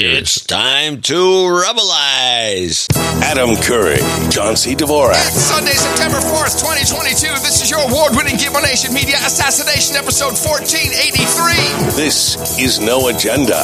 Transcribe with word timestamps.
It's 0.00 0.46
time 0.46 1.02
to 1.02 1.12
rubbleize. 1.14 2.86
Adam 3.20 3.56
Curry, 3.56 3.98
John 4.30 4.54
C. 4.54 4.76
Dvorak. 4.76 5.10
It's 5.26 5.42
Sunday, 5.42 5.72
September 5.72 6.18
4th, 6.18 6.60
2022. 6.60 7.26
This 7.42 7.60
is 7.64 7.68
your 7.68 7.80
award 7.80 8.12
winning 8.14 8.36
Gitmo 8.36 8.62
Nation 8.62 8.94
Media 8.94 9.16
Assassination 9.26 9.96
Episode 9.96 10.38
1483. 10.38 11.96
This 11.96 12.60
is 12.60 12.78
No 12.78 13.08
Agenda. 13.08 13.58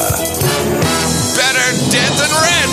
Better 1.35 1.67
dead 1.91 2.13
than 2.15 2.31
red. 2.31 2.69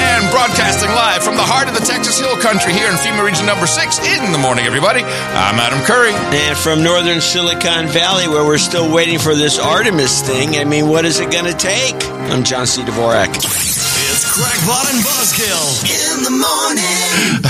And 0.00 0.30
broadcasting 0.32 0.88
live 0.88 1.22
from 1.22 1.36
the 1.36 1.44
heart 1.44 1.68
of 1.68 1.74
the 1.74 1.84
Texas 1.84 2.18
Hill 2.18 2.36
Country 2.40 2.72
here 2.72 2.88
in 2.88 2.96
FEMA 2.96 3.22
Region 3.22 3.44
Number 3.44 3.66
6 3.66 3.98
in 4.00 4.32
the 4.32 4.38
morning, 4.38 4.64
everybody. 4.64 5.04
I'm 5.04 5.60
Adam 5.60 5.84
Curry. 5.84 6.16
And 6.32 6.56
from 6.56 6.82
northern 6.82 7.20
Silicon 7.20 7.88
Valley, 7.88 8.26
where 8.26 8.44
we're 8.44 8.56
still 8.56 8.88
waiting 8.88 9.18
for 9.18 9.34
this 9.34 9.58
Artemis 9.58 10.22
thing, 10.22 10.56
I 10.56 10.64
mean, 10.64 10.88
what 10.88 11.04
is 11.04 11.20
it 11.20 11.30
going 11.30 11.44
to 11.44 11.56
take? 11.56 11.94
I'm 12.32 12.42
John 12.42 12.66
C. 12.66 12.82
Dvorak. 12.82 13.36
It's 13.36 14.24
Crackpot 14.32 14.88
and 14.88 15.04
Buzzkill 15.04 15.84
in 15.84 16.24
the 16.24 16.32
morning. 16.32 17.44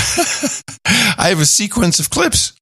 I 1.18 1.28
have 1.30 1.40
a 1.40 1.46
sequence 1.46 2.00
of 2.00 2.10
clips. 2.10 2.52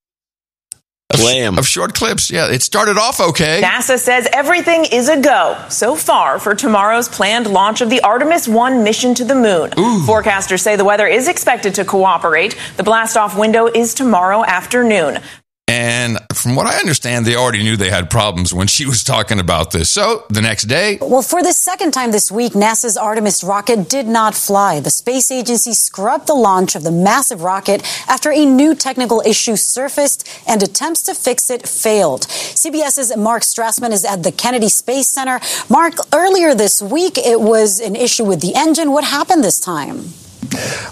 Of, 1.13 1.21
Play 1.21 1.43
'em. 1.43 1.59
of 1.59 1.67
short 1.67 1.95
clips. 1.95 2.31
Yeah, 2.31 2.47
it 2.51 2.63
started 2.63 2.97
off 2.97 3.21
okay. 3.21 3.61
NASA 3.63 3.99
says 3.99 4.27
everything 4.33 4.87
is 4.87 5.11
a 5.11 5.21
go 5.21 5.55
so 5.69 5.95
far 5.97 6.39
for 6.39 6.55
tomorrow's 6.55 7.11
planned 7.11 7.47
launch 7.47 7.83
of 7.83 7.91
the 7.91 8.01
Artemis 8.01 8.49
1 8.49 8.83
mission 8.83 9.15
to 9.17 9.25
the 9.25 9.35
moon. 9.35 9.71
Forecasters 10.07 10.61
say 10.61 10.77
the 10.77 10.85
weather 10.85 11.07
is 11.07 11.29
expected 11.29 11.75
to 11.75 11.85
cooperate. 11.85 12.57
The 12.79 12.83
blast 12.83 13.19
off 13.19 13.37
window 13.37 13.67
is 13.67 13.93
tomorrow 13.93 14.45
afternoon. 14.47 15.21
And 15.67 16.19
from 16.35 16.57
what 16.57 16.67
I 16.67 16.79
understand, 16.79 17.25
they 17.25 17.37
already 17.37 17.63
knew 17.63 17.79
they 17.79 17.89
had 17.89 18.11
problems 18.11 18.53
when 18.53 18.67
she 18.67 18.85
was 18.85 19.03
talking 19.03 19.41
about 19.41 19.71
this. 19.71 19.89
So 19.89 20.27
the 20.29 20.43
next 20.43 20.65
day, 20.65 20.99
Well, 21.01 21.23
for 21.23 21.43
the 21.43 21.55
second 21.55 21.93
time 21.93 22.11
this 22.11 22.31
week, 22.31 22.53
NASA's 22.53 22.99
Artemis 22.99 23.43
rocket 23.43 23.89
did 23.89 24.07
not 24.07 24.35
fly. 24.35 24.81
The 24.81 24.91
space 24.91 25.31
agency 25.31 25.73
scrubbed 25.73 26.27
the 26.27 26.35
launch 26.35 26.75
of 26.77 26.83
the 26.83 26.91
massive 26.91 27.43
rocket 27.43 27.83
after 28.07 28.31
a 28.31 28.45
new 28.45 28.75
technical 28.75 29.23
issue 29.25 29.57
surfaced 29.57 30.29
and 30.47 30.63
attempts 30.63 31.01
to 31.05 31.15
fix 31.15 31.49
it 31.49 31.67
failed. 31.67 32.27
CBS's 32.29 33.17
Mark 33.17 33.43
Strassmann 33.43 33.93
is 33.93 34.05
at 34.05 34.23
the 34.23 34.33
Kennedy 34.33 34.69
Space 34.69 35.09
Center. 35.09 35.41
Mark, 35.71 35.95
earlier 36.13 36.55
this 36.55 36.83
week, 36.83 37.17
it 37.17 37.41
was 37.41 37.81
an 37.81 37.97
issue 37.97 38.25
with 38.25 38.43
the 38.43 38.55
engine. 38.55 38.93
What 38.93 39.05
happened 39.05 39.43
this 39.43 39.61
time? 39.61 40.13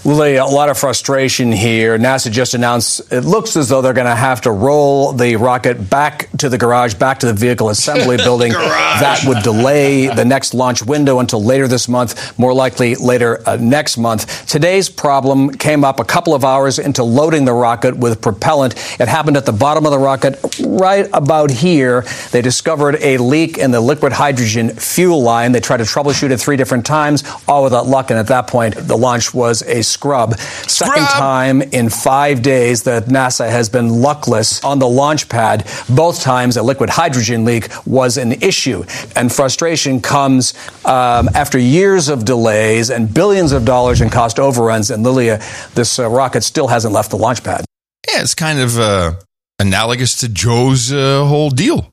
Lily, 0.05 0.35
a 0.35 0.45
lot 0.45 0.69
of 0.69 0.77
frustration 0.77 1.51
here. 1.51 1.97
NASA 1.97 2.31
just 2.31 2.53
announced 2.53 3.11
it 3.11 3.21
looks 3.21 3.55
as 3.55 3.69
though 3.69 3.81
they're 3.81 3.93
going 3.93 4.07
to 4.07 4.15
have 4.15 4.41
to 4.41 4.51
roll 4.51 5.13
the 5.13 5.35
rocket 5.35 5.89
back 5.89 6.29
to 6.37 6.49
the 6.49 6.57
garage, 6.57 6.93
back 6.95 7.19
to 7.19 7.25
the 7.25 7.33
vehicle 7.33 7.69
assembly 7.69 8.17
building. 8.23 8.51
That 8.51 9.23
would 9.27 9.43
delay 9.43 10.07
the 10.07 10.25
next 10.25 10.53
launch 10.53 10.83
window 10.83 11.19
until 11.19 11.43
later 11.43 11.67
this 11.67 11.87
month, 11.87 12.37
more 12.39 12.53
likely 12.53 12.95
later 12.95 13.41
uh, 13.47 13.57
next 13.57 13.97
month. 13.97 14.47
Today's 14.47 14.89
problem 14.89 15.51
came 15.51 15.83
up 15.83 15.99
a 15.99 16.05
couple 16.05 16.33
of 16.33 16.43
hours 16.43 16.79
into 16.79 17.03
loading 17.03 17.45
the 17.45 17.53
rocket 17.53 17.95
with 17.97 18.21
propellant. 18.21 18.73
It 18.99 19.07
happened 19.07 19.37
at 19.37 19.45
the 19.45 19.51
bottom 19.53 19.85
of 19.85 19.91
the 19.91 19.99
rocket, 19.99 20.39
right 20.65 21.07
about 21.13 21.51
here. 21.51 22.01
They 22.31 22.41
discovered 22.41 22.97
a 23.01 23.17
leak 23.17 23.57
in 23.57 23.71
the 23.71 23.81
liquid 23.81 24.13
hydrogen 24.13 24.69
fuel 24.69 25.21
line. 25.21 25.51
They 25.51 25.59
tried 25.59 25.77
to 25.77 25.83
troubleshoot 25.83 26.31
it 26.31 26.37
three 26.37 26.57
different 26.57 26.85
times, 26.85 27.23
all 27.47 27.63
without 27.63 27.85
luck. 27.85 28.09
And 28.09 28.19
at 28.19 28.27
that 28.27 28.47
point, 28.47 28.75
the 28.75 28.97
launch 28.97 29.33
was 29.33 29.52
a 29.61 29.83
scrub. 29.83 30.37
Second 30.67 31.05
time 31.05 31.61
in 31.61 31.89
five 31.89 32.41
days 32.41 32.83
that 32.83 33.05
NASA 33.05 33.49
has 33.49 33.69
been 33.69 33.89
luckless 34.01 34.63
on 34.63 34.79
the 34.79 34.87
launch 34.87 35.29
pad. 35.29 35.69
Both 35.89 36.21
times 36.21 36.57
a 36.57 36.63
liquid 36.63 36.89
hydrogen 36.89 37.45
leak 37.45 37.69
was 37.85 38.17
an 38.17 38.33
issue. 38.33 38.83
And 39.15 39.31
frustration 39.31 40.01
comes 40.01 40.53
um, 40.85 41.29
after 41.33 41.59
years 41.59 42.09
of 42.09 42.25
delays 42.25 42.89
and 42.89 43.13
billions 43.13 43.51
of 43.51 43.65
dollars 43.65 44.01
in 44.01 44.09
cost 44.09 44.39
overruns. 44.39 44.89
And 44.91 45.03
Lilia, 45.03 45.39
this 45.75 45.99
uh, 45.99 46.09
rocket 46.09 46.43
still 46.43 46.67
hasn't 46.67 46.93
left 46.93 47.11
the 47.11 47.17
launch 47.17 47.43
pad. 47.43 47.65
yeah, 48.09 48.21
it's 48.21 48.35
kind 48.35 48.59
of 48.59 48.79
uh, 48.79 49.13
analogous 49.59 50.19
to 50.19 50.29
Joe's 50.29 50.91
uh, 50.91 51.25
whole 51.25 51.49
deal. 51.49 51.91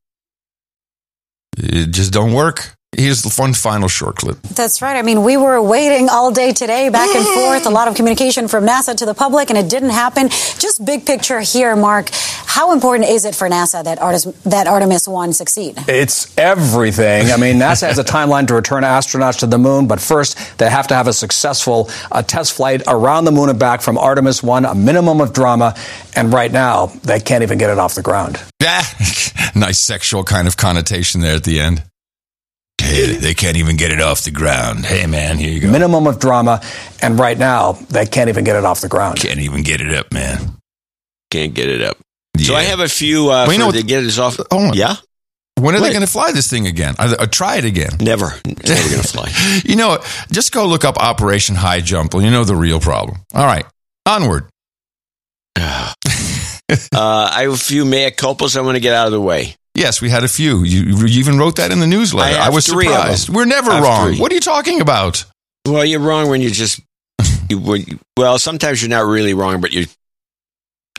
It 1.56 1.90
just 1.90 2.12
don't 2.12 2.32
work. 2.32 2.74
Here's 2.96 3.22
the 3.22 3.30
one 3.40 3.54
final 3.54 3.88
short 3.88 4.16
clip. 4.16 4.42
That's 4.42 4.82
right. 4.82 4.96
I 4.96 5.02
mean, 5.02 5.22
we 5.22 5.36
were 5.36 5.62
waiting 5.62 6.08
all 6.10 6.32
day 6.32 6.52
today, 6.52 6.88
back 6.88 7.08
and 7.14 7.24
forth, 7.24 7.64
a 7.64 7.70
lot 7.70 7.86
of 7.86 7.94
communication 7.94 8.48
from 8.48 8.66
NASA 8.66 8.96
to 8.96 9.06
the 9.06 9.14
public, 9.14 9.48
and 9.48 9.58
it 9.58 9.70
didn't 9.70 9.90
happen. 9.90 10.28
Just 10.28 10.84
big 10.84 11.06
picture 11.06 11.40
here, 11.40 11.76
Mark. 11.76 12.10
How 12.12 12.72
important 12.72 13.08
is 13.08 13.24
it 13.24 13.36
for 13.36 13.48
NASA 13.48 13.84
that 13.84 14.00
Artemis, 14.00 14.42
that 14.42 14.66
Artemis 14.66 15.06
1 15.06 15.32
succeed? 15.32 15.76
It's 15.86 16.36
everything. 16.36 17.30
I 17.30 17.36
mean, 17.36 17.56
NASA 17.56 17.86
has 17.86 17.98
a 17.98 18.04
timeline 18.04 18.48
to 18.48 18.54
return 18.54 18.82
astronauts 18.82 19.38
to 19.38 19.46
the 19.46 19.56
moon, 19.56 19.86
but 19.86 20.00
first 20.00 20.58
they 20.58 20.68
have 20.68 20.88
to 20.88 20.94
have 20.94 21.06
a 21.06 21.12
successful 21.12 21.88
uh, 22.10 22.22
test 22.22 22.52
flight 22.54 22.82
around 22.88 23.24
the 23.24 23.32
moon 23.32 23.48
and 23.50 23.58
back 23.58 23.82
from 23.82 23.98
Artemis 23.98 24.42
1, 24.42 24.64
a 24.64 24.74
minimum 24.74 25.20
of 25.20 25.32
drama. 25.32 25.76
And 26.16 26.32
right 26.32 26.50
now, 26.50 26.86
they 27.04 27.20
can't 27.20 27.44
even 27.44 27.56
get 27.56 27.70
it 27.70 27.78
off 27.78 27.94
the 27.94 28.02
ground. 28.02 28.40
Yeah, 28.60 28.82
nice 29.54 29.78
sexual 29.78 30.24
kind 30.24 30.48
of 30.48 30.56
connotation 30.56 31.20
there 31.20 31.36
at 31.36 31.44
the 31.44 31.60
end. 31.60 31.84
Hey, 32.80 33.12
they 33.16 33.34
can't 33.34 33.56
even 33.56 33.76
get 33.76 33.92
it 33.92 34.00
off 34.00 34.22
the 34.24 34.30
ground. 34.30 34.84
Hey, 34.86 35.06
man, 35.06 35.38
here 35.38 35.50
you 35.50 35.60
go. 35.60 35.70
Minimum 35.70 36.06
of 36.06 36.18
drama. 36.18 36.60
And 37.02 37.18
right 37.18 37.38
now, 37.38 37.72
they 37.72 38.06
can't 38.06 38.28
even 38.28 38.44
get 38.44 38.56
it 38.56 38.64
off 38.64 38.80
the 38.80 38.88
ground. 38.88 39.18
Can't 39.18 39.38
even 39.40 39.62
get 39.62 39.80
it 39.80 39.94
up, 39.94 40.12
man. 40.12 40.56
Can't 41.30 41.54
get 41.54 41.68
it 41.68 41.82
up. 41.82 41.98
So 42.38 42.54
I 42.54 42.62
have 42.62 42.80
a 42.80 42.88
few 42.88 43.26
uh, 43.30 43.44
Well, 43.46 43.52
you 43.52 43.58
know 43.58 43.64
for 43.66 43.76
what- 43.76 43.80
to 43.80 43.86
get 43.86 44.02
us 44.04 44.18
off. 44.18 44.38
Oh, 44.50 44.68
on. 44.68 44.74
Yeah? 44.74 44.96
When 45.58 45.74
are 45.74 45.80
they 45.80 45.90
going 45.90 46.00
to 46.00 46.06
fly 46.10 46.32
this 46.32 46.48
thing 46.48 46.66
again? 46.66 46.94
Are 46.98 47.08
they, 47.08 47.16
uh, 47.16 47.26
try 47.26 47.56
it 47.58 47.66
again. 47.66 47.90
Never. 48.00 48.32
Never 48.46 48.88
going 48.88 49.02
to 49.02 49.08
fly. 49.08 49.30
You 49.64 49.76
know, 49.76 49.88
what? 49.90 50.26
just 50.32 50.52
go 50.52 50.66
look 50.66 50.86
up 50.86 50.96
Operation 50.96 51.54
High 51.54 51.80
Jump. 51.80 52.14
Well, 52.14 52.22
you 52.24 52.30
know 52.30 52.44
the 52.44 52.56
real 52.56 52.80
problem. 52.80 53.18
All 53.34 53.44
right, 53.44 53.66
onward. 54.06 54.48
Uh, 56.92 57.28
I 57.34 57.42
have 57.42 57.52
a 57.52 57.56
few 57.56 57.84
mea 57.84 58.12
culpas 58.12 58.56
I 58.56 58.60
want 58.60 58.76
to 58.76 58.80
get 58.80 58.94
out 58.94 59.06
of 59.06 59.12
the 59.12 59.20
way. 59.20 59.56
Yes, 59.74 60.00
we 60.00 60.10
had 60.10 60.24
a 60.24 60.28
few. 60.28 60.64
You, 60.64 61.06
you 61.06 61.20
even 61.20 61.38
wrote 61.38 61.56
that 61.56 61.70
in 61.70 61.80
the 61.80 61.86
newsletter. 61.86 62.38
I 62.38 62.46
I, 62.46 62.50
was 62.50 62.66
surprised. 62.66 63.28
We're 63.28 63.44
never 63.44 63.70
wrong. 63.70 64.08
three. 64.08 64.20
What 64.20 64.32
are 64.32 64.34
you 64.34 64.40
talking 64.40 64.80
about? 64.80 65.24
Well, 65.66 65.84
you're 65.84 66.00
wrong 66.00 66.28
when 66.28 66.40
you 66.40 66.50
just. 66.50 66.80
You, 67.50 67.58
when 67.58 67.98
well, 68.16 68.38
sometimes 68.38 68.80
you're 68.80 68.90
not 68.90 69.06
really 69.06 69.34
wrong, 69.34 69.60
but 69.60 69.72
you 69.72 69.86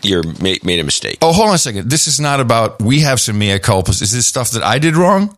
you're 0.03 0.23
made, 0.41 0.65
made 0.65 0.79
a 0.79 0.83
mistake. 0.83 1.17
Oh, 1.21 1.31
hold 1.31 1.47
on 1.49 1.55
a 1.55 1.57
second. 1.57 1.89
This 1.89 2.07
is 2.07 2.19
not 2.19 2.41
about 2.41 2.81
we 2.81 2.99
have 2.99 3.21
some 3.21 3.39
mea 3.39 3.57
culpas. 3.59 4.01
Is 4.01 4.11
this 4.11 4.27
stuff 4.27 4.51
that 4.51 4.61
I 4.61 4.77
did 4.77 4.97
wrong? 4.97 5.37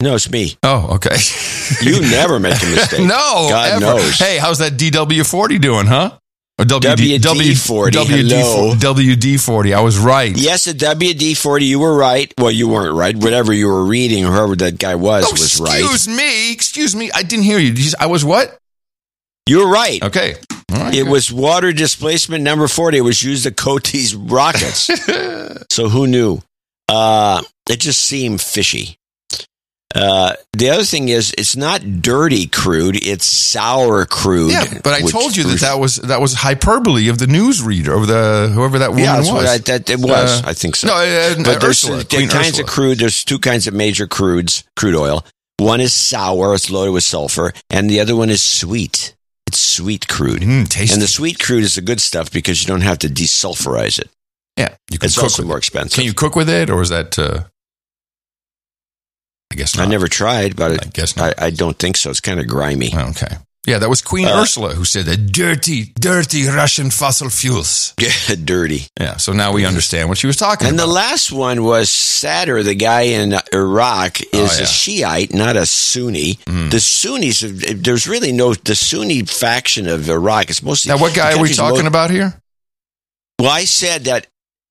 No, 0.00 0.14
it's 0.16 0.30
me. 0.30 0.56
Oh, 0.62 0.94
okay. 0.96 1.16
You 1.80 2.00
never 2.00 2.40
make 2.40 2.60
a 2.62 2.66
mistake. 2.66 3.00
no, 3.06 3.46
God 3.48 3.70
ever. 3.72 3.80
knows. 3.80 4.18
Hey, 4.18 4.38
how's 4.38 4.58
that 4.58 4.72
DW40 4.72 5.60
doing, 5.60 5.86
huh? 5.86 6.18
Or 6.58 6.64
WD, 6.66 7.18
WD-40, 7.18 7.94
hello. 7.94 8.74
WD40. 8.74 9.74
I 9.74 9.80
was 9.80 9.98
right. 9.98 10.36
Yes, 10.36 10.64
the 10.66 10.72
WD 10.74 11.36
forty. 11.36 11.64
You 11.64 11.80
were 11.80 11.96
right. 11.96 12.32
Well, 12.38 12.50
you 12.50 12.68
weren't 12.68 12.94
right. 12.94 13.16
Whatever 13.16 13.52
you 13.54 13.66
were 13.68 13.84
reading, 13.84 14.24
or 14.26 14.32
whoever 14.32 14.54
that 14.56 14.78
guy 14.78 14.94
was, 14.94 15.24
Oh, 15.26 15.32
was 15.32 15.58
right. 15.60 15.80
excuse 15.80 16.08
me. 16.08 16.52
Excuse 16.52 16.94
me. 16.94 17.10
I 17.12 17.22
didn't 17.22 17.46
hear 17.46 17.58
you. 17.58 17.74
I 17.98 18.06
was 18.06 18.24
what? 18.24 18.58
You 19.46 19.60
were 19.66 19.72
right. 19.72 20.02
Okay. 20.02 20.34
Right, 20.70 20.94
It 20.94 21.04
good. 21.04 21.10
was 21.10 21.32
water 21.32 21.72
displacement 21.72 22.44
number 22.44 22.68
40. 22.68 22.98
It 22.98 23.00
was 23.00 23.22
used 23.22 23.42
to 23.44 23.50
coat 23.50 23.84
these 23.84 24.14
rockets. 24.14 24.88
so 25.70 25.88
who 25.88 26.06
knew? 26.06 26.40
Uh, 26.88 27.42
it 27.68 27.80
just 27.80 28.00
seemed 28.00 28.40
fishy. 28.40 28.98
Uh, 29.94 30.32
the 30.54 30.70
other 30.70 30.84
thing 30.84 31.08
is, 31.08 31.34
it's 31.36 31.54
not 31.56 31.80
dirty 32.00 32.46
crude; 32.46 32.96
it's 32.96 33.26
sour 33.26 34.06
crude. 34.06 34.52
Yeah, 34.52 34.80
but 34.82 34.94
I 34.94 35.00
told 35.02 35.36
you 35.36 35.44
that 35.44 35.60
that 35.60 35.78
was 35.78 35.96
that 35.96 36.20
was 36.20 36.34
hyperbole 36.34 37.08
of 37.08 37.18
the 37.18 37.26
newsreader 37.26 38.00
of 38.00 38.06
the 38.06 38.50
whoever 38.54 38.78
that 38.78 38.90
woman 38.90 39.04
Yeah, 39.04 39.18
was. 39.18 39.46
I, 39.48 39.58
that 39.58 39.90
it 39.90 39.98
was. 39.98 40.42
Uh, 40.42 40.42
I 40.46 40.54
think 40.54 40.76
so. 40.76 40.86
No, 40.88 40.94
uh, 40.94 41.34
but 41.44 41.60
there's 41.60 41.84
Ursula, 41.84 41.98
uh, 42.00 42.04
kinds 42.04 42.34
Ursula. 42.34 42.62
of 42.64 42.68
crude. 42.70 42.98
There's 42.98 43.22
two 43.24 43.38
kinds 43.38 43.66
of 43.66 43.74
major 43.74 44.06
crudes, 44.06 44.64
crude 44.76 44.94
oil. 44.94 45.24
One 45.58 45.80
is 45.80 45.92
sour; 45.92 46.54
it's 46.54 46.70
loaded 46.70 46.92
with 46.92 47.04
sulfur, 47.04 47.52
and 47.68 47.88
the 47.90 48.00
other 48.00 48.16
one 48.16 48.30
is 48.30 48.42
sweet. 48.42 49.14
It's 49.46 49.58
sweet 49.60 50.08
crude. 50.08 50.40
Mm. 50.40 50.92
And 50.92 51.02
the 51.02 51.06
sweet 51.08 51.38
crude 51.38 51.64
is 51.64 51.74
the 51.74 51.82
good 51.82 52.00
stuff 52.00 52.32
because 52.32 52.62
you 52.62 52.68
don't 52.68 52.80
have 52.80 52.98
to 53.00 53.08
desulfurize 53.08 53.98
it. 53.98 54.08
yeah, 54.56 54.74
you 54.90 54.98
can 54.98 55.06
It's 55.06 55.16
cook 55.16 55.24
also 55.24 55.42
with 55.42 55.48
more 55.48 55.58
expensive. 55.58 55.96
Can 55.96 56.04
you 56.04 56.14
cook 56.14 56.34
with 56.36 56.48
it, 56.48 56.70
or 56.70 56.80
is 56.80 56.88
that? 56.88 57.18
I 59.52 59.54
guess 59.54 59.76
not. 59.76 59.86
I 59.86 59.90
never 59.90 60.08
tried, 60.08 60.56
but 60.56 60.72
I 60.84 60.88
guess 60.90 61.16
not. 61.16 61.34
I, 61.38 61.46
I 61.46 61.50
don't 61.50 61.78
think 61.78 61.96
so. 61.96 62.10
It's 62.10 62.20
kind 62.20 62.40
of 62.40 62.48
grimy. 62.48 62.90
Okay. 62.94 63.36
Yeah, 63.64 63.78
that 63.78 63.88
was 63.88 64.02
Queen 64.02 64.26
Uh, 64.26 64.40
Ursula 64.40 64.74
who 64.74 64.84
said 64.84 65.04
the 65.04 65.16
dirty, 65.16 65.92
dirty 65.94 66.48
Russian 66.48 66.90
fossil 66.90 67.28
fuels. 67.30 67.94
Dirty. 68.44 68.86
Yeah, 68.98 69.18
so 69.18 69.32
now 69.32 69.52
we 69.52 69.64
understand 69.64 70.08
what 70.08 70.18
she 70.18 70.26
was 70.26 70.34
talking 70.36 70.66
And 70.66 70.76
the 70.76 70.86
last 70.88 71.30
one 71.30 71.62
was 71.62 71.88
Sadr, 71.88 72.62
the 72.64 72.74
guy 72.74 73.02
in 73.02 73.34
Iraq, 73.54 74.20
is 74.20 74.26
Oh, 74.34 74.38
yeah. 74.40 74.48
Mm. 74.48 74.62
a 74.62 74.66
Shiite, 74.66 75.32
not 75.34 75.56
a 75.56 75.64
Sunni. 75.66 76.40
The 76.44 76.80
Sunnis, 76.80 77.40
there's 77.42 78.08
really 78.08 78.32
no, 78.32 78.52
the 78.54 78.74
Sunni 78.74 79.22
faction 79.22 79.86
of 79.86 80.08
Iraq 80.10 80.50
is 80.50 80.60
mostly. 80.60 80.90
now, 80.90 80.98
what 80.98 81.14
guy 81.14 81.32
are 81.32 81.40
we 81.40 81.52
talking 81.54 81.82
mo- 81.82 81.86
about 81.88 82.10
here? 82.10 82.34
Well, 83.38 83.50
I 83.50 83.64
said 83.64 84.04
that 84.06 84.26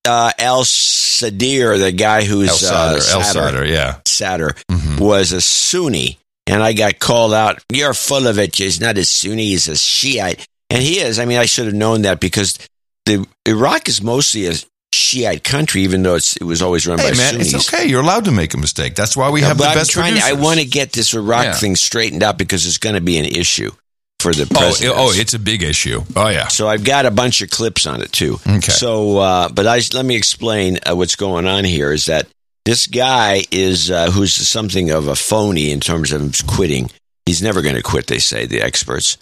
uh, 0.07 0.31
Al 0.39 0.63
Sadir, 0.63 1.77
the 1.80 1.92
guy 1.92 2.24
who's 2.24 2.50
El 2.50 2.56
Sadr. 2.57 2.98
uh, 3.00 3.19
El 3.19 3.24
Sadr, 3.24 3.65
yeah. 3.65 3.95
Sadr, 4.07 4.50
Mhm. 4.69 5.00
was 5.00 5.31
a 5.31 5.42
Sunni. 5.42 6.18
and 6.48 6.62
I 6.63 6.74
got 6.74 6.98
called 7.00 7.33
out. 7.36 7.62
You're 7.71 7.94
full 7.94 8.27
of 8.27 8.39
it. 8.39 8.56
He's 8.56 8.81
not 8.81 8.98
a 8.98 9.06
Sunni. 9.06 9.45
He's 9.50 9.68
a 9.68 9.77
Shiite, 9.77 10.45
and 10.71 10.81
he 10.81 11.00
is. 11.00 11.19
I 11.19 11.25
mean, 11.25 11.38
I 11.38 11.45
should 11.45 11.65
have 11.68 11.75
known 11.75 12.01
that 12.01 12.19
because 12.19 12.57
the 13.06 13.25
Iraq 13.48 13.88
is 13.88 14.01
mostly 14.01 14.48
a 14.48 14.53
Shiite 14.94 15.44
country, 15.44 15.83
even 15.83 16.01
though 16.03 16.15
it's, 16.15 16.36
it 16.38 16.44
was 16.44 16.62
always 16.63 16.86
run 16.88 16.98
Hey 16.98 17.12
by 17.12 17.18
man, 17.18 17.33
Sunnis. 17.33 17.53
it's 17.53 17.68
okay. 17.74 17.86
You're 17.86 18.01
allowed 18.01 18.25
to 18.25 18.31
make 18.31 18.53
a 18.56 18.57
mistake. 18.57 18.95
That's 18.95 19.15
why 19.15 19.30
we 19.30 19.42
have 19.42 19.57
the 19.59 19.65
I'm 19.65 19.75
best 19.77 19.92
trying 19.92 20.15
to- 20.15 20.25
I 20.25 20.33
want 20.33 20.59
to 20.59 20.65
get 20.65 20.92
this 20.92 21.13
Iraq 21.13 21.44
Yeah. 21.45 21.53
thing 21.53 21.75
straightened 21.75 22.24
out 22.24 22.38
because 22.39 22.65
it's 22.65 22.80
going 22.80 22.95
to 22.95 23.01
be 23.01 23.18
an 23.18 23.25
issue 23.25 23.71
for 24.22 24.34
the 24.34 24.44
Oh, 24.44 24.58
president. 24.60 24.96
it- 24.96 25.00
oh, 25.00 25.12
it's 25.14 25.34
a 25.34 25.40
big 25.40 25.64
issue. 25.64 26.04
Oh 26.16 26.30
yeah. 26.30 26.48
So 26.48 26.68
I've 26.68 26.84
got 26.84 27.06
a 27.06 27.12
bunch 27.12 27.42
of 27.42 27.50
clips 27.50 27.86
on 27.88 28.02
it 28.02 28.12
too. 28.12 28.40
Okay. 28.48 28.72
So, 28.72 29.18
uh, 29.18 29.50
but 29.50 29.68
I 29.68 29.82
let 29.94 30.06
me 30.06 30.16
explain 30.16 30.80
uh, 30.90 30.96
what's 30.96 31.16
going 31.16 31.48
on 31.48 31.64
here. 31.64 31.92
Is 31.92 32.06
that 32.06 32.28
this 32.66 32.88
guy 32.88 33.44
is 33.52 33.90
uh, 33.92 34.12
who's 34.12 34.34
something 34.34 34.92
of 34.92 35.08
a 35.08 35.16
phony 35.16 35.72
in 35.72 35.80
terms 35.80 36.12
of 36.12 36.36
quitting. 36.48 36.90
He's 37.26 37.42
never 37.42 37.62
going 37.62 37.76
to 37.76 37.84
quit. 37.84 38.08
They 38.08 38.20
say 38.20 38.46
the 38.46 38.62
experts. 38.62 39.18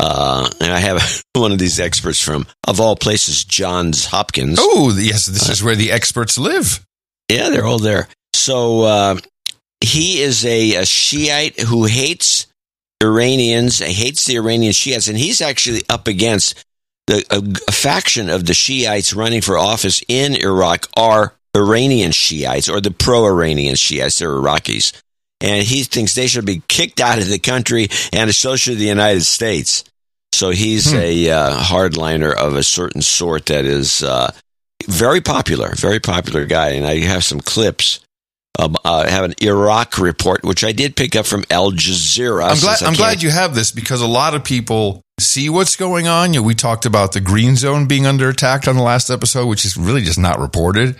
Uh, 0.00 0.48
and 0.60 0.72
I 0.72 0.78
have 0.78 1.22
one 1.34 1.50
of 1.52 1.58
these 1.58 1.80
experts 1.80 2.20
from, 2.22 2.46
of 2.66 2.80
all 2.80 2.94
places, 2.94 3.44
Johns 3.44 4.06
Hopkins. 4.06 4.58
Oh 4.60 4.96
yes, 4.96 5.26
this 5.26 5.48
is 5.48 5.62
where 5.62 5.74
the 5.76 5.90
experts 5.92 6.38
live. 6.38 6.84
Yeah, 7.28 7.48
they're 7.50 7.66
all 7.66 7.78
there. 7.80 8.06
So 8.32 8.82
uh, 8.82 9.16
he 9.80 10.20
is 10.20 10.44
a, 10.46 10.76
a 10.76 10.86
Shiite 10.86 11.58
who 11.60 11.84
hates 11.84 12.46
Iranians, 13.02 13.78
hates 13.78 14.26
the 14.26 14.36
Iranian 14.36 14.72
Shiites, 14.72 15.08
and 15.08 15.16
he's 15.16 15.40
actually 15.40 15.82
up 15.88 16.08
against 16.08 16.64
the 17.06 17.24
a, 17.30 17.42
a 17.68 17.72
faction 17.72 18.28
of 18.28 18.46
the 18.46 18.54
Shiites 18.54 19.14
running 19.14 19.40
for 19.40 19.56
office 19.56 20.02
in 20.08 20.34
Iraq 20.34 20.86
are 20.96 21.34
Iranian 21.56 22.12
Shiites 22.12 22.68
or 22.68 22.80
the 22.80 22.90
pro-Iranian 22.90 23.76
Shiites. 23.76 24.18
They're 24.18 24.30
Iraqis, 24.30 25.00
and 25.40 25.62
he 25.64 25.84
thinks 25.84 26.14
they 26.14 26.26
should 26.26 26.46
be 26.46 26.62
kicked 26.68 27.00
out 27.00 27.18
of 27.18 27.28
the 27.28 27.38
country, 27.38 27.88
and 28.12 28.28
associated 28.28 28.78
should 28.78 28.78
the 28.78 28.88
United 28.88 29.22
States. 29.22 29.84
So 30.32 30.50
he's 30.50 30.92
a 30.92 31.30
uh, 31.30 31.58
hardliner 31.58 32.34
of 32.34 32.54
a 32.54 32.62
certain 32.62 33.02
sort 33.02 33.46
that 33.46 33.64
is. 33.64 34.02
Uh, 34.02 34.32
very 34.86 35.20
popular, 35.20 35.74
very 35.74 36.00
popular 36.00 36.46
guy. 36.46 36.70
And 36.70 36.86
I 36.86 36.98
have 37.00 37.24
some 37.24 37.40
clips. 37.40 38.00
Um, 38.60 38.74
uh, 38.84 39.04
I 39.06 39.10
have 39.10 39.24
an 39.24 39.34
Iraq 39.40 39.98
report, 39.98 40.42
which 40.42 40.64
I 40.64 40.72
did 40.72 40.96
pick 40.96 41.14
up 41.14 41.26
from 41.26 41.44
Al 41.50 41.70
Jazeera. 41.72 42.50
I'm 42.50 42.58
glad. 42.58 42.82
I'm 42.82 42.94
glad 42.94 43.22
you 43.22 43.30
have 43.30 43.54
this 43.54 43.70
because 43.70 44.00
a 44.00 44.06
lot 44.06 44.34
of 44.34 44.42
people 44.42 45.00
see 45.20 45.48
what's 45.48 45.76
going 45.76 46.08
on. 46.08 46.34
You 46.34 46.40
know, 46.40 46.46
we 46.46 46.54
talked 46.56 46.84
about 46.84 47.12
the 47.12 47.20
green 47.20 47.54
zone 47.56 47.86
being 47.86 48.04
under 48.06 48.28
attack 48.28 48.66
on 48.66 48.76
the 48.76 48.82
last 48.82 49.10
episode, 49.10 49.46
which 49.46 49.64
is 49.64 49.76
really 49.76 50.02
just 50.02 50.18
not 50.18 50.40
reported. 50.40 50.96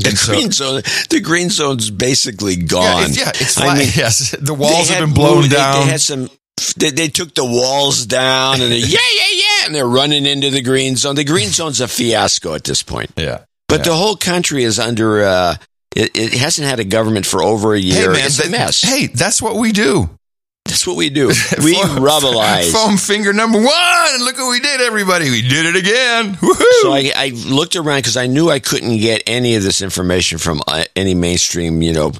The 0.00 0.08
And 0.08 0.18
so- 0.18 0.32
green 0.32 0.50
zone. 0.50 0.82
The 1.10 1.20
green 1.20 1.48
zone's 1.48 1.90
basically 1.90 2.54
Yeah, 2.54 2.62
gone. 2.66 3.02
it's, 3.04 3.18
yeah, 3.18 3.28
it's 3.28 3.56
I 3.56 3.62
flat. 3.66 3.78
mean, 3.78 3.88
yes, 3.94 4.34
the 4.40 4.54
walls 4.54 4.88
have 4.88 5.04
been 5.04 5.14
blown 5.14 5.36
moved- 5.42 5.50
they- 5.52 5.56
down. 5.56 5.86
They, 5.86 5.92
had 5.92 6.00
some. 6.00 6.28
They, 6.76 6.90
they 6.90 7.08
took 7.08 7.34
the 7.34 7.44
walls 7.44 8.04
down, 8.06 8.60
and 8.60 8.72
they, 8.72 8.78
yeah, 8.80 8.98
yeah, 8.98 9.22
yeah, 9.32 9.66
and 9.66 9.74
they're 9.74 9.86
running 9.86 10.26
into 10.26 10.50
the 10.50 10.60
green 10.62 10.96
zone. 10.96 11.14
The 11.14 11.22
green 11.22 11.50
zone's 11.50 11.80
a 11.80 11.86
fiasco 11.86 12.54
at 12.54 12.64
this 12.64 12.82
point. 12.82 13.10
yeah, 13.16 13.44
But 13.68 13.80
Yeah. 13.80 13.84
the 13.84 13.94
whole 13.94 14.16
country 14.16 14.64
is 14.64 14.80
under. 14.80 15.22
Uh, 15.22 15.54
it, 15.96 16.10
it 16.16 16.32
hasn't 16.34 16.68
had 16.68 16.78
a 16.78 16.84
government 16.84 17.26
for 17.26 17.42
over 17.42 17.74
a 17.74 17.78
year. 17.80 18.12
it's 18.12 18.44
a 18.44 18.50
mess. 18.50 18.82
Hey, 18.82 19.06
that's 19.06 19.40
what 19.40 19.56
we 19.56 19.72
do. 19.72 20.10
That's 20.66 20.86
what 20.86 20.96
we 20.96 21.10
do. 21.10 21.28
We 21.62 21.74
Foam- 21.74 21.98
rubbleize. 22.04 22.72
Foam 22.72 22.96
finger 22.96 23.32
number 23.32 23.58
one. 23.58 23.68
And 24.14 24.24
look 24.24 24.36
what 24.36 24.50
we 24.50 24.60
did, 24.60 24.80
everybody. 24.80 25.30
We 25.30 25.42
did 25.42 25.64
it 25.66 25.76
again. 25.76 26.34
Woohoo! 26.34 26.82
So 26.82 26.92
I, 26.92 27.12
I 27.16 27.28
looked 27.46 27.76
around 27.76 27.98
because 27.98 28.16
I 28.16 28.26
knew 28.26 28.50
I 28.50 28.58
couldn't 28.58 28.98
get 28.98 29.22
any 29.26 29.54
of 29.54 29.62
this 29.62 29.80
information 29.80 30.38
from 30.38 30.60
uh, 30.66 30.84
any 30.96 31.14
mainstream, 31.14 31.82
you 31.82 31.92
know, 31.92 32.12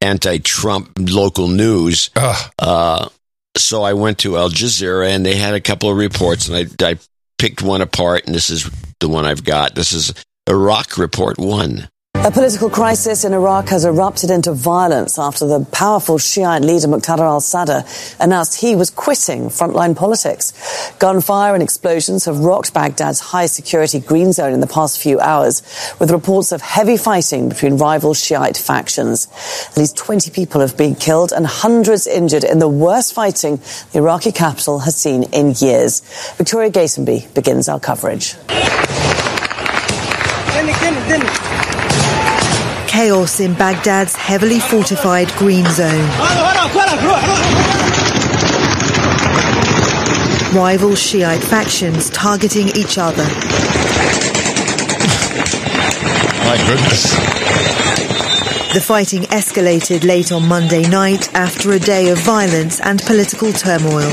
anti-Trump 0.00 0.92
local 0.98 1.48
news. 1.48 2.10
Uh, 2.58 3.08
so 3.56 3.82
I 3.82 3.94
went 3.94 4.18
to 4.18 4.36
Al 4.36 4.50
Jazeera 4.50 5.08
and 5.08 5.24
they 5.24 5.36
had 5.36 5.54
a 5.54 5.60
couple 5.60 5.90
of 5.90 5.96
reports, 5.96 6.48
and 6.48 6.56
I, 6.82 6.90
I 6.90 6.98
picked 7.38 7.62
one 7.62 7.80
apart, 7.80 8.26
and 8.26 8.34
this 8.34 8.50
is 8.50 8.70
the 9.00 9.08
one 9.08 9.24
I've 9.24 9.44
got. 9.44 9.74
This 9.74 9.92
is 9.92 10.12
Iraq 10.48 10.98
Report 10.98 11.38
One. 11.38 11.88
A 12.26 12.30
political 12.30 12.70
crisis 12.70 13.22
in 13.26 13.34
Iraq 13.34 13.68
has 13.68 13.84
erupted 13.84 14.30
into 14.30 14.54
violence 14.54 15.18
after 15.18 15.46
the 15.46 15.62
powerful 15.72 16.16
Shiite 16.16 16.62
leader 16.62 16.88
Muqtada 16.88 17.18
al-Sadr 17.18 17.86
announced 18.18 18.62
he 18.62 18.74
was 18.74 18.88
quitting 18.88 19.50
frontline 19.50 19.94
politics. 19.94 20.54
Gunfire 20.98 21.52
and 21.52 21.62
explosions 21.62 22.24
have 22.24 22.38
rocked 22.38 22.72
Baghdad's 22.72 23.20
high 23.20 23.44
security 23.44 24.00
green 24.00 24.32
zone 24.32 24.54
in 24.54 24.60
the 24.60 24.66
past 24.66 25.02
few 25.02 25.20
hours, 25.20 25.62
with 26.00 26.10
reports 26.10 26.50
of 26.50 26.62
heavy 26.62 26.96
fighting 26.96 27.50
between 27.50 27.76
rival 27.76 28.14
Shiite 28.14 28.56
factions. 28.56 29.28
At 29.72 29.76
least 29.76 29.98
20 29.98 30.30
people 30.30 30.62
have 30.62 30.78
been 30.78 30.94
killed 30.94 31.30
and 31.30 31.46
hundreds 31.46 32.06
injured 32.06 32.44
in 32.44 32.58
the 32.58 32.70
worst 32.70 33.12
fighting 33.12 33.60
the 33.92 33.98
Iraqi 33.98 34.32
capital 34.32 34.78
has 34.78 34.96
seen 34.96 35.24
in 35.24 35.52
years. 35.58 36.00
Victoria 36.36 36.70
Gatenby 36.70 37.34
begins 37.34 37.68
our 37.68 37.80
coverage. 37.80 38.34
Chaos 43.14 43.38
in 43.38 43.54
Baghdad's 43.54 44.16
heavily 44.16 44.58
fortified 44.58 45.30
green 45.34 45.64
zone. 45.66 46.08
Rival 50.52 50.96
Shiite 50.96 51.44
factions 51.44 52.10
targeting 52.10 52.66
each 52.70 52.98
other. 52.98 53.22
My 56.42 56.56
goodness. 56.66 57.14
The 58.74 58.82
fighting 58.84 59.22
escalated 59.30 60.04
late 60.04 60.32
on 60.32 60.48
Monday 60.48 60.82
night 60.82 61.32
after 61.36 61.70
a 61.70 61.78
day 61.78 62.08
of 62.08 62.18
violence 62.18 62.80
and 62.80 63.00
political 63.00 63.52
turmoil. 63.52 64.10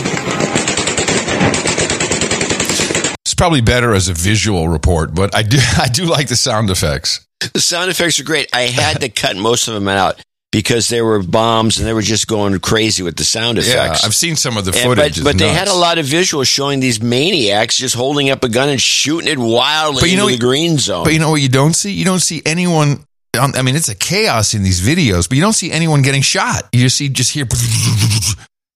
It's 3.25 3.33
probably 3.33 3.61
better 3.61 3.95
as 3.95 4.09
a 4.09 4.13
visual 4.13 4.67
report, 4.67 5.15
but 5.15 5.33
I 5.33 5.41
do 5.41 5.57
I 5.79 5.87
do 5.87 6.05
like 6.05 6.27
the 6.27 6.35
sound 6.35 6.69
effects. 6.69 7.25
The 7.53 7.61
sound 7.61 7.89
effects 7.89 8.19
are 8.19 8.23
great. 8.23 8.49
I 8.53 8.61
had 8.63 9.01
to 9.01 9.09
cut 9.09 9.35
most 9.37 9.67
of 9.67 9.73
them 9.73 9.87
out 9.87 10.21
because 10.51 10.89
there 10.89 11.05
were 11.05 11.23
bombs 11.23 11.77
and 11.79 11.87
they 11.87 11.93
were 11.93 12.01
just 12.01 12.27
going 12.27 12.59
crazy 12.59 13.03
with 13.03 13.15
the 13.15 13.23
sound 13.23 13.57
effects. 13.57 14.01
Yeah. 14.03 14.07
I've 14.07 14.13
seen 14.15 14.35
some 14.35 14.57
of 14.57 14.65
the 14.65 14.71
And- 14.73 14.81
footage. 14.81 15.17
but 15.17 15.31
but 15.31 15.37
they 15.37 15.49
had 15.53 15.67
a 15.67 15.73
lot 15.73 15.97
of 15.97 16.05
visuals 16.05 16.47
showing 16.47 16.79
these 16.81 17.01
maniacs 17.01 17.77
just 17.77 17.95
holding 17.95 18.29
up 18.29 18.43
a 18.43 18.49
gun 18.49 18.69
and 18.69 18.81
shooting 18.81 19.27
it 19.29 19.37
wildly 19.39 20.01
But 20.01 20.09
you 20.09 20.17
know 20.17 20.29
the 20.29 20.37
green 20.37 20.77
zone. 20.77 21.03
But 21.03 21.13
you 21.13 21.19
know 21.19 21.29
what 21.31 21.41
you 21.41 21.49
don't 21.49 21.73
see? 21.73 21.91
You 21.91 22.05
don't 22.05 22.19
see 22.19 22.41
anyone. 22.45 23.05
I 23.33 23.61
mean, 23.61 23.77
it's 23.77 23.87
a 23.87 23.95
chaos 23.95 24.53
in 24.53 24.61
these 24.63 24.81
videos, 24.81 25.29
but 25.29 25.37
you 25.37 25.41
don't 25.41 25.53
see 25.53 25.71
anyone 25.71 26.01
getting 26.01 26.21
shot. 26.21 26.67
You 26.73 26.81
just 26.81 26.97
see 26.97 27.07
just 27.09 27.31
hear. 27.31 27.47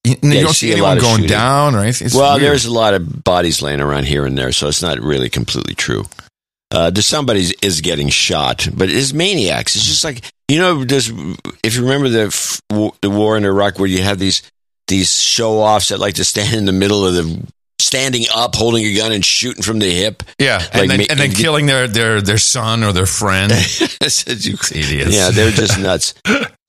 You, 0.05 0.15
you 0.21 0.29
you 0.33 0.41
don't 0.43 0.53
see 0.53 0.67
see 0.67 0.71
anyone 0.73 0.99
going 0.99 1.15
shooting. 1.15 1.29
down 1.29 1.73
or 1.73 1.79
anything. 1.79 2.05
It's 2.05 2.15
well, 2.15 2.33
weird. 2.37 2.43
there's 2.43 2.65
a 2.65 2.71
lot 2.71 2.93
of 2.93 3.23
bodies 3.23 3.63
laying 3.63 3.81
around 3.81 4.05
here 4.05 4.23
and 4.23 4.37
there, 4.37 4.51
so 4.51 4.67
it's 4.67 4.83
not 4.83 4.99
really 4.99 5.29
completely 5.31 5.73
true. 5.73 6.05
Uh, 6.75 6.91
somebody 7.01 7.53
is 7.61 7.81
getting 7.81 8.09
shot, 8.09 8.67
but 8.73 8.89
it's 8.89 9.13
maniacs. 9.13 9.75
It's 9.75 9.85
just 9.85 10.03
like 10.03 10.29
you 10.47 10.59
know, 10.59 10.83
there's 10.83 11.09
if 11.63 11.75
you 11.75 11.81
remember 11.83 12.09
the 12.09 12.25
f- 12.27 12.61
w- 12.69 12.91
the 13.01 13.09
war 13.09 13.37
in 13.37 13.45
Iraq 13.45 13.79
where 13.79 13.87
you 13.87 14.03
have 14.03 14.19
these 14.19 14.43
these 14.87 15.11
show 15.17 15.59
offs 15.59 15.89
that 15.89 15.99
like 15.99 16.15
to 16.15 16.23
stand 16.25 16.53
in 16.55 16.65
the 16.65 16.71
middle 16.73 17.05
of 17.07 17.13
the 17.13 17.47
standing 17.79 18.25
up, 18.33 18.55
holding 18.55 18.85
a 18.85 18.93
gun 18.93 19.11
and 19.11 19.23
shooting 19.25 19.63
from 19.63 19.79
the 19.79 19.89
hip. 19.89 20.23
yeah, 20.39 20.57
like 20.57 20.73
and 20.73 20.91
then, 20.91 20.97
ma- 20.99 21.05
and 21.09 21.19
then 21.19 21.31
killing 21.31 21.65
their 21.65 21.87
their 21.87 22.21
their 22.21 22.37
son 22.37 22.83
or 22.83 22.91
their 22.93 23.05
friend. 23.05 23.51
Idiots. 24.01 24.71
Idiots. 24.71 25.15
Yeah, 25.15 25.31
they're 25.31 25.51
just 25.51 25.79
nuts. 25.87 26.13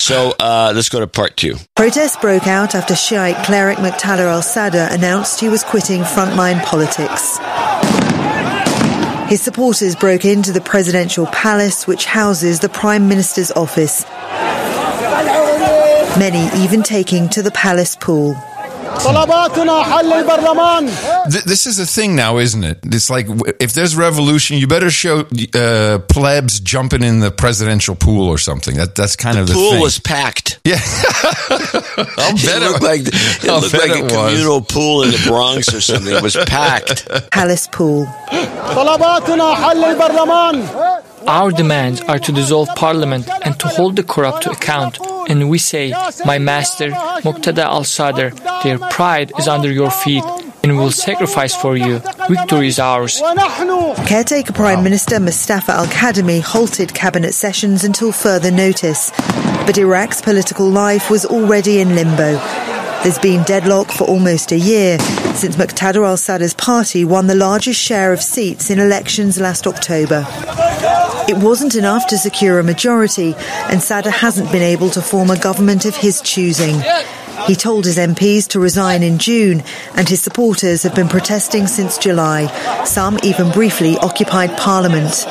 So 0.00 0.34
uh, 0.38 0.72
let's 0.74 0.88
go 0.88 1.00
to 1.00 1.06
part 1.06 1.36
two. 1.36 1.56
Protests 1.74 2.16
broke 2.16 2.46
out 2.46 2.74
after 2.74 2.94
Shiite 2.94 3.44
cleric 3.44 3.78
Muqtada 3.78 4.20
al-Sadr 4.20 4.78
announced 4.94 5.40
he 5.40 5.48
was 5.48 5.64
quitting 5.64 6.02
frontline 6.02 6.62
politics. 6.64 7.38
His 9.28 9.42
supporters 9.42 9.96
broke 9.96 10.24
into 10.24 10.52
the 10.52 10.60
presidential 10.60 11.26
palace, 11.26 11.84
which 11.84 12.04
houses 12.04 12.60
the 12.60 12.68
prime 12.68 13.08
minister's 13.08 13.50
office. 13.50 14.04
Many 16.16 16.48
even 16.62 16.84
taking 16.84 17.28
to 17.30 17.42
the 17.42 17.50
palace 17.50 17.96
pool. 17.96 18.36
Th- 21.30 21.44
this 21.44 21.66
is 21.66 21.78
a 21.78 21.86
thing 21.86 22.14
now, 22.16 22.38
isn't 22.38 22.64
it? 22.64 22.78
It's 22.84 23.10
like 23.10 23.26
if 23.60 23.72
there's 23.74 23.96
revolution, 23.96 24.56
you 24.58 24.66
better 24.66 24.90
show 24.90 25.24
uh, 25.54 25.98
plebs 26.08 26.60
jumping 26.60 27.02
in 27.02 27.20
the 27.20 27.30
presidential 27.30 27.94
pool 27.94 28.28
or 28.28 28.38
something. 28.38 28.76
That 28.76 28.94
that's 28.94 29.16
kind 29.16 29.38
of 29.38 29.46
the 29.48 29.54
Pool 29.54 29.72
thing. 29.72 29.80
was 29.82 29.98
packed. 29.98 30.58
yeah, 30.64 30.78
I'll 32.18 32.34
It 32.34 32.44
bet 32.44 32.62
looked 32.62 32.82
it, 32.82 32.82
like 32.82 33.00
it 33.06 33.48
I'll 33.48 33.60
looked 33.60 33.72
bet 33.72 33.88
like 33.88 33.90
a 33.90 33.98
it 33.98 34.02
was. 34.04 34.12
communal 34.12 34.60
pool 34.62 35.02
in 35.02 35.10
the 35.10 35.22
Bronx 35.26 35.72
or 35.74 35.80
something. 35.80 36.14
It 36.14 36.22
was 36.22 36.36
packed. 36.46 37.08
Palace 37.30 37.68
pool. 37.72 38.06
Our 41.26 41.50
demands 41.50 42.00
are 42.02 42.18
to 42.20 42.32
dissolve 42.32 42.68
parliament 42.76 43.28
and 43.44 43.58
to 43.60 43.68
hold 43.68 43.96
the 43.96 44.02
corrupt 44.04 44.42
to 44.44 44.50
account. 44.50 44.98
And 45.28 45.50
we 45.50 45.58
say, 45.58 45.90
My 46.24 46.38
master, 46.38 46.90
Muqtada 46.90 47.64
al 47.64 47.84
Sadr, 47.84 48.30
their 48.62 48.78
pride 48.78 49.32
is 49.38 49.48
under 49.48 49.70
your 49.70 49.90
feet, 49.90 50.24
and 50.62 50.76
will 50.76 50.90
sacrifice 50.90 51.54
for 51.54 51.76
you. 51.76 52.00
Victory 52.28 52.68
is 52.68 52.78
ours. 52.78 53.20
Caretaker 54.06 54.52
Prime 54.52 54.82
Minister 54.82 55.20
Mustafa 55.20 55.72
Al 55.72 55.86
Kadhimi 55.86 56.40
halted 56.40 56.94
cabinet 56.94 57.32
sessions 57.34 57.84
until 57.84 58.12
further 58.12 58.50
notice. 58.50 59.10
But 59.66 59.78
Iraq's 59.78 60.20
political 60.20 60.68
life 60.68 61.10
was 61.10 61.24
already 61.24 61.80
in 61.80 61.94
limbo. 61.94 62.75
There's 63.06 63.20
been 63.20 63.44
deadlock 63.44 63.92
for 63.92 64.02
almost 64.02 64.50
a 64.50 64.58
year 64.58 64.98
since 65.36 65.54
Muqtada 65.54 66.04
al-Sadr's 66.04 66.54
party 66.54 67.04
won 67.04 67.28
the 67.28 67.36
largest 67.36 67.80
share 67.80 68.12
of 68.12 68.20
seats 68.20 68.68
in 68.68 68.80
elections 68.80 69.38
last 69.38 69.68
October. 69.68 70.26
It 71.28 71.36
wasn't 71.36 71.76
enough 71.76 72.08
to 72.08 72.18
secure 72.18 72.58
a 72.58 72.64
majority, 72.64 73.36
and 73.70 73.80
Sadr 73.80 74.10
hasn't 74.10 74.50
been 74.50 74.64
able 74.64 74.90
to 74.90 75.00
form 75.00 75.30
a 75.30 75.38
government 75.38 75.84
of 75.84 75.94
his 75.94 76.20
choosing. 76.20 76.82
He 77.46 77.54
told 77.54 77.84
his 77.84 77.96
MPs 77.96 78.48
to 78.48 78.58
resign 78.58 79.04
in 79.04 79.18
June, 79.18 79.62
and 79.94 80.08
his 80.08 80.20
supporters 80.20 80.82
have 80.82 80.96
been 80.96 81.08
protesting 81.08 81.68
since 81.68 81.98
July. 81.98 82.48
Some 82.82 83.20
even 83.22 83.52
briefly 83.52 83.96
occupied 83.98 84.58
parliament. 84.58 85.24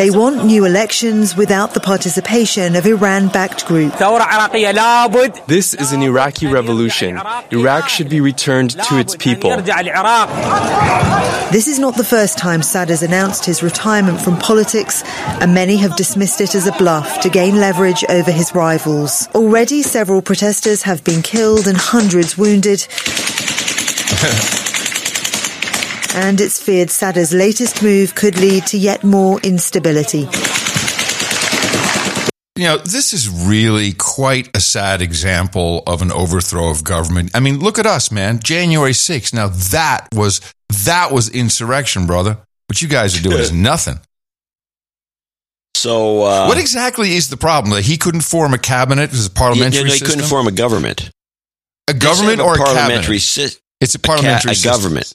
They 0.00 0.10
want 0.10 0.46
new 0.46 0.64
elections 0.64 1.36
without 1.36 1.74
the 1.74 1.80
participation 1.80 2.74
of 2.74 2.86
Iran 2.86 3.28
backed 3.28 3.66
groups. 3.66 3.98
This 3.98 5.74
is 5.74 5.92
an 5.92 6.00
Iraqi 6.00 6.46
revolution. 6.46 7.20
Iraq 7.50 7.90
should 7.90 8.08
be 8.08 8.22
returned 8.22 8.70
to 8.70 8.98
its 8.98 9.14
people. 9.14 9.50
This 11.50 11.68
is 11.68 11.78
not 11.78 11.98
the 11.98 12.06
first 12.08 12.38
time 12.38 12.62
Sadr's 12.62 13.02
announced 13.02 13.44
his 13.44 13.62
retirement 13.62 14.22
from 14.22 14.38
politics, 14.38 15.02
and 15.42 15.52
many 15.52 15.76
have 15.76 15.94
dismissed 15.96 16.40
it 16.40 16.54
as 16.54 16.66
a 16.66 16.72
bluff 16.72 17.20
to 17.20 17.28
gain 17.28 17.56
leverage 17.56 18.02
over 18.08 18.30
his 18.30 18.54
rivals. 18.54 19.28
Already, 19.34 19.82
several 19.82 20.22
protesters 20.22 20.80
have 20.84 21.04
been 21.04 21.20
killed 21.20 21.66
and 21.66 21.76
hundreds 21.76 22.38
wounded. 22.38 22.86
and 26.14 26.40
it's 26.40 26.60
feared 26.62 26.90
Sadr's 26.90 27.32
latest 27.32 27.82
move 27.82 28.14
could 28.14 28.38
lead 28.38 28.66
to 28.68 28.78
yet 28.78 29.04
more 29.04 29.40
instability. 29.40 30.28
You 32.56 32.66
know, 32.66 32.76
this 32.76 33.14
is 33.14 33.28
really 33.30 33.92
quite 33.94 34.54
a 34.54 34.60
sad 34.60 35.00
example 35.00 35.82
of 35.86 36.02
an 36.02 36.12
overthrow 36.12 36.68
of 36.70 36.84
government. 36.84 37.30
I 37.34 37.40
mean, 37.40 37.58
look 37.60 37.78
at 37.78 37.86
us, 37.86 38.12
man. 38.12 38.38
January 38.40 38.92
6th. 38.92 39.32
Now 39.32 39.48
that 39.48 40.08
was 40.12 40.40
that 40.84 41.10
was 41.10 41.30
insurrection, 41.30 42.06
brother. 42.06 42.36
What 42.68 42.82
you 42.82 42.88
guys 42.88 43.18
are 43.18 43.22
doing 43.22 43.38
is 43.38 43.50
nothing. 43.70 43.98
So, 45.74 46.22
uh, 46.24 46.46
what 46.46 46.58
exactly 46.58 47.12
is 47.14 47.30
the 47.30 47.38
problem? 47.38 47.72
That 47.74 47.84
he 47.84 47.96
couldn't 47.96 48.20
form 48.22 48.52
a 48.52 48.58
cabinet 48.58 49.10
as 49.14 49.26
a 49.26 49.30
parliamentary 49.30 49.78
you 49.78 49.84
know, 49.86 49.92
he 49.92 49.98
system? 49.98 50.08
couldn't 50.16 50.28
form 50.28 50.46
a 50.46 50.52
government. 50.52 51.10
a 51.88 51.94
government 51.94 52.40
Instead 52.40 52.40
of 52.40 52.46
or 52.46 52.54
a 52.54 52.58
parliamentary 52.58 53.18
cabinet? 53.18 53.52
sy- 53.52 53.60
It's 53.80 53.94
a 53.94 53.98
a, 53.98 54.00
ca- 54.02 54.06
parliamentary 54.06 54.52
a 54.52 54.54
system. 54.56 54.72
government. 54.72 55.12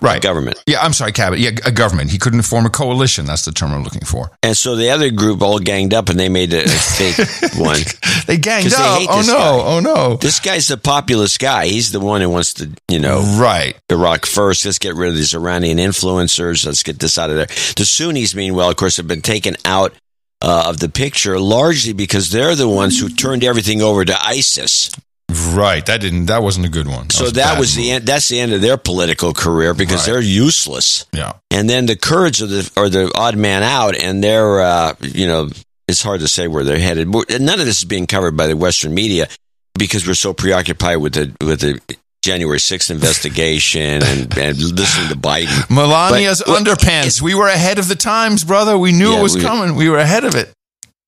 Right. 0.00 0.22
Government. 0.22 0.62
Yeah, 0.66 0.80
I'm 0.80 0.92
sorry, 0.92 1.12
cabinet. 1.12 1.40
Yeah, 1.40 1.50
a 1.64 1.72
government. 1.72 2.10
He 2.10 2.18
couldn't 2.18 2.42
form 2.42 2.66
a 2.66 2.70
coalition. 2.70 3.26
That's 3.26 3.44
the 3.44 3.52
term 3.52 3.72
I'm 3.72 3.82
looking 3.84 4.04
for. 4.04 4.30
And 4.42 4.56
so 4.56 4.76
the 4.76 4.90
other 4.90 5.10
group 5.10 5.42
all 5.42 5.58
ganged 5.58 5.94
up 5.94 6.08
and 6.08 6.18
they 6.18 6.28
made 6.28 6.52
a, 6.52 6.68
fake 6.68 7.16
one. 7.56 7.80
They 8.26 8.36
ganged 8.36 8.72
up. 8.74 8.98
hate 8.98 9.08
oh 9.10 9.22
no! 9.26 9.32
guy. 9.34 9.66
Oh 9.66 9.80
no! 9.80 10.16
This 10.16 10.40
guy's 10.40 10.68
the 10.68 10.76
populist 10.76 11.38
guy. 11.38 11.66
He's 11.66 11.92
the 11.92 12.00
one 12.00 12.20
who 12.20 12.30
wants 12.30 12.54
to, 12.54 12.70
you 12.88 12.98
know, 13.00 13.20
Right. 13.38 13.76
Iraq 13.90 14.26
first. 14.26 14.64
Let's 14.64 14.78
get 14.78 14.94
rid 14.94 15.10
of 15.10 15.16
these 15.16 15.34
Iranian 15.34 15.78
influencers. 15.78 16.64
Let's 16.66 16.82
get 16.82 16.98
this 16.98 17.18
out 17.18 17.30
of 17.30 17.36
there. 17.36 17.46
The 17.76 17.84
Sunnis, 17.84 18.34
meanwhile, 18.34 18.70
of 18.70 18.76
course, 18.76 18.96
have 18.96 19.08
been 19.08 19.22
taken 19.22 19.56
out 19.64 19.92
uh, 20.40 20.66
of 20.68 20.78
the 20.78 20.88
picture 20.88 21.38
largely 21.38 21.92
because 21.92 22.30
they're 22.30 22.54
the 22.54 22.68
ones 22.68 23.00
who 23.00 23.08
turned 23.08 23.42
everything 23.44 23.82
over 23.82 24.04
to 24.04 24.24
ISIS. 24.24 24.90
Right. 25.30 25.84
That 25.86 26.00
didn't. 26.00 26.26
That 26.26 26.42
wasn't 26.42 26.66
a 26.66 26.68
good 26.70 26.88
one. 26.88 27.10
so 27.10 27.26
a 27.26 27.30
that 27.32 27.58
was 27.58 27.74
the 27.74 27.90
end. 27.90 28.06
That's 28.06 28.28
the 28.28 28.40
end 28.40 28.52
of 28.52 28.60
their 28.60 28.76
political 28.76 29.34
career 29.34 29.74
because 29.74 30.06
Right. 30.06 30.14
they're 30.14 30.20
useless. 30.22 31.04
Yeah. 31.12 31.34
And 31.50 31.68
then 31.68 31.86
the 31.86 31.96
Kurds 31.96 32.40
are 32.40 32.46
the 32.46 32.70
are 32.76 32.88
the 32.88 33.10
odd 33.14 33.36
man 33.36 33.62
out, 33.62 33.94
and 33.96 34.22
they're 34.24 34.60
uh, 34.60 34.94
you 35.00 35.26
know 35.26 35.50
it's 35.86 36.02
hard 36.02 36.20
to 36.20 36.28
say 36.28 36.48
where 36.48 36.64
they're 36.64 36.78
headed. 36.78 37.08
None 37.08 37.60
of 37.60 37.66
this 37.66 37.78
is 37.78 37.84
being 37.84 38.06
covered 38.06 38.36
by 38.36 38.46
the 38.46 38.56
Western 38.56 38.94
media 38.94 39.28
because 39.74 40.06
we're 40.06 40.14
so 40.14 40.32
preoccupied 40.32 40.98
with 40.98 41.14
the 41.14 41.32
with 41.44 41.60
the 41.60 41.80
January 42.22 42.58
sixth 42.60 42.90
investigation 42.90 44.02
and, 44.02 44.38
and 44.38 44.58
listening 44.58 45.08
to 45.08 45.16
Biden. 45.16 45.68
Melania's 45.68 46.42
But- 46.44 46.62
underpants. 46.64 47.20
We 47.20 47.34
were 47.34 47.48
ahead 47.48 47.78
of 47.78 47.88
the 47.88 47.96
times, 47.96 48.44
brother. 48.44 48.78
We 48.78 48.92
knew 48.92 49.12
Yeah, 49.12 49.20
it 49.20 49.22
was 49.22 49.34
we- 49.36 49.42
coming. 49.42 49.74
We 49.76 49.88
were 49.90 49.98
ahead 49.98 50.24
of 50.24 50.34
it. 50.34 50.52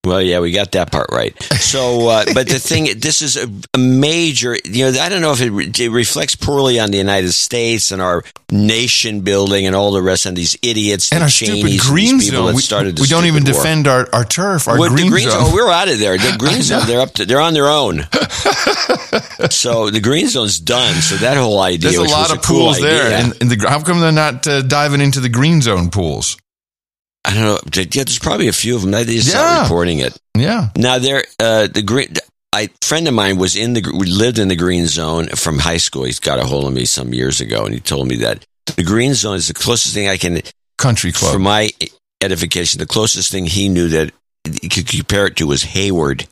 Well, 0.03 0.23
yeah, 0.23 0.41
we 0.41 0.51
got 0.53 0.73
that 0.73 0.91
part 0.91 1.09
right. 1.13 1.35
So, 1.43 2.09
uh, 2.09 2.25
but 2.35 2.49
the 2.49 2.59
thing, 2.59 2.89
this 3.01 3.21
is 3.21 3.37
a, 3.37 3.47
a 3.75 3.79
major, 3.79 4.57
you 4.65 4.91
know, 4.91 4.99
I 4.99 5.11
don't 5.11 5.21
know 5.21 5.33
if 5.33 5.43
it, 5.43 5.79
it 5.79 5.91
reflects 5.91 6.35
poorly 6.35 6.81
on 6.81 6.91
the 6.91 6.97
United 6.97 7.33
States 7.33 7.91
and 7.91 8.01
our 8.01 8.25
nation 8.51 9.21
building 9.21 9.67
and 9.67 9.77
all 9.77 9.93
the 9.93 10.01
rest 10.01 10.25
of 10.25 10.35
these 10.35 10.57
idiots, 10.63 11.13
And 11.13 11.21
the 11.21 11.25
our 11.25 11.29
Cheneys, 11.31 11.83
stupid 11.83 11.93
green 11.93 12.19
people 12.19 12.39
zone. 12.39 12.47
that 12.47 12.55
We, 12.55 12.63
started 12.63 12.97
the 12.97 13.03
we 13.03 13.09
don't 13.09 13.27
even 13.27 13.45
war. 13.45 13.53
defend 13.53 13.87
our, 13.87 14.09
our 14.15 14.25
turf, 14.25 14.69
our 14.69 14.79
green, 14.89 15.11
green 15.11 15.29
zone. 15.29 15.33
zone. 15.45 15.51
Oh, 15.51 15.55
we're 15.55 15.71
out 15.71 15.89
of 15.91 15.99
there. 15.99 16.17
The 16.17 16.35
green 16.39 16.63
zone, 16.63 16.87
they're 16.87 17.01
up 17.03 17.13
to, 17.15 17.27
they're 17.27 17.41
on 17.41 17.53
their 17.53 17.69
own. 17.69 17.99
so 19.51 19.91
the 19.91 20.01
green 20.03 20.29
zone's 20.29 20.59
done. 20.59 20.95
So 20.95 21.17
that 21.17 21.37
whole 21.37 21.61
idea 21.61 21.91
There's 21.91 22.11
a 22.11 22.11
lot 22.11 22.35
of 22.35 22.43
cool 22.43 22.67
pools 22.67 22.81
there. 22.81 23.13
And, 23.13 23.37
and 23.41 23.51
the, 23.51 23.69
how 23.69 23.83
come 23.83 24.01
they're 24.01 24.13
not 24.13 24.47
uh, 24.47 24.63
diving 24.63 25.01
into 25.03 25.21
the 25.21 25.29
green 25.29 25.61
zone 25.61 25.91
pools? 25.91 26.39
I 27.25 27.35
don't 27.35 27.43
know. 27.43 27.59
Yeah, 27.75 28.05
there's 28.05 28.19
probably 28.19 28.49
a 28.49 28.53
few 28.53 28.77
of 28.77 28.83
them. 28.83 28.91
They 28.93 29.05
just 29.05 29.29
Yeah. 29.29 29.41
not 29.43 29.63
reporting 29.63 29.99
it. 29.99 30.17
Yeah. 30.37 30.71
Now 30.77 30.99
there, 30.99 31.25
uh, 31.39 31.67
the 31.67 31.83
green. 31.83 32.15
I 32.53 32.69
friend 32.83 33.07
of 33.07 33.15
mine 33.15 33.37
was 33.37 33.55
in 33.57 33.75
the 33.75 33.83
we 33.97 34.07
lived 34.07 34.39
in 34.39 34.49
the 34.49 34.57
green 34.57 34.87
zone 34.89 35.29
from 35.29 35.59
high 35.59 35.77
school. 35.77 36.05
He's 36.05 36.19
got 36.19 36.39
a 36.41 36.45
hold 36.45 36.65
of 36.67 36.73
me 36.73 36.85
some 36.85 37.13
years 37.15 37.41
ago, 37.41 37.65
and 37.65 37.75
he 37.75 37.81
told 37.81 38.09
me 38.09 38.17
that 38.17 38.45
the 38.77 38.83
green 38.83 39.15
zone 39.15 39.37
is 39.37 39.47
the 39.49 39.55
closest 39.55 39.95
thing 39.95 40.09
I 40.09 40.17
can, 40.17 40.41
Country 40.79 41.13
club. 41.13 41.33
for 41.33 41.39
my 41.39 41.71
edification, 42.21 42.79
the 42.81 42.87
closest 42.87 43.31
thing 43.31 43.47
he 43.47 43.69
knew 43.69 43.89
that 43.91 44.13
he 44.63 44.69
could 44.69 44.89
compare 44.89 45.27
it 45.27 45.37
to 45.37 45.47
was 45.47 45.63
Hayward, 45.63 46.27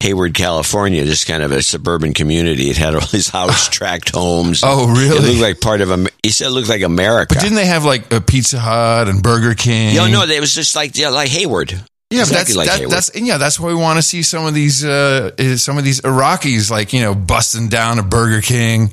Hayward, 0.00 0.34
California. 0.34 1.04
Just 1.04 1.26
kind 1.26 1.42
of 1.42 1.52
a 1.52 1.62
suburban 1.62 2.14
community. 2.14 2.70
It 2.70 2.76
had 2.78 2.94
all 2.94 3.06
these 3.06 3.28
house 3.28 3.68
tract 3.70 4.10
homes. 4.14 4.62
Oh, 4.64 4.88
really? 4.92 5.16
It 5.16 5.22
looked 5.22 5.40
like 5.40 5.60
part 5.60 5.80
of. 5.82 5.90
Am- 5.90 6.08
He 6.22 6.30
said 6.30 6.46
it 6.48 6.50
looked 6.50 6.68
like 6.68 6.82
America. 6.82 7.34
but 7.34 7.40
didn't 7.42 7.56
they 7.56 7.66
have 7.66 7.84
like 7.84 8.12
a 8.12 8.20
Pizza 8.20 8.58
Hut 8.58 9.08
and 9.08 9.22
Burger 9.22 9.54
King? 9.54 9.94
Yo, 9.94 10.06
no, 10.08 10.22
it 10.22 10.40
was 10.40 10.54
just 10.54 10.74
like 10.74 10.96
yeah, 10.96 11.10
like 11.10 11.28
Hayward. 11.28 11.72
Yeah, 12.12 12.22
exactly 12.22 12.54
but 12.54 12.58
like 12.58 12.66
that's, 12.66 12.76
that, 12.76 12.78
Hayward. 12.80 12.92
that's 12.92 13.20
yeah, 13.20 13.38
that's 13.38 13.60
why 13.60 13.68
we 13.68 13.74
want 13.74 13.98
to 13.98 14.02
see 14.02 14.22
some 14.22 14.44
of 14.46 14.52
these 14.54 14.84
uh, 14.84 15.56
some 15.56 15.78
of 15.78 15.84
these 15.84 16.00
Iraqis 16.00 16.70
like 16.70 16.92
you 16.92 17.02
know 17.02 17.14
busting 17.14 17.68
down 17.68 17.98
a 17.98 18.02
Burger 18.02 18.40
King, 18.40 18.90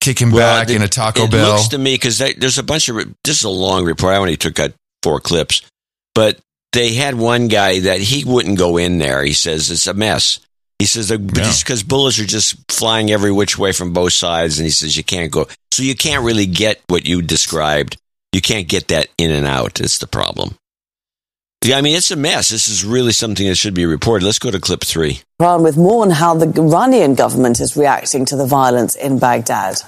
kicking 0.00 0.30
back 0.30 0.66
the- 0.68 0.74
in 0.74 0.82
a 0.82 0.88
Taco 0.88 1.24
it 1.24 1.30
Bell. 1.30 1.52
looks 1.52 1.68
to 1.68 1.78
me 1.78 1.94
because 1.94 2.18
there's 2.18 2.58
a 2.58 2.62
bunch 2.64 2.88
of 2.88 2.96
this 3.24 3.38
is 3.38 3.44
a 3.44 3.48
long 3.50 3.84
report. 3.84 4.14
I 4.14 4.16
only 4.16 4.36
took 4.36 4.58
out 4.58 4.72
four 5.02 5.20
clips, 5.20 5.62
but 6.14 6.38
they 6.72 6.94
had 6.94 7.14
one 7.14 7.48
guy 7.48 7.80
that 7.80 8.00
he 8.00 8.24
wouldn't 8.24 8.58
go 8.58 8.76
in 8.76 8.98
there. 8.98 9.22
He 9.24 9.32
says 9.32 9.70
it's 9.70 9.86
a 9.86 9.94
mess. 9.94 10.40
He 10.78 10.86
says 10.86 11.10
Yeah. 11.10 11.18
because 11.18 11.82
bullets 11.82 12.18
are 12.18 12.24
just 12.26 12.56
flying 12.70 13.10
every 13.10 13.30
which 13.32 13.58
way 13.58 13.72
from 13.72 13.92
both 13.92 14.12
sides, 14.14 14.58
and 14.58 14.64
he 14.64 14.70
says 14.70 14.96
you 14.96 15.04
can't 15.04 15.30
go. 15.30 15.46
So 15.72 15.82
you 15.82 15.94
can't 15.94 16.24
really 16.24 16.46
get 16.46 16.80
what 16.88 17.06
you 17.06 17.22
described. 17.22 17.96
You 18.32 18.40
can't 18.40 18.68
get 18.68 18.88
that 18.88 19.08
in 19.18 19.30
and 19.30 19.46
out. 19.46 19.80
It's 19.80 19.98
the 19.98 20.06
problem. 20.06 20.54
Yeah, 21.62 21.76
I 21.76 21.82
mean 21.82 21.94
it's 21.96 22.10
a 22.10 22.16
mess. 22.16 22.48
This 22.48 22.68
is 22.68 22.84
really 22.84 23.12
something 23.12 23.46
that 23.46 23.56
should 23.56 23.74
be 23.74 23.84
reported. 23.84 24.24
Let's 24.24 24.38
go 24.38 24.50
to 24.50 24.58
clip 24.58 24.82
three. 24.82 25.20
Iran 25.38 25.62
with 25.62 25.76
more 25.76 26.02
on 26.02 26.10
how 26.10 26.34
the 26.34 26.48
Iranian 26.58 27.14
government 27.14 27.60
is 27.60 27.76
reacting 27.76 28.24
to 28.26 28.36
the 28.36 28.46
violence 28.46 28.94
in 28.94 29.18
Baghdad. 29.18 29.82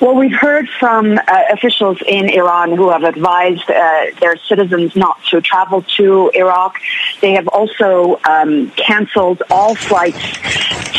Well, 0.00 0.16
we've 0.16 0.34
heard 0.34 0.68
from 0.80 1.18
uh, 1.18 1.42
officials 1.52 1.98
in 2.06 2.28
Iran 2.28 2.76
who 2.76 2.90
have 2.90 3.04
advised 3.04 3.70
uh, 3.70 4.06
their 4.20 4.36
citizens 4.36 4.96
not 4.96 5.22
to 5.26 5.40
travel 5.40 5.82
to 5.96 6.30
Iraq. 6.34 6.80
They 7.20 7.32
have 7.32 7.46
also 7.48 8.20
um, 8.28 8.70
canceled 8.72 9.42
all 9.50 9.74
flights 9.76 10.20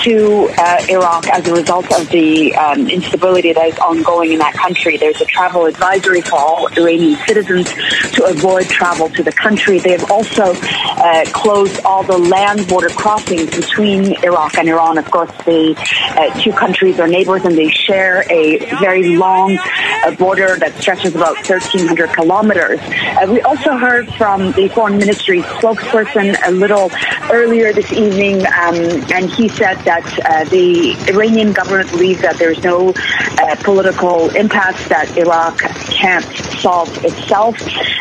to 0.04 0.48
uh, 0.58 0.86
Iraq 0.88 1.28
as 1.30 1.48
a 1.48 1.54
result 1.54 1.92
of 2.00 2.08
the 2.10 2.56
um, 2.56 2.88
instability 2.88 3.52
that 3.54 3.68
is 3.68 3.78
ongoing 3.80 4.34
in 4.34 4.40
that 4.40 4.54
country. 4.54 4.98
There's 4.98 5.20
a 5.20 5.26
travel 5.26 5.66
advisory 5.66 6.22
for 6.22 6.38
all 6.38 6.68
Iranian 6.78 7.18
citizens 7.26 7.74
to 8.14 8.26
avoid 8.26 8.68
travel 8.68 9.10
to 9.10 9.24
the 9.24 9.32
country. 9.32 9.80
They 9.80 9.92
have 9.92 10.10
also 10.12 10.54
uh, 10.54 11.26
closed 11.34 11.84
all 11.84 12.04
the 12.04 12.18
land 12.18 12.68
border 12.68 12.90
crossings 12.90 13.50
between 13.50 14.24
Iraq 14.24 14.58
and 14.58 14.70
Iran. 14.70 14.98
Of 14.98 15.10
course, 15.10 15.32
the 15.46 15.76
uh, 16.16 16.40
two 16.40 16.54
countries 16.54 17.00
are 17.00 17.08
neighbors 17.08 17.44
and 17.44 17.58
they 17.58 17.70
share 17.70 18.24
a 18.32 18.60
very 18.86 19.16
long 19.18 19.58
uh, 19.58 20.12
border 20.16 20.58
that 20.60 20.72
stretches 20.80 21.16
about 21.16 21.36
1,300 21.38 22.10
kilometers. 22.14 22.80
Uh, 22.82 23.26
we 23.28 23.42
also 23.42 23.76
heard 23.76 24.08
from 24.14 24.52
the 24.52 24.68
foreign 24.76 24.98
ministry 25.00 25.42
spokesperson 25.58 26.38
a 26.46 26.52
little 26.52 26.92
earlier 27.32 27.74
this 27.74 27.92
evening, 27.92 28.46
um, 28.46 28.76
and 29.12 29.28
he 29.32 29.50
said 29.50 29.76
that 29.90 30.06
uh, 30.20 30.44
the 30.46 30.94
Iranian 31.12 31.52
government 31.52 31.90
believes 31.90 32.22
that 32.22 32.38
there's 32.38 32.62
no 32.64 32.94
uh, 32.96 33.56
political 33.64 34.30
impasse 34.36 34.88
that 34.88 35.18
Iraq 35.18 35.58
can't 35.90 36.26
solve 36.62 36.90
itself, 37.04 37.58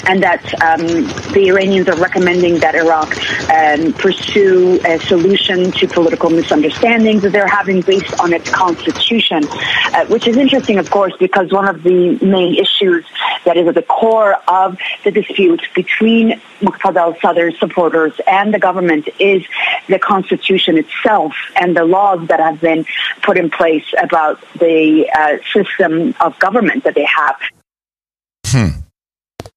and 0.07 0.23
that 0.23 0.45
um, 0.63 0.87
the 1.33 1.49
Iranians 1.49 1.89
are 1.89 1.97
recommending 1.97 2.59
that 2.59 2.75
Iraq 2.75 3.11
um, 3.51 3.93
pursue 3.95 4.79
a 4.85 4.99
solution 5.01 5.73
to 5.73 5.89
political 5.89 6.29
misunderstandings 6.29 7.23
that 7.23 7.33
they're 7.33 7.47
having 7.47 7.81
based 7.81 8.21
on 8.21 8.35
its 8.35 8.51
constitution, 8.51 9.41
uh, 9.49 10.05
which 10.07 10.27
is 10.29 10.37
interesting, 10.37 10.74
of 10.79 10.91
course, 10.91 11.15
because 11.19 11.51
one 11.53 11.69
of 11.69 11.83
the 11.83 12.19
main 12.23 12.55
issues 12.55 13.05
that 13.45 13.57
is 13.57 13.67
at 13.69 13.75
the 13.75 13.83
core 13.83 14.37
of 14.49 14.79
the 15.05 15.11
dispute 15.11 15.63
between 15.75 16.41
Muqtada 16.61 16.97
al-Sadr's 16.97 17.59
supporters 17.59 18.13
and 18.27 18.53
the 18.53 18.59
government 18.59 19.09
is 19.19 19.45
the 19.89 19.99
constitution 19.99 20.79
itself 20.79 21.35
and 21.57 21.77
the 21.77 21.85
laws 21.85 22.27
that 22.29 22.41
have 22.41 22.61
been 22.61 22.85
put 23.23 23.37
in 23.37 23.51
place 23.51 23.87
about 24.03 24.41
the 24.59 25.11
uh, 25.15 25.37
system 25.53 26.15
of 26.21 26.39
government 26.39 26.85
that 26.85 26.95
they 26.95 27.07
have. 27.07 27.37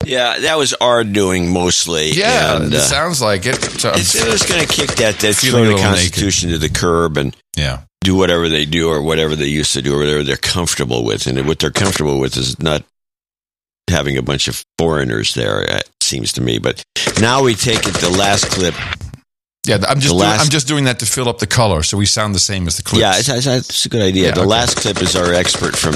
Yeah, 0.05 0.39
that 0.39 0.57
was 0.57 0.73
our 0.75 1.03
doing 1.03 1.51
mostly. 1.51 2.11
Yeah, 2.11 2.57
and, 2.57 2.73
it 2.73 2.77
uh, 2.77 2.81
sounds 2.81 3.21
like 3.21 3.45
it. 3.45 3.55
So 3.55 3.91
it's, 3.93 4.15
it 4.15 4.27
was 4.27 4.43
going 4.43 4.65
to 4.65 4.67
kick 4.67 4.91
that 4.97 5.19
that 5.19 5.33
throw 5.35 5.65
the 5.65 5.81
Constitution 5.81 6.51
to 6.51 6.57
the 6.57 6.69
curb 6.69 7.17
and 7.17 7.35
yeah. 7.57 7.81
do 8.01 8.15
whatever 8.15 8.47
they 8.47 8.65
do 8.65 8.89
or 8.89 9.01
whatever 9.01 9.35
they 9.35 9.47
used 9.47 9.73
to 9.73 9.81
do 9.81 9.95
or 9.95 9.99
whatever 9.99 10.23
they're 10.23 10.37
comfortable 10.37 11.03
with. 11.03 11.27
And 11.27 11.45
what 11.45 11.59
they're 11.59 11.71
comfortable 11.71 12.19
with 12.19 12.37
is 12.37 12.61
not 12.61 12.83
having 13.89 14.17
a 14.17 14.21
bunch 14.21 14.47
of 14.47 14.63
foreigners 14.77 15.33
there. 15.33 15.63
It 15.63 15.89
seems 16.01 16.31
to 16.33 16.41
me. 16.41 16.59
But 16.59 16.83
now 17.19 17.43
we 17.43 17.55
take 17.55 17.85
it. 17.85 17.95
The 17.95 18.09
last 18.09 18.45
clip. 18.45 18.75
Yeah, 19.65 19.83
I'm 19.89 19.99
just 19.99 20.13
doing, 20.13 20.19
last- 20.19 20.45
I'm 20.45 20.49
just 20.49 20.67
doing 20.69 20.85
that 20.85 20.99
to 20.99 21.05
fill 21.05 21.27
up 21.27 21.39
the 21.39 21.47
color, 21.47 21.83
so 21.83 21.97
we 21.97 22.05
sound 22.05 22.33
the 22.33 22.39
same 22.39 22.67
as 22.67 22.77
the 22.77 22.83
clips. 22.83 23.01
Yeah, 23.01 23.17
it's, 23.17 23.27
it's, 23.27 23.69
it's 23.69 23.85
a 23.85 23.89
good 23.89 24.01
idea. 24.01 24.27
Yeah, 24.27 24.31
the 24.31 24.41
okay. 24.41 24.49
last 24.49 24.77
clip 24.77 25.01
is 25.01 25.17
our 25.17 25.33
expert 25.33 25.75
from 25.75 25.95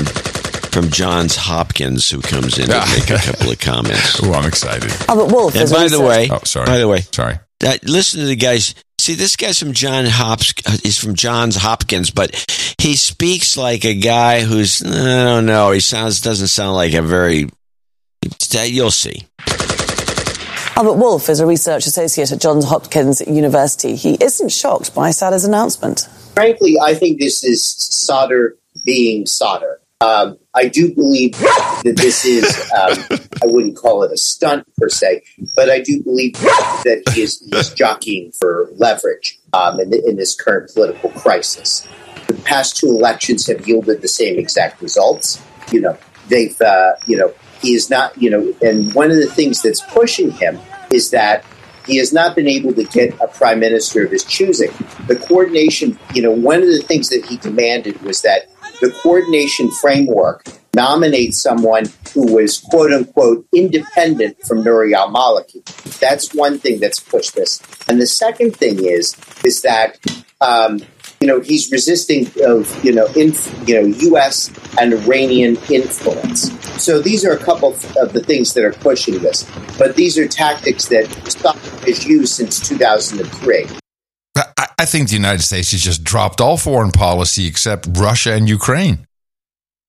from 0.71 0.89
Johns 0.89 1.35
Hopkins 1.35 2.09
who 2.09 2.21
comes 2.21 2.57
in 2.57 2.67
to 2.67 2.85
make 2.97 3.09
a 3.09 3.17
couple 3.17 3.51
of 3.51 3.59
comments. 3.59 4.21
Oh, 4.23 4.33
I'm 4.33 4.45
excited. 4.47 4.91
Albert 5.09 5.33
Wolf 5.33 5.55
And 5.55 5.69
by 5.69 5.87
the 5.87 5.97
research- 5.99 5.99
way, 6.07 6.29
Oh, 6.31 6.39
sorry. 6.45 6.65
by 6.65 6.77
the 6.79 6.87
way, 6.87 7.01
Sorry. 7.11 7.39
that 7.59 7.83
listen 7.83 8.21
to 8.21 8.25
the 8.25 8.35
guys. 8.35 8.73
See, 8.99 9.15
this 9.15 9.35
guy's 9.35 9.57
from 9.59 9.73
John 9.73 10.05
Hops. 10.05 10.53
He's 10.83 10.97
from 10.97 11.15
Johns 11.15 11.55
Hopkins, 11.55 12.11
but 12.11 12.35
he 12.77 12.95
speaks 12.95 13.57
like 13.57 13.83
a 13.83 13.95
guy 13.95 14.41
who's 14.41 14.81
I 14.83 15.23
don't 15.23 15.45
know. 15.47 15.71
He 15.71 15.79
sounds 15.79 16.21
doesn't 16.21 16.47
sound 16.47 16.75
like 16.75 16.93
a 16.93 17.01
very. 17.01 17.49
You'll 18.53 18.91
see. 18.91 19.25
Albert 20.77 20.93
Wolf 20.93 21.29
is 21.29 21.39
a 21.39 21.45
research 21.45 21.85
associate 21.85 22.31
at 22.31 22.39
Johns 22.39 22.65
Hopkins 22.65 23.21
University. 23.21 23.95
He 23.95 24.15
isn't 24.21 24.49
shocked 24.51 24.95
by 24.95 25.11
Sadr's 25.11 25.43
announcement. 25.45 26.07
Frankly, 26.33 26.77
I 26.81 26.93
think 26.93 27.19
this 27.19 27.43
is 27.43 27.63
Sadr 27.65 28.55
being 28.85 29.25
Sadr. 29.25 29.79
Um, 29.99 30.37
I 30.53 30.67
do 30.67 30.93
believe 30.93 31.31
that 31.39 31.93
this 31.95 32.25
is, 32.25 32.69
um, 32.71 33.19
I 33.41 33.45
wouldn't 33.45 33.77
call 33.77 34.03
it 34.03 34.11
a 34.11 34.17
stunt 34.17 34.67
per 34.77 34.89
se, 34.89 35.23
but 35.55 35.69
I 35.69 35.79
do 35.79 36.03
believe 36.03 36.33
that 36.33 37.03
he 37.13 37.21
is, 37.21 37.39
jockeying 37.73 38.33
for 38.33 38.69
leverage 38.75 39.39
um, 39.53 39.79
in, 39.79 39.93
in 39.93 40.17
this 40.17 40.35
current 40.35 40.71
political 40.73 41.09
crisis. 41.11 41.87
The 42.27 42.33
past 42.43 42.77
two 42.77 42.87
elections 42.87 43.47
have 43.47 43.67
yielded 43.67 44.01
the 44.01 44.07
same 44.07 44.37
exact 44.37 44.81
results. 44.81 45.41
You 45.71 45.81
know, 45.81 45.97
they've, 46.27 46.59
uh, 46.61 46.93
you 47.07 47.17
know, 47.17 47.33
he 47.61 47.73
is 47.73 47.89
not, 47.89 48.19
you 48.21 48.29
know, 48.29 48.53
and 48.61 48.93
one 48.93 49.09
of 49.09 49.17
the 49.17 49.27
things 49.27 49.61
that's 49.61 49.81
pushing 49.81 50.31
him 50.31 50.59
is 50.91 51.11
that 51.11 51.45
he 51.85 51.97
has 51.97 52.11
not 52.11 52.35
been 52.35 52.47
able 52.47 52.73
to 52.73 52.83
get 52.83 53.19
a 53.21 53.27
prime 53.27 53.59
minister 53.59 54.03
of 54.03 54.11
his 54.11 54.23
choosing. 54.23 54.71
The 55.07 55.15
coordination, 55.15 55.97
you 56.13 56.21
know, 56.21 56.31
one 56.31 56.61
of 56.61 56.67
the 56.67 56.81
things 56.81 57.09
that 57.09 57.25
he 57.25 57.37
demanded 57.37 58.01
was 58.01 58.21
that 58.21 58.50
the 58.81 58.91
coordination 59.01 59.71
framework 59.71 60.45
nominate 60.73 61.33
someone 61.35 61.85
who 62.13 62.33
was 62.33 62.59
quote 62.59 62.91
unquote 62.91 63.45
independent 63.53 64.37
from 64.47 64.63
Nuri 64.63 64.93
al 64.93 65.13
Maliki. 65.13 65.63
That's 65.99 66.33
one 66.33 66.59
thing 66.59 66.79
that's 66.79 66.99
pushed 66.99 67.35
this. 67.35 67.61
And 67.87 68.01
the 68.01 68.07
second 68.07 68.55
thing 68.55 68.83
is 68.83 69.15
is 69.45 69.61
that 69.61 69.97
um, 70.41 70.81
you 71.19 71.27
know 71.27 71.39
he's 71.39 71.71
resisting 71.71 72.29
of 72.43 72.83
you 72.83 72.93
know 72.93 73.05
in, 73.15 73.33
you 73.65 73.81
know 73.81 73.87
U.S. 74.09 74.51
and 74.79 74.93
Iranian 74.93 75.57
influence. 75.69 76.51
So 76.81 76.99
these 76.99 77.23
are 77.23 77.33
a 77.33 77.37
couple 77.37 77.69
of 78.01 78.13
the 78.13 78.23
things 78.25 78.53
that 78.55 78.63
are 78.63 78.73
pushing 78.73 79.19
this. 79.19 79.49
But 79.77 79.95
these 79.95 80.17
are 80.17 80.27
tactics 80.27 80.87
that 80.87 81.07
has 81.85 82.05
used 82.07 82.33
since 82.33 82.67
2003. 82.67 83.80
But 84.33 84.53
I, 84.57 84.67
I 84.79 84.85
think 84.85 85.09
the 85.09 85.15
United 85.15 85.41
States 85.41 85.71
has 85.71 85.81
just 85.81 86.03
dropped 86.03 86.41
all 86.41 86.57
foreign 86.57 86.91
policy 86.91 87.47
except 87.47 87.87
Russia 87.97 88.33
and 88.33 88.47
Ukraine 88.47 89.05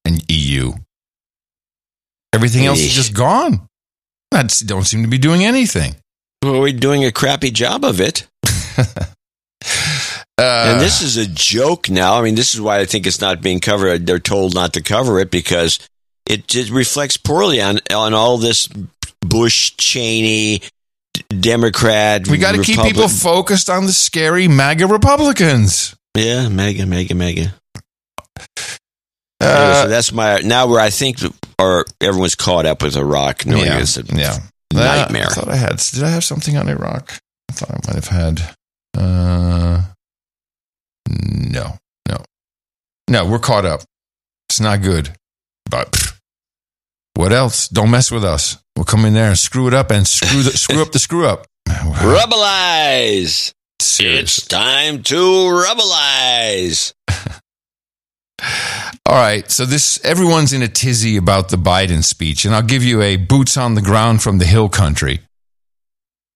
and 0.05 0.25
EU. 0.31 0.73
Everything 2.33 2.67
else 2.67 2.81
is 2.81 2.93
just 2.93 3.15
gone. 3.15 3.69
I 4.33 4.49
don't 4.65 4.85
seem 4.85 5.03
to 5.03 5.09
be 5.09 5.19
doing 5.19 5.45
anything. 5.45 5.97
Well, 6.43 6.61
we're 6.61 6.73
doing 6.73 7.05
a 7.05 7.13
crappy 7.13 7.51
job 7.51 7.85
of 7.85 8.01
it. 8.01 8.27
Uh, 10.39 10.73
and 10.73 10.81
this 10.81 11.03
is 11.03 11.19
a 11.19 11.27
joke 11.27 11.91
now. 11.91 12.15
I 12.15 12.23
mean, 12.23 12.35
this 12.35 12.55
is 12.55 12.61
why 12.61 12.81
I 12.81 12.87
think 12.87 13.07
it's 13.07 13.21
not 13.21 13.43
being 13.43 13.61
covered. 13.61 14.07
They're 14.07 14.19
told 14.19 14.55
not 14.55 14.73
to 14.73 14.83
cover 14.83 15.21
it 15.21 15.31
because 15.31 15.79
it 16.27 16.49
just 16.49 16.71
reflects 16.71 17.17
poorly 17.17 17.61
on 17.61 17.81
on 17.95 18.15
all 18.15 18.39
this 18.39 18.67
Bush, 19.21 19.75
Cheney, 19.77 20.63
Democrat. 21.29 22.27
we 22.29 22.39
got 22.39 22.55
to 22.55 22.63
keep 22.63 22.81
people 22.81 23.09
focused 23.09 23.69
on 23.71 23.87
the 23.87 23.93
scary 23.93 24.49
MAGA 24.49 24.87
Republicans. 24.87 25.95
yeah, 26.17 26.49
mega, 26.49 26.87
mega, 26.87 27.15
mega. 27.15 27.55
Uh, 29.41 29.45
Anyway, 29.45 29.83
so 29.83 29.89
that's 29.89 30.13
my 30.13 30.39
now 30.39 30.69
where 30.69 30.81
I 30.81 30.91
think 30.91 31.19
or 31.59 31.85
everyone's 32.01 32.35
caught 32.37 32.65
up 32.65 32.83
with 32.83 32.97
Iraq, 32.97 33.45
knowing 33.45 33.65
yeah, 33.65 33.81
it's 33.81 33.97
a 33.97 34.05
yeah. 34.05 34.39
nightmare. 34.73 35.27
I 35.31 35.35
thought 35.35 35.49
I 35.49 35.57
had. 35.57 35.77
Did 35.79 36.05
I 36.05 36.11
have 36.11 36.25
something 36.25 36.57
on 36.57 36.69
Iraq? 36.69 37.19
I 37.51 37.53
thought 37.53 37.71
I 37.71 37.79
might 37.87 37.97
have 37.97 38.09
had. 38.09 38.55
Uh, 38.97 39.83
no, 41.09 41.79
no, 42.09 42.19
no. 43.09 43.25
We're 43.27 43.39
caught 43.41 43.65
up. 43.65 43.83
It's 44.49 44.61
not 44.61 44.81
good. 44.83 45.15
But 45.69 45.91
pff, 45.93 46.19
what 47.15 47.33
else? 47.33 47.69
Don't 47.69 47.91
mess 47.91 48.11
with 48.13 48.25
us. 48.25 48.62
We'll 48.77 48.85
come 48.85 49.05
in 49.05 49.15
there 49.15 49.29
and 49.29 49.39
screw 49.39 49.67
it 49.69 49.75
up 49.75 49.91
and 49.91 50.07
screw 50.07 50.43
the 50.43 50.51
screw 50.57 50.81
up 50.83 50.93
the 50.93 50.99
screw 50.99 51.27
up. 51.27 51.47
Rubbleize. 51.69 53.53
It's 54.01 54.47
time 54.47 55.03
to 55.05 55.15
rubbleize. 55.17 56.93
All 59.07 59.17
right, 59.17 59.49
so 59.51 59.65
this 59.67 60.03
everyone's 60.05 60.53
in 60.53 60.63
a 60.63 60.69
tizzy 60.69 61.17
about 61.17 61.49
the 61.51 61.57
Biden 61.57 62.03
speech, 62.03 62.45
and 62.45 62.55
I'll 62.55 62.63
give 62.63 62.83
you 62.83 63.03
a 63.03 63.17
boots 63.17 63.57
on 63.57 63.75
the 63.75 63.83
ground 63.83 64.23
from 64.23 64.39
the 64.39 64.45
Hill 64.45 64.69
Country, 64.69 65.21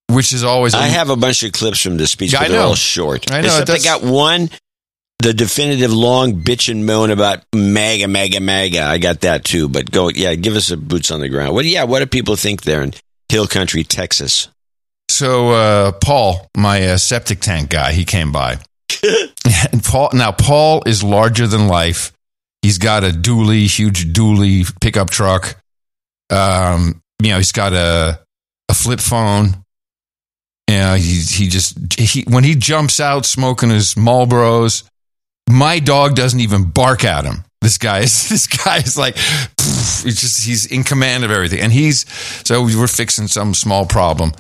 which 0.09 0.33
is 0.33 0.45
always. 0.45 0.75
I 0.75 0.87
have 0.87 1.09
a 1.11 1.17
bunch 1.17 1.43
of 1.43 1.53
clips 1.53 1.81
from 1.81 1.97
the 1.97 2.07
speech, 2.07 2.33
Yeah, 2.33 2.41
but 2.41 2.45
I 2.45 2.49
they're 2.49 2.61
know. 2.61 2.67
all 2.69 2.75
short. 2.75 3.31
I 3.33 3.41
know, 3.41 3.47
Except 3.61 3.71
I 3.71 3.79
got 3.79 4.03
one, 4.03 4.51
the 5.21 5.33
definitive 5.33 5.93
long 5.93 6.43
bitch 6.43 6.71
and 6.71 6.87
moan 6.87 7.11
about 7.11 7.45
mega, 7.55 8.07
mega, 8.07 8.41
mega. 8.41 8.83
I 8.85 8.99
got 8.99 9.23
that 9.23 9.45
too. 9.45 9.69
But 9.69 9.91
go, 9.91 10.09
yeah, 10.09 10.35
give 10.35 10.55
us 10.55 10.71
a 10.71 10.77
boots 10.77 11.11
on 11.11 11.21
the 11.21 11.29
ground. 11.29 11.55
What? 11.55 11.65
Yeah, 11.65 11.85
what 11.85 12.01
do 12.01 12.07
people 12.07 12.37
think 12.37 12.63
there 12.63 12.83
in 12.83 12.93
Hill 13.29 13.47
Country, 13.47 13.83
Texas? 13.85 14.49
So 15.09 15.51
uh, 15.51 15.93
Paul, 15.93 16.49
my 16.57 16.89
uh, 16.89 16.97
septic 16.99 17.41
tank 17.41 17.71
guy, 17.71 17.93
he 17.93 18.05
came 18.05 18.33
by. 18.33 18.59
and 19.73 19.83
Paul 19.83 20.11
now 20.13 20.33
Paul 20.33 20.83
is 20.87 21.03
larger 21.03 21.47
than 21.47 21.69
life. 21.69 22.13
He's 22.63 22.79
got 22.79 23.05
a 23.05 23.11
dually, 23.11 23.67
huge 23.67 24.13
dually 24.13 24.69
pickup 24.81 25.11
truck. 25.11 25.61
Um, 26.31 27.01
you 27.23 27.31
know, 27.31 27.37
he's 27.37 27.53
got 27.53 27.73
a 27.73 28.21
a 28.69 28.75
flip 28.75 29.01
phone. 29.01 29.65
Yeah, 30.69 30.97
he 30.97 31.21
he 31.21 31.49
just 31.49 31.99
he 31.99 32.25
when 32.29 32.45
he 32.45 32.55
jumps 32.57 32.99
out 32.99 33.25
smoking 33.25 33.71
his 33.71 33.95
Marlboros, 33.95 34.83
my 35.49 35.79
dog 35.79 36.15
doesn't 36.15 36.41
even 36.41 36.65
bark 36.65 37.05
at 37.05 37.25
him. 37.25 37.45
This 37.61 37.79
guy 37.79 38.01
is 38.01 38.29
this 38.29 38.47
guy 38.47 38.79
is 38.79 38.97
like 38.97 39.17
just 39.17 40.45
he's 40.45 40.67
in 40.67 40.85
command 40.85 41.25
of 41.25 41.31
everything, 41.31 41.61
and 41.61 41.73
he's 41.73 42.05
so 42.47 42.63
we're 42.63 42.87
fixing 42.87 43.27
some 43.27 43.55
small 43.55 43.87
problem, 43.87 44.33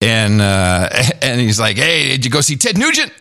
and 0.00 0.40
uh, 0.40 0.88
and 1.22 1.40
he's 1.40 1.60
like, 1.60 1.76
hey, 1.76 2.08
did 2.08 2.24
you 2.24 2.30
go 2.30 2.40
see 2.40 2.56
Ted 2.56 2.76
Nugent? 2.76 3.12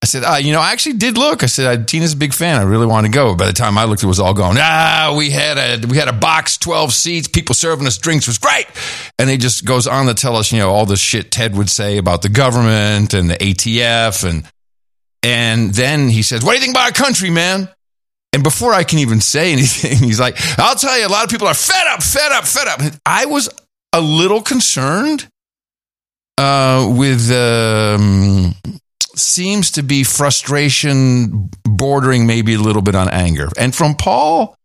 I 0.00 0.06
said, 0.06 0.22
ah, 0.24 0.36
you 0.36 0.52
know, 0.52 0.60
I 0.60 0.70
actually 0.70 0.92
did 0.92 1.18
look. 1.18 1.42
I 1.42 1.46
said, 1.46 1.66
"Uh, 1.66 1.84
Tina's 1.84 2.12
a 2.12 2.16
big 2.16 2.32
fan. 2.32 2.60
I 2.60 2.62
really 2.62 2.86
want 2.86 3.06
to 3.06 3.10
go. 3.10 3.34
By 3.34 3.46
the 3.46 3.52
time 3.52 3.76
I 3.76 3.84
looked, 3.84 4.04
it 4.04 4.06
was 4.06 4.20
all 4.20 4.32
gone. 4.32 4.54
Ah, 4.56 5.12
we 5.16 5.30
had 5.30 5.58
a 5.58 5.86
we 5.88 5.96
had 5.96 6.06
a 6.06 6.12
box, 6.12 6.56
twelve 6.56 6.92
seats, 6.92 7.26
people 7.26 7.54
serving 7.56 7.84
us 7.84 7.98
drinks 7.98 8.28
was 8.28 8.38
great. 8.38 8.66
And 9.18 9.28
he 9.28 9.36
just 9.36 9.64
goes 9.64 9.88
on 9.88 10.06
to 10.06 10.14
tell 10.14 10.36
us, 10.36 10.52
you 10.52 10.58
know, 10.60 10.70
all 10.70 10.86
the 10.86 10.96
shit 10.96 11.32
Ted 11.32 11.56
would 11.56 11.68
say 11.68 11.98
about 11.98 12.22
the 12.22 12.28
government 12.28 13.12
and 13.12 13.28
the 13.28 13.34
ATF, 13.34 14.28
and 14.28 14.48
and 15.22 15.72
then 15.72 16.08
he 16.08 16.22
says, 16.22 16.44
"What 16.44 16.52
do 16.52 16.58
you 16.58 16.62
think 16.62 16.74
about 16.74 16.86
our 16.86 17.04
country, 17.04 17.30
man?" 17.30 17.68
And 18.32 18.42
before 18.42 18.74
I 18.74 18.84
can 18.84 18.98
even 18.98 19.20
say 19.20 19.52
anything, 19.52 19.98
he's 19.98 20.20
like, 20.20 20.36
"I'll 20.58 20.76
tell 20.76 20.98
you, 20.98 21.06
a 21.06 21.08
lot 21.08 21.24
of 21.24 21.30
people 21.30 21.48
are 21.48 21.54
fed 21.54 21.86
up, 21.88 22.02
fed 22.02 22.32
up, 22.32 22.44
fed 22.44 22.68
up." 22.68 22.80
I 23.04 23.26
was 23.26 23.48
a 23.92 24.00
little 24.00 24.42
concerned 24.42 25.28
uh, 26.38 26.92
with 26.96 27.30
um, 27.32 28.54
seems 29.16 29.72
to 29.72 29.82
be 29.82 30.04
frustration 30.04 31.50
bordering 31.64 32.26
maybe 32.26 32.54
a 32.54 32.58
little 32.58 32.82
bit 32.82 32.94
on 32.94 33.08
anger. 33.08 33.48
And 33.58 33.74
from 33.74 33.94
Paul, 33.94 34.56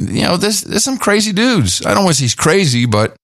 you 0.00 0.22
know, 0.22 0.36
there's 0.36 0.62
there's 0.62 0.84
some 0.84 0.98
crazy 0.98 1.32
dudes. 1.32 1.84
I 1.84 1.94
don't 1.94 2.04
want 2.04 2.16
to 2.16 2.18
say 2.18 2.24
he's 2.24 2.34
crazy, 2.34 2.86
but 2.86 3.16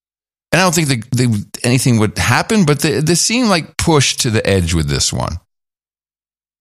and 0.53 0.61
I 0.61 0.65
don't 0.65 0.75
think 0.75 0.89
that 0.89 1.11
they, 1.17 1.27
anything 1.69 1.99
would 1.99 2.19
happen. 2.19 2.65
But 2.65 2.81
they, 2.81 3.01
they 3.01 3.15
seem 3.15 3.47
like 3.47 3.77
pushed 3.77 4.21
to 4.21 4.31
the 4.31 4.47
edge 4.47 4.75
with 4.75 4.89
this 4.89 5.13
one, 5.13 5.39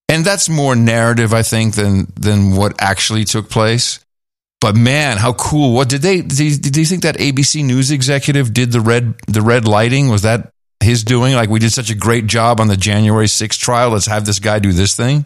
and 0.09 0.25
that's 0.25 0.49
more 0.49 0.75
narrative, 0.75 1.33
I 1.33 1.43
think, 1.43 1.75
than 1.75 2.11
than 2.19 2.55
what 2.55 2.75
actually 2.81 3.23
took 3.23 3.49
place. 3.49 3.99
But 4.59 4.75
man, 4.75 5.17
how 5.17 5.33
cool! 5.33 5.73
What 5.73 5.87
did 5.87 6.01
they? 6.01 6.21
Did 6.21 6.39
you, 6.39 6.57
did 6.57 6.75
you 6.75 6.85
think 6.85 7.03
that 7.03 7.17
ABC 7.17 7.63
News 7.63 7.91
executive 7.91 8.53
did 8.53 8.71
the 8.71 8.81
red 8.81 9.13
the 9.27 9.41
red 9.41 9.65
lighting? 9.65 10.09
Was 10.09 10.23
that 10.23 10.51
his 10.81 11.03
doing? 11.03 11.33
Like 11.35 11.49
we 11.49 11.59
did 11.59 11.71
such 11.71 11.89
a 11.89 11.95
great 11.95 12.27
job 12.27 12.59
on 12.59 12.67
the 12.67 12.75
January 12.75 13.27
6th 13.27 13.59
trial. 13.59 13.91
Let's 13.91 14.07
have 14.07 14.25
this 14.25 14.39
guy 14.39 14.59
do 14.59 14.73
this 14.73 14.95
thing. 14.95 15.25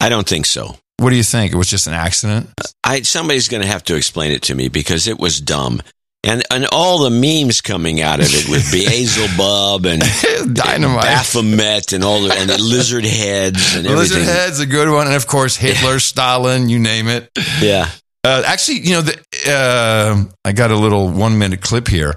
I 0.00 0.08
don't 0.08 0.28
think 0.28 0.46
so. 0.46 0.76
What 0.98 1.10
do 1.10 1.16
you 1.16 1.22
think? 1.22 1.52
It 1.52 1.56
was 1.56 1.70
just 1.70 1.86
an 1.86 1.94
accident. 1.94 2.50
I 2.84 3.02
somebody's 3.02 3.48
going 3.48 3.62
to 3.62 3.68
have 3.68 3.84
to 3.84 3.94
explain 3.94 4.32
it 4.32 4.42
to 4.42 4.54
me 4.54 4.68
because 4.68 5.06
it 5.06 5.18
was 5.18 5.40
dumb. 5.40 5.80
And 6.24 6.44
and 6.52 6.66
all 6.70 6.98
the 6.98 7.10
memes 7.10 7.60
coming 7.60 8.00
out 8.00 8.20
of 8.20 8.26
it 8.30 8.48
with 8.48 8.70
Beelzebub 8.70 9.86
and 9.86 10.02
Dynamite. 10.54 11.04
and 11.04 11.14
Baphomet 11.16 11.92
and 11.92 12.04
all 12.04 12.22
the 12.22 12.32
and 12.32 12.48
the 12.48 12.58
lizard 12.62 13.04
heads 13.04 13.74
and 13.74 13.84
Lizard 13.86 14.18
everything. 14.18 14.24
Head's 14.34 14.60
a 14.60 14.66
good 14.66 14.88
one, 14.88 15.08
and 15.08 15.16
of 15.16 15.26
course 15.26 15.56
Hitler, 15.56 15.98
Stalin, 15.98 16.68
you 16.68 16.78
name 16.78 17.08
it. 17.08 17.28
Yeah. 17.60 17.88
Uh, 18.24 18.44
actually, 18.46 18.78
you 18.78 18.92
know, 18.92 19.00
the, 19.00 19.18
uh, 19.48 20.22
I 20.44 20.52
got 20.52 20.70
a 20.70 20.76
little 20.76 21.08
one 21.10 21.38
minute 21.38 21.60
clip 21.60 21.88
here. 21.88 22.14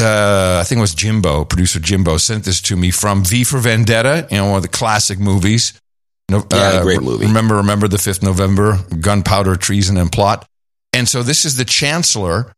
Uh, 0.00 0.58
I 0.60 0.64
think 0.64 0.78
it 0.78 0.82
was 0.82 0.94
Jimbo, 0.94 1.44
producer 1.44 1.80
Jimbo, 1.80 2.16
sent 2.16 2.44
this 2.44 2.60
to 2.62 2.76
me 2.76 2.90
from 2.92 3.24
V 3.24 3.42
for 3.42 3.58
Vendetta, 3.58 4.28
you 4.30 4.36
know, 4.36 4.46
one 4.46 4.56
of 4.58 4.62
the 4.62 4.68
classic 4.68 5.18
movies. 5.18 5.72
No, 6.30 6.46
Yeah, 6.52 6.80
great 6.82 7.02
movie. 7.02 7.26
Remember, 7.26 7.56
remember 7.56 7.88
the 7.88 7.96
5th 7.96 8.22
November, 8.22 8.78
gunpowder, 9.00 9.56
treason, 9.56 9.96
and 9.96 10.10
plot. 10.12 10.46
And 10.92 11.08
so 11.08 11.22
this 11.24 11.44
is 11.44 11.56
the 11.56 11.64
Chancellor, 11.64 12.52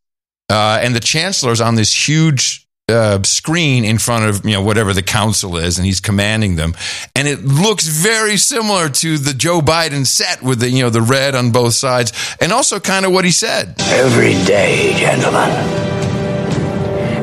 uh, 0.53 0.79
and 0.83 0.95
the 0.95 1.01
Chancellor's 1.01 1.63
on 1.63 1.77
this 1.77 2.09
huge 2.09 2.69
uh, 2.89 3.23
screen 3.23 3.85
in 3.85 3.97
front 3.97 4.27
of 4.27 4.45
you 4.45 4.53
know 4.53 4.63
whatever 4.63 4.93
the 4.93 5.03
council 5.03 5.57
is, 5.57 5.79
and 5.79 5.87
he's 5.87 6.01
commanding 6.01 6.57
them, 6.57 6.75
and 7.17 7.27
it 7.27 7.43
looks 7.43 7.87
very 7.87 8.37
similar 8.37 8.91
to 8.91 9.17
the 9.17 9.33
Joe 9.33 9.61
Biden 9.61 10.07
set 10.07 10.43
with 10.43 10.61
the 10.61 10.69
you 10.69 10.83
know 10.83 10.91
the 10.91 11.01
red 11.01 11.35
on 11.35 11.53
both 11.53 11.73
sides, 11.73 12.13
and 12.41 12.53
also 12.53 12.79
kind 12.79 13.07
of 13.07 13.13
what 13.13 13.25
he 13.25 13.31
said. 13.31 13.75
Every 13.79 14.35
day, 14.45 14.95
gentlemen. 14.99 15.51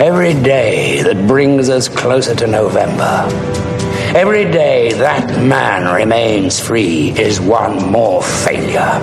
Every 0.02 0.34
day 0.34 1.04
that 1.04 1.28
brings 1.28 1.70
us 1.70 1.88
closer 1.88 2.34
to 2.34 2.48
November. 2.48 3.28
Every 4.16 4.46
day 4.46 4.92
that 4.94 5.30
man 5.44 5.94
remains 5.94 6.60
free 6.60 7.12
is 7.12 7.40
one 7.40 7.92
more 7.92 8.24
failure. 8.24 9.00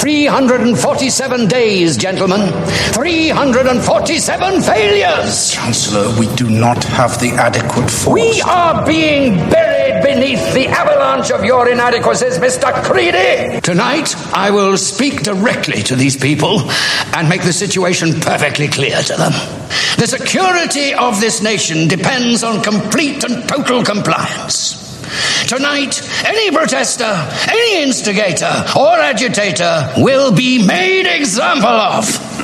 347 0.00 1.46
days, 1.46 1.98
gentlemen. 1.98 2.50
347 2.94 4.62
failures. 4.62 5.50
Chancellor, 5.50 6.18
we 6.18 6.34
do 6.36 6.48
not 6.48 6.82
have 6.84 7.20
the 7.20 7.32
adequate 7.32 7.90
force. 7.90 8.14
We 8.14 8.40
are 8.42 8.84
being 8.86 9.36
buried 9.50 9.75
beneath 10.02 10.54
the 10.54 10.66
avalanche 10.68 11.30
of 11.30 11.44
your 11.44 11.68
inadequacies, 11.68 12.38
Mr. 12.38 12.72
Creedy. 12.84 13.60
Tonight, 13.62 14.14
I 14.34 14.50
will 14.50 14.76
speak 14.76 15.22
directly 15.22 15.82
to 15.84 15.96
these 15.96 16.16
people 16.16 16.60
and 17.14 17.28
make 17.28 17.42
the 17.42 17.52
situation 17.52 18.20
perfectly 18.20 18.68
clear 18.68 19.00
to 19.02 19.16
them. 19.16 19.32
The 19.98 20.06
security 20.06 20.94
of 20.94 21.20
this 21.20 21.42
nation 21.42 21.88
depends 21.88 22.42
on 22.42 22.62
complete 22.62 23.24
and 23.24 23.48
total 23.48 23.84
compliance. 23.84 24.84
Tonight, 25.46 26.02
any 26.24 26.50
protester, 26.50 27.12
any 27.48 27.82
instigator, 27.82 28.64
or 28.76 28.98
agitator 28.98 29.92
will 29.98 30.32
be 30.32 30.66
made 30.66 31.06
example 31.06 31.68
of. 31.68 32.35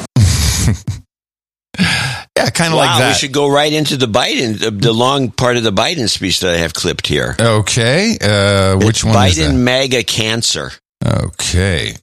Yeah, 2.43 2.51
kind 2.51 2.73
of 2.73 2.79
wow, 2.79 2.87
like 2.87 2.99
that. 2.99 3.09
we 3.11 3.15
should 3.15 3.33
go 3.33 3.49
right 3.49 3.73
into 3.73 3.97
the 3.97 4.07
Biden, 4.07 4.59
the, 4.59 4.71
the 4.71 4.93
long 4.93 5.31
part 5.31 5.57
of 5.57 5.63
the 5.63 5.73
Biden 5.73 6.09
speech 6.09 6.41
that 6.41 6.55
I 6.55 6.59
have 6.59 6.75
clipped 6.75 7.07
here. 7.07 7.37
Okay, 7.41 8.17
uh, 8.21 8.77
which 8.79 8.89
It's 8.89 9.05
one 9.05 9.15
is 9.27 9.39
Biden 9.39 9.49
that? 9.49 9.55
mega 9.55 10.03
cancer. 10.03 10.73
Okay. 11.05 11.95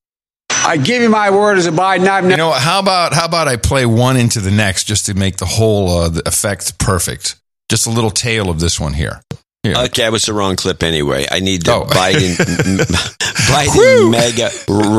I 0.52 0.78
give 0.78 1.02
you 1.02 1.10
my 1.10 1.30
word 1.32 1.58
as 1.58 1.68
a 1.68 1.72
Biden. 1.72 2.08
I've 2.08 2.30
You 2.30 2.36
know, 2.38 2.52
how 2.52 2.80
about 2.80 3.14
how 3.14 3.26
about 3.26 3.48
I 3.48 3.56
play 3.56 3.86
one 3.86 4.18
into 4.18 4.40
the 4.42 4.52
next 4.52 4.84
just 4.86 5.06
to 5.08 5.14
make 5.14 5.38
the 5.38 5.46
whole 5.46 5.90
uh, 5.90 6.10
the 6.10 6.28
effect 6.28 6.78
perfect? 6.80 7.36
Just 7.70 7.88
a 7.88 7.90
little 7.90 8.12
tail 8.12 8.50
of 8.50 8.60
this 8.60 8.80
one 8.80 8.94
here. 8.94 9.22
Here. 9.64 9.76
Okay, 9.76 10.04
that 10.04 10.12
was 10.12 10.24
the 10.26 10.34
wrong 10.34 10.56
clip 10.56 10.84
anyway. 10.84 11.26
I 11.30 11.40
need 11.40 11.64
the 11.64 11.74
Oh. 11.74 11.84
Biden 11.90 12.36
Biden 13.50 14.12
mega 14.12 14.50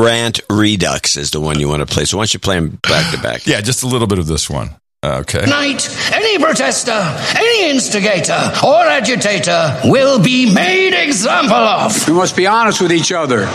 rant 0.01 0.39
redux 0.49 1.17
is 1.17 1.31
the 1.31 1.39
one 1.39 1.59
you 1.59 1.67
want 1.67 1.87
to 1.87 1.91
play. 1.91 2.05
So 2.05 2.17
why 2.17 2.21
don't 2.23 2.33
you 2.33 2.39
play 2.39 2.55
them 2.59 2.79
back 2.87 3.13
to 3.13 3.21
back? 3.21 3.45
Yeah, 3.47 3.61
just 3.61 3.83
a 3.83 3.87
little 3.87 4.07
bit 4.07 4.19
of 4.19 4.27
this 4.27 4.49
one. 4.49 4.75
Okay. 5.03 5.41
Tonight, 5.41 5.89
any 6.13 6.37
protester, 6.37 6.91
any 7.35 7.71
instigator, 7.71 8.51
or 8.63 8.85
agitator 8.85 9.81
will 9.85 10.21
be 10.21 10.53
made 10.53 10.93
example 10.93 11.55
of. 11.55 12.07
We 12.07 12.13
must 12.13 12.35
be 12.35 12.45
honest 12.45 12.79
with 12.83 12.91
each 12.91 13.11
other 13.11 13.49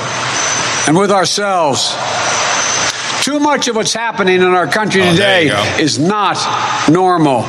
and 0.88 0.98
with 0.98 1.12
ourselves. 1.12 1.94
Too 3.22 3.38
much 3.38 3.68
of 3.68 3.76
what's 3.76 3.94
happening 3.94 4.34
in 4.34 4.42
our 4.42 4.66
country 4.66 5.02
Oh, 5.02 5.10
today 5.12 5.46
is 5.80 6.00
not 6.00 6.36
normal. 6.90 7.42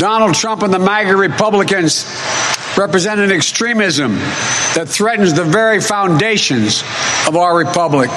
Donald 0.00 0.34
Trump 0.34 0.62
and 0.64 0.74
the 0.74 0.80
MAGA 0.80 1.14
Republicans 1.14 2.06
represent 2.76 3.20
an 3.20 3.30
extremism 3.30 4.16
that 4.74 4.86
threatens 4.88 5.32
the 5.32 5.44
very 5.44 5.80
foundations 5.80 6.82
of 7.28 7.36
our 7.36 7.56
republic. 7.56 8.10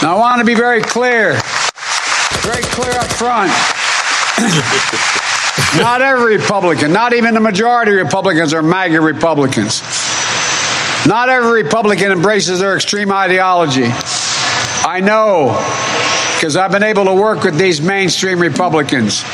Now, 0.00 0.16
I 0.16 0.18
want 0.18 0.38
to 0.38 0.46
be 0.46 0.54
very 0.54 0.80
clear, 0.80 1.38
very 2.48 2.62
clear 2.62 2.92
up 2.92 3.12
front. 3.12 3.52
not 5.82 6.00
every 6.00 6.38
Republican, 6.38 6.92
not 6.94 7.12
even 7.12 7.34
the 7.34 7.40
majority 7.40 7.92
of 7.92 7.98
Republicans 7.98 8.54
are 8.54 8.62
MAGA 8.62 9.02
Republicans. 9.02 9.82
Not 11.06 11.28
every 11.28 11.62
Republican 11.62 12.10
embraces 12.10 12.60
their 12.60 12.74
extreme 12.74 13.12
ideology. 13.12 13.84
I 13.84 15.00
know 15.04 15.52
because 16.36 16.56
I've 16.56 16.72
been 16.72 16.84
able 16.84 17.04
to 17.04 17.14
work 17.14 17.44
with 17.44 17.58
these 17.58 17.82
mainstream 17.82 18.40
Republicans. 18.40 19.24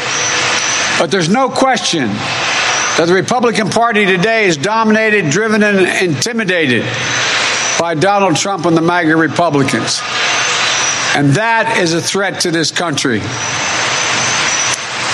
But 0.99 1.13
there's 1.13 1.29
no 1.29 1.49
question 1.49 2.09
that 2.09 3.05
the 3.07 3.15
Republican 3.15 3.71
Party 3.71 4.07
today 4.07 4.47
is 4.47 4.57
dominated, 4.57 5.31
driven, 5.31 5.63
and 5.63 5.87
intimidated 6.03 6.83
by 7.79 7.95
Donald 7.95 8.35
Trump 8.37 8.65
and 8.65 8.77
the 8.77 8.83
MAGA 8.83 9.15
Republicans. 9.15 10.01
And 11.15 11.31
that 11.35 11.79
is 11.79 11.95
a 11.95 12.03
threat 12.03 12.41
to 12.41 12.51
this 12.51 12.71
country. 12.71 13.21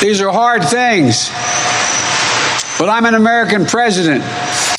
These 0.00 0.22
are 0.22 0.32
hard 0.32 0.64
things. 0.64 1.28
But 2.78 2.88
I'm 2.88 3.04
an 3.04 3.14
American 3.14 3.66
president. 3.66 4.24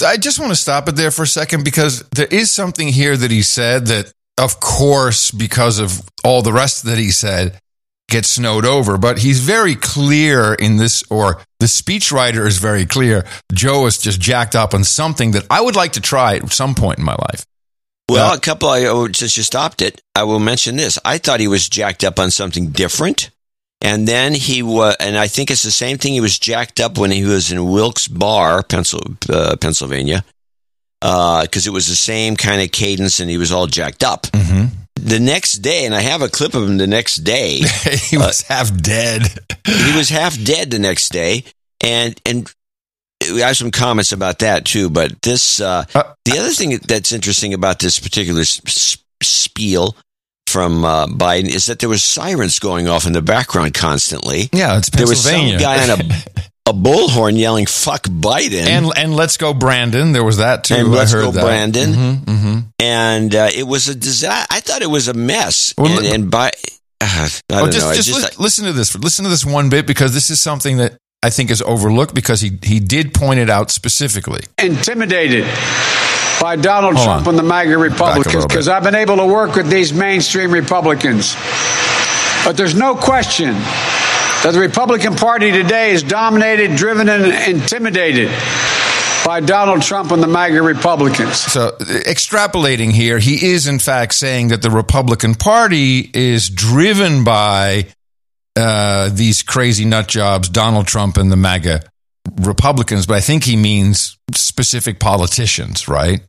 I 0.04 0.18
just 0.18 0.40
want 0.40 0.52
to 0.52 0.56
stop 0.56 0.90
it 0.90 0.96
there 0.96 1.12
for 1.12 1.22
a 1.22 1.28
second 1.28 1.64
because 1.64 2.02
there 2.10 2.26
is 2.26 2.50
something 2.50 2.88
here 2.88 3.16
that 3.16 3.30
he 3.30 3.44
said 3.44 3.86
that, 3.88 4.12
of 4.40 4.60
course, 4.60 5.30
because 5.30 5.78
of 5.78 6.02
all 6.24 6.42
the 6.42 6.52
rest 6.52 6.86
that 6.86 6.98
he 6.98 7.12
said, 7.12 7.60
gets 8.10 8.30
snowed 8.30 8.66
over. 8.66 8.98
But 8.98 9.20
he's 9.20 9.42
very 9.42 9.76
clear 9.76 10.56
in 10.56 10.78
this, 10.78 11.04
or 11.12 11.44
the 11.60 11.68
speechwriter 11.68 12.48
is 12.48 12.58
very 12.58 12.88
clear. 12.88 13.26
Joe 13.54 13.86
is 13.86 14.00
just 14.00 14.20
jacked 14.20 14.56
up 14.56 14.74
on 14.74 14.84
something 14.84 15.32
that 15.32 15.46
I 15.52 15.62
would 15.62 15.76
like 15.76 15.94
to 15.94 16.02
try 16.02 16.38
at 16.38 16.52
some 16.52 16.74
point 16.74 16.98
in 16.98 17.06
my 17.06 17.16
life. 17.16 17.46
Well, 18.12 18.34
a 18.34 18.40
couple. 18.40 18.70
I, 18.70 18.86
oh, 18.86 19.08
since 19.12 19.38
you 19.38 19.44
stopped 19.44 19.82
it, 19.82 20.02
I 20.16 20.24
will 20.24 20.40
mention 20.40 20.76
this. 20.76 21.00
I 21.06 21.18
thought 21.18 21.40
he 21.40 21.48
was 21.48 21.68
jacked 21.68 22.04
up 22.04 22.20
on 22.20 22.32
something 22.32 22.72
different, 22.72 23.30
and 23.82 24.08
then 24.08 24.34
he 24.34 24.62
was, 24.62 24.96
and 25.00 25.18
I 25.18 25.28
think 25.28 25.50
it's 25.50 25.64
the 25.64 25.72
same 25.72 25.98
thing. 25.98 26.14
He 26.14 26.22
was 26.22 26.38
jacked 26.38 26.80
up 26.80 26.98
when 26.98 27.12
he 27.12 27.24
was 27.24 27.52
in 27.52 27.70
Wilkes 27.70 28.08
Barre, 28.08 28.64
Pencil, 28.64 29.02
uh, 29.30 29.56
Pennsylvania, 29.60 30.24
because 31.00 31.68
it 31.68 31.74
was 31.74 31.88
the 31.88 31.96
same 31.96 32.36
kind 32.36 32.62
of 32.62 32.72
cadence, 32.72 33.20
and 33.20 33.30
he 33.30 33.38
was 33.38 33.52
all 33.52 33.68
jacked 33.68 34.04
up. 34.04 34.24
Mm-hmm. 34.24 34.66
The 34.96 35.20
next 35.20 35.60
day, 35.60 35.86
and 35.86 35.96
I 35.96 36.02
have 36.02 36.22
a 36.22 36.30
clip 36.30 36.54
of 36.54 36.64
him 36.64 36.78
the 36.78 36.88
next 36.88 37.18
day. 37.18 37.60
he 38.10 38.18
was 38.18 38.44
half 38.44 38.76
dead. 38.82 39.24
he 39.66 39.96
was 39.96 40.10
half 40.10 40.42
dead 40.44 40.70
the 40.70 40.80
next 40.80 41.10
day, 41.10 41.46
and 41.82 42.20
and 42.26 42.54
we 43.34 43.42
have 43.42 43.58
some 43.58 43.72
comments 43.72 44.12
about 44.12 44.40
that 44.40 44.66
too. 44.66 44.90
But 44.90 45.22
this, 45.22 45.60
uh, 45.62 45.86
the 46.26 46.38
other 46.40 46.50
thing 46.52 46.78
that's 46.88 47.12
interesting 47.12 47.54
about 47.54 47.80
this 47.80 48.00
particular 48.00 48.42
s- 48.42 48.62
s- 48.66 48.98
spiel 49.22 49.96
from 50.48 50.84
uh, 50.84 51.08
Biden 51.08 51.48
is 51.54 51.68
that 51.68 51.80
there 51.80 51.90
was 51.90 52.04
sirens 52.04 52.60
going 52.60 52.88
off 52.88 53.06
in 53.06 53.14
the 53.14 53.22
background 53.22 53.74
constantly. 53.74 54.50
Yeah, 54.52 54.78
it's 54.78 54.90
Pennsylvania. 54.90 55.58
There 55.58 55.70
was 55.70 55.86
some 55.88 55.98
guy 55.98 56.06
on 56.06 56.12
a 56.12 56.42
a 56.70 56.74
bullhorn 56.74 57.38
yelling 57.38 57.66
"fuck 57.66 58.04
Biden" 58.04 58.66
And 58.68 58.92
and 58.96 59.16
let's 59.16 59.38
go, 59.38 59.54
Brandon. 59.54 60.12
There 60.12 60.24
was 60.24 60.38
that 60.38 60.64
too. 60.66 60.76
And 60.76 60.88
I 60.90 60.92
let's 60.92 61.14
go, 61.14 61.32
that. 61.32 61.42
Brandon. 61.44 61.94
Mhm, 61.94 62.24
mhm. 62.26 62.66
and 62.80 63.34
uh, 63.36 63.50
it 63.56 63.64
was 63.64 63.88
a 63.88 63.96
disaster. 63.96 64.48
I 64.54 64.60
thought 64.60 64.82
it 64.82 64.90
was 64.90 65.08
a 65.08 65.14
mess. 65.14 65.74
Well, 65.78 65.98
and, 66.00 66.06
and 66.08 66.32
by 66.32 66.52
I 67.02 67.30
don't 67.50 67.62
Oh, 67.64 67.72
just, 67.72 67.80
know. 67.86 67.90
I 67.92 67.96
just, 67.96 68.10
just- 68.10 68.38
li- 68.38 68.44
listen 68.44 68.66
to 68.66 68.74
this. 68.74 68.96
Listen 68.96 69.24
to 69.24 69.30
this 69.30 69.46
one 69.46 69.70
bit 69.70 69.88
because 69.88 70.14
this 70.14 70.30
is 70.30 70.40
something 70.42 70.78
that 70.78 70.98
I 71.24 71.30
think 71.30 71.52
is 71.52 71.62
overlooked 71.62 72.16
because 72.16 72.42
he 72.42 72.58
he 72.64 72.80
did 72.80 73.14
point 73.14 73.40
it 73.40 73.50
out 73.50 73.70
specifically. 73.72 74.42
intimidated 74.58 75.46
by 76.42 76.56
Donald 76.56 76.96
Hold 76.96 77.06
Trump 77.06 77.28
on. 77.28 77.34
and 77.36 77.40
the 77.40 77.48
MAGA 77.48 77.78
Republicans 77.78 78.46
because 78.46 78.68
I've 78.68 78.84
been 78.84 78.96
able 78.96 79.18
to 79.18 79.26
work 79.28 79.56
with 79.56 79.70
these 79.70 79.94
mainstream 79.94 80.52
Republicans. 80.52 81.36
But 82.44 82.58
there's 82.58 82.74
no 82.74 82.96
question 82.96 83.54
that 83.54 84.50
the 84.54 84.60
Republican 84.60 85.16
Party 85.16 85.52
today 85.52 85.92
is 85.92 86.02
dominated, 86.02 86.76
driven, 86.76 87.08
and 87.08 87.26
intimidated 87.56 88.30
by 89.24 89.40
Donald 89.40 89.84
Trump 89.84 90.12
and 90.12 90.24
the 90.24 90.28
MAGA 90.28 90.64
Republicans. 90.64 91.38
So, 91.38 91.78
extrapolating 91.80 92.92
here, 92.92 93.20
he 93.20 93.52
is 93.52 93.68
in 93.68 93.78
fact 93.78 94.16
saying 94.16 94.48
that 94.48 94.64
the 94.64 94.72
Republican 94.72 95.36
Party 95.36 96.10
is 96.12 96.50
driven 96.50 97.24
by 97.24 97.86
uh, 98.62 99.10
these 99.12 99.44
crazy 99.44 99.86
nut 99.86 100.08
jobs, 100.08 100.50
Donald 100.50 100.88
Trump 100.88 101.18
and 101.18 101.32
the 101.32 101.36
MAGA 101.36 101.82
Republicans, 102.42 103.06
but 103.06 103.18
I 103.18 103.22
think 103.22 103.44
he 103.44 103.58
means 103.58 104.18
specific 104.34 105.00
politicians, 105.00 105.88
right? 105.88 106.22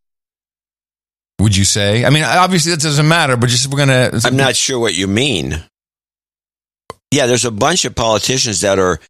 Would 1.40 1.56
you 1.56 1.64
say? 1.64 2.04
I 2.04 2.10
mean, 2.10 2.24
obviously 2.24 2.72
that 2.72 2.80
doesn't 2.80 3.08
matter, 3.08 3.36
but 3.36 3.48
just 3.48 3.68
we're 3.68 3.78
gonna. 3.78 4.10
I'm 4.24 4.36
not 4.36 4.56
sure 4.56 4.78
what 4.78 4.94
you 4.94 5.06
mean. 5.06 5.62
Yeah, 7.10 7.26
there's 7.26 7.44
a 7.44 7.50
bunch 7.50 7.84
of 7.84 7.94
politicians 7.94 8.60
that 8.62 8.78
are. 8.78 9.00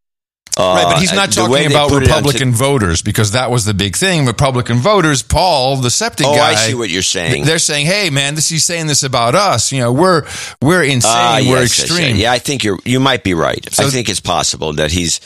Uh, 0.58 0.62
right, 0.62 0.84
but 0.84 0.98
he's 1.00 1.12
not 1.14 1.32
talking 1.32 1.66
about 1.66 1.90
Republican 1.90 2.52
voters 2.52 3.00
because 3.00 3.32
that 3.32 3.50
was 3.50 3.64
the 3.64 3.72
big 3.72 3.96
thing. 3.96 4.26
Republican 4.26 4.78
voters, 4.78 5.22
Paul, 5.22 5.78
the 5.78 5.90
septic 5.90 6.26
Oh, 6.26 6.34
guy. 6.36 6.50
I 6.50 6.54
see 6.54 6.74
what 6.74 6.90
you're 6.90 7.00
saying. 7.02 7.44
They're 7.44 7.58
saying, 7.58 7.86
"Hey, 7.86 8.10
man, 8.10 8.34
this 8.34 8.50
he's 8.50 8.64
saying 8.64 8.86
this 8.86 9.02
about 9.02 9.34
us. 9.34 9.72
You 9.72 9.80
know, 9.80 9.92
we're 9.92 10.26
we're 10.60 10.82
insane. 10.82 11.10
Ah, 11.10 11.36
we're 11.40 11.60
yes, 11.60 11.78
yes, 11.78 11.90
extreme." 11.90 12.16
Yeah, 12.16 12.32
I 12.32 12.38
think 12.38 12.64
you're. 12.64 12.78
You 12.84 13.00
might 13.00 13.24
be 13.24 13.32
right. 13.32 13.66
So- 13.72 13.86
I 13.86 13.90
think 13.90 14.10
it's 14.10 14.20
possible 14.20 14.74
that 14.74 14.92
he's 14.92 15.20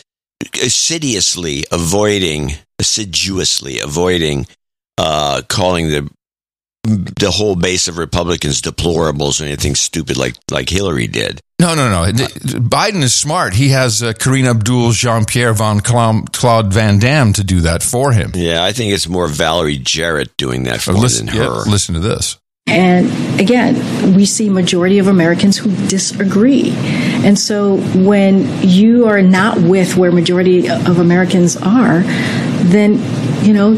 assiduously 0.63 1.65
avoiding, 1.73 2.55
assiduously 2.79 3.81
avoiding, 3.81 4.47
uh, 4.99 5.43
calling 5.49 5.89
the 5.89 6.09
the 6.87 7.31
whole 7.31 7.57
base 7.57 7.89
of 7.89 7.99
Republicans 7.99 8.61
deplorables 8.63 9.41
or 9.41 9.45
anything 9.45 9.75
stupid 9.75 10.17
like 10.17 10.37
like 10.51 10.69
Hillary 10.69 11.07
did. 11.07 11.41
No, 11.59 11.75
no, 11.75 11.89
no. 11.89 12.13
Biden 12.13 13.03
is 13.03 13.15
smart. 13.15 13.55
He 13.55 13.71
has 13.71 14.03
uh, 14.03 14.13
Karine 14.13 14.47
Abdul, 14.47 14.91
Jean 14.93 15.25
Pierre 15.25 15.55
Van 15.55 15.81
Cla- 15.81 16.23
Claude 16.33 16.73
Van 16.73 16.99
Damme 16.99 17.33
to 17.33 17.43
do 17.43 17.61
that 17.61 17.83
for 17.83 18.13
him. 18.13 18.33
Yeah, 18.35 18.63
I 18.63 18.73
think 18.73 18.93
it's 18.93 19.09
more 19.09 19.27
Valerie 19.27 19.79
Jarrett 19.79 20.37
doing 20.37 20.65
that 20.65 20.83
for 20.83 20.93
Uh, 20.93 20.99
listen, 20.99 21.27
than 21.27 21.37
yeah, 21.37 21.45
her. 21.45 21.71
listen 21.71 21.95
to 21.95 22.01
this. 22.01 22.37
And 22.69 23.41
again, 23.41 24.15
we 24.17 24.27
see 24.27 24.51
majority 24.51 24.99
of 24.99 25.07
Americans 25.07 25.57
who 25.57 25.71
disagree. 25.89 26.73
And 27.25 27.39
so 27.39 27.77
when 27.95 28.45
you 28.69 29.07
are 29.07 29.23
not 29.23 29.57
with 29.59 29.97
where 29.97 30.11
majority 30.13 30.69
of 30.69 30.99
Americans 30.99 31.57
are, 31.57 32.01
then, 32.67 32.95
you 33.47 33.55
know, 33.55 33.75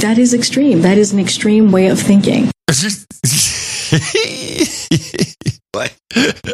that 0.00 0.18
is 0.18 0.34
extreme. 0.34 0.82
That 0.82 0.98
is 0.98 1.12
an 1.12 1.18
extreme 1.18 1.70
way 1.72 1.88
of 1.88 1.98
thinking. 1.98 2.50
What? 5.72 5.94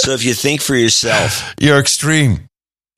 so 0.01 0.11
if 0.13 0.25
you 0.25 0.35
think 0.35 0.61
for 0.61 0.75
yourself, 0.77 1.55
You're 1.59 1.79
extreme. 1.79 2.49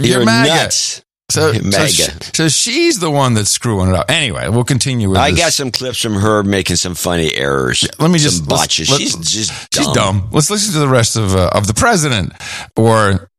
you're, 0.03 0.25
MAGA. 0.25 0.49
nuts. 0.49 1.03
So, 1.31 1.53
so, 1.53 1.87
she- 1.87 2.03
so 2.35 2.49
she's 2.49 2.99
the 2.99 3.11
one 3.11 3.35
that's 3.35 3.51
screwing 3.51 3.91
it 3.91 3.95
up. 3.95 4.11
Anyway, 4.11 4.49
we'll 4.49 4.65
continue 4.65 5.11
with 5.11 5.19
I 5.19 5.31
this. 5.31 5.39
got 5.41 5.53
some 5.53 5.71
clips 5.71 6.01
from 6.03 6.15
her 6.15 6.43
making 6.43 6.75
some 6.77 6.95
funny 6.97 7.33
errors. 7.35 7.87
Let 8.01 8.11
me 8.11 8.19
just 8.19 8.39
some 8.39 8.47
let's- 8.47 8.63
botches. 8.63 8.91
let- 8.91 9.01
she's 9.01 9.15
just 9.15 9.53
She's 9.73 9.87
dumb. 9.87 9.95
dumb. 9.95 10.29
Let's 10.33 10.51
listen 10.51 10.73
to 10.73 10.81
the 10.81 10.89
rest 10.89 11.17
of 11.17 11.37
uh, 11.37 11.51
of 11.53 11.67
the 11.69 11.75
president 11.75 12.33
or 12.77 13.31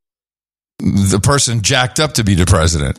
the 0.80 1.20
person 1.22 1.62
jacked 1.62 2.00
up 2.00 2.14
to 2.14 2.24
be 2.24 2.34
the 2.36 2.46
president. 2.46 2.96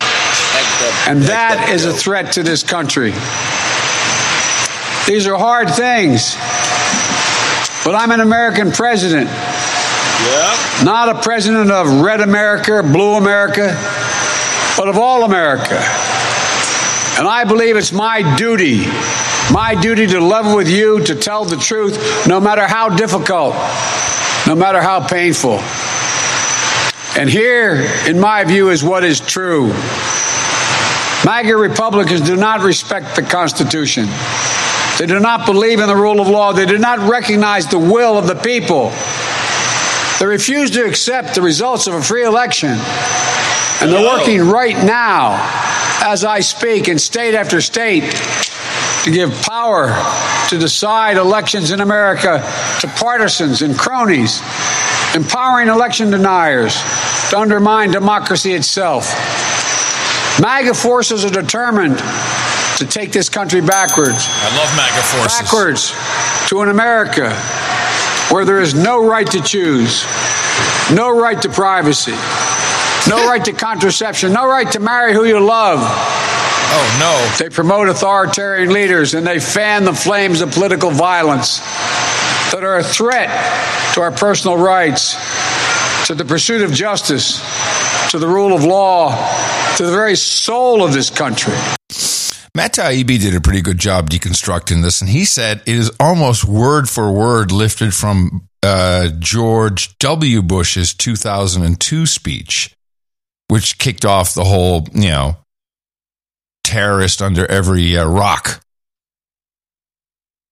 And 1.08 1.22
that 1.22 1.70
is 1.70 1.86
a 1.86 1.92
threat 1.94 2.32
to 2.34 2.42
this 2.42 2.62
country. 2.62 3.12
These 5.10 5.26
are 5.26 5.36
hard 5.36 5.68
things. 5.70 6.36
But 7.84 7.96
I'm 7.96 8.12
an 8.12 8.20
American 8.20 8.70
president. 8.70 9.26
Yeah. 9.26 10.84
Not 10.84 11.08
a 11.08 11.20
president 11.20 11.68
of 11.72 12.00
red 12.00 12.20
America, 12.20 12.80
blue 12.84 13.14
America, 13.14 13.74
but 14.76 14.86
of 14.86 14.98
all 14.98 15.24
America. 15.24 15.74
And 17.18 17.26
I 17.26 17.42
believe 17.44 17.76
it's 17.76 17.90
my 17.90 18.36
duty, 18.36 18.86
my 19.50 19.76
duty 19.82 20.06
to 20.06 20.20
level 20.20 20.54
with 20.54 20.68
you, 20.68 21.02
to 21.06 21.16
tell 21.16 21.44
the 21.44 21.56
truth, 21.56 22.28
no 22.28 22.38
matter 22.38 22.68
how 22.68 22.88
difficult, 22.90 23.54
no 24.46 24.54
matter 24.54 24.80
how 24.80 25.04
painful. 25.04 25.58
And 27.20 27.28
here, 27.28 27.84
in 28.06 28.20
my 28.20 28.44
view, 28.44 28.70
is 28.70 28.84
what 28.84 29.02
is 29.02 29.18
true. 29.18 29.70
MAGA 31.24 31.56
Republicans 31.56 32.20
do 32.20 32.36
not 32.36 32.60
respect 32.60 33.16
the 33.16 33.22
Constitution. 33.22 34.06
They 35.00 35.06
do 35.06 35.18
not 35.18 35.46
believe 35.46 35.80
in 35.80 35.86
the 35.86 35.96
rule 35.96 36.20
of 36.20 36.28
law. 36.28 36.52
They 36.52 36.66
do 36.66 36.76
not 36.76 36.98
recognize 37.08 37.66
the 37.66 37.78
will 37.78 38.18
of 38.18 38.26
the 38.26 38.34
people. 38.34 38.90
They 40.18 40.26
refuse 40.26 40.70
to 40.72 40.84
accept 40.84 41.34
the 41.34 41.40
results 41.40 41.86
of 41.86 41.94
a 41.94 42.02
free 42.02 42.22
election. 42.22 42.68
And 43.80 43.90
they're 43.90 44.06
working 44.06 44.42
right 44.42 44.76
now, 44.84 45.40
as 46.04 46.22
I 46.22 46.40
speak, 46.40 46.86
in 46.88 46.98
state 46.98 47.34
after 47.34 47.62
state, 47.62 48.12
to 49.04 49.10
give 49.10 49.32
power 49.40 49.88
to 50.50 50.58
decide 50.58 51.16
elections 51.16 51.70
in 51.70 51.80
America 51.80 52.46
to 52.80 52.86
partisans 52.88 53.62
and 53.62 53.78
cronies, 53.78 54.42
empowering 55.14 55.68
election 55.68 56.10
deniers 56.10 56.74
to 57.30 57.38
undermine 57.38 57.90
democracy 57.90 58.52
itself. 58.52 59.06
MAGA 60.42 60.74
forces 60.74 61.24
are 61.24 61.30
determined 61.30 62.02
to 62.80 62.86
take 62.86 63.12
this 63.12 63.28
country 63.28 63.60
backwards. 63.60 64.26
I 64.28 64.56
love 64.56 64.74
MAGA 64.74 65.02
forces. 65.02 65.40
Backwards 65.40 66.48
to 66.48 66.62
an 66.62 66.70
America 66.70 67.30
where 68.30 68.44
there 68.44 68.60
is 68.60 68.74
no 68.74 69.06
right 69.06 69.26
to 69.26 69.42
choose, 69.42 70.04
no 70.90 71.10
right 71.18 71.40
to 71.42 71.50
privacy, 71.50 72.16
no 73.08 73.28
right 73.28 73.44
to 73.44 73.52
contraception, 73.52 74.32
no 74.32 74.46
right 74.46 74.70
to 74.72 74.80
marry 74.80 75.12
who 75.12 75.24
you 75.24 75.38
love. 75.40 75.78
Oh, 75.82 76.96
no. 77.00 77.36
They 77.38 77.52
promote 77.52 77.88
authoritarian 77.88 78.72
leaders 78.72 79.12
and 79.12 79.26
they 79.26 79.40
fan 79.40 79.84
the 79.84 79.92
flames 79.92 80.40
of 80.40 80.52
political 80.52 80.90
violence 80.90 81.58
that 82.52 82.64
are 82.64 82.78
a 82.78 82.84
threat 82.84 83.28
to 83.94 84.00
our 84.00 84.10
personal 84.10 84.56
rights, 84.56 85.14
to 86.06 86.14
the 86.14 86.24
pursuit 86.24 86.62
of 86.62 86.72
justice, 86.72 87.40
to 88.10 88.18
the 88.18 88.26
rule 88.26 88.54
of 88.54 88.64
law, 88.64 89.10
to 89.76 89.84
the 89.84 89.92
very 89.92 90.16
soul 90.16 90.82
of 90.82 90.94
this 90.94 91.10
country. 91.10 91.54
Matt 92.54 92.74
Taibbi 92.74 93.20
did 93.20 93.34
a 93.34 93.40
pretty 93.40 93.62
good 93.62 93.78
job 93.78 94.10
deconstructing 94.10 94.82
this, 94.82 95.00
and 95.00 95.10
he 95.10 95.24
said 95.24 95.62
it 95.66 95.76
is 95.76 95.92
almost 96.00 96.44
word 96.44 96.88
for 96.88 97.12
word 97.12 97.52
lifted 97.52 97.94
from 97.94 98.48
uh, 98.62 99.08
George 99.18 99.96
W. 99.98 100.42
Bush's 100.42 100.92
2002 100.94 102.06
speech, 102.06 102.74
which 103.48 103.78
kicked 103.78 104.04
off 104.04 104.34
the 104.34 104.44
whole, 104.44 104.86
you 104.92 105.10
know, 105.10 105.36
terrorist 106.64 107.22
under 107.22 107.46
every 107.46 107.96
uh, 107.96 108.04
rock. 108.04 108.60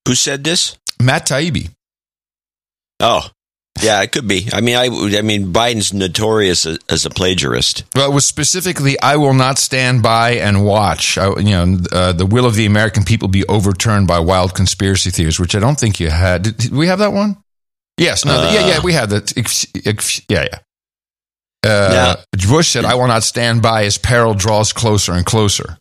Who 0.06 0.14
said 0.14 0.44
this? 0.44 0.78
Matt 1.02 1.26
Taibbi. 1.26 1.70
Oh, 3.00 3.28
yeah, 3.82 4.02
it 4.02 4.12
could 4.12 4.26
be. 4.28 4.48
I 4.52 4.60
mean, 4.60 4.76
I, 4.76 4.86
I 5.18 5.22
mean, 5.22 5.52
Biden's 5.52 5.92
notorious 5.92 6.66
as, 6.66 6.78
as 6.88 7.06
a 7.06 7.10
plagiarist. 7.10 7.84
Well, 7.94 8.10
it 8.10 8.14
was 8.14 8.26
specifically, 8.26 8.98
I 9.00 9.16
will 9.16 9.34
not 9.34 9.58
stand 9.58 10.02
by 10.02 10.32
and 10.32 10.64
watch, 10.64 11.18
I, 11.18 11.28
you 11.38 11.50
know, 11.50 11.78
uh, 11.92 12.12
the 12.12 12.26
will 12.26 12.46
of 12.46 12.54
the 12.54 12.66
American 12.66 13.04
people 13.04 13.28
be 13.28 13.46
overturned 13.46 14.06
by 14.06 14.20
wild 14.20 14.54
conspiracy 14.54 15.10
theories, 15.10 15.38
which 15.40 15.54
I 15.54 15.58
don't 15.60 15.78
think 15.78 16.00
you 16.00 16.10
had. 16.10 16.42
Did, 16.42 16.56
did 16.56 16.72
we 16.72 16.86
have 16.86 16.98
that 17.00 17.12
one? 17.12 17.36
Yes. 17.96 18.24
No. 18.24 18.32
Uh, 18.32 18.50
yeah. 18.52 18.66
Yeah. 18.66 18.80
We 18.82 18.92
had 18.92 19.10
that. 19.10 19.32
Yeah. 20.28 20.44
Yeah. 20.48 20.58
Uh, 21.66 22.16
Bush 22.48 22.68
said, 22.68 22.84
"I 22.84 22.94
will 22.94 23.08
not 23.08 23.24
stand 23.24 23.62
by 23.62 23.84
as 23.84 23.98
peril 23.98 24.34
draws 24.34 24.72
closer 24.72 25.12
and 25.12 25.26
closer." 25.26 25.78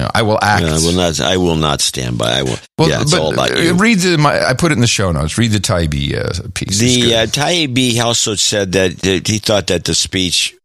You 0.00 0.06
know, 0.06 0.12
I 0.14 0.22
will 0.22 0.38
act. 0.40 0.64
I 0.64 0.78
will 0.78 0.94
not. 0.94 1.20
I 1.20 1.36
will 1.36 1.56
not 1.56 1.82
stand 1.82 2.16
by. 2.16 2.38
I 2.38 2.42
will. 2.42 2.56
Well, 2.78 2.88
yeah, 2.88 3.02
it's 3.02 3.10
but 3.10 3.20
all 3.20 3.34
about 3.34 3.50
uh, 3.50 3.60
you. 3.60 3.74
Read 3.74 3.98
the. 3.98 4.16
My, 4.16 4.42
I 4.42 4.54
put 4.54 4.72
it 4.72 4.76
in 4.76 4.80
the 4.80 4.86
show 4.86 5.12
notes. 5.12 5.36
Read 5.36 5.50
the 5.50 5.58
Taibbi 5.58 6.14
uh, 6.14 6.48
piece. 6.54 6.78
The 6.78 7.14
uh, 7.14 7.26
Taibbi 7.26 8.02
also 8.02 8.34
said 8.34 8.72
that, 8.72 8.96
that 9.00 9.28
he 9.28 9.36
thought 9.36 9.66
that 9.66 9.84
the 9.84 9.94
speech 9.94 10.56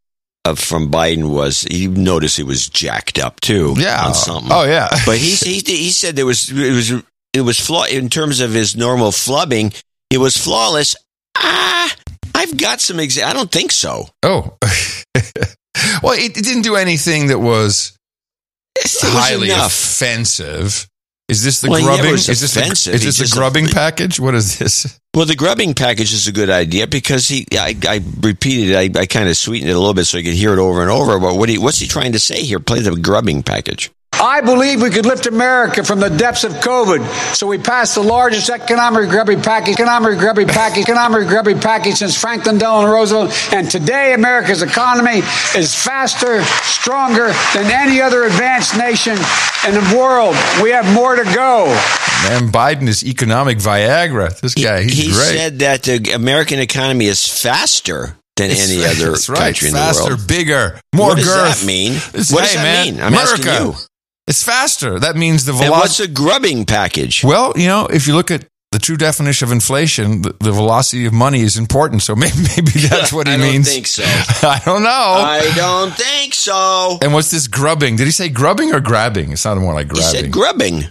of, 0.46 0.58
from 0.58 0.90
Biden 0.90 1.30
was. 1.30 1.64
He 1.64 1.88
noticed 1.88 2.40
it 2.40 2.44
was 2.44 2.70
jacked 2.70 3.20
up 3.20 3.42
too. 3.42 3.74
Yeah. 3.76 4.06
on 4.06 4.14
something. 4.14 4.54
Oh, 4.54 4.64
yeah. 4.64 4.88
but 5.06 5.18
he 5.18 5.32
he 5.32 5.60
he 5.60 5.90
said 5.90 6.16
there 6.16 6.26
was 6.26 6.50
it 6.50 6.72
was 6.72 7.04
it 7.34 7.42
was 7.42 7.60
flaw 7.60 7.84
in 7.84 8.08
terms 8.08 8.40
of 8.40 8.54
his 8.54 8.78
normal 8.78 9.12
flubbing. 9.12 9.78
It 10.10 10.20
was 10.20 10.38
flawless. 10.38 10.96
Ah, 11.38 11.94
I've 12.34 12.56
got 12.56 12.80
some. 12.80 13.00
Exa- 13.00 13.26
I 13.26 13.34
don't 13.34 13.52
think 13.52 13.74
so. 13.74 14.08
Oh. 14.24 14.58
well, 16.02 16.14
it, 16.14 16.38
it 16.38 16.46
didn't 16.46 16.62
do 16.62 16.78
anything 16.78 17.28
that 17.28 17.40
was 17.40 17.95
highly 18.84 19.50
enough. 19.52 19.68
offensive. 19.68 20.88
Is 21.28 21.44
this 21.44 21.62
the 21.62 21.70
Well, 21.72 21.84
grubbing? 21.84 22.14
Is 22.14 22.28
this 22.28 22.54
the, 22.54 22.62
offensive. 22.62 22.94
is 22.94 23.02
He 23.02 23.08
this 23.08 23.18
the 23.32 23.36
grubbing 23.36 23.68
package? 23.68 24.20
What 24.20 24.36
is 24.36 24.58
this? 24.60 25.00
Well, 25.16 25.26
the 25.26 25.38
grubbing 25.38 25.76
package 25.76 26.12
is 26.12 26.28
a 26.28 26.34
good 26.34 26.50
idea 26.50 26.88
because 26.88 27.30
he, 27.30 27.48
I, 27.54 27.74
I 27.88 28.02
repeated, 28.20 28.76
I, 28.76 29.00
I 29.00 29.06
kind 29.06 29.30
of 29.30 29.38
sweetened 29.38 29.70
it 29.70 29.74
a 29.74 29.80
little 29.80 29.94
bit 29.94 30.04
so 30.04 30.18
I 30.18 30.24
could 30.24 30.34
hear 30.34 30.52
it 30.52 30.60
over 30.60 30.82
and 30.82 30.92
over. 30.92 31.18
But 31.22 31.38
what 31.38 31.48
he, 31.48 31.58
what's 31.58 31.80
he 31.80 31.88
trying 31.88 32.12
to 32.12 32.20
say 32.20 32.42
here? 32.42 32.60
Play 32.60 32.82
the 32.82 32.98
grubbing 32.98 33.42
package. 33.42 33.92
I 34.22 34.42
believe 34.42 34.82
we 34.82 34.90
could 34.90 35.06
lift 35.06 35.26
America 35.28 35.84
from 35.84 36.00
the 36.00 36.10
depths 36.10 36.44
of 36.44 36.54
COVID. 36.54 37.36
So 37.36 37.48
we 37.48 37.58
passed 37.58 37.96
the 37.96 38.02
largest 38.02 38.50
economic 38.50 39.10
recovery 39.10 39.36
package, 39.36 39.74
economic 39.76 40.12
recovery 40.20 40.46
package, 40.46 40.84
economic 40.84 41.22
recovery 41.28 41.56
package 41.56 41.96
since 41.96 42.20
Franklin 42.20 42.58
Delano 42.58 42.92
Roosevelt. 42.92 43.32
And 43.54 43.70
today, 43.70 44.14
America's 44.14 44.62
economy 44.62 45.22
is 45.56 45.76
faster, 45.76 46.44
stronger 46.64 47.28
than 47.54 47.66
any 47.72 48.02
other 48.02 48.24
advanced 48.24 48.78
nation 48.78 49.18
in 49.68 49.74
the 49.74 49.96
world. 49.98 50.36
We 50.64 50.72
have 50.72 50.92
more 50.94 51.16
to 51.16 51.24
go. 51.24 51.66
Man, 52.30 52.50
Biden 52.52 52.88
is 52.88 53.04
economic 53.06 53.58
Viagra. 53.60 54.40
This 54.40 54.54
guy, 54.56 54.84
he's 54.84 54.98
he 54.98 55.12
great. 55.12 55.38
said 55.38 55.60
that 55.60 55.84
the 55.84 56.12
American 56.14 56.60
economy 56.60 57.06
is 57.06 57.26
faster 57.26 58.18
than 58.38 58.52
It's- 58.52 58.70
any 58.70 58.84
other 58.86 59.12
right. 59.30 59.40
country 59.40 59.68
in 59.70 59.74
faster, 59.76 60.04
the 60.04 60.10
world. 60.10 60.20
Faster, 60.22 60.34
bigger, 60.34 60.80
more 60.94 61.10
what 61.10 61.18
does 61.18 61.26
girth. 61.28 61.60
that 61.62 61.66
mean? 61.66 61.94
It's- 61.94 62.32
what 62.32 62.42
does 62.42 62.52
hey, 62.52 62.56
that 62.58 62.64
man, 62.64 62.86
mean? 62.96 63.02
I'm 63.02 63.14
America. 63.14 63.50
asking 63.52 63.66
you. 63.68 63.76
It's 64.28 64.44
faster. 64.44 65.00
That 65.00 65.16
means 65.16 65.46
the 65.46 65.52
And 65.52 65.70
what's 65.72 65.98
velocity. 65.98 66.12
a 66.12 66.16
grubbing 66.16 66.66
package? 66.66 67.24
Well, 67.24 67.54
you 67.56 67.68
know, 67.68 67.86
if 67.88 68.08
you 68.08 68.16
look 68.16 68.32
at 68.32 68.46
the 68.72 68.80
true 68.80 68.98
definition 68.98 69.48
of 69.48 69.52
inflation, 69.52 70.24
the, 70.24 70.36
the 70.40 70.52
velocity 70.52 71.06
of 71.06 71.14
money 71.14 71.42
is 71.42 71.58
important. 71.58 72.02
So 72.02 72.16
maybe, 72.24 72.34
maybe 72.56 72.72
that's 72.90 73.14
what 73.14 73.28
he 73.32 73.38
means. 73.38 73.68
I 73.70 73.72
don't 73.72 73.86
think 73.86 73.88
so. 73.88 74.04
I 74.48 74.62
don't 74.66 74.84
know. 74.84 74.90
I 74.90 75.54
don't 75.56 75.94
think 75.94 76.34
so. 76.34 76.98
and 77.02 77.14
what's 77.14 77.30
this 77.32 77.48
grubbing? 77.48 77.96
Did 77.98 78.06
he 78.06 78.12
say 78.12 78.30
grubbing 78.30 78.74
or 78.74 78.80
grabbing? 78.80 79.32
It 79.32 79.38
sounded 79.38 79.62
more 79.62 79.74
like 79.76 79.88
He 79.88 80.00
grabbing. 80.00 80.22
said 80.24 80.32
grubbing. 80.32 80.84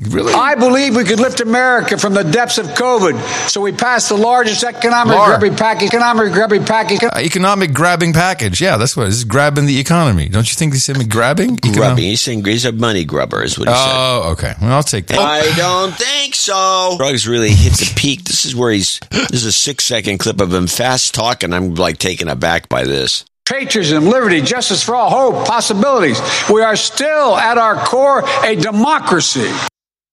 Really? 0.00 0.32
I 0.32 0.54
believe 0.54 0.96
we 0.96 1.04
could 1.04 1.20
lift 1.20 1.40
America 1.40 1.98
from 1.98 2.14
the 2.14 2.22
depths 2.24 2.58
of 2.58 2.66
COVID. 2.68 3.48
So 3.48 3.60
we 3.60 3.72
passed 3.72 4.08
the 4.08 4.16
largest 4.16 4.64
economic 4.64 5.16
Laura. 5.16 5.28
recovery 5.30 5.50
package, 5.56 5.88
economic 5.88 6.32
recovery 6.34 6.60
package. 6.60 7.02
Uh, 7.04 7.10
economic 7.18 7.72
grabbing 7.72 8.12
package. 8.12 8.60
Yeah, 8.60 8.76
that's 8.76 8.96
what 8.96 9.06
it 9.06 9.10
is. 9.10 9.24
Grabbing 9.24 9.66
the 9.66 9.78
economy. 9.78 10.28
Don't 10.28 10.48
you 10.48 10.54
think 10.54 10.72
they 10.72 10.78
said 10.78 10.98
me 10.98 11.04
grabbing? 11.04 11.56
Econo- 11.56 11.74
Grubbing. 11.74 12.04
He's 12.04 12.20
saying 12.20 12.44
he's 12.44 12.64
a 12.64 12.72
money 12.72 13.04
grubber, 13.04 13.42
is 13.42 13.58
what 13.58 13.68
he 13.68 13.74
said. 13.74 13.92
Oh, 13.94 14.30
okay. 14.32 14.54
Well, 14.60 14.72
I'll 14.72 14.82
take 14.82 15.06
that. 15.08 15.18
I 15.18 15.54
don't 15.56 15.94
think 15.94 16.34
so. 16.34 16.94
Drugs 16.98 17.26
really 17.26 17.50
hit 17.50 17.72
the 17.74 17.92
peak. 17.96 18.24
This 18.24 18.44
is 18.46 18.54
where 18.54 18.72
he's. 18.72 19.00
This 19.10 19.32
is 19.32 19.46
a 19.46 19.52
six 19.52 19.84
second 19.84 20.18
clip 20.18 20.40
of 20.40 20.52
him 20.52 20.66
fast 20.66 21.14
talking. 21.14 21.52
I'm 21.52 21.74
like 21.74 21.98
taken 21.98 22.28
aback 22.28 22.68
by 22.68 22.84
this. 22.84 23.24
Patriotism, 23.48 24.04
liberty, 24.04 24.42
justice 24.42 24.82
for 24.82 24.94
all, 24.94 25.08
hope, 25.08 25.46
possibilities. 25.46 26.20
We 26.52 26.60
are 26.60 26.76
still 26.76 27.34
at 27.34 27.56
our 27.56 27.76
core 27.76 28.22
a 28.44 28.54
democracy. 28.54 29.50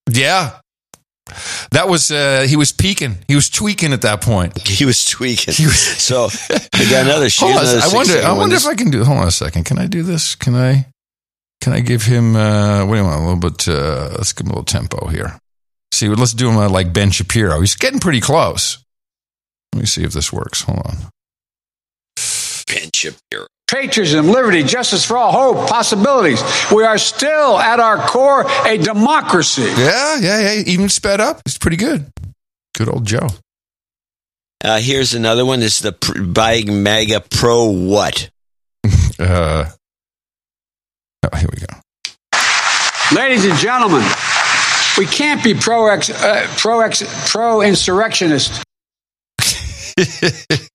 Yeah. 0.10 0.60
That 1.72 1.88
was, 1.90 2.12
uh, 2.12 2.46
he 2.48 2.56
was 2.56 2.72
peaking. 2.72 3.18
He 3.28 3.36
was 3.36 3.50
tweaking 3.50 3.94
at 3.94 4.02
that 4.04 4.22
point. 4.22 4.68
He 4.68 4.86
was 4.86 5.04
tweaking. 5.04 5.54
so 5.54 6.28
I 6.30 6.90
got 6.90 7.06
another 7.06 7.28
I 7.42 7.90
wonder, 7.94 8.22
I 8.22 8.32
wonder 8.34 8.56
This- 8.56 8.66
if 8.66 8.72
I 8.72 8.76
can 8.76 8.92
do, 8.92 9.04
hold 9.04 9.20
on 9.20 9.28
a 9.28 9.32
second. 9.32 9.64
Can 9.66 9.80
I 9.80 9.88
do 9.88 10.04
this? 10.04 10.36
Can 10.36 10.56
I, 10.56 10.86
can 11.62 11.74
I 11.74 11.80
give 11.80 12.04
him, 12.04 12.36
uh, 12.36 12.86
wait 12.86 13.00
a 13.00 13.04
minute, 13.04 13.18
a 13.18 13.26
little 13.26 13.38
bit, 13.38 13.68
uh, 13.68 14.10
let's 14.18 14.34
give 14.34 14.46
him 14.46 14.52
a 14.52 14.54
little 14.54 14.66
tempo 14.66 15.08
here. 15.08 15.40
See, 15.92 16.08
let's 16.10 16.34
do 16.34 16.50
him 16.50 16.58
uh, 16.58 16.70
like 16.70 16.94
Ben 16.94 17.10
Shapiro. 17.10 17.60
He's 17.60 17.76
getting 17.76 18.00
pretty 18.00 18.22
close. 18.22 18.78
Let 19.74 19.80
me 19.80 19.86
see 19.88 20.04
if 20.04 20.12
this 20.14 20.32
works. 20.32 20.62
Hold 20.62 20.80
on. 20.86 20.96
Ben 22.68 22.90
Shapiro. 22.94 23.48
Patriotism, 23.68 24.28
liberty, 24.28 24.62
justice 24.64 25.04
for 25.04 25.18
all, 25.18 25.32
hope, 25.32 25.68
possibilities. 25.68 26.44
We 26.72 26.84
are 26.84 27.00
still 27.00 27.58
at 27.58 27.80
our 27.80 27.98
core 27.98 28.46
a 28.66 28.78
democracy. 28.78 29.64
Yeah, 29.64 30.18
yeah, 30.20 30.40
yeah. 30.40 30.64
Even 30.68 30.88
sped 30.88 31.20
up. 31.20 31.42
It's 31.46 31.58
pretty 31.58 31.78
good. 31.78 32.12
Good 32.78 32.90
old 32.90 33.06
Joe. 33.06 33.30
Uh, 34.64 34.80
here's 34.80 35.14
another 35.14 35.46
one. 35.46 35.60
This 35.62 35.78
is 35.78 35.82
the 35.82 35.92
pr- 35.94 36.22
buying 36.22 36.84
MAGA 36.84 37.22
pro 37.30 37.66
what? 37.66 38.30
Uh, 39.18 39.70
oh, 41.24 41.38
here 41.38 41.48
we 41.54 41.60
go. 41.62 41.68
Ladies 43.16 43.46
and 43.46 43.58
gentlemen, 43.58 44.04
we 44.98 45.06
can't 45.06 45.42
be 45.42 45.54
pro 45.54 45.88
ex, 45.88 46.10
uh, 46.10 46.46
pro 46.58 46.82
ex, 46.82 47.02
pro 47.32 47.62
insurrectionist. 47.62 48.62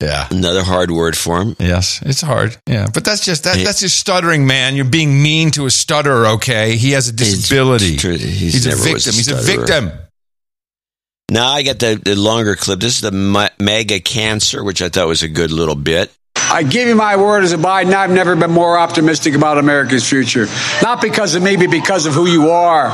Yeah. 0.00 0.28
Another 0.30 0.62
hard 0.62 0.90
word 0.92 1.16
for 1.16 1.40
him. 1.42 1.56
Yes, 1.58 2.00
it's 2.06 2.20
hard. 2.20 2.56
Yeah, 2.66 2.86
but 2.92 3.04
that's 3.04 3.24
just 3.24 3.44
that. 3.44 3.56
That's 3.56 3.80
just 3.80 3.98
stuttering, 3.98 4.46
man. 4.46 4.76
You're 4.76 4.84
being 4.84 5.20
mean 5.20 5.50
to 5.52 5.66
a 5.66 5.70
stutterer. 5.70 6.26
Okay, 6.36 6.76
he 6.76 6.92
has 6.92 7.08
a 7.08 7.12
disability. 7.12 7.96
true. 7.96 8.16
He's 8.16 8.52
He's, 8.54 8.66
a 8.66 8.68
never 8.70 8.92
was 8.92 9.04
victim. 9.04 9.10
a 9.10 9.16
He's 9.16 9.28
a 9.28 9.56
victim. 9.56 9.92
Now 11.30 11.48
I 11.48 11.62
got 11.62 11.78
the, 11.80 12.00
the 12.02 12.14
longer 12.14 12.54
clip. 12.54 12.80
This 12.80 12.94
is 12.94 13.00
the 13.00 13.10
ma- 13.12 13.50
MAGA 13.58 14.00
cancer, 14.00 14.62
which 14.64 14.80
I 14.80 14.88
thought 14.88 15.08
was 15.08 15.22
a 15.22 15.28
good 15.28 15.50
little 15.50 15.74
bit. 15.74 16.10
I 16.36 16.62
give 16.62 16.88
you 16.88 16.94
my 16.94 17.16
word 17.16 17.42
as 17.42 17.52
a 17.52 17.58
Biden, 17.58 17.92
I've 17.92 18.10
never 18.10 18.34
been 18.34 18.50
more 18.52 18.78
optimistic 18.78 19.34
about 19.34 19.58
America's 19.58 20.08
future. 20.08 20.46
Not 20.80 21.02
because 21.02 21.34
of 21.34 21.42
me, 21.42 21.56
but 21.56 21.70
because 21.70 22.06
of 22.06 22.14
who 22.14 22.26
you 22.26 22.48
are. 22.50 22.88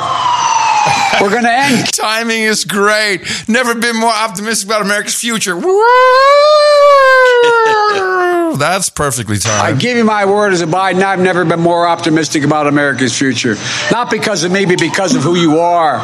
We're 1.21 1.31
going 1.31 1.45
to 1.45 1.53
end. 1.53 1.87
Timing 1.93 2.43
is 2.43 2.65
great. 2.65 3.23
Never 3.49 3.75
been 3.75 3.97
more 3.97 4.13
optimistic 4.13 4.67
about 4.67 4.83
America's 4.83 5.15
future. 5.15 5.55
That's 8.59 8.89
perfectly 8.91 9.39
timed. 9.39 9.63
I 9.63 9.79
give 9.79 9.97
you 9.97 10.05
my 10.05 10.25
word 10.27 10.53
as 10.53 10.61
a 10.61 10.67
Biden, 10.67 11.03
I've 11.03 11.21
never 11.21 11.45
been 11.45 11.61
more 11.61 11.89
optimistic 11.89 12.45
about 12.45 12.67
America's 12.67 13.17
future. 13.17 13.57
Not 13.91 14.11
because 14.11 14.45
of 14.45 14.53
me, 14.53 14.65
but 14.65 14.79
because 14.79 15.15
of 15.15 15.23
who 15.23 15.37
you 15.37 15.59
are. 15.59 15.99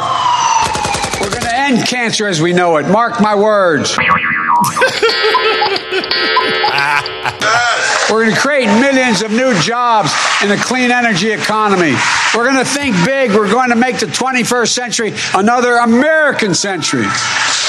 We're 1.21 1.29
going 1.29 1.43
to 1.43 1.55
end 1.55 1.87
cancer 1.87 2.27
as 2.27 2.41
we 2.41 2.53
know 2.53 2.77
it. 2.77 2.87
Mark 2.87 3.21
my 3.21 3.35
words. 3.35 3.97
We're 8.11 8.25
going 8.25 8.35
to 8.35 8.41
create 8.41 8.65
millions 8.65 9.21
of 9.21 9.31
new 9.31 9.57
jobs 9.61 10.11
in 10.43 10.51
a 10.51 10.57
clean 10.57 10.91
energy 10.91 11.31
economy. 11.31 11.95
We're 12.35 12.43
going 12.43 12.61
to 12.61 12.69
think 12.69 12.93
big. 13.05 13.31
We're 13.31 13.49
going 13.49 13.69
to 13.69 13.77
make 13.77 13.99
the 13.99 14.07
21st 14.07 14.67
century 14.67 15.13
another 15.33 15.75
American 15.77 16.53
century 16.53 17.05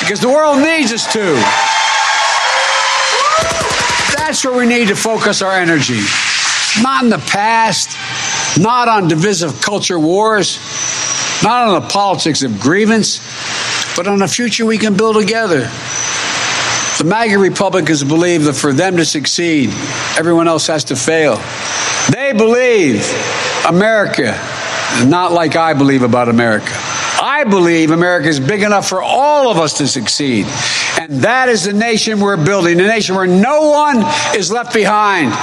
because 0.00 0.20
the 0.20 0.28
world 0.28 0.58
needs 0.58 0.92
us 0.92 1.12
to. 1.12 1.34
That's 4.16 4.44
where 4.44 4.58
we 4.58 4.66
need 4.66 4.88
to 4.88 4.96
focus 4.96 5.42
our 5.42 5.52
energy. 5.52 6.00
Not 6.82 7.04
in 7.04 7.10
the 7.10 7.18
past, 7.18 7.96
not 8.58 8.88
on 8.88 9.06
divisive 9.06 9.60
culture 9.60 9.98
wars, 9.98 10.58
not 11.44 11.68
on 11.68 11.80
the 11.80 11.88
politics 11.88 12.42
of 12.42 12.58
grievance, 12.58 13.20
but 13.94 14.08
on 14.08 14.22
a 14.22 14.28
future 14.28 14.66
we 14.66 14.78
can 14.78 14.96
build 14.96 15.14
together. 15.14 15.70
The 17.02 17.08
MAGA 17.08 17.36
Republicans 17.36 18.04
believe 18.04 18.44
that 18.44 18.52
for 18.52 18.72
them 18.72 18.96
to 18.98 19.04
succeed, 19.04 19.70
everyone 20.16 20.46
else 20.46 20.68
has 20.68 20.84
to 20.84 20.94
fail. 20.94 21.34
They 22.12 22.32
believe 22.32 23.04
America 23.66 24.38
is 25.00 25.06
not 25.06 25.32
like 25.32 25.56
I 25.56 25.74
believe 25.74 26.04
about 26.04 26.28
America. 26.28 26.70
I 27.20 27.42
believe 27.42 27.90
America 27.90 28.28
is 28.28 28.38
big 28.38 28.62
enough 28.62 28.88
for 28.88 29.02
all 29.02 29.50
of 29.50 29.56
us 29.56 29.78
to 29.78 29.88
succeed. 29.88 30.46
And 31.00 31.22
that 31.22 31.48
is 31.48 31.64
the 31.64 31.72
nation 31.72 32.20
we're 32.20 32.36
building, 32.36 32.78
a 32.78 32.86
nation 32.86 33.16
where 33.16 33.26
no 33.26 33.70
one 33.70 34.04
is 34.36 34.52
left 34.52 34.72
behind. 34.72 35.34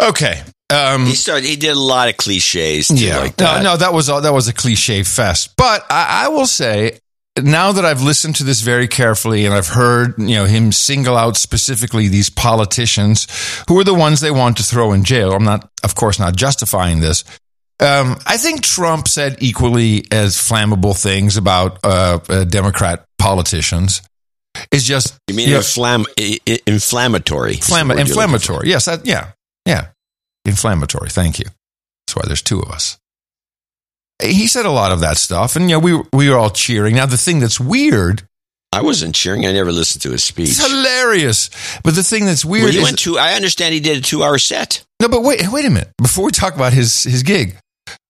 Okay. 0.00 0.40
Um, 0.70 1.04
He 1.06 1.14
started. 1.16 1.46
He 1.46 1.56
did 1.56 1.76
a 1.76 1.80
lot 1.80 2.08
of 2.08 2.16
cliches. 2.16 2.86
Too, 2.86 2.94
yeah. 2.94 3.18
like 3.18 3.34
that. 3.38 3.64
No, 3.64 3.72
no, 3.72 3.76
that 3.78 3.92
was 3.92 4.08
all, 4.08 4.20
that 4.20 4.32
was 4.32 4.46
a 4.46 4.52
cliche 4.54 5.02
fest. 5.02 5.56
But 5.56 5.84
I, 5.90 6.26
I 6.26 6.28
will 6.28 6.46
say, 6.46 7.00
now 7.42 7.72
that 7.72 7.84
I've 7.84 8.02
listened 8.02 8.36
to 8.36 8.44
this 8.44 8.60
very 8.60 8.88
carefully 8.88 9.44
and 9.44 9.54
I've 9.54 9.68
heard 9.68 10.14
you 10.18 10.34
know 10.36 10.44
him 10.46 10.72
single 10.72 11.16
out 11.16 11.36
specifically 11.36 12.08
these 12.08 12.30
politicians 12.30 13.26
who 13.68 13.78
are 13.78 13.84
the 13.84 13.94
ones 13.94 14.20
they 14.20 14.30
want 14.30 14.56
to 14.58 14.62
throw 14.62 14.92
in 14.92 15.04
jail. 15.04 15.32
I'm 15.32 15.44
not, 15.44 15.68
of 15.84 15.94
course, 15.94 16.18
not 16.18 16.34
justifying 16.36 17.00
this. 17.00 17.24
Um, 17.78 18.16
I 18.26 18.38
think 18.38 18.62
Trump 18.62 19.06
said 19.06 19.36
equally 19.40 20.04
as 20.10 20.36
flammable 20.36 20.98
things 21.00 21.36
about 21.36 21.78
uh, 21.84 22.18
uh, 22.28 22.44
Democrat 22.44 23.04
politicians. 23.18 24.00
It's 24.72 24.84
just 24.84 25.18
You 25.28 25.34
mean 25.36 25.50
know, 25.50 25.58
inflam- 25.58 26.06
inflammatory? 26.66 27.52
is 27.52 27.66
the 27.66 27.74
Inflamma- 27.74 27.88
word 27.88 27.98
you're 27.98 28.06
looking 28.06 28.06
for. 28.06 28.22
inflammatory. 28.22 28.68
Yes, 28.70 28.84
that, 28.86 29.04
yeah, 29.04 29.32
yeah, 29.66 29.88
inflammatory. 30.46 31.10
Thank 31.10 31.38
you. 31.38 31.44
That's 32.06 32.16
why 32.16 32.22
there's 32.26 32.40
two 32.40 32.60
of 32.60 32.70
us. 32.70 32.96
He 34.22 34.46
said 34.46 34.64
a 34.66 34.70
lot 34.70 34.92
of 34.92 35.00
that 35.00 35.18
stuff, 35.18 35.56
and 35.56 35.68
you 35.68 35.76
know, 35.76 35.80
we 35.80 36.02
we 36.12 36.30
were 36.30 36.36
all 36.36 36.50
cheering. 36.50 36.94
Now, 36.96 37.06
the 37.06 37.18
thing 37.18 37.38
that's 37.38 37.60
weird, 37.60 38.22
I 38.72 38.82
wasn't 38.82 39.14
cheering. 39.14 39.46
I 39.46 39.52
never 39.52 39.72
listened 39.72 40.02
to 40.02 40.10
his 40.10 40.24
speech. 40.24 40.48
it's 40.50 40.66
hilarious, 40.66 41.50
but 41.84 41.94
the 41.94 42.02
thing 42.02 42.24
that's 42.24 42.44
weird 42.44 42.64
Well, 42.64 42.72
he 42.72 42.82
went 42.82 42.98
to. 43.00 43.18
I 43.18 43.34
understand 43.34 43.74
he 43.74 43.80
did 43.80 43.98
a 43.98 44.00
two-hour 44.00 44.38
set. 44.38 44.84
no. 45.00 45.08
But 45.08 45.22
wait, 45.22 45.42
wait 45.52 45.64
a 45.66 45.70
minute. 45.70 45.92
Before 46.00 46.24
we 46.24 46.30
talk 46.32 46.54
about 46.54 46.72
his 46.72 47.02
his 47.02 47.22
gig, 47.22 47.56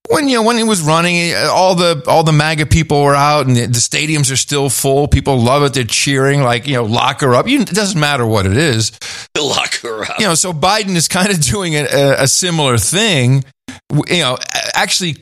when 0.09 0.29
you 0.29 0.37
know 0.37 0.43
when 0.45 0.57
he 0.57 0.63
was 0.63 0.81
running, 0.81 1.35
all 1.35 1.75
the 1.75 2.05
all 2.07 2.23
the 2.23 2.33
MAGA 2.33 2.67
people 2.67 3.03
were 3.03 3.17
out, 3.17 3.47
and 3.49 3.57
the, 3.57 3.67
the 3.67 3.81
stadiums 3.81 4.33
are 4.33 4.37
still 4.37 4.71
full. 4.71 5.09
People 5.09 5.39
love 5.41 5.65
it. 5.65 5.75
They're 5.75 5.83
cheering, 5.85 6.41
like 6.43 6.69
you 6.69 6.75
know, 6.75 6.85
lock 6.85 7.21
her 7.23 7.35
up. 7.35 7.49
You, 7.49 7.63
it 7.63 7.69
doesn't 7.69 7.99
matter 7.99 8.25
what 8.25 8.47
it 8.47 8.57
is. 8.57 8.93
Lock 9.37 9.75
her 9.81 10.03
up. 10.05 10.19
you 10.19 10.27
know, 10.27 10.35
so 10.35 10.53
Biden 10.53 10.97
is 10.97 11.09
kind 11.09 11.31
of 11.31 11.41
doing 11.41 11.75
a, 11.77 11.85
a, 11.85 12.23
a 12.23 12.27
similar 12.27 12.79
thing, 12.79 13.45
you 14.09 14.21
know, 14.21 14.39
actually 14.75 15.17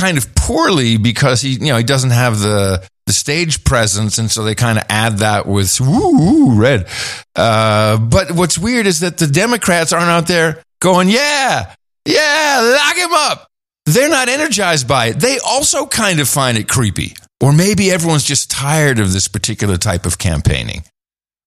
kind 0.00 0.16
of 0.18 0.34
poorly 0.34 0.96
because 0.96 1.42
he, 1.42 1.50
you 1.50 1.66
know, 1.66 1.76
he 1.76 1.84
doesn't 1.84 2.10
have 2.10 2.38
the 2.40 2.88
the 3.06 3.12
stage 3.12 3.64
presence, 3.64 4.18
and 4.18 4.30
so 4.30 4.44
they 4.44 4.54
kind 4.54 4.78
of 4.78 4.84
add 4.88 5.18
that 5.18 5.46
with 5.46 5.80
woo, 5.80 6.16
woo 6.16 6.60
red. 6.60 6.86
Uh, 7.34 7.98
but 7.98 8.30
what's 8.30 8.56
weird 8.56 8.86
is 8.86 9.00
that 9.00 9.18
the 9.18 9.26
Democrats 9.26 9.92
aren't 9.92 10.08
out 10.08 10.26
there 10.28 10.62
going, 10.80 11.08
yeah. 11.08 11.74
Yeah, 12.06 12.78
lock 12.78 12.96
him 12.96 13.12
up. 13.12 13.48
They're 13.86 14.08
not 14.08 14.28
energized 14.28 14.86
by 14.86 15.06
it. 15.06 15.20
They 15.20 15.38
also 15.38 15.86
kind 15.86 16.20
of 16.20 16.28
find 16.28 16.56
it 16.56 16.68
creepy. 16.68 17.16
Or 17.42 17.52
maybe 17.52 17.90
everyone's 17.90 18.24
just 18.24 18.50
tired 18.50 19.00
of 19.00 19.12
this 19.12 19.26
particular 19.26 19.76
type 19.76 20.06
of 20.06 20.18
campaigning, 20.18 20.84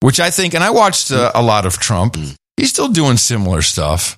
which 0.01 0.19
I 0.19 0.31
think, 0.31 0.55
and 0.55 0.63
I 0.63 0.71
watched 0.71 1.11
uh, 1.11 1.31
a 1.33 1.41
lot 1.41 1.65
of 1.65 1.77
Trump. 1.77 2.17
He's 2.57 2.69
still 2.69 2.89
doing 2.89 3.17
similar 3.17 3.61
stuff. 3.61 4.17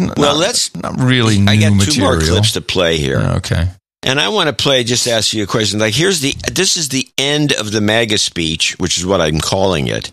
Not, 0.00 0.18
Well, 0.18 0.36
let's- 0.36 0.74
not 0.74 0.98
really 1.00 1.38
new 1.38 1.50
I 1.50 1.56
got 1.56 1.68
two 1.68 1.74
material. 1.76 2.12
more 2.12 2.20
clips 2.20 2.52
to 2.52 2.60
play 2.60 2.96
here. 2.98 3.18
Okay. 3.36 3.68
And 4.02 4.20
I 4.20 4.28
want 4.28 4.48
to 4.48 4.52
play, 4.52 4.84
just 4.84 5.06
ask 5.08 5.32
you 5.32 5.44
a 5.44 5.46
question. 5.46 5.78
Like, 5.78 5.94
here's 5.94 6.20
the, 6.20 6.34
this 6.52 6.76
is 6.76 6.90
the 6.90 7.08
end 7.16 7.52
of 7.54 7.72
the 7.72 7.80
MAGA 7.80 8.18
speech, 8.18 8.76
which 8.78 8.98
is 8.98 9.06
what 9.06 9.20
I'm 9.22 9.40
calling 9.40 9.86
it. 9.86 10.10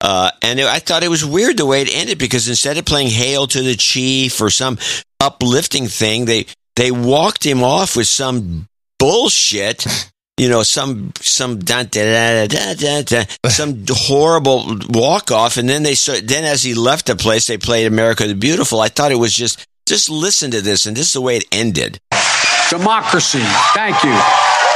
Uh, 0.00 0.30
and 0.40 0.60
I 0.60 0.78
thought 0.78 1.02
it 1.02 1.08
was 1.10 1.26
weird 1.26 1.56
the 1.58 1.66
way 1.66 1.82
it 1.82 1.94
ended 1.94 2.18
because 2.18 2.48
instead 2.48 2.78
of 2.78 2.84
playing 2.86 3.08
Hail 3.08 3.46
to 3.48 3.60
the 3.62 3.74
Chief 3.74 4.40
or 4.40 4.48
some 4.48 4.78
uplifting 5.20 5.88
thing, 5.88 6.24
they, 6.24 6.46
they 6.76 6.90
walked 6.90 7.44
him 7.44 7.62
off 7.62 7.96
with 7.96 8.06
some 8.06 8.66
bullshit. 8.98 9.84
You 10.38 10.48
know, 10.48 10.62
some, 10.62 11.12
some, 11.20 11.58
da, 11.58 11.82
da, 11.82 12.46
da, 12.46 12.74
da, 12.74 13.02
da, 13.02 13.24
some 13.48 13.84
horrible 13.88 14.78
walk 14.88 15.32
off. 15.32 15.56
And 15.56 15.68
then 15.68 15.82
they, 15.82 15.94
start, 15.94 16.28
then 16.28 16.44
as 16.44 16.62
he 16.62 16.74
left 16.74 17.06
the 17.06 17.16
place, 17.16 17.46
they 17.46 17.58
played 17.58 17.86
America 17.86 18.26
the 18.26 18.34
Beautiful. 18.34 18.80
I 18.80 18.88
thought 18.88 19.10
it 19.10 19.16
was 19.16 19.34
just, 19.34 19.66
just 19.86 20.08
listen 20.08 20.52
to 20.52 20.60
this. 20.60 20.86
And 20.86 20.96
this 20.96 21.08
is 21.08 21.12
the 21.14 21.20
way 21.20 21.38
it 21.38 21.44
ended. 21.50 21.98
Democracy. 22.70 23.40
Thank 23.74 24.02
you. 24.04 24.67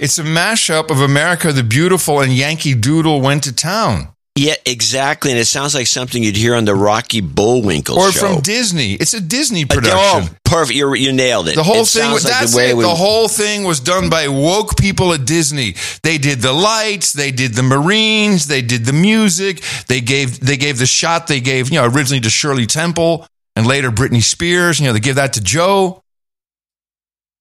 It's 0.00 0.18
a 0.18 0.22
mashup 0.24 0.90
of 0.90 1.00
America 1.00 1.52
the 1.52 1.62
Beautiful 1.62 2.20
and 2.20 2.32
Yankee 2.32 2.74
Doodle 2.74 3.20
went 3.20 3.44
to 3.44 3.52
town. 3.54 4.08
Yeah, 4.36 4.54
exactly. 4.64 5.30
And 5.32 5.38
it 5.38 5.44
sounds 5.46 5.74
like 5.74 5.86
something 5.86 6.22
you'd 6.22 6.36
hear 6.36 6.54
on 6.54 6.64
the 6.64 6.74
Rocky 6.74 7.20
Bullwinkle 7.20 7.98
Or 7.98 8.10
show. 8.10 8.26
Or 8.28 8.32
from 8.34 8.42
Disney. 8.42 8.94
It's 8.94 9.12
a 9.12 9.20
Disney 9.20 9.64
Uh, 9.64 9.74
production. 9.74 10.30
Oh, 10.34 10.36
perfect. 10.44 10.76
You're, 10.76 10.94
you 10.96 11.12
nailed 11.12 11.48
it. 11.48 11.56
The 11.56 11.62
whole 11.62 11.82
It 11.82 11.88
thing 11.88 12.10
was 12.12 12.24
like 12.24 12.32
that's 12.32 12.54
the 12.54 12.70
it. 12.70 12.76
we- 12.76 12.84
the 12.84 12.88
whole 12.94 13.28
thing 13.28 13.64
was 13.64 13.80
done 13.80 14.08
by 14.08 14.28
woke 14.28 14.78
people 14.78 15.12
at 15.12 15.26
Disney. 15.26 15.74
They 16.02 16.16
did 16.16 16.40
the 16.40 16.52
lights, 16.54 17.12
they 17.12 17.32
did 17.32 17.52
the 17.54 17.62
Marines, 17.64 18.46
they 18.46 18.62
did 18.62 18.86
the 18.86 18.94
music, 18.94 19.62
they 19.88 20.00
gave 20.00 20.40
they 20.40 20.56
gave 20.56 20.78
the 20.78 20.86
shot 20.86 21.26
they 21.26 21.40
gave, 21.40 21.68
you 21.68 21.74
know, 21.80 21.84
originally 21.86 22.20
to 22.20 22.30
Shirley 22.30 22.66
Temple 22.66 23.26
and 23.56 23.66
later 23.66 23.90
Britney 23.90 24.22
Spears, 24.22 24.80
you 24.80 24.86
know, 24.86 24.94
they 24.94 25.00
give 25.00 25.16
that 25.16 25.34
to 25.34 25.42
Joe. 25.42 26.02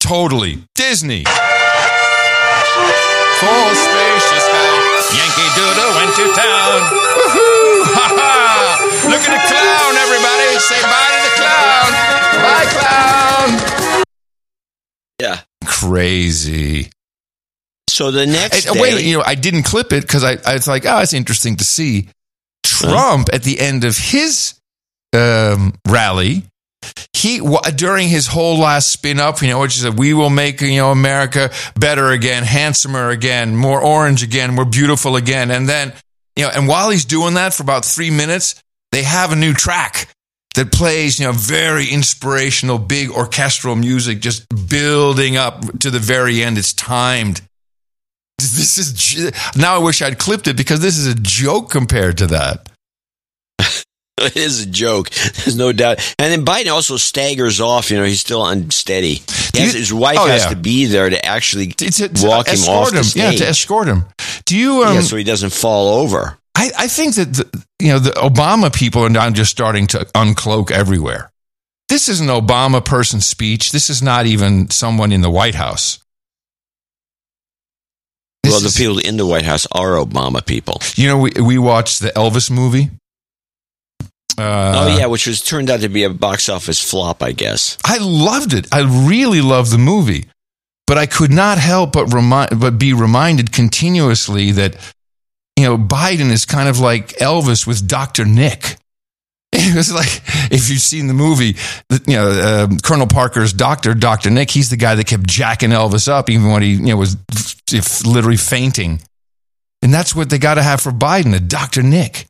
Totally. 0.01 0.63
Disney. 0.75 1.23
Full 3.39 3.71
spacious 3.75 4.43
sky. 4.43 4.75
Yankee 5.15 5.49
Doodle 5.55 5.91
went 5.95 6.11
to 6.19 6.25
town. 6.35 6.79
Woohoo! 6.91 7.87
Ha 7.95 8.05
ha! 8.19 9.07
Look 9.07 9.23
at 9.23 9.31
the 9.31 9.41
clown, 9.47 9.93
everybody. 9.95 10.59
Say 10.59 10.81
bye 10.83 11.11
to 11.15 11.19
the 11.23 11.33
clown. 11.39 11.89
Bye, 12.43 12.67
clown. 12.75 14.03
Yeah. 15.21 15.39
Crazy. 15.65 16.89
So 17.89 18.11
the 18.11 18.25
next 18.25 18.65
And, 18.65 18.75
day, 18.75 18.81
wait, 18.81 19.03
you 19.05 19.17
know, 19.17 19.23
I 19.25 19.35
didn't 19.35 19.63
clip 19.63 19.93
it 19.93 20.01
because 20.01 20.23
I, 20.23 20.37
I 20.45 20.53
was 20.53 20.67
like, 20.67 20.85
oh, 20.85 20.99
it's 20.99 21.13
interesting 21.13 21.55
to 21.57 21.63
see 21.63 22.09
Trump 22.63 23.29
at 23.33 23.43
the 23.43 23.59
end 23.59 23.83
of 23.83 23.97
his 23.97 24.53
um, 25.13 25.73
rally. 25.87 26.43
He 27.13 27.41
during 27.75 28.07
his 28.07 28.27
whole 28.27 28.57
last 28.57 28.89
spin 28.91 29.19
up, 29.19 29.41
you 29.41 29.49
know, 29.49 29.59
which 29.59 29.75
is 29.75 29.81
that 29.81 29.95
we 29.95 30.13
will 30.13 30.29
make 30.29 30.61
you 30.61 30.77
know 30.77 30.91
America 30.91 31.51
better 31.77 32.11
again, 32.11 32.43
handsomer 32.43 33.09
again, 33.09 33.55
more 33.55 33.81
orange 33.81 34.23
again, 34.23 34.53
more 34.55 34.65
beautiful 34.65 35.15
again, 35.15 35.51
and 35.51 35.67
then 35.67 35.93
you 36.35 36.45
know, 36.45 36.51
and 36.55 36.67
while 36.67 36.89
he's 36.89 37.03
doing 37.03 37.33
that 37.33 37.53
for 37.53 37.63
about 37.63 37.83
three 37.83 38.09
minutes, 38.09 38.63
they 38.93 39.03
have 39.03 39.33
a 39.33 39.35
new 39.35 39.53
track 39.53 40.07
that 40.55 40.71
plays, 40.71 41.19
you 41.19 41.25
know, 41.25 41.33
very 41.33 41.89
inspirational, 41.89 42.77
big 42.77 43.09
orchestral 43.11 43.75
music, 43.75 44.21
just 44.21 44.45
building 44.69 45.37
up 45.37 45.79
to 45.79 45.91
the 45.91 45.99
very 45.99 46.41
end. 46.41 46.57
It's 46.57 46.73
timed. 46.73 47.41
This 48.37 48.77
is 48.77 49.33
now. 49.57 49.75
I 49.75 49.79
wish 49.79 50.01
I'd 50.01 50.17
clipped 50.17 50.47
it 50.47 50.55
because 50.55 50.79
this 50.79 50.97
is 50.97 51.07
a 51.07 51.15
joke 51.15 51.69
compared 51.69 52.19
to 52.19 52.27
that. 52.27 52.69
it 54.25 54.37
is 54.37 54.63
a 54.63 54.69
joke. 54.69 55.09
There's 55.09 55.55
no 55.55 55.71
doubt. 55.71 55.97
And 56.19 56.31
then 56.31 56.45
Biden 56.45 56.71
also 56.71 56.97
staggers 56.97 57.59
off. 57.61 57.91
You 57.91 57.97
know, 57.97 58.03
he's 58.03 58.21
still 58.21 58.45
unsteady. 58.45 59.21
Has- 59.55 59.73
you- 59.73 59.79
his 59.79 59.93
wife 59.93 60.17
oh, 60.19 60.27
has 60.27 60.43
yeah. 60.43 60.49
to 60.49 60.55
be 60.55 60.85
there 60.85 61.09
to 61.09 61.25
actually 61.25 61.67
To- 61.67 61.89
to 61.91 62.25
walk 62.27 62.47
him 62.47 62.59
off 62.69 62.93
him, 62.93 63.03
yeah, 63.15 63.31
to 63.31 63.47
escort 63.47 63.87
him. 63.87 64.05
Do 64.45 64.57
you? 64.57 64.83
Um, 64.83 64.95
yeah, 64.95 65.01
so 65.01 65.15
he 65.15 65.23
doesn't 65.23 65.51
fall 65.53 66.01
over. 66.01 66.37
I, 66.55 66.71
I 66.77 66.87
think 66.87 67.15
that 67.15 67.33
the, 67.33 67.63
you 67.79 67.89
know 67.89 67.99
the 67.99 68.11
Obama 68.11 68.73
people 68.73 69.03
are 69.03 69.09
now 69.09 69.29
just 69.29 69.51
starting 69.51 69.87
to 69.87 69.99
uncloak 70.15 70.71
everywhere. 70.71 71.31
This 71.87 72.09
is 72.09 72.19
an 72.19 72.27
Obama 72.27 72.83
person 72.83 73.21
speech. 73.21 73.71
This 73.71 73.89
is 73.89 74.01
not 74.01 74.25
even 74.25 74.69
someone 74.69 75.11
in 75.11 75.21
the 75.21 75.29
White 75.29 75.55
House. 75.55 75.99
This 78.43 78.53
well, 78.53 78.61
the 78.61 78.67
is- 78.67 78.77
people 78.77 78.99
in 78.99 79.17
the 79.17 79.25
White 79.25 79.45
House 79.45 79.67
are 79.71 79.91
Obama 79.93 80.45
people. 80.45 80.81
You 80.95 81.07
know, 81.07 81.17
we 81.17 81.31
we 81.41 81.57
watched 81.57 81.99
the 81.99 82.09
Elvis 82.09 82.49
movie. 82.51 82.89
Uh, 84.39 84.73
oh 84.75 84.97
yeah, 84.97 85.05
which 85.07 85.27
was 85.27 85.41
turned 85.41 85.69
out 85.69 85.81
to 85.81 85.89
be 85.89 86.03
a 86.03 86.09
box 86.09 86.47
office 86.47 86.81
flop, 86.81 87.21
I 87.21 87.33
guess. 87.33 87.77
I 87.83 87.97
loved 87.99 88.53
it. 88.53 88.67
I 88.71 88.81
really 89.07 89.41
loved 89.41 89.71
the 89.71 89.77
movie, 89.77 90.27
but 90.87 90.97
I 90.97 91.05
could 91.07 91.31
not 91.31 91.57
help 91.57 91.91
but 91.91 92.13
remind, 92.13 92.59
but 92.59 92.79
be 92.79 92.93
reminded 92.93 93.51
continuously 93.51 94.51
that 94.53 94.75
you 95.57 95.65
know 95.65 95.77
Biden 95.77 96.31
is 96.31 96.45
kind 96.45 96.69
of 96.69 96.79
like 96.79 97.09
Elvis 97.17 97.67
with 97.67 97.87
Doctor 97.87 98.25
Nick. 98.25 98.77
It 99.51 99.75
was 99.75 99.91
like 99.91 100.21
if 100.51 100.69
you've 100.69 100.79
seen 100.79 101.07
the 101.07 101.13
movie, 101.15 101.55
you 101.89 102.15
know 102.15 102.67
um, 102.69 102.77
Colonel 102.77 103.07
Parker's 103.07 103.51
doctor, 103.51 103.95
Doctor 103.95 104.29
Nick. 104.29 104.51
He's 104.51 104.69
the 104.69 104.77
guy 104.77 104.93
that 104.95 105.07
kept 105.07 105.27
jacking 105.27 105.71
Elvis 105.71 106.07
up, 106.07 106.29
even 106.29 106.51
when 106.51 106.61
he 106.61 106.73
you 106.73 106.85
know 106.85 106.97
was 106.97 107.17
literally 108.05 108.37
fainting. 108.37 109.01
And 109.81 109.93
that's 109.93 110.15
what 110.15 110.29
they 110.29 110.37
got 110.37 110.55
to 110.55 110.63
have 110.63 110.81
for 110.81 110.91
Biden, 110.91 111.35
a 111.35 111.39
Doctor 111.39 111.81
Nick. 111.81 112.28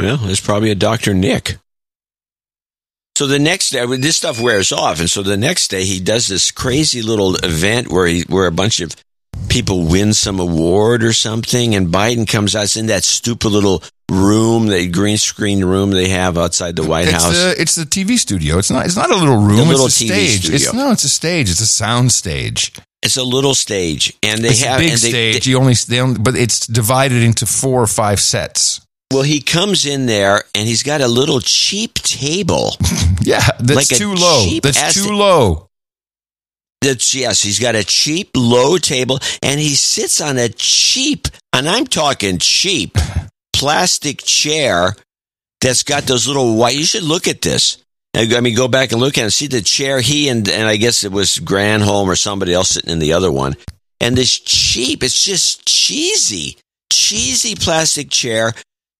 Well, 0.00 0.16
there's 0.18 0.40
probably 0.40 0.70
a 0.70 0.74
Dr. 0.74 1.14
Nick. 1.14 1.56
So 3.16 3.26
the 3.28 3.38
next 3.38 3.70
day, 3.70 3.84
this 3.96 4.16
stuff 4.16 4.40
wears 4.40 4.72
off, 4.72 4.98
and 4.98 5.08
so 5.08 5.22
the 5.22 5.36
next 5.36 5.68
day 5.68 5.84
he 5.84 6.00
does 6.00 6.26
this 6.26 6.50
crazy 6.50 7.00
little 7.00 7.36
event 7.36 7.88
where 7.88 8.06
he, 8.08 8.22
where 8.28 8.46
a 8.46 8.52
bunch 8.52 8.80
of 8.80 8.96
people 9.48 9.86
win 9.86 10.12
some 10.12 10.40
award 10.40 11.04
or 11.04 11.12
something, 11.12 11.76
and 11.76 11.88
Biden 11.88 12.26
comes 12.26 12.56
out. 12.56 12.64
It's 12.64 12.76
in 12.76 12.86
that 12.86 13.04
stupid 13.04 13.50
little 13.50 13.84
room, 14.10 14.66
the 14.66 14.88
green 14.88 15.16
screen 15.16 15.64
room 15.64 15.92
they 15.92 16.08
have 16.08 16.36
outside 16.36 16.74
the 16.74 16.84
White 16.84 17.06
it's 17.06 17.12
House. 17.22 17.32
The, 17.36 17.54
it's 17.56 17.74
the 17.76 17.84
TV 17.84 18.18
studio. 18.18 18.58
It's 18.58 18.70
not. 18.70 18.84
It's 18.84 18.96
not 18.96 19.12
a 19.12 19.16
little 19.16 19.40
room. 19.40 19.58
The 19.58 19.64
little 19.64 19.86
it's 19.86 20.00
a 20.00 20.04
TV 20.04 20.08
stage. 20.08 20.38
studio. 20.40 20.54
It's 20.56 20.74
no. 20.74 20.90
It's 20.90 21.04
a 21.04 21.08
stage. 21.08 21.50
It's 21.50 21.60
a 21.60 21.66
sound 21.68 22.10
stage. 22.10 22.72
it's 23.00 23.16
a 23.16 23.22
little 23.22 23.54
stage, 23.54 24.12
and 24.24 24.42
they 24.42 24.48
it's 24.48 24.62
have 24.62 24.80
a 24.80 24.82
big 24.82 24.90
they- 24.90 24.96
stage. 25.32 25.46
you 25.46 25.56
only, 25.56 25.74
they 25.74 26.00
only, 26.00 26.18
but 26.18 26.34
it's 26.34 26.66
divided 26.66 27.22
into 27.22 27.46
four 27.46 27.80
or 27.80 27.86
five 27.86 28.18
sets. 28.18 28.80
Well, 29.14 29.22
he 29.22 29.40
comes 29.40 29.86
in 29.86 30.06
there 30.06 30.42
and 30.56 30.66
he's 30.66 30.82
got 30.82 31.00
a 31.00 31.06
little 31.06 31.40
cheap 31.40 31.94
table. 31.94 32.76
Yeah, 33.22 33.40
that's 33.58 33.90
Like 33.90 33.98
too 33.98 34.12
low. 34.12 34.44
That's 34.60 34.92
too 34.92 35.14
low. 35.14 35.70
That's 36.82 37.14
yes, 37.14 37.40
he's 37.40 37.58
got 37.58 37.74
a 37.74 37.82
cheap 37.82 38.32
low 38.36 38.76
table 38.76 39.18
and 39.42 39.58
he 39.58 39.74
sits 39.74 40.20
on 40.20 40.36
a 40.36 40.50
cheap, 40.50 41.28
and 41.54 41.66
I'm 41.66 41.86
talking 41.86 42.36
cheap 42.36 42.98
plastic 43.54 44.18
chair 44.18 44.94
that's 45.62 45.84
got 45.84 46.02
those 46.02 46.26
little 46.26 46.56
white. 46.56 46.76
You 46.76 46.84
should 46.84 47.04
look 47.04 47.26
at 47.26 47.40
this. 47.40 47.78
I 48.14 48.40
mean, 48.40 48.54
go 48.54 48.68
back 48.68 48.92
and 48.92 49.00
look 49.00 49.16
at 49.16 49.24
it. 49.24 49.30
See 49.30 49.46
the 49.46 49.62
chair. 49.62 50.00
He 50.00 50.28
and 50.28 50.46
and 50.46 50.68
I 50.68 50.76
guess 50.76 51.02
it 51.02 51.12
was 51.12 51.38
Granholm 51.38 52.08
or 52.08 52.16
somebody 52.16 52.52
else 52.52 52.70
sitting 52.70 52.90
in 52.90 52.98
the 52.98 53.14
other 53.14 53.32
one. 53.32 53.54
And 54.02 54.18
this 54.18 54.38
cheap, 54.38 55.02
it's 55.02 55.24
just 55.24 55.64
cheesy, 55.64 56.58
cheesy 56.92 57.54
plastic 57.54 58.10
chair, 58.10 58.52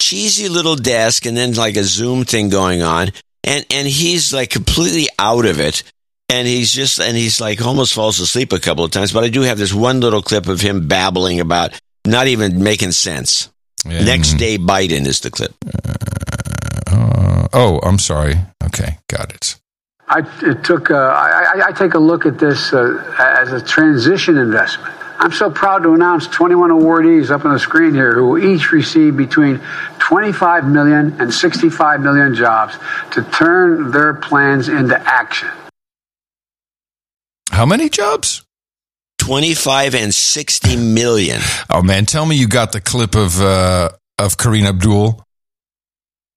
cheesy 0.04 0.48
little 0.48 0.76
desk, 0.76 1.24
and 1.24 1.36
then 1.36 1.54
like 1.54 1.76
a 1.76 1.84
Zoom 1.84 2.24
thing 2.24 2.50
going 2.50 2.82
on. 2.82 3.10
And 3.42 3.64
and 3.70 3.88
he's 3.88 4.32
like 4.32 4.50
completely 4.50 5.08
out 5.18 5.46
of 5.46 5.60
it. 5.60 5.82
And 6.28 6.46
he's 6.48 6.72
just 6.72 7.00
and 7.00 7.16
he's 7.16 7.40
like 7.40 7.64
almost 7.64 7.94
falls 7.94 8.20
asleep 8.20 8.52
a 8.52 8.60
couple 8.60 8.84
of 8.84 8.90
times. 8.90 9.12
But 9.12 9.24
I 9.24 9.28
do 9.28 9.42
have 9.42 9.58
this 9.58 9.72
one 9.72 10.00
little 10.00 10.22
clip 10.22 10.46
of 10.48 10.60
him 10.60 10.88
babbling 10.88 11.40
about 11.40 11.78
not 12.06 12.26
even 12.26 12.62
making 12.62 12.92
sense. 12.92 13.50
Next 13.86 14.34
day, 14.34 14.56
Biden 14.56 15.06
is 15.06 15.20
the 15.20 15.30
clip. 15.30 15.54
Uh, 16.86 17.48
oh, 17.52 17.80
I'm 17.82 17.98
sorry. 17.98 18.36
Okay, 18.64 18.96
got 19.08 19.30
it. 19.34 19.56
I 20.08 20.20
it 20.42 20.64
took. 20.64 20.90
Uh, 20.90 20.96
I, 20.96 21.54
I, 21.56 21.66
I 21.68 21.72
take 21.72 21.92
a 21.94 21.98
look 21.98 22.24
at 22.24 22.38
this 22.38 22.72
uh, 22.72 23.14
as 23.18 23.52
a 23.52 23.60
transition 23.60 24.38
investment. 24.38 24.94
I'm 25.18 25.32
so 25.32 25.50
proud 25.50 25.82
to 25.84 25.94
announce 25.94 26.26
21 26.26 26.70
awardees 26.70 27.30
up 27.30 27.44
on 27.44 27.52
the 27.52 27.58
screen 27.58 27.94
here 27.94 28.14
who 28.14 28.28
will 28.30 28.44
each 28.44 28.72
receive 28.72 29.16
between 29.16 29.60
25 30.00 30.66
million 30.66 31.18
and 31.20 31.32
65 31.32 32.00
million 32.00 32.34
jobs 32.34 32.76
to 33.12 33.22
turn 33.22 33.90
their 33.90 34.14
plans 34.14 34.68
into 34.68 34.98
action. 35.00 35.48
How 37.50 37.64
many 37.66 37.88
jobs? 37.88 38.44
25 39.18 39.94
and 39.94 40.14
60 40.14 40.76
million. 40.76 41.40
Oh 41.70 41.80
man, 41.82 42.04
tell 42.04 42.26
me 42.26 42.36
you 42.36 42.48
got 42.48 42.72
the 42.72 42.80
clip 42.80 43.14
of 43.14 43.40
uh, 43.40 43.90
of 44.18 44.36
Karine 44.36 44.66
Abdul, 44.66 45.24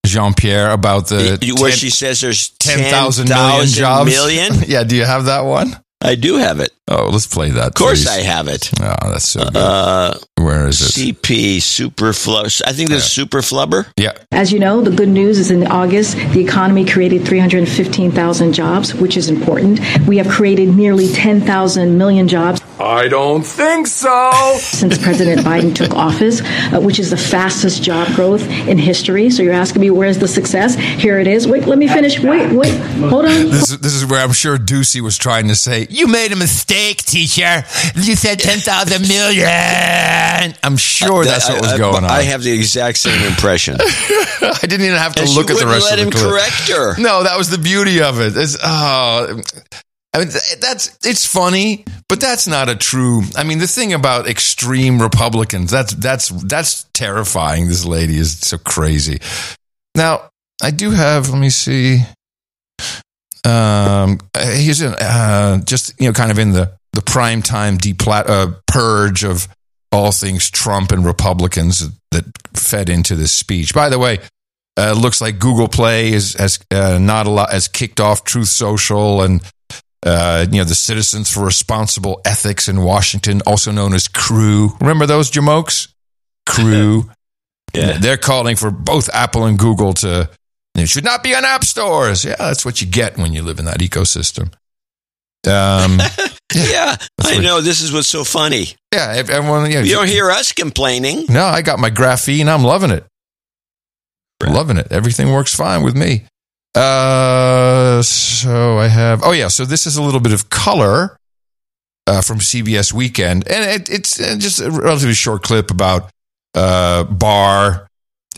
Jean 0.05 0.33
Pierre 0.33 0.71
about 0.71 1.07
the 1.09 1.37
Y- 1.41 1.61
Where 1.61 1.71
she 1.71 1.89
says 1.89 2.21
there's 2.21 2.49
10,000 2.59 3.27
million 3.27 3.49
10,000 3.65 3.77
jobs. 3.79 4.11
million? 4.11 4.53
yeah, 4.67 4.83
do 4.83 4.95
you 4.95 5.03
have 5.03 5.25
that 5.25 5.41
one? 5.41 5.75
I 6.01 6.15
do 6.15 6.35
have 6.37 6.59
it. 6.59 6.71
Oh, 6.89 7.09
let's 7.11 7.27
play 7.27 7.49
that. 7.51 7.67
Of 7.67 7.73
course 7.73 8.05
please. 8.05 8.09
I 8.09 8.21
have 8.21 8.47
it. 8.47 8.71
Oh, 8.81 9.11
that's 9.11 9.27
so 9.27 9.41
good. 9.45 9.57
Uh, 9.57 10.17
Where 10.37 10.67
is 10.67 10.79
it? 10.97 11.15
CP 11.15 11.61
Super 11.61 12.11
Flubber. 12.11 12.61
I 12.65 12.71
think 12.71 12.89
this 12.89 13.05
is 13.05 13.11
Super 13.11 13.39
Flubber. 13.39 13.87
Yeah. 13.97 14.13
As 14.31 14.53
you 14.53 14.59
know, 14.59 14.81
the 14.81 14.91
good 14.95 15.09
news 15.09 15.37
is 15.39 15.51
in 15.51 15.67
August, 15.67 16.15
the 16.15 16.39
economy 16.39 16.85
created 16.85 17.25
315,000 17.27 18.53
jobs, 18.53 18.93
which 18.95 19.17
is 19.17 19.29
important. 19.29 19.79
We 20.07 20.17
have 20.17 20.27
created 20.29 20.69
nearly 20.75 21.11
10,000 21.11 21.97
million 21.97 22.27
jobs. 22.27 22.61
I 22.79 23.07
don't 23.07 23.43
think 23.43 23.87
so. 23.87 24.31
Since 24.59 24.97
President 25.03 25.41
Biden 25.41 25.75
took 25.75 25.91
office, 25.93 26.41
uh, 26.71 26.79
which 26.79 26.99
is 26.99 27.09
the 27.09 27.17
fastest 27.17 27.81
job 27.83 28.07
growth 28.15 28.43
in 28.67 28.77
history. 28.77 29.29
So 29.31 29.41
you're 29.43 29.53
asking 29.53 29.81
me, 29.81 29.89
where's 29.89 30.19
the 30.19 30.27
success? 30.27 30.75
Here 30.75 31.19
it 31.19 31.27
is. 31.27 31.47
Wait, 31.47 31.65
let 31.65 31.79
me 31.79 31.87
finish. 31.87 32.19
Wait, 32.19 32.53
wait, 32.53 32.77
hold 33.09 33.25
on. 33.25 33.31
This, 33.49 33.71
is- 33.71 33.79
this 33.79 33.93
is 33.93 34.05
where 34.05 34.23
I'm 34.23 34.31
sure 34.31 34.57
Doocy 34.57 35.01
was 35.01 35.17
trying 35.17 35.47
to 35.47 35.55
say, 35.55 35.87
You 35.89 36.07
made 36.07 36.31
a 36.31 36.35
mistake, 36.35 36.76
teacher. 36.97 37.63
You 37.95 38.15
said 38.15 38.39
10,000 38.39 39.07
million. 39.07 39.47
I'm 40.63 40.77
sure 40.77 41.25
that's 41.25 41.49
what 41.49 41.61
was 41.61 41.73
I- 41.73 41.77
going 41.77 42.03
on. 42.03 42.05
I 42.05 42.21
have 42.23 42.43
the 42.43 42.51
exact 42.51 42.97
same 42.97 43.21
impression. 43.25 43.77
I 43.81 44.57
didn't 44.61 44.81
even 44.85 44.97
have 44.97 45.15
to 45.15 45.23
And 45.23 45.31
look 45.31 45.49
at 45.49 45.57
the 45.57 45.65
wouldn't 45.65 45.71
rest 45.71 45.89
let 45.91 45.99
of 45.99 46.05
him 46.05 46.09
the 46.11 46.17
clip. 46.17 46.29
correct 46.29 46.69
her. 46.69 46.97
No, 47.07 47.23
that 47.23 47.37
was 47.37 47.49
the 47.49 47.57
beauty 47.57 48.01
of 48.01 48.19
it. 48.21 48.35
It's, 48.35 48.57
oh, 48.63 49.41
I 50.13 50.19
mean, 50.19 50.29
that's 50.61 50.97
it's 51.05 51.25
funny, 51.25 51.85
but 52.09 52.19
that's 52.19 52.47
not 52.47 52.69
a 52.69 52.75
true. 52.75 53.21
I 53.35 53.43
mean, 53.43 53.59
the 53.59 53.67
thing 53.67 53.93
about 53.93 54.27
extreme 54.27 54.99
Republicans 55.01 55.69
that's 55.69 55.93
that's 55.93 56.29
that's 56.29 56.85
terrifying. 56.93 57.67
This 57.67 57.85
lady 57.85 58.17
is 58.17 58.39
so 58.39 58.57
crazy. 58.57 59.19
Now, 59.95 60.29
I 60.61 60.71
do 60.71 60.91
have. 60.91 61.29
Let 61.29 61.39
me 61.39 61.49
see. 61.49 61.99
Um, 63.45 64.19
he's 64.55 64.81
in 64.81 64.93
uh, 64.93 65.59
just 65.63 65.99
you 65.99 66.07
know, 66.07 66.13
kind 66.13 66.31
of 66.31 66.39
in 66.39 66.51
the 66.51 66.73
the 66.93 67.01
prime 67.01 67.41
time 67.41 67.77
deplat- 67.77 68.29
uh, 68.29 68.53
purge 68.67 69.23
of 69.23 69.47
all 69.91 70.11
things 70.11 70.49
Trump 70.49 70.91
and 70.91 71.05
Republicans 71.05 71.87
that 72.11 72.25
fed 72.53 72.89
into 72.89 73.15
this 73.15 73.31
speech. 73.31 73.73
By 73.73 73.89
the 73.89 73.99
way, 73.99 74.19
uh, 74.77 74.93
looks 74.93 75.21
like 75.21 75.39
Google 75.39 75.67
Play 75.67 76.11
is 76.11 76.33
has 76.33 76.59
uh, 76.71 76.97
not 76.99 77.27
a 77.27 77.29
lot 77.29 77.51
has 77.51 77.67
kicked 77.67 77.99
off 77.99 78.23
Truth 78.23 78.49
Social 78.49 79.21
and 79.21 79.41
uh, 80.05 80.45
you 80.51 80.57
know 80.59 80.63
the 80.63 80.75
Citizens 80.75 81.31
for 81.31 81.43
Responsible 81.45 82.21
Ethics 82.25 82.67
in 82.67 82.81
Washington, 82.81 83.41
also 83.45 83.71
known 83.71 83.93
as 83.93 84.07
Crew. 84.07 84.71
Remember 84.79 85.05
those 85.05 85.31
jamokes? 85.31 85.93
Crew. 86.45 87.09
Yeah. 87.73 87.97
They're 87.99 88.17
calling 88.17 88.55
for 88.55 88.71
both 88.71 89.09
Apple 89.13 89.45
and 89.45 89.59
Google 89.59 89.93
to. 89.95 90.29
It 90.77 90.89
should 90.89 91.03
not 91.03 91.23
be 91.23 91.35
on 91.35 91.43
app 91.45 91.63
stores. 91.63 92.23
Yeah, 92.25 92.35
that's 92.37 92.63
what 92.65 92.81
you 92.81 92.87
get 92.87 93.17
when 93.17 93.33
you 93.33 93.41
live 93.41 93.59
in 93.59 93.65
that 93.65 93.79
ecosystem. 93.79 94.53
Um, 95.45 95.99
yeah, 96.53 96.95
I 97.21 97.39
know. 97.39 97.61
This 97.61 97.81
is 97.81 97.91
what's 97.93 98.07
so 98.09 98.23
funny. 98.23 98.67
yeah, 98.93 99.13
everyone. 99.15 99.69
Yeah, 99.71 99.81
You 99.81 99.93
don't 99.95 100.07
hear 100.07 100.29
us 100.29 100.51
complaining. 100.51 101.25
no, 101.29 101.45
I 101.45 101.61
got 101.61 101.79
my 101.79 101.89
graphene. 101.89 102.47
I'm 102.47 102.63
loving 102.63 102.91
it. 102.91 103.05
Loving 104.45 104.77
it. 104.77 104.87
Everything 104.91 105.31
works 105.31 105.55
fine 105.55 105.83
with 105.83 105.95
me. 105.95 106.25
Uh, 106.75 108.01
so 108.03 108.77
I 108.77 108.87
have. 108.87 109.21
Oh 109.23 109.31
yeah. 109.31 109.47
So 109.47 109.65
this 109.65 109.87
is 109.87 109.97
a 109.97 110.03
little 110.03 110.19
bit 110.19 110.31
of 110.33 110.49
color 110.49 111.17
uh, 112.05 112.21
from 112.21 112.37
CBS 112.37 112.93
Weekend, 112.93 113.47
and 113.47 113.81
it, 113.81 113.89
it's 113.89 114.19
uh, 114.19 114.35
just 114.37 114.59
a 114.61 114.69
relatively 114.69 115.15
short 115.15 115.41
clip 115.43 115.71
about 115.71 116.11
uh, 116.53 117.03
Barr 117.05 117.86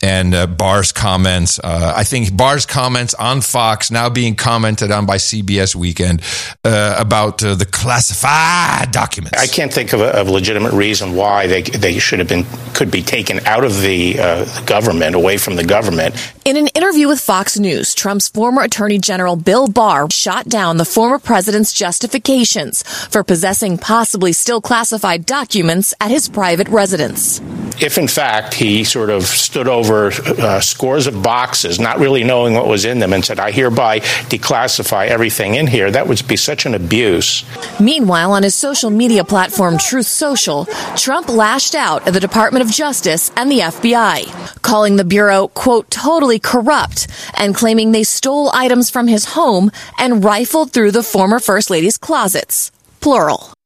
and 0.02 0.34
uh, 0.34 0.48
Barr's 0.48 0.92
comments. 0.92 1.60
Uh, 1.60 1.94
I 1.96 2.04
think 2.04 2.36
Barr's 2.36 2.66
comments 2.66 3.14
on 3.14 3.42
Fox 3.42 3.92
now 3.92 4.10
being 4.10 4.36
commented 4.36 4.92
on 4.92 5.06
by 5.06 5.18
CBS 5.18 5.76
Weekend 5.76 6.22
uh, 6.64 6.96
about 6.98 7.44
uh, 7.44 7.56
the 7.56 7.66
classified 7.66 8.92
documents. 8.92 9.38
I 9.38 9.48
can't 9.48 9.74
think 9.74 9.94
of 9.94 10.02
a, 10.02 10.16
of 10.20 10.28
a 10.28 10.32
legitimate 10.32 10.74
reason 10.74 11.16
why 11.16 11.48
they 11.48 11.62
they 11.62 12.00
should 12.00 12.20
have 12.20 12.28
been 12.28 12.46
could 12.74 12.92
be 12.92 13.02
taken 13.02 13.40
out 13.46 13.64
of 13.64 13.82
the, 13.82 14.20
uh, 14.20 14.46
the 14.46 14.64
government, 14.66 15.16
away 15.16 15.38
from 15.38 15.56
the 15.56 15.66
government. 15.66 16.16
In 16.46 16.56
an 16.56 16.68
interview 16.70 17.08
with 17.08 17.20
Fox 17.20 17.60
News, 17.60 17.94
Trump's 17.94 18.30
former 18.30 18.62
Attorney 18.62 19.00
General 19.00 19.36
Bill 19.36 19.68
Barr 19.68 20.10
shot 20.10 20.48
down 20.48 20.78
the 20.78 20.86
former 20.86 21.20
president's 21.20 21.74
justifications 21.74 22.84
for 22.84 23.24
possessing 23.24 23.78
possibly 23.78 24.34
still 24.34 24.62
classified 24.62 25.26
documents 25.26 25.94
at 26.00 26.10
his 26.10 26.30
private 26.30 26.70
residence. 26.70 27.42
If 27.82 27.98
in 27.98 28.08
fact 28.08 28.54
he 28.54 28.84
sort 28.84 29.10
of 29.10 29.24
stood 29.24 29.68
over 29.68 30.08
uh, 30.08 30.60
scores 30.60 31.08
of 31.08 31.22
boxes, 31.24 31.80
not 31.80 32.00
really 32.00 32.24
knowing 32.24 32.54
what 32.54 32.68
was 32.68 32.86
in 32.86 33.00
them, 33.00 33.14
and 33.14 33.24
said, 33.24 33.40
"I 33.40 33.52
hereby 33.52 34.00
declassify 34.30 35.08
everything 35.08 35.56
in 35.56 35.68
here," 35.68 35.92
that 35.92 36.08
would 36.08 36.28
be 36.28 36.36
such 36.36 36.66
an 36.66 36.76
abuse. 36.76 37.44
Meanwhile, 37.80 38.32
on 38.32 38.44
his 38.44 38.56
social 38.56 38.90
media 38.90 39.24
platform 39.24 39.78
Truth 39.78 40.08
Social, 40.08 40.66
Trump 40.96 41.30
lashed 41.30 41.76
out 41.76 42.08
at 42.08 42.14
the 42.14 42.20
Department 42.20 42.64
of 42.64 42.72
Justice 42.72 43.32
and 43.36 43.52
the 43.52 43.60
FBI, 43.60 44.62
calling 44.62 44.96
the 44.96 45.04
Bureau, 45.04 45.48
quote, 45.50 45.90
totally 45.90 46.40
corrupt 46.40 47.08
and 47.36 47.56
claiming 47.56 47.92
they 47.92 48.04
stole 48.04 48.52
items 48.54 48.90
from 48.90 49.08
his 49.08 49.26
home 49.26 49.72
and 49.98 50.24
rifled 50.24 50.72
through 50.72 50.92
the 50.92 51.04
former 51.04 51.40
First 51.40 51.70
Lady's 51.70 51.98
closets. 51.98 52.72
Plural. 53.00 53.59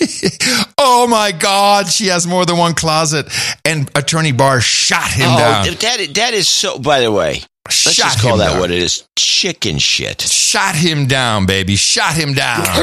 oh 0.78 1.06
my 1.08 1.32
God, 1.32 1.88
she 1.88 2.06
has 2.06 2.26
more 2.26 2.44
than 2.46 2.56
one 2.56 2.74
closet. 2.74 3.26
And 3.64 3.90
Attorney 3.96 4.32
Barr 4.32 4.60
shot 4.60 5.10
him 5.10 5.28
oh, 5.30 5.38
down. 5.38 5.66
that 5.66 6.10
that 6.14 6.34
is 6.34 6.48
so. 6.48 6.78
By 6.78 7.00
the 7.00 7.12
way, 7.12 7.42
let's 7.66 7.76
Shot 7.76 7.94
just 7.94 8.20
call 8.20 8.38
that 8.38 8.52
down. 8.52 8.60
what 8.60 8.70
it 8.70 8.82
is: 8.82 9.06
chicken 9.16 9.78
shit. 9.78 10.20
Shot 10.22 10.74
him 10.74 11.06
down, 11.06 11.46
baby. 11.46 11.76
Shot 11.76 12.14
him 12.14 12.34
down. 12.34 12.64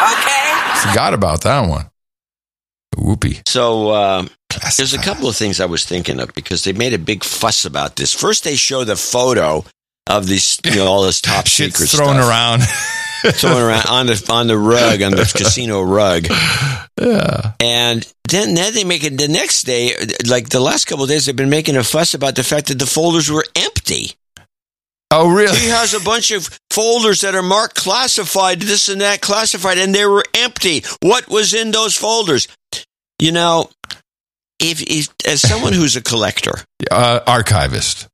Okay. 0.00 0.88
Forgot 0.88 1.14
about 1.14 1.42
that 1.42 1.68
one. 1.68 1.90
Whoopee. 2.96 3.40
So 3.46 3.90
uh, 3.90 4.26
there's 4.76 4.94
a 4.94 4.98
couple 4.98 5.28
of 5.28 5.36
things 5.36 5.60
I 5.60 5.66
was 5.66 5.84
thinking 5.84 6.20
of 6.20 6.32
because 6.34 6.64
they 6.64 6.72
made 6.72 6.94
a 6.94 6.98
big 6.98 7.24
fuss 7.24 7.64
about 7.64 7.96
this. 7.96 8.14
First, 8.14 8.44
they 8.44 8.56
show 8.56 8.84
the 8.84 8.96
photo 8.96 9.64
of 10.06 10.26
these, 10.26 10.58
you 10.64 10.76
know, 10.76 10.86
all 10.86 11.02
this 11.02 11.20
top 11.20 11.46
Shit 11.48 11.74
secret 11.74 11.90
thrown 11.90 12.14
stuff. 12.16 12.28
around. 12.28 12.62
Thrown 13.32 13.62
around 13.62 13.86
on 13.86 14.06
the 14.06 14.26
on 14.30 14.46
the 14.46 14.58
rug 14.58 15.02
on 15.02 15.12
the 15.12 15.32
casino 15.36 15.82
rug. 15.82 16.26
Yeah. 17.00 17.52
And 17.60 18.06
then 18.28 18.54
then 18.54 18.74
they 18.74 18.84
make 18.84 19.04
it 19.04 19.16
the 19.16 19.28
next 19.28 19.62
day, 19.64 19.94
like 20.26 20.48
the 20.48 20.60
last 20.60 20.86
couple 20.86 21.04
of 21.04 21.10
days, 21.10 21.26
they've 21.26 21.36
been 21.36 21.50
making 21.50 21.76
a 21.76 21.84
fuss 21.84 22.14
about 22.14 22.34
the 22.34 22.42
fact 22.44 22.68
that 22.68 22.78
the 22.78 22.86
folders 22.86 23.30
were 23.30 23.44
empty. 23.54 24.12
Oh, 25.10 25.32
really? 25.32 25.56
He 25.56 25.68
has 25.68 25.94
a 25.94 26.00
bunch 26.00 26.30
of 26.32 26.50
folders 26.70 27.22
that 27.22 27.34
are 27.34 27.42
marked 27.42 27.76
classified, 27.76 28.60
this 28.60 28.88
and 28.88 29.00
that 29.00 29.22
classified, 29.22 29.78
and 29.78 29.94
they 29.94 30.04
were 30.04 30.24
empty. 30.34 30.82
What 31.00 31.28
was 31.28 31.54
in 31.54 31.70
those 31.70 31.96
folders? 31.96 32.46
You 33.18 33.32
know, 33.32 33.70
if, 34.60 34.82
if 34.82 35.08
as 35.26 35.40
someone 35.40 35.72
who's 35.72 35.96
a 35.96 36.02
collector, 36.02 36.52
Uh, 36.90 37.20
archivist. 37.26 38.06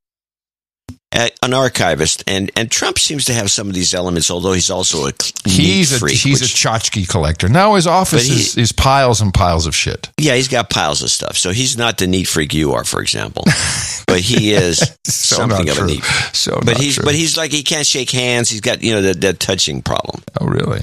An 1.41 1.53
archivist, 1.53 2.23
and 2.27 2.51
and 2.55 2.69
Trump 2.69 2.99
seems 2.99 3.25
to 3.25 3.33
have 3.33 3.49
some 3.51 3.67
of 3.67 3.73
these 3.73 3.93
elements, 3.93 4.29
although 4.29 4.53
he's 4.53 4.69
also 4.69 5.07
a 5.07 5.11
He's 5.45 5.93
a 5.93 5.99
freak, 5.99 6.15
he's 6.17 6.41
which- 6.41 6.53
a 6.63 6.67
tchotchke 6.67 7.07
collector. 7.07 7.47
Now 7.49 7.75
his 7.75 7.87
office 7.87 8.25
he- 8.27 8.33
is, 8.33 8.57
is 8.57 8.71
piles 8.71 9.21
and 9.21 9.33
piles 9.33 9.65
of 9.67 9.75
shit. 9.75 10.09
Yeah, 10.17 10.35
he's 10.35 10.47
got 10.47 10.69
piles 10.69 11.01
of 11.01 11.09
stuff. 11.11 11.37
So 11.37 11.51
he's 11.51 11.77
not 11.77 11.97
the 11.97 12.07
neat 12.07 12.27
freak 12.27 12.53
you 12.53 12.73
are, 12.73 12.83
for 12.83 13.01
example. 13.01 13.43
but 14.07 14.19
he 14.19 14.53
is 14.53 14.77
So 15.05 15.35
something 15.37 15.69
of 15.69 15.77
a 15.79 15.85
neat. 15.85 16.03
So 16.33 16.59
but 16.65 16.77
he's 16.77 16.95
true. 16.95 17.05
but 17.05 17.15
he's 17.15 17.37
like 17.37 17.51
he 17.51 17.63
can't 17.63 17.85
shake 17.87 18.11
hands. 18.11 18.49
He's 18.49 18.61
got 18.61 18.83
you 18.83 18.93
know 18.93 19.01
that 19.03 19.21
that 19.21 19.39
touching 19.39 19.81
problem. 19.81 20.21
Oh, 20.41 20.45
really? 20.47 20.81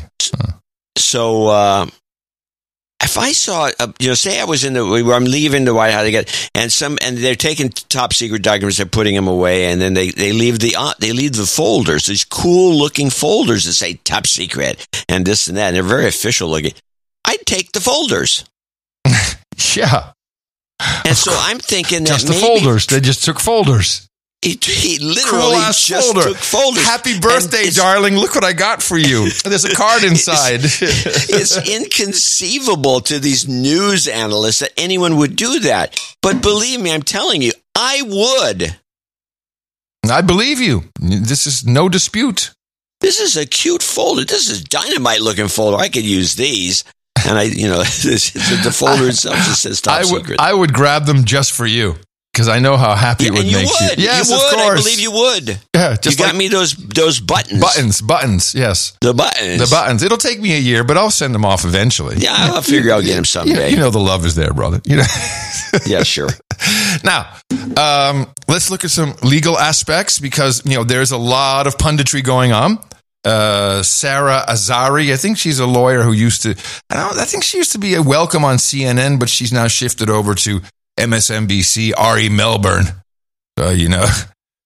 So 0.97 1.47
uh, 1.49 1.87
if 3.03 3.19
I 3.19 3.33
saw 3.33 3.71
uh, 3.79 3.93
you 3.99 4.09
know 4.09 4.15
say 4.15 4.41
I 4.41 4.45
was 4.45 4.65
in 4.65 4.75
the 4.75 4.85
where 4.87 5.15
I'm 5.15 5.25
leaving 5.25 5.65
the 5.65 5.75
White 5.75 5.93
House, 5.93 6.07
again, 6.07 6.25
and 6.55 6.73
some 6.73 6.99
and 7.03 7.19
they're 7.19 7.35
taking 7.35 7.71
top 7.71 8.13
secret 8.13 8.43
documents, 8.43 8.77
they're 8.77 8.87
putting 8.87 9.15
them 9.15 9.29
away, 9.29 9.67
and 9.67 9.81
then 9.81 9.95
they 9.95 10.11
they 10.11 10.33
leave 10.33 10.61
the 10.61 10.77
uh, 10.79 10.95
they 10.99 11.13
leave 11.13 11.35
the 11.35 11.47
folders, 11.47 12.07
these 12.07 12.25
cool 12.25 12.75
looking 12.75 13.11
folders 13.11 13.65
that 13.65 13.73
say 13.75 13.95
top 14.05 14.27
secret 14.27 14.87
and 15.09 15.27
this 15.27 15.49
and 15.49 15.57
that, 15.57 15.69
and 15.69 15.77
they're 15.77 15.83
very 15.83 16.07
official 16.07 16.49
looking. 16.49 16.73
I'd 17.25 17.45
take 17.47 17.73
the 17.73 17.81
folders. 17.81 18.45
Yeah. 19.75 20.13
And 21.05 21.17
so 21.17 21.31
I'm 21.35 21.59
thinking 21.59 22.05
that 22.05 22.09
Just 22.09 22.27
the 22.27 22.33
maybe, 22.33 22.47
folders. 22.47 22.87
They 22.87 23.01
just 23.01 23.25
took 23.25 23.39
folders. 23.39 24.09
He, 24.43 24.59
he 24.61 24.99
literally 24.99 25.55
just 25.71 25.89
folder. 25.89 26.29
took 26.29 26.37
folders. 26.37 26.85
Happy 26.85 27.21
birthday, 27.21 27.71
darling. 27.71 28.17
Look 28.17 28.35
what 28.35 28.43
I 28.43 28.53
got 28.53 28.83
for 28.83 28.99
you. 28.99 29.31
There's 29.45 29.65
a 29.65 29.73
card 29.73 30.03
inside. 30.03 30.61
it's 30.65 31.57
inconceivable 31.71 33.03
to 33.03 33.21
these 33.21 33.47
news 33.47 34.09
analysts 34.09 34.59
that 34.59 34.73
anyone 34.77 35.17
would 35.19 35.37
do 35.37 35.61
that. 35.61 35.97
But 36.23 36.43
believe 36.43 36.81
me, 36.81 36.93
I'm 36.93 37.05
telling 37.05 37.41
you, 37.41 37.53
I 37.77 38.03
would. 38.05 38.77
I 40.11 40.23
believe 40.23 40.59
you. 40.59 40.91
This 40.99 41.47
is 41.47 41.65
no 41.65 41.89
dispute. 41.89 42.53
This 43.01 43.21
is 43.21 43.37
a 43.37 43.47
cute 43.47 43.83
folder. 43.83 44.25
This 44.25 44.51
is 44.51 44.65
dynamite 44.65 45.21
looking 45.21 45.47
folder. 45.47 45.77
I 45.77 45.89
could 45.89 46.05
use 46.05 46.35
these. 46.35 46.83
And 47.25 47.39
I, 47.39 47.43
you 47.45 47.69
know, 47.69 47.85
this, 47.85 48.31
the 48.65 48.73
folder 48.73 49.09
itself 49.09 49.37
just 49.37 49.63
says 49.63 49.81
top 49.81 50.01
I 50.01 50.13
would, 50.13 50.23
secret. 50.23 50.41
I 50.41 50.53
would 50.53 50.73
grab 50.73 51.07
them 51.07 51.25
just 51.25 51.53
for 51.53 51.67
you 51.67 51.95
because 52.33 52.49
I 52.49 52.61
know 52.61 52.77
how 52.79 52.95
happy 52.95 53.27
it 53.27 53.33
would 53.33 53.45
you 53.45 53.57
make 53.59 53.67
would. 53.69 53.99
you. 53.99 54.05
Yes, 54.05 54.31
you 54.31 54.37
would. 54.37 54.45
of 54.45 54.59
course. 54.59 54.81
I 54.81 54.83
believe 54.83 55.01
you 55.01 55.13
would. 55.13 55.49
Yeah, 55.75 55.91
you 55.93 55.97
just 55.99 56.19
got 56.19 56.29
like- 56.29 56.37
me 56.37 56.49
those 56.49 56.75
those 56.75 57.21
buttons. 57.21 57.61
Buttons, 57.61 58.01
buttons, 58.01 58.55
yes. 58.55 58.97
The 59.03 59.13
buttons. 59.13 59.61
The 59.61 59.67
buttons. 59.75 60.03
It'll 60.03 60.17
take 60.19 60.41
me 60.41 60.55
a 60.55 60.59
year, 60.59 60.83
but 60.83 60.97
I'll 60.97 61.11
send 61.11 61.35
them 61.35 61.45
off 61.45 61.65
eventually. 61.65 62.17
Yeah, 62.17 62.33
I'll 62.35 62.63
figure 62.63 62.93
I'll 62.93 63.03
get 63.03 63.09
them 63.09 63.17
You 63.17 63.21
know, 63.21 63.23
someday. 63.25 63.71
you 63.71 63.77
know 63.77 63.91
the 63.91 63.99
love 64.01 64.25
is 64.25 64.35
there, 64.35 64.53
brother. 64.55 64.81
You 64.85 64.97
know. 64.97 65.05
yeah, 65.87 66.03
sure. 66.05 66.31
Now, 67.05 67.35
um, 67.77 68.27
let's 68.49 68.71
look 68.71 68.85
at 68.85 68.91
some 68.91 69.15
legal 69.23 69.59
aspects 69.59 70.19
because 70.19 70.65
you 70.65 70.77
know 70.77 70.85
there's 70.85 71.11
a 71.13 71.19
lot 71.19 71.67
of 71.67 71.77
punditry 71.77 72.25
going 72.25 72.53
on. 72.53 72.79
Uh, 73.25 73.83
Sarah 73.85 74.43
Azari, 74.49 75.13
I 75.13 75.17
think 75.17 75.39
she's 75.39 75.61
a 75.61 75.67
lawyer 75.67 76.03
who 76.03 76.13
used 76.13 76.43
to. 76.43 76.57
I 76.91 76.95
don't. 76.95 77.19
I 77.19 77.25
think 77.25 77.45
she 77.45 77.59
used 77.59 77.73
to 77.73 77.79
be 77.79 77.95
a 77.95 78.03
welcome 78.03 78.43
on 78.45 78.57
CNN, 78.57 79.21
but 79.21 79.29
she's 79.29 79.53
now 79.53 79.69
shifted 79.69 80.09
over 80.11 80.35
to 80.35 80.61
MSNBC. 80.99 81.93
Ari 81.97 82.29
Melbourne, 82.29 82.87
uh, 83.59 83.71
you 83.71 83.89
know. 83.89 84.07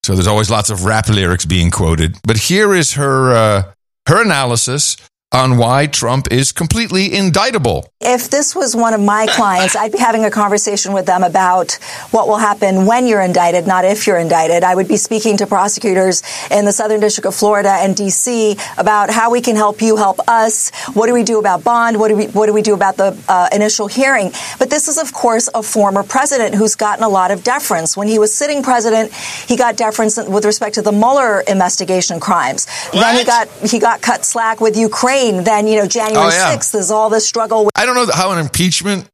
So 0.05 0.15
there's 0.15 0.29
always 0.29 0.49
lots 0.49 0.71
of 0.71 0.85
rap 0.85 1.09
lyrics 1.09 1.45
being 1.45 1.73
quoted. 1.73 2.17
But 2.23 2.37
here 2.37 2.73
is 2.73 2.93
her 2.93 3.33
uh, 3.33 3.73
her 4.07 4.23
analysis 4.23 4.97
on 5.37 5.59
why 5.59 5.87
Trump 5.87 6.33
is 6.33 6.51
completely 6.51 7.15
indictable. 7.15 7.93
If 8.01 8.31
this 8.31 8.55
was 8.55 8.75
one 8.75 8.95
of 8.95 9.01
my 9.01 9.27
clients, 9.29 9.77
I'd 9.77 9.93
be 9.93 9.99
having 9.99 10.25
a 10.25 10.31
conversation 10.31 10.95
with 10.95 11.05
them 11.05 11.23
about 11.23 11.73
what 12.11 12.27
will 12.27 12.39
happen 12.39 12.87
when 12.87 13.07
you're 13.07 13.21
indicted, 13.21 13.67
not 13.67 13.85
if 13.85 14.07
you're 14.07 14.17
indicted. 14.17 14.65
I 14.65 14.75
would 14.75 14.89
be 14.89 14.97
speaking 14.97 15.37
to 15.39 15.47
prosecutors 15.47 16.23
in 16.51 16.65
the 16.65 16.73
Southern 16.73 17.01
District 17.01 17.27
of 17.27 17.35
Florida 17.35 17.71
and 17.71 17.95
DC 17.95 18.59
about 18.79 19.11
how 19.11 19.31
we 19.31 19.43
can 19.43 19.57
help 19.57 19.83
you 19.83 19.97
help 19.97 20.21
us. 20.27 20.71
What 20.95 21.07
do 21.07 21.13
we 21.13 21.23
do 21.23 21.39
about 21.39 21.63
bond? 21.65 21.99
What 21.99 22.09
do 22.09 22.17
we 22.17 22.27
what 22.29 22.47
do 22.47 22.55
we 22.55 22.63
do 22.63 22.75
about 22.75 22.97
the 22.97 23.17
uh, 23.29 23.49
initial 23.53 23.89
hearing? 23.89 24.33
But 24.59 24.71
this 24.71 24.89
is, 24.89 24.97
of 24.97 25.13
course, 25.13 25.51
a 25.55 25.63
former 25.63 26.03
president 26.03 26.55
who's 26.55 26.77
gotten 26.77 27.05
a 27.05 27.09
lot 27.09 27.31
of 27.31 27.45
deference. 27.45 27.95
When 27.97 28.09
he 28.09 28.19
was 28.19 28.33
sitting 28.33 28.63
president, 28.63 29.13
he 29.13 29.57
got 29.57 29.77
deference 29.77 30.17
with 30.17 30.45
respect 30.47 30.77
to 30.77 30.83
the 30.83 30.93
Mueller 30.93 31.41
investigation 31.41 32.21
crimes. 32.21 32.67
Then 32.93 33.19
he 33.19 33.25
got 33.25 33.49
he 33.73 33.79
got 33.79 34.01
cut 34.01 34.25
slack 34.25 34.61
with 34.61 34.77
Ukraine. 34.77 35.26
Then 35.33 35.67
you 35.67 35.77
know 35.81 35.87
January 35.87 36.27
Oh, 36.27 36.31
yeah. 36.31 36.57
6th 36.57 36.75
is 36.75 36.91
all 36.91 37.11
this 37.11 37.27
struggle. 37.27 37.65
With- 37.65 37.73
I 37.77 37.87
don't 37.87 37.95
know 37.95 38.07
how 38.13 38.33
an 38.33 38.39
impeachment 38.39 39.09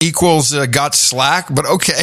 equals 0.00 0.52
uh, 0.54 0.66
got 0.66 0.94
slack, 0.94 1.46
but 1.54 1.64
okay. 1.66 2.02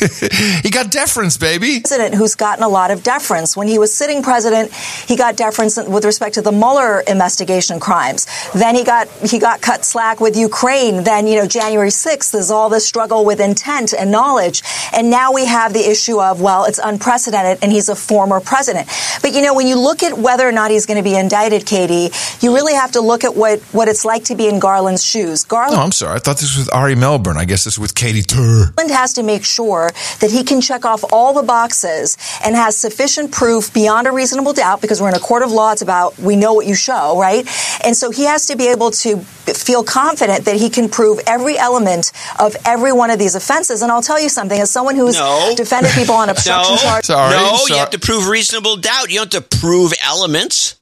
he 0.62 0.70
got 0.70 0.90
deference, 0.90 1.36
baby. 1.36 1.80
president 1.80 2.14
who's 2.14 2.34
gotten 2.34 2.64
a 2.64 2.68
lot 2.68 2.90
of 2.90 3.02
deference. 3.02 3.56
When 3.56 3.68
he 3.68 3.78
was 3.78 3.92
sitting 3.92 4.22
president, 4.22 4.72
he 4.72 5.16
got 5.16 5.36
deference 5.36 5.76
with 5.76 6.04
respect 6.04 6.34
to 6.34 6.42
the 6.42 6.52
Mueller 6.52 7.00
investigation 7.00 7.80
crimes. 7.80 8.26
Then 8.54 8.74
he 8.74 8.84
got 8.84 9.08
he 9.08 9.38
got 9.38 9.60
cut 9.60 9.84
slack 9.84 10.20
with 10.20 10.36
Ukraine. 10.36 11.04
Then 11.04 11.26
you 11.26 11.36
know 11.36 11.46
January 11.46 11.90
6th 11.90 12.34
is 12.34 12.50
all 12.50 12.68
this 12.68 12.86
struggle 12.86 13.24
with 13.24 13.40
intent 13.40 13.92
and 13.92 14.10
knowledge. 14.10 14.62
And 14.92 15.10
now 15.10 15.32
we 15.32 15.44
have 15.46 15.72
the 15.72 15.90
issue 15.90 16.20
of 16.20 16.40
well, 16.40 16.64
it's 16.64 16.80
unprecedented 16.82 17.62
and 17.62 17.70
he's 17.70 17.88
a 17.88 17.96
former 17.96 18.40
president. 18.40 18.88
But 19.22 19.32
you 19.34 19.42
know 19.42 19.54
when 19.54 19.66
you 19.66 19.78
look 19.78 20.02
at 20.02 20.16
whether 20.16 20.48
or 20.48 20.52
not 20.52 20.70
he's 20.70 20.86
going 20.86 21.02
to 21.02 21.08
be 21.08 21.16
indicted, 21.16 21.66
Katy, 21.66 22.10
you 22.40 22.54
really 22.54 22.74
have 22.74 22.92
to 22.92 23.00
look 23.00 23.24
at 23.24 23.36
what 23.36 23.60
what 23.72 23.88
it's 23.88 24.04
like 24.04 24.24
to 24.24 24.34
be 24.34 24.48
in 24.48 24.58
Garland's 24.58 25.04
shoes. 25.04 25.44
Garland 25.44 25.76
No, 25.76 25.82
I'm 25.82 25.92
sorry. 25.92 26.16
I 26.16 26.18
thought 26.18 26.38
this 26.38 26.56
was 26.56 26.66
with 26.66 26.74
Ari 26.74 26.94
Melbourne. 26.94 27.36
I 27.36 27.44
guess 27.44 27.64
this 27.64 27.74
is 27.74 27.78
with 27.78 27.94
Katy 27.94 28.22
Tur. 28.22 28.72
Garland 28.76 28.94
has 28.94 29.12
to 29.14 29.22
make 29.22 29.44
sure 29.44 29.89
that 30.20 30.30
he 30.30 30.44
can 30.44 30.60
check 30.60 30.84
off 30.84 31.04
all 31.12 31.32
the 31.32 31.42
boxes 31.42 32.16
and 32.44 32.54
has 32.56 32.76
sufficient 32.76 33.32
proof 33.32 33.72
beyond 33.72 34.06
a 34.06 34.12
reasonable 34.12 34.52
doubt 34.52 34.80
because 34.80 35.00
we're 35.00 35.08
in 35.08 35.14
a 35.14 35.20
court 35.20 35.42
of 35.42 35.50
law. 35.52 35.72
It's 35.72 35.82
about 35.82 36.18
we 36.18 36.36
know 36.36 36.54
what 36.54 36.66
you 36.66 36.74
show, 36.74 37.18
right? 37.18 37.46
And 37.84 37.96
so 37.96 38.10
he 38.10 38.24
has 38.24 38.46
to 38.46 38.56
be 38.56 38.68
able 38.68 38.90
to 38.92 39.18
feel 39.18 39.82
confident 39.84 40.44
that 40.44 40.56
he 40.56 40.70
can 40.70 40.88
prove 40.88 41.18
every 41.26 41.58
element 41.58 42.12
of 42.38 42.56
every 42.64 42.92
one 42.92 43.10
of 43.10 43.18
these 43.18 43.34
offenses. 43.34 43.82
And 43.82 43.90
I'll 43.90 44.02
tell 44.02 44.20
you 44.20 44.28
something, 44.28 44.60
as 44.60 44.70
someone 44.70 44.94
who's 44.96 45.16
No. 45.16 45.54
defended 45.56 45.92
people 45.92 46.14
on 46.14 46.28
obstruction 46.34 46.76
no, 46.76 46.80
charges. 46.82 47.08
no, 47.10 47.58
you 47.68 47.74
have 47.76 47.90
to 47.90 47.98
prove 47.98 48.28
reasonable 48.28 48.76
doubt. 48.76 49.10
You 49.10 49.18
don't 49.18 49.32
have 49.32 49.48
to 49.48 49.58
prove 49.58 49.92
elements. 50.04 50.76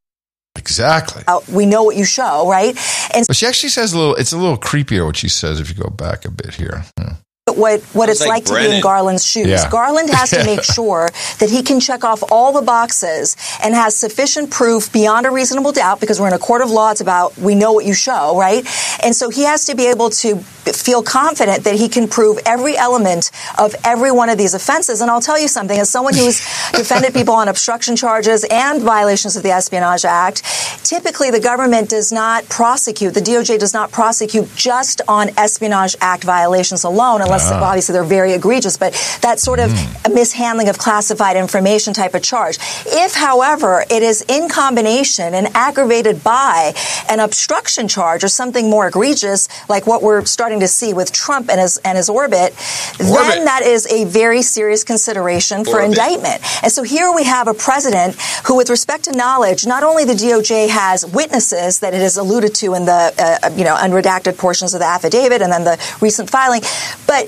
Exactly. 0.56 1.22
Uh, 1.26 1.40
we 1.52 1.66
know 1.66 1.84
what 1.84 1.94
you 1.96 2.04
show, 2.04 2.48
right? 2.48 2.76
And 3.14 3.26
But 3.26 3.36
she 3.36 3.46
actually 3.46 3.68
says 3.70 3.92
a 3.92 3.98
little. 3.98 4.14
It's 4.16 4.32
a 4.32 4.36
little 4.36 4.58
creepier 4.58 5.06
what 5.06 5.16
she 5.16 5.28
says 5.28 5.60
if 5.60 5.68
you 5.68 5.76
go 5.76 5.88
back 5.88 6.24
a 6.24 6.30
bit 6.30 6.54
here. 6.54 6.84
Yeah. 6.98 7.14
What 7.58 7.82
what 7.92 8.08
it's 8.08 8.20
like, 8.20 8.28
like 8.28 8.44
to 8.46 8.54
be 8.54 8.76
in 8.76 8.80
Garland's 8.80 9.26
shoes. 9.26 9.46
Yeah. 9.46 9.68
Garland 9.70 10.10
has 10.10 10.30
to 10.30 10.44
make 10.44 10.62
sure 10.76 11.10
that 11.40 11.50
he 11.50 11.62
can 11.62 11.80
check 11.80 12.04
off 12.04 12.22
all 12.30 12.52
the 12.52 12.62
boxes 12.62 13.36
and 13.62 13.74
has 13.74 13.96
sufficient 13.96 14.50
proof 14.50 14.92
beyond 14.92 15.26
a 15.26 15.30
reasonable 15.30 15.72
doubt 15.72 16.00
because 16.00 16.20
we're 16.20 16.28
in 16.28 16.34
a 16.34 16.38
court 16.38 16.62
of 16.62 16.70
law. 16.70 16.90
It's 16.90 17.00
about 17.00 17.36
we 17.38 17.54
know 17.54 17.72
what 17.72 17.84
you 17.84 17.94
show, 17.94 18.38
right? 18.38 18.64
And 19.02 19.14
so 19.14 19.30
he 19.30 19.42
has 19.42 19.66
to 19.66 19.74
be 19.74 19.86
able 19.86 20.10
to 20.10 20.36
feel 20.72 21.02
confident 21.02 21.64
that 21.64 21.76
he 21.76 21.88
can 21.88 22.08
prove 22.08 22.38
every 22.46 22.76
element 22.76 23.30
of 23.58 23.74
every 23.84 24.12
one 24.12 24.28
of 24.28 24.38
these 24.38 24.54
offenses. 24.54 25.00
And 25.00 25.10
I'll 25.10 25.20
tell 25.20 25.38
you 25.38 25.48
something, 25.48 25.78
as 25.78 25.90
someone 25.90 26.14
who's 26.14 26.38
defended 26.72 27.14
people 27.14 27.34
on 27.34 27.48
obstruction 27.48 27.96
charges 27.96 28.44
and 28.50 28.82
violations 28.82 29.36
of 29.36 29.42
the 29.42 29.50
Espionage 29.50 30.04
Act, 30.04 30.42
typically 30.84 31.30
the 31.30 31.40
government 31.40 31.90
does 31.90 32.12
not 32.12 32.48
prosecute, 32.48 33.14
the 33.14 33.20
DOJ 33.20 33.58
does 33.58 33.74
not 33.74 33.90
prosecute 33.92 34.54
just 34.56 35.00
on 35.08 35.30
Espionage 35.38 35.96
Act 36.00 36.24
violations 36.24 36.84
alone, 36.84 37.22
unless 37.22 37.47
Ah. 37.52 37.68
obviously 37.68 37.92
they're 37.92 38.04
very 38.04 38.32
egregious, 38.32 38.76
but 38.76 38.92
that 39.22 39.40
sort 39.40 39.58
of 39.60 39.70
a 40.04 40.08
mishandling 40.10 40.68
of 40.68 40.78
classified 40.78 41.36
information 41.36 41.92
type 41.94 42.14
of 42.14 42.22
charge. 42.22 42.58
If, 42.86 43.14
however, 43.14 43.84
it 43.90 44.02
is 44.02 44.24
in 44.28 44.48
combination 44.48 45.34
and 45.34 45.48
aggravated 45.54 46.22
by 46.22 46.74
an 47.08 47.20
obstruction 47.20 47.88
charge 47.88 48.24
or 48.24 48.28
something 48.28 48.70
more 48.70 48.88
egregious, 48.88 49.48
like 49.68 49.86
what 49.86 50.02
we're 50.02 50.24
starting 50.24 50.60
to 50.60 50.68
see 50.68 50.92
with 50.92 51.12
Trump 51.12 51.48
and 51.50 51.60
his 51.60 51.78
and 51.84 51.96
his 51.96 52.08
orbit, 52.08 52.54
then 52.98 53.44
that 53.44 53.62
is 53.62 53.86
a 53.92 54.04
very 54.04 54.42
serious 54.42 54.84
consideration 54.84 55.64
for 55.64 55.80
Orbit. 55.80 55.88
indictment. 55.90 56.42
And 56.62 56.72
so 56.72 56.82
here 56.82 57.12
we 57.12 57.24
have 57.24 57.48
a 57.48 57.54
president 57.54 58.16
who, 58.46 58.56
with 58.56 58.70
respect 58.70 59.04
to 59.04 59.12
knowledge, 59.12 59.66
not 59.66 59.82
only 59.82 60.04
the 60.04 60.14
DOJ 60.14 60.68
has 60.68 61.06
witnesses 61.06 61.80
that 61.80 61.94
it 61.94 62.00
has 62.00 62.16
alluded 62.16 62.54
to 62.56 62.74
in 62.74 62.84
the 62.84 63.12
uh, 63.18 63.50
you 63.56 63.64
know 63.64 63.76
unredacted 63.76 64.36
portions 64.38 64.74
of 64.74 64.80
the 64.80 64.86
affidavit 64.86 65.42
and 65.42 65.52
then 65.52 65.64
the 65.64 65.78
recent 66.00 66.30
filing, 66.30 66.62
but 67.06 67.27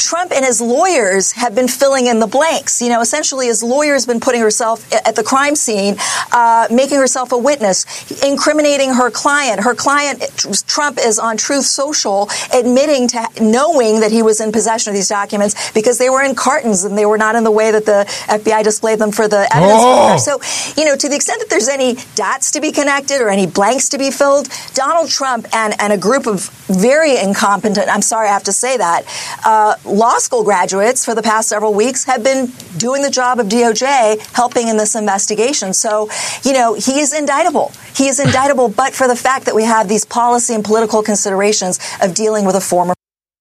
Trump 0.00 0.32
and 0.32 0.44
his 0.44 0.60
lawyers 0.60 1.32
have 1.32 1.54
been 1.54 1.68
filling 1.68 2.06
in 2.06 2.20
the 2.20 2.26
blanks. 2.26 2.80
You 2.80 2.88
know, 2.88 3.00
essentially, 3.00 3.46
his 3.46 3.62
lawyer's 3.62 4.06
been 4.06 4.20
putting 4.20 4.40
herself 4.40 4.90
at 4.92 5.16
the 5.16 5.22
crime 5.22 5.54
scene, 5.54 5.96
uh, 6.32 6.66
making 6.70 6.98
herself 6.98 7.32
a 7.32 7.38
witness, 7.38 7.84
incriminating 8.22 8.94
her 8.94 9.10
client. 9.10 9.60
Her 9.60 9.74
client, 9.74 10.22
Trump, 10.66 10.98
is 10.98 11.18
on 11.18 11.36
Truth 11.36 11.66
Social 11.66 12.28
admitting 12.54 13.08
to 13.08 13.28
knowing 13.40 14.00
that 14.00 14.10
he 14.10 14.22
was 14.22 14.40
in 14.40 14.52
possession 14.52 14.90
of 14.90 14.94
these 14.94 15.08
documents 15.08 15.70
because 15.72 15.98
they 15.98 16.10
were 16.10 16.22
in 16.22 16.34
cartons 16.34 16.84
and 16.84 16.96
they 16.96 17.06
were 17.06 17.18
not 17.18 17.34
in 17.36 17.44
the 17.44 17.50
way 17.50 17.70
that 17.70 17.86
the 17.86 18.04
FBI 18.28 18.64
displayed 18.64 18.98
them 18.98 19.12
for 19.12 19.28
the 19.28 19.48
evidence. 19.54 19.82
Oh. 19.82 20.16
So, 20.18 20.80
you 20.80 20.86
know, 20.86 20.96
to 20.96 21.08
the 21.08 21.16
extent 21.16 21.40
that 21.40 21.50
there's 21.50 21.68
any 21.68 21.96
dots 22.14 22.52
to 22.52 22.60
be 22.60 22.72
connected 22.72 23.20
or 23.20 23.28
any 23.28 23.46
blanks 23.46 23.88
to 23.90 23.98
be 23.98 24.10
filled, 24.10 24.48
Donald 24.74 25.10
Trump 25.10 25.46
and, 25.54 25.74
and 25.80 25.92
a 25.92 25.98
group 25.98 26.26
of 26.26 26.48
very 26.68 27.18
incompetent, 27.18 27.88
I'm 27.88 28.02
sorry 28.02 28.28
I 28.28 28.32
have 28.32 28.44
to 28.44 28.52
say 28.52 28.76
that, 28.76 29.04
uh, 29.44 29.74
law 29.90 30.18
school 30.18 30.44
graduates 30.44 31.04
for 31.04 31.14
the 31.14 31.22
past 31.22 31.48
several 31.48 31.74
weeks 31.74 32.04
have 32.04 32.22
been 32.22 32.52
doing 32.76 33.02
the 33.02 33.10
job 33.10 33.38
of 33.38 33.46
DOJ 33.46 34.18
helping 34.34 34.68
in 34.68 34.76
this 34.76 34.94
investigation. 34.94 35.72
So, 35.74 36.08
you 36.42 36.52
know, 36.52 36.74
he 36.74 37.00
is 37.00 37.12
indictable. 37.12 37.72
He 37.94 38.08
is 38.08 38.20
indictable, 38.20 38.68
but 38.68 38.94
for 38.94 39.08
the 39.08 39.16
fact 39.16 39.46
that 39.46 39.54
we 39.54 39.64
have 39.64 39.88
these 39.88 40.04
policy 40.04 40.54
and 40.54 40.64
political 40.64 41.02
considerations 41.02 41.78
of 42.02 42.14
dealing 42.14 42.44
with 42.44 42.56
a 42.56 42.60
former 42.60 42.94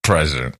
President. 0.03 0.55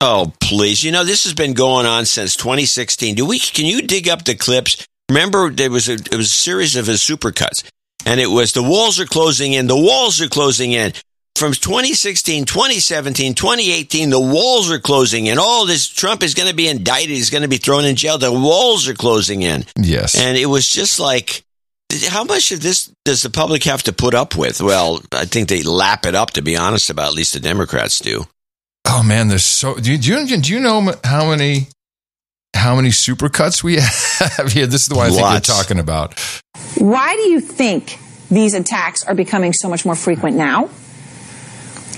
Oh, 0.00 0.32
please. 0.40 0.82
You 0.82 0.92
know, 0.92 1.04
this 1.04 1.24
has 1.24 1.34
been 1.34 1.52
going 1.52 1.84
on 1.84 2.06
since 2.06 2.34
2016. 2.36 3.14
Do 3.14 3.26
we, 3.26 3.38
can 3.38 3.66
you 3.66 3.82
dig 3.82 4.08
up 4.08 4.24
the 4.24 4.34
clips? 4.34 4.86
Remember, 5.10 5.50
there 5.50 5.70
was 5.70 5.88
a, 5.88 5.94
it 5.94 6.14
was 6.14 6.28
a 6.30 6.34
series 6.34 6.76
of 6.76 6.86
his 6.86 7.00
supercuts 7.00 7.68
and 8.06 8.20
it 8.20 8.28
was 8.28 8.52
the 8.52 8.62
walls 8.62 8.98
are 8.98 9.06
closing 9.06 9.52
in, 9.52 9.66
the 9.66 9.76
walls 9.76 10.20
are 10.20 10.28
closing 10.28 10.72
in. 10.72 10.92
From 11.40 11.52
2016, 11.52 12.44
2017, 12.44 13.32
2018, 13.32 14.10
the 14.10 14.20
walls 14.20 14.70
are 14.70 14.78
closing 14.78 15.24
in. 15.24 15.38
All 15.38 15.64
this 15.64 15.88
Trump 15.88 16.22
is 16.22 16.34
going 16.34 16.50
to 16.50 16.54
be 16.54 16.68
indicted. 16.68 17.08
He's 17.08 17.30
going 17.30 17.40
to 17.40 17.48
be 17.48 17.56
thrown 17.56 17.86
in 17.86 17.96
jail. 17.96 18.18
The 18.18 18.30
walls 18.30 18.86
are 18.86 18.94
closing 18.94 19.40
in. 19.40 19.64
Yes. 19.74 20.20
And 20.20 20.36
it 20.36 20.44
was 20.44 20.68
just 20.68 21.00
like, 21.00 21.42
how 22.10 22.24
much 22.24 22.52
of 22.52 22.60
this 22.60 22.92
does 23.06 23.22
the 23.22 23.30
public 23.30 23.64
have 23.64 23.82
to 23.84 23.92
put 23.94 24.12
up 24.12 24.36
with? 24.36 24.60
Well, 24.60 25.00
I 25.12 25.24
think 25.24 25.48
they 25.48 25.62
lap 25.62 26.04
it 26.04 26.14
up, 26.14 26.32
to 26.32 26.42
be 26.42 26.58
honest 26.58 26.90
about. 26.90 27.08
At 27.08 27.14
least 27.14 27.32
the 27.32 27.40
Democrats 27.40 28.00
do. 28.00 28.26
Oh 28.86 29.02
man, 29.02 29.28
there's 29.28 29.46
so. 29.46 29.76
Do 29.76 29.92
you, 29.92 29.96
do 29.96 30.26
you 30.26 30.36
do 30.42 30.52
you 30.52 30.60
know 30.60 30.92
how 31.04 31.30
many 31.30 31.68
how 32.54 32.76
many 32.76 32.90
supercuts 32.90 33.62
we 33.62 33.76
have 34.36 34.52
here. 34.52 34.66
This 34.66 34.82
is 34.82 34.88
the 34.88 34.94
one 34.94 35.06
I 35.06 35.08
think 35.08 35.22
Lots. 35.22 35.48
you're 35.48 35.56
talking 35.56 35.78
about. 35.78 36.20
Why 36.76 37.14
do 37.14 37.30
you 37.30 37.40
think 37.40 37.96
these 38.30 38.52
attacks 38.52 39.06
are 39.06 39.14
becoming 39.14 39.54
so 39.54 39.70
much 39.70 39.86
more 39.86 39.96
frequent 39.96 40.36
now? 40.36 40.68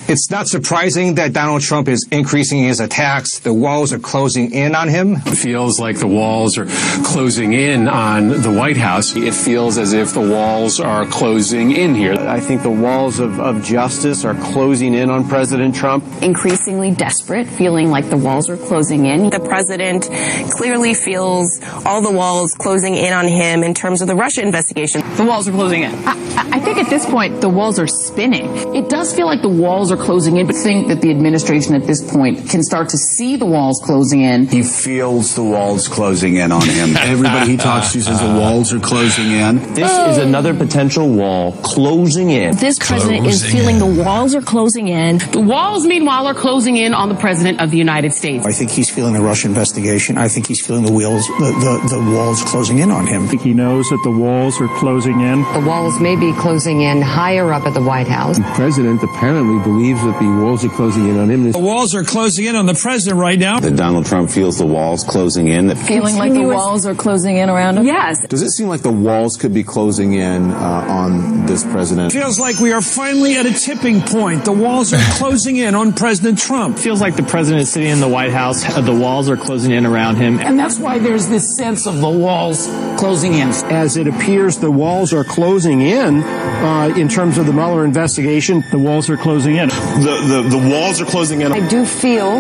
It's 0.09 0.31
not 0.31 0.49
surprising 0.49 1.15
that 1.15 1.33
Donald 1.33 1.63
Trump 1.63 1.89
is 1.89 2.07
increasing 2.11 2.65
his 2.65 2.81
attacks. 2.81 3.39
The 3.39 3.55
walls 3.55 3.93
are 3.93 3.99
closing 3.99 4.53
in 4.53 4.75
on 4.75 4.89
him. 4.89 5.17
It 5.27 5.37
feels 5.37 5.79
like 5.79 5.99
the 5.99 6.07
walls 6.09 6.59
are 6.59 6.67
closing 7.05 7.53
in 7.53 7.89
on 7.89 8.29
the 8.29 8.51
White 8.53 8.77
House. 8.77 9.15
It 9.17 9.33
feels 9.33 9.79
as 9.79 9.93
if 9.93 10.13
the 10.13 10.21
walls 10.21 10.81
are 10.81 11.07
closing 11.07 11.71
in 11.73 11.95
here. 11.95 12.15
I 12.15 12.41
think 12.41 12.63
the 12.63 12.71
walls 12.71 13.21
of, 13.21 13.39
of 13.41 13.63
justice 13.63 14.25
are 14.25 14.35
closing 14.35 14.95
in 14.95 15.09
on 15.09 15.29
President 15.29 15.75
Trump. 15.75 16.05
increasingly 16.21 16.91
desperate, 16.91 17.47
feeling 17.47 17.91
like 17.91 18.11
the 18.11 18.17
walls 18.17 18.51
are 18.51 18.57
closing 18.57 19.07
in. 19.07 19.31
The 19.31 19.41
president 19.41 20.09
clearly 20.51 20.95
feels 20.95 21.61
all 21.87 22.03
the 22.03 22.11
walls 22.11 22.55
closing 22.59 22.97
in 22.97 23.13
on 23.13 23.29
him 23.29 23.63
in 23.63 23.73
terms 23.73 24.03
of 24.03 24.09
the 24.09 24.17
Russia 24.17 24.43
investigation. 24.43 25.01
The 25.17 25.25
walls 25.25 25.49
are 25.49 25.53
closing 25.53 25.85
in. 25.85 25.95
I, 26.07 26.17
I 26.55 26.61
think 26.61 26.79
at 26.79 26.91
this 26.91 27.07
point 27.07 27.41
the 27.41 27.49
walls 27.49 27.79
are 27.79 27.87
spinning. 27.87 28.75
It 28.75 28.89
does 28.89 29.15
feel 29.15 29.27
like 29.27 29.43
the 29.43 29.49
walls 29.49 29.92
are 29.93 29.97
closing 29.97 30.37
in, 30.37 30.47
but 30.47 30.57
think 30.57 30.89
that 30.89 31.01
the 31.01 31.11
administration 31.11 31.75
at 31.75 31.87
this 31.87 32.03
point 32.11 32.49
can 32.49 32.63
start 32.63 32.89
to 32.91 32.97
see 32.97 33.37
the 33.37 33.47
walls 33.47 33.81
closing 33.85 34.23
in. 34.23 34.47
He 34.47 34.63
feels 34.63 35.35
the 35.35 35.45
walls 35.45 35.89
closing 35.89 36.37
in 36.37 36.51
on 36.51 36.67
him. 36.67 36.97
Everybody 36.97 37.53
he 37.53 37.57
talks 37.57 37.93
to 37.93 38.03
says 38.03 38.21
the 38.21 38.27
walls 38.27 38.73
are 38.73 38.81
closing 38.81 39.31
in. 39.33 39.59
This 39.75 39.93
is 39.93 40.19
another 40.19 40.55
potential 40.55 41.09
wall 41.09 41.53
closing 41.63 42.31
in. 42.31 42.57
This 42.57 42.79
president 42.79 43.27
is 43.27 43.45
feeling 43.45 43.77
in. 43.77 43.81
the 43.81 44.03
walls 44.03 44.35
are 44.35 44.43
closing 44.43 44.89
in. 44.89 45.19
The 45.19 45.41
walls, 45.41 45.87
meanwhile, 45.87 46.27
are 46.27 46.35
closing 46.35 46.77
in 46.77 46.95
on 46.95 47.09
the 47.09 47.15
president 47.15 47.61
of 47.61 47.71
the 47.71 47.79
United 47.79 48.13
States. 48.13 48.47
I 48.47 48.53
think 48.53 48.71
he's 48.71 48.91
feeling 48.91 49.13
the 49.13 49.21
Russia 49.21 49.49
investigation. 49.49 50.17
I 50.17 50.29
think 50.29 50.47
he's 50.47 50.65
feeling 50.65 50.85
the 50.85 50.93
wheels, 50.93 51.27
the, 51.27 51.81
the, 51.91 51.97
the 51.97 52.11
walls 52.13 52.43
closing 52.45 52.79
in 52.79 52.91
on 52.91 53.07
him. 53.07 53.25
I 53.25 53.27
think 53.27 53.43
he 53.43 53.55
knows 53.55 53.89
that 53.91 54.01
the 54.05 54.11
walls 54.11 54.61
are 54.61 54.69
closing 54.79 55.21
in. 55.21 55.43
The 55.53 55.65
walls 55.67 56.01
may 56.01 56.17
be 56.17 56.33
closing 56.35 56.83
in 56.83 57.03
higher 57.03 57.53
up 57.53 57.67
at 57.67 57.75
the 57.75 57.83
White 57.83 58.09
House. 58.09 58.39
The 58.39 58.53
president 58.55 59.03
apparently 59.03 59.63
believes 59.63 59.82
that 59.91 60.19
the 60.21 60.29
walls 60.29 60.65
are 60.65 60.69
cing 60.69 61.09
in 61.09 61.19
on 61.19 61.31
him. 61.31 61.51
The 61.51 61.59
walls 61.59 61.95
are 61.95 62.05
closing 62.05 62.45
in 62.47 62.55
on 62.55 62.67
the 62.67 62.75
president 62.75 63.21
right 63.21 63.39
now. 63.39 63.61
That 63.61 63.77
Donald 63.77 64.07
Trump 64.07 64.31
feels 64.31 64.59
the 64.59 64.67
walls 64.67 65.03
closing 65.03 65.49
in. 65.49 65.67
That 65.67 65.79
Feeling 65.79 66.17
like 66.17 66.33
the 66.33 66.43
walls 66.43 66.87
are 66.87 66.95
closing 66.95 67.37
in 67.37 67.51
around 67.51 67.79
him? 67.79 67.87
Yes. 67.87 68.25
Does 68.27 68.43
it 68.43 68.51
seem 68.51 68.69
like 68.69 68.83
the 68.83 68.93
walls 68.93 69.37
could 69.37 69.53
be 69.53 69.65
closing 69.65 70.15
in 70.15 70.51
uh, 70.51 70.87
on 70.89 71.47
this 71.47 71.65
president? 71.65 72.13
Feels 72.13 72.39
like 72.39 72.59
we 72.61 72.73
are 72.73 72.81
finally 72.83 73.37
at 73.37 73.47
a 73.47 73.53
tipping 73.53 74.01
point. 74.01 74.45
The 74.45 74.53
walls 74.53 74.93
are 74.93 75.01
closing 75.19 75.57
in 75.57 75.75
on 75.75 75.93
President 75.93 76.39
Trump. 76.39 76.79
Feels 76.79 77.01
like 77.01 77.17
the 77.17 77.23
president 77.25 77.63
is 77.63 77.73
sitting 77.73 77.91
in 77.91 78.01
the 78.01 78.09
White 78.09 78.33
House. 78.33 78.63
The 78.63 78.95
walls 78.95 79.29
are 79.29 79.37
closing 79.37 79.73
in 79.73 79.85
around 79.85 80.17
him. 80.17 80.39
And 80.39 80.59
that's 80.59 80.79
why 80.79 80.99
there's 80.99 81.29
this 81.29 81.57
sense 81.57 81.87
of 81.87 82.01
the 82.01 82.09
walls 82.09 82.67
closing 82.99 83.35
in. 83.35 83.49
As 83.49 83.97
it 83.97 84.07
appears, 84.07 84.59
the 84.59 84.71
walls 84.71 85.13
are 85.13 85.25
closing 85.25 85.81
in 85.83 86.23
uh, 86.23 86.95
in 86.97 87.09
terms 87.09 87.39
of 87.39 87.47
the 87.47 87.53
Mueller 87.53 87.85
investigation. 87.85 88.65
The 88.71 88.79
walls 88.79 89.11
are 89.11 89.17
closing 89.17 89.57
in. 89.57 89.72
The, 89.93 90.43
the, 90.43 90.59
the 90.59 90.71
walls 90.71 91.01
are 91.01 91.05
closing 91.05 91.43
in. 91.43 91.53
I 91.53 91.67
do 91.69 91.85
feel 91.85 92.39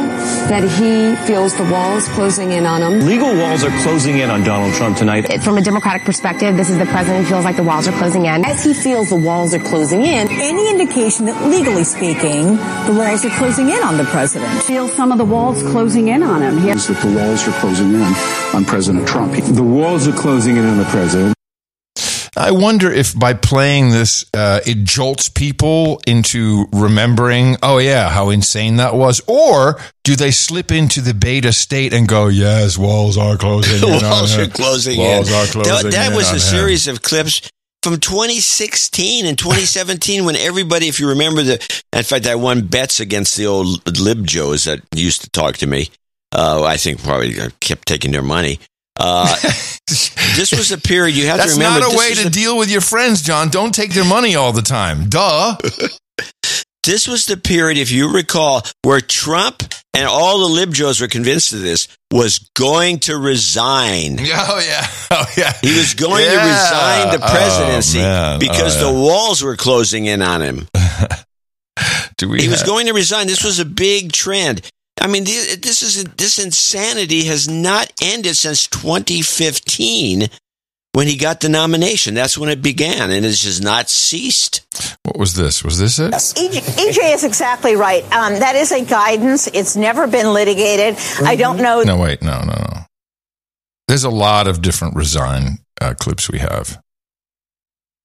that 0.49 0.63
he 0.63 1.15
feels 1.27 1.55
the 1.57 1.65
walls 1.71 2.09
closing 2.09 2.53
in 2.53 2.65
on 2.67 2.81
him. 2.83 3.07
Legal 3.07 3.37
walls 3.37 3.63
are 3.63 3.71
closing 3.83 4.19
in 4.19 4.31
on 4.31 4.43
Donald 4.43 4.75
Trump 4.75 4.97
tonight. 4.97 5.43
From 5.43 5.59
a 5.59 5.63
Democratic 5.63 6.05
perspective, 6.05 6.57
this 6.57 6.71
is 6.71 6.79
the 6.79 6.87
president 6.87 7.29
feels 7.29 7.45
like 7.45 7.57
the 7.57 7.63
walls 7.63 7.87
are 7.87 7.93
closing 7.93 8.25
in. 8.27 8.45
As 8.45 8.65
he 8.65 8.73
feels 8.73 9.11
the 9.11 9.17
walls 9.17 9.55
are 9.55 9.61
closing 9.61 10.03
in, 10.03 10.29
any 10.31 10.71
indication 10.71 11.27
that 11.27 11.47
legally 11.49 11.85
speaking, 11.85 12.57
the 12.87 12.95
walls 12.97 13.25
are 13.25 13.31
closing 13.37 13.69
in 13.69 13.83
on 13.83 13.97
the 13.97 14.05
president? 14.05 14.51
Feel 14.63 14.89
some 14.89 15.13
of 15.13 15.19
the 15.19 15.25
walls 15.25 15.63
closing 15.63 16.09
in 16.09 16.23
on 16.23 16.43
him. 16.43 16.59
Is 16.69 16.87
that 16.89 17.01
the 17.03 17.15
walls 17.15 17.47
are 17.47 17.53
closing 17.61 17.95
in 17.95 18.03
on 18.55 18.65
President 18.65 19.07
Trump. 19.07 19.35
The 19.35 19.63
walls 19.63 20.09
are 20.09 20.13
closing 20.13 20.57
in 20.57 20.65
on 20.65 20.79
the 20.79 20.85
president. 20.85 21.37
I 22.43 22.51
wonder 22.51 22.91
if 22.91 23.17
by 23.17 23.35
playing 23.35 23.91
this, 23.91 24.25
uh, 24.35 24.59
it 24.67 24.83
jolts 24.83 25.29
people 25.29 26.01
into 26.09 26.67
remembering, 26.73 27.57
oh, 27.63 27.79
yeah, 27.79 28.09
how 28.09 28.31
insane 28.31 28.77
that 28.77 28.97
was. 28.97 29.21
Or 29.29 29.81
do 30.03 30.17
they 30.17 30.33
slip 30.33 30.73
into 30.73 31.01
the 31.01 31.15
beta 31.15 31.53
state 31.53 31.93
and 31.93 32.09
go, 32.09 32.27
yes, 32.27 32.77
walls 32.77 33.17
are 33.17 33.37
closing 33.37 33.81
walls 33.89 34.37
are 34.37 34.49
closing 34.49 34.99
walls 34.99 35.29
in. 35.29 35.35
are 35.37 35.47
closing 35.47 35.91
that 35.91 36.11
that 36.11 36.17
was 36.17 36.31
a 36.31 36.33
him." 36.33 36.39
series 36.41 36.89
of 36.89 37.01
clips 37.01 37.49
from 37.85 38.01
2016 38.01 39.25
and 39.25 39.39
2017 39.39 40.25
when 40.25 40.35
everybody, 40.35 40.89
if 40.89 40.99
you 40.99 41.11
remember 41.11 41.45
the, 41.45 41.81
in 41.93 42.03
fact, 42.03 42.27
I 42.27 42.35
won 42.35 42.67
bets 42.67 42.99
against 42.99 43.37
the 43.37 43.47
old 43.47 44.01
lib 44.01 44.27
joes 44.27 44.65
that 44.65 44.81
used 44.93 45.23
to 45.23 45.31
talk 45.31 45.59
to 45.59 45.69
me. 45.69 45.91
Uh, 46.33 46.65
I 46.65 46.77
think 46.77 47.05
probably 47.05 47.41
I 47.41 47.51
kept 47.61 47.87
taking 47.87 48.11
their 48.11 48.23
money. 48.23 48.59
Uh, 49.05 49.37
this 50.37 50.53
was 50.53 50.71
a 50.73 50.79
period 50.79 51.17
you 51.17 51.27
have 51.27 51.39
That's 51.39 51.55
to 51.55 51.59
remember. 51.61 51.81
That's 51.81 51.93
not 51.93 51.97
a 51.97 51.99
way 51.99 52.15
to 52.15 52.25
the- 52.25 52.31
deal 52.31 52.57
with 52.57 52.71
your 52.71 52.81
friends, 52.81 53.23
John. 53.23 53.49
Don't 53.49 53.75
take 53.75 53.93
their 53.93 54.05
money 54.05 54.37
all 54.37 54.53
the 54.53 54.63
time. 54.63 55.09
Duh. 55.09 55.57
This 56.85 57.07
was 57.07 57.27
the 57.27 57.37
period, 57.37 57.79
if 57.79 57.93
you 57.93 58.13
recall, 58.13 58.63
where 58.83 59.01
Trump 59.01 59.63
and 59.95 60.05
all 60.09 60.49
the 60.49 60.67
libjos 60.67 61.01
were 61.01 61.07
convinced 61.07 61.53
of 61.53 61.61
this 61.61 61.87
was 62.11 62.41
going 62.57 62.99
to 63.07 63.17
resign. 63.17 64.19
Oh 64.21 64.25
yeah, 64.67 64.87
oh 65.13 65.25
yeah. 65.37 65.53
He 65.63 65.79
was 65.79 65.95
going 65.95 66.25
to 66.29 66.37
resign 66.37 67.17
the 67.17 67.21
Oh, 67.25 67.31
presidency 67.31 67.99
man. 67.99 68.41
because 68.41 68.83
Oh, 68.83 68.87
yeah. 68.87 68.93
the 68.93 68.99
walls 69.01 69.45
were 69.45 69.55
closing 69.55 70.07
in 70.07 70.23
on 70.23 70.43
him. 70.43 70.67
Do 72.17 72.29
we 72.29 72.43
he 72.43 72.49
was 72.49 72.65
going 72.65 72.87
to 72.89 72.93
resign. 72.95 73.29
This 73.29 73.45
was 73.45 73.61
a 73.61 73.65
big 73.65 74.11
trend. 74.11 74.69
I 75.01 75.07
mean, 75.07 75.25
this 75.25 75.83
is 75.83 76.05
this 76.05 76.39
insanity 76.39 77.25
has 77.25 77.49
not 77.49 77.93
ended 78.03 78.37
since 78.37 78.67
2015 78.69 80.29
when 80.93 81.07
he 81.07 81.17
got 81.17 81.41
the 81.41 81.49
nomination. 81.49 82.15
That's 82.15 82.37
when 82.37 82.51
it 82.51 82.63
began, 82.63 83.11
and 83.11 83.25
it's 83.25 83.43
just 83.43 83.63
not 83.63 83.89
ceased. 83.89 84.67
What 85.03 85.19
was 85.19 85.35
this? 85.35 85.65
Was 85.65 85.79
this 85.79 85.99
it? 85.99 86.13
EJ, 86.13 86.61
EJ 86.61 87.15
is 87.15 87.25
exactly 87.25 87.75
right. 87.75 88.05
Um, 88.13 88.39
that 88.39 88.55
is 88.55 88.71
a 88.71 88.85
guidance. 88.85 89.49
It's 89.49 89.77
never 89.77 90.07
been 90.07 90.33
litigated. 90.33 90.97
I 91.25 91.37
don't 91.37 91.57
know. 91.57 91.83
No, 91.83 91.97
wait, 91.97 92.23
no, 92.23 92.41
no, 92.41 92.53
no. 92.53 92.83
There's 93.89 94.05
a 94.05 94.11
lot 94.11 94.47
of 94.47 94.63
different 94.63 94.95
resign 94.95 95.59
uh, 95.81 95.95
clips 95.99 96.31
we 96.31 96.39
have. 96.39 96.81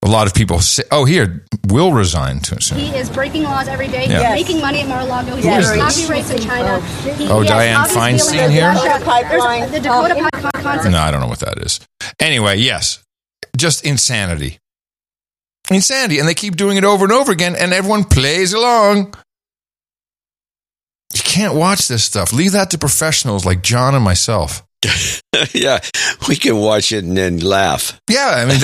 A 0.05 0.07
lot 0.09 0.27
of 0.27 0.33
people 0.33 0.59
say, 0.59 0.83
"Oh, 0.91 1.05
here, 1.05 1.43
will 1.67 1.91
resign 1.91 2.39
too 2.39 2.59
soon." 2.61 2.77
He 2.79 2.95
is 2.95 3.09
breaking 3.09 3.43
laws 3.43 3.67
every 3.67 3.87
day. 3.87 4.05
Yeah. 4.07 4.35
He's 4.35 4.45
making 4.45 4.61
money 4.61 4.81
at 4.81 4.87
Mar-a-Lago. 4.87 5.35
He's 5.35 5.43
Who 5.45 5.51
is 5.51 5.67
getting 5.67 5.83
this? 5.83 5.99
copyrights 5.99 6.29
in 6.29 6.39
China. 6.39 6.77
Oh, 6.79 6.79
he- 7.13 7.27
Oh, 7.27 7.41
he 7.41 7.47
has 7.47 7.91
Dianne 7.91 7.97
Feinstein 7.97 8.49
here? 8.51 8.71
with 8.71 8.81
The 8.83 9.89
oh, 9.89 10.07
Dakota 10.07 10.29
Pipeline 10.31 10.63
concept. 10.63 10.91
No, 10.91 10.99
I 10.99 11.11
don't 11.11 11.19
know 11.19 11.27
what 11.27 11.39
that 11.39 11.57
is. 11.65 11.79
Anyway, 12.19 12.57
yes, 12.57 12.99
just 13.57 13.83
insanity, 13.83 14.59
insanity, 15.71 16.19
and 16.19 16.27
they 16.27 16.35
keep 16.35 16.55
doing 16.55 16.77
it 16.77 16.83
over 16.83 17.03
and 17.03 17.11
over 17.11 17.31
again, 17.31 17.55
and 17.55 17.73
everyone 17.73 18.03
plays 18.03 18.53
along. 18.53 19.15
You 21.13 21.21
can't 21.23 21.55
watch 21.55 21.87
this 21.87 22.03
stuff. 22.03 22.31
Leave 22.33 22.51
that 22.51 22.69
to 22.71 22.77
professionals 22.77 23.45
like 23.45 23.63
John 23.63 23.95
and 23.95 24.03
myself. 24.03 24.63
yeah, 25.53 25.79
we 26.27 26.35
can 26.35 26.57
watch 26.57 26.91
it 26.91 27.03
and 27.03 27.17
then 27.17 27.39
laugh. 27.39 27.99
Yeah, 28.09 28.29
I 28.29 28.45
mean, 28.45 28.59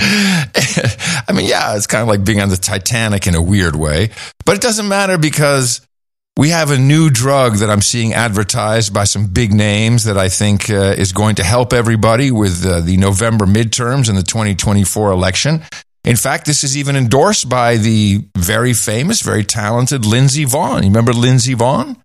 I 1.28 1.32
mean, 1.32 1.46
yeah, 1.46 1.76
it's 1.76 1.86
kind 1.86 2.02
of 2.02 2.08
like 2.08 2.24
being 2.24 2.40
on 2.40 2.48
the 2.48 2.56
Titanic 2.56 3.26
in 3.26 3.34
a 3.34 3.42
weird 3.42 3.76
way, 3.76 4.10
but 4.44 4.56
it 4.56 4.62
doesn't 4.62 4.88
matter 4.88 5.18
because 5.18 5.86
we 6.38 6.50
have 6.50 6.70
a 6.70 6.78
new 6.78 7.10
drug 7.10 7.56
that 7.56 7.68
I'm 7.68 7.82
seeing 7.82 8.14
advertised 8.14 8.94
by 8.94 9.04
some 9.04 9.26
big 9.26 9.52
names 9.52 10.04
that 10.04 10.16
I 10.16 10.28
think 10.28 10.70
uh, 10.70 10.94
is 10.96 11.12
going 11.12 11.34
to 11.36 11.44
help 11.44 11.72
everybody 11.72 12.30
with 12.30 12.64
uh, 12.64 12.80
the 12.80 12.96
November 12.96 13.44
midterms 13.44 14.08
and 14.08 14.16
the 14.16 14.22
2024 14.22 15.10
election. 15.10 15.62
In 16.04 16.14
fact, 16.16 16.46
this 16.46 16.62
is 16.62 16.78
even 16.78 16.94
endorsed 16.94 17.48
by 17.48 17.76
the 17.76 18.24
very 18.36 18.72
famous, 18.72 19.20
very 19.20 19.42
talented 19.44 20.06
Lindsey 20.06 20.44
Vonn. 20.44 20.82
You 20.82 20.88
remember 20.88 21.12
Lindsey 21.12 21.54
Vonn? 21.54 22.00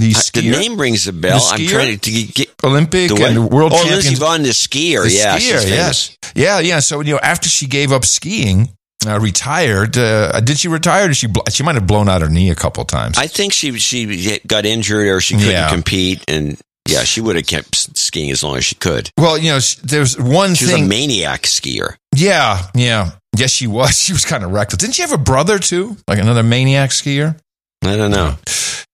The, 0.00 0.14
I- 0.16 0.40
the 0.40 0.50
name 0.50 0.80
rings 0.80 1.06
a 1.06 1.12
bell. 1.12 1.40
I'm 1.50 1.66
trying 1.66 1.98
to 1.98 2.10
get 2.10 2.48
Olympic 2.64 3.08
The 3.10 3.24
and 3.24 3.50
world 3.50 3.72
oh, 3.74 3.76
champions. 3.84 4.10
Lizzie 4.10 4.22
Vonn, 4.24 4.42
the 4.42 4.48
skier. 4.50 5.04
The 5.04 5.12
yeah, 5.12 5.36
skier, 5.38 5.68
yes. 5.68 6.16
Yeah, 6.34 6.58
yeah. 6.60 6.80
So, 6.80 7.00
you 7.00 7.12
know, 7.14 7.20
after 7.22 7.48
she 7.48 7.66
gave 7.66 7.92
up 7.92 8.04
skiing, 8.04 8.70
uh, 9.06 9.18
retired, 9.20 9.96
uh, 9.96 10.40
did 10.40 10.58
she 10.58 10.68
retire? 10.68 11.08
Did 11.08 11.16
she, 11.16 11.26
bl- 11.26 11.40
she 11.50 11.62
might 11.62 11.74
have 11.74 11.86
blown 11.86 12.08
out 12.08 12.20
her 12.22 12.28
knee 12.28 12.50
a 12.50 12.54
couple 12.54 12.84
times. 12.84 13.16
I 13.18 13.26
think 13.26 13.52
she 13.52 13.78
she 13.78 14.40
got 14.46 14.66
injured 14.66 15.06
or 15.08 15.20
she 15.20 15.34
couldn't 15.34 15.50
Yeah. 15.50 15.70
compete, 15.70 16.22
and 16.28 16.58
yeah, 16.88 17.04
she 17.04 17.20
would 17.20 17.36
have 17.36 17.46
kept 17.46 17.74
skiing 17.96 18.30
as 18.30 18.42
long 18.42 18.56
as 18.56 18.64
she 18.64 18.74
could. 18.74 19.10
well, 19.18 19.38
you 19.38 19.50
know, 19.52 19.58
there's 19.84 20.18
one 20.18 20.54
She 20.54 20.64
was 20.64 20.72
thing. 20.74 20.84
a 20.84 20.88
maniac 20.88 21.42
skier. 21.42 21.94
yeah, 22.14 22.66
yeah. 22.74 23.12
Yes, 23.36 23.50
she 23.52 23.66
was. 23.66 23.96
She 24.06 24.12
was 24.12 24.24
kind 24.24 24.44
of 24.44 24.50
reckless. 24.52 24.78
Didn't 24.78 24.94
she 24.96 25.02
have 25.02 25.12
a 25.12 25.18
brother 25.18 25.58
too? 25.58 25.96
Like 26.08 26.18
another 26.18 26.42
maniac 26.42 26.90
skier? 26.90 27.36
I 27.82 27.96
don't 27.96 28.10
know. 28.10 28.34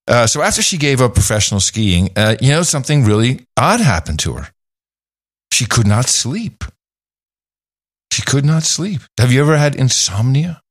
Uh, 0.08 0.26
so 0.26 0.40
after 0.42 0.62
she 0.62 0.78
gave 0.78 1.00
up 1.00 1.14
professional 1.14 1.60
skiing, 1.60 2.10
uh, 2.16 2.36
you 2.40 2.50
know, 2.50 2.62
something 2.62 3.04
really 3.04 3.46
odd 3.56 3.80
happened 3.80 4.18
to 4.20 4.34
her. 4.34 4.48
She 5.52 5.66
could 5.66 5.86
not 5.86 6.06
sleep. 6.06 6.64
She 8.12 8.22
could 8.22 8.44
not 8.44 8.62
sleep. 8.62 9.00
Have 9.18 9.32
you 9.32 9.40
ever 9.40 9.56
had 9.56 9.74
insomnia? 9.74 10.62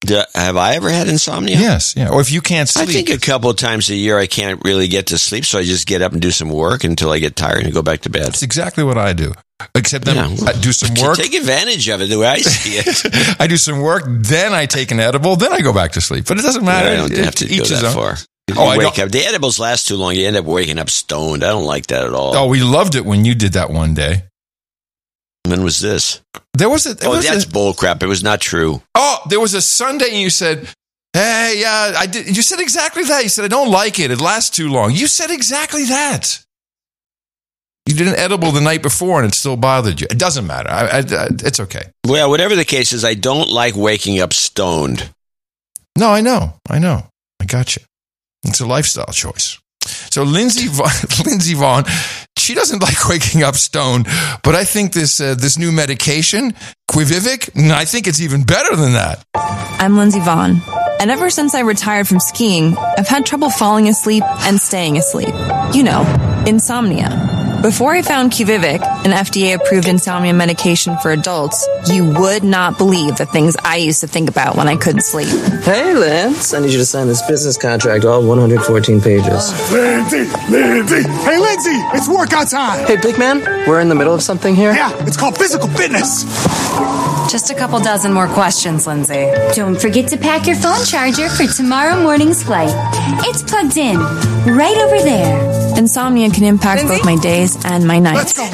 D- 0.00 0.22
have 0.34 0.56
I 0.56 0.74
ever 0.74 0.90
had 0.90 1.08
insomnia? 1.08 1.56
Yes, 1.56 1.94
yeah. 1.96 2.10
Or 2.10 2.20
if 2.20 2.30
you 2.30 2.40
can't 2.40 2.68
sleep, 2.68 2.88
I 2.88 2.92
think 2.92 3.10
a 3.10 3.18
couple 3.18 3.48
of 3.48 3.56
times 3.56 3.88
a 3.90 3.94
year 3.94 4.18
I 4.18 4.26
can't 4.26 4.60
really 4.64 4.88
get 4.88 5.06
to 5.08 5.18
sleep, 5.18 5.44
so 5.44 5.58
I 5.58 5.62
just 5.62 5.86
get 5.86 6.02
up 6.02 6.12
and 6.12 6.20
do 6.20 6.30
some 6.30 6.50
work 6.50 6.84
until 6.84 7.10
I 7.10 7.18
get 7.18 7.36
tired 7.36 7.64
and 7.64 7.72
go 7.72 7.82
back 7.82 8.02
to 8.02 8.10
bed. 8.10 8.26
that's 8.26 8.42
exactly 8.42 8.84
what 8.84 8.98
I 8.98 9.12
do. 9.12 9.32
Except 9.74 10.04
then 10.04 10.16
Yeah. 10.16 10.46
I 10.48 10.52
do 10.52 10.72
some 10.72 10.94
work. 11.02 11.16
Take 11.16 11.34
advantage 11.34 11.88
of 11.88 12.00
it 12.02 12.08
the 12.08 12.18
way 12.18 12.26
I 12.28 12.38
see 12.38 12.76
it. 12.78 13.36
I 13.40 13.46
do 13.46 13.56
some 13.56 13.80
work, 13.80 14.04
then 14.06 14.52
I 14.52 14.66
take 14.66 14.90
an 14.90 15.00
edible, 15.00 15.36
then 15.36 15.52
I 15.52 15.60
go 15.60 15.72
back 15.72 15.92
to 15.92 16.00
sleep. 16.00 16.26
But 16.28 16.38
it 16.38 16.42
doesn't 16.42 16.64
matter. 16.64 16.88
I 16.90 16.96
don't 16.96 17.12
It- 17.12 17.24
have 17.24 17.34
to 17.36 17.46
each 17.46 17.60
go 17.70 17.76
that 17.76 17.84
own. 17.84 17.94
far. 17.94 18.18
Oh, 18.56 18.64
I 18.66 18.76
wake 18.76 18.94
don't- 18.94 19.06
up. 19.06 19.12
The 19.12 19.24
edibles 19.26 19.58
last 19.58 19.88
too 19.88 19.96
long. 19.96 20.14
You 20.14 20.26
end 20.26 20.36
up 20.36 20.44
waking 20.44 20.78
up 20.78 20.88
stoned. 20.90 21.42
I 21.42 21.48
don't 21.48 21.64
like 21.64 21.86
that 21.88 22.04
at 22.04 22.12
all. 22.12 22.36
Oh, 22.36 22.46
we 22.46 22.60
loved 22.62 22.94
it 22.94 23.04
when 23.04 23.24
you 23.24 23.34
did 23.34 23.54
that 23.54 23.70
one 23.70 23.92
day. 23.94 24.24
When 25.44 25.62
was 25.64 25.80
this? 25.80 26.20
There 26.54 26.68
was 26.68 26.86
a. 26.86 26.94
there 26.94 27.08
Oh, 27.08 27.16
was 27.16 27.26
that's 27.26 27.44
a- 27.44 27.48
bull 27.48 27.72
crap. 27.74 28.02
It 28.02 28.06
was 28.08 28.22
not 28.22 28.40
true. 28.40 28.82
oh, 28.94 29.18
there 29.28 29.40
was 29.40 29.54
a 29.54 29.60
Sunday, 29.62 30.08
and 30.10 30.20
you 30.20 30.30
said, 30.30 30.68
"Hey, 31.12 31.56
yeah, 31.60 31.94
I 31.96 32.06
did." 32.06 32.36
You 32.36 32.42
said 32.42 32.60
exactly 32.60 33.04
that. 33.04 33.22
You 33.22 33.28
said, 33.28 33.44
"I 33.44 33.48
don't 33.48 33.70
like 33.70 33.98
it. 33.98 34.10
It 34.10 34.20
lasts 34.20 34.50
too 34.50 34.68
long." 34.68 34.92
You 34.92 35.06
said 35.06 35.30
exactly 35.30 35.84
that. 35.86 36.40
You 37.86 37.94
did 37.94 38.08
an 38.08 38.16
edible 38.16 38.50
the 38.50 38.60
night 38.60 38.82
before, 38.82 39.22
and 39.22 39.30
it 39.30 39.34
still 39.34 39.56
bothered 39.56 40.00
you. 40.00 40.08
It 40.10 40.18
doesn't 40.18 40.46
matter. 40.46 40.68
I, 40.68 40.86
I, 40.86 40.98
I, 40.98 41.28
it's 41.44 41.60
okay. 41.60 41.92
Well, 42.04 42.28
whatever 42.30 42.56
the 42.56 42.64
case 42.64 42.92
is, 42.92 43.04
I 43.04 43.14
don't 43.14 43.48
like 43.48 43.76
waking 43.76 44.20
up 44.20 44.32
stoned. 44.32 45.08
No, 45.96 46.10
I 46.10 46.20
know. 46.20 46.54
I 46.68 46.80
know. 46.80 47.06
I 47.40 47.44
got 47.44 47.76
you. 47.76 47.82
It's 48.44 48.60
a 48.60 48.66
lifestyle 48.66 49.12
choice. 49.12 49.58
So 50.10 50.24
Lindsey 50.24 50.68
Vonn, 50.68 51.26
Lindsey 51.26 51.54
Vonn, 51.54 51.86
she 52.36 52.54
doesn't 52.54 52.82
like 52.82 53.08
waking 53.08 53.44
up 53.44 53.54
stoned, 53.54 54.06
but 54.42 54.54
I 54.54 54.64
think 54.64 54.92
this 54.92 55.20
uh, 55.20 55.34
this 55.34 55.58
new 55.58 55.70
medication, 55.70 56.54
Quviviq, 56.90 57.52
mm, 57.52 57.70
I 57.70 57.84
think 57.84 58.06
it's 58.06 58.20
even 58.20 58.42
better 58.42 58.74
than 58.74 58.92
that. 58.94 59.22
I'm 59.34 59.96
Lindsey 59.96 60.20
Vonn, 60.20 60.60
and 61.00 61.10
ever 61.10 61.30
since 61.30 61.54
I 61.54 61.60
retired 61.60 62.08
from 62.08 62.18
skiing, 62.18 62.76
I've 62.76 63.08
had 63.08 63.26
trouble 63.26 63.50
falling 63.50 63.88
asleep 63.88 64.24
and 64.40 64.60
staying 64.60 64.96
asleep. 64.96 65.34
You 65.72 65.84
know, 65.84 66.02
insomnia. 66.46 67.35
Before 67.66 67.94
I 67.94 68.02
found 68.02 68.30
Quviviq, 68.30 68.80
an 68.80 69.10
FDA-approved 69.10 69.88
insomnia 69.88 70.32
medication 70.32 70.96
for 70.98 71.10
adults, 71.10 71.66
you 71.90 72.04
would 72.04 72.44
not 72.44 72.78
believe 72.78 73.16
the 73.16 73.26
things 73.26 73.56
I 73.64 73.78
used 73.78 74.02
to 74.02 74.06
think 74.06 74.30
about 74.30 74.54
when 74.54 74.68
I 74.68 74.76
couldn't 74.76 75.00
sleep. 75.00 75.26
Hey, 75.64 75.92
Lance. 75.92 76.54
I 76.54 76.60
need 76.60 76.70
you 76.70 76.78
to 76.78 76.86
sign 76.86 77.08
this 77.08 77.22
business 77.22 77.56
contract, 77.56 78.04
all 78.04 78.24
114 78.24 79.00
pages. 79.00 79.72
Lindsey, 79.72 80.30
Lindsey. 80.48 81.02
Hey, 81.02 81.38
Lindsey, 81.38 81.74
it's 81.96 82.08
workout 82.08 82.48
time. 82.48 82.86
Hey, 82.86 82.98
big 83.02 83.18
man, 83.18 83.40
we're 83.66 83.80
in 83.80 83.88
the 83.88 83.96
middle 83.96 84.14
of 84.14 84.22
something 84.22 84.54
here. 84.54 84.72
Yeah, 84.72 84.92
it's 85.04 85.16
called 85.16 85.36
physical 85.36 85.66
fitness. 85.66 86.22
Just 87.32 87.50
a 87.50 87.54
couple 87.56 87.80
dozen 87.80 88.12
more 88.12 88.28
questions, 88.28 88.86
Lindsey. 88.86 89.28
Don't 89.56 89.80
forget 89.80 90.08
to 90.10 90.16
pack 90.16 90.46
your 90.46 90.54
phone 90.54 90.84
charger 90.84 91.28
for 91.30 91.48
tomorrow 91.48 92.00
morning's 92.00 92.44
flight. 92.44 92.70
It's 93.26 93.42
plugged 93.42 93.76
in, 93.76 93.98
right 93.98 94.76
over 94.76 95.02
there. 95.02 95.65
Insomnia 95.76 96.30
can 96.30 96.44
impact 96.44 96.82
both 96.82 97.04
my 97.04 97.16
days 97.16 97.62
and 97.64 97.86
my 97.86 97.98
nights. 97.98 98.32
Go, 98.32 98.44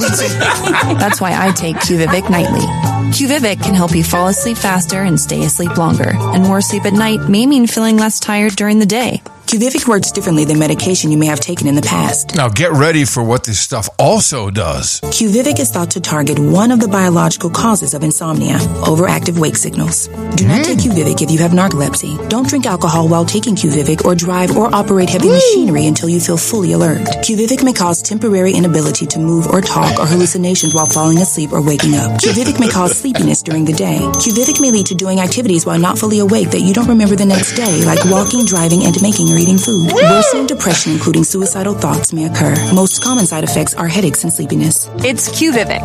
That's 0.99 1.21
why 1.21 1.33
I 1.35 1.53
take 1.53 1.77
Quviviq 1.77 2.29
nightly. 2.31 2.67
Quviviq 3.13 3.63
can 3.63 3.75
help 3.75 3.95
you 3.95 4.03
fall 4.03 4.29
asleep 4.29 4.57
faster 4.57 5.03
and 5.03 5.21
stay 5.21 5.43
asleep 5.45 5.77
longer. 5.77 6.13
And 6.15 6.43
more 6.43 6.61
sleep 6.61 6.85
at 6.85 6.93
night 6.93 7.29
may 7.29 7.47
mean 7.47 7.67
feeling 7.67 7.97
less 7.97 8.19
tired 8.19 8.57
during 8.57 8.79
the 8.79 8.87
day. 8.87 9.23
Quviviq 9.53 9.87
works 9.87 10.11
differently 10.11 10.47
than 10.47 10.59
medication 10.59 11.11
you 11.11 11.19
may 11.19 11.27
have 11.27 11.39
taken 11.39 11.67
in 11.67 11.75
the 11.75 11.83
past. 11.83 12.35
Now 12.35 12.49
get 12.49 12.73
ready 12.73 13.05
for 13.05 13.23
what 13.23 13.45
this 13.45 13.61
stuff 13.61 13.87
also 13.99 14.49
does. 14.49 14.99
Quviviq 15.03 15.61
is 15.61 15.71
thought 15.71 15.91
to 15.91 16.01
target 16.01 16.39
one 16.39 16.71
of 16.71 16.81
the 16.81 16.89
biological 16.89 17.51
causes 17.51 17.93
of 17.93 18.03
insomnia, 18.03 18.55
overactive 18.89 19.39
wake 19.39 19.57
signals. 19.57 20.09
Do 20.37 20.49
not 20.49 20.65
take 20.65 20.81
hmm. 20.81 20.89
Quviviq 20.89 21.21
if 21.21 21.31
you 21.31 21.39
have 21.41 21.51
narcolepsy. 21.51 22.17
Don't 22.31 22.49
drink 22.49 22.65
alcohol 22.65 23.11
while 23.11 23.27
taking 23.27 23.55
Quviviq 23.55 24.07
or 24.07 24.15
drive 24.15 24.57
or 24.57 24.75
operate 24.75 25.11
heavy 25.11 25.29
machinery 25.29 25.85
until 25.85 26.09
you 26.09 26.19
feel 26.19 26.39
fully 26.39 26.73
alert. 26.73 27.03
Quviviq 27.21 27.63
may 27.63 27.75
cause 27.75 28.01
temporary 28.01 28.55
inability 28.55 29.05
to 29.05 29.19
move 29.19 29.49
or 29.49 29.61
talk 29.61 30.01
or 30.01 30.07
hallucinations 30.07 30.75
while 30.75 30.87
falling 30.87 31.19
asleep 31.19 31.53
or 31.53 31.61
waking 31.61 31.95
up. 31.95 32.19
Quviviq 32.23 32.59
may 32.59 32.71
cause 32.71 32.97
sleepiness 32.97 33.43
during 33.43 33.67
the 33.67 33.75
day. 33.75 33.99
Quviviq 34.17 34.63
may 34.63 34.71
lead 34.71 34.87
to 34.87 34.95
doing 34.95 35.21
activities 35.21 35.67
while 35.67 35.79
not 35.79 35.99
fully 35.99 36.21
awake 36.21 36.49
that 36.53 36.63
you 36.63 36.73
don't 36.73 36.89
remember 36.89 37.17
the 37.17 37.27
next 37.27 37.53
day, 37.53 37.85
like 37.85 38.03
walking, 38.07 38.47
driving, 38.47 38.85
and 38.85 38.97
making 39.03 39.29
or 39.29 39.42
eating 39.43 39.59
food. 39.59 39.91
Worsening 39.93 40.47
depression, 40.47 40.93
including 40.93 41.25
suicidal 41.25 41.75
thoughts, 41.75 42.13
may 42.13 42.27
occur. 42.27 42.55
Most 42.73 43.03
common 43.03 43.27
side 43.27 43.45
effects 43.45 43.75
are 43.75 43.89
headaches 43.89 44.23
and 44.25 44.33
sleepiness. 44.33 44.89
It's 44.99 45.29
Quviviq. 45.29 45.83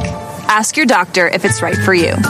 Ask 0.49 0.77
your 0.77 0.85
doctor 0.85 1.27
if 1.27 1.43
it's 1.43 1.61
right 1.61 1.75
for 1.77 1.93
you. 1.93 2.13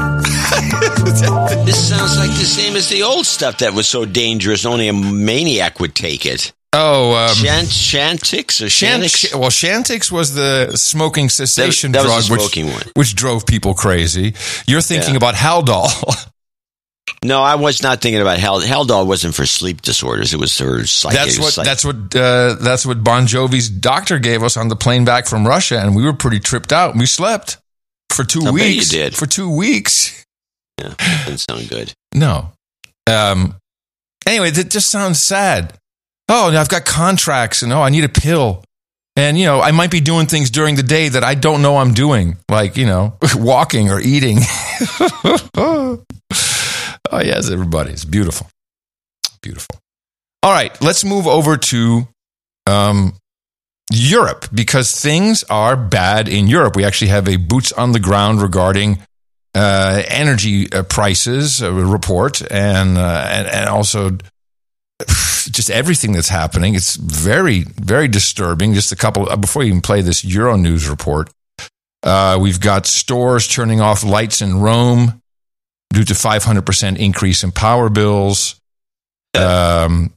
This 1.65 1.89
sounds 1.89 2.17
like 2.17 2.29
the 2.29 2.45
same 2.45 2.75
as 2.75 2.87
the 2.89 3.03
old 3.03 3.25
stuff 3.25 3.57
that 3.59 3.73
was 3.73 3.87
so 3.87 4.05
dangerous. 4.05 4.65
Only 4.65 4.87
a 4.87 4.93
maniac 4.93 5.79
would 5.79 5.95
take 5.95 6.25
it. 6.25 6.53
Oh, 6.73 7.13
um, 7.15 7.33
Shant, 7.35 7.67
Shantix 7.67 8.61
or 8.61 8.65
Shantix? 8.67 9.15
Sh- 9.29 9.33
well, 9.33 9.49
Chantix 9.49 10.11
was 10.11 10.33
the 10.35 10.75
smoking 10.75 11.29
cessation 11.29 11.91
That- 11.91 12.03
that 12.03 12.07
drug, 12.07 12.17
the 12.19 12.23
smoking 12.39 12.65
which, 12.67 12.73
one. 12.75 12.83
which 12.95 13.15
drove 13.15 13.45
people 13.45 13.73
crazy. 13.73 14.35
You're 14.67 14.81
thinking 14.81 15.11
Yeah. 15.11 15.17
about 15.17 15.35
Haldol. 15.35 15.87
No, 17.23 17.41
I 17.41 17.55
was 17.55 17.81
not 17.81 18.01
thinking 18.01 18.21
about 18.21 18.37
Hal. 18.37 18.61
Haldol 18.61 19.07
wasn't 19.07 19.33
for 19.33 19.45
sleep 19.45 19.81
disorders. 19.81 20.33
It 20.33 20.39
was 20.39 20.55
for 20.57 20.85
psychic. 20.85 21.17
that's 21.17 21.39
what 21.39 21.53
psych- 21.53 21.65
that's 21.65 21.85
what 21.85 22.15
uh, 22.15 22.55
that's 22.61 22.85
what 22.85 23.03
Bon 23.03 23.25
Jovi's 23.25 23.69
doctor 23.69 24.19
gave 24.19 24.43
us 24.43 24.55
on 24.57 24.67
the 24.67 24.75
plane 24.75 25.05
back 25.05 25.27
from 25.27 25.47
Russia, 25.47 25.79
and 25.79 25.95
we 25.95 26.03
were 26.03 26.13
pretty 26.13 26.39
tripped 26.39 26.71
out. 26.71 26.95
We 26.95 27.05
slept 27.05 27.57
for 28.11 28.23
two 28.23 28.41
I 28.41 28.51
bet 28.51 28.73
you 28.73 28.81
did. 28.81 29.15
For 29.15 29.25
two 29.25 29.49
weeks. 29.49 30.25
Yeah, 30.79 30.93
didn't 31.25 31.39
sound 31.39 31.69
good. 31.69 31.93
No. 32.13 32.51
Um. 33.07 33.55
Anyway, 34.27 34.51
that 34.51 34.69
just 34.69 34.91
sounds 34.91 35.21
sad. 35.21 35.73
Oh, 36.29 36.49
I've 36.55 36.69
got 36.69 36.85
contracts, 36.85 37.61
and 37.61 37.71
oh, 37.71 37.81
I 37.81 37.89
need 37.89 38.03
a 38.03 38.09
pill. 38.09 38.63
And, 39.15 39.39
you 39.39 39.45
know, 39.45 39.61
I 39.61 39.71
might 39.71 39.89
be 39.89 39.99
doing 39.99 40.27
things 40.27 40.51
during 40.51 40.75
the 40.75 40.83
day 40.83 41.09
that 41.09 41.23
I 41.23 41.33
don't 41.33 41.63
know 41.63 41.77
I'm 41.77 41.95
doing, 41.95 42.37
like, 42.51 42.77
you 42.77 42.85
know, 42.85 43.17
walking 43.35 43.89
or 43.89 43.99
eating. 43.99 44.37
oh, 47.11 47.21
yes, 47.21 47.49
everybody. 47.49 47.91
It's 47.91 48.05
beautiful. 48.05 48.47
Beautiful. 49.41 49.79
All 50.43 50.51
right, 50.51 50.79
let's 50.81 51.03
move 51.03 51.27
over 51.27 51.57
to 51.57 52.07
um, 52.67 53.13
Europe 53.91 54.45
because 54.53 54.99
things 54.99 55.43
are 55.49 55.75
bad 55.75 56.27
in 56.27 56.47
Europe. 56.47 56.75
We 56.75 56.85
actually 56.85 57.09
have 57.09 57.27
a 57.27 57.37
boots 57.37 57.71
on 57.71 57.91
the 57.91 57.99
ground 57.99 58.41
regarding 58.41 58.99
uh, 59.55 60.03
energy 60.07 60.71
uh, 60.71 60.83
prices 60.83 61.63
uh, 61.63 61.73
report 61.73 62.41
and, 62.51 62.97
uh, 62.97 63.27
and, 63.29 63.47
and 63.47 63.69
also 63.69 64.11
just 64.99 65.71
everything 65.71 66.11
that's 66.11 66.29
happening. 66.29 66.75
It's 66.75 66.95
very, 66.95 67.63
very 67.63 68.07
disturbing. 68.07 68.73
Just 68.73 68.91
a 68.91 68.95
couple, 68.95 69.25
before 69.37 69.63
you 69.63 69.69
even 69.69 69.81
play 69.81 70.01
this 70.01 70.23
Euro 70.23 70.57
News 70.57 70.87
report, 70.87 71.31
we've 72.39 72.59
got 72.59 72.85
stores 72.85 73.47
turning 73.47 73.81
off 73.81 74.03
lights 74.03 74.41
in 74.41 74.59
Rome 74.59 75.21
due 75.97 76.03
to 76.03 76.13
500% 76.13 76.97
increase 76.97 77.43
in 77.43 77.51
power 77.51 77.89
bills. 77.89 78.61
Um, 79.33 80.13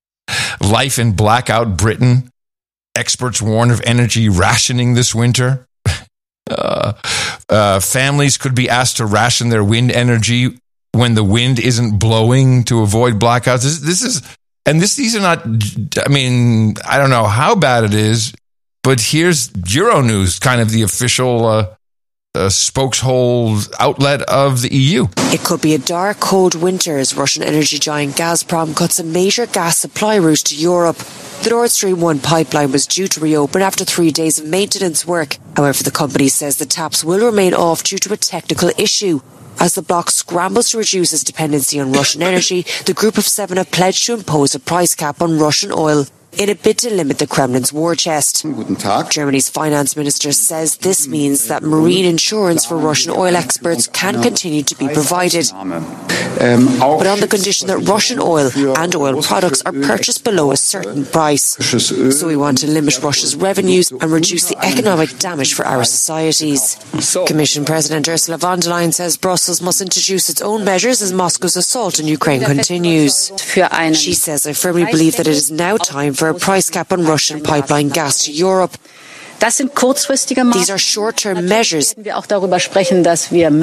life 0.60 0.98
in 0.98 1.12
blackout 1.12 1.76
Britain. 1.76 2.28
Experts 2.96 3.40
warn 3.40 3.70
of 3.70 3.80
energy 3.84 4.28
rationing 4.28 4.94
this 4.94 5.14
winter. 5.14 5.66
Uh, 6.50 6.92
uh, 7.48 7.80
families 7.80 8.36
could 8.36 8.54
be 8.54 8.68
asked 8.68 8.96
to 8.98 9.06
ration 9.06 9.48
their 9.48 9.62
wind 9.64 9.90
energy 9.90 10.58
when 10.90 11.14
the 11.14 11.24
wind 11.24 11.58
isn't 11.58 11.98
blowing 11.98 12.64
to 12.64 12.82
avoid 12.82 13.14
blackouts. 13.14 13.62
This, 13.62 13.78
this 13.78 14.02
is, 14.02 14.22
and 14.66 14.78
this, 14.78 14.96
these 14.96 15.16
are 15.16 15.20
not, 15.20 15.46
I 16.04 16.08
mean, 16.10 16.74
I 16.86 16.98
don't 16.98 17.10
know 17.10 17.24
how 17.24 17.54
bad 17.54 17.84
it 17.84 17.94
is, 17.94 18.34
but 18.82 19.00
here's 19.00 19.48
Euronews, 19.50 20.40
kind 20.40 20.60
of 20.60 20.70
the 20.70 20.82
official 20.82 21.46
uh, 21.46 21.74
uh, 22.34 22.48
spokeshole 22.48 23.70
outlet 23.78 24.22
of 24.22 24.62
the 24.62 24.74
EU. 24.74 25.06
It 25.32 25.44
could 25.44 25.60
be 25.60 25.74
a 25.74 25.78
dark, 25.78 26.20
cold 26.20 26.54
winter 26.54 26.96
as 26.96 27.14
Russian 27.14 27.42
energy 27.42 27.78
giant 27.78 28.16
Gazprom 28.16 28.74
cuts 28.74 28.98
a 28.98 29.04
major 29.04 29.46
gas 29.46 29.76
supply 29.76 30.16
route 30.16 30.44
to 30.46 30.56
Europe. 30.56 30.96
The 31.42 31.50
Nord 31.50 31.70
Stream 31.70 32.00
1 32.00 32.20
pipeline 32.20 32.72
was 32.72 32.86
due 32.86 33.06
to 33.08 33.20
reopen 33.20 33.60
after 33.60 33.84
three 33.84 34.10
days 34.10 34.38
of 34.38 34.46
maintenance 34.46 35.06
work. 35.06 35.36
However, 35.56 35.82
the 35.82 35.90
company 35.90 36.28
says 36.28 36.56
the 36.56 36.64
taps 36.64 37.04
will 37.04 37.24
remain 37.24 37.52
off 37.52 37.82
due 37.82 37.98
to 37.98 38.12
a 38.14 38.16
technical 38.16 38.70
issue. 38.78 39.20
As 39.60 39.74
the 39.74 39.82
bloc 39.82 40.10
scrambles 40.10 40.70
to 40.70 40.78
reduce 40.78 41.12
its 41.12 41.24
dependency 41.24 41.78
on 41.78 41.92
Russian 41.92 42.22
energy, 42.22 42.64
the 42.86 42.94
Group 42.94 43.18
of 43.18 43.24
Seven 43.24 43.58
have 43.58 43.70
pledged 43.70 44.06
to 44.06 44.14
impose 44.14 44.54
a 44.54 44.60
price 44.60 44.94
cap 44.94 45.20
on 45.20 45.38
Russian 45.38 45.70
oil. 45.70 46.06
In 46.38 46.48
a 46.48 46.54
bid 46.54 46.78
to 46.78 46.90
limit 46.90 47.18
the 47.18 47.26
Kremlin's 47.26 47.72
war 47.72 47.94
chest. 47.94 48.44
Germany's 49.10 49.48
finance 49.48 49.96
minister 49.96 50.32
says 50.32 50.76
this 50.78 51.06
means 51.06 51.48
that 51.48 51.62
marine 51.62 52.04
insurance 52.04 52.64
for 52.64 52.76
Russian 52.76 53.12
oil 53.12 53.36
experts 53.36 53.86
can 53.88 54.22
continue 54.22 54.62
to 54.62 54.74
be 54.76 54.88
provided, 54.88 55.50
um, 55.52 55.70
but 56.40 57.06
on 57.06 57.20
the 57.20 57.28
condition 57.28 57.68
that 57.68 57.78
Russian 57.78 58.18
oil 58.18 58.50
and 58.78 58.94
oil 58.96 59.22
products 59.22 59.62
are 59.62 59.72
purchased 59.72 60.24
below 60.24 60.50
a 60.52 60.56
certain 60.56 61.04
price. 61.04 61.56
So 62.18 62.26
we 62.26 62.36
want 62.36 62.58
to 62.58 62.66
limit 62.66 62.98
Russia's 63.02 63.36
revenues 63.36 63.90
and 63.90 64.10
reduce 64.10 64.48
the 64.48 64.58
economic 64.64 65.18
damage 65.18 65.54
for 65.54 65.66
our 65.66 65.84
societies. 65.84 66.76
Commission 67.26 67.64
President 67.64 68.08
Ursula 68.08 68.38
von 68.38 68.60
der 68.60 68.70
Leyen 68.70 68.92
says 68.92 69.16
Brussels 69.16 69.60
must 69.60 69.80
introduce 69.80 70.28
its 70.30 70.40
own 70.40 70.64
measures 70.64 71.02
as 71.02 71.12
Moscow's 71.12 71.56
assault 71.56 72.00
on 72.00 72.06
Ukraine 72.06 72.42
continues. 72.42 73.30
She 73.92 74.14
says, 74.14 74.46
I 74.46 74.52
firmly 74.52 74.86
believe 74.86 75.16
that 75.16 75.26
it 75.26 75.36
is 75.36 75.50
now 75.50 75.76
time 75.76 76.14
for 76.14 76.21
a 76.28 76.34
price 76.34 76.70
cap 76.70 76.92
on 76.92 77.04
Russian 77.04 77.42
pipeline 77.42 77.88
gas 77.88 78.24
to 78.24 78.32
Europe. 78.32 78.76
These 79.40 80.70
are 80.70 80.78
short-term 80.78 81.48
measures. 81.48 81.94
And 81.94 82.06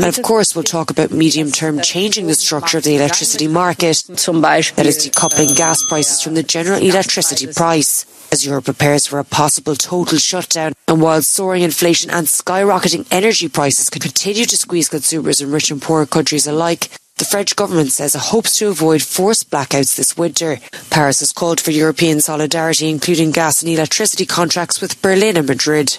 of 0.06 0.22
course, 0.22 0.54
we'll 0.54 0.64
talk 0.64 0.90
about 0.92 1.12
medium-term 1.12 1.80
changing 1.80 2.28
the 2.28 2.36
structure 2.36 2.80
of 2.80 2.84
the 2.84 2.96
electricity 2.98 3.48
market. 3.48 4.04
That 4.08 4.86
is 4.86 5.08
decoupling 5.08 5.56
gas 5.56 5.82
prices 5.88 6.22
from 6.22 6.34
the 6.34 6.44
general 6.44 6.82
electricity 6.82 7.48
price. 7.48 8.06
As 8.32 8.46
Europe 8.46 8.66
prepares 8.66 9.08
for 9.08 9.18
a 9.18 9.24
possible 9.24 9.76
total 9.76 10.20
shutdown, 10.20 10.74
and 10.88 11.02
while 11.02 11.22
soaring 11.24 11.64
inflation 11.64 12.12
and 12.12 12.28
skyrocketing 12.28 13.08
energy 13.10 13.50
prices 13.50 13.90
could 13.90 14.04
continue 14.04 14.46
to 14.46 14.56
squeeze 14.56 14.88
consumers 14.88 15.42
in 15.42 15.50
rich 15.50 15.72
and 15.72 15.82
poor 15.82 16.06
countries 16.06 16.46
alike, 16.46 16.92
the 17.20 17.26
French 17.26 17.56
government 17.56 17.92
says 17.92 18.16
it 18.16 18.22
hopes 18.22 18.58
to 18.58 18.70
avoid 18.70 19.04
forced 19.04 19.52
blackouts 19.52 19.96
this 19.96 20.18
winter. 20.18 20.58
Paris 20.90 21.20
has 21.20 21.32
called 21.32 21.60
for 21.60 21.72
European 21.72 22.22
solidarity, 22.22 22.90
including 22.90 23.32
gas 23.32 23.62
and 23.62 23.72
electricity 23.72 24.26
contracts 24.26 24.82
with 24.82 25.02
Berlin 25.02 25.38
and 25.38 25.48
Madrid. 25.48 25.98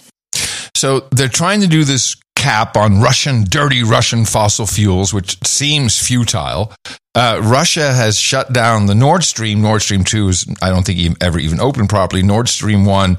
So 0.74 1.08
they're 1.12 1.28
trying 1.28 1.60
to 1.60 1.66
do 1.66 1.84
this 1.84 2.16
cap 2.36 2.76
on 2.76 3.02
Russian, 3.02 3.44
dirty 3.44 3.82
Russian 3.82 4.24
fossil 4.24 4.66
fuels, 4.66 5.12
which 5.12 5.36
seems 5.46 5.98
futile. 5.98 6.72
Uh, 7.14 7.40
Russia 7.42 7.92
has 7.92 8.18
shut 8.18 8.52
down 8.52 8.86
the 8.86 8.94
Nord 8.94 9.22
Stream. 9.24 9.60
Nord 9.60 9.82
Stream 9.82 10.04
2 10.04 10.28
is, 10.28 10.46
I 10.62 10.70
don't 10.70 10.86
think, 10.86 10.98
even, 10.98 11.16
ever 11.20 11.38
even 11.38 11.60
opened 11.60 11.90
properly. 11.90 12.22
Nord 12.22 12.48
Stream 12.48 12.86
1 12.86 13.18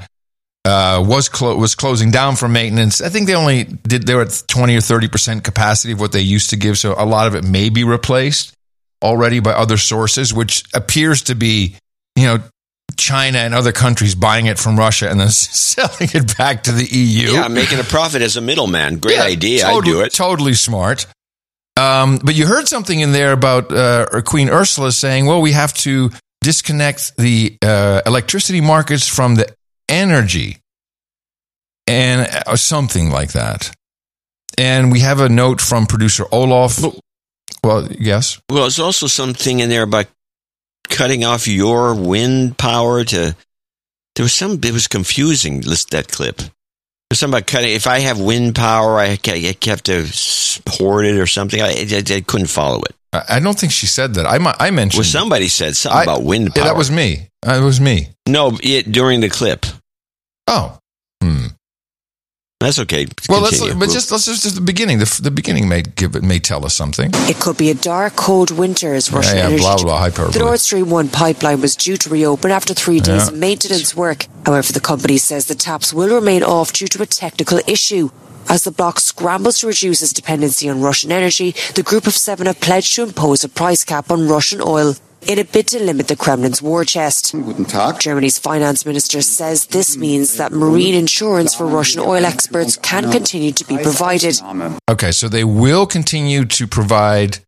uh, 0.66 1.04
was 1.06 1.30
clo- 1.30 1.56
was 1.58 1.76
closing 1.76 2.12
down 2.12 2.36
for 2.36 2.48
maintenance. 2.48 3.02
I 3.02 3.10
think 3.10 3.28
they 3.28 3.36
only 3.36 3.64
did 3.64 4.06
they 4.06 4.16
were 4.16 4.24
at 4.24 4.44
twenty 4.48 4.76
or 4.76 4.82
thirty 4.82 5.08
percent 5.08 5.44
capacity 5.44 5.94
of 5.94 6.00
what 6.00 6.12
they 6.12 6.22
used 6.22 6.52
to 6.52 6.56
give, 6.58 6.78
so 6.78 6.94
a 6.98 7.06
lot 7.06 7.28
of 7.28 7.36
it 7.36 7.44
may 7.44 7.70
be 7.70 7.84
replaced 7.84 8.54
already 9.04 9.40
by 9.40 9.52
other 9.52 9.78
sources, 9.78 10.34
which 10.34 10.64
appears 10.74 11.24
to 11.24 11.36
be 11.36 11.76
you 12.16 12.26
know 12.26 12.40
China 12.98 13.40
and 13.40 13.56
other 13.56 13.72
countries 13.72 14.14
buying 14.14 14.46
it 14.46 14.60
from 14.60 14.78
Russia 14.78 15.10
and 15.10 15.20
then 15.20 15.30
selling 15.30 16.10
it 16.14 16.38
back 16.38 16.64
to 16.64 16.72
the 16.72 16.86
EU. 16.86 17.32
Yeah, 17.32 17.48
making 17.48 17.80
a 17.80 17.84
profit 17.84 18.22
as 18.22 18.38
a 18.38 18.42
middleman. 18.42 18.98
Great 19.00 19.16
Yeah, 19.16 19.24
idea. 19.24 19.62
Totally, 19.64 19.78
I'd 19.80 19.86
do 19.86 20.02
it. 20.02 20.14
Totally 20.14 20.54
smart. 20.54 21.08
Um, 21.80 22.20
but 22.24 22.36
you 22.36 22.46
heard 22.46 22.68
something 22.68 23.00
in 23.00 23.12
there 23.14 23.32
about 23.32 23.72
uh, 23.72 24.22
Queen 24.26 24.50
Ursula 24.50 24.92
saying, 24.92 25.26
well, 25.26 25.42
we 25.42 25.54
have 25.54 25.74
to 25.76 26.12
disconnect 26.42 27.16
the 27.18 27.58
uh, 27.64 28.02
electricity 28.06 28.62
markets 28.62 29.08
from 29.08 29.36
the 29.36 29.48
energy 29.92 30.58
and 31.88 32.28
or 32.48 32.58
something 32.58 33.10
like 33.12 33.34
that. 33.34 33.72
And 34.58 34.92
we 34.92 35.00
have 35.02 35.20
a 35.20 35.30
note 35.30 35.62
from 35.62 35.86
producer 35.86 36.26
Olaf. 36.32 36.84
Well, 37.64 37.88
yes. 37.92 38.40
Well, 38.50 38.62
there's 38.62 38.80
also 38.80 39.08
something 39.08 39.60
in 39.60 39.70
there 39.70 39.84
about 39.84 40.08
cutting 40.90 41.24
off 41.24 41.48
your 41.48 41.94
wind 41.96 42.58
power 42.58 43.04
to. 43.04 43.36
There 44.16 44.24
was 44.24 44.34
some. 44.34 44.60
It 44.64 44.72
was 44.74 44.88
confusing. 44.88 45.62
List 45.62 45.92
that 45.92 46.10
clip. 46.12 46.38
There's 47.10 47.20
something 47.20 47.38
about 47.40 47.48
cutting. 47.48 47.72
If 47.72 47.88
I 47.88 48.00
have 48.00 48.20
wind 48.20 48.56
power, 48.56 48.98
I 49.00 49.18
have 49.66 49.84
to 49.84 50.06
hoard 50.68 51.06
it 51.06 51.18
or 51.18 51.28
something. 51.28 51.62
I, 51.62 51.70
I, 51.70 52.04
I 52.16 52.22
couldn't 52.22 52.48
follow 52.48 52.82
it. 52.84 52.96
I 53.14 53.40
don't 53.40 53.58
think 53.60 53.72
she 53.74 53.88
said 53.88 54.14
that. 54.16 54.26
I, 54.26 54.38
I 54.60 54.72
mentioned. 54.72 55.00
Well, 55.00 55.06
somebody 55.06 55.48
said 55.50 55.76
something 55.76 56.00
I- 56.00 56.04
about 56.04 56.24
wind 56.24 56.50
Yeah, 56.56 56.64
power. 56.64 56.72
that 56.74 56.78
was 56.78 56.92
me. 56.92 57.28
Uh, 57.46 57.60
It 57.62 57.64
was 57.64 57.80
me. 57.82 58.10
no 58.28 58.58
it, 58.62 58.92
during 58.92 59.20
the 59.22 59.30
clip. 59.30 59.66
Oh. 60.48 60.78
Hmm. 61.22 61.48
That's 62.60 62.78
okay. 62.80 63.08
Well, 63.28 63.42
let's 63.42 63.58
Continue. 63.58 63.80
but 63.80 63.90
just 63.90 64.12
let's 64.12 64.26
just, 64.26 64.44
just 64.44 64.56
the 64.56 64.62
beginning. 64.62 65.00
The, 65.00 65.20
the 65.24 65.32
beginning 65.32 65.68
may 65.68 65.82
give 65.82 66.16
it 66.16 66.22
may 66.24 66.38
tell 66.40 66.64
us 66.64 66.76
something. 66.76 67.10
It 67.14 67.38
could 67.40 67.58
be 67.58 67.72
a 67.72 67.74
dark, 67.74 68.16
cold 68.16 68.52
winter 68.52 68.94
as 68.94 69.12
Russian 69.12 69.38
yeah, 69.38 69.46
energy. 69.46 69.62
blah, 69.62 69.78
blah, 69.78 69.98
hyperbole. 70.00 70.34
The 70.34 70.40
Nord 70.40 70.60
Stream 70.60 70.90
1 70.92 71.10
pipeline 71.10 71.60
was 71.62 71.76
due 71.76 71.98
to 71.98 72.10
reopen 72.10 72.52
after 72.52 72.74
three 72.76 73.00
days 73.00 73.24
Yeah. 73.24 73.28
of 73.30 73.38
maintenance 73.38 73.96
work. 73.96 74.28
However, 74.46 74.72
the 74.74 74.80
company 74.80 75.18
says 75.18 75.48
the 75.48 75.56
taps 75.56 75.92
will 75.92 76.14
remain 76.14 76.44
off 76.44 76.72
due 76.72 76.88
to 76.88 77.02
a 77.02 77.08
technical 77.08 77.60
issue. 77.68 78.10
As 78.50 78.64
the 78.64 78.72
bloc 78.72 79.00
scrambles 79.00 79.60
to 79.60 79.68
reduce 79.68 80.02
its 80.04 80.14
dependency 80.14 80.68
on 80.70 80.82
Russian 80.82 81.12
energy, 81.12 81.56
the 81.76 81.84
Group 81.84 82.06
of 82.06 82.14
Seven 82.16 82.48
have 82.48 82.60
pledged 82.60 82.96
to 82.96 83.04
impose 83.04 83.44
a 83.44 83.50
price 83.50 83.84
cap 83.84 84.12
on 84.12 84.28
Russian 84.28 84.62
oil 84.62 84.96
in 85.28 85.40
a 85.40 85.44
bid 85.44 85.68
to 85.68 85.80
limit 85.80 86.08
the 86.08 86.16
Kremlin's 86.16 86.62
war 86.62 86.84
chest. 86.84 87.36
Germany's 88.00 88.38
finance 88.38 88.86
minister 88.86 89.22
says 89.22 89.68
this 89.68 89.98
means 89.98 90.38
that 90.38 90.52
marine 90.52 90.96
insurance 90.96 91.56
for 91.56 91.66
Russian 91.66 92.02
oil 92.02 92.26
experts 92.26 92.78
can 92.78 93.12
continue 93.12 93.52
to 93.52 93.66
be 93.66 93.78
provided. 93.78 94.40
Okay, 94.90 95.12
so 95.12 95.28
they 95.28 95.44
will 95.44 95.86
continue 95.86 96.46
to 96.46 96.68
provide 96.68 97.40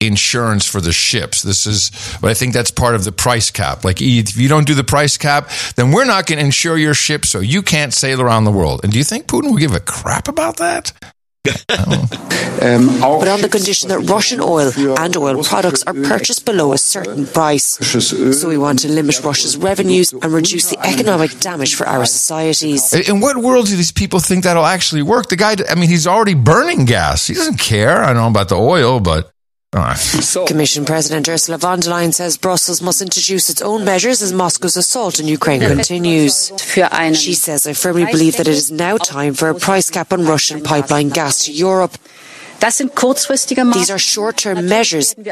insurance 0.00 0.66
for 0.66 0.80
the 0.80 0.92
ships. 0.92 1.42
This 1.42 1.66
is, 1.66 1.90
but 2.20 2.30
I 2.30 2.34
think 2.34 2.52
that's 2.52 2.70
part 2.70 2.94
of 2.94 3.04
the 3.04 3.12
price 3.12 3.50
cap. 3.50 3.84
Like, 3.84 4.00
if 4.00 4.36
you 4.36 4.48
don't 4.48 4.66
do 4.66 4.74
the 4.74 4.84
price 4.84 5.16
cap, 5.16 5.50
then 5.76 5.92
we're 5.92 6.04
not 6.04 6.26
going 6.26 6.38
to 6.38 6.44
insure 6.44 6.76
your 6.76 6.94
ship, 6.94 7.24
so 7.24 7.38
you 7.38 7.62
can't 7.62 7.94
sail 7.94 8.20
around 8.20 8.44
the 8.44 8.52
world. 8.52 8.80
And 8.82 8.92
do 8.92 8.98
you 8.98 9.04
think 9.04 9.26
Putin 9.26 9.50
will 9.50 9.58
give 9.58 9.74
a 9.74 9.80
crap 9.80 10.28
about 10.28 10.56
that? 10.56 10.92
Oh. 12.64 13.18
but 13.18 13.26
on 13.26 13.40
the 13.40 13.48
condition 13.48 13.88
that 13.88 13.98
Russian 13.98 14.40
oil 14.40 14.70
and 14.76 15.16
oil 15.16 15.42
products 15.42 15.82
are 15.84 15.94
purchased 15.94 16.46
below 16.46 16.72
a 16.72 16.78
certain 16.78 17.26
price. 17.26 17.64
So 17.66 18.48
we 18.48 18.56
want 18.56 18.78
to 18.80 18.88
limit 18.88 19.20
Russia's 19.24 19.56
revenues 19.56 20.12
and 20.12 20.32
reduce 20.32 20.70
the 20.70 20.78
economic 20.86 21.40
damage 21.40 21.74
for 21.74 21.86
our 21.88 22.04
societies. 22.04 22.92
In 23.08 23.20
what 23.20 23.36
world 23.38 23.66
do 23.66 23.76
these 23.76 23.90
people 23.90 24.20
think 24.20 24.44
that'll 24.44 24.64
actually 24.64 25.02
work? 25.02 25.28
The 25.28 25.36
guy, 25.36 25.56
I 25.68 25.74
mean, 25.74 25.88
he's 25.88 26.06
already 26.06 26.34
burning 26.34 26.84
gas. 26.84 27.26
He 27.26 27.34
doesn't 27.34 27.58
care. 27.58 28.02
I 28.02 28.12
don't 28.12 28.22
know 28.22 28.28
about 28.28 28.48
the 28.48 28.56
oil, 28.56 29.00
but. 29.00 29.31
Uh, 29.74 29.96
Commission 30.46 30.84
President 30.84 31.28
Ursula 31.28 31.58
von 31.58 31.80
der 31.80 31.90
Leyen 31.90 32.12
says 32.12 32.36
Brussels 32.36 32.82
must 32.82 33.00
introduce 33.00 33.48
its 33.48 33.62
own 33.62 33.84
measures 33.84 34.20
as 34.22 34.32
Moscow's 34.32 34.76
assault 34.76 35.18
on 35.18 35.26
Ukraine 35.26 35.60
continues. 35.60 36.52
She 37.14 37.34
says, 37.34 37.66
I 37.66 37.72
firmly 37.72 38.04
believe 38.04 38.36
that 38.36 38.48
it 38.48 38.54
is 38.54 38.70
now 38.70 38.98
time 38.98 39.32
for 39.34 39.48
a 39.48 39.54
price 39.54 39.88
cap 39.90 40.12
on 40.12 40.26
Russian 40.26 40.62
pipeline 40.62 41.08
gas 41.08 41.44
to 41.46 41.52
Europe. 41.52 41.96
These 42.60 43.90
are 43.90 43.98
short-term 43.98 44.68
measures. 44.68 45.14
And 45.14 45.26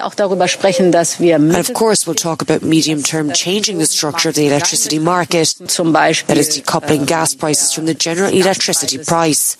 of 1.56 1.74
course, 1.74 2.06
we'll 2.06 2.16
talk 2.16 2.42
about 2.42 2.62
medium-term 2.62 3.32
changing 3.32 3.78
the 3.78 3.86
structure 3.86 4.30
of 4.30 4.34
the 4.34 4.48
electricity 4.48 4.98
market. 4.98 5.54
That 5.58 6.36
is 6.38 6.58
decoupling 6.58 7.06
gas 7.06 7.34
prices 7.34 7.72
from 7.72 7.86
the 7.86 7.94
general 7.94 8.32
electricity 8.32 8.98
price. 8.98 9.56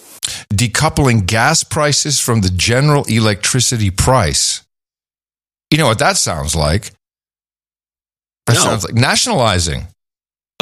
decoupling 0.52 1.26
gas 1.26 1.64
prices 1.64 2.20
from 2.20 2.40
the 2.40 2.50
general 2.50 3.04
electricity 3.04 3.90
price. 3.90 4.62
You 5.70 5.78
know 5.78 5.86
what 5.86 5.98
that 6.00 6.16
sounds 6.16 6.54
like? 6.56 6.92
That 8.46 8.54
No. 8.54 8.60
sounds 8.60 8.84
like 8.84 8.94
nationalizing. 8.94 9.86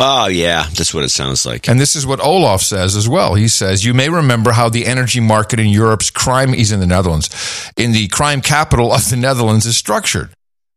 Oh 0.01 0.27
yeah, 0.29 0.63
that's 0.75 0.95
what 0.95 1.03
it 1.03 1.09
sounds 1.11 1.45
like. 1.45 1.69
And 1.69 1.81
this 1.81 1.97
is 1.97 2.07
what 2.07 2.21
Olaf 2.21 2.63
says 2.63 2.95
as 2.95 3.09
well. 3.09 3.35
He 3.35 3.49
says, 3.49 3.85
You 3.85 3.95
may 3.95 4.09
remember 4.09 4.53
how 4.53 4.69
the 4.69 4.87
energy 4.87 5.19
market 5.19 5.59
in 5.59 5.69
Europe's 5.69 6.11
crime, 6.11 6.53
he's 6.53 6.71
in 6.71 6.79
the 6.79 6.87
Netherlands, 6.87 7.29
in 7.77 7.91
the 7.93 8.07
crime 8.09 8.41
capital 8.41 8.93
of 8.93 9.09
the 9.11 9.17
Netherlands 9.17 9.67
is 9.67 9.77
structured. 9.77 10.31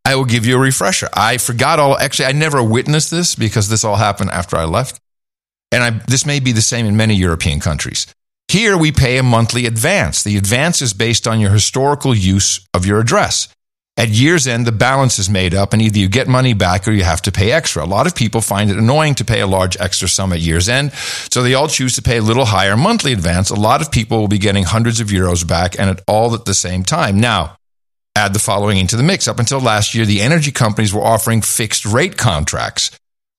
I 0.03 0.15
will 0.15 0.25
give 0.25 0.47
you 0.47 0.55
a 0.55 0.59
refresher. 0.59 1.07
I 1.13 1.37
forgot 1.37 1.77
all, 1.77 1.95
actually, 1.97 2.25
I 2.25 2.31
never 2.31 2.63
witnessed 2.63 3.11
this 3.11 3.35
because 3.35 3.69
this 3.69 3.83
all 3.83 3.97
happened 3.97 4.31
after 4.31 4.57
I 4.57 4.63
left. 4.63 4.99
And 5.71 5.83
I, 5.83 5.89
this 6.07 6.25
may 6.25 6.39
be 6.39 6.51
the 6.51 6.61
same 6.61 6.87
in 6.87 6.97
many 6.97 7.13
European 7.13 7.59
countries. 7.59 8.07
Here 8.47 8.75
we 8.75 8.91
pay 8.91 9.17
a 9.19 9.23
monthly 9.23 9.67
advance. 9.67 10.23
The 10.23 10.35
advance 10.37 10.81
is 10.81 10.93
based 10.93 11.27
on 11.27 11.39
your 11.39 11.51
historical 11.51 12.15
use 12.15 12.65
of 12.73 12.87
your 12.87 12.99
address. 12.99 13.47
At 13.97 14.09
year's 14.09 14.47
end, 14.47 14.65
the 14.65 14.71
balance 14.71 15.19
is 15.19 15.29
made 15.29 15.53
up, 15.53 15.73
and 15.73 15.81
either 15.81 15.99
you 15.99 16.07
get 16.07 16.27
money 16.27 16.53
back 16.53 16.87
or 16.87 16.91
you 16.91 17.03
have 17.03 17.21
to 17.23 17.31
pay 17.31 17.51
extra. 17.51 17.83
A 17.83 17.85
lot 17.85 18.07
of 18.07 18.15
people 18.15 18.39
find 18.39 18.71
it 18.71 18.77
annoying 18.77 19.15
to 19.15 19.25
pay 19.25 19.41
a 19.41 19.47
large 19.47 19.75
extra 19.79 20.07
sum 20.07 20.31
at 20.31 20.39
year's 20.39 20.69
end, 20.69 20.93
so 20.93 21.43
they 21.43 21.53
all 21.53 21.67
choose 21.67 21.95
to 21.95 22.01
pay 22.01 22.17
a 22.17 22.21
little 22.21 22.45
higher 22.45 22.77
monthly 22.77 23.11
advance. 23.11 23.49
A 23.49 23.55
lot 23.55 23.81
of 23.81 23.91
people 23.91 24.19
will 24.19 24.29
be 24.29 24.37
getting 24.37 24.63
hundreds 24.63 25.01
of 25.01 25.07
euros 25.07 25.45
back, 25.45 25.77
and 25.77 25.89
at 25.89 26.01
all 26.07 26.33
at 26.33 26.45
the 26.45 26.53
same 26.53 26.83
time. 26.83 27.19
Now, 27.19 27.57
add 28.15 28.33
the 28.33 28.39
following 28.39 28.77
into 28.77 28.95
the 28.95 29.03
mix. 29.03 29.27
Up 29.27 29.39
until 29.39 29.59
last 29.59 29.93
year, 29.93 30.05
the 30.05 30.21
energy 30.21 30.51
companies 30.51 30.93
were 30.93 31.03
offering 31.03 31.41
fixed 31.41 31.85
rate 31.85 32.17
contracts 32.17 32.91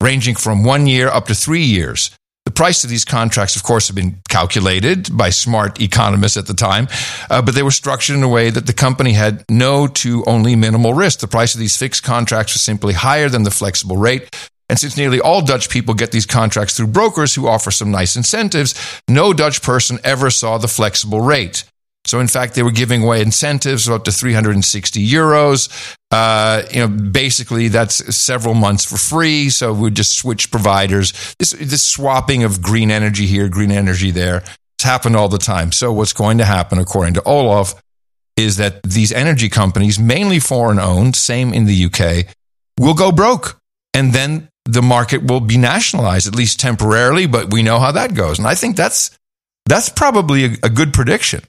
ranging 0.03 0.37
from 0.37 0.65
one 0.65 0.87
year 0.87 1.09
up 1.09 1.27
to 1.27 1.35
three 1.35 1.63
years. 1.63 2.11
The 2.45 2.51
price 2.51 2.85
of 2.85 2.91
these 2.91 3.05
contracts, 3.05 3.57
of 3.57 3.63
course, 3.63 3.87
have 3.89 3.95
been 3.95 4.21
calculated 4.29 5.17
by 5.17 5.31
smart 5.31 5.81
economists 5.81 6.37
at 6.37 6.47
the 6.47 6.55
time, 6.55 6.89
uh, 7.31 7.41
but 7.41 7.55
they 7.55 7.63
were 7.63 7.71
structured 7.71 8.17
in 8.17 8.23
a 8.23 8.29
way 8.29 8.51
that 8.51 8.67
the 8.67 8.73
company 8.73 9.13
had 9.13 9.45
no 9.49 9.87
to 9.87 10.25
only 10.27 10.57
minimal 10.57 10.93
risk. 10.93 11.21
The 11.21 11.29
price 11.29 11.55
of 11.55 11.61
these 11.61 11.77
fixed 11.77 12.03
contracts 12.03 12.53
was 12.55 12.61
simply 12.61 12.95
higher 12.95 13.29
than 13.29 13.45
the 13.45 13.51
flexible 13.51 13.97
rate, 13.97 14.29
And 14.69 14.79
since 14.79 14.97
nearly 14.97 15.21
all 15.21 15.43
Dutch 15.43 15.69
people 15.69 15.93
get 15.93 16.13
these 16.13 16.25
contracts 16.25 16.75
through 16.75 16.87
brokers 16.87 17.35
who 17.35 17.47
offer 17.47 17.71
some 17.71 17.91
nice 17.91 18.17
incentives, 18.17 18.75
no 19.07 19.35
Dutch 19.35 19.61
person 19.61 19.99
ever 20.03 20.31
saw 20.31 20.57
the 20.57 20.67
flexible 20.67 21.21
rate. 21.21 21.65
So, 22.05 22.19
in 22.19 22.29
fact, 22.29 22.55
they 22.55 22.63
were 22.63 22.73
giving 22.73 23.03
away 23.03 23.23
incentives 23.23 23.87
of 23.87 23.95
up 23.95 24.05
to 24.05 24.13
360 24.13 25.09
euros. 25.09 25.97
Uh, 26.11 26.63
you 26.71 26.81
know, 26.81 26.89
basically, 26.89 27.69
that's 27.69 28.15
several 28.17 28.55
months 28.55 28.85
for 28.85 28.97
free. 28.97 29.51
So 29.51 29.73
we 29.73 29.91
just 29.91 30.17
switch 30.19 30.51
providers. 30.51 31.35
This, 31.39 31.53
this 31.53 31.83
swapping 31.83 32.43
of 32.43 32.61
green 32.61 32.91
energy 32.91 33.27
here, 33.27 33.49
green 33.49 33.71
energy 33.71 34.11
there, 34.11 34.43
it's 34.77 34.85
happened 34.85 35.17
all 35.17 35.29
the 35.29 35.39
time. 35.39 35.71
So, 35.71 35.93
what's 35.93 36.13
going 36.13 36.39
to 36.39 36.45
happen, 36.45 36.79
according 36.79 37.15
to 37.15 37.23
Olaf, 37.23 37.81
is 38.37 38.57
that 38.57 38.83
these 38.83 39.13
energy 39.13 39.49
companies, 39.49 39.99
mainly 39.99 40.41
foreign 40.41 40.81
owned, 40.81 41.15
same 41.15 41.53
in 41.53 41.67
the 41.67 41.85
UK, 41.85 42.27
will 42.79 42.95
go 42.95 43.13
broke. 43.13 43.61
And 43.95 44.13
then 44.13 44.49
the 44.65 44.83
market 44.83 45.23
will 45.23 45.41
be 45.41 45.59
nationalized, 45.59 46.27
at 46.27 46.35
least 46.35 46.59
temporarily, 46.59 47.27
but 47.27 47.53
we 47.53 47.63
know 47.63 47.79
how 47.79 47.93
that 47.93 48.15
goes. 48.15 48.39
And 48.39 48.49
I 48.49 48.55
think 48.55 48.77
that's, 48.77 49.17
that's 49.67 49.89
probably 49.89 50.45
a, 50.45 50.51
a 50.65 50.71
good 50.71 50.93
prediction. 50.93 51.43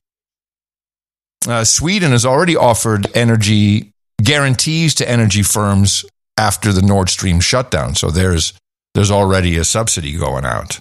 Uh, 1.48 1.64
Sweden 1.64 2.12
has 2.12 2.26
already 2.26 2.56
offered 2.56 3.08
energy 3.16 3.91
guarantees 4.22 4.96
to 4.96 5.10
energy 5.10 5.44
firms 5.44 6.06
after 6.38 6.72
the 6.72 6.82
Nord 6.82 7.10
Stream 7.10 7.39
shutdown. 7.39 7.96
So 7.96 8.10
there's, 8.10 8.54
there's 8.94 9.12
already 9.12 9.58
a 9.58 9.64
subsidy 9.64 10.18
going 10.18 10.46
out. 10.46 10.80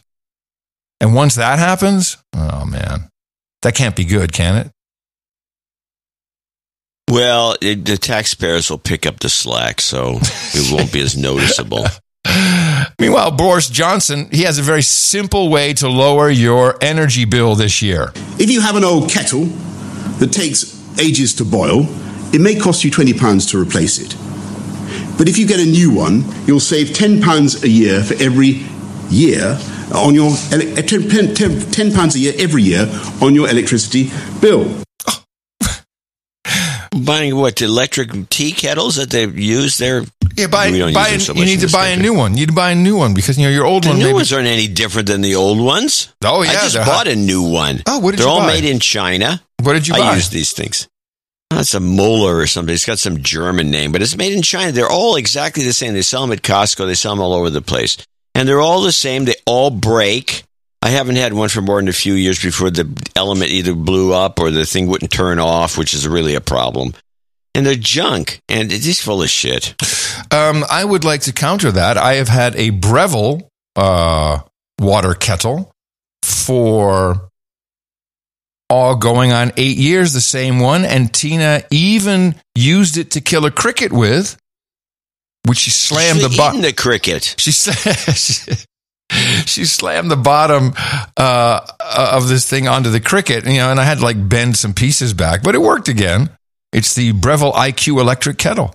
And 1.00 1.14
once 1.14 1.34
that 1.34 1.58
happens, 1.58 2.16
oh 2.34 2.64
man, 2.64 3.08
that 3.62 3.74
can't 3.74 3.96
be 3.96 4.04
good, 4.04 4.32
can 4.32 4.56
it? 4.56 4.70
Well, 7.10 7.56
it, 7.60 7.84
the 7.84 7.98
taxpayers 7.98 8.70
will 8.70 8.78
pick 8.78 9.04
up 9.04 9.20
the 9.20 9.28
slack, 9.28 9.80
so 9.80 10.18
it 10.22 10.72
won't 10.72 10.92
be 10.92 11.02
as 11.02 11.16
noticeable. 11.16 11.84
Meanwhile, 12.98 13.32
Boris 13.32 13.68
Johnson, 13.68 14.28
he 14.30 14.44
has 14.44 14.58
a 14.58 14.62
very 14.62 14.82
simple 14.82 15.50
way 15.50 15.74
to 15.74 15.88
lower 15.88 16.30
your 16.30 16.78
energy 16.80 17.24
bill 17.24 17.54
this 17.56 17.82
year. 17.82 18.12
If 18.38 18.48
you 18.48 18.60
have 18.60 18.76
an 18.76 18.84
old 18.84 19.10
kettle 19.10 19.48
that 20.22 20.30
takes 20.30 20.78
ages 21.00 21.34
to 21.34 21.44
boil, 21.44 21.84
it 22.32 22.40
may 22.40 22.54
cost 22.54 22.84
you 22.84 22.92
£20 22.92 23.50
to 23.50 23.60
replace 23.60 23.98
it. 23.98 24.16
But 25.18 25.28
if 25.28 25.36
you 25.36 25.48
get 25.48 25.58
a 25.58 25.64
new 25.64 25.92
one, 25.92 26.22
you'll 26.46 26.60
save 26.60 26.90
£10 26.90 27.64
a 27.64 27.68
year 27.68 28.04
for 28.04 28.14
every 28.22 28.64
year 29.10 29.58
on 29.92 30.14
your 30.14 30.30
uh, 30.30 30.82
10 30.82 31.34
10 31.34 31.92
pounds 31.92 32.14
a 32.14 32.20
year 32.20 32.34
every 32.38 32.62
year 32.62 32.88
on 33.20 33.34
your 33.34 33.48
electricity 33.48 34.10
bill. 34.40 34.64
Buying 37.04 37.34
what 37.34 37.60
electric 37.60 38.28
tea 38.28 38.52
kettles 38.52 38.94
that 38.96 39.10
they 39.10 39.26
use 39.26 39.78
there? 39.78 40.04
Yeah, 40.36 40.46
buy, 40.46 40.70
We 40.70 40.78
don't 40.78 40.92
buy 40.92 41.08
use 41.08 41.28
you 41.28 41.34
need 41.44 41.60
to 41.60 41.68
buy 41.70 41.88
a 41.88 41.96
new 41.96 42.14
one. 42.14 42.32
You 42.32 42.40
need 42.40 42.48
to 42.48 42.54
buy 42.54 42.70
a 42.70 42.74
new 42.74 42.96
one 42.96 43.14
because 43.14 43.36
you 43.38 43.44
know 43.44 43.50
your 43.50 43.66
old 43.66 43.84
The 43.84 43.88
one. 43.90 43.98
new 43.98 44.04
maybe- 44.06 44.14
ones 44.14 44.32
aren't 44.32 44.46
any 44.46 44.66
different 44.68 45.08
than 45.08 45.20
the 45.20 45.34
old 45.34 45.58
ones. 45.60 46.08
Oh, 46.24 46.42
yeah, 46.42 46.50
I 46.50 46.54
just 46.54 46.76
bought 46.76 46.86
hot. 46.86 47.08
a 47.08 47.16
new 47.16 47.42
one. 47.42 47.82
Oh, 47.86 47.98
what 47.98 48.12
did? 48.12 48.20
They're 48.20 48.26
you 48.26 48.32
all 48.32 48.40
buy? 48.40 48.46
made 48.54 48.64
in 48.64 48.80
China. 48.80 49.42
What 49.62 49.74
did 49.74 49.86
you 49.88 49.94
I 49.94 49.98
buy? 49.98 50.14
use 50.16 50.28
these 50.30 50.52
things. 50.52 50.88
Oh, 51.52 51.60
it's 51.60 51.74
a 51.74 51.80
Moeller 51.80 52.36
or 52.38 52.46
something. 52.46 52.74
It's 52.74 52.86
got 52.86 52.98
some 52.98 53.22
German 53.22 53.70
name, 53.70 53.92
but 53.92 54.00
it's 54.00 54.16
made 54.16 54.32
in 54.32 54.42
China. 54.42 54.72
They're 54.72 54.88
all 54.90 55.16
exactly 55.16 55.64
the 55.64 55.72
same. 55.74 55.92
They 55.92 56.02
sell 56.02 56.22
them 56.22 56.32
at 56.32 56.42
Costco. 56.42 56.86
They 56.86 56.94
sell 56.94 57.12
them 57.12 57.20
all 57.20 57.34
over 57.34 57.50
the 57.50 57.60
place, 57.60 57.98
and 58.34 58.48
they're 58.48 58.60
all 58.60 58.80
the 58.80 58.92
same. 58.92 59.26
They 59.26 59.34
all 59.44 59.70
break. 59.70 60.44
I 60.84 60.88
haven't 60.88 61.16
had 61.16 61.32
one 61.34 61.48
for 61.50 61.60
more 61.60 61.76
than 61.78 61.88
a 61.88 61.92
few 61.92 62.14
years 62.14 62.42
before 62.42 62.70
the 62.70 62.88
element 63.14 63.50
either 63.52 63.74
blew 63.74 64.12
up 64.12 64.40
or 64.40 64.50
the 64.50 64.64
thing 64.66 64.88
wouldn't 64.88 65.12
turn 65.12 65.38
off, 65.38 65.78
which 65.78 65.94
is 65.94 66.08
really 66.08 66.34
a 66.34 66.40
problem. 66.40 66.94
And 67.54 67.66
they're 67.66 67.74
junk, 67.74 68.40
and 68.48 68.72
it's 68.72 68.84
just 68.84 69.02
full 69.02 69.22
of 69.22 69.28
shit. 69.28 69.74
Um, 70.32 70.64
I 70.70 70.84
would 70.84 71.04
like 71.04 71.22
to 71.22 71.32
counter 71.32 71.70
that. 71.72 71.98
I 71.98 72.14
have 72.14 72.28
had 72.28 72.56
a 72.56 72.70
Breville 72.70 73.50
uh, 73.76 74.40
water 74.80 75.14
kettle 75.14 75.70
for 76.22 77.28
all 78.70 78.96
going 78.96 79.32
on 79.32 79.52
eight 79.58 79.76
years, 79.76 80.14
the 80.14 80.20
same 80.22 80.60
one. 80.60 80.86
And 80.86 81.12
Tina 81.12 81.62
even 81.70 82.36
used 82.54 82.96
it 82.96 83.10
to 83.12 83.20
kill 83.20 83.44
a 83.44 83.50
cricket 83.50 83.92
with, 83.92 84.38
which 85.46 85.58
she 85.58 85.70
slammed 85.70 86.20
the 86.20 86.34
bottom. 86.34 86.62
the 86.62 86.72
cricket. 86.72 87.34
She 87.38 87.52
she, 87.52 88.52
she 89.44 89.64
slammed 89.66 90.10
the 90.10 90.16
bottom 90.16 90.72
uh, 91.18 91.60
of 91.78 92.28
this 92.28 92.48
thing 92.48 92.66
onto 92.66 92.88
the 92.88 93.00
cricket, 93.00 93.44
you 93.44 93.58
know, 93.58 93.70
and 93.70 93.78
I 93.78 93.84
had 93.84 93.98
to 93.98 94.04
like 94.04 94.28
bend 94.28 94.56
some 94.56 94.72
pieces 94.72 95.12
back, 95.12 95.42
but 95.42 95.54
it 95.54 95.60
worked 95.60 95.88
again. 95.88 96.30
It's 96.72 96.94
the 96.94 97.12
Breville 97.12 97.52
IQ 97.52 98.00
electric 98.00 98.38
kettle. 98.38 98.74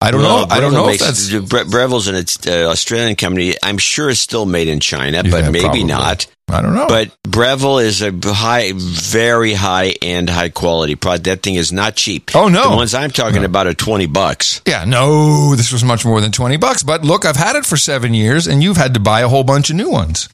I 0.00 0.10
don't 0.10 0.20
Well, 0.22 0.46
know. 0.46 0.54
I 0.54 0.60
don't 0.60 0.72
Breville 0.72 0.86
know 0.86 0.88
if 0.90 0.98
that's 1.00 1.30
Bre- 1.32 1.70
Breville's 1.70 2.06
an 2.08 2.16
uh, 2.16 2.68
Australian 2.70 3.16
company. 3.16 3.54
I'm 3.62 3.78
sure 3.78 4.10
it's 4.10 4.20
still 4.20 4.44
made 4.44 4.68
in 4.68 4.78
China, 4.78 5.22
but 5.22 5.46
maybe 5.50 5.60
probably. 5.60 5.84
not. 5.84 6.26
I 6.48 6.60
don't 6.62 6.74
know. 6.74 6.86
But 6.86 7.16
Breville 7.22 7.78
is 7.78 8.02
a 8.02 8.12
high, 8.24 8.72
very 8.74 9.54
high 9.54 9.94
end, 10.02 10.28
high 10.28 10.50
quality 10.50 10.96
product. 10.96 11.24
That 11.24 11.42
thing 11.42 11.54
is 11.54 11.72
not 11.72 11.96
cheap. 11.96 12.30
Oh, 12.34 12.48
no. 12.48 12.70
the 12.70 12.76
ones 12.76 12.94
I'm 12.94 13.10
talking 13.10 13.42
about 13.44 13.66
are 13.66 13.74
twenty 13.74 14.06
bucks. 14.06 14.60
Yeah, 14.66 14.84
no, 14.84 15.56
this 15.56 15.72
was 15.72 15.82
much 15.82 16.04
more 16.04 16.20
than 16.20 16.30
20 16.30 16.56
bucks. 16.58 16.82
But 16.82 17.02
look, 17.02 17.24
I've 17.24 17.34
had 17.36 17.56
it 17.56 17.64
for 17.64 17.76
seven 17.78 18.12
years 18.12 18.46
and 18.46 18.62
you've 18.62 18.76
had 18.76 18.94
to 18.94 19.00
buy 19.00 19.22
a 19.22 19.28
whole 19.28 19.44
bunch 19.44 19.70
of 19.70 19.76
new 19.76 19.90
ones. 19.90 20.28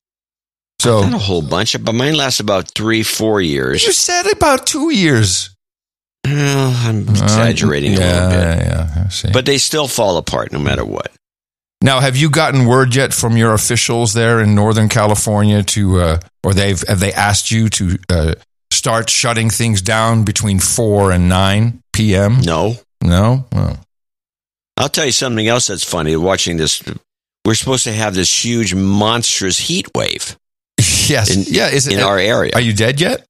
So 0.81 1.03
Not 1.03 1.15
a 1.15 1.19
whole 1.19 1.41
bunch, 1.43 1.77
but 1.83 1.95
mine 1.95 2.15
lasts 2.17 2.41
about 2.41 2.69
three, 2.75 3.05
four 3.05 3.41
years. 3.41 3.87
you 3.87 3.93
said 3.93 4.27
about 4.33 4.67
two 4.67 4.91
years. 4.93 5.55
Well, 6.25 6.73
I'm 6.77 7.01
exaggerating 7.09 7.97
Uh, 7.97 8.01
a 8.01 8.01
little 8.01 8.29
bit, 8.31 8.39
Yeah, 8.39 8.65
yeah, 8.97 9.05
I 9.07 9.09
see. 9.09 9.31
but 9.33 9.45
they 9.45 9.59
still 9.59 9.89
fall 9.89 10.17
apart 10.17 10.53
no 10.53 10.59
matter 10.59 10.85
what. 10.85 11.11
Now, 11.83 11.99
have 11.99 12.17
you 12.17 12.31
gotten 12.31 12.67
word 12.67 12.95
yet 12.95 13.13
from 13.13 13.37
your 13.37 13.55
officials 13.55 14.13
there 14.15 14.41
in 14.41 14.55
Northern 14.55 14.89
California 14.89 15.65
to, 15.65 16.01
uh, 16.01 16.21
or 16.45 16.55
they've 16.55 16.81
have 16.87 17.01
they 17.01 17.13
asked 17.13 17.51
you 17.51 17.69
to 17.71 17.99
uh, 18.09 18.35
start 18.71 19.11
shutting 19.11 19.51
things 19.51 19.83
down 19.83 20.23
between 20.23 20.61
four 20.61 21.11
and 21.11 21.29
nine 21.29 21.83
p.m.? 21.93 22.41
No, 22.41 22.77
No. 23.03 23.47
Oh. 23.53 23.77
I'll 24.77 24.89
tell 24.89 25.05
you 25.07 25.13
something 25.13 25.47
else 25.49 25.67
that's 25.67 25.85
funny. 25.85 26.15
Watching 26.17 26.57
this, 26.57 26.83
we're 27.45 27.55
supposed 27.55 27.85
to 27.85 27.93
have 27.93 28.15
this 28.15 28.45
huge, 28.45 28.75
monstrous 28.75 29.59
heat 29.59 29.89
wave 29.95 30.37
Yes. 30.79 31.31
in, 31.35 31.43
yeah. 31.53 31.69
Is 31.69 31.89
it 31.89 31.95
in 31.95 32.01
our 32.01 32.19
area. 32.19 32.53
Are 32.55 32.61
you 32.61 32.73
dead 32.73 33.01
yet? 33.01 33.27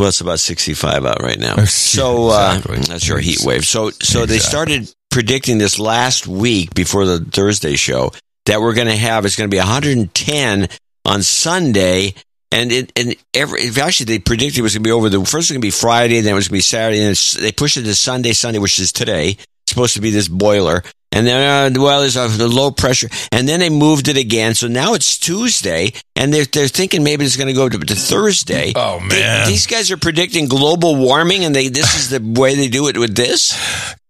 Well, 0.00 0.08
it's 0.08 0.22
about 0.22 0.40
65 0.40 1.04
out 1.04 1.22
right 1.22 1.38
now. 1.38 1.56
Oh, 1.58 1.64
So 1.66 2.28
uh, 2.28 2.58
that's 2.88 3.06
your 3.06 3.18
heat 3.18 3.40
wave. 3.44 3.66
So 3.66 3.90
so 3.90 4.24
they 4.24 4.38
started 4.38 4.90
predicting 5.10 5.58
this 5.58 5.78
last 5.78 6.26
week 6.26 6.72
before 6.74 7.04
the 7.04 7.20
Thursday 7.20 7.76
show 7.76 8.10
that 8.46 8.62
we're 8.62 8.72
going 8.72 8.86
to 8.86 8.96
have 8.96 9.26
it's 9.26 9.36
going 9.36 9.50
to 9.50 9.54
be 9.54 9.58
110 9.58 10.68
on 11.04 11.22
Sunday. 11.22 12.14
And 12.50 12.72
it, 12.72 12.92
and 12.96 13.14
every 13.34 13.68
actually 13.78 14.06
they 14.06 14.18
predicted 14.18 14.60
it 14.60 14.62
was 14.62 14.72
going 14.72 14.84
to 14.84 14.88
be 14.88 14.90
over 14.90 15.10
the 15.10 15.20
first 15.20 15.34
it 15.34 15.36
was 15.36 15.50
going 15.50 15.60
to 15.60 15.66
be 15.66 15.70
Friday, 15.70 16.20
then 16.22 16.32
it 16.32 16.34
was 16.34 16.48
going 16.48 16.56
to 16.56 16.58
be 16.58 16.62
Saturday, 16.62 17.00
and 17.02 17.10
it's, 17.10 17.32
they 17.32 17.52
pushed 17.52 17.76
it 17.76 17.82
to 17.82 17.94
Sunday, 17.94 18.32
Sunday, 18.32 18.58
which 18.58 18.80
is 18.80 18.92
today. 18.92 19.28
It's 19.28 19.48
supposed 19.68 19.94
to 19.94 20.00
be 20.00 20.10
this 20.10 20.28
boiler, 20.28 20.82
and 21.12 21.26
then 21.26 21.76
uh, 21.76 21.80
well, 21.82 22.00
there's 22.00 22.16
a 22.16 22.28
the 22.28 22.48
low 22.48 22.70
pressure, 22.70 23.08
and 23.32 23.48
then 23.48 23.60
they 23.60 23.70
moved 23.70 24.08
it 24.08 24.16
again. 24.16 24.54
So 24.54 24.68
now 24.68 24.94
it's 24.94 25.18
Tuesday, 25.18 25.92
and 26.16 26.32
they're 26.32 26.44
they're 26.44 26.68
thinking 26.68 27.02
maybe 27.02 27.24
it's 27.24 27.36
going 27.36 27.48
to 27.48 27.52
go 27.54 27.68
to, 27.68 27.78
to 27.78 27.94
Thursday. 27.94 28.72
Oh, 28.76 28.98
They- 29.08 29.20
man. 29.20 29.48
these 29.48 29.66
guys 29.66 29.90
are 29.90 29.96
predicting 29.96 30.46
global 30.48 30.96
warming, 30.96 31.44
and 31.44 31.54
they 31.54 31.68
this 31.68 31.94
is 31.98 32.10
the 32.10 32.20
way 32.40 32.54
they 32.54 32.68
do 32.68 32.88
it 32.88 32.96
with 32.96 33.14
this. 33.16 33.56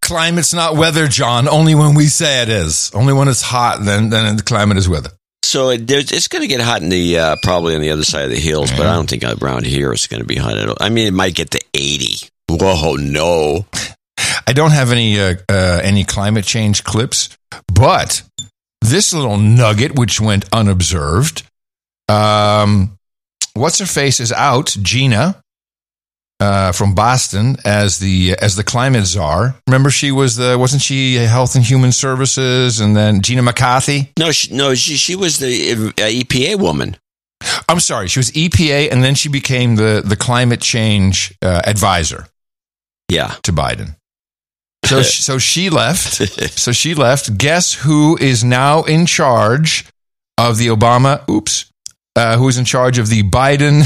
Climate's 0.02 0.52
not 0.54 0.76
weather, 0.76 1.06
John. 1.06 1.46
Only 1.48 1.74
when 1.74 1.94
we 1.94 2.06
say 2.06 2.42
it 2.42 2.48
is. 2.48 2.90
Only 2.94 3.12
when 3.12 3.28
it's 3.28 3.42
hot, 3.42 3.84
then 3.84 4.10
then 4.10 4.36
the 4.36 4.42
climate 4.42 4.76
is 4.76 4.88
weather. 4.88 5.10
So 5.42 5.70
it, 5.70 5.90
it's 5.90 6.28
going 6.28 6.42
to 6.42 6.48
get 6.48 6.60
hot 6.60 6.82
in 6.82 6.90
the 6.90 7.18
uh, 7.18 7.36
probably 7.42 7.74
on 7.74 7.80
the 7.80 7.90
other 7.90 8.04
side 8.04 8.24
of 8.24 8.30
the 8.30 8.38
hills, 8.38 8.70
but 8.70 8.86
I 8.86 8.94
don't 8.94 9.08
think 9.08 9.24
around 9.42 9.66
here 9.66 9.92
it's 9.92 10.06
going 10.06 10.20
to 10.20 10.26
be 10.26 10.36
hot 10.36 10.56
at 10.56 10.68
all. 10.68 10.76
I 10.80 10.90
mean, 10.90 11.06
it 11.08 11.12
might 11.14 11.34
get 11.34 11.50
to 11.52 11.60
80. 11.74 12.28
Whoa, 12.48 12.94
no! 12.96 13.64
I 14.50 14.52
don't 14.52 14.72
have 14.72 14.90
any 14.90 15.20
uh, 15.20 15.36
uh, 15.48 15.80
any 15.80 16.02
climate 16.02 16.44
change 16.44 16.82
clips, 16.82 17.28
but 17.72 18.22
this 18.80 19.12
little 19.12 19.36
nugget, 19.36 19.96
which 19.96 20.20
went 20.20 20.44
unobserved, 20.52 21.44
um, 22.08 22.98
what's 23.54 23.78
her 23.78 23.86
face 23.86 24.18
is 24.18 24.32
out, 24.32 24.76
Gina 24.82 25.40
uh, 26.40 26.72
from 26.72 26.96
Boston 26.96 27.58
as 27.64 28.00
the 28.00 28.34
as 28.42 28.56
the 28.56 28.64
climate 28.64 29.06
czar. 29.06 29.54
Remember, 29.68 29.88
she 29.88 30.10
was 30.10 30.34
the 30.34 30.58
wasn't 30.58 30.82
she 30.82 31.14
Health 31.14 31.54
and 31.54 31.64
Human 31.64 31.92
Services, 31.92 32.80
and 32.80 32.96
then 32.96 33.22
Gina 33.22 33.42
McCarthy. 33.42 34.10
No, 34.18 34.32
she, 34.32 34.52
no, 34.52 34.74
she 34.74 34.96
she 34.96 35.14
was 35.14 35.38
the 35.38 35.92
uh, 35.96 36.02
EPA 36.02 36.58
woman. 36.58 36.96
I'm 37.68 37.78
sorry, 37.78 38.08
she 38.08 38.18
was 38.18 38.32
EPA, 38.32 38.90
and 38.90 39.04
then 39.04 39.14
she 39.14 39.28
became 39.28 39.76
the 39.76 40.02
the 40.04 40.16
climate 40.16 40.60
change 40.60 41.38
uh, 41.40 41.62
advisor. 41.64 42.26
Yeah, 43.08 43.36
to 43.44 43.52
Biden. 43.52 43.94
So 44.90 45.02
she, 45.02 45.22
so 45.22 45.38
she 45.38 45.70
left. 45.70 46.58
So 46.58 46.72
she 46.72 46.94
left. 46.94 47.38
Guess 47.38 47.74
who 47.74 48.16
is 48.20 48.44
now 48.44 48.82
in 48.82 49.06
charge 49.06 49.86
of 50.36 50.58
the 50.58 50.66
Obama? 50.68 51.28
Oops. 51.28 51.66
Uh, 52.16 52.36
who 52.36 52.48
is 52.48 52.58
in 52.58 52.64
charge 52.64 52.98
of 52.98 53.08
the 53.08 53.22
Biden 53.22 53.84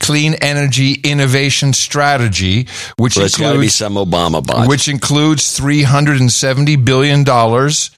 Clean 0.00 0.34
Energy 0.34 0.94
Innovation 1.04 1.72
Strategy, 1.72 2.66
which 2.98 3.16
Well, 3.16 3.26
it's 3.26 3.38
got 3.38 3.52
to 3.52 3.58
be 3.58 3.66
includes 3.66 3.74
some 3.74 3.94
Obama 3.94 4.44
bot. 4.44 4.68
which 4.68 4.88
includes 4.88 5.56
three 5.56 5.82
hundred 5.82 6.20
and 6.20 6.32
seventy 6.32 6.76
billion 6.76 7.22
dollars 7.22 7.90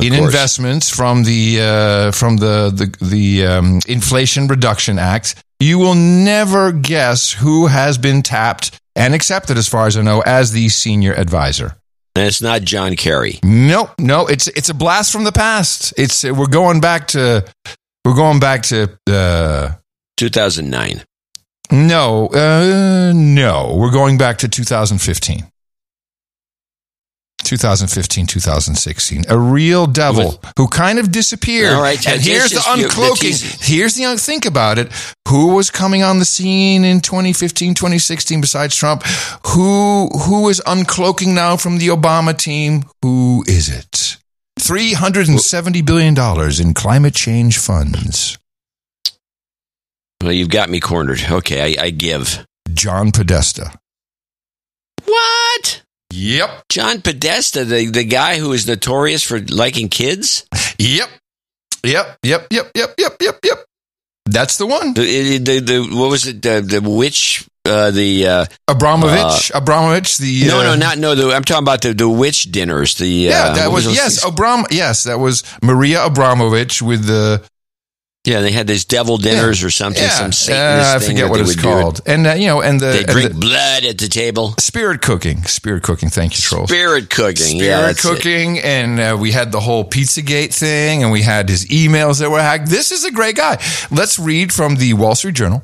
in 0.00 0.14
course. 0.14 0.24
investments 0.24 0.88
from 0.88 1.24
the 1.24 1.60
uh, 1.60 2.12
from 2.12 2.38
the 2.38 2.72
the, 2.74 3.04
the 3.04 3.46
um, 3.46 3.80
Inflation 3.86 4.48
Reduction 4.48 4.98
Act. 4.98 5.34
You 5.60 5.78
will 5.78 5.94
never 5.96 6.72
guess 6.72 7.32
who 7.32 7.66
has 7.66 7.98
been 7.98 8.22
tapped 8.22 8.80
and 8.96 9.14
accepted, 9.14 9.58
as 9.58 9.68
far 9.68 9.86
as 9.86 9.96
I 9.96 10.02
know, 10.02 10.22
as 10.24 10.52
the 10.52 10.68
senior 10.70 11.12
advisor. 11.12 11.76
And 12.14 12.26
it's 12.26 12.42
not 12.42 12.62
John 12.62 12.96
Kerry. 12.96 13.38
No, 13.44 13.90
no, 13.98 14.26
it's 14.26 14.48
it's 14.48 14.68
a 14.68 14.74
blast 14.74 15.12
from 15.12 15.24
the 15.24 15.32
past. 15.32 15.94
It's 15.96 16.24
we're 16.24 16.46
going 16.46 16.80
back 16.80 17.08
to 17.08 17.44
we're 18.04 18.14
going 18.14 18.40
back 18.40 18.62
to 18.64 18.98
uh, 19.08 19.72
2009. 20.16 21.02
no, 21.70 22.28
uh, 22.28 23.12
no, 23.14 23.76
we're 23.78 23.92
going 23.92 24.18
back 24.18 24.38
to 24.38 24.48
2015. 24.48 25.46
2015, 27.48 28.26
2016. 28.26 29.24
A 29.28 29.38
real 29.38 29.86
devil 29.86 30.40
who 30.56 30.68
kind 30.68 30.98
of 30.98 31.10
disappeared. 31.10 31.72
All 31.72 31.80
right, 31.82 31.96
and 32.06 32.20
here's 32.20 32.50
the 32.50 32.56
just 32.56 32.66
the 32.76 32.84
uncloaking. 32.84 33.64
Here's 33.64 33.94
the 33.94 34.04
un- 34.04 34.18
think 34.18 34.44
about 34.44 34.78
it. 34.78 34.92
Who 35.28 35.54
was 35.54 35.70
coming 35.70 36.02
on 36.02 36.18
the 36.18 36.24
scene 36.26 36.84
in 36.84 37.00
2015, 37.00 37.74
2016 37.74 38.40
besides 38.40 38.76
Trump? 38.76 39.02
Who 39.46 40.08
who 40.08 40.48
is 40.48 40.60
uncloaking 40.66 41.34
now 41.34 41.56
from 41.56 41.78
the 41.78 41.88
Obama 41.88 42.36
team? 42.36 42.84
Who 43.02 43.44
is 43.48 43.68
it? 43.68 44.18
370 44.60 45.82
billion 45.82 46.14
dollars 46.14 46.60
in 46.60 46.74
climate 46.74 47.14
change 47.14 47.58
funds. 47.58 48.36
Well, 50.22 50.32
you've 50.32 50.50
got 50.50 50.68
me 50.68 50.80
cornered. 50.80 51.20
Okay, 51.30 51.76
I, 51.78 51.84
I 51.86 51.90
give. 51.90 52.44
John 52.74 53.12
Podesta. 53.12 53.72
What? 55.04 55.82
Yep. 56.10 56.64
John 56.68 57.02
Podesta, 57.02 57.64
the, 57.64 57.86
the 57.86 58.04
guy 58.04 58.38
who 58.38 58.52
is 58.52 58.66
notorious 58.66 59.22
for 59.22 59.40
liking 59.40 59.88
kids? 59.88 60.46
Yep. 60.78 61.08
Yep. 61.84 62.18
Yep. 62.22 62.46
Yep. 62.50 62.70
Yep. 62.74 62.94
Yep. 62.98 63.16
Yep. 63.20 63.38
Yep. 63.44 63.64
That's 64.26 64.58
the 64.58 64.66
one. 64.66 64.94
The, 64.94 65.38
the, 65.38 65.60
the, 65.60 65.96
what 65.96 66.10
was 66.10 66.26
it? 66.26 66.42
The, 66.42 66.60
the 66.60 66.80
witch? 66.80 67.46
Uh, 67.64 67.90
the 67.90 68.26
uh, 68.26 68.44
Abramovich. 68.66 69.50
Abramovich. 69.54 70.16
The 70.18 70.46
no, 70.46 70.60
uh, 70.60 70.62
no, 70.62 70.74
not 70.76 70.98
no. 70.98 71.14
The, 71.14 71.34
I'm 71.34 71.44
talking 71.44 71.64
about 71.64 71.82
the, 71.82 71.92
the 71.92 72.08
witch 72.08 72.44
dinners. 72.50 72.94
The 72.94 73.06
Yeah, 73.06 73.48
uh, 73.48 73.54
that 73.56 73.66
what 73.66 73.84
was, 73.84 73.94
yes. 73.94 74.24
Abram. 74.24 74.64
Yes, 74.70 75.04
that 75.04 75.18
was 75.18 75.42
Maria 75.62 76.04
Abramovich 76.06 76.80
with 76.80 77.06
the 77.06 77.42
Yeah, 78.28 78.40
they 78.42 78.52
had 78.52 78.66
these 78.66 78.84
devil 78.84 79.16
dinners 79.16 79.62
or 79.64 79.70
something. 79.70 80.02
yeah. 80.02 80.30
Some 80.30 80.54
uh, 80.54 80.94
I 80.96 80.98
forget 80.98 81.30
what 81.30 81.40
it's 81.40 81.56
called, 81.60 82.00
and 82.06 82.26
uh, 82.26 82.32
you 82.34 82.46
know, 82.46 82.60
and 82.60 82.78
the, 82.78 82.86
They 82.86 83.04
drink 83.04 83.32
the 83.32 83.38
blood 83.38 83.84
at 83.84 83.96
the 83.98 84.08
table. 84.08 84.54
spirit 84.58 85.00
cooking, 85.02 85.42
spirit 85.44 85.82
cooking. 85.82 86.10
Thank 86.10 86.34
you, 86.36 86.42
trolls. 86.42 86.68
Spirit 86.70 87.08
cooking. 87.10 87.56
yeah, 87.56 87.90
Spirit 87.92 87.98
it. 87.98 88.00
cooking, 88.02 88.58
and 88.58 89.00
uh, 89.00 89.16
we 89.18 89.32
had 89.32 89.50
the 89.52 89.60
whole 89.60 89.84
Pizzagate 89.84 90.52
thing, 90.54 91.02
and 91.02 91.10
we 91.10 91.22
had 91.22 91.48
his 91.48 91.66
emails 91.68 92.20
that 92.20 92.30
were 92.30 92.40
hacked. 92.42 92.68
This 92.68 92.92
is 92.92 93.04
a 93.04 93.10
great 93.10 93.36
guy. 93.36 93.58
Let's 93.90 94.18
read 94.18 94.52
from 94.52 94.76
the 94.76 94.92
Wall 94.94 95.14
Street 95.14 95.34
Journal. 95.34 95.62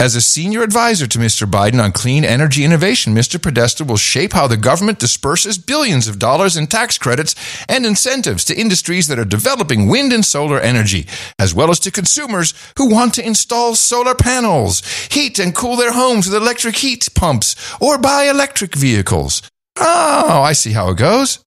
As 0.00 0.14
a 0.14 0.22
senior 0.22 0.62
advisor 0.62 1.06
to 1.06 1.18
Mr. 1.18 1.46
Biden 1.46 1.78
on 1.78 1.92
clean 1.92 2.24
energy 2.24 2.64
innovation, 2.64 3.14
Mr. 3.14 3.40
Podesta 3.40 3.84
will 3.84 3.98
shape 3.98 4.32
how 4.32 4.46
the 4.46 4.56
government 4.56 4.98
disperses 4.98 5.58
billions 5.58 6.08
of 6.08 6.18
dollars 6.18 6.56
in 6.56 6.68
tax 6.68 6.96
credits 6.96 7.34
and 7.68 7.84
incentives 7.84 8.46
to 8.46 8.58
industries 8.58 9.08
that 9.08 9.18
are 9.18 9.26
developing 9.26 9.88
wind 9.88 10.14
and 10.14 10.24
solar 10.24 10.58
energy, 10.58 11.06
as 11.38 11.52
well 11.52 11.68
as 11.68 11.78
to 11.80 11.90
consumers 11.90 12.54
who 12.78 12.88
want 12.88 13.12
to 13.12 13.26
install 13.26 13.74
solar 13.74 14.14
panels, 14.14 14.80
heat 15.10 15.38
and 15.38 15.54
cool 15.54 15.76
their 15.76 15.92
homes 15.92 16.26
with 16.26 16.42
electric 16.42 16.76
heat 16.76 17.06
pumps, 17.14 17.54
or 17.78 17.98
buy 17.98 18.22
electric 18.24 18.74
vehicles. 18.74 19.42
Oh, 19.78 20.40
I 20.42 20.54
see 20.54 20.72
how 20.72 20.88
it 20.88 20.96
goes. 20.96 21.44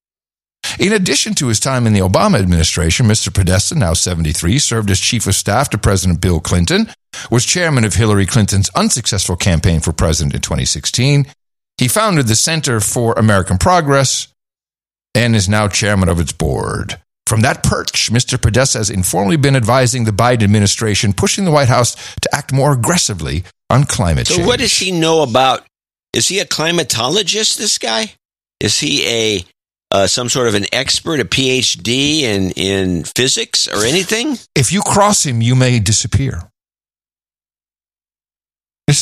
In 0.78 0.92
addition 0.92 1.34
to 1.34 1.48
his 1.48 1.60
time 1.60 1.86
in 1.86 1.92
the 1.92 2.00
Obama 2.00 2.38
administration, 2.40 3.06
Mr. 3.06 3.32
Podesta, 3.32 3.74
now 3.74 3.92
73, 3.92 4.58
served 4.58 4.90
as 4.90 4.98
chief 5.00 5.26
of 5.26 5.34
staff 5.34 5.70
to 5.70 5.78
President 5.78 6.20
Bill 6.20 6.40
Clinton, 6.40 6.88
was 7.30 7.44
chairman 7.44 7.84
of 7.84 7.94
Hillary 7.94 8.26
Clinton's 8.26 8.70
unsuccessful 8.70 9.36
campaign 9.36 9.80
for 9.80 9.92
president 9.92 10.34
in 10.34 10.40
2016. 10.40 11.26
He 11.78 11.88
founded 11.88 12.26
the 12.26 12.36
Center 12.36 12.80
for 12.80 13.14
American 13.14 13.58
Progress 13.58 14.28
and 15.14 15.36
is 15.36 15.48
now 15.48 15.68
chairman 15.68 16.08
of 16.08 16.18
its 16.18 16.32
board. 16.32 17.00
From 17.26 17.40
that 17.40 17.62
perch, 17.62 18.10
Mr. 18.12 18.40
Podesta 18.40 18.78
has 18.78 18.90
informally 18.90 19.36
been 19.36 19.56
advising 19.56 20.04
the 20.04 20.10
Biden 20.10 20.42
administration, 20.42 21.12
pushing 21.12 21.44
the 21.44 21.50
White 21.50 21.68
House 21.68 21.94
to 22.20 22.34
act 22.34 22.52
more 22.52 22.72
aggressively 22.72 23.44
on 23.70 23.84
climate 23.84 24.26
So, 24.26 24.36
change. 24.36 24.46
what 24.46 24.58
does 24.60 24.76
he 24.78 24.90
know 24.92 25.22
about? 25.22 25.64
Is 26.12 26.28
he 26.28 26.38
a 26.40 26.44
climatologist? 26.44 27.56
This 27.56 27.78
guy? 27.78 28.12
Is 28.60 28.78
he 28.78 29.06
a 29.06 29.44
uh, 29.94 30.06
some 30.08 30.28
sort 30.28 30.48
of 30.48 30.54
an 30.54 30.66
expert, 30.72 31.20
a 31.20 31.24
PhD 31.24 32.20
in 32.22 32.50
in 32.56 33.04
physics 33.04 33.68
or 33.68 33.84
anything? 33.84 34.36
if 34.54 34.72
you 34.72 34.82
cross 34.82 35.24
him, 35.24 35.40
you 35.40 35.54
may 35.54 35.78
disappear. 35.78 36.42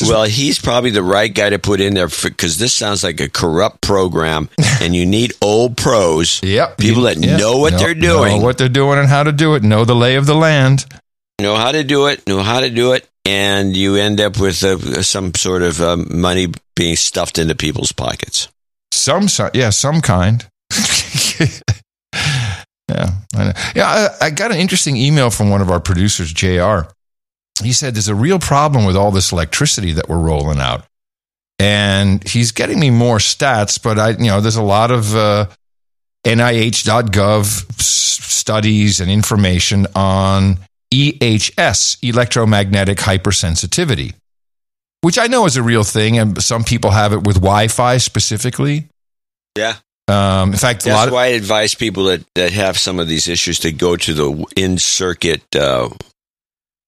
well, 0.07 0.23
he's 0.23 0.59
probably 0.59 0.91
the 0.91 1.03
right 1.03 1.33
guy 1.33 1.49
to 1.49 1.59
put 1.59 1.81
in 1.81 1.93
there 1.93 2.07
because 2.07 2.57
this 2.57 2.73
sounds 2.73 3.03
like 3.03 3.19
a 3.19 3.29
corrupt 3.29 3.81
program, 3.81 4.49
and 4.81 4.95
you 4.95 5.05
need 5.05 5.33
old 5.41 5.75
pros. 5.75 6.39
Yep. 6.41 6.77
people 6.77 7.03
that 7.03 7.17
Yeah. 7.17 7.37
know 7.37 7.57
what 7.57 7.73
Know- 7.73 7.79
they're 7.79 7.93
doing, 7.93 8.37
know 8.39 8.45
what 8.45 8.57
they're 8.57 8.69
doing 8.69 8.97
and 8.99 9.07
how 9.09 9.23
to 9.23 9.31
do 9.31 9.55
it, 9.55 9.63
know 9.63 9.83
the 9.85 9.95
lay 9.95 10.15
of 10.15 10.25
the 10.25 10.35
land. 10.35 10.85
know 11.41 11.55
how 11.57 11.71
to 11.71 11.83
do 11.83 12.07
it, 12.07 12.25
know 12.27 12.41
how 12.41 12.61
to 12.61 12.69
do 12.69 12.93
it, 12.93 13.07
and 13.25 13.75
you 13.75 13.95
end 13.97 14.21
up 14.21 14.39
with 14.39 14.63
uh, 14.63 15.01
some 15.03 15.33
sort 15.35 15.61
of 15.61 15.81
um, 15.81 16.07
money 16.21 16.47
being 16.75 16.95
stuffed 16.95 17.37
into 17.37 17.55
people's 17.55 17.91
pockets. 17.91 18.47
Some, 18.93 19.27
yeah, 19.53 19.69
some 19.71 19.99
kind. 20.01 20.45
yeah, 22.89 23.09
I 23.35 23.43
know. 23.45 23.53
yeah. 23.75 24.09
I, 24.21 24.25
I 24.25 24.29
got 24.29 24.51
an 24.51 24.57
interesting 24.57 24.97
email 24.97 25.29
from 25.29 25.49
one 25.49 25.61
of 25.61 25.69
our 25.69 25.79
producers, 25.79 26.31
Jr. 26.33 26.89
He 27.61 27.73
said 27.73 27.95
there's 27.95 28.07
a 28.07 28.15
real 28.15 28.39
problem 28.39 28.85
with 28.85 28.95
all 28.95 29.11
this 29.11 29.31
electricity 29.31 29.91
that 29.93 30.09
we're 30.09 30.19
rolling 30.19 30.59
out, 30.59 30.85
and 31.59 32.27
he's 32.27 32.51
getting 32.51 32.79
me 32.79 32.89
more 32.89 33.17
stats. 33.17 33.81
But 33.81 33.99
I, 33.99 34.09
you 34.11 34.27
know, 34.27 34.41
there's 34.41 34.55
a 34.55 34.63
lot 34.63 34.91
of 34.91 35.15
uh, 35.15 35.47
NIH.gov 36.25 37.81
studies 37.81 38.99
and 38.99 39.11
information 39.11 39.87
on 39.95 40.59
EHS, 40.93 41.97
electromagnetic 42.03 42.99
hypersensitivity, 42.99 44.13
which 45.01 45.17
I 45.17 45.27
know 45.27 45.45
is 45.45 45.57
a 45.57 45.63
real 45.63 45.83
thing, 45.83 46.17
and 46.19 46.41
some 46.41 46.63
people 46.63 46.91
have 46.91 47.13
it 47.13 47.23
with 47.23 47.37
Wi-Fi 47.37 47.97
specifically. 47.97 48.87
Yeah. 49.57 49.75
Um, 50.07 50.51
in 50.51 50.57
fact, 50.57 50.83
a 50.83 50.85
That's 50.85 50.97
lot 50.97 51.07
of 51.07 51.13
why 51.13 51.25
I 51.25 51.27
advise 51.27 51.75
people 51.75 52.05
that, 52.05 52.23
that 52.35 52.51
have 52.51 52.77
some 52.77 52.99
of 52.99 53.07
these 53.07 53.27
issues 53.27 53.59
to 53.59 53.71
go 53.71 53.95
to 53.95 54.13
the 54.13 54.45
in 54.55 54.77
circuit. 54.77 55.43
Uh, 55.55 55.89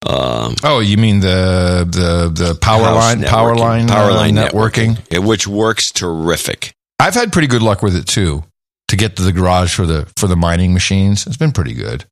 um, 0.06 0.56
oh, 0.64 0.80
you 0.82 0.98
mean 0.98 1.22
the 1.22 1.88
the 1.90 2.30
the 2.30 2.56
power 2.56 2.82
line 2.82 3.24
power 3.24 3.56
line 3.56 3.88
power 3.88 4.12
uh, 4.12 4.16
line 4.16 4.36
networking? 4.36 5.00
yeah, 5.12 5.20
which 5.20 5.48
works 5.48 5.92
terrific. 5.92 6.74
I've 7.00 7.14
had 7.14 7.32
pretty 7.32 7.48
good 7.48 7.62
luck 7.62 7.82
with 7.82 7.96
it 7.96 8.06
too. 8.06 8.44
To 8.90 8.96
get 8.96 9.16
to 9.16 9.24
the 9.24 9.32
garage 9.32 9.74
for 9.74 9.86
the 9.86 10.08
for 10.18 10.28
the 10.28 10.36
mining 10.36 10.74
machines, 10.74 11.26
it's 11.26 11.38
been 11.38 11.52
pretty 11.52 11.74
good. 11.74 12.06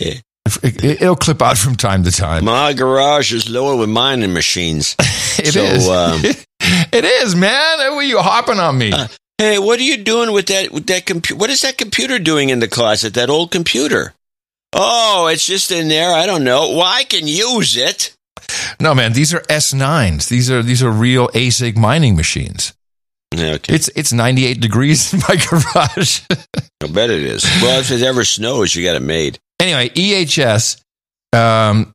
Yeah. 0.00 0.14
It, 0.62 1.00
will 1.02 1.16
clip 1.16 1.42
out 1.42 1.58
from 1.58 1.76
time 1.76 2.04
to 2.04 2.10
time. 2.10 2.46
My 2.46 2.72
garage 2.72 3.34
is 3.34 3.50
lower 3.50 3.76
with 3.76 3.88
mining 3.88 4.32
machines. 4.32 4.96
It 5.40 5.52
so, 5.52 5.62
is. 5.62 5.88
Um, 5.88 6.20
it 6.60 7.04
is, 7.04 7.36
man. 7.36 7.78
What 7.78 7.98
are 7.98 8.02
you 8.02 8.18
hopping 8.18 8.58
on 8.58 8.76
me? 8.76 8.90
Uh, 8.90 9.06
hey, 9.38 9.58
what 9.58 9.78
are 9.78 9.84
you 9.84 9.96
doing 9.98 10.32
with 10.32 10.46
that? 10.46 10.72
With 10.72 10.86
that 10.86 11.06
computer? 11.06 11.38
What 11.38 11.50
is 11.50 11.62
that 11.62 11.78
computer 11.78 12.18
doing 12.18 12.50
in 12.50 12.60
the 12.60 12.68
closet? 12.68 13.14
That 13.14 13.30
old 13.30 13.50
computer? 13.50 14.14
Oh, 14.72 15.28
it's 15.32 15.46
just 15.46 15.70
in 15.70 15.88
there. 15.88 16.12
I 16.12 16.26
don't 16.26 16.44
know. 16.44 16.70
Well, 16.70 16.82
I 16.82 17.04
can 17.04 17.26
use 17.26 17.76
it. 17.76 18.14
no, 18.80 18.94
man. 18.94 19.12
These 19.14 19.32
are 19.32 19.40
S9s. 19.40 20.28
These 20.28 20.50
are 20.50 20.62
these 20.62 20.82
are 20.82 20.90
real 20.90 21.28
ASIC 21.28 21.76
mining 21.76 22.16
machines. 22.16 22.74
Yeah, 23.34 23.52
okay. 23.54 23.74
It's 23.74 23.88
it's 23.96 24.12
98 24.12 24.60
degrees 24.60 25.12
in 25.12 25.20
my 25.28 25.36
garage. 25.50 26.20
I 26.82 26.86
bet 26.86 27.10
it 27.10 27.22
is. 27.22 27.44
Well, 27.62 27.80
if 27.80 27.90
it 27.90 28.02
ever 28.02 28.24
snows, 28.24 28.74
you 28.74 28.84
got 28.84 28.96
it 28.96 29.02
made. 29.02 29.38
anyway, 29.60 29.88
EHS. 29.90 30.80
Um, 31.34 31.92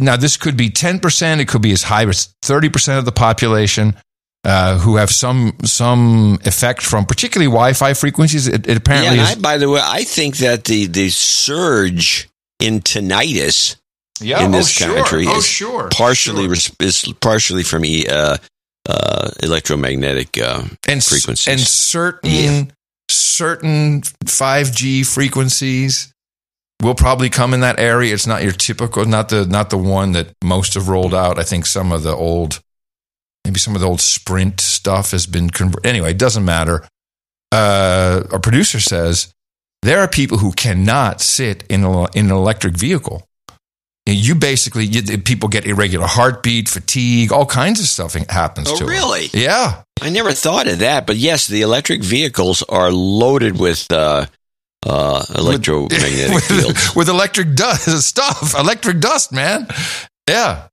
now 0.00 0.16
this 0.16 0.36
could 0.36 0.56
be 0.56 0.68
ten 0.70 0.98
percent. 1.00 1.40
It 1.40 1.48
could 1.48 1.62
be 1.62 1.72
as 1.72 1.82
high 1.84 2.06
as 2.06 2.34
thirty 2.42 2.68
percent 2.68 2.98
of 2.98 3.04
the 3.04 3.12
population 3.12 3.96
uh, 4.44 4.78
who 4.78 4.96
have 4.96 5.10
some 5.10 5.52
some 5.64 6.38
effect 6.44 6.82
from 6.82 7.04
particularly 7.04 7.46
Wi-Fi 7.50 7.94
frequencies. 7.94 8.48
It, 8.48 8.66
it 8.68 8.76
apparently 8.76 9.16
yeah. 9.18 9.24
I, 9.26 9.34
by 9.36 9.58
the 9.58 9.68
way, 9.68 9.80
I 9.82 10.04
think 10.04 10.38
that 10.38 10.64
the 10.64 10.86
the 10.86 11.10
surge 11.10 12.28
in 12.60 12.80
tinnitus 12.80 13.76
Yeah, 14.20 14.44
in 14.44 14.54
oh, 14.54 14.58
this 14.58 14.68
sure. 14.70 14.94
country 14.96 15.24
Oh, 15.28 15.38
is 15.38 15.46
sure. 15.46 15.88
partially 15.90 16.48
res- 16.48 16.74
is 16.80 17.04
partially 17.20 17.62
from 17.62 17.84
e, 17.84 18.06
uh, 18.08 18.36
uh, 18.88 19.30
electromagnetic 19.42 20.38
uh, 20.40 20.62
and 20.88 21.02
frequencies. 21.04 21.48
and 21.48 21.60
certain 21.60 22.30
Yeah. 22.30 22.62
certain 23.10 24.02
five 24.26 24.72
G 24.72 25.02
frequencies 25.04 26.12
will 26.82 26.94
probably 26.96 27.30
come 27.30 27.54
in 27.54 27.60
that 27.60 27.78
area. 27.78 28.12
It's 28.12 28.26
not 28.26 28.42
your 28.42 28.52
typical, 28.52 29.04
not 29.04 29.28
the 29.28 29.46
not 29.46 29.70
the 29.70 29.78
one 29.78 30.12
that 30.12 30.34
most 30.42 30.74
have 30.74 30.88
rolled 30.88 31.14
out. 31.14 31.38
I 31.38 31.44
think 31.44 31.66
some 31.66 31.92
of 31.92 32.02
the 32.02 32.14
old, 32.14 32.60
maybe 33.44 33.58
some 33.58 33.74
of 33.74 33.80
the 33.80 33.86
old 33.88 34.00
Sprint 34.00 34.60
stuff 34.60 35.10
has 35.12 35.26
been 35.26 35.50
converted. 35.50 35.86
Anyway, 35.86 36.10
it 36.12 36.18
doesn't 36.18 36.44
matter. 36.44 36.84
Uh, 37.50 38.22
our 38.32 38.38
producer 38.38 38.80
says 38.80 39.32
There 39.82 39.98
are 40.00 40.08
people 40.08 40.38
who 40.38 40.52
cannot 40.52 41.20
sit 41.20 41.64
in, 41.68 41.84
a, 41.84 42.04
in 42.12 42.26
an 42.26 42.30
electric 42.32 42.76
vehicle. 42.76 43.26
And 44.06 44.16
You 44.16 44.34
basically, 44.34 44.84
you, 44.86 45.18
people 45.18 45.48
get 45.48 45.64
irregular 45.66 46.06
heartbeat, 46.06 46.68
fatigue, 46.68 47.30
all 47.32 47.46
kinds 47.46 47.78
of 47.80 47.86
stuff 47.86 48.14
happens 48.14 48.68
Oh, 48.68 48.76
to 48.76 48.84
them. 48.84 48.88
really? 48.88 49.28
Yeah. 49.32 49.82
I 50.00 50.10
never 50.10 50.32
thought 50.32 50.66
of 50.66 50.80
that, 50.80 51.06
but 51.06 51.16
yes, 51.16 51.46
the 51.46 51.60
electric 51.62 52.02
vehicles 52.02 52.64
are 52.68 52.90
loaded 52.90 53.58
with 53.60 53.86
uh, 53.92 54.26
uh, 54.84 55.24
electromagnetic 55.36 56.42
fields. 56.42 56.64
with, 56.74 56.96
with 56.96 57.08
electric 57.08 57.54
dust 57.54 57.86
stuff, 58.08 58.54
electric 58.58 58.98
dust, 58.98 59.30
man. 59.32 59.68
Yeah. 60.28 60.66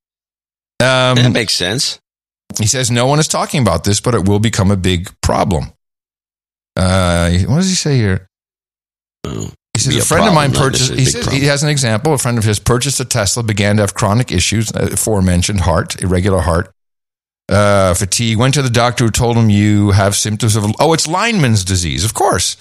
Um, 0.81 1.15
that 1.17 1.31
makes 1.31 1.53
sense. 1.53 1.99
He 2.57 2.65
says 2.67 2.89
no 2.89 3.05
one 3.05 3.19
is 3.19 3.27
talking 3.27 3.61
about 3.61 3.83
this, 3.83 3.99
but 4.01 4.15
it 4.15 4.27
will 4.27 4.39
become 4.39 4.71
a 4.71 4.77
big 4.77 5.09
problem. 5.21 5.71
Uh, 6.75 7.31
what 7.47 7.57
does 7.57 7.69
he 7.69 7.75
say 7.75 7.97
here? 7.97 8.27
He 9.23 9.51
says 9.77 9.95
a 9.95 9.99
a 9.99 10.01
friend 10.01 10.27
of 10.27 10.33
mine 10.33 10.51
purchased. 10.51 10.93
He 10.93 11.05
says 11.05 11.27
he 11.27 11.45
has 11.45 11.63
an 11.63 11.69
example. 11.69 12.13
A 12.13 12.17
friend 12.17 12.37
of 12.37 12.43
his 12.43 12.59
purchased 12.59 12.99
a 12.99 13.05
Tesla, 13.05 13.43
began 13.43 13.77
to 13.77 13.83
have 13.83 13.93
chronic 13.93 14.31
issues, 14.31 14.71
uh, 14.73 14.89
aforementioned 14.91 15.61
heart, 15.61 16.01
irregular 16.01 16.39
heart, 16.39 16.71
uh, 17.49 17.93
fatigue. 17.93 18.37
Went 18.37 18.55
to 18.55 18.61
the 18.61 18.69
doctor 18.69 19.05
who 19.05 19.11
told 19.11 19.37
him 19.37 19.49
you 19.49 19.91
have 19.91 20.15
symptoms 20.15 20.55
of 20.55 20.65
oh, 20.79 20.93
it's 20.93 21.07
lineman's 21.07 21.63
disease. 21.63 22.03
Of 22.03 22.13
course, 22.13 22.57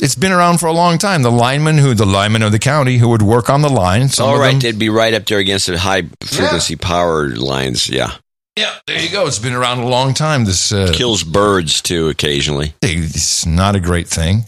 it's 0.00 0.14
been 0.14 0.32
around 0.32 0.58
for 0.58 0.66
a 0.66 0.72
long 0.72 0.98
time. 0.98 1.22
The 1.22 1.30
lineman 1.30 1.78
who, 1.78 1.94
the 1.94 2.06
lineman 2.06 2.42
of 2.42 2.52
the 2.52 2.58
county 2.58 2.98
who 2.98 3.08
would 3.08 3.22
work 3.22 3.48
on 3.50 3.62
the 3.62 3.68
line. 3.68 4.08
Some 4.08 4.28
All 4.28 4.42
of 4.42 4.42
them- 4.42 4.60
they'd 4.60 4.78
be 4.78 4.90
right 4.90 5.14
up 5.14 5.26
there 5.26 5.38
against 5.38 5.66
the 5.66 5.78
high 5.78 6.02
frequency 6.22 6.76
power 6.76 7.28
lines. 7.30 7.88
Yeah, 7.88 8.12
Yeah, 8.56 8.72
there 8.86 9.00
you 9.00 9.10
go. 9.10 9.26
It's 9.26 9.38
been 9.40 9.52
around 9.52 9.78
a 9.80 9.88
long 9.88 10.14
time. 10.14 10.44
This 10.44 10.72
uh, 10.72 10.92
kills 10.94 11.24
birds 11.24 11.82
too 11.82 12.08
occasionally. 12.08 12.74
It's 12.82 13.44
not 13.46 13.74
a 13.74 13.80
great 13.80 14.06
thing. 14.06 14.44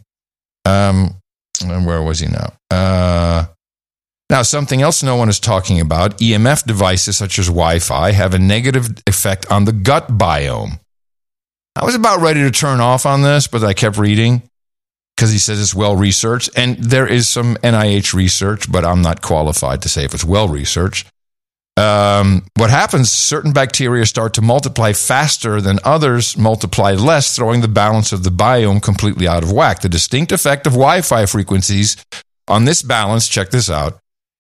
Um, 0.65 1.17
and 1.65 1.87
where 1.87 2.03
was 2.03 2.21
he 2.21 2.29
now? 2.29 2.53
Uh, 2.71 3.47
now, 4.29 4.43
something 4.43 4.83
else 4.83 5.03
no 5.03 5.17
one 5.17 5.29
is 5.29 5.39
talking 5.39 5.81
about 5.81 6.19
EMF 6.19 6.65
devices 6.65 7.17
such 7.17 7.39
as 7.39 7.47
Wi 7.47 7.79
Fi 7.79 8.13
have 8.13 8.35
a 8.35 8.39
negative 8.39 8.89
effect 9.07 9.51
on 9.51 9.65
the 9.65 9.73
gut 9.73 10.09
biome. 10.09 10.81
I 11.77 11.85
was 11.85 11.95
about 11.95 12.21
ready 12.21 12.43
to 12.43 12.51
turn 12.51 12.81
off 12.81 13.07
on 13.07 13.23
this, 13.23 13.47
but 13.47 13.63
I 13.63 13.73
kept 13.75 13.99
reading 13.99 14.43
because 15.17 15.31
he 15.31 15.39
says 15.39 15.61
it's 15.61 15.75
well 15.75 15.95
researched. 15.95 16.51
And 16.57 16.77
there 16.79 17.07
is 17.07 17.29
some 17.29 17.57
NIH 17.57 18.15
research, 18.15 18.71
but 18.71 18.85
I'm 18.85 19.03
not 19.03 19.23
qualified 19.23 19.83
to 19.83 19.89
say 19.89 20.05
if 20.05 20.15
it's 20.15 20.25
well 20.25 20.49
researched. 20.49 21.07
Um, 21.79 22.45
what 22.57 22.71
happens, 22.71 23.13
certain 23.13 23.53
bacteria 23.53 24.07
start 24.07 24.33
to 24.35 24.43
multiply 24.43 24.95
faster 24.95 25.61
than 25.61 25.79
others 25.85 26.37
multiply 26.39 26.93
less, 26.93 27.37
throwing 27.37 27.61
the 27.61 27.69
balance 27.69 28.13
of 28.13 28.25
the 28.25 28.31
biome 28.31 28.83
completely 28.83 29.29
out 29.29 29.43
of 29.43 29.53
whack. 29.53 29.81
The 29.83 29.89
distinct 29.91 30.33
effect 30.33 30.67
of 30.67 30.73
Wi 30.73 31.03
Fi 31.03 31.27
frequencies 31.27 31.97
on 32.49 32.65
this 32.65 32.83
balance, 32.83 33.29
check 33.29 33.51
this 33.51 33.69
out, 33.69 33.99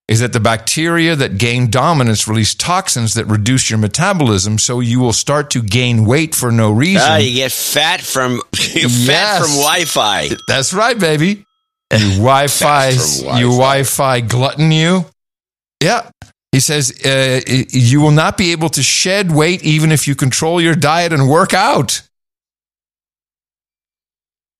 is 0.09 0.21
that 0.21 0.33
the 0.33 0.41
bacteria 0.41 1.15
that 1.15 1.37
gain 1.37 1.69
dominance 1.69 2.27
release 2.27 2.55
toxins 2.55 3.13
that 3.15 3.27
reduce 3.27 3.69
your 3.69 3.79
metabolism, 3.81 4.57
so 4.59 4.81
you 4.81 5.01
will 5.01 5.13
start 5.13 5.51
to 5.51 5.61
gain 5.63 6.07
weight 6.07 6.35
for 6.35 6.51
no 6.51 6.71
reason. 6.71 7.03
Ah, 7.05 7.17
you 7.17 7.35
get 7.35 7.53
fat 7.53 8.01
from 8.01 8.41
fat 8.55 8.77
Yes. 8.83 9.39
from 9.43 9.51
Wi-Fi. 9.61 10.31
That's 10.49 10.73
right, 10.73 10.99
baby. 10.99 11.45
You 11.93 12.09
Wi-Fi, 12.19 12.93
Fast 12.93 13.25
from 13.27 13.37
you 13.39 13.47
Wi-Fi 13.51 14.21
glutton 14.23 14.73
you. 14.73 15.05
Yeah. 15.83 16.09
He 16.57 16.61
says 16.61 16.91
uh, 17.05 17.43
you 17.69 18.01
will 18.01 18.13
not 18.13 18.39
be 18.39 18.53
able 18.53 18.71
to 18.71 18.83
shed 18.83 19.31
weight 19.31 19.63
even 19.63 19.93
if 19.93 20.09
you 20.09 20.15
control 20.15 20.59
your 20.59 20.75
diet 20.75 21.13
and 21.13 21.29
work 21.29 21.53
out. 21.53 22.01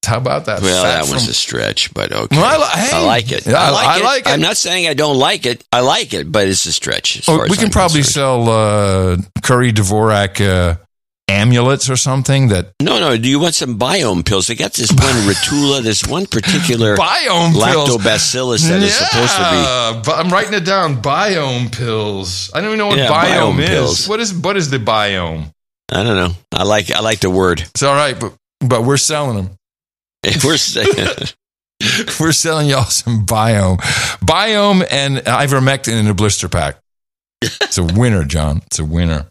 How 0.05 0.19
about 0.19 0.45
that? 0.45 0.61
Well, 0.61 0.85
Fat 0.85 1.05
that 1.07 1.13
was 1.15 1.23
from- 1.25 1.31
a 1.31 1.35
stretch, 1.35 1.95
but 1.95 2.13
okay. 2.13 2.37
Well, 2.37 2.63
I 2.63 2.79
hey. 2.79 2.97
I 2.99 3.01
like 3.01 3.33
it. 3.33 3.47
Yeah, 3.47 3.55
I 3.55 3.71
like 3.71 3.87
I 3.89 3.99
it. 4.01 4.05
like 4.05 4.21
it. 4.27 4.29
I'm 4.29 4.41
not 4.43 4.59
saying 4.59 4.87
I 4.89 4.93
don't 4.93 5.17
like 5.19 5.47
it. 5.47 5.65
I 5.73 5.81
like 5.81 6.13
it, 6.13 6.31
but 6.31 6.47
it's 6.47 6.67
a 6.67 6.73
stretch. 6.73 7.27
Oh, 7.29 7.43
we 7.49 7.57
can 7.57 7.65
I'm 7.65 7.71
probably 7.71 8.01
concerned. 8.03 8.45
sell 8.47 8.49
uh, 8.51 9.17
Curry 9.43 9.73
Dvorak 9.73 10.39
uh, 10.47 10.77
amulets 11.29 11.91
or 11.91 11.97
something 11.97 12.49
that 12.49 12.73
No, 12.81 12.99
no. 13.01 13.17
Do 13.17 13.29
you 13.29 13.41
want 13.41 13.55
some 13.55 13.79
biome 13.79 14.25
pills? 14.25 14.47
They 14.47 14.55
got 14.55 14.73
this 14.75 14.91
one 14.91 15.01
Ratula, 15.29 15.83
this 15.83 16.07
one 16.07 16.27
particular 16.27 16.97
Biome 16.97 17.53
pills. 17.53 17.65
lactobacillus 17.97 18.69
that 18.69 18.83
is 18.83 18.95
supposed 18.95 19.33
to 19.37 19.43
be. 19.51 19.57
Yeah, 19.57 20.03
but 20.05 20.19
I'm 20.19 20.29
writing 20.33 20.55
it 20.55 20.65
down. 20.65 21.03
Biome 21.03 21.77
pills. 21.77 22.51
I 22.55 22.61
don't 22.61 22.69
even 22.69 22.79
know 22.79 22.87
what 22.89 22.99
Yeah, 22.99 23.09
biome, 23.09 23.55
biome 23.57 23.63
is. 23.63 23.69
pills. 23.69 24.09
What 24.09 24.21
is 24.21 24.33
what 24.35 24.57
is 24.57 24.71
the 24.71 24.79
biome? 24.79 25.51
I 25.93 26.03
don't 26.03 26.17
know. 26.17 26.33
I 26.53 26.63
like 26.65 26.91
I 26.91 27.01
like 27.01 27.21
the 27.21 27.31
word. 27.31 27.61
It's 27.61 27.83
all 27.83 27.95
right, 27.95 28.19
but 28.19 28.33
but 28.61 28.83
we're 28.85 28.97
selling 28.97 29.37
them. 29.37 29.51
We're 30.45 30.57
We're 32.19 32.33
selling 32.33 32.69
y'all 32.69 32.85
some 32.85 33.27
biome, 33.27 33.79
biome, 34.21 34.85
and 34.91 35.19
ivermectin 35.19 36.01
in 36.01 36.07
a 36.09 36.15
blister 36.15 36.49
pack. 36.49 36.79
It's 37.43 37.79
a 37.79 37.85
winner, 37.85 38.25
John. 38.25 38.63
It's 38.67 38.79
a 38.79 38.85
winner. 38.85 39.27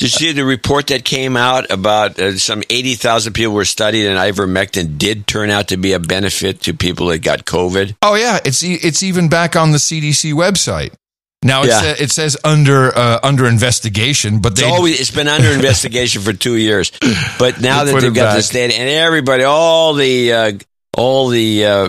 Did 0.00 0.18
you 0.18 0.28
see 0.28 0.32
the 0.32 0.46
report 0.46 0.86
that 0.86 1.04
came 1.04 1.36
out 1.36 1.70
about 1.70 2.18
uh, 2.18 2.38
some 2.38 2.62
80,000 2.70 3.34
people 3.34 3.52
were 3.52 3.66
studied 3.66 4.06
and 4.06 4.18
ivermectin 4.18 4.96
did 4.96 5.26
turn 5.26 5.50
out 5.50 5.68
to 5.68 5.76
be 5.76 5.92
a 5.92 5.98
benefit 5.98 6.62
to 6.62 6.72
people 6.72 7.08
that 7.08 7.18
got 7.18 7.44
COVID? 7.44 7.96
Oh 8.00 8.14
yeah, 8.14 8.38
it's 8.42 8.62
it's 8.62 9.02
even 9.02 9.28
back 9.28 9.56
on 9.56 9.72
the 9.72 9.78
CDC 9.78 10.32
website. 10.32 10.94
Now 11.42 11.64
it's, 11.64 11.82
Yeah. 11.82 11.90
uh, 11.90 11.94
it 11.98 12.10
says 12.10 12.36
under 12.44 12.96
uh, 12.96 13.20
under 13.22 13.46
investigation, 13.46 14.40
but 14.40 14.52
It's 14.52 14.62
they 14.62 14.66
always 14.68 14.98
it's 15.00 15.10
been 15.10 15.28
under 15.28 15.48
investigation 15.50 16.22
for 16.22 16.32
two 16.32 16.56
years, 16.56 16.90
but 17.38 17.60
now 17.60 17.84
that 17.84 18.00
they've 18.00 18.14
got 18.14 18.24
back. 18.30 18.36
this 18.36 18.48
data, 18.48 18.74
and 18.78 18.88
everybody, 18.88 19.44
all 19.44 19.92
the 19.92 20.32
uh, 20.32 20.52
all 20.96 21.28
the 21.28 21.66
uh, 21.66 21.88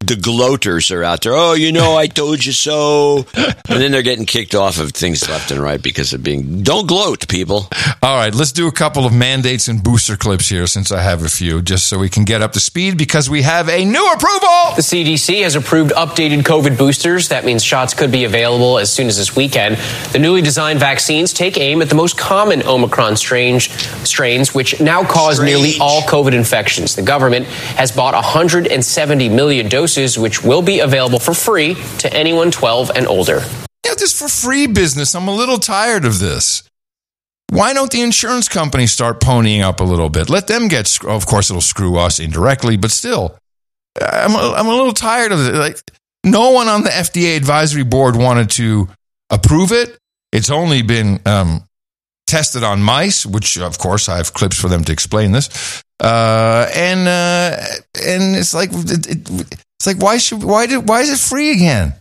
the 0.00 0.14
gloaters 0.14 0.92
are 0.92 1.02
out 1.02 1.22
there. 1.22 1.34
Oh, 1.34 1.54
you 1.54 1.72
know, 1.72 1.96
I 1.96 2.06
told 2.06 2.44
you 2.44 2.52
so, 2.52 3.26
and 3.34 3.80
then 3.80 3.90
they're 3.90 4.02
getting 4.02 4.26
kicked 4.26 4.54
off 4.54 4.78
of 4.78 4.92
things 4.92 5.28
left 5.28 5.50
and 5.50 5.60
right 5.60 5.82
because 5.82 6.12
of 6.12 6.22
being. 6.22 6.62
Don't 6.62 6.86
gloat, 6.86 7.26
people. 7.26 7.68
All 8.00 8.16
right, 8.16 8.32
let's 8.32 8.52
do 8.52 8.68
a 8.68 8.72
couple 8.72 9.06
of 9.06 9.12
mandates 9.12 9.66
and 9.66 9.82
booster 9.82 10.16
clips 10.16 10.48
here 10.48 10.68
since 10.68 10.92
I 10.92 11.02
have 11.02 11.24
a 11.24 11.28
few, 11.28 11.62
just 11.62 11.88
so 11.88 11.98
we 11.98 12.08
can 12.08 12.24
get 12.24 12.42
up 12.42 12.52
to 12.52 12.60
speed 12.60 12.96
because 12.96 13.28
we 13.28 13.42
have 13.42 13.68
a 13.68 13.84
new 13.84 14.06
approval. 14.12 14.76
The 14.76 14.82
CDC 14.82 15.42
has 15.42 15.56
approved 15.56 15.90
updated 15.90 16.42
COVID 16.42 16.78
boosters. 16.78 17.30
That 17.30 17.44
means 17.44 17.64
shots 17.64 17.92
could 17.92 18.12
be 18.12 18.22
available 18.22 18.78
as 18.78 18.92
soon 18.92 19.08
as 19.08 19.16
this 19.16 19.34
weekend. 19.34 19.78
The 20.12 20.20
newly 20.20 20.42
designed 20.42 20.78
vaccines 20.78 21.32
take 21.32 21.58
aim 21.58 21.82
at 21.82 21.88
the 21.88 21.96
most 21.96 22.16
common 22.16 22.62
Omicron 22.62 23.16
strange 23.16 23.70
strains, 24.06 24.54
which 24.54 24.80
now 24.80 25.02
cause 25.02 25.40
nearly 25.40 25.72
all 25.80 26.02
COVID 26.02 26.34
infections. 26.34 26.94
The 26.94 27.02
government 27.02 27.46
has 27.46 27.90
bought 27.90 28.14
170 28.14 29.28
million 29.28 29.68
doses, 29.68 29.87
which 30.18 30.42
will 30.42 30.62
be 30.62 30.80
available 30.80 31.18
for 31.18 31.34
free 31.34 31.74
to 31.98 32.12
anyone 32.12 32.50
12 32.50 32.90
and 32.94 33.06
older. 33.06 33.40
Yeah, 33.84 33.94
this 33.94 34.18
for 34.18 34.28
free 34.28 34.66
business. 34.66 35.14
I'm 35.14 35.28
a 35.28 35.34
little 35.34 35.58
tired 35.58 36.04
of 36.04 36.18
this. 36.18 36.62
Why 37.50 37.72
don't 37.72 37.90
the 37.90 38.02
insurance 38.02 38.48
companies 38.48 38.92
start 38.92 39.20
ponying 39.20 39.62
up 39.62 39.80
a 39.80 39.84
little 39.84 40.10
bit? 40.10 40.28
Let 40.28 40.48
them 40.48 40.68
get. 40.68 41.02
Of 41.04 41.26
course, 41.26 41.48
it'll 41.48 41.62
screw 41.62 41.96
us 41.96 42.20
indirectly, 42.20 42.76
but 42.76 42.90
still, 42.90 43.38
I'm 44.00 44.34
a, 44.34 44.54
I'm 44.54 44.66
a 44.66 44.74
little 44.74 44.92
tired 44.92 45.32
of 45.32 45.40
it. 45.40 45.54
Like, 45.54 45.80
no 46.24 46.50
one 46.50 46.68
on 46.68 46.82
the 46.82 46.90
FDA 46.90 47.36
advisory 47.36 47.84
board 47.84 48.16
wanted 48.16 48.50
to 48.50 48.88
approve 49.30 49.72
it. 49.72 49.98
It's 50.30 50.50
only 50.50 50.82
been 50.82 51.20
um, 51.24 51.64
tested 52.26 52.62
on 52.62 52.82
mice, 52.82 53.24
which, 53.24 53.56
of 53.56 53.78
course, 53.78 54.10
I 54.10 54.18
have 54.18 54.34
clips 54.34 54.60
for 54.60 54.68
them 54.68 54.84
to 54.84 54.92
explain 54.92 55.32
this. 55.32 55.82
Uh, 56.00 56.70
and 56.74 57.08
uh, 57.08 57.56
and 58.06 58.36
it's 58.36 58.54
like 58.54 58.70
it, 58.72 59.06
it, 59.06 59.64
it's 59.78 59.86
like 59.86 59.98
why 59.98 60.18
should 60.18 60.42
why 60.42 60.66
did 60.66 60.88
why 60.88 61.00
is 61.00 61.10
it 61.10 61.18
free 61.18 61.52
again? 61.52 61.94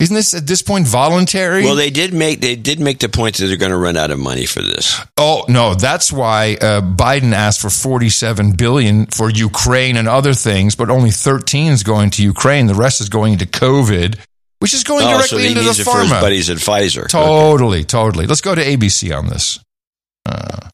Isn't 0.00 0.14
this 0.14 0.32
at 0.32 0.46
this 0.46 0.62
point 0.62 0.86
voluntary? 0.86 1.64
Well, 1.64 1.74
they 1.74 1.90
did 1.90 2.14
make 2.14 2.40
they 2.40 2.54
did 2.54 2.78
make 2.78 3.00
the 3.00 3.08
point 3.08 3.36
that 3.36 3.46
they're 3.46 3.56
going 3.56 3.72
to 3.72 3.76
run 3.76 3.96
out 3.96 4.12
of 4.12 4.18
money 4.18 4.46
for 4.46 4.60
this. 4.60 5.00
Oh 5.16 5.44
no, 5.48 5.74
that's 5.74 6.12
why 6.12 6.56
uh, 6.60 6.80
Biden 6.80 7.32
asked 7.32 7.60
for 7.60 7.70
47 7.70 8.52
billion 8.52 9.06
for 9.06 9.28
Ukraine 9.28 9.96
and 9.96 10.08
other 10.08 10.34
things, 10.34 10.76
but 10.76 10.88
only 10.88 11.10
13 11.10 11.72
is 11.72 11.82
going 11.82 12.10
to 12.10 12.22
Ukraine. 12.22 12.66
The 12.66 12.74
rest 12.74 13.00
is 13.00 13.08
going 13.08 13.32
into 13.32 13.46
COVID, 13.46 14.18
which 14.60 14.72
is 14.72 14.84
going 14.84 15.04
oh, 15.04 15.10
directly 15.10 15.28
so 15.28 15.38
he 15.38 15.46
into 15.48 15.60
the 15.60 15.66
needs 15.66 15.80
it 15.80 15.84
for 15.84 16.00
his 16.00 16.10
pharma. 16.12 16.20
buddies 16.20 16.48
at 16.48 16.58
Pfizer. 16.58 17.08
Totally, 17.08 17.84
totally. 17.84 18.26
Let's 18.26 18.40
go 18.40 18.54
to 18.54 18.62
ABC 18.62 19.16
on 19.16 19.26
this. 19.26 19.58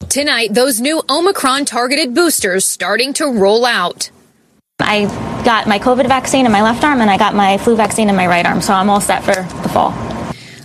Tonight, 0.09 0.53
those 0.53 0.79
new 0.79 1.01
Omicron 1.09 1.65
targeted 1.65 2.13
boosters 2.13 2.65
starting 2.65 3.13
to 3.13 3.25
roll 3.25 3.65
out. 3.65 4.09
I 4.79 5.05
got 5.45 5.67
my 5.67 5.79
COVID 5.79 6.07
vaccine 6.07 6.45
in 6.45 6.51
my 6.51 6.61
left 6.61 6.83
arm 6.83 6.99
and 6.99 7.09
I 7.09 7.17
got 7.17 7.33
my 7.33 7.57
flu 7.57 7.77
vaccine 7.77 8.09
in 8.09 8.15
my 8.15 8.27
right 8.27 8.45
arm, 8.45 8.59
so 8.59 8.73
I'm 8.73 8.89
all 8.89 8.99
set 8.99 9.23
for 9.23 9.33
the 9.33 9.69
fall. 9.69 9.93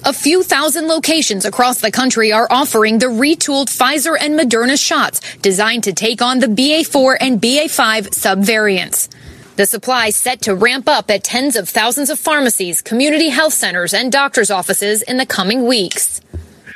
A 0.04 0.12
few 0.12 0.42
thousand 0.42 0.88
locations 0.88 1.44
across 1.44 1.80
the 1.80 1.92
country 1.92 2.32
are 2.32 2.48
offering 2.50 2.98
the 2.98 3.06
retooled 3.06 3.66
Pfizer 3.66 4.16
and 4.20 4.38
Moderna 4.38 4.78
shots 4.78 5.20
designed 5.36 5.84
to 5.84 5.92
take 5.92 6.22
on 6.22 6.40
the 6.40 6.48
BA4 6.48 7.18
and 7.20 7.40
BA5 7.40 8.08
subvariants. 8.08 9.08
The 9.56 9.66
supply 9.66 10.10
set 10.10 10.42
to 10.42 10.54
ramp 10.54 10.88
up 10.88 11.10
at 11.10 11.22
tens 11.22 11.54
of 11.54 11.68
thousands 11.68 12.10
of 12.10 12.18
pharmacies, 12.18 12.82
community 12.82 13.28
health 13.28 13.52
centers, 13.52 13.94
and 13.94 14.10
doctors' 14.10 14.50
offices 14.50 15.02
in 15.02 15.18
the 15.18 15.26
coming 15.26 15.66
weeks. 15.66 16.20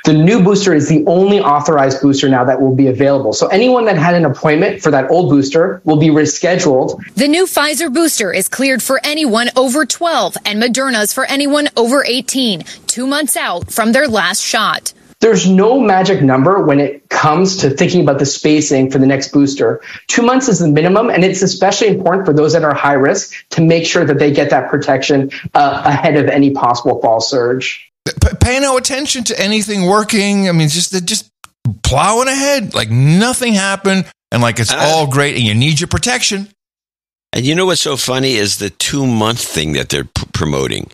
The 0.05 0.13
new 0.13 0.43
booster 0.43 0.71
is 0.75 0.87
the 0.87 1.03
only 1.07 1.39
authorized 1.39 1.99
booster 1.99 2.29
now 2.29 2.45
that 2.45 2.61
will 2.61 2.75
be 2.75 2.85
available. 2.85 3.33
So 3.33 3.47
anyone 3.47 3.85
that 3.85 3.97
had 3.97 4.13
an 4.13 4.23
appointment 4.23 4.83
for 4.83 4.91
that 4.91 5.09
old 5.09 5.31
booster 5.31 5.81
will 5.83 5.97
be 5.97 6.09
rescheduled. 6.09 7.03
The 7.15 7.27
new 7.27 7.45
Pfizer 7.45 7.91
booster 7.91 8.31
is 8.31 8.47
cleared 8.47 8.83
for 8.83 8.99
anyone 9.03 9.49
over 9.55 9.83
12 9.83 10.37
and 10.45 10.61
Moderna's 10.61 11.11
for 11.11 11.25
anyone 11.25 11.69
over 11.75 12.05
18, 12.05 12.65
two 12.85 13.07
months 13.07 13.35
out 13.35 13.71
from 13.71 13.93
their 13.93 14.07
last 14.07 14.43
shot. 14.43 14.93
There's 15.21 15.49
no 15.49 15.79
magic 15.79 16.21
number 16.21 16.61
when 16.61 16.79
it 16.79 17.09
comes 17.09 17.57
to 17.57 17.71
thinking 17.71 18.01
about 18.01 18.19
the 18.19 18.27
spacing 18.27 18.91
for 18.91 18.99
the 18.99 19.07
next 19.07 19.29
booster. 19.29 19.81
Two 20.05 20.21
months 20.21 20.49
is 20.49 20.59
the 20.59 20.67
minimum, 20.67 21.09
and 21.09 21.23
it's 21.23 21.41
especially 21.41 21.87
important 21.87 22.27
for 22.27 22.33
those 22.33 22.53
that 22.53 22.63
are 22.63 22.75
high 22.75 22.93
risk 22.93 23.33
to 23.51 23.61
make 23.61 23.87
sure 23.87 24.05
that 24.05 24.19
they 24.19 24.31
get 24.31 24.51
that 24.51 24.69
protection 24.69 25.31
uh, 25.55 25.81
ahead 25.83 26.15
of 26.15 26.27
any 26.27 26.51
possible 26.51 27.01
fall 27.01 27.21
surge. 27.21 27.91
P- 28.05 28.35
pay 28.39 28.59
no 28.59 28.77
attention 28.77 29.23
to 29.25 29.39
anything 29.39 29.85
working. 29.85 30.47
I 30.47 30.51
mean, 30.51 30.69
just 30.69 30.91
they're 30.91 31.01
just 31.01 31.29
plowing 31.83 32.27
ahead 32.27 32.73
like 32.73 32.89
nothing 32.89 33.53
happened, 33.53 34.05
and 34.31 34.41
like 34.41 34.59
it's 34.59 34.73
all 34.73 35.07
great, 35.07 35.35
and 35.35 35.43
you 35.43 35.53
need 35.55 35.79
your 35.79 35.87
protection. 35.87 36.47
And 37.33 37.45
you 37.45 37.53
know 37.55 37.65
what's 37.65 37.81
so 37.81 37.97
funny 37.97 38.33
is 38.35 38.57
the 38.57 38.69
two 38.69 39.05
month 39.05 39.43
thing 39.43 39.73
that 39.73 39.89
they're 39.89 40.05
p- 40.05 40.25
promoting. 40.33 40.91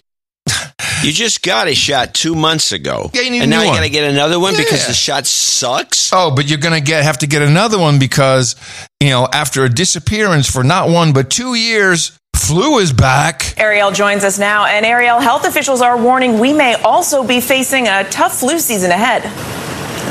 You 1.03 1.11
just 1.11 1.41
got 1.41 1.67
a 1.67 1.73
shot 1.73 2.13
two 2.13 2.35
months 2.35 2.71
ago, 2.71 3.09
Yeah, 3.15 3.21
you 3.21 3.31
need 3.31 3.39
a 3.39 3.41
and 3.43 3.49
now 3.49 3.61
you 3.63 3.69
got 3.69 3.81
to 3.81 3.89
get 3.89 4.07
another 4.07 4.39
one 4.39 4.55
because 4.55 4.85
the 4.85 4.93
shot 4.93 5.25
sucks. 5.25 6.11
Oh, 6.13 6.29
but 6.29 6.47
you're 6.47 6.59
gonna 6.59 6.79
get 6.79 7.03
have 7.03 7.17
to 7.19 7.27
get 7.27 7.41
another 7.41 7.79
one 7.79 7.97
because 7.97 8.55
you 8.99 9.09
know 9.09 9.27
after 9.33 9.63
a 9.65 9.69
disappearance 9.69 10.47
for 10.47 10.63
not 10.63 10.89
one 10.89 11.11
but 11.11 11.31
two 11.31 11.55
years, 11.55 12.11
flu 12.45 12.79
is 12.79 12.91
back. 12.91 13.53
Ariel 13.57 13.91
joins 13.91 14.23
us 14.23 14.39
now, 14.39 14.65
and 14.65 14.85
Ariel, 14.85 15.19
health 15.19 15.45
officials 15.45 15.81
are 15.81 15.97
warning 15.97 16.39
we 16.39 16.53
may 16.53 16.73
also 16.75 17.23
be 17.23 17.39
facing 17.39 17.87
a 17.87 18.03
tough 18.09 18.39
flu 18.39 18.59
season 18.59 18.91
ahead. 18.91 19.23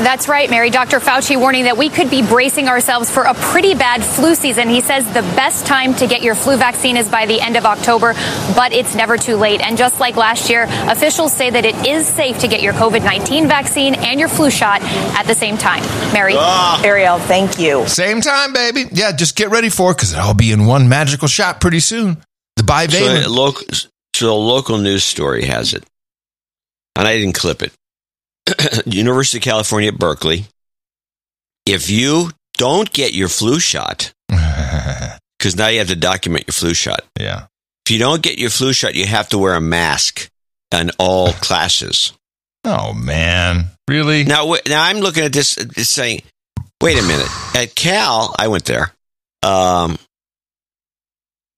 That's 0.03 0.27
right, 0.27 0.49
Mary. 0.49 0.69
Dr. 0.69 0.99
Fauci 0.99 1.37
warning 1.39 1.65
that 1.65 1.77
we 1.77 1.89
could 1.89 2.09
be 2.09 2.21
bracing 2.25 2.67
ourselves 2.67 3.11
for 3.11 3.23
a 3.23 3.33
pretty 3.35 3.75
bad 3.75 4.03
flu 4.03 4.33
season. 4.33 4.67
He 4.67 4.81
says 4.81 5.05
the 5.13 5.21
best 5.35 5.65
time 5.67 5.93
to 5.95 6.07
get 6.07 6.21
your 6.23 6.33
flu 6.33 6.57
vaccine 6.57 6.97
is 6.97 7.07
by 7.07 7.25
the 7.27 7.39
end 7.39 7.55
of 7.55 7.65
October, 7.65 8.13
but 8.55 8.73
it's 8.73 8.95
never 8.95 9.17
too 9.17 9.35
late. 9.35 9.61
And 9.61 9.77
just 9.77 9.99
like 9.99 10.15
last 10.15 10.49
year, 10.49 10.63
officials 10.89 11.33
say 11.33 11.49
that 11.51 11.65
it 11.65 11.75
is 11.85 12.07
safe 12.07 12.39
to 12.39 12.47
get 12.47 12.61
your 12.61 12.73
COVID 12.73 13.03
19 13.03 13.47
vaccine 13.47 13.93
and 13.95 14.19
your 14.19 14.29
flu 14.29 14.49
shot 14.49 14.81
at 14.81 15.27
the 15.27 15.35
same 15.35 15.57
time. 15.57 15.83
Mary. 16.13 16.33
Ah. 16.35 16.81
Ariel, 16.83 17.19
thank 17.19 17.59
you. 17.59 17.85
Same 17.87 18.21
time, 18.21 18.53
baby. 18.53 18.85
Yeah, 18.91 19.11
just 19.11 19.35
get 19.35 19.49
ready 19.51 19.69
for 19.69 19.91
it 19.91 19.95
because 19.97 20.13
it'll 20.13 20.25
all 20.25 20.33
be 20.33 20.51
in 20.51 20.65
one 20.65 20.89
magical 20.89 21.27
shot 21.27 21.61
pretty 21.61 21.79
soon. 21.79 22.15
The 22.55 22.63
So, 22.63 22.65
bivalent. 22.65 23.25
a 23.25 23.29
local, 23.29 23.63
so 24.15 24.31
a 24.31 24.33
local 24.33 24.77
news 24.79 25.03
story 25.03 25.45
has 25.45 25.73
it, 25.73 25.83
and 26.95 27.07
I 27.07 27.17
didn't 27.17 27.35
clip 27.35 27.61
it. 27.61 27.71
University 28.85 29.37
of 29.37 29.43
California 29.43 29.89
at 29.89 29.99
Berkeley. 29.99 30.45
If 31.65 31.89
you 31.89 32.31
don't 32.57 32.91
get 32.91 33.13
your 33.13 33.27
flu 33.27 33.59
shot, 33.59 34.13
because 34.27 35.55
now 35.55 35.67
you 35.67 35.79
have 35.79 35.87
to 35.87 35.95
document 35.95 36.45
your 36.47 36.53
flu 36.53 36.73
shot. 36.73 37.01
Yeah. 37.19 37.47
If 37.85 37.91
you 37.91 37.99
don't 37.99 38.21
get 38.21 38.37
your 38.37 38.49
flu 38.49 38.73
shot, 38.73 38.95
you 38.95 39.05
have 39.05 39.29
to 39.29 39.37
wear 39.37 39.55
a 39.55 39.61
mask 39.61 40.29
in 40.73 40.91
all 40.97 41.31
classes. 41.41 42.13
Oh 42.63 42.93
man, 42.93 43.65
really? 43.87 44.23
Now, 44.23 44.55
now 44.67 44.83
I'm 44.83 44.97
looking 44.99 45.23
at 45.23 45.33
this, 45.33 45.57
saying, 45.75 46.21
wait 46.81 46.99
a 46.99 47.01
minute. 47.01 47.27
At 47.55 47.73
Cal, 47.73 48.35
I 48.37 48.49
went 48.49 48.65
there. 48.65 48.91
Um, 49.41 49.97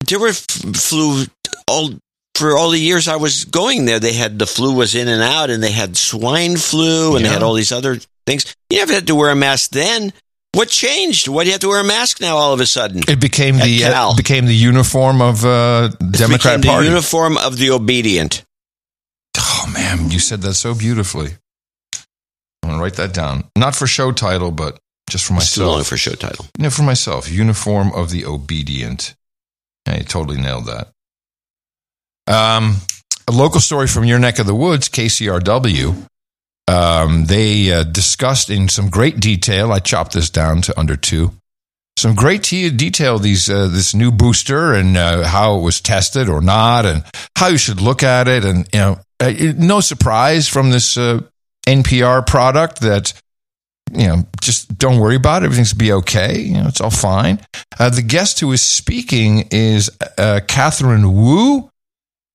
there 0.08 0.20
were 0.20 0.30
f- 0.30 0.46
flu 0.76 1.26
all 1.68 1.92
for 2.36 2.58
all 2.58 2.70
the 2.72 2.80
years 2.80 3.08
I 3.08 3.16
was 3.18 3.46
going 3.46 3.86
there. 3.86 4.00
They 4.00 4.14
had 4.14 4.40
the 4.40 4.48
flu 4.48 4.74
was 4.74 4.96
in 4.96 5.08
and 5.08 5.22
out, 5.22 5.50
and 5.50 5.62
they 5.64 5.72
had 5.72 5.96
swine 5.98 6.58
flu, 6.58 7.16
and 7.16 7.24
they 7.26 7.30
had 7.30 7.44
all 7.44 7.54
these 7.54 7.72
other 7.72 7.98
things. 8.26 8.56
You 8.70 8.80
never 8.80 8.94
had 8.94 9.08
to 9.08 9.16
wear 9.16 9.30
a 9.32 9.36
mask 9.36 9.72
then. 9.72 10.14
What 10.54 10.70
changed? 10.70 11.28
Why 11.28 11.44
do 11.44 11.48
you 11.48 11.54
have 11.54 11.62
to 11.62 11.68
wear 11.70 11.82
a 11.82 11.84
mask 11.84 12.22
now? 12.22 12.36
All 12.38 12.54
of 12.54 12.60
a 12.60 12.66
sudden, 12.68 13.02
It 13.08 13.20
became 13.20 13.56
At 13.56 13.66
the 13.66 13.86
uh, 13.86 14.14
became 14.16 14.46
the 14.46 14.56
uniform 14.56 15.20
of 15.22 15.44
uh, 15.44 15.88
Democrat 16.12 16.64
Party. 16.64 16.86
the 16.88 16.92
uniform 16.94 17.38
of 17.40 17.58
the 17.58 17.72
obedient. 17.72 18.44
oh 19.38 19.72
man, 19.74 20.12
you 20.12 20.20
said 20.20 20.42
that 20.42 20.54
so 20.54 20.76
beautifully. 20.76 21.32
I'm 22.62 22.70
gonna 22.70 22.82
write 22.84 22.94
that 22.96 23.14
down. 23.14 23.46
Not 23.58 23.76
for 23.76 23.88
show 23.88 24.12
title, 24.12 24.52
but 24.52 24.78
just 25.10 25.26
for 25.26 25.36
It's 25.38 25.56
too 25.56 25.62
long 25.66 25.80
myself. 25.80 25.88
for 25.88 25.98
show 25.98 26.14
title. 26.14 26.46
No, 26.60 26.70
for 26.70 26.84
myself. 26.84 27.30
Uniform 27.32 27.92
of 27.94 28.10
the 28.12 28.26
obedient. 28.26 29.16
Yeah, 29.88 29.98
you 29.98 30.04
totally 30.04 30.40
nailed 30.40 30.68
that. 30.68 30.93
Um, 32.28 32.78
a 33.28 33.32
local 33.32 33.60
story 33.60 33.88
from 33.88 34.06
your 34.06 34.20
neck 34.20 34.40
of 34.40 34.48
the 34.48 34.56
woods, 34.56 34.90
KCRW. 34.90 36.08
Um, 36.68 37.26
they 37.26 37.72
uh, 37.72 37.84
discussed 37.84 38.50
in 38.50 38.70
some 38.70 38.90
great 38.90 39.20
detail. 39.20 39.72
I 39.72 39.80
chopped 39.80 40.14
this 40.14 40.30
down 40.30 40.62
to 40.64 40.80
under 40.80 40.96
two. 40.96 41.32
Some 41.98 42.16
great 42.16 42.42
detail 42.44 43.20
these 43.20 43.50
uh, 43.50 43.68
this 43.68 43.94
new 43.94 44.12
booster 44.12 44.74
and 44.74 44.98
uh, 44.98 45.24
how 45.28 45.58
it 45.58 45.62
was 45.62 45.80
tested 45.80 46.28
or 46.28 46.42
not, 46.42 46.86
and 46.86 47.04
how 47.38 47.48
you 47.48 47.58
should 47.58 47.82
look 47.82 48.02
at 48.02 48.28
it. 48.28 48.44
And 48.46 48.68
you 48.74 48.80
know, 48.80 49.00
uh, 49.20 49.34
no 49.58 49.80
surprise 49.80 50.48
from 50.48 50.72
this 50.72 50.98
uh, 50.98 51.22
NPR 51.68 52.26
product 52.26 52.82
that 52.82 53.14
you 53.92 54.08
know, 54.08 54.26
just 54.42 54.76
don't 54.76 55.00
worry 55.00 55.16
about 55.16 55.44
it. 55.44 55.46
Everything's 55.46 55.74
be 55.74 55.92
okay. 55.92 56.40
You 56.40 56.54
know, 56.54 56.68
it's 56.68 56.82
all 56.82 56.90
fine. 56.90 57.40
Uh, 57.78 57.90
the 57.92 58.02
guest 58.02 58.40
who 58.40 58.52
is 58.54 58.62
speaking 58.64 59.50
is 59.52 59.92
Katherine 60.48 61.14
Wu, 61.14 61.70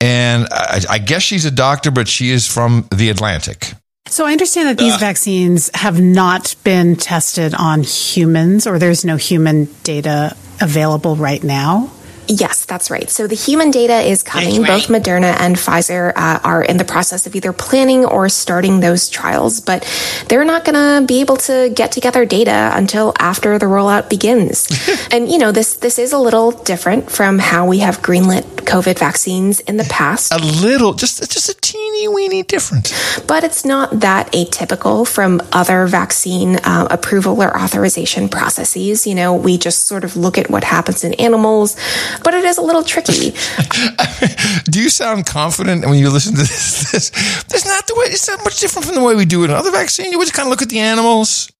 and 0.00 0.46
I, 0.50 0.80
I 0.90 0.98
guess 0.98 1.22
she's 1.22 1.44
a 1.44 1.50
doctor, 1.50 1.90
but 1.90 2.08
she 2.08 2.30
is 2.30 2.46
from 2.46 2.88
the 2.94 3.10
Atlantic. 3.10 3.72
So 4.06 4.24
I 4.24 4.32
understand 4.32 4.68
that 4.70 4.78
these 4.78 4.96
vaccines 4.96 5.70
have 5.74 6.00
not 6.00 6.54
been 6.64 6.96
tested 6.96 7.54
on 7.54 7.82
humans, 7.82 8.66
or 8.66 8.78
there's 8.78 9.04
no 9.04 9.16
human 9.16 9.68
data 9.82 10.34
available 10.60 11.14
right 11.14 11.42
now. 11.44 11.90
Yes, 12.28 12.66
that's 12.66 12.90
right. 12.90 13.08
So 13.08 13.26
the 13.26 13.34
human 13.34 13.70
data 13.70 14.00
is 14.00 14.22
coming. 14.22 14.62
Both 14.62 14.88
Moderna 14.88 15.34
and 15.40 15.56
Pfizer 15.56 16.12
uh, 16.14 16.40
are 16.44 16.62
in 16.62 16.76
the 16.76 16.84
process 16.84 17.26
of 17.26 17.34
either 17.34 17.54
planning 17.54 18.04
or 18.04 18.28
starting 18.28 18.80
those 18.80 19.08
trials, 19.08 19.60
but 19.60 19.82
they're 20.28 20.44
not 20.44 20.64
going 20.64 20.74
to 20.74 21.06
be 21.06 21.20
able 21.20 21.38
to 21.38 21.70
get 21.74 21.90
together 21.90 22.26
data 22.26 22.70
until 22.74 23.14
after 23.18 23.58
the 23.58 23.66
rollout 23.66 24.10
begins. 24.10 24.68
and 25.10 25.30
you 25.30 25.38
know, 25.38 25.52
this 25.52 25.76
this 25.76 25.98
is 25.98 26.12
a 26.12 26.18
little 26.18 26.50
different 26.52 27.10
from 27.10 27.38
how 27.38 27.66
we 27.66 27.78
have 27.78 28.02
greenlit 28.02 28.42
COVID 28.68 28.98
vaccines 28.98 29.60
in 29.60 29.78
the 29.78 29.84
past. 29.84 30.32
A 30.32 30.38
little, 30.38 30.92
just 30.92 31.30
just 31.32 31.48
a 31.48 31.54
teeny 31.54 32.08
weeny 32.08 32.42
different. 32.42 32.92
But 33.26 33.42
it's 33.44 33.64
not 33.64 34.00
that 34.00 34.30
atypical 34.32 35.08
from 35.08 35.40
other 35.52 35.86
vaccine 35.86 36.56
uh, 36.56 36.88
approval 36.90 37.42
or 37.42 37.56
authorization 37.56 38.28
processes. 38.28 39.06
You 39.06 39.14
know, 39.14 39.34
we 39.34 39.56
just 39.56 39.86
sort 39.86 40.04
of 40.04 40.16
look 40.16 40.36
at 40.36 40.50
what 40.50 40.64
happens 40.64 41.04
in 41.04 41.14
animals, 41.14 41.76
but 42.22 42.34
it 42.34 42.44
is 42.44 42.58
a 42.58 42.62
little 42.62 42.82
tricky. 42.82 43.30
Do 44.70 44.80
you 44.80 44.90
sound 44.90 45.26
confident 45.26 45.84
when 45.84 45.98
you 45.98 46.10
listen 46.10 46.32
to 46.32 46.40
this? 46.40 46.90
this 46.92 47.10
it's 47.10 47.66
not 47.66 47.86
the 47.86 47.94
way. 47.94 48.06
It's 48.06 48.28
not 48.28 48.44
much 48.44 48.60
different 48.60 48.86
from 48.86 48.94
the 48.94 49.02
way 49.02 49.14
we 49.14 49.24
do 49.24 49.42
it 49.44 49.50
in 49.50 49.56
other 49.56 49.70
vaccines. 49.70 50.12
You 50.12 50.20
just 50.20 50.34
kind 50.34 50.46
of 50.46 50.50
look 50.50 50.62
at 50.62 50.68
the 50.68 50.80
animals. 50.80 51.50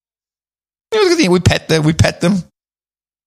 You 0.93 1.03
look 1.03 1.13
at 1.13 1.17
the, 1.17 1.29
we 1.29 1.39
pet 1.39 1.67
them. 1.67 1.83
We 1.83 1.93
pet 1.93 2.21
them. 2.21 2.43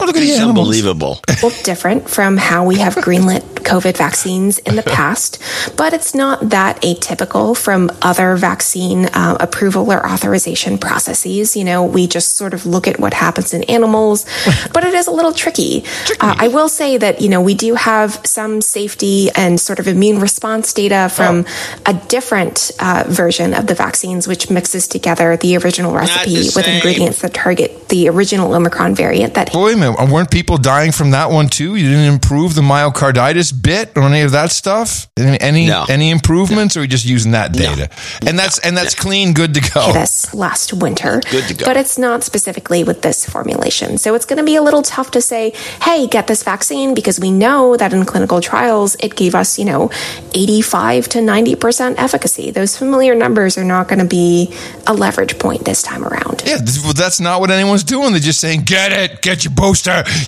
Look 0.07 0.16
at 0.16 0.20
the 0.20 0.29
It's 0.29 0.39
animals. 0.39 0.59
unbelievable. 0.59 1.20
little 1.43 1.51
different 1.62 2.09
from 2.11 2.37
how 2.37 2.65
we 2.65 2.77
have 2.79 2.95
greenlit 2.97 3.41
COVID 3.62 3.97
vaccines 3.97 4.59
in 4.59 4.77
the 4.77 4.83
past, 4.83 5.41
but 5.77 5.93
it's 5.93 6.15
not 6.15 6.51
that 6.51 6.81
atypical 6.83 7.57
from 7.57 7.91
other 8.03 8.37
vaccine 8.37 9.07
uh, 9.07 9.37
approval 9.41 9.91
or 9.93 10.05
authorization 10.07 10.79
processes. 10.79 11.57
You 11.57 11.65
know, 11.65 11.85
we 11.85 12.07
just 12.07 12.37
sort 12.37 12.55
of 12.55 12.66
look 12.66 12.89
at 12.89 12.99
what 12.99 13.15
happens 13.15 13.55
in 13.55 13.62
animals, 13.65 14.27
but 14.73 14.85
it 14.85 14.95
is 14.95 15.07
a 15.07 15.11
little 15.12 15.33
tricky. 15.33 15.85
Uh, 16.20 16.35
I 16.39 16.49
will 16.49 16.69
say 16.69 16.97
that, 16.99 17.20
you 17.20 17.29
know, 17.29 17.41
we 17.41 17.55
do 17.55 17.74
have 17.74 18.20
some 18.24 18.61
safety 18.61 19.31
and 19.37 19.61
sort 19.61 19.79
of 19.79 19.87
immune 19.87 20.20
response 20.20 20.73
data 20.73 21.09
from 21.12 21.47
a 21.87 21.95
different 22.09 22.73
uh, 22.81 23.05
version 23.07 23.55
of 23.55 23.66
the 23.66 23.74
vaccines, 23.74 24.27
which 24.27 24.51
mixes 24.51 24.89
together 24.89 25.37
the 25.37 25.57
original 25.59 25.95
recipe 25.95 26.37
with 26.37 26.53
same. 26.65 26.74
ingredients 26.77 27.23
that 27.23 27.33
target 27.35 27.89
the 27.89 28.09
original 28.09 28.53
Omicron 28.55 28.95
variant 28.95 29.35
that 29.35 29.51
Wait 29.55 29.77
a 29.94 30.01
minute. 30.02 30.12
Weren't 30.12 30.31
people 30.31 30.59
dying 30.59 30.93
from 30.93 31.10
that 31.12 31.31
one 31.31 31.48
too? 31.48 31.77
You 31.77 31.89
didn't 31.90 32.12
improve 32.12 32.55
the 32.55 32.62
myocarditis 32.62 33.52
bit 33.62 33.93
or 33.97 34.02
any 34.02 34.23
of 34.23 34.32
that 34.32 34.51
stuff? 34.51 35.09
Any 35.16 35.40
any, 35.40 35.66
No. 35.66 35.85
any 35.89 36.10
improvements, 36.10 36.77
or 36.77 36.81
are 36.81 36.82
you 36.82 36.89
just 36.89 37.05
using 37.05 37.32
that 37.32 37.52
data? 37.52 37.89
And 38.27 38.39
that's 38.39 38.59
and 38.60 38.77
that's 38.77 38.94
clean, 38.94 39.32
good 39.32 39.55
to 39.55 39.60
go. 39.74 39.93
this 39.93 40.32
last 40.35 40.73
winter. 40.73 41.20
Good 41.31 41.48
to 41.48 41.55
go. 41.55 41.64
But 41.66 41.77
it's 41.77 41.98
not 41.98 42.23
specifically 42.24 42.85
with 42.85 43.02
this 43.02 43.24
formulation. 43.24 43.98
So 43.98 44.14
it's 44.14 44.24
going 44.27 44.39
to 44.39 44.44
be 44.44 44.56
a 44.56 44.62
little 44.62 44.82
tough 44.82 45.10
to 45.12 45.20
say, 45.20 45.52
hey, 45.82 46.06
get 46.06 46.27
this 46.27 46.43
vaccine 46.43 46.94
because 46.94 47.19
we 47.20 47.31
know 47.31 47.77
that 47.77 47.93
in 47.93 48.05
clinical 48.05 48.40
trials 48.40 48.97
it 49.01 49.16
gave 49.16 49.35
us, 49.35 49.59
you 49.59 49.64
know, 49.64 49.90
85 50.35 51.09
to 51.10 51.19
90% 51.19 51.94
efficacy. 51.98 52.51
Those 52.51 52.77
familiar 52.77 53.14
numbers 53.14 53.59
are 53.59 53.64
not 53.64 53.89
going 53.89 53.98
to 53.98 54.05
be 54.05 54.55
a 54.86 54.94
leverage 54.94 55.39
point 55.39 55.64
this 55.64 55.82
time 55.82 56.05
around. 56.05 56.43
Yeah, 56.47 56.56
this- 56.59 56.81
that's 56.94 57.20
not 57.20 57.40
what 57.40 57.51
anyone's 57.51 57.85
doing. 57.85 58.12
They're 58.12 58.20
just 58.20 58.40
saying, 58.40 58.62
"Get 58.64 58.93
it, 58.93 59.23
get 59.23 59.44
your 59.44 59.52
booster. 59.52 59.72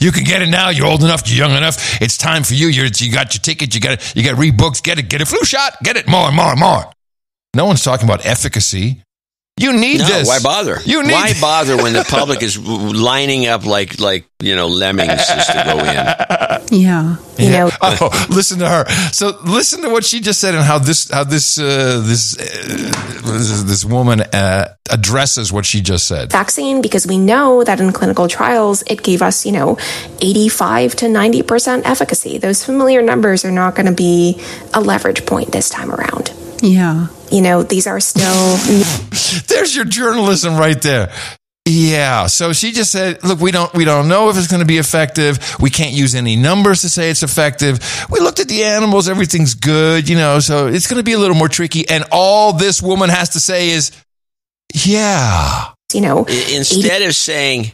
You 0.01 0.13
can 0.13 0.25
get 0.25 0.43
it 0.43 0.49
now. 0.49 0.71
You're 0.71 0.87
old 0.87 1.03
enough. 1.03 1.23
You're 1.27 1.47
young 1.47 1.57
enough. 1.57 2.01
It's 2.01 2.17
time 2.17 2.43
for 2.45 2.55
you. 2.55 2.69
You're, 2.69 2.87
you 2.87 3.13
got 3.13 3.35
your 3.35 3.41
ticket. 3.41 3.75
You 3.75 3.81
got 3.81 3.93
it. 3.95 4.17
You 4.17 4.23
got 4.25 4.37
rebooked. 4.37 4.83
Get 4.83 4.99
it. 4.99 5.09
Get 5.09 5.21
a 5.21 5.27
flu 5.27 5.45
shot. 5.45 5.77
Get 5.83 5.97
it. 5.97 6.09
More 6.09 6.29
and 6.29 6.37
more 6.37 6.51
and 6.51 6.61
more." 6.61 6.85
No 7.55 7.67
one's 7.67 7.85
talking 7.85 8.09
about 8.09 8.27
efficacy. 8.27 9.03
You 9.57 9.73
need 9.73 10.01
no, 10.01 10.07
this. 10.07 10.27
why 10.27 10.41
bother? 10.43 10.79
You 10.85 11.05
need 11.05 11.13
why 11.13 11.33
bother 11.41 11.77
when 11.77 11.93
the 11.93 12.03
public 12.03 12.43
is 12.43 12.59
lining 12.59 13.47
up 13.47 13.65
like 13.65 14.01
like 14.01 14.27
you 14.41 14.57
know 14.57 14.67
lemmings 14.67 15.27
just 15.29 15.53
to 15.53 15.63
go 15.65 15.79
in? 15.79 16.61
Yeah. 16.71 17.17
You 17.39 17.51
know, 17.51 17.71
oh, 17.83 18.27
listen 18.31 18.59
to 18.61 18.69
her. 18.69 18.89
So 19.13 19.39
listen 19.45 19.83
to 19.83 19.91
what 19.91 20.05
she 20.05 20.21
just 20.21 20.41
said 20.41 20.55
and 20.55 20.65
how 20.65 20.79
this 20.79 21.11
how 21.11 21.25
this 21.25 21.59
uh, 21.59 22.01
this 22.05 22.39
uh, 22.39 23.23
this, 23.25 23.63
this 23.63 23.85
woman 23.85 24.23
uh, 24.23 24.75
addresses 24.91 25.53
what 25.53 25.67
she 25.67 25.81
just 25.81 26.09
said. 26.09 26.33
vaccine 26.33 26.81
because 26.81 27.07
we 27.07 27.19
know 27.19 27.63
that 27.65 27.81
in 27.81 27.93
clinical 27.93 28.29
trials 28.29 28.83
it 28.87 29.03
gave 29.03 29.23
us, 29.23 29.45
you 29.45 29.53
know, 29.53 29.77
85 30.21 30.97
to 30.97 31.07
90% 31.07 31.83
efficacy. 31.85 32.39
Those 32.39 32.65
familiar 32.65 33.03
numbers 33.03 33.45
are 33.45 33.53
not 33.53 33.75
going 33.75 33.87
to 33.87 33.93
be 33.93 34.41
a 34.73 34.81
leverage 34.81 35.27
point 35.27 35.53
this 35.53 35.69
time 35.69 35.93
around. 35.93 36.33
Yeah. 36.63 37.09
You 37.31 37.43
know, 37.43 37.63
these 37.63 37.87
are 37.87 38.01
still 38.01 38.57
There's 39.49 39.75
your 39.75 39.85
journalism 39.85 40.57
right 40.57 40.81
there. 40.81 41.13
Yeah. 41.67 42.27
So 42.27 42.53
she 42.53 42.73
just 42.73 42.93
said, 42.93 43.25
look, 43.25 43.41
we 43.41 43.51
don't, 43.51 43.73
we 43.73 43.87
don't 43.87 44.07
know 44.07 44.29
if 44.29 44.37
it's 44.37 44.49
going 44.49 44.61
to 44.61 44.67
be 44.67 44.77
effective. 44.77 45.39
We 45.61 45.71
can't 45.71 45.93
use 45.93 46.15
any 46.15 46.37
numbers 46.37 46.83
to 46.83 46.91
say 46.91 47.09
it's 47.09 47.23
effective. 47.23 47.79
We 48.11 48.21
looked 48.21 48.39
at 48.41 48.49
the 48.49 48.65
animals. 48.65 49.09
Everything's 49.09 49.55
good, 49.55 50.07
you 50.09 50.17
know, 50.17 50.41
so 50.41 50.67
it's 50.67 50.87
going 50.87 50.99
to 50.99 51.05
be 51.05 51.15
a 51.15 51.19
little 51.19 51.37
more 51.37 51.49
tricky. 51.49 51.89
And 51.89 52.05
all 52.13 52.53
this 52.53 52.83
woman 52.83 53.09
has 53.09 53.31
to 53.31 53.41
say 53.41 53.71
is, 53.71 53.93
yeah. 54.75 55.71
You 55.93 56.01
know, 56.01 56.27
I- 56.29 56.53
instead 56.55 57.03
of 57.03 57.15
saying 57.15 57.73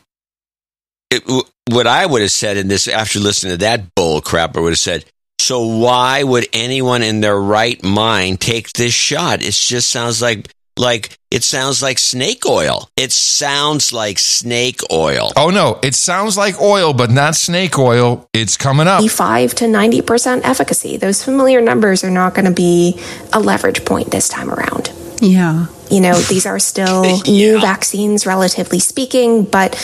it, 1.11 1.24
what 1.70 1.87
I 1.87 2.05
would 2.07 2.23
have 2.23 2.31
said 2.31 2.57
in 2.57 2.69
this 2.69 2.87
after 2.89 3.19
listening 3.19 3.53
to 3.53 3.57
that 3.59 3.95
bull 3.95 4.20
crap, 4.20 4.57
I 4.57 4.61
would 4.61 4.73
have 4.73 4.78
said, 4.78 5.05
"So 5.41 5.66
why 5.78 6.23
would 6.23 6.47
anyone 6.53 7.03
in 7.03 7.20
their 7.20 7.39
right 7.41 7.82
mind 7.82 8.41
take 8.41 8.73
this 8.73 8.93
shot?" 8.93 9.43
It 9.43 9.53
just 9.53 9.89
sounds 9.91 10.20
like 10.20 10.53
like 10.81 11.16
it 11.31 11.44
sounds 11.44 11.82
like 11.82 11.98
snake 11.98 12.44
oil. 12.47 12.89
It 12.97 13.12
sounds 13.12 13.93
like 13.93 14.19
snake 14.19 14.81
oil. 14.90 15.32
Oh 15.36 15.51
no, 15.51 15.78
it 15.82 15.94
sounds 15.94 16.36
like 16.36 16.61
oil, 16.61 16.93
but 16.93 17.11
not 17.11 17.36
snake 17.36 17.78
oil. 17.78 18.28
It's 18.32 18.57
coming 18.57 18.89
up. 18.89 19.01
85 19.01 19.55
to 19.57 19.65
90% 19.66 20.40
efficacy. 20.43 20.97
Those 20.97 21.23
familiar 21.23 21.61
numbers 21.61 22.02
are 22.02 22.11
not 22.11 22.35
going 22.35 22.47
to 22.47 22.51
be 22.51 23.01
a 23.32 23.39
leverage 23.39 23.85
point 23.85 24.11
this 24.11 24.28
time 24.28 24.51
around. 24.51 24.93
Yeah. 25.20 25.66
You 25.91 26.01
know, 26.01 26.15
these 26.15 26.47
are 26.47 26.59
still 26.59 27.21
new 27.27 27.61
vaccines, 27.61 28.27
relatively 28.27 28.79
speaking, 28.79 29.45
but 29.45 29.75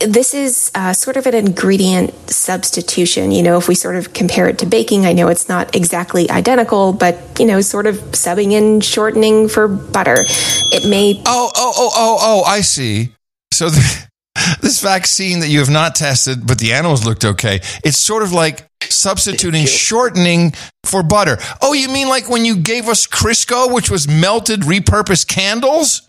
this 0.00 0.34
is 0.34 0.70
uh, 0.74 0.92
sort 0.92 1.16
of 1.16 1.26
an 1.26 1.34
ingredient 1.34 2.30
substitution. 2.30 3.30
You 3.30 3.42
know, 3.42 3.58
if 3.58 3.68
we 3.68 3.74
sort 3.74 3.96
of 3.96 4.12
compare 4.12 4.48
it 4.48 4.58
to 4.58 4.66
baking, 4.66 5.06
I 5.06 5.12
know 5.12 5.28
it's 5.28 5.48
not 5.48 5.74
exactly 5.74 6.30
identical, 6.30 6.92
but, 6.92 7.18
you 7.38 7.46
know, 7.46 7.60
sort 7.60 7.86
of 7.86 7.96
subbing 8.12 8.52
in 8.52 8.80
shortening 8.80 9.48
for 9.48 9.68
butter. 9.68 10.16
It 10.18 10.88
may. 10.88 11.22
Oh, 11.26 11.50
oh, 11.56 11.72
oh, 11.76 11.90
oh, 11.94 12.18
oh, 12.20 12.42
I 12.44 12.60
see. 12.60 13.14
So 13.52 13.70
the, 13.70 14.08
this 14.60 14.80
vaccine 14.80 15.40
that 15.40 15.48
you 15.48 15.58
have 15.60 15.70
not 15.70 15.94
tested, 15.94 16.46
but 16.46 16.58
the 16.58 16.72
animals 16.72 17.06
looked 17.06 17.24
okay, 17.24 17.60
it's 17.84 17.98
sort 17.98 18.22
of 18.22 18.32
like 18.32 18.66
substituting 18.90 19.66
shortening 19.66 20.52
for 20.84 21.02
butter. 21.02 21.38
Oh, 21.60 21.72
you 21.72 21.88
mean 21.88 22.08
like 22.08 22.28
when 22.28 22.44
you 22.44 22.56
gave 22.56 22.88
us 22.88 23.06
Crisco, 23.06 23.72
which 23.72 23.90
was 23.90 24.08
melted, 24.08 24.60
repurposed 24.60 25.28
candles 25.28 26.08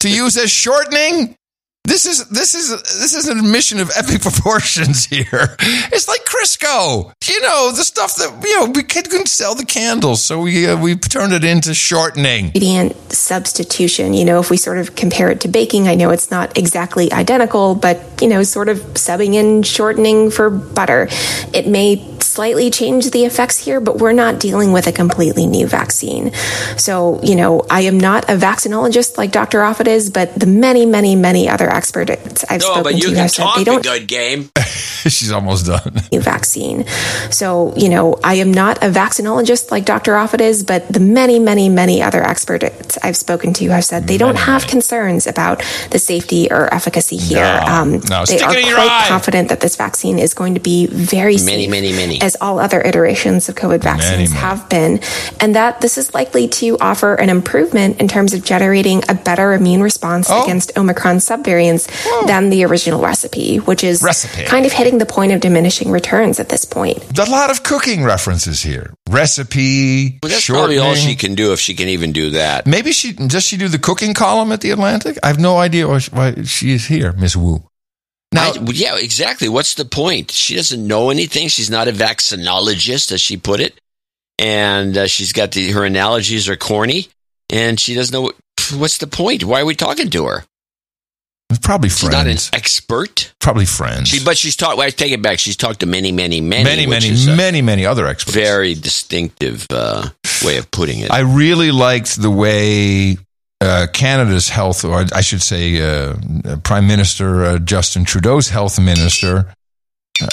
to 0.00 0.10
use 0.10 0.36
as 0.36 0.50
shortening? 0.50 1.36
This 1.84 2.06
is 2.06 2.28
this 2.28 2.54
is 2.54 2.70
this 2.70 3.12
is 3.12 3.28
an 3.28 3.38
admission 3.40 3.80
of 3.80 3.90
epic 3.96 4.22
proportions 4.28 5.04
here. 5.04 5.56
It's 5.60 6.06
like 6.06 6.20
Crisco, 6.24 7.12
you 7.28 7.40
know, 7.42 7.72
the 7.74 7.82
stuff 7.82 8.14
that 8.16 8.40
you 8.44 8.60
know 8.60 8.66
we 8.66 8.84
could- 8.84 9.10
couldn't 9.10 9.26
sell 9.28 9.56
the 9.56 9.64
candles, 9.66 10.22
so 10.22 10.40
we 10.42 10.68
uh, 10.68 10.76
we 10.80 10.94
turned 10.94 11.32
it 11.32 11.42
into 11.42 11.74
shortening. 11.74 12.46
ingredient 12.46 12.94
substitution. 13.12 14.14
You 14.14 14.24
know, 14.24 14.38
if 14.38 14.48
we 14.48 14.56
sort 14.56 14.78
of 14.78 14.94
compare 14.94 15.28
it 15.32 15.40
to 15.40 15.48
baking, 15.48 15.88
I 15.88 15.96
know 15.96 16.10
it's 16.10 16.30
not 16.30 16.56
exactly 16.56 17.12
identical, 17.12 17.74
but, 17.74 17.98
you 18.22 18.28
know, 18.28 18.42
sort 18.44 18.68
of 18.68 18.78
subbing 18.94 19.34
in 19.34 19.62
shortening 19.64 20.30
for 20.30 20.50
butter. 20.50 21.08
It 21.52 21.66
may 21.66 21.96
slightly 22.22 22.70
change 22.70 23.10
the 23.10 23.24
effects 23.24 23.58
here, 23.58 23.80
but 23.80 23.98
we're 23.98 24.12
not 24.12 24.40
dealing 24.40 24.72
with 24.72 24.86
a 24.86 24.92
completely 24.92 25.46
new 25.46 25.66
vaccine. 25.66 26.32
So, 26.76 27.20
you 27.22 27.36
know, 27.36 27.64
I 27.70 27.82
am 27.82 27.98
not 27.98 28.24
a 28.28 28.34
vaccinologist 28.36 29.18
like 29.18 29.32
Dr. 29.32 29.60
Offit 29.60 29.86
is, 29.86 30.10
but 30.10 30.34
the 30.38 30.46
many, 30.46 30.86
many, 30.86 31.16
many 31.16 31.48
other 31.48 31.68
experts 31.70 32.44
I've 32.48 32.60
No, 32.60 32.66
spoken 32.66 32.82
but 32.84 32.94
you 32.94 33.00
to 33.00 33.06
can 33.08 33.16
have 33.16 33.30
said 33.30 33.46
they 33.56 33.64
don't 33.64 33.82
good 33.82 34.06
game. 34.08 34.50
She's 35.08 35.32
almost 35.32 35.66
done. 35.66 36.00
new 36.12 36.20
vaccine. 36.20 36.86
So, 37.30 37.74
you 37.76 37.88
know, 37.88 38.18
I 38.22 38.34
am 38.34 38.52
not 38.52 38.78
a 38.84 38.86
vaccinologist 38.88 39.70
like 39.72 39.84
Dr. 39.84 40.12
Offit 40.12 40.40
is, 40.40 40.62
but 40.62 40.86
the 40.92 41.00
many, 41.00 41.38
many, 41.40 41.68
many 41.68 42.00
other 42.02 42.22
experts 42.22 42.98
I've 43.02 43.16
spoken 43.16 43.52
to 43.54 43.68
have 43.70 43.84
said 43.84 44.06
they 44.06 44.18
don't 44.18 44.36
have 44.36 44.66
concerns 44.68 45.26
about 45.26 45.62
the 45.90 45.98
safety 45.98 46.48
or 46.50 46.72
efficacy 46.72 47.16
here. 47.16 47.44
Um, 47.66 47.92
no. 48.08 48.24
They 48.24 48.36
Stick 48.36 48.42
are 48.42 48.52
it 48.52 48.60
in 48.60 48.66
your 48.66 48.76
quite 48.76 48.90
eye. 48.90 49.08
confident 49.08 49.48
that 49.48 49.60
this 49.60 49.74
vaccine 49.76 50.18
is 50.20 50.34
going 50.34 50.54
to 50.54 50.60
be 50.60 50.86
very 50.86 51.32
Many, 51.34 51.64
safe, 51.64 51.70
many, 51.70 51.92
many. 51.92 52.11
As 52.20 52.36
all 52.40 52.58
other 52.58 52.80
iterations 52.80 53.48
of 53.48 53.54
COVID 53.54 53.80
vaccines 53.82 54.32
have 54.32 54.68
been, 54.68 55.00
and 55.40 55.54
that 55.54 55.80
this 55.80 55.96
is 55.96 56.12
likely 56.14 56.48
to 56.48 56.76
offer 56.80 57.14
an 57.14 57.30
improvement 57.30 58.00
in 58.00 58.08
terms 58.08 58.34
of 58.34 58.44
generating 58.44 59.02
a 59.08 59.14
better 59.14 59.52
immune 59.54 59.82
response 59.82 60.28
Oh. 60.30 60.44
against 60.44 60.76
Omicron 60.76 61.16
subvariants 61.18 61.88
oh. 62.06 62.24
than 62.26 62.50
the 62.50 62.64
original 62.64 63.00
recipe, 63.00 63.58
which 63.58 63.84
is 63.84 64.02
Recipe. 64.02 64.44
kind 64.44 64.66
of 64.66 64.72
hitting 64.72 64.98
the 64.98 65.06
point 65.06 65.32
of 65.32 65.40
diminishing 65.40 65.90
returns 65.90 66.38
at 66.40 66.48
this 66.48 66.64
point. 66.64 66.98
A 67.18 67.30
lot 67.30 67.50
of 67.50 67.62
cooking 67.62 68.02
references 68.04 68.62
here. 68.62 68.92
Recipe, 69.08 70.18
Well, 70.22 70.30
that's 70.30 70.46
probably 70.48 70.78
all 70.78 70.94
she 70.94 71.14
can 71.14 71.34
do 71.34 71.52
if 71.52 71.60
she 71.60 71.74
can 71.74 71.88
even 71.88 72.12
do 72.12 72.30
that. 72.30 72.66
Maybe 72.66 72.92
she 72.92 73.12
does 73.12 73.44
she 73.44 73.56
do 73.56 73.68
the 73.68 73.78
cooking 73.78 74.14
column 74.14 74.52
at 74.52 74.60
the 74.60 74.70
Atlantic? 74.70 75.18
I 75.22 75.28
have 75.28 75.38
no 75.38 75.58
idea 75.58 75.86
why, 75.88 76.00
why 76.12 76.42
she 76.42 76.72
is 76.72 76.86
here, 76.86 77.12
Miss 77.12 77.36
Wu. 77.36 77.62
Now, 78.32 78.52
I- 78.52 78.58
yeah, 78.72 78.96
exactly. 78.96 79.48
What's 79.48 79.74
the 79.74 79.84
point? 79.84 80.30
She 80.30 80.54
doesn't 80.56 80.86
know 80.86 81.10
anything. 81.10 81.48
She's 81.48 81.70
not 81.70 81.88
a 81.88 81.92
vaccinologist, 81.92 83.12
as 83.12 83.20
she 83.20 83.36
put 83.36 83.60
it, 83.60 83.78
and 84.38 84.96
uh, 84.96 85.06
she's 85.06 85.32
got 85.32 85.52
the 85.52 85.72
her 85.72 85.84
analogies 85.84 86.48
are 86.48 86.56
corny, 86.56 87.08
and 87.50 87.78
she 87.78 87.94
doesn't 87.94 88.12
know 88.12 88.22
what, 88.22 88.36
what's 88.74 88.98
the 88.98 89.06
point. 89.06 89.44
Why 89.44 89.60
are 89.60 89.66
we 89.66 89.74
talking 89.74 90.10
to 90.10 90.26
her? 90.26 90.44
probably 91.60 91.88
friends. 91.88 92.00
She's 92.00 92.10
not 92.10 92.26
an 92.26 92.58
expert. 92.58 93.32
Probably 93.38 93.66
friends. 93.66 94.08
She, 94.08 94.24
but 94.24 94.36
she's 94.36 94.56
talked. 94.56 94.78
Well, 94.78 94.86
I 94.86 94.90
take 94.90 95.12
it 95.12 95.22
back. 95.22 95.38
She's 95.38 95.56
talked 95.56 95.80
to 95.80 95.86
many, 95.86 96.12
many, 96.12 96.40
many, 96.40 96.64
many, 96.64 96.86
many, 96.86 97.26
many, 97.36 97.62
many 97.62 97.86
other 97.86 98.06
experts. 98.06 98.34
very 98.34 98.74
distinctive 98.74 99.66
uh, 99.70 100.08
way 100.44 100.58
of 100.58 100.70
putting 100.70 101.00
it. 101.00 101.10
I 101.10 101.20
really 101.20 101.70
liked 101.70 102.20
the 102.20 102.30
way 102.30 103.18
uh, 103.62 103.86
Canada's 103.92 104.48
health, 104.48 104.84
or 104.84 105.04
I 105.14 105.20
should 105.20 105.42
say, 105.42 105.80
uh, 105.80 106.14
Prime 106.64 106.86
Minister 106.86 107.44
uh, 107.44 107.58
Justin 107.58 108.04
Trudeau's 108.04 108.48
health 108.48 108.78
minister, 108.80 109.54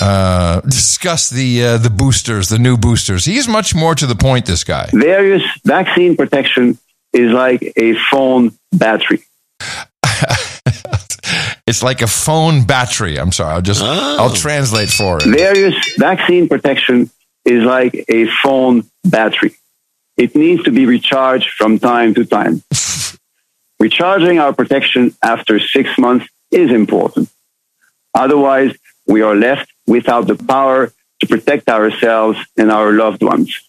uh, 0.01 0.61
discussed 0.61 1.31
the 1.31 1.63
uh, 1.63 1.77
the 1.77 1.89
boosters, 1.89 2.49
the 2.49 2.59
new 2.59 2.77
boosters. 2.77 3.25
He 3.25 3.37
is 3.37 3.47
much 3.47 3.75
more 3.75 3.95
to 3.95 4.05
the 4.05 4.15
point. 4.15 4.45
This 4.45 4.63
guy. 4.63 4.89
Various 4.93 5.43
vaccine 5.63 6.15
protection 6.15 6.77
is 7.13 7.31
like 7.31 7.73
a 7.77 7.95
phone 8.11 8.51
battery. 8.71 9.23
It's 11.67 11.83
like 11.83 12.01
a 12.01 12.07
phone 12.07 12.65
battery. 12.65 13.19
I'm 13.19 13.31
sorry. 13.31 13.53
I'll 13.53 13.61
just 13.61 13.83
I'll 13.83 14.33
translate 14.33 14.89
for 14.89 15.17
it. 15.17 15.25
Various 15.25 15.75
vaccine 15.99 16.49
protection 16.49 17.11
is 17.45 17.63
like 17.63 18.05
a 18.09 18.25
phone 18.41 18.89
battery. 19.03 19.53
It 20.17 20.35
needs 20.35 20.63
to 20.63 20.71
be 20.71 20.87
recharged 20.87 21.51
from 21.51 21.77
time 21.77 22.15
to 22.15 22.25
time. 22.25 22.63
Recharging 23.79 24.39
our 24.39 24.53
protection 24.53 25.15
after 25.23 25.59
six 25.59 25.97
months 25.97 26.27
is 26.51 26.71
important. 26.71 27.29
Otherwise, 28.13 28.75
we 29.07 29.21
are 29.21 29.35
left 29.35 29.71
without 29.87 30.27
the 30.27 30.35
power 30.35 30.91
to 31.21 31.27
protect 31.27 31.69
ourselves 31.69 32.37
and 32.57 32.71
our 32.71 32.91
loved 32.91 33.21
ones. 33.23 33.59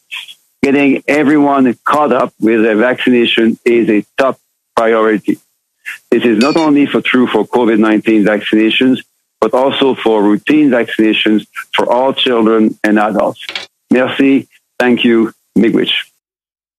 Getting 0.62 1.02
everyone 1.08 1.72
caught 1.84 2.12
up 2.12 2.34
with 2.40 2.64
a 2.66 2.74
vaccination 2.74 3.58
is 3.64 3.88
a 3.88 4.04
top 4.18 4.38
priority. 4.76 5.38
This 6.10 6.24
is 6.24 6.38
not 6.38 6.56
only 6.56 6.86
for 6.86 7.00
true 7.00 7.26
for 7.26 7.46
COVID-19 7.46 8.24
vaccinations, 8.24 8.98
but 9.40 9.54
also 9.54 9.94
for 9.94 10.22
routine 10.22 10.68
vaccinations 10.70 11.46
for 11.72 11.90
all 11.90 12.12
children 12.12 12.78
and 12.84 12.98
adults. 12.98 13.46
Merci. 13.90 14.48
Thank 14.78 15.04
you, 15.04 15.32
Miigwech. 15.56 15.92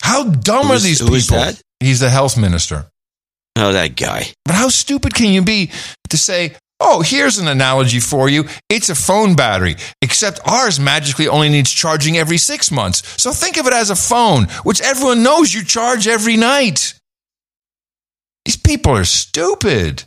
How 0.02 0.24
dumb 0.26 0.66
are 0.68 0.74
Who's- 0.74 0.84
these 0.84 1.00
who 1.00 1.14
is 1.16 1.26
people? 1.28 1.38
that? 1.44 1.62
He's 1.80 2.00
the 2.00 2.10
health 2.10 2.38
minister. 2.38 2.86
Oh, 3.58 3.74
that 3.74 3.96
guy. 3.96 4.28
But 4.46 4.56
how 4.56 4.70
stupid 4.70 5.14
can 5.14 5.32
you 5.32 5.42
be 5.42 5.72
to 6.10 6.18
say, 6.18 6.56
oh, 6.80 7.02
here's 7.02 7.38
an 7.38 7.48
analogy 7.48 8.00
for 8.00 8.28
you. 8.28 8.46
It's 8.70 8.90
a 8.90 8.96
phone 8.96 9.36
battery, 9.36 9.76
except 10.02 10.40
ours 10.46 10.80
magically 10.80 11.28
only 11.28 11.50
needs 11.50 11.72
charging 11.72 12.18
every 12.18 12.38
six 12.38 12.72
months. 12.72 13.04
So 13.22 13.32
think 13.32 13.58
of 13.58 13.68
it 13.68 13.74
as 13.74 13.90
a 13.90 13.96
phone, 13.96 14.46
which 14.64 14.82
everyone 14.82 15.24
knows 15.24 15.54
you 15.54 15.64
charge 15.64 16.08
every 16.08 16.38
night. 16.38 16.96
These 18.46 18.58
people 18.58 18.94
are 18.94 19.06
stupid. 19.06 20.04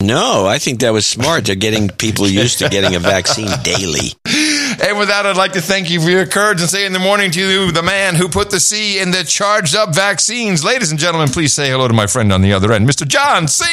No, 0.00 0.46
I 0.46 0.58
think 0.58 0.80
that 0.80 0.92
was 0.92 1.06
smart. 1.06 1.46
They're 1.46 1.56
getting 1.56 1.88
people 1.88 2.28
used 2.28 2.58
to 2.60 2.68
getting 2.68 2.94
a 2.94 3.00
vaccine 3.00 3.50
daily. 3.62 4.12
And 4.80 4.96
with 4.96 5.08
that, 5.08 5.26
I'd 5.26 5.36
like 5.36 5.52
to 5.54 5.60
thank 5.60 5.90
you 5.90 6.00
for 6.00 6.08
your 6.08 6.24
courage 6.24 6.60
and 6.60 6.70
say 6.70 6.86
in 6.86 6.92
the 6.92 7.00
morning 7.00 7.32
to 7.32 7.40
you, 7.40 7.72
the 7.72 7.82
man 7.82 8.14
who 8.14 8.28
put 8.28 8.50
the 8.50 8.60
C 8.60 9.00
in 9.00 9.10
the 9.10 9.24
charged 9.24 9.74
up 9.74 9.92
vaccines. 9.94 10.62
Ladies 10.64 10.92
and 10.92 11.00
gentlemen, 11.00 11.28
please 11.28 11.52
say 11.52 11.68
hello 11.68 11.88
to 11.88 11.94
my 11.94 12.06
friend 12.06 12.32
on 12.32 12.42
the 12.42 12.52
other 12.52 12.72
end, 12.72 12.88
Mr. 12.88 13.06
John 13.06 13.48
C. 13.48 13.64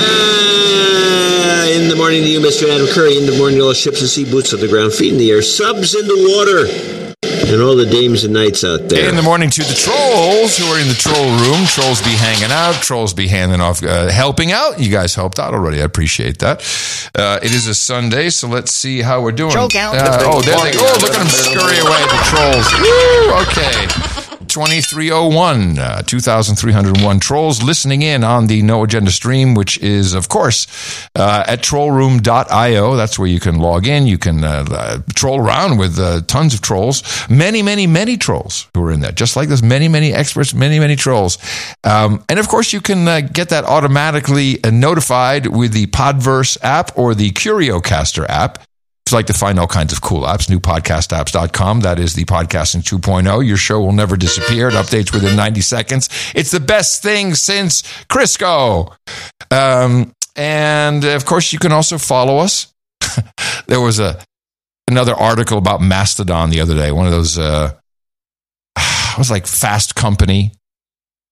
Uh, 0.00 1.66
in 1.70 1.88
the 1.88 1.96
morning 1.96 2.22
to 2.22 2.28
you, 2.28 2.40
Mr. 2.40 2.68
Adam 2.74 2.86
Curry. 2.88 3.18
In 3.18 3.26
the 3.26 3.36
morning, 3.36 3.60
all 3.60 3.74
ships 3.74 4.00
and 4.00 4.08
sea 4.08 4.24
boots 4.24 4.54
on 4.54 4.60
the 4.60 4.68
ground, 4.68 4.92
feet 4.94 5.12
in 5.12 5.18
the 5.18 5.30
air, 5.30 5.42
subs 5.42 5.94
in 5.94 6.06
the 6.06 6.16
water, 6.34 7.07
and 7.48 7.62
all 7.62 7.76
the 7.76 7.86
dames 7.86 8.24
and 8.24 8.34
knights 8.34 8.64
out 8.64 8.88
there. 8.88 9.08
In 9.08 9.16
the 9.16 9.22
morning 9.22 9.50
to 9.50 9.62
the 9.62 9.74
trolls 9.74 10.56
who 10.56 10.64
are 10.66 10.80
in 10.80 10.88
the 10.88 10.94
troll 10.94 11.30
room. 11.38 11.66
Trolls 11.66 12.02
be 12.02 12.10
hanging 12.16 12.50
out. 12.52 12.74
Trolls 12.82 13.14
be 13.14 13.28
handing 13.28 13.60
off, 13.60 13.82
uh, 13.82 14.10
helping 14.10 14.52
out. 14.52 14.80
You 14.80 14.90
guys 14.90 15.14
helped 15.14 15.38
out 15.38 15.54
already. 15.54 15.80
I 15.80 15.84
appreciate 15.84 16.38
that. 16.40 16.60
Uh, 17.14 17.38
it 17.42 17.54
is 17.54 17.66
a 17.66 17.74
Sunday, 17.74 18.30
so 18.30 18.48
let's 18.48 18.72
see 18.72 19.02
how 19.02 19.22
we're 19.22 19.32
doing. 19.32 19.52
Troll 19.52 19.68
count. 19.68 19.96
Uh, 19.96 20.18
oh, 20.22 20.42
there 20.42 20.58
they 20.58 20.72
go. 20.72 20.78
Oh, 20.80 20.98
look 21.00 21.10
at 21.10 21.18
them 21.18 21.28
scurry 21.28 21.78
away, 21.78 22.02
the 22.08 22.20
trolls. 22.28 22.68
Woo, 22.80 23.32
okay. 23.42 24.17
2301, 24.58 25.78
uh, 25.78 26.02
2,301 26.02 27.20
trolls 27.20 27.62
listening 27.62 28.02
in 28.02 28.24
on 28.24 28.48
the 28.48 28.60
No 28.62 28.82
Agenda 28.82 29.12
stream, 29.12 29.54
which 29.54 29.78
is, 29.78 30.14
of 30.14 30.28
course, 30.28 30.66
uh, 31.14 31.44
at 31.46 31.60
trollroom.io. 31.60 32.96
That's 32.96 33.20
where 33.20 33.28
you 33.28 33.38
can 33.38 33.60
log 33.60 33.86
in. 33.86 34.08
You 34.08 34.18
can 34.18 34.42
uh, 34.42 34.64
uh, 34.68 34.98
troll 35.14 35.38
around 35.38 35.78
with 35.78 35.96
uh, 36.00 36.22
tons 36.22 36.54
of 36.54 36.60
trolls. 36.60 37.04
Many, 37.30 37.62
many, 37.62 37.86
many 37.86 38.16
trolls 38.16 38.66
who 38.74 38.82
are 38.82 38.90
in 38.90 38.98
that. 39.02 39.14
Just 39.14 39.36
like 39.36 39.46
there's 39.46 39.62
many, 39.62 39.86
many 39.86 40.12
experts, 40.12 40.52
many, 40.52 40.80
many 40.80 40.96
trolls. 40.96 41.38
Um, 41.84 42.24
and 42.28 42.40
of 42.40 42.48
course, 42.48 42.72
you 42.72 42.80
can 42.80 43.06
uh, 43.06 43.20
get 43.20 43.50
that 43.50 43.62
automatically 43.62 44.58
notified 44.68 45.46
with 45.46 45.72
the 45.72 45.86
Podverse 45.86 46.58
app 46.62 46.98
or 46.98 47.14
the 47.14 47.30
CurioCaster 47.30 48.26
app. 48.28 48.67
If 49.08 49.12
you'd 49.12 49.16
like 49.16 49.26
to 49.28 49.32
find 49.32 49.58
all 49.58 49.66
kinds 49.66 49.94
of 49.94 50.02
cool 50.02 50.24
apps, 50.24 50.54
newpodcastapps.com. 50.54 51.80
That 51.80 51.98
is 51.98 52.12
the 52.12 52.26
podcasting 52.26 52.82
2.0. 52.82 53.46
Your 53.46 53.56
show 53.56 53.80
will 53.80 53.92
never 53.94 54.18
disappear. 54.18 54.68
It 54.68 54.74
updates 54.74 55.14
within 55.14 55.34
90 55.34 55.62
seconds. 55.62 56.10
It's 56.34 56.50
the 56.50 56.60
best 56.60 57.02
thing 57.02 57.32
since 57.32 57.80
Crisco. 58.10 58.94
Um, 59.50 60.14
and 60.36 61.06
of 61.06 61.24
course, 61.24 61.54
you 61.54 61.58
can 61.58 61.72
also 61.72 61.96
follow 61.96 62.36
us. 62.36 62.74
there 63.66 63.80
was 63.80 63.98
a 63.98 64.22
another 64.86 65.14
article 65.14 65.56
about 65.56 65.80
Mastodon 65.80 66.50
the 66.50 66.60
other 66.60 66.74
day. 66.74 66.92
One 66.92 67.06
of 67.06 67.12
those, 67.12 67.38
uh, 67.38 67.72
it 68.76 69.16
was 69.16 69.30
like 69.30 69.46
Fast 69.46 69.94
Company. 69.94 70.52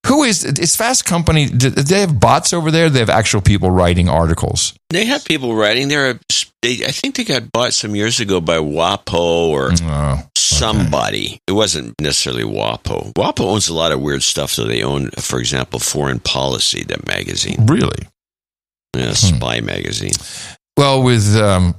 Who 0.06 0.22
is 0.22 0.46
is 0.46 0.76
Fast 0.76 1.04
Company? 1.04 1.44
Do 1.44 1.68
they 1.68 2.00
have 2.00 2.18
bots 2.18 2.54
over 2.54 2.70
there? 2.70 2.88
They 2.88 3.00
have 3.00 3.10
actual 3.10 3.42
people 3.42 3.70
writing 3.70 4.08
articles. 4.08 4.72
They 4.88 5.04
have 5.04 5.26
people 5.26 5.54
writing. 5.54 5.88
They're, 5.88 6.18
they, 6.66 6.84
I 6.84 6.90
think 6.90 7.14
they 7.14 7.24
got 7.24 7.52
bought 7.52 7.72
some 7.72 7.94
years 7.94 8.18
ago 8.18 8.40
by 8.40 8.56
WAPO 8.58 9.14
or 9.14 9.70
Oh, 9.82 10.22
somebody. 10.36 11.38
It 11.46 11.52
wasn't 11.52 11.94
necessarily 12.00 12.42
WAPO. 12.42 13.12
WAPO 13.14 13.40
owns 13.40 13.68
a 13.68 13.74
lot 13.74 13.92
of 13.92 14.00
weird 14.00 14.22
stuff. 14.22 14.50
So 14.50 14.64
they 14.64 14.82
own, 14.82 15.10
for 15.12 15.38
example, 15.38 15.78
Foreign 15.78 16.18
Policy, 16.18 16.82
that 16.84 17.06
magazine. 17.06 17.66
Really? 17.66 18.08
Yeah, 18.96 19.12
spy 19.12 19.60
magazine. 19.60 20.12
Well, 20.76 21.02
with 21.02 21.36
um, 21.36 21.74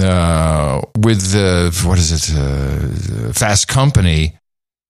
uh, 0.00 0.80
with 0.96 1.34
uh, 1.34 1.70
what 1.88 1.98
is 1.98 2.10
it? 2.12 2.36
Uh, 2.36 3.32
Fast 3.32 3.68
Company. 3.68 4.38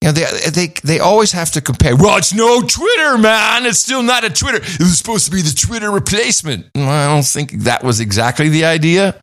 You 0.05 0.11
know, 0.11 0.19
they 0.19 0.49
they 0.51 0.67
they 0.83 0.99
always 0.99 1.31
have 1.31 1.49
to 1.53 1.61
compare. 1.61 1.95
Well, 1.95 2.17
it's 2.17 2.31
no 2.31 2.61
Twitter, 2.61 3.17
man. 3.17 3.65
It's 3.65 3.79
still 3.79 4.03
not 4.03 4.23
a 4.23 4.29
Twitter. 4.29 4.59
It 4.61 4.79
was 4.79 4.99
supposed 4.99 5.25
to 5.25 5.31
be 5.31 5.41
the 5.41 5.51
Twitter 5.55 5.89
replacement. 5.89 6.67
Well, 6.75 6.87
I 6.87 7.07
don't 7.11 7.25
think 7.25 7.51
that 7.63 7.83
was 7.83 7.99
exactly 7.99 8.49
the 8.49 8.65
idea. 8.65 9.19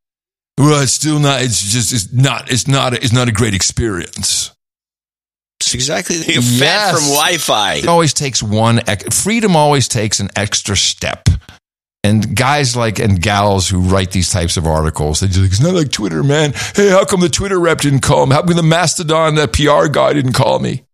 Well, 0.58 0.82
it's 0.82 0.92
still 0.92 1.20
not. 1.20 1.40
It's 1.42 1.62
just 1.62 1.92
it's 1.92 2.12
not. 2.12 2.50
It's 2.50 2.66
not. 2.66 2.94
It's 2.94 3.12
not 3.12 3.28
a 3.28 3.32
great 3.32 3.54
experience. 3.54 4.50
It's 5.60 5.72
exactly 5.72 6.16
the 6.16 6.32
effect 6.32 6.96
from 6.96 7.04
Wi-Fi. 7.10 7.74
It 7.74 7.86
always 7.86 8.12
takes 8.12 8.42
one. 8.42 8.80
ec- 8.88 9.12
Freedom 9.12 9.54
always 9.54 9.86
takes 9.86 10.18
an 10.18 10.30
extra 10.34 10.76
step. 10.76 11.28
And 12.04 12.34
guys 12.34 12.74
like 12.74 12.98
and 12.98 13.20
gals 13.22 13.68
who 13.68 13.80
write 13.80 14.10
these 14.10 14.30
types 14.32 14.56
of 14.56 14.66
articles, 14.66 15.20
they 15.20 15.28
just 15.28 15.38
like, 15.38 15.50
it's 15.50 15.60
not 15.60 15.74
like 15.74 15.92
Twitter, 15.92 16.24
man. 16.24 16.52
Hey, 16.74 16.90
how 16.90 17.04
come 17.04 17.20
the 17.20 17.28
Twitter 17.28 17.60
rep 17.60 17.78
didn't 17.78 18.00
call 18.00 18.26
me? 18.26 18.34
How 18.34 18.42
come 18.42 18.56
the 18.56 18.62
Mastodon 18.62 19.38
uh, 19.38 19.46
PR 19.46 19.86
guy 19.86 20.12
didn't 20.12 20.32
call 20.32 20.58
me? 20.58 20.84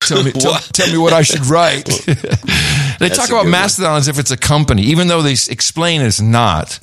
Tell 0.00 0.24
me, 0.24 0.32
tell, 0.32 0.54
tell 0.54 0.90
me 0.90 0.98
what 0.98 1.12
I 1.12 1.22
should 1.22 1.46
write. 1.46 1.84
they 2.06 2.14
That's 2.14 3.16
talk 3.16 3.28
about 3.28 3.42
good 3.42 3.44
one. 3.44 3.50
Mastodon 3.50 3.96
as 3.98 4.08
if 4.08 4.18
it's 4.18 4.32
a 4.32 4.36
company, 4.36 4.82
even 4.82 5.06
though 5.06 5.22
they 5.22 5.32
explain 5.32 6.00
it's 6.00 6.20
not. 6.20 6.80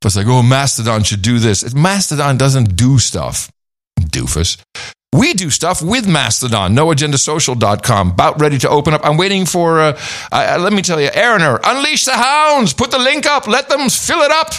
But 0.00 0.08
it's 0.08 0.16
like, 0.16 0.26
oh, 0.26 0.42
Mastodon 0.42 1.02
should 1.02 1.22
do 1.22 1.38
this. 1.38 1.74
Mastodon 1.74 2.36
doesn't 2.36 2.76
do 2.76 2.98
stuff, 2.98 3.50
doofus. 3.98 4.58
We 5.16 5.32
do 5.32 5.48
stuff 5.48 5.80
with 5.80 6.06
Mastodon, 6.06 6.76
noagendasocial.com. 6.76 8.10
About 8.10 8.38
ready 8.38 8.58
to 8.58 8.68
open 8.68 8.92
up. 8.92 9.00
I'm 9.02 9.16
waiting 9.16 9.46
for, 9.46 9.80
uh, 9.80 9.98
uh, 10.30 10.58
let 10.60 10.74
me 10.74 10.82
tell 10.82 11.00
you, 11.00 11.08
Aaroner, 11.08 11.58
unleash 11.64 12.04
the 12.04 12.12
hounds. 12.12 12.74
Put 12.74 12.90
the 12.90 12.98
link 12.98 13.24
up. 13.24 13.46
Let 13.46 13.70
them 13.70 13.88
fill 13.88 14.20
it 14.20 14.30
up. 14.30 14.52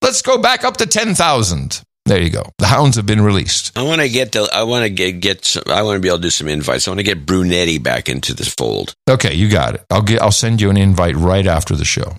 Let's 0.00 0.22
go 0.22 0.38
back 0.38 0.62
up 0.64 0.76
to 0.76 0.86
10,000. 0.86 1.82
There 2.06 2.20
you 2.20 2.30
go. 2.30 2.44
The 2.58 2.66
hounds 2.66 2.96
have 2.96 3.06
been 3.06 3.22
released. 3.22 3.76
I 3.76 3.82
want 3.82 4.00
to 4.02 4.08
get 4.08 4.32
the. 4.32 4.48
I 4.52 4.62
want 4.64 4.84
to 4.84 4.90
get 4.90 5.20
get. 5.20 5.44
Some, 5.46 5.62
I 5.68 5.82
want 5.82 5.96
to 5.96 6.00
be 6.00 6.08
able 6.08 6.18
to 6.18 6.22
do 6.24 6.30
some 6.30 6.48
invites. 6.48 6.86
I 6.86 6.90
want 6.90 6.98
to 6.98 7.04
get 7.04 7.24
Brunetti 7.24 7.78
back 7.78 8.10
into 8.10 8.34
the 8.34 8.44
fold. 8.44 8.94
Okay, 9.08 9.32
you 9.32 9.48
got 9.50 9.76
it. 9.76 9.86
I'll 9.90 10.02
get. 10.02 10.20
I'll 10.20 10.30
send 10.30 10.60
you 10.60 10.68
an 10.68 10.76
invite 10.76 11.16
right 11.16 11.46
after 11.46 11.74
the 11.74 11.86
show. 11.86 12.18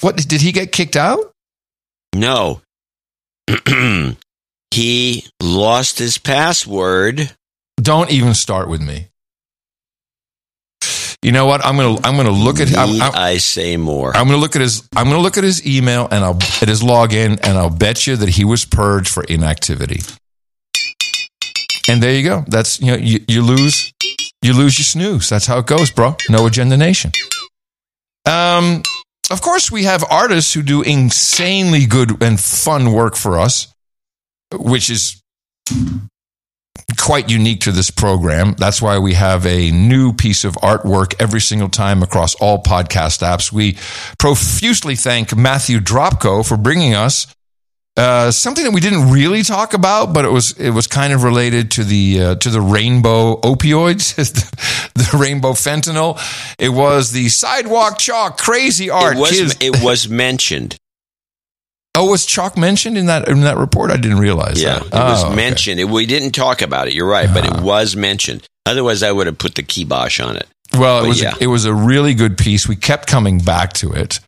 What 0.00 0.16
did 0.16 0.40
he 0.40 0.50
get 0.50 0.72
kicked 0.72 0.96
out? 0.96 1.32
No, 2.12 2.62
he 4.70 5.26
lost 5.42 5.98
his 5.98 6.18
password. 6.18 7.34
Don't 7.76 8.10
even 8.10 8.34
start 8.34 8.68
with 8.68 8.80
me. 8.80 9.08
You 11.22 11.32
know 11.32 11.44
what? 11.44 11.64
I'm 11.64 11.76
gonna 11.76 12.00
I'm 12.02 12.16
gonna 12.16 12.30
look 12.30 12.60
at. 12.60 12.74
I'm, 12.76 13.00
I'm, 13.00 13.12
I 13.14 13.36
say 13.36 13.76
more. 13.76 14.16
I'm 14.16 14.26
gonna 14.26 14.38
look 14.38 14.56
at 14.56 14.62
his. 14.62 14.88
I'm 14.96 15.06
gonna 15.06 15.20
look 15.20 15.36
at 15.36 15.44
his 15.44 15.66
email 15.66 16.08
and 16.10 16.24
I'll 16.24 16.38
at 16.62 16.68
his 16.68 16.82
login 16.82 17.38
and 17.42 17.58
I'll 17.58 17.68
bet 17.68 18.06
you 18.06 18.16
that 18.16 18.30
he 18.30 18.44
was 18.44 18.64
purged 18.64 19.08
for 19.08 19.24
inactivity. 19.24 20.00
And 21.88 22.02
there 22.02 22.14
you 22.14 22.22
go. 22.22 22.44
That's 22.46 22.80
you 22.80 22.92
know 22.92 22.96
you, 22.96 23.20
you 23.28 23.42
lose 23.42 23.92
you 24.40 24.54
lose 24.54 24.78
your 24.78 24.84
snooze. 24.84 25.28
That's 25.28 25.46
how 25.46 25.58
it 25.58 25.66
goes, 25.66 25.90
bro. 25.90 26.16
No 26.30 26.46
agenda 26.46 26.78
nation. 26.78 27.12
Um, 28.24 28.82
of 29.30 29.42
course 29.42 29.70
we 29.70 29.84
have 29.84 30.04
artists 30.10 30.54
who 30.54 30.62
do 30.62 30.82
insanely 30.82 31.84
good 31.84 32.22
and 32.22 32.40
fun 32.40 32.92
work 32.92 33.16
for 33.16 33.38
us, 33.38 33.74
which 34.52 34.90
is 34.90 35.22
quite 36.98 37.30
unique 37.30 37.60
to 37.60 37.72
this 37.72 37.90
program. 37.90 38.54
That's 38.58 38.82
why 38.82 38.98
we 38.98 39.14
have 39.14 39.46
a 39.46 39.70
new 39.70 40.12
piece 40.12 40.44
of 40.44 40.54
artwork 40.56 41.14
every 41.18 41.40
single 41.40 41.68
time 41.68 42.02
across 42.02 42.34
all 42.36 42.62
podcast 42.62 43.22
apps. 43.22 43.52
We 43.52 43.78
profusely 44.18 44.96
thank 44.96 45.36
Matthew 45.36 45.78
Dropko 45.78 46.46
for 46.46 46.56
bringing 46.56 46.94
us 46.94 47.26
uh, 47.96 48.30
something 48.30 48.64
that 48.64 48.70
we 48.72 48.80
didn't 48.80 49.10
really 49.10 49.42
talk 49.42 49.74
about, 49.74 50.14
but 50.14 50.24
it 50.24 50.30
was 50.30 50.52
it 50.52 50.70
was 50.70 50.86
kind 50.86 51.12
of 51.12 51.24
related 51.24 51.72
to 51.72 51.84
the 51.84 52.20
uh, 52.22 52.34
to 52.36 52.48
the 52.48 52.60
rainbow 52.60 53.36
opioids, 53.40 54.14
the 54.94 55.18
rainbow 55.18 55.52
fentanyl. 55.52 56.18
It 56.58 56.70
was 56.70 57.12
the 57.12 57.28
sidewalk 57.28 57.98
chalk 57.98 58.38
crazy 58.38 58.90
art. 58.90 59.16
It 59.16 59.20
was. 59.20 59.56
It 59.60 59.82
was 59.82 60.08
mentioned. 60.08 60.76
Oh, 61.94 62.10
was 62.10 62.24
chalk 62.26 62.56
mentioned 62.56 62.96
in 62.98 63.06
that 63.06 63.28
in 63.28 63.40
that 63.42 63.56
report? 63.56 63.90
I 63.90 63.96
didn't 63.96 64.18
realize. 64.18 64.62
Yeah, 64.62 64.78
that. 64.78 64.86
it 64.86 64.92
was 64.92 65.24
Oh, 65.24 65.26
okay. 65.28 65.36
mentioned. 65.36 65.80
It, 65.80 65.84
we 65.88 66.06
didn't 66.06 66.32
talk 66.32 66.62
about 66.62 66.88
it. 66.88 66.94
You're 66.94 67.08
right, 67.08 67.28
but 67.32 67.44
it 67.46 67.60
was 67.62 67.96
mentioned. 67.96 68.46
Otherwise, 68.66 69.02
I 69.02 69.10
would 69.12 69.26
have 69.26 69.38
put 69.38 69.54
the 69.54 69.62
kibosh 69.62 70.20
on 70.20 70.36
it. 70.36 70.46
Well, 70.72 70.98
it 70.98 71.02
But 71.02 71.08
was 71.08 71.22
yeah. 71.22 71.34
it 71.40 71.46
was 71.48 71.64
a 71.64 71.74
really 71.74 72.14
good 72.14 72.38
piece. 72.38 72.68
We 72.68 72.76
kept 72.76 73.06
coming 73.08 73.38
back 73.40 73.72
to 73.74 73.92
it. 73.92 74.20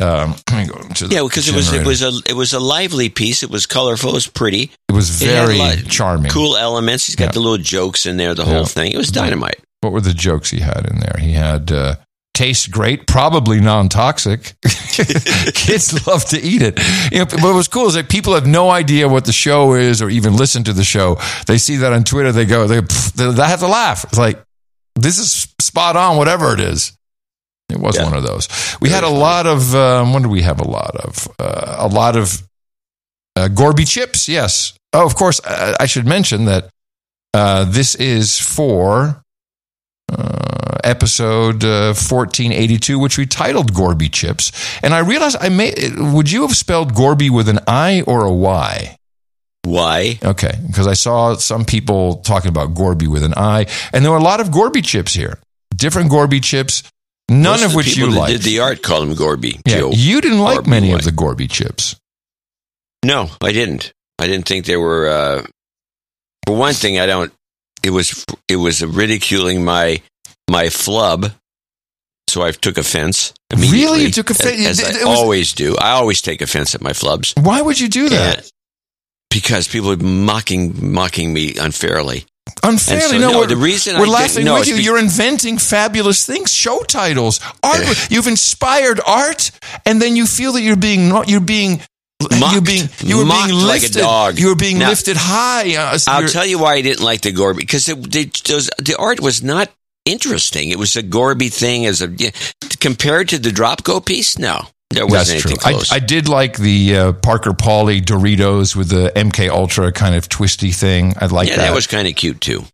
Um, 0.00 0.34
let 0.50 0.66
me 0.66 0.72
go 0.72 0.80
to 0.80 1.06
Yeah, 1.08 1.22
because 1.24 1.48
it 1.48 1.54
was 1.54 1.72
it 1.72 1.84
was 1.86 2.02
a 2.02 2.10
it 2.26 2.34
was 2.34 2.52
a 2.54 2.60
lively 2.60 3.10
piece. 3.10 3.42
It 3.42 3.50
was 3.50 3.66
colorful. 3.66 4.10
It 4.10 4.14
was 4.14 4.26
pretty. 4.26 4.70
It 4.88 4.92
was 4.92 5.20
It 5.20 5.26
very 5.26 5.58
lot- 5.58 5.84
charming. 5.88 6.30
Cool 6.30 6.56
elements. 6.56 7.06
He's 7.06 7.16
got 7.16 7.26
Yeah. 7.26 7.32
the 7.32 7.40
little 7.40 7.58
jokes 7.58 8.06
in 8.06 8.16
there. 8.16 8.34
The 8.34 8.44
Yeah. 8.44 8.52
whole 8.54 8.64
thing. 8.64 8.92
It 8.92 8.96
was 8.96 9.10
dynamite. 9.10 9.60
What 9.82 9.92
were 9.92 10.00
the 10.00 10.14
jokes 10.14 10.50
he 10.50 10.60
had 10.60 10.86
in 10.90 11.00
there? 11.00 11.16
He 11.18 11.32
had 11.32 11.70
uh, 11.72 11.96
tastes 12.34 12.66
great, 12.66 13.06
probably 13.06 13.60
non-toxic. 13.60 14.54
Kids 14.62 16.06
love 16.06 16.24
to 16.26 16.40
eat 16.40 16.62
it. 16.62 16.78
You 17.12 17.20
know, 17.20 17.24
but 17.26 17.42
what 17.42 17.54
was 17.54 17.68
cool 17.68 17.86
is 17.86 17.94
that 17.94 18.08
people 18.08 18.34
have 18.34 18.46
no 18.46 18.70
idea 18.70 19.08
what 19.08 19.24
the 19.24 19.32
show 19.32 19.74
is 19.74 20.00
or 20.00 20.08
even 20.10 20.36
listen 20.36 20.64
to 20.64 20.72
the 20.72 20.84
show. 20.84 21.18
They 21.46 21.58
see 21.58 21.76
that 21.76 21.92
on 21.92 22.04
Twitter, 22.04 22.32
they 22.32 22.46
go, 22.46 22.66
they, 22.66 22.80
pff, 22.80 23.12
they, 23.12 23.30
they 23.30 23.46
have 23.46 23.60
to 23.60 23.68
laugh. 23.68 24.04
It's 24.04 24.18
like 24.18 24.42
this 24.94 25.18
is 25.18 25.52
spot 25.60 25.96
on, 25.96 26.16
whatever 26.16 26.52
it 26.54 26.60
is. 26.60 26.96
It 27.70 27.78
was 27.78 27.98
one 27.98 28.14
of 28.14 28.24
those. 28.24 28.48
We 28.80 28.88
had 28.88 29.04
a 29.04 29.08
lot 29.08 29.46
of. 29.46 29.74
Um, 29.74 30.12
what 30.12 30.22
did 30.22 30.30
we 30.30 30.42
have? 30.42 30.60
A 30.60 30.68
lot 30.68 30.96
of. 30.96 31.28
Uh, 31.38 31.76
a 31.78 31.88
lot 31.88 32.16
of 32.16 32.42
uh, 33.36 33.48
Gorby 33.48 33.84
chips. 33.84 34.28
Yes. 34.28 34.74
Oh, 34.92 35.06
of 35.06 35.14
course. 35.14 35.40
Uh, 35.44 35.76
I 35.78 35.86
should 35.86 36.06
mention 36.06 36.46
that 36.46 36.68
uh, 37.32 37.64
this 37.64 37.94
is 37.94 38.40
for 38.40 39.22
uh, 40.10 40.49
episode 40.84 41.64
uh, 41.64 41.94
1482, 41.94 42.98
which 42.98 43.18
we 43.18 43.26
titled 43.26 43.74
Gorby 43.74 44.08
Chips. 44.08 44.52
And 44.82 44.94
I 44.94 44.98
realized 45.00 45.36
I 45.40 45.48
may, 45.48 45.74
would 45.96 46.30
you 46.30 46.42
have 46.42 46.56
spelled 46.56 46.94
Gorby 46.94 47.30
with 47.30 47.48
an 47.48 47.60
I 47.66 48.02
or 48.06 48.24
a 48.24 48.32
Y? 48.32 48.96
Why? 49.64 50.18
Okay, 50.24 50.52
because 50.66 50.86
I 50.86 50.94
saw 50.94 51.34
some 51.34 51.64
people 51.64 52.16
talking 52.16 52.48
about 52.48 52.74
Gorby 52.74 53.06
with 53.06 53.22
an 53.22 53.34
I, 53.36 53.66
and 53.92 54.04
there 54.04 54.10
were 54.10 54.18
a 54.18 54.22
lot 54.22 54.40
of 54.40 54.50
Gorby 54.50 54.80
chips 54.82 55.12
here. 55.12 55.38
Different 55.76 56.10
Gorby 56.10 56.40
chips, 56.40 56.82
none 57.28 57.60
Most 57.60 57.64
of 57.66 57.74
which 57.74 57.96
you 57.96 58.10
that 58.10 58.18
like. 58.18 58.32
Did 58.32 58.42
the 58.42 58.60
art 58.60 58.82
call 58.82 59.02
him 59.02 59.14
Gorby? 59.14 59.60
Yeah, 59.66 59.78
Joe. 59.80 59.90
you 59.92 60.20
didn't 60.20 60.40
like 60.40 60.56
Gorby 60.56 60.70
many 60.70 60.90
White. 60.90 61.00
of 61.00 61.04
the 61.04 61.12
Gorby 61.12 61.46
chips. 61.46 61.94
No, 63.04 63.28
I 63.42 63.52
didn't. 63.52 63.92
I 64.18 64.26
didn't 64.26 64.46
think 64.46 64.64
they 64.66 64.76
were. 64.76 65.08
Uh, 65.08 65.42
for 66.46 66.56
one 66.56 66.74
thing, 66.74 66.98
I 66.98 67.06
don't. 67.06 67.32
It 67.82 67.90
was 67.90 68.24
it 68.48 68.56
was 68.56 68.84
ridiculing 68.84 69.64
my 69.64 70.02
my 70.50 70.68
flub, 70.68 71.32
so 72.28 72.42
I 72.42 72.50
took 72.52 72.76
offense. 72.78 73.32
Immediately, 73.52 73.78
Really? 73.84 74.02
You 74.04 74.10
took 74.10 74.30
offense? 74.30 74.66
As, 74.66 74.78
It- 74.80 75.02
I 75.02 75.08
was- 75.08 75.18
always 75.18 75.52
do. 75.52 75.76
I 75.76 75.90
always 75.92 76.20
take 76.20 76.42
offense 76.42 76.74
at 76.74 76.80
my 76.82 76.92
flubs. 76.92 77.38
Why 77.40 77.62
would 77.62 77.78
you 77.80 77.88
do 77.88 78.08
that? 78.10 78.38
And- 78.38 78.50
because 79.30 79.68
people 79.68 79.92
are 79.92 79.96
mocking 79.96 80.92
mocking 80.92 81.32
me 81.32 81.54
unfairly. 81.56 82.26
Unfairly, 82.64 83.02
so, 83.02 83.18
no. 83.18 83.30
no, 83.32 83.38
we're, 83.38 83.46
the 83.46 83.56
reason 83.56 83.96
we're 83.96 84.06
I 84.06 84.22
laughing 84.22 84.44
no, 84.44 84.54
with 84.54 84.66
you. 84.66 84.76
be- 84.76 84.82
You're 84.82 84.98
inventing 84.98 85.58
fabulous 85.58 86.26
things, 86.26 86.52
show 86.52 86.80
titles, 86.80 87.38
art. 87.62 88.10
you've 88.10 88.26
inspired 88.26 89.00
art, 89.06 89.52
and 89.86 90.02
then 90.02 90.16
you 90.16 90.26
feel 90.26 90.52
that 90.54 90.62
you're 90.62 90.74
being 90.76 91.08
not. 91.08 91.28
You're 91.28 91.40
being. 91.40 91.80
You're 92.52 92.60
being. 92.60 92.88
You 93.02 93.18
were 93.18 93.24
Mocked 93.24 93.48
being 93.48 93.60
like 93.60 93.80
a 93.80 93.82
lifted. 93.84 94.00
dog. 94.00 94.38
You 94.38 94.48
were 94.48 94.56
being 94.56 94.78
Now- 94.78 94.88
lifted 94.90 95.16
high. 95.16 95.74
Uh, 95.76 95.96
so 95.98 96.10
I'll 96.12 96.28
tell 96.28 96.44
you 96.44 96.58
why 96.58 96.74
I 96.74 96.82
didn't 96.82 97.04
like 97.04 97.20
the 97.22 97.30
Gorby 97.32 97.60
because 97.60 97.88
it, 97.88 98.10
they, 98.10 98.24
those, 98.46 98.68
the 98.78 98.96
art 98.98 99.20
was 99.20 99.42
not 99.42 99.70
interesting. 100.04 100.70
It 100.70 100.78
was 100.78 100.96
a 100.96 101.02
Gorby 101.02 101.48
thing 101.48 101.86
as 101.86 102.02
a 102.02 102.08
yeah, 102.08 102.30
compared 102.80 103.28
to 103.30 103.38
the 103.38 103.52
Drop 103.52 103.82
Go 103.82 104.00
piece. 104.00 104.38
No, 104.38 104.66
there 104.90 105.06
wasn't 105.06 105.42
That's 105.42 105.42
true. 105.42 105.50
anything 105.50 105.72
close. 105.72 105.92
I, 105.92 105.96
I 105.96 105.98
did 106.00 106.28
like 106.28 106.56
the 106.58 106.96
uh, 106.96 107.12
Parker 107.12 107.52
Pauly 107.52 108.02
Doritos 108.02 108.74
with 108.74 108.88
the 108.88 109.12
MK 109.14 109.48
Ultra 109.48 109.92
kind 109.92 110.14
of 110.14 110.28
twisty 110.28 110.72
thing. 110.72 111.14
I 111.20 111.26
like 111.26 111.48
that. 111.48 111.52
yeah, 111.52 111.56
that. 111.56 111.68
that 111.68 111.74
was 111.74 111.86
kind 111.86 112.08
of 112.08 112.14
cute 112.14 112.40
too. 112.40 112.64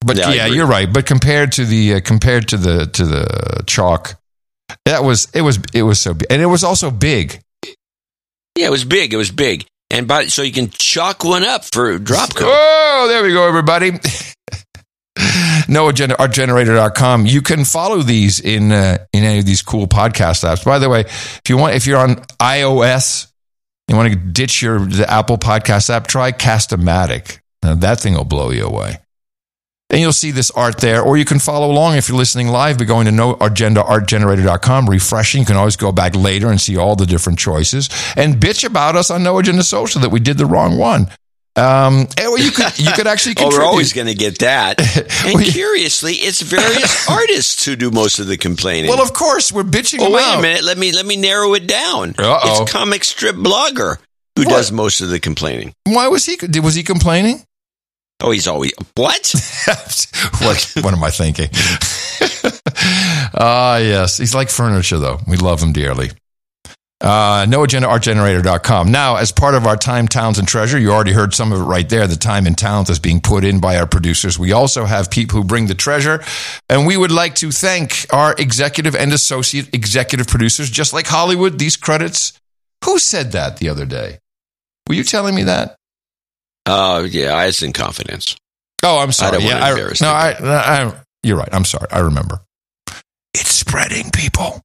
But 0.00 0.16
Yeah, 0.16 0.32
yeah, 0.32 0.46
you're 0.46 0.66
right. 0.66 0.90
But 0.90 1.06
compared 1.06 1.52
to 1.52 1.64
the 1.64 1.94
uh, 1.94 2.00
compared 2.00 2.48
to 2.48 2.56
the 2.56 2.86
to 2.86 3.04
the 3.04 3.64
chalk, 3.66 4.14
that 4.84 5.04
was 5.04 5.28
it 5.34 5.42
was 5.42 5.58
it 5.74 5.82
was 5.82 6.00
so 6.00 6.14
big, 6.14 6.26
and 6.30 6.40
it 6.40 6.46
was 6.46 6.64
also 6.64 6.90
big. 6.90 7.40
Yeah, 8.56 8.66
it 8.66 8.70
was 8.70 8.84
big. 8.84 9.12
It 9.12 9.16
was 9.16 9.30
big, 9.30 9.66
and 9.90 10.08
by, 10.08 10.26
so 10.26 10.42
you 10.42 10.52
can 10.52 10.70
chalk 10.70 11.24
one 11.24 11.44
up 11.44 11.64
for 11.64 11.98
Drop 11.98 12.34
Go. 12.34 12.46
Oh, 12.48 13.06
there 13.08 13.22
we 13.22 13.32
go, 13.32 13.46
everybody. 13.46 13.92
no 15.68 15.88
agenda 15.88 16.14
artgenerator.com. 16.16 17.26
You 17.26 17.42
can 17.42 17.64
follow 17.64 18.02
these 18.02 18.40
in 18.40 18.72
uh, 18.72 18.98
in 19.12 19.24
any 19.24 19.38
of 19.38 19.46
these 19.46 19.62
cool 19.62 19.86
podcast 19.86 20.44
apps. 20.44 20.64
By 20.64 20.78
the 20.78 20.88
way, 20.88 21.00
if 21.00 21.42
you 21.48 21.56
want 21.56 21.74
if 21.74 21.86
you're 21.86 21.98
on 21.98 22.16
iOS, 22.38 23.30
you 23.88 23.96
want 23.96 24.12
to 24.12 24.18
ditch 24.18 24.62
your 24.62 24.78
the 24.78 25.10
Apple 25.10 25.38
Podcast 25.38 25.90
app, 25.90 26.06
try 26.06 26.32
Castamatic. 26.32 27.40
Now, 27.62 27.74
that 27.74 28.00
thing 28.00 28.14
will 28.14 28.24
blow 28.24 28.50
you 28.50 28.64
away. 28.64 28.98
And 29.90 30.00
you'll 30.00 30.12
see 30.12 30.30
this 30.30 30.52
art 30.52 30.78
there, 30.78 31.02
or 31.02 31.16
you 31.16 31.24
can 31.24 31.40
follow 31.40 31.68
along 31.68 31.96
if 31.96 32.08
you're 32.08 32.16
listening 32.16 32.46
live 32.46 32.78
by 32.78 32.84
going 32.84 33.06
to 33.06 33.12
noagendaartgenerator.com, 33.12 34.88
refreshing. 34.88 35.40
You 35.40 35.46
can 35.46 35.56
always 35.56 35.74
go 35.74 35.90
back 35.90 36.14
later 36.14 36.48
and 36.48 36.60
see 36.60 36.76
all 36.76 36.94
the 36.94 37.06
different 37.06 37.40
choices 37.40 37.90
and 38.16 38.36
bitch 38.36 38.64
about 38.64 38.94
us 38.94 39.10
on 39.10 39.24
No 39.24 39.38
Agenda 39.38 39.64
Social 39.64 40.00
that 40.02 40.10
we 40.10 40.20
did 40.20 40.38
the 40.38 40.46
wrong 40.46 40.78
one. 40.78 41.08
Um, 41.60 42.06
and, 42.16 42.26
well, 42.28 42.38
you 42.38 42.50
could 42.50 42.78
you 42.78 42.90
could 42.92 43.06
actually 43.06 43.34
oh, 43.38 43.48
we're 43.50 43.62
always 43.64 43.92
going 43.92 44.06
to 44.06 44.14
get 44.14 44.38
that. 44.38 44.80
And 45.26 45.40
curiously, 45.44 46.14
it's 46.14 46.40
various 46.40 47.08
artists 47.10 47.64
who 47.64 47.76
do 47.76 47.90
most 47.90 48.18
of 48.18 48.26
the 48.26 48.36
complaining. 48.38 48.88
well, 48.90 49.02
of 49.02 49.12
course, 49.12 49.52
we're 49.52 49.62
bitching 49.64 49.98
Oh, 50.00 50.10
wait 50.10 50.24
out. 50.24 50.38
a 50.38 50.42
minute. 50.42 50.64
Let 50.64 50.78
me 50.78 50.92
let 50.92 51.04
me 51.04 51.16
narrow 51.16 51.52
it 51.54 51.66
down. 51.66 52.14
Uh-oh. 52.18 52.62
It's 52.62 52.72
comic 52.72 53.04
strip 53.04 53.36
blogger 53.36 53.98
who 54.36 54.44
What? 54.44 54.50
does 54.56 54.72
most 54.72 55.00
of 55.02 55.10
the 55.10 55.20
complaining. 55.20 55.74
Why 55.86 56.08
was 56.08 56.24
he 56.24 56.38
was 56.60 56.74
he 56.74 56.82
complaining? 56.82 57.42
Oh, 58.22 58.30
he's 58.30 58.48
always 58.48 58.72
what? 58.94 59.34
what 60.40 60.72
what 60.82 60.94
am 60.94 61.04
I 61.04 61.10
thinking? 61.10 61.48
Ah, 63.34 63.76
yes. 63.78 64.18
He's 64.18 64.34
like 64.34 64.50
furniture, 64.50 64.98
though. 64.98 65.20
We 65.26 65.36
love 65.36 65.62
him 65.62 65.72
dearly. 65.72 66.10
Uh, 67.00 67.46
noagendaartgenerator.com. 67.46 68.92
Now, 68.92 69.16
as 69.16 69.32
part 69.32 69.54
of 69.54 69.66
our 69.66 69.76
time, 69.76 70.06
talents, 70.06 70.38
and 70.38 70.46
treasure, 70.46 70.78
you 70.78 70.90
already 70.90 71.12
heard 71.12 71.32
some 71.32 71.50
of 71.50 71.60
it 71.60 71.64
right 71.64 71.88
there. 71.88 72.06
The 72.06 72.16
time 72.16 72.46
and 72.46 72.56
talent 72.58 72.90
is 72.90 72.98
being 72.98 73.22
put 73.22 73.42
in 73.42 73.58
by 73.58 73.78
our 73.78 73.86
producers. 73.86 74.38
We 74.38 74.52
also 74.52 74.84
have 74.84 75.10
people 75.10 75.38
who 75.38 75.44
bring 75.44 75.66
the 75.66 75.74
treasure. 75.74 76.22
And 76.68 76.86
we 76.86 76.98
would 76.98 77.10
like 77.10 77.36
to 77.36 77.50
thank 77.50 78.06
our 78.12 78.34
executive 78.36 78.94
and 78.94 79.14
associate 79.14 79.74
executive 79.74 80.26
producers, 80.26 80.68
just 80.68 80.92
like 80.92 81.06
Hollywood. 81.06 81.58
These 81.58 81.78
credits. 81.78 82.38
Who 82.84 82.98
said 82.98 83.32
that 83.32 83.58
the 83.58 83.70
other 83.70 83.86
day? 83.86 84.18
Were 84.86 84.94
you 84.94 85.04
telling 85.04 85.34
me 85.34 85.44
that? 85.44 85.76
Oh, 86.66 87.04
yeah, 87.04 87.34
I 87.34 87.46
was 87.46 87.62
in 87.62 87.72
confidence. 87.72 88.36
Oh, 88.82 88.98
I'm 88.98 89.12
sorry. 89.12 89.38
don't 89.38 89.46
yeah, 89.46 89.64
I, 89.64 89.74
no, 90.00 90.08
I, 90.08 90.34
I, 90.42 90.94
you're 91.22 91.36
right. 91.36 91.48
I'm 91.52 91.64
sorry. 91.64 91.86
I 91.90 92.00
remember. 92.00 92.40
It's 93.34 93.50
spreading, 93.50 94.10
people. 94.10 94.60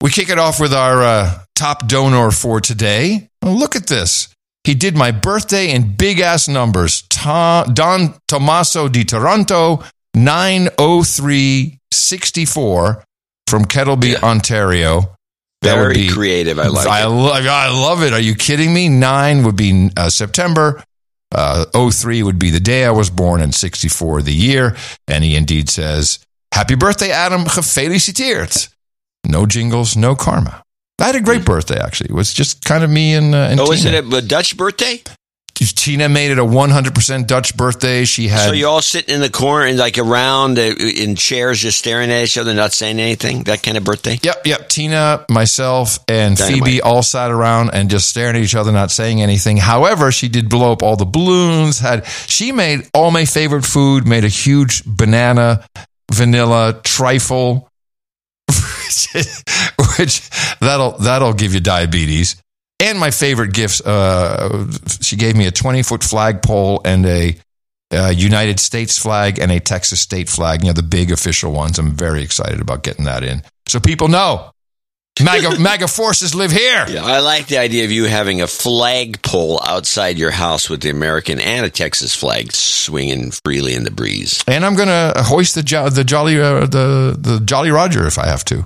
We 0.00 0.10
kick 0.10 0.28
it 0.28 0.38
off 0.38 0.60
with 0.60 0.72
our 0.74 1.02
uh, 1.02 1.38
top 1.54 1.88
donor 1.88 2.30
for 2.30 2.60
today. 2.60 3.30
Look 3.42 3.74
at 3.76 3.86
this. 3.86 4.28
He 4.64 4.74
did 4.74 4.94
my 4.96 5.10
birthday 5.10 5.70
in 5.70 5.96
big 5.96 6.20
ass 6.20 6.48
numbers. 6.48 7.02
Ta- 7.02 7.64
Don 7.72 8.14
Tommaso 8.28 8.88
di 8.88 9.04
Toronto, 9.04 9.82
90364 10.14 13.04
from 13.46 13.64
Kettleby, 13.64 14.16
Ontario. 14.16 15.12
That 15.62 15.76
Very 15.76 16.08
creative. 16.08 16.58
I 16.58 16.66
like 16.68 16.86
I, 16.86 17.04
it. 17.04 17.08
lo- 17.08 17.32
I 17.32 17.68
love 17.70 18.02
it. 18.02 18.12
Are 18.12 18.20
you 18.20 18.34
kidding 18.34 18.74
me? 18.74 18.88
Nine 18.88 19.44
would 19.44 19.56
be 19.56 19.90
uh, 19.96 20.10
September. 20.10 20.82
Uh, 21.34 21.64
03 21.90 22.22
would 22.22 22.38
be 22.38 22.50
the 22.50 22.60
day 22.60 22.84
I 22.84 22.90
was 22.90 23.08
born, 23.10 23.40
and 23.40 23.54
64 23.54 24.22
the 24.22 24.34
year. 24.34 24.76
And 25.08 25.24
he 25.24 25.34
indeed 25.34 25.70
says, 25.70 26.18
Happy 26.52 26.74
birthday, 26.74 27.10
Adam. 27.10 27.44
Gefeliciteerd. 27.44 28.68
No 29.28 29.46
jingles, 29.46 29.96
no 29.96 30.14
karma. 30.14 30.62
I 30.98 31.04
had 31.04 31.16
a 31.16 31.20
great 31.20 31.44
birthday, 31.44 31.78
actually. 31.78 32.10
It 32.10 32.14
was 32.14 32.32
just 32.32 32.64
kind 32.64 32.82
of 32.82 32.90
me 32.90 33.14
and, 33.14 33.34
uh, 33.34 33.48
and 33.50 33.60
Oh, 33.60 33.70
is 33.72 33.82
Tina. 33.82 33.98
it 33.98 34.12
a, 34.12 34.22
Dutch 34.22 34.56
birthday? 34.56 35.02
Tina 35.54 36.08
made 36.08 36.30
it 36.30 36.38
a 36.38 36.44
100% 36.44 37.26
Dutch 37.26 37.56
birthday. 37.56 38.04
She 38.04 38.28
had. 38.28 38.46
so 38.48 38.52
you're 38.52 38.68
all 38.68 38.82
sitting 38.82 39.14
in 39.14 39.20
the 39.22 39.30
corner 39.30 39.64
and 39.66 39.78
like 39.78 39.96
around 39.96 40.58
in 40.58 41.16
chairs, 41.16 41.60
just 41.60 41.78
staring 41.78 42.10
at 42.10 42.24
each 42.24 42.36
other, 42.36 42.52
not 42.52 42.72
saying 42.74 43.00
anything. 43.00 43.44
That 43.44 43.62
kind 43.62 43.76
of 43.78 43.84
birthday. 43.84 44.18
Yep, 44.22 44.46
yep. 44.46 44.68
Tina, 44.68 45.24
myself, 45.30 45.98
and 46.08 46.36
Dynamite. 46.36 46.64
Phoebe 46.64 46.82
all 46.82 47.02
sat 47.02 47.30
around 47.30 47.70
and 47.72 47.88
just 47.88 48.08
staring 48.08 48.36
at 48.36 48.42
each 48.42 48.54
other, 48.54 48.70
not 48.70 48.90
saying 48.90 49.22
anything. 49.22 49.56
However, 49.56 50.12
she 50.12 50.28
did 50.28 50.50
blow 50.50 50.72
up 50.72 50.82
all 50.82 50.96
the 50.96 51.06
balloons. 51.06 51.78
Had 51.78 52.06
she 52.06 52.52
made 52.52 52.88
all 52.92 53.10
my 53.10 53.24
favorite 53.24 53.64
food? 53.64 54.06
Made 54.06 54.24
a 54.24 54.28
huge 54.28 54.82
banana, 54.84 55.64
vanilla 56.12 56.80
trifle, 56.84 57.70
which, 59.98 60.28
that'll 60.60 60.98
that'll 60.98 61.34
give 61.34 61.54
you 61.54 61.60
diabetes. 61.60 62.36
And 62.80 62.98
my 62.98 63.10
favorite 63.10 63.54
gifts. 63.54 63.80
Uh, 63.80 64.70
she 65.00 65.16
gave 65.16 65.36
me 65.36 65.46
a 65.46 65.50
twenty 65.50 65.82
foot 65.82 66.04
flagpole 66.04 66.82
and 66.84 67.06
a 67.06 67.36
uh, 67.92 68.12
United 68.14 68.60
States 68.60 68.98
flag 68.98 69.38
and 69.38 69.50
a 69.52 69.60
Texas 69.60 70.00
state 70.00 70.28
flag, 70.28 70.62
you 70.62 70.68
know, 70.68 70.72
the 70.72 70.82
big 70.82 71.10
official 71.10 71.52
ones. 71.52 71.78
I'm 71.78 71.92
very 71.92 72.22
excited 72.22 72.60
about 72.60 72.82
getting 72.82 73.04
that 73.04 73.22
in. 73.22 73.42
So 73.66 73.80
people 73.80 74.08
know 74.08 74.50
MAGA, 75.22 75.58
MAGA 75.60 75.88
forces 75.88 76.34
live 76.34 76.50
here. 76.50 76.84
Yeah, 76.88 77.04
I 77.04 77.20
like 77.20 77.46
the 77.46 77.58
idea 77.58 77.84
of 77.84 77.90
you 77.90 78.04
having 78.04 78.42
a 78.42 78.46
flagpole 78.46 79.60
outside 79.62 80.18
your 80.18 80.30
house 80.30 80.68
with 80.68 80.82
the 80.82 80.90
American 80.90 81.40
and 81.40 81.64
a 81.64 81.70
Texas 81.70 82.14
flag 82.14 82.52
swinging 82.52 83.32
freely 83.44 83.74
in 83.74 83.84
the 83.84 83.90
breeze. 83.90 84.44
And 84.46 84.64
I'm 84.64 84.74
going 84.74 84.88
to 84.88 85.22
hoist 85.22 85.54
the, 85.54 85.62
jo- 85.62 85.88
the 85.88 86.04
Jolly, 86.04 86.38
uh, 86.40 86.66
the, 86.66 87.16
the 87.18 87.40
Jolly 87.44 87.70
Roger 87.70 88.06
if 88.06 88.18
I 88.18 88.26
have 88.26 88.44
to. 88.46 88.64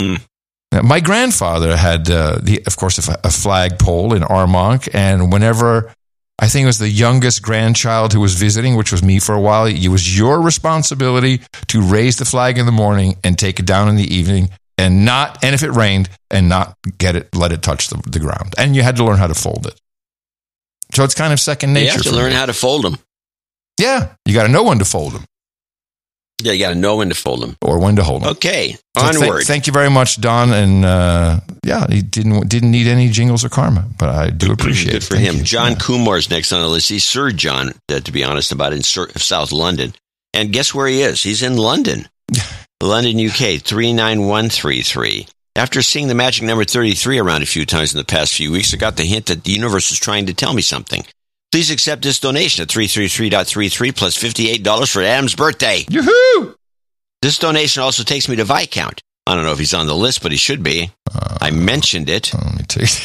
Now, 0.00 0.82
My 0.82 1.00
grandfather 1.00 1.76
had, 1.76 2.10
uh, 2.10 2.38
the, 2.42 2.62
of 2.66 2.76
course, 2.76 2.98
a 2.98 3.30
flagpole 3.30 4.14
in 4.14 4.22
Armonk. 4.22 4.88
And 4.92 5.32
whenever 5.32 5.92
I 6.38 6.48
think 6.48 6.64
it 6.64 6.66
was 6.66 6.78
the 6.78 6.88
youngest 6.88 7.42
grandchild 7.42 8.12
who 8.12 8.20
was 8.20 8.34
visiting, 8.34 8.76
which 8.76 8.92
was 8.92 9.02
me 9.02 9.18
for 9.18 9.34
a 9.34 9.40
while, 9.40 9.66
it 9.66 9.88
was 9.88 10.18
your 10.18 10.42
responsibility 10.42 11.40
to 11.68 11.80
raise 11.80 12.16
the 12.16 12.24
flag 12.24 12.58
in 12.58 12.66
the 12.66 12.72
morning 12.72 13.16
and 13.24 13.38
take 13.38 13.58
it 13.58 13.66
down 13.66 13.88
in 13.88 13.96
the 13.96 14.14
evening 14.14 14.50
and 14.78 15.06
not, 15.06 15.42
and 15.42 15.54
if 15.54 15.62
it 15.62 15.70
rained, 15.70 16.10
and 16.30 16.50
not 16.50 16.76
get 16.98 17.16
it, 17.16 17.34
let 17.34 17.52
it 17.52 17.62
touch 17.62 17.88
the, 17.88 17.96
the 18.10 18.18
ground. 18.18 18.54
And 18.58 18.76
you 18.76 18.82
had 18.82 18.96
to 18.96 19.04
learn 19.04 19.16
how 19.16 19.26
to 19.26 19.34
fold 19.34 19.66
it. 19.66 19.80
So 20.92 21.02
it's 21.02 21.14
kind 21.14 21.32
of 21.32 21.40
second 21.40 21.72
nature. 21.72 21.86
you 21.86 21.92
have 21.92 22.02
to 22.02 22.14
learn 22.14 22.30
me. 22.30 22.36
how 22.36 22.44
to 22.46 22.52
fold 22.52 22.84
them. 22.84 22.98
Yeah, 23.80 24.12
you 24.26 24.34
got 24.34 24.42
to 24.42 24.52
know 24.52 24.64
when 24.64 24.78
to 24.78 24.84
fold 24.84 25.12
them 25.14 25.24
Yeah, 26.42 26.52
you 26.52 26.58
got 26.60 26.70
to 26.70 26.74
know 26.74 26.96
when 26.96 27.08
to 27.08 27.14
fold 27.14 27.40
them. 27.40 27.56
or 27.62 27.78
when 27.80 27.96
to 27.96 28.02
hold 28.04 28.22
them. 28.22 28.30
Okay, 28.32 28.72
So 28.96 29.02
thank- 29.02 29.22
onward. 29.22 29.44
Thank, 29.44 29.66
you 29.66 29.72
very 29.72 29.88
much, 29.88 30.20
Don. 30.20 30.52
And 30.52 30.84
uh, 30.84 31.40
yeah, 31.64 31.86
he 31.88 32.02
didn't 32.02 32.48
didn't 32.48 32.70
need 32.72 32.86
any 32.86 33.08
jingles 33.08 33.42
or 33.44 33.48
karma, 33.48 33.86
but 33.98 34.10
I 34.10 34.28
do 34.30 34.52
appreciate 34.52 34.92
Good 34.92 35.02
it. 35.02 35.06
for 35.06 35.14
Thank 35.16 35.28
him. 35.28 35.36
you. 35.36 35.42
John 35.44 35.76
Kumar's 35.76 36.28
next 36.28 36.52
on 36.52 36.60
the 36.60 36.68
list. 36.68 36.90
He's 36.90 37.04
Sir 37.04 37.30
John, 37.30 37.72
uh, 37.90 38.00
to 38.00 38.12
be 38.12 38.22
honest 38.22 38.52
about 38.52 38.74
in 38.74 38.82
South 38.82 39.50
London. 39.52 39.94
and 40.34 40.52
guess 40.52 40.74
where 40.74 40.86
he 40.86 41.00
is? 41.00 41.22
He's 41.22 41.42
in 41.42 41.56
London, 41.56 42.06
London, 42.82 43.18
UK, 43.18 43.62
39133. 43.62 45.26
After 45.56 45.80
seeing 45.80 46.08
the 46.08 46.14
magic 46.14 46.44
number 46.44 46.64
33 46.64 47.18
around 47.18 47.42
a 47.42 47.46
few 47.46 47.64
times 47.64 47.94
in 47.94 47.98
the 47.98 48.04
past 48.04 48.34
few 48.34 48.52
weeks, 48.52 48.74
I 48.74 48.76
got 48.76 48.98
the 48.98 49.04
hint 49.04 49.26
that 49.26 49.44
the 49.44 49.52
universe 49.52 49.90
is 49.90 49.98
trying 49.98 50.26
to 50.26 50.34
tell 50.34 50.52
me 50.52 50.60
something. 50.60 51.06
Please 51.56 51.70
accept 51.70 52.02
this 52.02 52.18
donation 52.18 52.64
at 52.64 52.68
333.33 52.68 53.96
plus 53.96 54.22
$58 54.22 54.92
for 54.92 55.00
Adam's 55.00 55.34
birthday. 55.34 55.86
Yoo-hoo! 55.88 56.54
This 57.22 57.38
donation 57.38 57.82
also 57.82 58.02
takes 58.02 58.28
me 58.28 58.36
to 58.36 58.44
Viscount. 58.44 59.00
I 59.26 59.34
don't 59.34 59.44
know 59.44 59.52
if 59.52 59.58
he's 59.58 59.72
on 59.72 59.86
the 59.86 59.96
list, 59.96 60.22
but 60.22 60.32
he 60.32 60.36
should 60.36 60.62
be. 60.62 60.90
I 61.40 61.50
mentioned 61.52 62.10
it. 62.10 62.30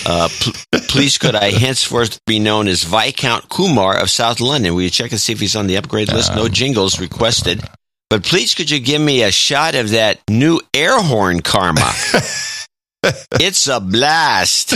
Uh, 0.06 0.28
pl- 0.28 0.82
please, 0.90 1.18
could 1.18 1.34
I 1.34 1.52
henceforth 1.52 2.20
be 2.26 2.40
known 2.40 2.68
as 2.68 2.84
Viscount 2.84 3.48
Kumar 3.48 3.98
of 3.98 4.10
South 4.10 4.42
London? 4.42 4.76
Will 4.76 4.82
you 4.82 4.90
check 4.90 5.12
and 5.12 5.22
see 5.22 5.32
if 5.32 5.40
he's 5.40 5.56
on 5.56 5.68
the 5.68 5.78
upgrade 5.78 6.12
list? 6.12 6.36
No 6.36 6.50
jingles 6.50 7.00
requested. 7.00 7.64
But 8.10 8.24
please, 8.24 8.54
could 8.56 8.70
you 8.70 8.82
give 8.82 9.02
me 9.02 9.24
a 9.24 9.32
shot 9.32 9.74
of 9.74 9.92
that 9.92 10.20
new 10.30 10.60
air 10.74 11.02
horn 11.02 11.40
karma? 11.40 11.80
it's 13.40 13.68
a 13.68 13.80
blast. 13.80 14.74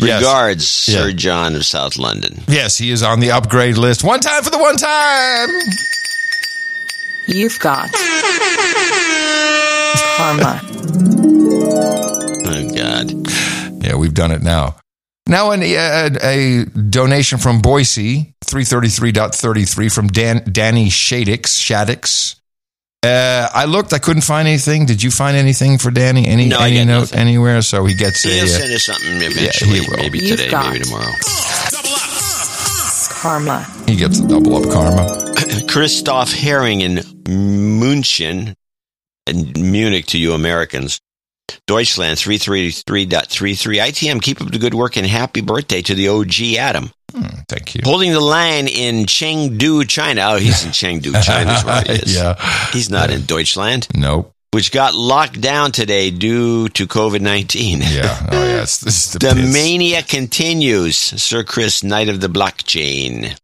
Regards, 0.00 0.68
Sir 0.68 1.08
Yeah. 1.08 1.14
John 1.14 1.54
of 1.56 1.64
South 1.64 1.96
London. 1.96 2.42
Yes, 2.48 2.76
he 2.78 2.90
is 2.90 3.02
on 3.02 3.20
the 3.20 3.30
upgrade 3.30 3.78
list. 3.78 4.04
One 4.04 4.20
time 4.20 4.42
for 4.42 4.50
the 4.50 4.58
one 4.58 4.76
time. 4.76 5.48
You've 7.28 7.58
got 7.60 7.88
karma. 10.16 10.60
Oh, 12.44 12.74
God. 12.74 13.82
Yeah, 13.84 13.94
we've 13.96 14.14
done 14.14 14.32
it 14.32 14.42
now. 14.42 14.76
Now, 15.26 15.52
an, 15.52 15.62
a, 15.62 16.10
a 16.22 16.64
donation 16.66 17.38
from 17.38 17.60
Boise, 17.62 18.34
333.33 18.44 19.94
from 19.94 20.08
Dan, 20.08 20.42
Danny 20.50 20.88
Shadix. 20.88 21.42
Shadix. 21.58 22.36
Uh, 23.04 23.48
I 23.52 23.64
looked, 23.64 23.92
I 23.92 23.98
couldn't 23.98 24.22
find 24.22 24.46
anything. 24.46 24.86
Did 24.86 25.02
you 25.02 25.10
find 25.10 25.36
anything 25.36 25.78
for 25.78 25.90
Danny? 25.90 26.26
Any, 26.28 26.46
No, 26.48 26.60
any 26.60 26.84
note 26.84 27.00
nothing. 27.00 27.18
anywhere? 27.18 27.60
So 27.62 27.84
he 27.84 27.94
gets 27.94 28.22
He'll 28.22 28.44
a. 28.44 28.46
send 28.46 28.70
Uh, 28.72 28.76
us 28.76 28.84
something 28.84 29.16
eventually. 29.22 29.80
he 29.80 29.90
will. 29.90 29.96
Maybe 29.96 30.18
You've 30.20 30.38
today, 30.38 30.56
maybe 30.70 30.84
tomorrow. 30.84 31.12
Karma. 33.10 33.66
he 33.86 33.96
gets 33.96 34.18
a 34.20 34.26
double 34.28 34.56
up 34.56 34.70
karma. 34.72 35.32
Christoph 35.68 36.32
Herring 36.32 36.80
in 36.80 36.96
München, 37.24 38.54
in 39.26 39.52
Munich 39.56 40.06
to 40.06 40.18
you 40.18 40.32
Americans. 40.32 41.00
Deutschland 41.66 42.18
333.33. 42.18 43.08
ITM, 43.80 44.22
keep 44.22 44.40
up 44.40 44.50
the 44.50 44.58
good 44.58 44.74
work 44.74 44.96
and 44.96 45.06
happy 45.06 45.40
birthday 45.40 45.82
to 45.82 45.94
the 45.94 46.08
OG 46.08 46.56
Adam. 46.58 46.90
Thank 47.52 47.74
you. 47.74 47.82
Holding 47.84 48.12
the 48.12 48.20
line 48.20 48.66
in 48.68 49.04
Chengdu, 49.06 49.86
China. 49.88 50.22
Oh, 50.32 50.36
he's 50.36 50.64
in 50.64 50.70
Chengdu, 50.80 51.12
China 51.22 51.52
is 51.52 51.64
where 51.64 51.82
he 51.82 51.92
is. 52.02 52.16
Yeah. 52.16 52.34
He's 52.72 52.88
not 52.90 53.10
in 53.10 53.22
Deutschland, 53.26 53.88
Nope. 53.94 54.32
which 54.52 54.72
got 54.72 54.94
locked 54.94 55.40
down 55.40 55.72
today 55.72 56.10
due 56.10 56.68
to 56.70 56.86
COVID 56.86 57.20
19. 57.20 57.80
Yeah. 57.80 58.28
Oh, 58.32 58.44
yeah. 58.46 58.62
It's, 58.62 58.82
is 58.86 59.12
the 59.12 59.18
The 59.18 59.34
mania 59.34 60.02
continues. 60.02 60.96
Sir 60.96 61.44
Chris, 61.44 61.82
Knight 61.82 62.08
of 62.08 62.20
the 62.20 62.28
Blockchain. 62.28 63.36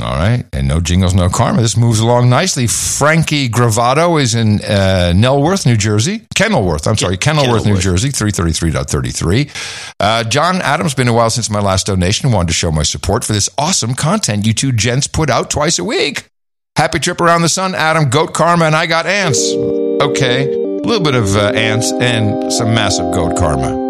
All 0.00 0.14
right. 0.14 0.44
And 0.52 0.68
no 0.68 0.80
jingles, 0.80 1.14
no 1.14 1.28
karma. 1.28 1.60
This 1.62 1.76
moves 1.76 2.00
along 2.00 2.30
nicely. 2.30 2.66
Frankie 2.66 3.48
Gravato 3.48 4.20
is 4.20 4.34
in 4.34 4.60
uh, 4.62 5.12
Nelworth, 5.14 5.66
New 5.66 5.76
Jersey. 5.76 6.26
Kenilworth. 6.34 6.86
I'm 6.86 6.96
sorry. 6.96 7.16
Kenilworth, 7.16 7.66
New 7.66 7.76
Kenilworth. 7.76 7.82
Jersey, 7.82 8.08
333.33. 8.10 9.92
Uh, 10.00 10.24
John 10.24 10.60
Adams, 10.62 10.94
been 10.94 11.08
a 11.08 11.12
while 11.12 11.30
since 11.30 11.50
my 11.50 11.60
last 11.60 11.86
donation. 11.86 12.30
Wanted 12.32 12.48
to 12.48 12.54
show 12.54 12.70
my 12.70 12.82
support 12.82 13.24
for 13.24 13.32
this 13.32 13.48
awesome 13.58 13.94
content 13.94 14.46
you 14.46 14.54
two 14.54 14.72
gents 14.72 15.06
put 15.06 15.30
out 15.30 15.50
twice 15.50 15.78
a 15.78 15.84
week. 15.84 16.28
Happy 16.76 17.00
trip 17.00 17.20
around 17.20 17.42
the 17.42 17.48
sun, 17.48 17.74
Adam, 17.74 18.08
goat 18.08 18.32
karma, 18.34 18.66
and 18.66 18.76
I 18.76 18.86
got 18.86 19.04
ants. 19.06 19.52
Okay. 19.52 20.44
A 20.46 20.86
little 20.86 21.02
bit 21.02 21.16
of 21.16 21.34
uh, 21.36 21.48
ants 21.48 21.90
and 21.92 22.52
some 22.52 22.72
massive 22.72 23.12
goat 23.12 23.36
karma. 23.36 23.86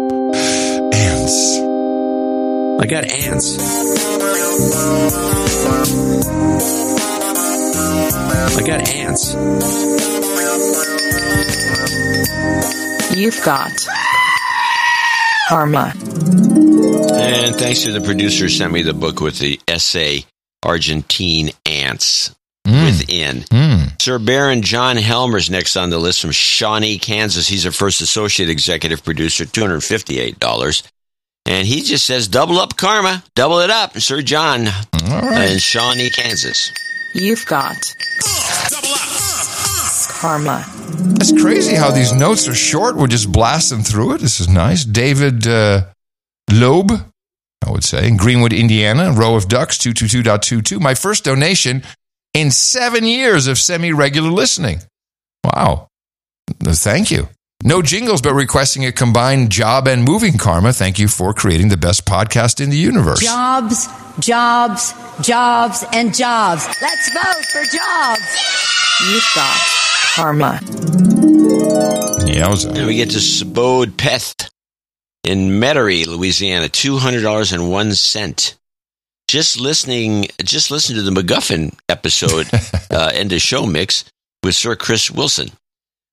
Ants. 0.91 1.57
I 2.81 2.87
got 2.87 3.03
ants. 3.11 4.08
I 8.51 8.63
got 8.65 8.89
ants. 8.89 9.33
You've 13.17 13.41
got 13.43 13.71
karma. 15.49 15.93
And 17.11 17.55
thanks 17.55 17.83
to 17.83 17.91
the 17.91 18.01
producer 18.03 18.43
who 18.43 18.49
sent 18.49 18.71
me 18.71 18.81
the 18.81 18.93
book 18.93 19.19
with 19.19 19.39
the 19.39 19.59
essay 19.67 20.25
Argentine 20.63 21.49
Ants 21.65 22.35
hmm. 22.65 22.85
Within. 22.85 23.45
Hmm. 23.51 23.87
Sir 23.99 24.19
Baron 24.19 24.61
John 24.61 24.97
Helmer's 24.97 25.49
next 25.49 25.75
on 25.75 25.89
the 25.89 25.97
list 25.97 26.21
from 26.21 26.31
Shawnee, 26.31 26.99
Kansas. 26.99 27.47
He's 27.47 27.65
a 27.65 27.71
first 27.71 28.01
associate 28.01 28.49
executive 28.49 29.03
producer, 29.03 29.45
$258. 29.45 30.83
And 31.45 31.65
he 31.67 31.81
just 31.81 32.05
says, 32.05 32.27
double 32.27 32.59
up 32.59 32.77
karma, 32.77 33.23
double 33.35 33.59
it 33.59 33.69
up. 33.69 33.97
Sir 33.99 34.21
John 34.21 34.67
in 34.93 35.57
Shawnee, 35.57 36.09
Kansas. 36.09 36.71
You've 37.15 37.45
got 37.45 37.75
karma. 40.19 40.65
It's 41.21 41.41
crazy 41.41 41.75
how 41.75 41.91
these 41.91 42.13
notes 42.13 42.47
are 42.47 42.55
short. 42.55 42.97
We're 42.97 43.07
just 43.07 43.31
blasting 43.31 43.83
through 43.83 44.15
it. 44.15 44.21
This 44.21 44.39
is 44.39 44.49
nice. 44.49 44.83
David 44.85 45.47
uh, 45.47 45.85
Loeb, 46.51 46.91
I 47.65 47.71
would 47.71 47.83
say, 47.83 48.07
in 48.07 48.17
Greenwood, 48.17 48.53
Indiana, 48.53 49.11
row 49.11 49.35
of 49.35 49.47
ducks, 49.47 49.77
222.22. 49.77 50.79
My 50.79 50.93
first 50.93 51.23
donation 51.23 51.83
in 52.33 52.51
seven 52.51 53.05
years 53.05 53.47
of 53.47 53.57
semi 53.57 53.91
regular 53.91 54.29
listening. 54.29 54.81
Wow. 55.43 55.87
Thank 56.63 57.11
you. 57.11 57.29
No 57.63 57.81
jingles, 57.81 58.21
but 58.21 58.33
requesting 58.33 58.85
a 58.85 58.91
combined 58.93 59.51
job 59.51 59.85
and 59.85 60.03
moving 60.05 60.37
karma. 60.37 60.71
Thank 60.71 60.97
you 60.97 61.09
for 61.09 61.33
creating 61.33 61.67
the 61.67 61.75
best 61.75 62.05
podcast 62.05 62.61
in 62.61 62.69
the 62.69 62.77
universe. 62.77 63.19
Jobs, 63.19 63.87
jobs, 64.19 64.93
jobs, 65.21 65.83
and 65.91 66.15
jobs. 66.15 66.65
Let's 66.81 67.13
vote 67.13 67.45
for 67.51 67.61
jobs. 67.63 68.21
You've 69.11 69.31
got 69.35 69.57
karma. 70.15 70.59
Yowza. 72.31 72.77
And 72.77 72.87
we 72.87 72.95
get 72.95 73.09
to 73.11 73.17
Sabode 73.19 73.97
Peth 73.97 74.49
in 75.25 75.59
Metairie, 75.59 76.07
Louisiana, 76.07 76.69
$200.01. 76.69 78.55
Just 79.27 79.59
listening, 79.59 80.27
just 80.41 80.71
listen 80.71 80.95
to 80.95 81.01
the 81.01 81.11
MacGuffin 81.11 81.77
episode, 81.89 82.47
uh, 82.91 83.11
end 83.13 83.33
of 83.33 83.41
show 83.41 83.65
mix 83.65 84.05
with 84.43 84.55
Sir 84.55 84.77
Chris 84.77 85.11
Wilson. 85.11 85.51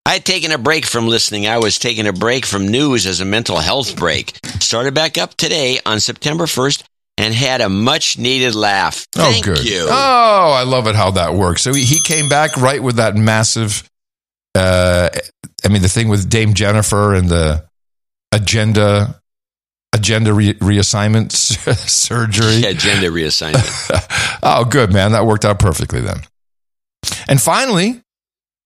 I 0.06 0.12
had 0.12 0.24
taken 0.24 0.52
a 0.52 0.58
break 0.58 0.86
from 0.86 1.08
listening. 1.08 1.48
I 1.48 1.58
was 1.58 1.80
taking 1.80 2.06
a 2.06 2.12
break 2.12 2.46
from 2.46 2.68
news 2.68 3.06
as 3.06 3.20
a 3.20 3.24
mental 3.24 3.56
health 3.56 3.96
break. 3.96 4.38
Started 4.60 4.94
back 4.94 5.18
up 5.18 5.34
today 5.34 5.80
on 5.84 5.98
September 5.98 6.44
1st 6.44 6.84
and 7.18 7.34
had 7.34 7.60
a 7.60 7.68
much 7.68 8.16
needed 8.16 8.54
laugh. 8.54 9.04
Oh, 9.16 9.40
good. 9.42 9.64
you. 9.68 9.84
Oh, 9.88 10.52
I 10.56 10.62
love 10.62 10.86
it 10.86 10.94
how 10.94 11.10
that 11.10 11.34
works. 11.34 11.62
So 11.62 11.74
he, 11.74 11.84
he 11.84 11.98
came 11.98 12.28
back 12.28 12.56
right 12.56 12.80
with 12.80 12.96
that 12.96 13.16
massive. 13.16 13.82
Uh, 14.54 15.08
I 15.64 15.68
mean, 15.68 15.82
the 15.82 15.88
thing 15.88 16.06
with 16.06 16.30
Dame 16.30 16.54
Jennifer 16.54 17.12
and 17.12 17.28
the 17.28 17.66
agenda, 18.30 19.20
agenda 19.92 20.32
re- 20.32 20.54
reassignment 20.54 21.32
surgery. 21.88 22.62
Agenda 22.62 23.08
reassignment. 23.08 24.38
oh, 24.44 24.66
good 24.66 24.92
man, 24.92 25.10
that 25.12 25.26
worked 25.26 25.44
out 25.44 25.58
perfectly 25.58 26.00
then. 26.00 26.18
And 27.28 27.42
finally, 27.42 28.02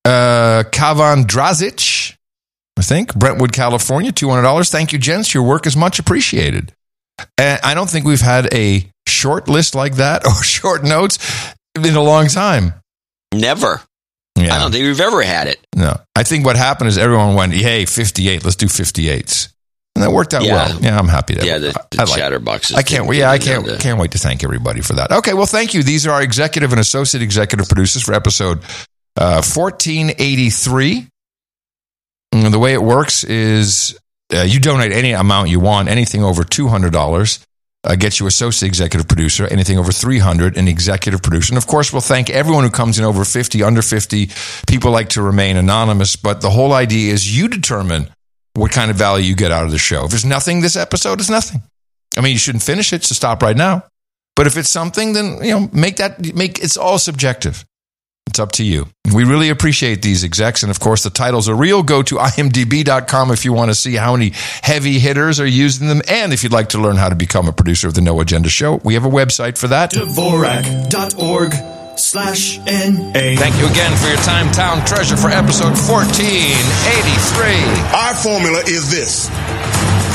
uh, 0.05 0.63
Kavan 0.71 1.25
Drazic, 1.25 2.15
I 2.77 2.81
think 2.81 3.15
Brentwood, 3.15 3.53
California, 3.53 4.11
two 4.11 4.29
hundred 4.29 4.43
dollars. 4.43 4.69
Thank 4.69 4.93
you, 4.93 4.99
gents. 4.99 5.33
Your 5.33 5.43
work 5.43 5.67
is 5.67 5.75
much 5.77 5.99
appreciated. 5.99 6.73
And 7.37 7.59
I 7.63 7.73
don't 7.73 7.89
think 7.89 8.05
we've 8.05 8.21
had 8.21 8.51
a 8.53 8.87
short 9.07 9.47
list 9.47 9.75
like 9.75 9.95
that 9.95 10.25
or 10.25 10.43
short 10.43 10.83
notes 10.83 11.19
in 11.75 11.95
a 11.95 12.01
long 12.03 12.27
time. 12.27 12.73
Never. 13.33 13.81
Yeah. 14.37 14.55
I 14.55 14.59
don't 14.59 14.71
think 14.71 14.85
we've 14.85 14.99
ever 15.01 15.21
had 15.21 15.47
it. 15.47 15.59
No, 15.75 15.99
I 16.15 16.23
think 16.23 16.45
what 16.45 16.55
happened 16.55 16.87
is 16.87 16.97
everyone 16.97 17.35
went, 17.35 17.53
"Hey, 17.53 17.85
fifty-eight, 17.85 18.43
let's 18.43 18.55
do 18.55 18.65
58s. 18.67 19.49
and 19.95 20.03
that 20.03 20.11
worked 20.11 20.33
out 20.33 20.43
Yeah. 20.43 20.53
well. 20.69 20.79
Yeah, 20.81 20.97
I'm 20.97 21.09
happy. 21.09 21.35
That 21.35 21.45
Yeah, 21.45 21.57
the, 21.57 21.71
the 21.91 22.01
I 22.01 22.03
like- 22.05 22.21
chatterboxes. 22.21 22.75
I 22.75 22.81
can't. 22.81 23.03
didn't 23.05 23.17
Yeah, 23.19 23.29
I 23.29 23.37
can't. 23.37 23.67
into- 23.67 23.77
Can't 23.79 23.99
wait 23.99 24.11
to 24.11 24.17
thank 24.17 24.43
everybody 24.43 24.79
for 24.81 24.93
that. 24.93 25.11
Okay, 25.11 25.33
well, 25.33 25.45
thank 25.45 25.73
you. 25.73 25.83
These 25.83 26.07
are 26.07 26.11
our 26.11 26.21
executive 26.23 26.71
and 26.71 26.79
associate 26.79 27.21
executive 27.21 27.67
producers 27.67 28.01
for 28.03 28.13
episode 28.13 28.61
uh, 29.17 29.41
fourteen 29.41 30.11
eighty 30.17 30.49
three. 30.49 31.07
The 32.31 32.59
way 32.59 32.73
it 32.73 32.81
works 32.81 33.23
is 33.23 33.99
uh, 34.33 34.41
you 34.43 34.59
donate 34.59 34.91
any 34.91 35.11
amount 35.11 35.49
you 35.49 35.59
want, 35.59 35.89
anything 35.89 36.23
over 36.23 36.43
two 36.43 36.67
hundred 36.67 36.93
dollars. 36.93 37.45
Uh, 37.83 37.95
gets 37.95 38.19
you 38.19 38.27
associate 38.27 38.67
executive 38.67 39.07
producer. 39.07 39.47
Anything 39.47 39.79
over 39.79 39.91
300, 39.91 40.55
an 40.55 40.67
executive 40.67 41.23
producer. 41.23 41.51
And 41.51 41.57
of 41.57 41.65
course, 41.65 41.91
we'll 41.91 41.99
thank 42.03 42.29
everyone 42.29 42.63
who 42.63 42.69
comes 42.69 42.99
in 42.99 43.05
over 43.05 43.25
50, 43.25 43.63
under 43.63 43.81
50. 43.81 44.29
People 44.67 44.91
like 44.91 45.09
to 45.09 45.23
remain 45.23 45.57
anonymous, 45.57 46.15
but 46.15 46.41
the 46.41 46.51
whole 46.51 46.73
idea 46.73 47.11
is 47.11 47.35
you 47.35 47.47
determine 47.47 48.07
what 48.53 48.71
kind 48.71 48.91
of 48.91 48.97
value 48.97 49.25
you 49.25 49.35
get 49.35 49.51
out 49.51 49.65
of 49.65 49.71
the 49.71 49.79
show. 49.79 50.05
If 50.05 50.11
there's 50.11 50.25
nothing, 50.25 50.61
this 50.61 50.75
episode 50.75 51.19
is 51.19 51.29
nothing. 51.29 51.63
I 52.17 52.21
mean, 52.21 52.33
you 52.33 52.37
shouldn't 52.37 52.63
finish 52.63 52.93
it, 52.93 53.03
so 53.03 53.15
stop 53.15 53.41
right 53.41 53.57
now. 53.57 53.85
But 54.35 54.47
if 54.47 54.57
it's 54.57 54.69
something, 54.69 55.13
then 55.13 55.43
you 55.43 55.51
know, 55.51 55.69
make 55.73 55.97
that 55.97 56.35
make 56.35 56.59
it's 56.59 56.77
all 56.77 56.99
subjective. 56.99 57.65
It's 58.27 58.39
up 58.39 58.53
to 58.53 58.63
you. 58.63 58.87
We 59.13 59.25
really 59.25 59.49
appreciate 59.49 60.01
these 60.01 60.23
execs. 60.23 60.63
And 60.63 60.69
of 60.69 60.79
course, 60.79 61.03
the 61.03 61.09
titles 61.09 61.49
are 61.49 61.55
real. 61.55 61.83
Go 61.83 62.01
to 62.03 62.15
imdb.com 62.15 63.31
if 63.31 63.43
you 63.43 63.51
want 63.51 63.71
to 63.71 63.75
see 63.75 63.95
how 63.95 64.13
many 64.15 64.31
heavy 64.61 64.99
hitters 64.99 65.39
are 65.39 65.47
using 65.47 65.87
them. 65.87 66.01
And 66.07 66.31
if 66.31 66.43
you'd 66.43 66.53
like 66.53 66.69
to 66.69 66.77
learn 66.77 66.95
how 66.95 67.09
to 67.09 67.15
become 67.15 67.49
a 67.49 67.51
producer 67.51 67.87
of 67.87 67.93
the 67.93 68.01
No 68.01 68.21
Agenda 68.21 68.47
Show, 68.47 68.75
we 68.83 68.93
have 68.93 69.03
a 69.05 69.09
website 69.09 69.57
for 69.57 69.67
that. 69.67 69.91
Dvorak.org 69.91 71.53
slash 71.97 72.57
NA. 72.59 73.35
Thank 73.35 73.59
you 73.59 73.67
again 73.67 73.97
for 73.97 74.07
your 74.07 74.17
time, 74.17 74.49
Town 74.51 74.85
Treasure, 74.85 75.17
for 75.17 75.29
episode 75.29 75.75
1483. 75.75 77.99
Our 77.99 78.15
formula 78.15 78.59
is 78.67 78.89
this 78.89 79.29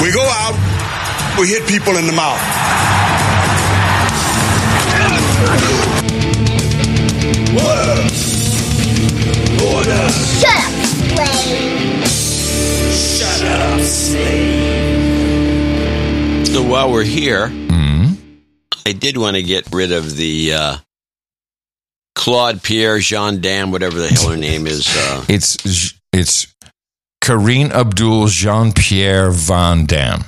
we 0.00 0.12
go 0.12 0.22
out, 0.22 0.54
we 1.38 1.48
hit 1.48 1.66
people 1.68 1.96
in 1.96 2.06
the 2.06 2.12
mouth. 2.12 2.40
So 16.46 16.62
while 16.62 16.90
we're 16.90 17.04
here, 17.04 17.48
Hmm? 17.48 18.14
I 18.86 18.92
did 18.92 19.16
want 19.16 19.36
to 19.36 19.42
get 19.42 19.66
rid 19.72 19.92
of 19.92 20.16
the 20.16 20.52
uh, 20.54 20.76
Claude 22.14 22.62
Pierre 22.62 22.98
Jean 23.00 23.40
Dam, 23.40 23.72
whatever 23.72 23.98
the 23.98 24.08
hell 24.08 24.30
her 24.30 24.36
name 24.36 24.66
is. 24.66 24.86
Uh, 24.96 25.24
It's 25.28 25.92
it's 26.12 26.46
Karine 27.20 27.72
Abdul 27.72 28.28
Jean 28.28 28.72
Pierre 28.72 29.30
Van 29.30 29.84
Dam. 29.86 30.24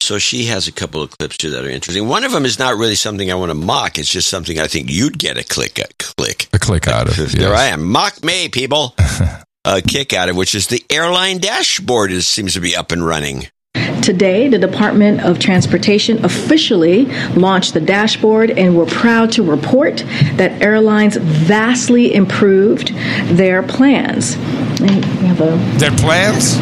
So 0.00 0.18
she 0.18 0.44
has 0.46 0.68
a 0.68 0.72
couple 0.72 1.02
of 1.02 1.16
clips 1.18 1.36
too 1.36 1.50
that 1.50 1.64
are 1.64 1.70
interesting. 1.70 2.08
One 2.08 2.24
of 2.24 2.32
them 2.32 2.44
is 2.44 2.58
not 2.58 2.76
really 2.76 2.94
something 2.94 3.30
I 3.30 3.34
want 3.34 3.50
to 3.50 3.54
mock. 3.54 3.98
It's 3.98 4.10
just 4.10 4.28
something 4.28 4.58
I 4.58 4.66
think 4.66 4.90
you'd 4.90 5.18
get 5.18 5.38
a 5.38 5.44
click 5.44 5.78
a 5.78 5.86
click. 5.98 6.48
A 6.52 6.58
click 6.58 6.86
out 6.88 7.08
of. 7.08 7.16
There 7.16 7.50
yes. 7.50 7.60
I 7.60 7.66
am. 7.66 7.84
Mock 7.84 8.24
me, 8.24 8.48
people. 8.48 8.94
a 9.64 9.82
kick 9.82 10.12
out 10.12 10.28
of 10.28 10.36
which 10.36 10.54
is 10.54 10.68
the 10.68 10.84
airline 10.90 11.38
dashboard 11.38 12.12
is, 12.12 12.26
seems 12.28 12.54
to 12.54 12.60
be 12.60 12.76
up 12.76 12.92
and 12.92 13.04
running. 13.04 13.48
Today, 14.02 14.48
the 14.48 14.58
Department 14.58 15.20
of 15.22 15.38
Transportation 15.38 16.24
officially 16.24 17.06
launched 17.34 17.74
the 17.74 17.80
dashboard, 17.80 18.50
and 18.50 18.76
we're 18.76 18.86
proud 18.86 19.32
to 19.32 19.42
report 19.42 20.04
that 20.34 20.62
airlines 20.62 21.16
vastly 21.16 22.14
improved 22.14 22.88
their 23.36 23.62
plans. 23.62 24.36
We 24.80 24.88
have 25.26 25.40
a 25.40 25.56
Their 25.78 25.90
plans? 25.92 26.56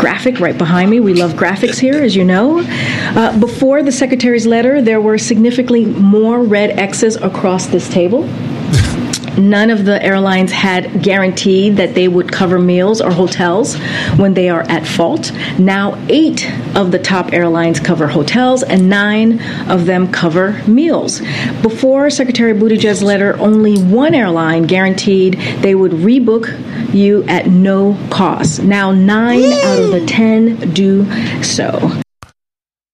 graphic 0.00 0.40
right 0.40 0.56
behind 0.56 0.90
me. 0.90 0.98
We 0.98 1.12
love 1.14 1.32
graphics 1.32 1.78
here, 1.78 2.02
as 2.02 2.16
you 2.16 2.24
know. 2.24 2.60
Uh, 2.64 3.38
before 3.38 3.82
the 3.82 3.92
Secretary's 3.92 4.46
letter, 4.46 4.80
there 4.80 5.00
were 5.00 5.18
significantly 5.18 5.84
more 5.84 6.40
red 6.42 6.70
X's 6.78 7.16
across 7.16 7.66
this 7.66 7.88
table. 7.88 8.28
None 9.38 9.70
of 9.70 9.84
the 9.84 10.02
airlines 10.02 10.52
had 10.52 11.02
guaranteed 11.02 11.76
that 11.76 11.94
they 11.94 12.08
would 12.08 12.30
cover 12.30 12.58
meals 12.58 13.00
or 13.00 13.10
hotels 13.10 13.76
when 14.16 14.34
they 14.34 14.48
are 14.48 14.62
at 14.62 14.86
fault. 14.86 15.32
Now, 15.58 15.98
eight 16.08 16.50
of 16.74 16.90
the 16.90 16.98
top 16.98 17.32
airlines 17.32 17.80
cover 17.80 18.06
hotels, 18.08 18.62
and 18.62 18.88
nine 18.88 19.40
of 19.68 19.86
them 19.86 20.10
cover 20.12 20.62
meals. 20.66 21.20
Before 21.62 22.10
Secretary 22.10 22.52
Buttigieg's 22.52 23.02
letter, 23.02 23.38
only 23.38 23.78
one 23.78 24.14
airline 24.14 24.64
guaranteed 24.64 25.34
they 25.60 25.74
would 25.74 25.92
rebook 25.92 26.48
you 26.94 27.24
at 27.24 27.46
no 27.46 27.96
cost. 28.10 28.62
Now, 28.62 28.90
nine 28.90 29.52
out 29.52 29.78
of 29.78 29.90
the 29.90 30.04
ten 30.06 30.72
do 30.72 31.06
so. 31.42 32.00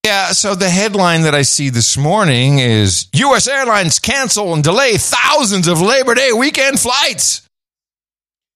Yeah, 0.07 0.29
so 0.29 0.55
the 0.55 0.71
headline 0.71 1.23
that 1.23 1.35
I 1.35 1.43
see 1.43 1.69
this 1.69 1.97
morning 1.97 2.61
is 2.61 3.09
U.S. 3.13 3.49
airlines 3.49 3.99
cancel 3.99 4.55
and 4.55 4.63
delay 4.63 4.99
thousands 4.99 5.67
of 5.67 5.81
Labor 5.81 6.15
Day 6.15 6.31
weekend 6.33 6.79
flights. 6.79 7.45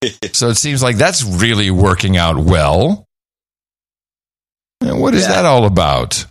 so 0.33 0.51
it 0.51 0.55
seems 0.55 0.81
like 0.81 0.95
that's 0.95 1.25
really 1.25 1.73
working 1.73 2.17
out 2.17 2.39
well. 2.39 3.05
And 4.81 5.01
what 5.01 5.13
is 5.17 5.27
that 5.27 5.45
all 5.45 5.65
about? 5.65 6.25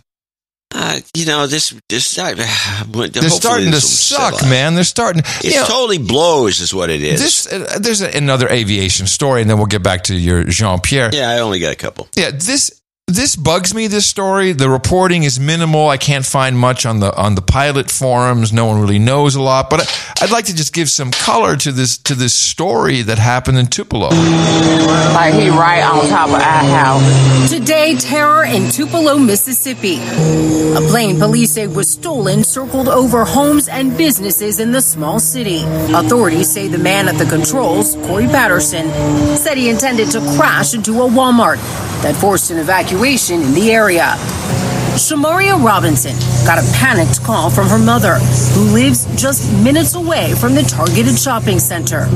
Uh, 0.74 1.00
you 1.14 1.26
know 1.26 1.46
this. 1.46 1.78
This 1.90 2.18
uh, 2.18 2.34
They're 2.88 3.28
starting 3.28 3.72
to 3.72 3.80
suck, 3.82 4.40
man. 4.48 4.74
They're 4.74 4.84
starting. 4.84 5.22
It 5.44 5.54
know, 5.54 5.66
totally 5.66 5.98
blows, 5.98 6.60
is 6.60 6.72
what 6.72 6.88
it 6.88 7.02
is. 7.02 7.20
this 7.20 7.52
uh, 7.52 7.78
there's 7.78 8.00
a, 8.00 8.16
another 8.16 8.48
aviation 8.48 9.06
story, 9.06 9.42
and 9.42 9.50
then 9.50 9.58
we'll 9.58 9.66
get 9.66 9.82
back 9.82 10.04
to 10.04 10.16
your 10.16 10.44
Jean 10.44 10.80
Pierre. 10.80 11.10
yeah, 11.12 11.28
I 11.28 11.40
only 11.40 11.60
got 11.60 11.74
a 11.74 11.76
couple. 11.76 12.08
Yeah, 12.14 12.30
this 12.30 12.79
this 13.10 13.36
bugs 13.36 13.74
me. 13.74 13.86
This 13.86 14.06
story, 14.06 14.52
the 14.52 14.70
reporting 14.70 15.24
is 15.24 15.40
minimal. 15.40 15.88
I 15.88 15.96
can't 15.96 16.24
find 16.24 16.56
much 16.56 16.86
on 16.86 17.00
the 17.00 17.14
on 17.16 17.34
the 17.34 17.42
pilot 17.42 17.90
forums. 17.90 18.52
No 18.52 18.66
one 18.66 18.80
really 18.80 18.98
knows 18.98 19.34
a 19.34 19.42
lot. 19.42 19.68
But 19.68 19.80
I, 19.80 20.24
I'd 20.24 20.30
like 20.30 20.46
to 20.46 20.54
just 20.54 20.72
give 20.72 20.88
some 20.88 21.10
color 21.10 21.56
to 21.56 21.72
this 21.72 21.98
to 21.98 22.14
this 22.14 22.34
story 22.34 23.02
that 23.02 23.18
happened 23.18 23.58
in 23.58 23.66
Tupelo. 23.66 24.08
Like 24.08 25.34
he 25.34 25.48
right 25.48 25.82
on 25.82 26.08
top 26.08 26.28
of 26.28 26.34
our 26.34 26.40
house. 26.40 27.50
Today, 27.50 27.96
terror 27.96 28.44
in 28.44 28.70
Tupelo, 28.70 29.18
Mississippi. 29.18 29.98
A 29.98 30.80
plane 30.88 31.18
police 31.18 31.52
say 31.52 31.66
was 31.66 31.90
stolen 31.90 32.44
circled 32.44 32.88
over 32.88 33.24
homes 33.24 33.68
and 33.68 33.96
businesses 33.96 34.60
in 34.60 34.70
the 34.72 34.80
small 34.80 35.18
city. 35.18 35.62
Authorities 35.92 36.52
say 36.52 36.68
the 36.68 36.78
man 36.78 37.08
at 37.08 37.16
the 37.16 37.26
controls, 37.26 37.96
Corey 38.06 38.26
Patterson, 38.26 38.88
said 39.36 39.56
he 39.58 39.68
intended 39.68 40.10
to 40.12 40.20
crash 40.36 40.74
into 40.74 41.02
a 41.02 41.08
Walmart 41.08 41.56
that 42.02 42.14
forced 42.16 42.50
an 42.50 42.58
evacuation 42.58 42.99
in 43.00 43.54
the 43.54 43.72
area. 43.72 44.14
Shamaria 44.94 45.64
Robinson 45.64 46.14
got 46.44 46.58
a 46.58 46.72
panicked 46.72 47.22
call 47.22 47.48
from 47.48 47.66
her 47.68 47.78
mother, 47.78 48.16
who 48.52 48.74
lives 48.74 49.06
just 49.18 49.50
minutes 49.64 49.94
away 49.94 50.34
from 50.34 50.54
the 50.54 50.62
targeted 50.62 51.18
shopping 51.18 51.58
center. 51.58 52.06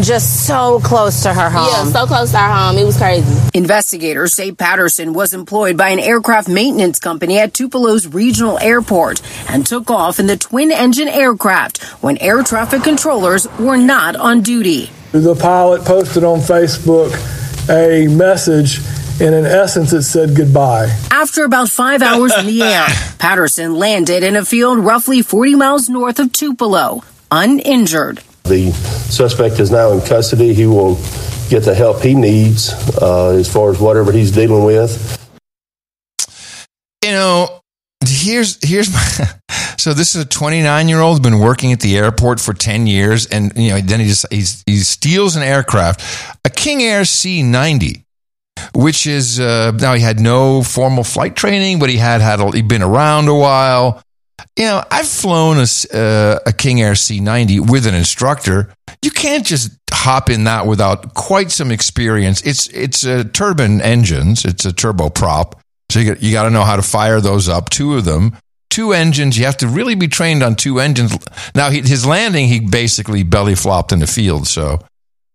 Just 0.00 0.44
so 0.44 0.80
close 0.80 1.22
to 1.22 1.32
her 1.32 1.48
home. 1.48 1.68
Yeah, 1.86 1.92
so 1.92 2.06
close 2.06 2.32
to 2.32 2.38
our 2.38 2.52
home. 2.52 2.76
It 2.76 2.84
was 2.84 2.96
crazy. 2.96 3.32
Investigators 3.54 4.34
say 4.34 4.50
Patterson 4.50 5.12
was 5.12 5.32
employed 5.32 5.76
by 5.76 5.90
an 5.90 6.00
aircraft 6.00 6.48
maintenance 6.48 6.98
company 6.98 7.38
at 7.38 7.54
Tupelo's 7.54 8.08
regional 8.08 8.58
airport 8.58 9.22
and 9.48 9.64
took 9.64 9.90
off 9.92 10.18
in 10.18 10.26
the 10.26 10.36
twin 10.36 10.72
engine 10.72 11.06
aircraft 11.06 11.84
when 12.02 12.18
air 12.18 12.42
traffic 12.42 12.82
controllers 12.82 13.46
were 13.60 13.76
not 13.76 14.16
on 14.16 14.40
duty. 14.40 14.90
The 15.12 15.36
pilot 15.36 15.84
posted 15.84 16.24
on 16.24 16.40
Facebook 16.40 17.12
a 17.70 18.08
message, 18.08 18.80
and 19.20 19.34
in 19.34 19.46
essence, 19.46 19.92
it 19.92 20.02
said 20.02 20.36
goodbye. 20.36 20.86
After 21.10 21.44
about 21.44 21.68
five 21.68 22.02
hours 22.02 22.36
in 22.36 22.46
the 22.46 22.62
air, 22.62 22.86
Patterson 23.18 23.74
landed 23.74 24.22
in 24.22 24.36
a 24.36 24.44
field 24.44 24.78
roughly 24.78 25.22
40 25.22 25.54
miles 25.56 25.88
north 25.88 26.18
of 26.18 26.32
Tupelo, 26.32 27.02
uninjured. 27.30 28.18
The 28.44 28.72
suspect 28.72 29.60
is 29.60 29.70
now 29.70 29.92
in 29.92 30.00
custody. 30.00 30.54
He 30.54 30.66
will 30.66 30.96
get 31.48 31.64
the 31.64 31.74
help 31.74 32.02
he 32.02 32.14
needs 32.14 32.72
uh, 33.00 33.30
as 33.30 33.52
far 33.52 33.70
as 33.70 33.78
whatever 33.78 34.10
he's 34.12 34.32
dealing 34.32 34.64
with. 34.64 35.18
You 37.04 37.10
know, 37.10 37.60
here's 38.06 38.58
here's 38.64 38.92
my. 38.92 39.28
So 39.78 39.92
this 39.92 40.14
is 40.14 40.22
a 40.22 40.28
29 40.28 40.86
year 40.86 41.00
old 41.00 41.24
been 41.24 41.40
working 41.40 41.72
at 41.72 41.80
the 41.80 41.96
airport 41.98 42.38
for 42.38 42.54
10 42.54 42.86
years, 42.86 43.26
and 43.26 43.52
you 43.56 43.70
know 43.70 43.80
then 43.80 43.98
he 43.98 44.06
just 44.06 44.24
he's, 44.30 44.62
he 44.64 44.76
steals 44.76 45.34
an 45.34 45.42
aircraft, 45.42 46.00
a 46.44 46.50
King 46.50 46.84
Air 46.84 47.02
C90, 47.02 48.04
which 48.74 49.06
is 49.06 49.40
uh, 49.40 49.72
now 49.72 49.94
he 49.94 50.02
had 50.02 50.20
no 50.20 50.62
formal 50.62 51.04
flight 51.04 51.36
training, 51.36 51.78
but 51.78 51.90
he 51.90 51.96
had 51.96 52.20
had 52.20 52.40
a, 52.40 52.50
he'd 52.50 52.68
been 52.68 52.82
around 52.82 53.28
a 53.28 53.34
while. 53.34 54.02
You 54.56 54.64
know, 54.64 54.84
I've 54.90 55.08
flown 55.08 55.58
a, 55.58 55.96
uh, 55.96 56.38
a 56.46 56.52
King 56.52 56.82
Air 56.82 56.92
C90 56.92 57.70
with 57.70 57.86
an 57.86 57.94
instructor. 57.94 58.72
You 59.02 59.10
can't 59.10 59.46
just 59.46 59.72
hop 59.90 60.30
in 60.30 60.44
that 60.44 60.66
without 60.66 61.14
quite 61.14 61.50
some 61.50 61.70
experience. 61.70 62.42
It's 62.42 62.66
it's 62.68 63.06
uh, 63.06 63.24
turbine 63.32 63.80
engines. 63.80 64.44
It's 64.44 64.64
a 64.64 64.72
turboprop. 64.72 65.54
So 65.90 66.00
you 66.00 66.14
got, 66.14 66.22
you 66.22 66.32
got 66.32 66.44
to 66.44 66.50
know 66.50 66.64
how 66.64 66.76
to 66.76 66.82
fire 66.82 67.20
those 67.20 67.48
up. 67.48 67.68
Two 67.68 67.96
of 67.96 68.04
them, 68.04 68.36
two 68.70 68.92
engines. 68.92 69.38
You 69.38 69.44
have 69.44 69.58
to 69.58 69.68
really 69.68 69.94
be 69.94 70.08
trained 70.08 70.42
on 70.42 70.56
two 70.56 70.80
engines. 70.80 71.14
Now 71.54 71.70
he, 71.70 71.82
his 71.82 72.06
landing, 72.06 72.48
he 72.48 72.60
basically 72.60 73.22
belly 73.22 73.54
flopped 73.54 73.92
in 73.92 73.98
the 73.98 74.06
field. 74.06 74.46
So 74.46 74.80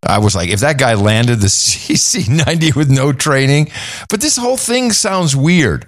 I 0.03 0.19
was 0.19 0.35
like, 0.35 0.49
if 0.49 0.59
that 0.61 0.77
guy 0.77 0.93
landed 0.93 1.39
the 1.39 1.47
CC 1.47 2.27
ninety 2.45 2.71
with 2.71 2.89
no 2.89 3.11
training, 3.13 3.71
but 4.09 4.21
this 4.21 4.37
whole 4.37 4.57
thing 4.57 4.91
sounds 4.91 5.35
weird. 5.35 5.87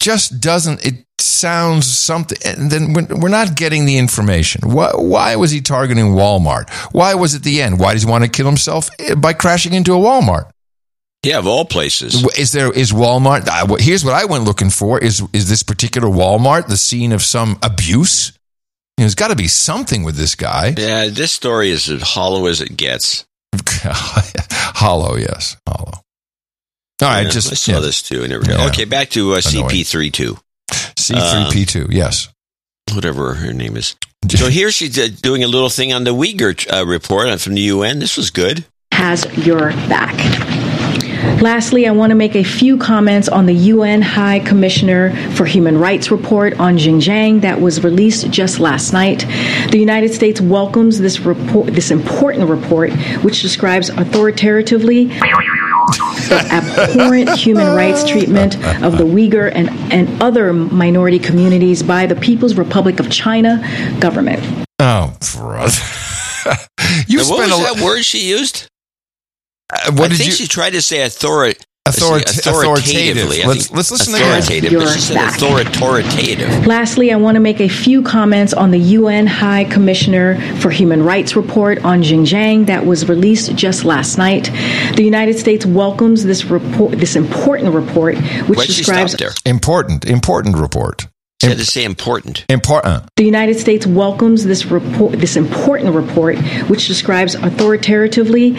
Just 0.00 0.40
doesn't. 0.40 0.84
It 0.84 1.04
sounds 1.18 1.86
something. 1.86 2.38
And 2.44 2.70
then 2.70 2.92
we're 2.92 3.28
not 3.28 3.56
getting 3.56 3.86
the 3.86 3.98
information. 3.98 4.60
Why, 4.70 4.90
why 4.94 5.36
was 5.36 5.50
he 5.50 5.60
targeting 5.60 6.06
Walmart? 6.06 6.70
Why 6.92 7.14
was 7.14 7.34
it 7.34 7.42
the 7.42 7.62
end? 7.62 7.80
Why 7.80 7.94
does 7.94 8.02
he 8.02 8.10
want 8.10 8.22
to 8.22 8.30
kill 8.30 8.46
himself 8.46 8.88
Eh, 9.00 9.14
by 9.14 9.32
crashing 9.32 9.72
into 9.72 9.94
a 9.94 9.98
Walmart? 9.98 10.50
Yeah, 11.22 11.38
of 11.38 11.46
all 11.46 11.64
places. 11.64 12.22
Is 12.38 12.52
there 12.52 12.70
is 12.70 12.92
Walmart? 12.92 13.80
Here's 13.80 14.04
what 14.04 14.14
I 14.14 14.26
went 14.26 14.44
looking 14.44 14.70
for: 14.70 14.98
is 15.00 15.22
is 15.32 15.48
this 15.48 15.62
particular 15.62 16.08
Walmart 16.08 16.68
the 16.68 16.76
scene 16.76 17.10
of 17.12 17.22
some 17.22 17.58
abuse? 17.62 18.32
You 18.96 19.02
know, 19.02 19.04
there's 19.04 19.14
got 19.14 19.28
to 19.28 19.36
be 19.36 19.48
something 19.48 20.04
with 20.04 20.16
this 20.16 20.34
guy. 20.34 20.74
Yeah, 20.76 21.08
this 21.08 21.32
story 21.32 21.70
is 21.70 21.88
as 21.88 22.02
hollow 22.02 22.46
as 22.46 22.60
it 22.60 22.76
gets. 22.76 23.24
Hollow, 23.82 25.16
yes, 25.16 25.56
hollow. 25.66 25.92
All 25.94 26.02
right, 27.08 27.22
Yeah, 27.24 27.30
just 27.30 27.50
I 27.52 27.54
saw 27.54 27.72
yeah. 27.72 27.80
this 27.80 28.02
too. 28.02 28.24
I 28.24 28.26
never 28.26 28.44
got. 28.44 28.58
Yeah. 28.58 28.66
Okay, 28.68 28.84
back 28.84 29.10
to 29.10 29.34
uh, 29.34 29.40
Annoying. 29.50 29.68
CP32. 29.70 30.38
C3P2, 30.70 31.92
yes. 31.92 32.28
Whatever 32.92 33.34
her 33.34 33.52
name 33.52 33.76
is. 33.76 33.96
So 34.28 34.48
here 34.48 34.72
she's 34.72 34.98
uh, 34.98 35.08
doing 35.22 35.44
a 35.44 35.46
little 35.46 35.68
thing 35.68 35.92
on 35.92 36.02
the 36.02 36.12
Uyghur 36.12 36.66
uh, 36.72 36.84
report 36.84 37.40
from 37.40 37.54
the 37.54 37.60
UN. 37.62 38.00
This 38.00 38.16
was 38.16 38.30
good. 38.30 38.64
has 38.92 39.24
your 39.46 39.70
back. 39.88 40.14
Lastly, 41.40 41.86
I 41.86 41.90
want 41.90 42.12
to 42.12 42.14
make 42.14 42.34
a 42.34 42.42
few 42.42 42.78
comments 42.78 43.28
on 43.28 43.44
the 43.44 43.52
UN 43.52 44.00
High 44.00 44.38
Commissioner 44.38 45.14
for 45.32 45.44
Human 45.44 45.76
Rights 45.76 46.10
report 46.10 46.58
on 46.58 46.78
Xinjiang 46.78 47.42
that 47.42 47.60
was 47.60 47.84
released 47.84 48.30
just 48.30 48.58
last 48.58 48.94
night. 48.94 49.26
The 49.70 49.78
United 49.78 50.14
States 50.14 50.40
welcomes 50.40 50.98
this 50.98 51.20
report, 51.20 51.74
this 51.74 51.90
important 51.90 52.48
report, 52.48 52.90
which 53.22 53.42
describes 53.42 53.90
authoritatively 53.90 55.08
the 56.28 56.48
abhorrent 56.50 57.30
human 57.36 57.76
rights 57.76 58.08
treatment 58.08 58.56
of 58.82 58.96
the 58.96 59.04
Uyghur 59.04 59.52
and, 59.54 59.68
and 59.92 60.22
other 60.22 60.54
minority 60.54 61.18
communities 61.18 61.82
by 61.82 62.06
the 62.06 62.16
People's 62.16 62.54
Republic 62.54 62.98
of 62.98 63.10
China 63.10 63.62
government. 64.00 64.40
Oh, 64.78 65.14
brother. 65.34 65.74
you 67.06 67.20
And 67.20 67.28
what 67.28 67.44
spent 67.44 67.52
was 67.52 67.70
a 67.70 67.74
that 67.74 67.84
word 67.84 68.04
she 68.04 68.30
used? 68.30 68.68
Uh, 69.72 69.92
what 69.92 70.06
I 70.06 70.08
did 70.08 70.18
think 70.18 70.30
you- 70.30 70.36
she 70.36 70.46
tried 70.46 70.74
to 70.74 70.82
say 70.82 71.02
authority. 71.02 71.58
Authorita- 71.88 72.38
authoritatively. 72.48 73.44
Let's- 73.44 73.70
let's 73.70 73.92
listen 73.92 74.14
again. 74.16 74.38
authoritative, 74.38 74.72
Your 74.72 74.80
but 74.82 74.92
she 74.94 75.00
said 75.00 75.16
authoritative. 75.18 76.66
Lastly, 76.66 77.12
I 77.12 77.16
want 77.16 77.36
to 77.36 77.40
make 77.40 77.60
a 77.60 77.68
few 77.68 78.02
comments 78.02 78.52
on 78.52 78.72
the 78.72 78.78
UN 78.78 79.28
High 79.28 79.64
Commissioner 79.64 80.36
for 80.58 80.70
Human 80.70 81.04
Rights 81.04 81.36
report 81.36 81.78
on 81.84 82.02
Xinjiang 82.02 82.66
that 82.66 82.86
was 82.86 83.08
released 83.08 83.54
just 83.54 83.84
last 83.84 84.18
night. 84.18 84.50
The 84.96 85.04
United 85.04 85.38
States 85.38 85.64
welcomes 85.64 86.24
this 86.24 86.46
report, 86.46 86.98
this 86.98 87.14
important 87.14 87.72
report, 87.72 88.16
which 88.48 88.58
Why'd 88.58 88.66
describes 88.66 89.12
stop 89.12 89.20
there? 89.20 89.32
Important, 89.44 90.04
important 90.06 90.56
report. 90.58 91.06
She 91.40 91.48
had 91.48 91.58
to 91.58 91.64
say 91.66 91.84
important. 91.84 92.44
Important. 92.48 93.04
the 93.16 93.24
United 93.24 93.60
States 93.60 93.86
welcomes 93.86 94.44
this 94.44 94.66
report, 94.66 95.20
this 95.20 95.36
important 95.36 95.94
report, 95.94 96.36
which 96.66 96.88
describes 96.88 97.34
authoritatively 97.36 98.56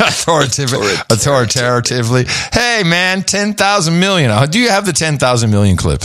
Authoritative, 0.00 0.72
authoritatively. 1.10 2.24
Hey, 2.52 2.82
man, 2.84 3.22
10,000 3.22 3.98
million. 4.00 4.30
Uh, 4.30 4.46
Do 4.46 4.58
you 4.58 4.70
have 4.70 4.86
the 4.86 4.92
10,000 4.92 5.50
million 5.50 5.76
clip? 5.76 6.02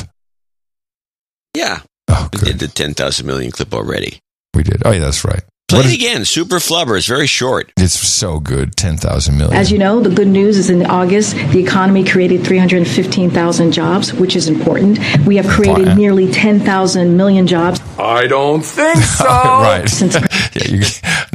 Yeah. 1.56 1.80
Oh, 2.10 2.30
we 2.34 2.40
did 2.40 2.60
the 2.60 2.68
10,000 2.68 3.26
million 3.26 3.52
clip 3.52 3.73
already. 3.73 4.19
We 4.53 4.64
did. 4.64 4.82
Oh, 4.86 4.91
yeah, 4.91 4.99
that's 4.99 5.23
right. 5.26 5.44
Play 5.68 5.78
What 5.80 5.86
it 5.86 5.90
is- 5.90 5.96
again. 5.96 6.26
Super 6.26 6.58
Flubber. 6.58 6.96
It's 6.96 7.08
very 7.08 7.26
short. 7.26 7.72
It's 7.78 7.94
so 8.00 8.40
good. 8.40 8.76
10,000 8.76 9.36
million. 9.36 9.56
As 9.58 9.72
you 9.72 9.80
know, 9.80 10.00
the 10.00 10.12
good 10.12 10.28
news 10.28 10.58
is 10.60 10.70
in 10.70 10.86
August, 10.86 11.34
the 11.52 11.58
economy 11.60 12.04
created 12.04 12.46
315,000 12.46 13.72
jobs, 13.72 14.14
which 14.14 14.36
is 14.36 14.48
important. 14.48 15.00
We 15.26 15.38
have 15.38 15.48
created 15.48 15.80
Important. 15.88 15.98
nearly 16.00 16.32
10,000 16.32 17.18
million 17.18 17.48
jobs. 17.48 17.80
I 17.98 18.28
don't 18.28 18.62
think 18.62 18.98
so. 19.04 19.26
right. 19.26 20.02
yeah, 20.56 20.68
you, 20.68 20.84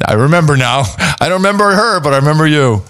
I 0.07 0.13
remember 0.15 0.57
now. 0.57 0.85
I 1.21 1.29
don't 1.29 1.39
remember 1.43 1.73
her, 1.73 1.99
but 2.01 2.15
I 2.15 2.19
remember 2.19 2.47
you. 2.47 2.83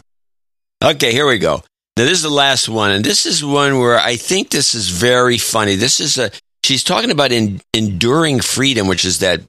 Okay, 0.84 1.12
here 1.12 1.26
we 1.26 1.38
go. 1.38 1.62
Now, 1.96 2.04
this 2.04 2.12
is 2.18 2.22
the 2.22 2.28
last 2.30 2.68
one, 2.68 2.90
and 2.90 3.02
this 3.04 3.24
is 3.24 3.42
one 3.44 3.78
where 3.78 3.98
I 3.98 4.16
think 4.16 4.50
this 4.50 4.74
is 4.74 4.88
very 4.90 5.38
funny. 5.38 5.74
This 5.76 6.00
is 6.00 6.18
a 6.18 6.30
she's 6.64 6.84
talking 6.84 7.10
about 7.10 7.32
in, 7.32 7.60
enduring 7.74 8.40
freedom, 8.40 8.86
which 8.86 9.04
is 9.04 9.18
that 9.20 9.40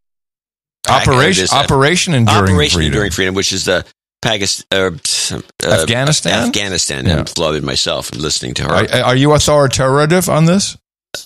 Operation- 0.89 1.43
this, 1.43 1.53
Operation 1.53 2.13
Enduring 2.13 2.53
Operation 2.53 2.77
Freedom. 2.77 2.93
Enduring 2.93 3.11
Freedom, 3.11 3.35
which 3.35 3.53
is 3.53 3.65
the 3.65 3.85
Pakistan, 4.21 4.65
uh, 4.71 4.91
uh, 5.35 5.71
Afghanistan? 5.71 6.47
Afghanistan. 6.47 7.05
Yeah. 7.05 7.19
I'm 7.19 7.25
flooded 7.25 7.63
myself 7.63 8.13
listening 8.13 8.53
to 8.55 8.63
her. 8.63 8.69
Are, 8.69 9.03
are 9.05 9.15
you 9.15 9.33
authoritative 9.33 10.29
on 10.29 10.45
this? 10.45 10.77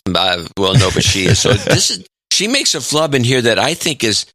Uh, 0.07 0.45
well, 0.57 0.73
no, 0.73 0.89
but 0.93 1.03
she 1.03 1.25
is. 1.25 1.39
So 1.39 1.53
this 1.53 1.91
is 1.91 2.05
she 2.31 2.47
makes 2.47 2.75
a 2.75 2.81
flub 2.81 3.13
in 3.15 3.23
here 3.23 3.41
that 3.41 3.59
I 3.59 3.73
think 3.73 4.03
is 4.03 4.25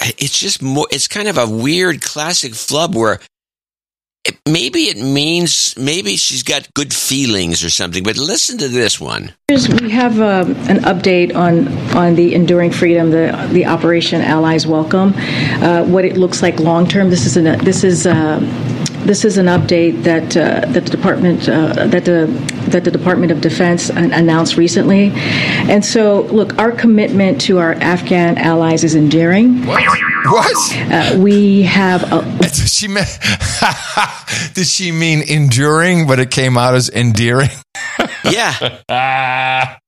it's 0.00 0.38
just 0.38 0.62
more. 0.62 0.86
It's 0.90 1.08
kind 1.08 1.28
of 1.28 1.38
a 1.38 1.48
weird 1.48 2.00
classic 2.00 2.54
flub 2.54 2.94
where 2.94 3.20
it, 4.24 4.38
maybe 4.46 4.80
it 4.80 4.98
means 4.98 5.76
maybe 5.76 6.16
she's 6.16 6.42
got 6.42 6.72
good 6.74 6.92
feelings 6.92 7.64
or 7.64 7.70
something. 7.70 8.02
But 8.02 8.16
listen 8.16 8.58
to 8.58 8.68
this 8.68 9.00
one. 9.00 9.32
We 9.48 9.90
have 9.90 10.20
um, 10.20 10.52
an 10.68 10.78
update 10.84 11.34
on, 11.34 11.68
on 11.96 12.14
the 12.14 12.34
Enduring 12.34 12.70
Freedom, 12.70 13.10
the, 13.10 13.48
the 13.52 13.66
Operation 13.66 14.20
Allies 14.20 14.66
Welcome, 14.66 15.14
uh, 15.62 15.84
what 15.84 16.04
it 16.04 16.16
looks 16.16 16.42
like 16.42 16.60
long 16.60 16.86
term. 16.86 17.10
This 17.10 17.26
is 17.26 17.36
an, 17.36 17.64
this 17.64 17.84
is 17.84 18.06
uh, 18.06 18.40
this 19.08 19.24
is 19.24 19.38
an 19.38 19.46
update 19.46 20.02
that 20.02 20.36
uh, 20.36 20.60
that 20.72 20.84
the 20.84 20.90
department 20.90 21.48
uh, 21.48 21.86
that 21.86 22.04
the 22.04 22.26
that 22.68 22.84
the 22.84 22.90
Department 22.90 23.32
of 23.32 23.40
Defense 23.40 23.88
an- 23.88 24.12
announced 24.12 24.58
recently, 24.58 25.10
and 25.14 25.82
so 25.82 26.22
look, 26.30 26.58
our 26.58 26.70
commitment 26.70 27.40
to 27.42 27.58
our 27.58 27.72
Afghan 27.72 28.36
allies 28.36 28.84
is 28.84 28.94
enduring. 28.94 29.64
What? 29.66 30.54
Uh, 30.92 31.18
we 31.18 31.62
have 31.62 32.02
a, 32.12 32.48
she 32.78 32.86
meant, 32.86 33.08
Did 34.54 34.66
she 34.66 34.92
mean 34.92 35.22
enduring, 35.22 36.06
but 36.06 36.18
it 36.20 36.30
came 36.30 36.58
out 36.58 36.74
as 36.74 36.90
endearing? 36.90 37.48
Yeah. 38.24 38.52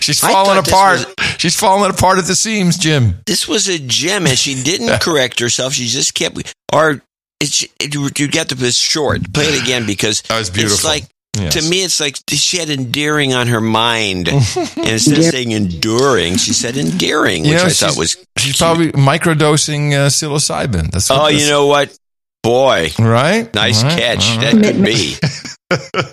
She's 0.00 0.20
falling 0.20 0.62
thought 0.62 0.64
this 0.64 0.72
apart. 0.72 1.14
She's 1.38 1.56
falling 1.56 1.90
apart 1.90 2.18
at 2.18 2.24
the 2.24 2.34
seams, 2.34 2.78
Jim. 2.78 3.16
This 3.26 3.46
was 3.46 3.68
a 3.68 3.78
gem, 3.78 4.26
and 4.26 4.38
she 4.38 4.60
didn't 4.62 5.00
correct 5.02 5.40
herself. 5.40 5.74
She 5.74 5.86
just 5.86 6.14
kept. 6.14 6.54
Or 6.72 7.02
it's 7.40 7.62
it, 7.80 7.94
you 8.18 8.28
got 8.28 8.48
to 8.50 8.54
this 8.54 8.76
short. 8.76 9.32
Play 9.32 9.44
it 9.46 9.62
again 9.62 9.86
because 9.86 10.22
That 10.22 10.38
was 10.38 10.50
It's 10.56 10.84
like 10.84 11.04
Yes. 11.38 11.52
to 11.52 11.68
me, 11.68 11.84
it's 11.84 12.00
like 12.00 12.16
she 12.30 12.56
had 12.56 12.70
endearing 12.70 13.34
on 13.34 13.48
her 13.48 13.60
mind, 13.60 14.28
and 14.28 14.38
instead 14.78 15.18
of 15.18 15.24
saying 15.24 15.50
enduring, 15.50 16.38
she 16.38 16.54
said 16.54 16.78
endearing, 16.78 17.42
which 17.42 17.50
You 17.50 17.56
know, 17.56 17.64
I 17.64 17.68
thought 17.68 17.98
was. 17.98 18.16
She's 18.38 18.56
probably 18.56 18.90
microdosing 18.92 19.92
uh, 19.92 20.08
psilocybin. 20.08 20.90
That's 20.92 21.10
what 21.10 21.20
Oh, 21.20 21.26
this- 21.30 21.42
you 21.44 21.50
know 21.50 21.66
what, 21.66 21.94
boy, 22.42 22.88
right? 22.98 23.52
nice 23.54 23.82
All 23.84 23.90
right, 23.90 23.98
catch. 23.98 24.30
all 24.30 24.40
That 24.40 24.52
could 24.64 24.82
be. 24.82 25.16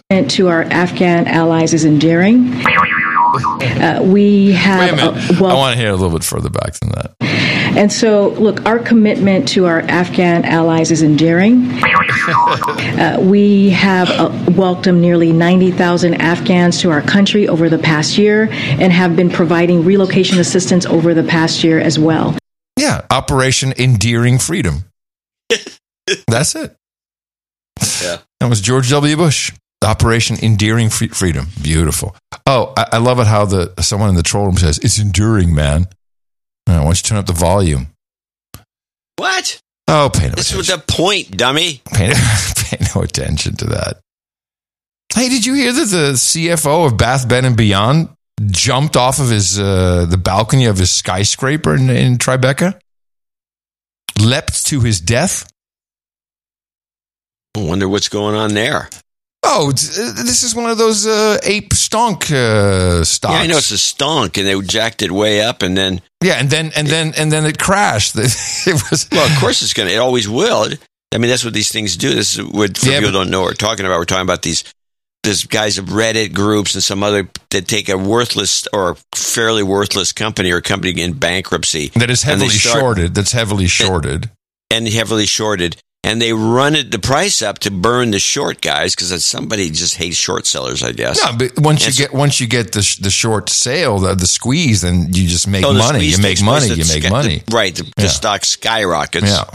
commitment 0.09 0.31
to 0.31 0.49
our 0.49 0.63
Afghan 0.63 1.27
allies 1.27 1.73
is 1.73 1.85
enduring. 1.85 2.61
Uh, 3.33 3.99
we 4.03 4.51
have 4.51 4.79
Wait 4.79 4.93
a 4.93 4.95
minute. 4.95 5.31
a- 5.39 5.41
well, 5.41 5.51
I 5.51 5.55
want 5.55 5.73
to 5.75 5.79
hear 5.81 5.89
a 5.89 5.95
little 5.95 6.11
bit 6.11 6.23
further 6.23 6.49
back 6.49 6.73
than 6.73 6.89
that. 6.89 7.15
And 7.75 7.91
so, 7.91 8.29
look, 8.29 8.65
our 8.65 8.79
commitment 8.79 9.47
to 9.49 9.65
our 9.65 9.79
Afghan 9.81 10.45
allies 10.45 10.91
is 10.91 11.01
enduring. 11.01 11.81
Uh, 12.93 13.17
we 13.19 13.69
have 13.71 14.09
uh, 14.11 14.31
welcomed 14.55 15.01
nearly 15.01 15.31
90,000 15.31 16.13
Afghans 16.15 16.79
to 16.81 16.91
our 16.91 17.01
country 17.01 17.47
over 17.47 17.69
the 17.69 17.77
past 17.77 18.17
year 18.17 18.49
and 18.51 18.93
have 18.93 19.15
been 19.15 19.29
providing 19.29 19.83
relocation 19.83 20.39
assistance 20.39 20.85
over 20.85 21.13
the 21.13 21.23
past 21.23 21.63
year 21.63 21.79
as 21.79 21.97
well. 21.97 22.37
Yeah, 22.77 23.05
Operation 23.09 23.73
Endearing 23.77 24.37
Freedom. 24.37 24.85
That's 26.27 26.55
it. 26.55 26.75
Yeah. 28.01 28.19
That 28.39 28.49
was 28.49 28.61
George 28.61 28.89
W. 28.89 29.15
Bush. 29.17 29.51
Operation 29.83 30.37
Endearing 30.41 30.89
Freedom. 30.89 31.47
Beautiful. 31.61 32.15
Oh, 32.47 32.73
I, 32.77 32.87
I 32.93 32.97
love 32.99 33.19
it 33.19 33.27
how 33.27 33.45
the 33.45 33.73
someone 33.81 34.09
in 34.09 34.15
the 34.15 34.23
troll 34.23 34.45
room 34.45 34.57
says 34.57 34.77
it's 34.79 34.99
enduring, 34.99 35.53
man. 35.53 35.87
Right, 36.68 36.77
why 36.77 36.84
don't 36.84 36.90
you 36.98 37.07
turn 37.07 37.18
up 37.18 37.26
the 37.26 37.34
volume? 37.34 37.88
What? 39.18 39.60
Oh, 39.88 40.10
pay 40.14 40.30
no 40.30 40.35
This 40.35 40.52
attention. 40.52 40.57
was 40.57 40.68
the 40.68 40.77
point, 40.80 41.38
dummy. 41.38 41.81
Pay, 41.94 42.11
pay 42.57 42.77
no 42.95 43.02
attention 43.02 43.56
to 43.57 43.65
that. 43.68 43.99
Hey, 45.14 45.30
did 45.30 45.45
you 45.45 45.53
hear 45.53 45.72
that 45.73 45.85
the 45.85 46.14
CFO 46.14 46.88
of 46.88 46.98
Bath 46.98 47.27
Ben 47.30 47.45
and 47.45 47.56
Beyond 47.57 48.10
jumped 48.48 48.98
off 48.98 49.19
of 49.19 49.30
his 49.30 49.60
uh, 49.60 50.06
the 50.10 50.18
balcony 50.18 50.65
of 50.65 50.77
his 50.77 50.90
skyscraper 50.91 51.76
in, 51.76 51.90
in 51.90 52.18
Tribeca? 52.18 52.80
Leapt 54.19 54.65
to 54.68 54.80
his 54.81 54.99
death. 55.02 55.48
I 57.56 57.61
wonder 57.61 57.88
what's 57.88 58.10
going 58.10 58.35
on 58.35 58.53
there. 58.56 58.90
Oh, 59.45 59.69
uh, 59.69 59.71
this 59.73 60.43
is 60.43 60.55
one 60.55 60.69
of 60.69 60.77
those 60.77 61.05
uh, 61.05 61.37
ape 61.43 61.71
stonk 61.71 62.31
uh, 62.31 63.03
stocks. 63.03 63.33
Yeah, 63.33 63.39
I 63.41 63.47
know 63.47 63.57
it's 63.57 63.71
a 63.71 63.75
stonk, 63.75 64.37
and 64.37 64.47
they 64.47 64.59
jacked 64.65 65.01
it 65.01 65.11
way 65.11 65.41
up, 65.41 65.61
and 65.61 65.75
then 65.77 66.01
Yeah, 66.23 66.35
and 66.35 66.49
then 66.49 66.71
and 66.75 66.87
then 66.87 67.13
and 67.17 67.31
then 67.31 67.45
it 67.45 67.59
crashed. 67.59 68.15
it 68.17 68.81
was 68.89 69.07
well, 69.11 69.29
of 69.31 69.37
course 69.39 69.61
it's 69.61 69.73
gonna. 69.73 69.89
It 69.91 69.97
always 69.97 70.29
will. 70.29 70.67
I 71.13 71.17
mean, 71.19 71.29
that's 71.29 71.43
what 71.45 71.53
these 71.53 71.71
things 71.71 71.97
do. 71.97 72.13
This 72.13 72.37
is 72.37 72.45
what 72.45 72.77
for 72.77 72.87
Yeah, 72.89 72.99
people 72.99 73.11
but- 73.11 73.17
don't 73.19 73.31
know 73.31 73.41
we're 73.43 73.53
talking 73.53 73.85
about. 73.85 73.99
We're 73.99 74.05
talking 74.05 74.23
about 74.23 74.41
these 74.43 74.63
these 75.23 75.45
guys 75.45 75.77
of 75.77 75.85
Reddit 75.85 76.33
groups 76.33 76.73
and 76.75 76.83
some 76.83 77.01
other 77.03 77.29
that 77.51 77.67
take 77.67 77.87
a 77.89 77.97
worthless 77.97 78.67
or 78.73 78.97
fairly 79.13 79.63
worthless 79.63 80.11
company 80.11 80.51
or 80.51 80.59
company 80.61 81.01
in 81.01 81.13
bankruptcy 81.13 81.89
that 81.95 82.09
is 82.09 82.23
heavily 82.23 82.49
start- 82.49 82.79
shorted. 82.79 83.13
That's 83.15 83.31
heavily 83.33 83.67
shorted. 83.67 84.29
and 84.71 84.87
heavily 84.87 85.25
shorted, 85.25 85.77
and 86.03 86.21
they 86.21 86.34
run 86.34 86.75
it 86.75 86.91
the 86.91 86.99
price 86.99 87.41
up 87.41 87.59
to 87.59 87.71
burn 87.71 88.11
the 88.11 88.19
short 88.19 88.61
guys 88.61 88.93
because 88.95 89.23
somebody 89.25 89.69
just 89.69 89.95
hates 89.95 90.17
short 90.17 90.45
sellers, 90.45 90.84
I 90.84 90.91
guess. 90.91 91.23
No, 91.23 91.38
but 91.38 91.51
once 91.59 91.85
you 91.85 91.91
so- 91.91 92.03
get 92.03 92.13
once 92.13 92.39
you 92.39 92.47
get 92.47 92.71
the 92.73 92.97
the 93.01 93.09
short 93.09 93.49
sale, 93.49 93.99
the, 93.99 94.15
the 94.15 94.27
squeeze, 94.27 94.81
then 94.81 95.07
you 95.13 95.27
just 95.27 95.47
make 95.47 95.63
Oh, 95.65 95.73
money. 95.73 96.05
You 96.05 96.17
make 96.21 96.41
money. 96.43 96.67
You 96.67 96.77
make 96.77 97.03
sky- 97.03 97.09
money. 97.09 97.43
the- 97.47 97.55
right? 97.55 97.73
The, 97.75 97.91
the 97.97 98.09
stock 98.09 98.43
skyrockets. 98.45 99.27
Yeah. 99.27 99.45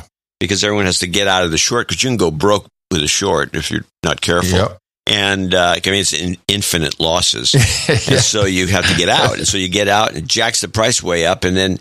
because 0.41 0.62
everyone 0.65 0.87
has 0.87 1.01
to 1.01 1.07
get 1.07 1.27
out 1.29 1.43
of 1.45 1.51
the 1.51 1.59
short 1.59 1.89
because 1.89 2.03
you 2.03 2.11
can 2.11 2.16
go 2.16 2.31
broke 2.31 2.66
with 2.91 3.03
a 3.03 3.09
short 3.09 3.55
if 3.55 3.70
you're 3.70 3.85
not 4.05 4.20
careful. 4.20 4.59
Yep. 4.59 4.79
And 5.07 5.55
uh, 5.55 5.75
I 5.85 5.91
mean, 5.91 6.01
it's 6.01 6.12
in 6.12 6.37
infinite 6.49 7.01
losses, 7.01 7.55
and 7.89 8.20
so 8.20 8.45
you 8.45 8.66
have 8.66 8.87
to 8.87 8.95
get 8.97 9.09
out. 9.09 9.39
And 9.39 9.49
so 9.49 9.57
you 9.57 9.69
get 9.70 9.89
out, 9.89 10.09
and 10.11 10.19
it 10.19 10.27
jacks 10.27 10.61
the 10.61 10.69
price 10.69 11.03
way 11.03 11.25
up, 11.25 11.45
and 11.45 11.57
then 11.57 11.79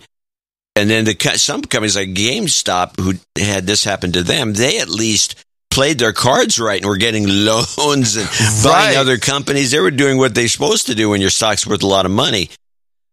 and 0.77 0.89
then 0.89 1.05
the 1.05 1.15
some 1.37 1.61
companies 1.61 1.95
like 1.95 2.09
GameStop, 2.09 2.99
who 2.99 3.13
had 3.41 3.65
this 3.65 3.83
happen 3.83 4.11
to 4.13 4.23
them, 4.23 4.53
they 4.53 4.79
at 4.79 4.89
least 4.89 5.35
played 5.69 5.99
their 5.99 6.13
cards 6.13 6.59
right 6.59 6.79
and 6.81 6.89
were 6.89 6.97
getting 6.97 7.25
loans 7.45 8.15
and 8.15 8.27
buying 8.63 8.95
Right. 8.95 8.97
other 8.97 9.17
companies. 9.17 9.71
They 9.71 9.79
were 9.79 9.91
doing 9.91 10.17
what 10.17 10.33
they're 10.33 10.47
supposed 10.47 10.87
to 10.87 10.95
do 10.95 11.09
when 11.09 11.21
your 11.21 11.29
stock's 11.29 11.67
worth 11.67 11.83
a 11.83 11.87
lot 11.87 12.05
of 12.05 12.11
money. 12.11 12.49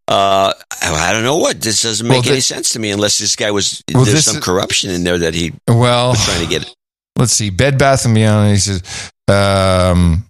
Uh, 0.07 0.53
I 0.83 1.13
don't 1.13 1.25
know 1.25 1.39
what 1.39 1.61
this 1.63 1.83
doesn't 1.83 2.07
make 2.07 2.23
Well, 2.23 2.27
any 2.29 2.37
this- 2.37 2.47
sense 2.47 2.71
to 2.73 2.79
me 2.79 2.91
unless 2.91 3.19
this 3.19 3.37
guy 3.37 3.51
was 3.51 3.83
Well, 3.93 4.05
there's 4.05 4.25
some 4.25 4.37
is- 4.37 4.45
corruption 4.45 4.91
in 4.91 5.03
there 5.05 5.19
that 5.19 5.35
he 5.35 5.53
Well, 5.67 6.11
was 6.11 6.25
trying 6.25 6.43
to 6.45 6.47
get. 6.51 6.71
let's 7.19 7.33
see. 7.33 7.51
Bed 7.51 7.79
Bath 7.79 8.05
and 8.05 8.15
Beyond. 8.15 8.51
He 8.53 8.59
says, 8.59 8.83
um, 9.29 10.25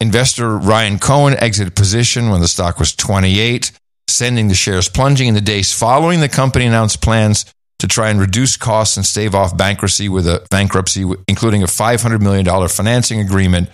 investor 0.00 0.56
Ryan 0.56 0.98
Cohen 0.98 1.36
exited 1.38 1.74
position 1.76 2.30
when 2.30 2.40
the 2.40 2.48
stock 2.48 2.78
was 2.78 2.94
28, 2.94 3.72
sending 4.08 4.48
the 4.48 4.54
shares 4.54 4.88
plunging 4.88 5.28
in 5.28 5.34
the 5.34 5.40
days 5.40 5.72
following. 5.72 6.20
The 6.20 6.28
company 6.28 6.66
announced 6.66 7.02
plans 7.02 7.44
to 7.78 7.86
try 7.86 8.08
and 8.08 8.20
reduce 8.20 8.56
costs 8.56 8.96
and 8.96 9.04
stave 9.04 9.34
off 9.34 9.56
bankruptcy 9.56 10.08
with 10.08 10.26
a 10.26 10.46
bankruptcy, 10.50 11.04
including 11.28 11.62
a 11.62 11.66
500 11.66 12.22
million 12.22 12.44
dollar 12.44 12.68
financing 12.68 13.20
agreement 13.20 13.68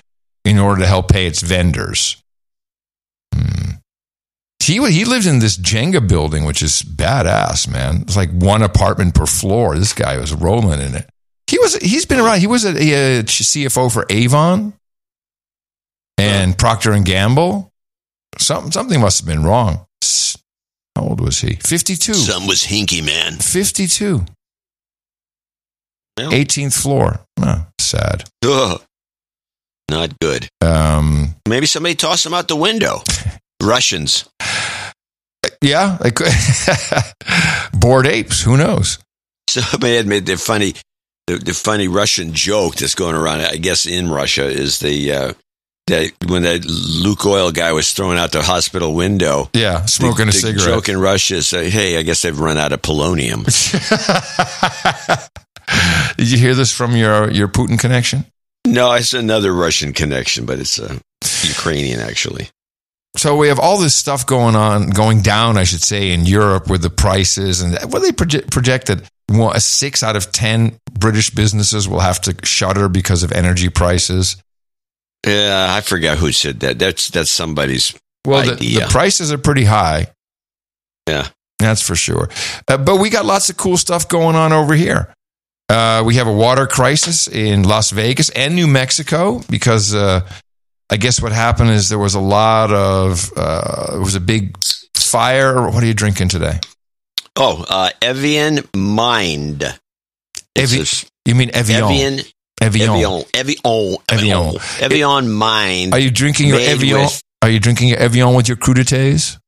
in 0.45 0.59
order 0.59 0.81
to 0.81 0.87
help 0.87 1.09
pay 1.09 1.27
its 1.27 1.41
vendors. 1.41 2.23
Hmm. 3.35 3.73
He 4.61 4.75
he 4.91 5.05
lived 5.05 5.27
in 5.27 5.39
this 5.39 5.57
Jenga 5.57 6.07
building, 6.07 6.45
which 6.45 6.63
is 6.63 6.83
badass, 6.83 7.69
man. 7.69 8.03
It's 8.03 8.17
like 8.17 8.31
one 8.31 8.63
apartment 8.63 9.15
per 9.15 9.27
floor. 9.27 9.79
This 9.79 9.93
guy 9.93 10.19
was 10.19 10.33
rolling 10.33 10.81
in 10.81 10.95
it. 10.95 11.09
He 11.49 11.59
was 11.59 11.77
he's 11.77 12.07
been 12.07 12.21
around. 12.21 12.41
He 12.41 12.47
was 12.47 12.65
a, 12.65 12.71
a 12.71 13.23
CFO 13.25 13.93
for 13.93 14.07
Avon 14.09 14.73
and 16.17 16.57
Procter 16.57 16.93
and 16.93 17.05
Gamble. 17.05 17.73
Something 18.39 18.73
something 18.73 19.01
must 19.01 19.21
have 19.21 19.27
been 19.27 19.45
wrong. 19.45 19.87
How 20.97 21.05
old 21.05 21.21
was 21.21 21.41
he? 21.41 21.55
Fifty 21.57 21.97
two. 21.97 22.15
Some 22.15 22.47
was 22.47 22.63
hinky, 22.65 23.05
man. 23.05 23.39
Fifty 23.39 23.87
two. 23.87 24.25
Yeah. 26.19 26.29
18th 26.29 26.79
floor. 26.81 27.21
Oh, 27.41 27.67
sad. 27.81 28.25
Ugh. 28.45 28.83
Not 29.91 30.19
good. 30.21 30.47
Um, 30.61 31.35
Maybe 31.49 31.65
somebody 31.67 31.95
tossed 31.95 32.27
him 32.27 32.35
out 32.35 32.49
the 32.49 32.57
window. 32.57 33.03
Russians. 33.63 34.29
yeah, 35.63 35.97
like 36.01 36.19
bored 37.73 38.07
apes. 38.07 38.43
Who 38.43 38.57
knows? 38.57 38.99
Somebody 39.49 39.97
had 39.97 40.07
made 40.07 40.27
the 40.27 40.37
funny, 40.37 40.75
the, 41.27 41.37
the 41.37 41.55
funny 41.55 41.89
Russian 41.89 42.33
joke 42.35 42.77
that's 42.77 42.95
going 42.95 43.15
around. 43.15 43.41
I 43.41 43.57
guess 43.57 43.87
in 43.87 44.11
Russia 44.11 44.45
is 44.45 44.79
the 44.81 45.13
uh, 45.13 45.33
that 45.87 46.13
when 46.27 46.43
that 46.43 46.63
Lukoil 46.63 47.53
guy 47.53 47.73
was 47.73 47.93
thrown 47.93 48.17
out 48.17 48.33
the 48.33 48.43
hospital 48.43 48.95
window. 48.95 49.51
Yeah, 49.53 49.85
smoking 49.87 50.27
the, 50.27 50.31
a 50.31 50.33
the 50.33 50.33
cigarette. 50.33 50.67
Joke 50.67 50.89
in 50.89 51.01
Russia 51.01 51.37
is, 51.37 51.53
uh, 51.53 51.61
hey, 51.61 51.99
I 51.99 52.03
guess 52.03 52.23
they've 52.23 52.39
run 52.39 52.59
out 52.59 52.73
of 52.73 52.83
polonium. 52.83 53.45
Did 56.17 56.31
you 56.31 56.39
hear 56.39 56.55
this 56.55 56.73
from 56.73 56.97
your 56.97 57.31
your 57.31 57.49
Putin 57.49 57.79
connection? 57.79 58.25
no, 58.67 58.93
it's 58.93 59.13
another 59.13 59.53
Russian 59.53 59.93
connection, 59.93 60.47
but 60.47 60.61
it's 60.61 60.79
uh, 60.79 60.99
Ukrainian 61.43 62.01
actually. 62.01 62.49
So 63.17 63.37
we 63.37 63.49
have 63.49 63.59
all 63.59 63.77
this 63.77 63.95
stuff 63.95 64.25
going 64.25 64.57
on, 64.57 64.89
going 64.91 65.21
down, 65.21 65.59
I 65.59 65.65
should 65.65 65.83
say, 65.83 66.13
in 66.13 66.25
Europe 66.25 66.71
with 66.71 66.81
the 66.81 66.89
prices, 66.89 67.61
and 67.61 67.77
what 67.93 68.01
they 68.01 68.13
project, 68.13 68.51
project 68.51 68.87
that 68.87 69.03
one- 69.29 69.59
six 69.61 70.03
out 70.03 70.17
of 70.17 70.33
ten 70.33 70.79
British 70.93 71.31
businesses 71.31 71.89
will 71.89 72.01
have 72.01 72.21
to 72.23 72.35
shutter 72.45 72.89
because 72.89 73.23
of 73.23 73.33
energy 73.33 73.69
prices. 73.69 74.37
Yeah, 75.27 75.67
I 75.71 75.81
forgot 75.83 76.19
who 76.19 76.33
said 76.33 76.61
that. 76.61 76.79
That's 76.79 77.09
that's 77.09 77.31
somebody's 77.31 77.95
Well, 78.27 78.45
the, 78.45 78.57
the 78.57 78.87
prices 78.91 79.33
are 79.33 79.39
pretty 79.39 79.65
high. 79.65 80.07
yeah. 81.09 81.29
That's 81.59 81.81
for 81.81 81.95
sure. 81.95 82.29
Uh, 82.67 82.77
but 82.77 82.97
we 82.97 83.09
got 83.09 83.25
lots 83.25 83.49
of 83.49 83.57
cool 83.57 83.77
stuff 83.77 84.09
going 84.09 84.35
on 84.35 84.53
over 84.53 84.75
here. 84.75 85.15
Uh, 85.69 86.03
we 86.05 86.17
have 86.17 86.27
a 86.27 86.33
water 86.33 86.67
crisis 86.67 87.29
in 87.29 87.63
Las 87.63 87.91
Vegas 87.93 88.31
and 88.31 88.57
New 88.57 88.67
Mexico 88.67 89.41
because 89.49 89.95
uh, 89.95 90.29
I 90.91 90.97
guess 90.97 91.23
what 91.23 91.31
happened 91.31 91.71
is 91.71 91.89
there 91.89 92.01
was 92.01 92.17
a 92.17 92.21
lot 92.21 92.73
of, 92.73 93.31
uh, 93.37 93.93
it 93.95 94.01
was 94.01 94.17
a 94.17 94.21
big 94.21 94.57
fire. 94.97 95.71
What 95.71 95.85
are 95.85 95.87
you 95.87 95.95
drinking 95.95 96.31
today? 96.31 96.59
Oh, 97.37 97.65
uh, 97.69 97.91
Evian 98.03 98.59
Mind. 98.75 99.63
It's 100.57 100.75
Evi- 100.75 101.05
a- 101.07 101.31
you 101.31 101.37
mean 101.37 101.51
Evian? 101.55 101.85
Evian. 101.85 102.21
Evian. 102.61 103.25
Evian. 103.35 103.97
Evian. 104.09 104.55
Evian. 104.81 105.33
Mind. 105.33 105.95
Are 105.95 105.99
you 105.99 106.11
drinking 106.11 106.49
your 106.49 106.61
Evian? 106.61 107.01
with- 107.03 107.23
Are 107.43 107.51
you 107.51 107.59
drinking 107.61 107.89
your 107.89 107.99
Evian 107.99 108.35
with 108.35 108.49
your 108.49 108.57
crudités? 108.57 109.39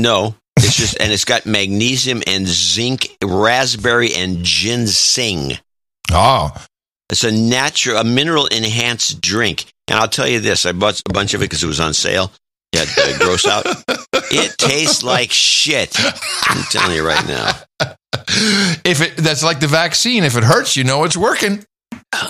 No, 0.00 0.34
it's 0.56 0.74
just, 0.76 0.98
and 1.00 1.12
it's 1.12 1.24
got 1.24 1.46
magnesium 1.46 2.22
and 2.26 2.46
zinc, 2.48 3.16
raspberry 3.22 4.12
and 4.14 4.42
ginseng. 4.44 5.58
Oh, 6.10 6.50
It's 7.10 7.22
a 7.22 7.30
natural, 7.30 7.98
a 7.98 8.04
mineral 8.04 8.46
enhanced 8.46 9.20
drink. 9.20 9.66
And 9.88 9.98
I'll 9.98 10.08
tell 10.08 10.26
you 10.26 10.40
this: 10.40 10.66
I 10.66 10.72
bought 10.72 11.00
a 11.08 11.12
bunch 11.12 11.34
of 11.34 11.42
it 11.42 11.44
because 11.44 11.62
it 11.62 11.66
was 11.68 11.78
on 11.80 11.94
sale. 11.94 12.32
Had 12.74 12.88
to 12.88 13.18
gross 13.18 13.46
out. 13.46 13.66
It 14.36 14.56
tastes 14.58 15.02
like 15.04 15.30
shit. 15.30 15.94
I'm 16.48 16.62
telling 16.70 16.96
you 16.96 17.06
right 17.06 17.24
now. 17.28 17.50
if 18.84 19.00
it 19.00 19.16
that's 19.16 19.44
like 19.44 19.60
the 19.60 19.68
vaccine. 19.68 20.24
If 20.24 20.36
it 20.36 20.42
hurts, 20.42 20.76
you 20.76 20.82
know 20.82 21.04
it's 21.04 21.16
working. 21.16 21.64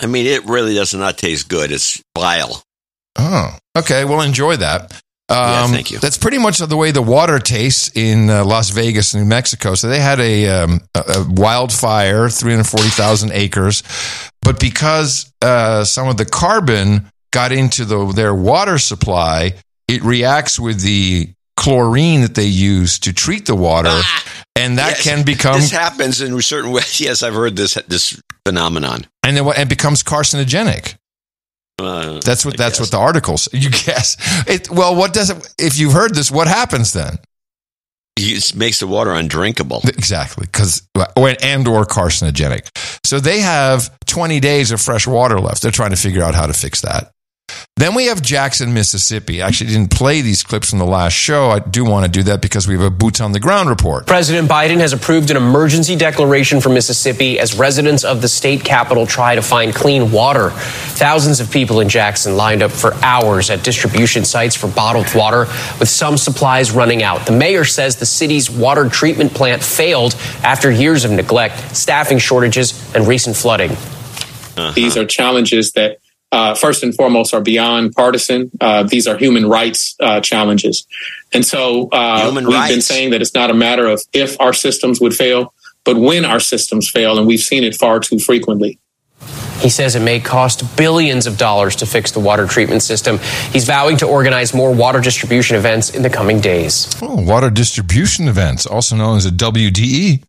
I 0.03 0.07
mean, 0.07 0.27
it 0.27 0.45
really 0.47 0.75
does 0.75 0.95
not 0.95 1.19
taste 1.19 1.49
good. 1.49 1.73
It's 1.73 2.03
vile. 2.17 2.63
Oh, 3.19 3.57
okay. 3.79 4.05
Well, 4.05 4.21
enjoy 4.21 4.57
that. 4.57 4.93
Um, 5.29 5.39
Yeah, 5.39 5.67
thank 5.69 5.91
you. 5.91 5.99
That's 5.99 6.19
pretty 6.19 6.39
much 6.39 6.59
the 6.59 6.77
way 6.77 6.91
the 6.91 7.01
water 7.03 7.39
tastes 7.39 7.91
in 7.95 8.29
uh, 8.29 8.45
Las 8.45 8.71
Vegas, 8.71 9.15
New 9.15 9.25
Mexico. 9.25 9.75
So 9.75 9.89
they 9.89 10.01
had 10.01 10.21
a, 10.21 10.49
um, 10.49 10.81
a, 10.95 11.01
a 11.01 11.27
wildfire, 11.29 12.29
340,000 12.29 13.33
acres. 13.33 13.83
But 14.43 14.61
because 14.61 15.33
uh, 15.41 15.85
some 15.85 16.09
of 16.09 16.17
the 16.19 16.27
carbon 16.27 17.11
got 17.33 17.53
into 17.53 17.85
the, 17.85 18.13
their 18.13 18.35
water 18.35 18.79
supply, 18.79 19.55
it 19.89 20.03
reacts 20.03 20.59
with 20.61 20.83
the 20.83 21.31
chlorine 21.57 22.21
that 22.23 22.35
they 22.35 22.47
use 22.47 22.99
to 23.01 23.13
treat 23.13 23.47
the 23.47 23.55
water. 23.55 24.01
and 24.57 24.79
that 24.79 24.97
Yes, 24.97 25.03
can 25.03 25.25
become, 25.25 25.61
This 25.61 25.71
happens 25.71 26.21
in 26.21 26.41
certain 26.43 26.71
ways. 26.73 27.01
Yes, 27.01 27.23
I've 27.23 27.35
heard 27.35 27.57
this 27.57 27.75
this 27.89 28.21
phenomenon. 28.47 29.07
And 29.25 29.37
then 29.37 29.45
what- 29.45 29.59
it 29.59 29.69
becomes 29.69 30.03
carcinogenic. 30.03 30.95
Uh, 31.81 32.21
That's 32.21 32.45
what 32.45 32.55
I 32.55 32.57
that's 32.57 32.79
guess. 32.79 32.81
what 32.81 32.91
the 32.93 32.99
articles. 32.99 33.49
You 33.53 33.69
guess. 33.71 34.17
It, 34.49 34.71
well, 34.71 34.95
what 34.95 35.13
does 35.13 35.31
it? 35.31 35.53
If 35.59 35.77
you've 35.77 35.93
heard 35.93 36.15
this, 36.15 36.31
what 36.31 36.47
happens 36.47 36.93
then? 36.93 37.19
it 38.17 38.55
makes 38.55 38.79
the 38.79 38.87
water 38.87 39.11
undrinkable. 39.11 39.81
Exactly, 39.85 40.47
because 40.47 40.83
and 40.95 41.67
or 41.67 41.85
carcinogenic. 41.85 42.69
So 43.05 43.19
they 43.19 43.41
have 43.41 43.91
20 44.07 44.39
days 44.39 44.71
of 44.71 44.81
fresh 44.81 45.05
water 45.07 45.41
left. 45.41 45.63
They're 45.63 45.73
trying 45.73 45.91
to 45.91 45.97
figure 45.97 46.23
out 46.23 46.35
how 46.37 46.47
to 46.47 46.53
fix 46.53 46.83
that. 46.83 47.11
Then 47.77 47.95
we 47.95 48.07
have 48.07 48.23
Jackson, 48.23 48.73
Mississippi. 48.73 49.43
I 49.43 49.49
actually 49.49 49.71
didn't 49.71 49.91
play 49.91 50.21
these 50.21 50.43
clips 50.43 50.71
from 50.71 50.79
the 50.79 50.87
last 50.87 51.13
show. 51.13 51.51
I 51.51 51.59
do 51.59 51.85
want 51.85 52.07
to 52.07 52.11
do 52.11 52.23
that 52.25 52.41
because 52.41 52.69
we 52.69 52.75
have 52.75 52.83
a 52.83 52.91
boots 52.91 53.21
on 53.21 53.33
the 53.33 53.41
ground 53.41 53.69
report. 53.69 54.07
President 54.07 54.49
Biden 54.49 54.79
has 54.79 54.93
approved 54.93 55.31
an 55.31 55.37
emergency 55.37 55.97
declaration 55.97 56.61
for 56.61 56.69
Mississippi 56.69 57.39
as 57.39 57.59
residents 57.59 58.05
of 58.05 58.23
the 58.23 58.29
state 58.29 58.65
capital 58.65 59.07
try 59.07 59.35
to 59.35 59.43
find 59.43 59.75
clean 59.75 60.13
water. 60.13 60.51
Thousands 60.51 61.41
of 61.41 61.51
people 61.51 61.81
in 61.81 61.89
Jackson 61.89 62.37
lined 62.37 62.63
up 62.63 62.71
for 62.71 62.95
hours 63.03 63.51
at 63.51 63.65
distribution 63.65 64.25
sites 64.25 64.55
for 64.55 64.69
bottled 64.69 65.13
water, 65.15 65.47
with 65.81 65.89
some 65.89 66.17
supplies 66.17 66.71
running 66.71 67.03
out. 67.03 67.27
The 67.27 67.33
mayor 67.33 67.65
says 67.65 67.97
the 67.97 68.07
city's 68.07 68.49
water 68.51 68.89
treatment 68.89 69.35
plant 69.35 69.63
failed 69.63 70.15
after 70.43 70.71
years 70.71 71.05
of 71.05 71.11
neglect, 71.11 71.77
staffing 71.77 72.19
shortages, 72.19 72.95
and 72.95 73.07
recent 73.07 73.37
flooding. 73.37 73.77
These 74.75 74.97
are 74.97 75.05
challenges 75.05 75.73
that, 75.73 75.99
uh, 76.35 76.55
first 76.55 76.83
and 76.83 76.93
foremost, 76.95 77.33
are 77.33 77.41
beyond 77.41 77.93
partisan. 77.93 78.51
Uh, 78.61 78.83
these 78.83 79.07
are 79.07 79.17
human 79.17 79.49
rights 79.49 79.95
uh, 80.01 80.21
challenges. 80.21 80.85
And 81.33 81.47
so 81.47 81.89
uh, 81.93 82.33
we've 82.35 82.69
been 82.69 82.83
saying 82.83 83.11
that 83.11 83.23
it's 83.23 83.35
not 83.35 83.51
a 83.51 83.55
matter 83.55 83.87
of 83.87 84.03
if 84.13 84.41
our 84.41 84.53
systems 84.53 85.01
would 85.01 85.15
fail, 85.15 85.55
but 85.85 85.97
when 85.97 86.25
our 86.25 86.41
systems 86.41 86.91
fail. 86.91 87.19
And 87.19 87.27
we've 87.29 87.39
seen 87.39 87.63
it 87.63 87.77
far 87.77 88.01
too 88.01 88.19
frequently. 88.19 88.81
He 89.61 89.71
says 89.71 89.95
it 89.95 90.01
may 90.01 90.19
cost 90.19 90.77
billions 90.77 91.29
of 91.29 91.39
dollars 91.39 91.77
to 91.77 91.87
fix 91.87 92.11
the 92.11 92.21
water 92.21 92.47
treatment 92.47 92.83
system. 92.83 93.19
He's 93.53 93.65
vowing 93.65 93.97
to 93.99 94.07
organize 94.07 94.53
more 94.53 94.75
water 94.75 95.01
distribution 95.01 95.57
events 95.57 95.95
in 95.95 96.03
the 96.03 96.11
coming 96.11 96.41
days. 96.41 96.95
Oh, 97.01 97.23
water 97.23 97.49
distribution 97.49 98.27
events, 98.27 98.67
also 98.67 98.97
known 98.97 99.17
as 99.19 99.25
a 99.25 99.31
WDE. 99.31 100.25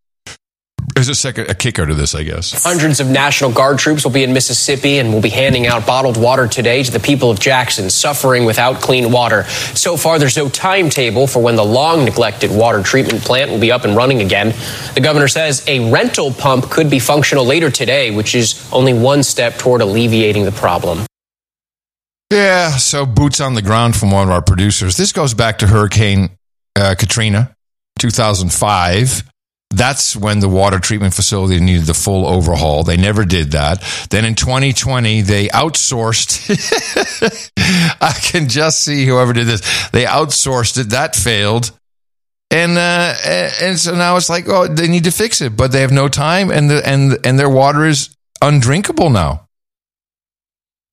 There's 0.93 1.09
a 1.09 1.15
second 1.15 1.49
a 1.49 1.55
kicker 1.55 1.85
to 1.85 1.93
this, 1.93 2.15
I 2.15 2.23
guess. 2.23 2.63
Hundreds 2.63 2.99
of 2.99 3.07
National 3.07 3.51
Guard 3.51 3.79
troops 3.79 4.03
will 4.03 4.11
be 4.11 4.23
in 4.23 4.33
Mississippi 4.33 4.99
and 4.99 5.13
will 5.13 5.21
be 5.21 5.29
handing 5.29 5.67
out 5.67 5.85
bottled 5.85 6.17
water 6.17 6.47
today 6.47 6.83
to 6.83 6.91
the 6.91 6.99
people 6.99 7.31
of 7.31 7.39
Jackson 7.39 7.89
suffering 7.89 8.45
without 8.45 8.81
clean 8.81 9.11
water. 9.11 9.43
So 9.73 9.97
far, 9.97 10.19
there's 10.19 10.37
no 10.37 10.47
timetable 10.49 11.27
for 11.27 11.41
when 11.41 11.55
the 11.55 11.65
long 11.65 12.05
neglected 12.05 12.51
water 12.51 12.83
treatment 12.83 13.23
plant 13.23 13.51
will 13.51 13.59
be 13.59 13.71
up 13.71 13.83
and 13.83 13.95
running 13.95 14.21
again. 14.21 14.53
The 14.93 15.01
governor 15.01 15.27
says 15.27 15.63
a 15.67 15.91
rental 15.91 16.31
pump 16.31 16.69
could 16.69 16.89
be 16.89 16.99
functional 16.99 17.45
later 17.45 17.71
today, 17.71 18.11
which 18.11 18.35
is 18.35 18.69
only 18.71 18.93
one 18.93 19.23
step 19.23 19.57
toward 19.57 19.81
alleviating 19.81 20.45
the 20.45 20.51
problem. 20.51 21.05
Yeah, 22.31 22.77
so 22.77 23.05
boots 23.05 23.39
on 23.39 23.53
the 23.53 23.61
ground 23.61 23.95
from 23.95 24.11
one 24.11 24.27
of 24.27 24.33
our 24.33 24.41
producers. 24.41 24.97
This 24.97 25.11
goes 25.11 25.33
back 25.33 25.59
to 25.59 25.67
Hurricane 25.67 26.31
uh, 26.75 26.95
Katrina, 26.97 27.55
2005. 27.99 29.23
That's 29.71 30.15
when 30.15 30.39
the 30.39 30.47
water 30.47 30.79
treatment 30.79 31.13
facility 31.13 31.59
needed 31.59 31.85
the 31.85 31.93
full 31.93 32.25
overhaul. 32.25 32.83
They 32.83 32.97
never 32.97 33.25
did 33.25 33.51
that. 33.51 33.83
Then 34.09 34.23
in 34.23 34.35
2020, 34.35 35.21
they 35.21 35.47
outsourced. 35.47 36.49
I 38.01 38.13
can 38.13 38.47
just 38.47 38.81
see 38.81 39.05
whoever 39.05 39.33
did 39.33 39.47
this. 39.47 39.89
They 39.89 40.05
outsourced 40.05 40.79
it. 40.79 40.91
That 40.91 41.15
failed. 41.15 41.71
And 42.51 42.77
uh, 42.77 43.15
and 43.61 43.77
so 43.77 43.95
now 43.95 44.15
it's 44.17 44.29
like, 44.29 44.47
oh, 44.47 44.67
they 44.67 44.87
need 44.87 45.05
to 45.05 45.11
fix 45.11 45.41
it, 45.41 45.57
but 45.57 45.71
they 45.71 45.81
have 45.81 45.91
no 45.91 46.07
time, 46.07 46.51
and 46.51 46.69
the 46.69 46.87
and 46.87 47.17
and 47.25 47.39
their 47.39 47.49
water 47.49 47.85
is 47.85 48.15
undrinkable 48.41 49.09
now. 49.09 49.44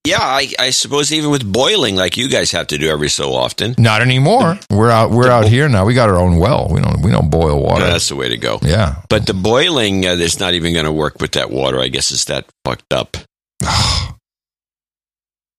Yeah, 0.04 0.18
I, 0.20 0.48
I 0.58 0.70
suppose 0.70 1.12
even 1.12 1.30
with 1.30 1.50
boiling, 1.50 1.94
like 1.94 2.16
you 2.16 2.28
guys 2.28 2.50
have 2.50 2.66
to 2.68 2.78
do 2.78 2.90
every 2.90 3.08
so 3.08 3.32
often. 3.34 3.76
Not 3.78 4.02
anymore. 4.02 4.58
We're 4.68 4.90
out. 4.90 5.12
We're 5.12 5.30
out 5.30 5.46
here 5.48 5.68
now. 5.68 5.84
We 5.84 5.94
got 5.94 6.08
our 6.08 6.16
own 6.18 6.38
well. 6.38 6.68
We 6.70 6.80
don't. 6.80 7.02
We 7.02 7.12
don't 7.12 7.30
boil 7.30 7.62
water. 7.62 7.84
Yeah, 7.84 7.90
that's 7.92 8.08
the 8.08 8.16
way 8.16 8.28
to 8.28 8.36
go. 8.36 8.58
Yeah. 8.62 8.96
But 9.08 9.26
the 9.26 9.34
boiling, 9.34 10.04
uh, 10.04 10.14
is 10.14 10.40
not 10.40 10.54
even 10.54 10.72
going 10.72 10.86
to 10.86 10.92
work 10.92 11.20
with 11.20 11.32
that 11.32 11.50
water. 11.52 11.78
I 11.80 11.86
guess 11.88 12.10
it's 12.10 12.24
that 12.26 12.46
fucked 12.64 12.92
up. 12.92 13.16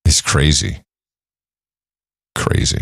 It's 0.05 0.19
crazy. 0.21 0.79
Crazy. 2.35 2.77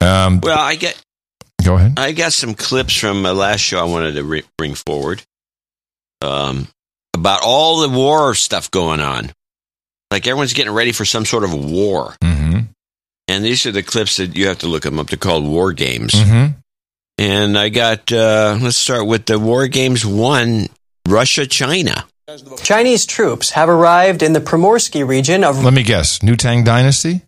Um, 0.00 0.40
Well, 0.40 0.58
I 0.58 0.76
get. 0.76 0.98
Go 1.64 1.74
ahead. 1.74 1.98
I 1.98 2.12
got 2.12 2.32
some 2.32 2.54
clips 2.54 2.96
from 2.96 3.26
uh, 3.26 3.34
last 3.34 3.60
show 3.60 3.78
I 3.80 3.84
wanted 3.84 4.12
to 4.14 4.22
re- 4.24 4.44
bring 4.56 4.74
forward 4.74 5.22
um, 6.22 6.68
about 7.12 7.40
all 7.42 7.80
the 7.80 7.88
war 7.88 8.34
stuff 8.34 8.70
going 8.70 9.00
on. 9.00 9.32
Like 10.10 10.26
everyone's 10.26 10.52
getting 10.52 10.72
ready 10.72 10.92
for 10.92 11.04
some 11.04 11.24
sort 11.24 11.44
of 11.44 11.54
war. 11.54 12.14
Mm-hmm. 12.22 12.60
And 13.28 13.44
these 13.44 13.66
are 13.66 13.72
the 13.72 13.82
clips 13.82 14.16
that 14.16 14.36
you 14.36 14.48
have 14.48 14.58
to 14.58 14.66
look 14.66 14.82
them 14.82 14.98
up. 14.98 15.08
They're 15.08 15.18
called 15.18 15.46
War 15.46 15.72
Games. 15.72 16.12
Mm-hmm. 16.12 16.58
And 17.18 17.58
I 17.58 17.68
got, 17.68 18.10
uh, 18.10 18.58
let's 18.60 18.76
start 18.76 19.06
with 19.06 19.26
the 19.26 19.38
War 19.38 19.68
Games 19.68 20.06
1 20.06 20.68
Russia 21.06 21.46
China. 21.46 22.06
Chinese 22.62 23.06
troops 23.06 23.50
have 23.50 23.68
arrived 23.68 24.22
in 24.22 24.34
the 24.34 24.40
Primorsky 24.40 25.06
region 25.06 25.44
of 25.44 25.62
Let 25.64 25.72
me 25.72 25.82
guess. 25.82 26.22
New 26.22 26.36
Tang 26.36 26.62
Dynasty. 26.62 27.22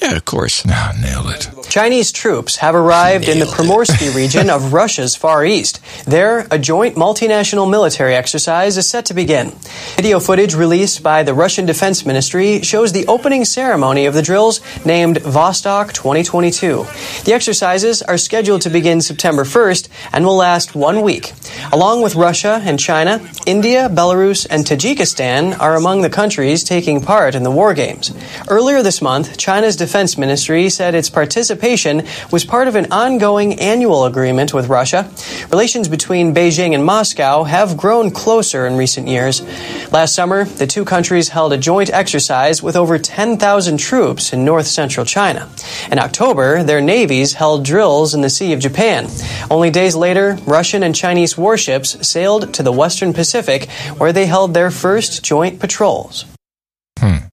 Yeah, 0.00 0.16
of 0.16 0.24
course. 0.24 0.62
Ah, 0.66 0.96
nailed 1.00 1.30
it. 1.30 1.50
Chinese 1.68 2.10
troops 2.10 2.56
have 2.56 2.74
arrived 2.74 3.28
in 3.28 3.38
the 3.38 3.44
Primorsky 3.44 4.14
region 4.16 4.48
of 4.48 4.72
Russia's 4.72 5.14
Far 5.16 5.44
East. 5.44 5.80
There, 6.06 6.46
a 6.50 6.58
joint 6.58 6.96
multinational 6.96 7.68
military 7.70 8.14
exercise 8.14 8.76
is 8.76 8.88
set 8.88 9.06
to 9.06 9.14
begin. 9.14 9.52
Video 9.96 10.18
footage 10.20 10.54
released 10.54 11.02
by 11.02 11.22
the 11.24 11.34
Russian 11.34 11.66
Defense 11.66 12.06
Ministry 12.06 12.62
shows 12.62 12.92
the 12.92 13.06
opening 13.08 13.44
ceremony 13.44 14.06
of 14.06 14.14
the 14.14 14.22
drills 14.22 14.60
named 14.86 15.18
Vostok 15.18 15.92
2022. 15.92 16.86
The 17.24 17.32
exercises 17.32 18.00
are 18.00 18.18
scheduled 18.18 18.62
to 18.62 18.70
begin 18.70 19.00
September 19.00 19.42
1st 19.44 19.88
and 20.12 20.24
will 20.24 20.36
last 20.36 20.74
one 20.74 21.02
week. 21.02 21.32
Along 21.72 22.00
with 22.00 22.14
Russia 22.14 22.60
and 22.64 22.78
China, 22.78 23.20
India, 23.44 23.88
Belarus, 23.88 24.46
and 24.48 24.64
Tajikistan 24.64 25.58
are 25.60 25.76
among 25.76 26.02
the 26.02 26.10
countries 26.10 26.62
taking 26.64 27.00
part 27.00 27.34
in 27.34 27.42
the 27.42 27.50
war 27.50 27.74
games. 27.74 28.12
Earlier 28.48 28.82
this 28.82 29.02
month, 29.02 29.36
China's 29.36 29.76
defense 29.80 30.16
ministry 30.18 30.68
said 30.68 30.94
its 30.94 31.10
participation 31.10 32.04
was 32.30 32.44
part 32.44 32.68
of 32.68 32.76
an 32.76 32.92
ongoing 32.92 33.58
annual 33.58 34.04
agreement 34.04 34.54
with 34.54 34.68
Russia. 34.68 35.10
Relations 35.50 35.88
between 35.88 36.34
Beijing 36.34 36.74
and 36.74 36.84
Moscow 36.84 37.42
have 37.44 37.76
grown 37.76 38.10
closer 38.10 38.66
in 38.66 38.76
recent 38.76 39.08
years. 39.08 39.40
Last 39.90 40.14
summer, 40.14 40.44
the 40.44 40.66
two 40.66 40.84
countries 40.84 41.30
held 41.30 41.52
a 41.52 41.58
joint 41.58 41.90
exercise 41.90 42.62
with 42.62 42.76
over 42.76 42.98
10,000 42.98 43.78
troops 43.78 44.32
in 44.34 44.44
north 44.44 44.66
central 44.66 45.06
China. 45.06 45.48
In 45.90 45.98
October, 45.98 46.62
their 46.62 46.82
navies 46.82 47.32
held 47.32 47.64
drills 47.64 48.14
in 48.14 48.20
the 48.20 48.30
Sea 48.30 48.52
of 48.52 48.60
Japan. 48.60 49.08
Only 49.50 49.70
days 49.70 49.96
later, 49.96 50.38
Russian 50.46 50.82
and 50.82 50.94
Chinese 50.94 51.38
warships 51.38 52.06
sailed 52.06 52.52
to 52.54 52.62
the 52.62 52.72
western 52.72 53.12
Pacific, 53.14 53.70
where 53.96 54.12
they 54.12 54.26
held 54.26 54.52
their 54.52 54.70
first 54.70 55.24
joint 55.24 55.58
patrols. 55.58 56.26
Hmm. 56.98 57.29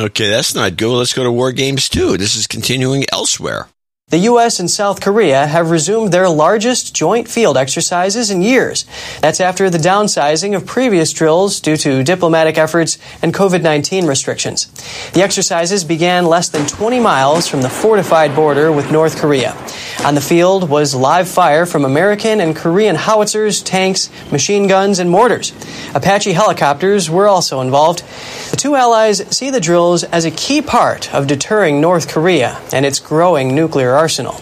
Okay, 0.00 0.30
that's 0.30 0.54
not 0.54 0.78
good. 0.78 0.96
Let's 0.96 1.12
go 1.12 1.22
to 1.22 1.30
War 1.30 1.52
Games 1.52 1.88
2. 1.90 2.16
This 2.16 2.34
is 2.34 2.46
continuing 2.46 3.04
elsewhere. 3.12 3.68
The 4.12 4.28
U.S. 4.28 4.60
and 4.60 4.70
South 4.70 5.00
Korea 5.00 5.46
have 5.46 5.70
resumed 5.70 6.12
their 6.12 6.28
largest 6.28 6.94
joint 6.94 7.28
field 7.28 7.56
exercises 7.56 8.30
in 8.30 8.42
years. 8.42 8.84
That's 9.22 9.40
after 9.40 9.70
the 9.70 9.78
downsizing 9.78 10.54
of 10.54 10.66
previous 10.66 11.14
drills 11.14 11.60
due 11.60 11.78
to 11.78 12.04
diplomatic 12.04 12.58
efforts 12.58 12.98
and 13.22 13.32
COVID 13.32 13.62
19 13.62 14.06
restrictions. 14.06 14.66
The 15.12 15.22
exercises 15.22 15.82
began 15.82 16.26
less 16.26 16.50
than 16.50 16.66
20 16.66 17.00
miles 17.00 17.48
from 17.48 17.62
the 17.62 17.70
fortified 17.70 18.36
border 18.36 18.70
with 18.70 18.92
North 18.92 19.16
Korea. 19.18 19.56
On 20.04 20.14
the 20.14 20.20
field 20.20 20.68
was 20.68 20.94
live 20.94 21.26
fire 21.26 21.64
from 21.64 21.86
American 21.86 22.42
and 22.42 22.54
Korean 22.54 22.96
howitzers, 22.96 23.62
tanks, 23.62 24.10
machine 24.30 24.66
guns, 24.66 24.98
and 24.98 25.08
mortars. 25.08 25.54
Apache 25.94 26.34
helicopters 26.34 27.08
were 27.08 27.28
also 27.28 27.62
involved. 27.62 28.02
The 28.50 28.58
two 28.58 28.74
allies 28.74 29.24
see 29.34 29.48
the 29.48 29.60
drills 29.60 30.04
as 30.04 30.26
a 30.26 30.30
key 30.30 30.60
part 30.60 31.14
of 31.14 31.26
deterring 31.26 31.80
North 31.80 32.08
Korea 32.08 32.60
and 32.74 32.84
its 32.84 33.00
growing 33.00 33.54
nuclear 33.54 34.01
arsenal. 34.02 34.36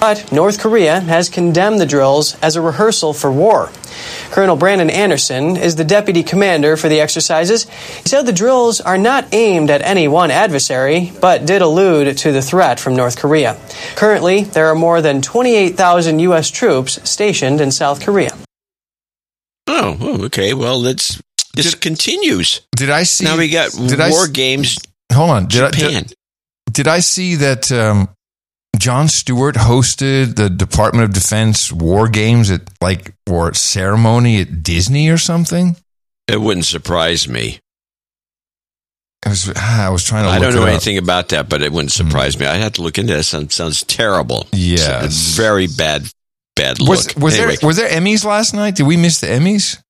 But 0.00 0.32
North 0.32 0.58
Korea 0.58 1.00
has 1.00 1.28
condemned 1.28 1.80
the 1.80 1.86
drills 1.94 2.34
as 2.40 2.56
a 2.56 2.60
rehearsal 2.62 3.12
for 3.14 3.30
war. 3.30 3.70
Colonel 4.30 4.56
Brandon 4.56 4.90
Anderson 4.90 5.56
is 5.56 5.76
the 5.76 5.84
deputy 5.84 6.22
commander 6.22 6.76
for 6.76 6.88
the 6.88 7.00
exercises. 7.00 7.68
He 8.02 8.08
said 8.08 8.22
the 8.24 8.32
drills 8.32 8.80
are 8.80 8.98
not 8.98 9.26
aimed 9.32 9.70
at 9.70 9.82
any 9.82 10.08
one 10.08 10.30
adversary, 10.30 11.12
but 11.20 11.44
did 11.46 11.62
allude 11.62 12.16
to 12.18 12.32
the 12.32 12.42
threat 12.42 12.80
from 12.80 12.96
North 12.96 13.16
Korea. 13.18 13.56
Currently, 13.96 14.44
there 14.44 14.66
are 14.68 14.74
more 14.74 15.02
than 15.02 15.20
28,000 15.22 16.18
U.S. 16.20 16.50
troops 16.50 16.98
stationed 17.08 17.60
in 17.60 17.70
South 17.70 18.00
Korea. 18.04 18.32
Oh, 19.66 19.96
oh, 20.00 20.24
okay. 20.24 20.54
Well, 20.54 20.80
let's. 20.80 21.20
This 21.54 21.74
continues. 21.74 22.62
Did 22.74 22.88
I 22.90 23.02
see? 23.04 23.24
Now 23.24 23.36
we 23.36 23.48
got 23.50 23.70
did 23.72 23.98
War 23.98 24.24
s- 24.24 24.28
Games 24.28 24.78
Hold 25.12 25.30
on. 25.30 25.46
Did 25.46 25.62
I, 25.64 25.70
Japan. 25.70 26.02
did, 26.04 26.14
did 26.72 26.88
I 26.88 27.00
see 27.00 27.36
that 27.36 27.70
um, 27.70 28.08
Jon 28.82 29.06
Stewart 29.06 29.54
hosted 29.54 30.34
the 30.34 30.50
Department 30.50 31.04
of 31.04 31.12
Defense 31.12 31.70
War 31.70 32.08
Games 32.08 32.50
at 32.50 32.62
like 32.80 33.14
or 33.30 33.54
ceremony 33.54 34.40
at 34.40 34.64
Disney 34.64 35.08
or 35.08 35.18
something? 35.18 35.76
It 36.26 36.40
wouldn't 36.40 36.66
surprise 36.66 37.28
me. 37.28 37.60
I 39.24 39.28
was 39.28 39.52
ah, 39.54 39.86
I 39.86 39.90
was 39.90 40.02
trying 40.02 40.24
to. 40.24 40.30
I 40.30 40.40
don't 40.40 40.52
know 40.52 40.62
it 40.62 40.64
up. 40.64 40.70
anything 40.70 40.98
about 40.98 41.28
that, 41.28 41.48
but 41.48 41.62
it 41.62 41.70
wouldn't 41.70 41.94
hmm. 41.94 42.08
surprise 42.08 42.36
me. 42.36 42.44
I'd 42.44 42.60
have 42.60 42.72
to 42.72 42.82
look 42.82 42.98
into 42.98 43.12
this. 43.12 43.28
Sounds, 43.28 43.54
sounds 43.54 43.84
terrible. 43.84 44.48
Yeah, 44.50 45.06
very 45.08 45.68
bad, 45.68 46.10
bad 46.56 46.80
look. 46.80 46.88
Was, 46.88 47.16
was 47.16 47.38
Anyway, 47.38 47.54
there 47.60 47.66
was 47.68 47.76
there 47.76 47.88
Emmys 47.88 48.24
last 48.24 48.52
night? 48.52 48.74
Did 48.74 48.88
we 48.88 48.96
miss 48.96 49.20
the 49.20 49.28
Emmys? 49.28 49.80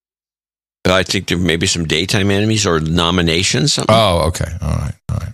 I 0.84 1.02
think 1.02 1.28
there 1.28 1.38
may 1.38 1.56
be 1.56 1.66
some 1.66 1.86
daytime 1.86 2.30
enemies 2.30 2.66
or 2.66 2.78
nominations. 2.78 3.72
Something. 3.72 3.96
Oh, 3.96 4.26
okay, 4.26 4.52
all 4.60 4.68
right, 4.68 4.94
all 5.08 5.16
right. 5.16 5.32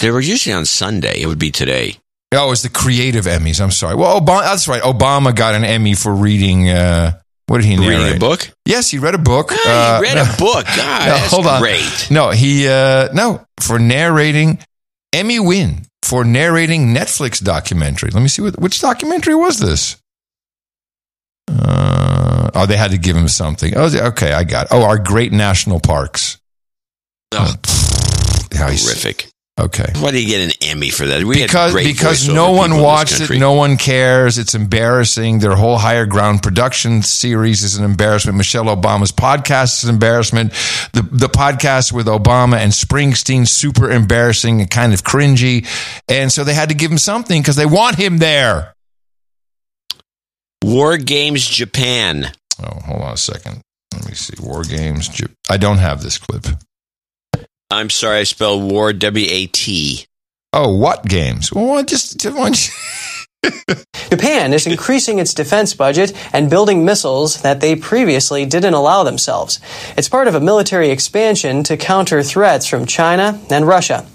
They 0.00 0.10
were 0.10 0.20
usually 0.20 0.54
on 0.54 0.64
Sunday. 0.64 1.20
It 1.20 1.26
would 1.26 1.38
be 1.38 1.50
today. 1.50 1.98
Oh, 2.34 2.46
it 2.46 2.50
was 2.50 2.62
the 2.62 2.68
creative 2.68 3.24
Emmys. 3.24 3.60
I'm 3.60 3.70
sorry. 3.70 3.94
Well, 3.94 4.20
Obama. 4.20 4.42
That's 4.42 4.68
right. 4.68 4.82
Obama 4.82 5.34
got 5.34 5.54
an 5.54 5.64
Emmy 5.64 5.94
for 5.94 6.14
reading. 6.14 6.68
Uh, 6.68 7.18
what 7.46 7.58
did 7.58 7.66
he 7.66 7.76
narrate? 7.76 7.98
Reading 7.98 8.16
a 8.16 8.18
book? 8.18 8.50
Yes, 8.64 8.90
he 8.90 8.98
read 8.98 9.14
a 9.14 9.18
book. 9.18 9.52
Uh, 9.52 9.98
he 10.00 10.02
read 10.02 10.14
no. 10.16 10.22
a 10.22 10.36
book. 10.38 10.64
God, 10.64 10.76
No, 11.06 11.14
that's 11.14 11.30
hold 11.32 11.46
on. 11.46 11.60
great. 11.60 12.08
No, 12.10 12.30
he 12.30 12.66
uh, 12.68 13.08
no 13.12 13.44
for 13.60 13.78
narrating 13.78 14.58
Emmy 15.12 15.38
win 15.40 15.82
for 16.02 16.24
narrating 16.24 16.94
Netflix 16.94 17.42
documentary. 17.42 18.10
Let 18.10 18.22
me 18.22 18.28
see 18.28 18.42
what 18.42 18.58
which 18.58 18.80
documentary 18.80 19.34
was 19.34 19.58
this. 19.58 19.96
Uh, 21.48 22.50
oh, 22.54 22.66
they 22.66 22.76
had 22.76 22.92
to 22.92 22.98
give 22.98 23.16
him 23.16 23.28
something. 23.28 23.74
Oh, 23.76 23.90
okay, 24.08 24.32
I 24.32 24.44
got. 24.44 24.66
It. 24.66 24.68
Oh, 24.72 24.82
our 24.82 24.98
great 24.98 25.32
national 25.32 25.80
parks. 25.80 26.38
Oh, 27.32 27.54
he's- 28.52 28.84
horrific. 28.84 29.28
Okay. 29.56 29.86
Why 30.00 30.10
do 30.10 30.20
you 30.20 30.26
get 30.26 30.40
an 30.40 30.68
Emmy 30.68 30.90
for 30.90 31.06
that? 31.06 31.22
We 31.22 31.36
because 31.36 31.74
because 31.74 32.28
no 32.28 32.50
one 32.50 32.80
watched 32.80 33.20
it, 33.20 33.38
no 33.38 33.52
one 33.52 33.76
cares. 33.76 34.36
It's 34.36 34.56
embarrassing. 34.56 35.38
Their 35.38 35.54
whole 35.54 35.78
higher 35.78 36.06
ground 36.06 36.42
production 36.42 37.02
series 37.02 37.62
is 37.62 37.76
an 37.76 37.84
embarrassment. 37.84 38.36
Michelle 38.36 38.64
Obama's 38.64 39.12
podcast 39.12 39.78
is 39.78 39.88
an 39.88 39.94
embarrassment. 39.94 40.50
The 40.92 41.02
the 41.08 41.28
podcast 41.28 41.92
with 41.92 42.06
Obama 42.06 42.56
and 42.56 42.72
Springsteen 42.72 43.46
super 43.46 43.92
embarrassing 43.92 44.60
and 44.60 44.68
kind 44.68 44.92
of 44.92 45.04
cringy. 45.04 45.68
And 46.08 46.32
so 46.32 46.42
they 46.42 46.54
had 46.54 46.70
to 46.70 46.74
give 46.74 46.90
him 46.90 46.98
something 46.98 47.40
because 47.40 47.54
they 47.54 47.66
want 47.66 47.94
him 47.94 48.18
there. 48.18 48.74
War 50.64 50.96
Games 50.96 51.46
Japan. 51.46 52.32
Oh, 52.60 52.80
hold 52.86 53.02
on 53.02 53.12
a 53.12 53.16
second. 53.16 53.62
Let 53.92 54.08
me 54.08 54.14
see. 54.14 54.34
War 54.42 54.64
Games. 54.64 55.08
I 55.48 55.58
don't 55.58 55.78
have 55.78 56.02
this 56.02 56.18
clip. 56.18 56.44
I'm 57.74 57.90
sorry, 57.90 58.18
I 58.20 58.24
spelled 58.24 58.70
war 58.70 58.92
W 58.92 59.26
A 59.28 59.46
T. 59.46 60.06
Oh, 60.52 60.76
what 60.76 61.04
games? 61.06 61.52
Well, 61.52 61.82
just, 61.82 62.20
just 62.20 62.36
why 62.36 62.44
don't 62.44 62.66
you- 62.68 62.72
Japan 64.10 64.54
is 64.54 64.66
increasing 64.66 65.18
its 65.18 65.34
defense 65.34 65.74
budget 65.74 66.12
and 66.32 66.48
building 66.48 66.84
missiles 66.84 67.42
that 67.42 67.60
they 67.60 67.76
previously 67.76 68.46
didn't 68.46 68.72
allow 68.72 69.02
themselves. 69.02 69.60
It's 69.98 70.08
part 70.08 70.28
of 70.28 70.34
a 70.34 70.40
military 70.40 70.90
expansion 70.90 71.62
to 71.64 71.76
counter 71.76 72.22
threats 72.22 72.66
from 72.66 72.86
China 72.86 73.38
and 73.50 73.66
Russia. 73.66 74.06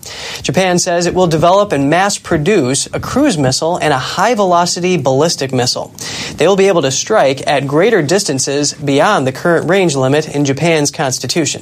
Japan 0.41 0.79
says 0.79 1.05
it 1.05 1.13
will 1.13 1.27
develop 1.27 1.71
and 1.71 1.89
mass 1.91 2.17
produce 2.17 2.87
a 2.93 2.99
cruise 2.99 3.37
missile 3.37 3.77
and 3.77 3.93
a 3.93 3.99
high 3.99 4.33
velocity 4.33 4.97
ballistic 4.97 5.51
missile. 5.51 5.93
they 6.37 6.47
will 6.47 6.55
be 6.55 6.67
able 6.69 6.81
to 6.81 6.91
strike 6.91 7.45
at 7.45 7.67
greater 7.67 8.01
distances 8.01 8.73
beyond 8.73 9.27
the 9.27 9.31
current 9.31 9.69
range 9.69 9.95
limit 9.95 10.33
in 10.33 10.43
Japan's 10.45 10.89
constitution. 10.89 11.61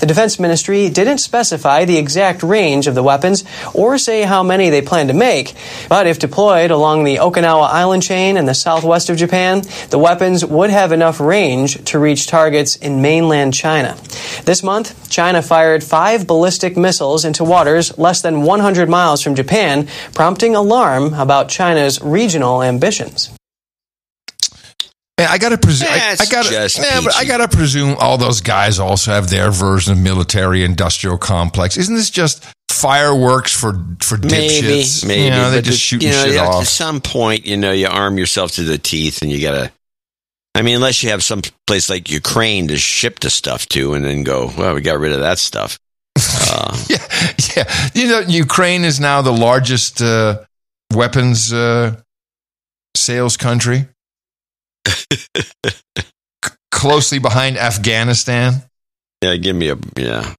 The 0.00 0.06
Defense 0.06 0.38
Ministry 0.38 0.88
didn't 0.88 1.18
specify 1.18 1.84
the 1.84 1.96
exact 1.96 2.42
range 2.42 2.86
of 2.86 2.94
the 2.94 3.02
weapons 3.02 3.44
or 3.74 3.98
say 3.98 4.22
how 4.22 4.42
many 4.42 4.70
they 4.70 4.82
plan 4.82 5.08
to 5.08 5.14
make, 5.14 5.54
but 5.88 6.06
if 6.06 6.18
deployed 6.18 6.70
along 6.70 7.04
the 7.04 7.16
Okinawa 7.16 7.68
island 7.68 8.02
chain 8.02 8.36
in 8.36 8.46
the 8.46 8.54
southwest 8.54 9.10
of 9.10 9.16
Japan, 9.16 9.62
the 9.90 9.98
weapons 9.98 10.44
would 10.44 10.70
have 10.70 10.92
enough 10.92 11.20
range 11.20 11.82
to 11.84 11.98
reach 11.98 12.26
targets 12.26 12.76
in 12.76 13.02
mainland 13.02 13.54
China. 13.54 13.96
This 14.44 14.62
month, 14.62 15.08
China 15.10 15.42
fired 15.42 15.84
five 15.84 16.26
ballistic 16.26 16.76
missiles 16.76 17.24
into 17.24 17.44
waters 17.44 17.96
less 17.98 18.22
than 18.22 18.42
100 18.42 18.88
miles 18.88 19.22
from 19.22 19.34
Japan, 19.34 19.88
prompting 20.14 20.54
alarm 20.54 21.14
about 21.14 21.48
China's 21.48 22.00
regional 22.00 22.62
ambitions. 22.62 23.37
Man, 25.18 25.26
I 25.28 25.38
gotta 25.38 25.58
presume. 25.58 25.88
I, 25.90 26.16
I 26.20 26.26
gotta, 26.30 26.70
yeah, 26.76 27.00
but 27.02 27.16
I 27.16 27.24
gotta 27.24 27.48
presume 27.48 27.96
all 27.98 28.16
those 28.18 28.40
guys 28.40 28.78
also 28.78 29.10
have 29.10 29.28
their 29.30 29.50
version 29.50 29.92
of 29.92 29.98
military 29.98 30.62
industrial 30.64 31.18
complex. 31.18 31.76
Isn't 31.76 31.96
this 31.96 32.08
just 32.10 32.44
fireworks 32.70 33.52
for 33.52 33.72
for 34.00 34.16
Maybe, 34.18 34.66
dipshits? 34.66 35.06
maybe. 35.06 35.24
you 35.24 35.30
know, 35.30 35.50
they 35.50 35.60
just 35.60 35.70
the- 35.70 35.76
shooting 35.78 36.08
you 36.08 36.14
know, 36.14 36.24
shit 36.24 36.36
At 36.36 36.66
some 36.66 37.00
point, 37.00 37.44
you 37.46 37.56
know, 37.56 37.72
you 37.72 37.88
arm 37.88 38.16
yourself 38.16 38.52
to 38.52 38.62
the 38.62 38.78
teeth, 38.78 39.22
and 39.22 39.30
you 39.30 39.40
gotta. 39.42 39.72
I 40.54 40.62
mean, 40.62 40.76
unless 40.76 41.02
you 41.02 41.10
have 41.10 41.22
some 41.22 41.42
place 41.66 41.88
like 41.90 42.10
Ukraine 42.10 42.68
to 42.68 42.78
ship 42.78 43.20
the 43.20 43.30
stuff 43.30 43.66
to, 43.70 43.94
and 43.94 44.04
then 44.04 44.22
go, 44.24 44.52
well, 44.56 44.74
we 44.74 44.80
got 44.80 44.98
rid 44.98 45.12
of 45.12 45.20
that 45.20 45.38
stuff. 45.38 45.78
Uh, 46.50 46.76
yeah, 46.88 47.90
you 47.94 48.08
know, 48.08 48.20
Ukraine 48.20 48.82
is 48.84 48.98
now 48.98 49.20
the 49.20 49.32
largest 49.32 50.00
uh, 50.00 50.38
weapons 50.94 51.52
uh, 51.52 51.94
sales 52.96 53.36
country, 53.36 53.86
closely 56.70 57.18
behind 57.18 57.56
Afghanistan. 57.58 58.62
yeah, 59.22 59.36
give 59.36 59.56
me 59.56 59.70
a 59.70 59.76
yeah, 59.96 60.34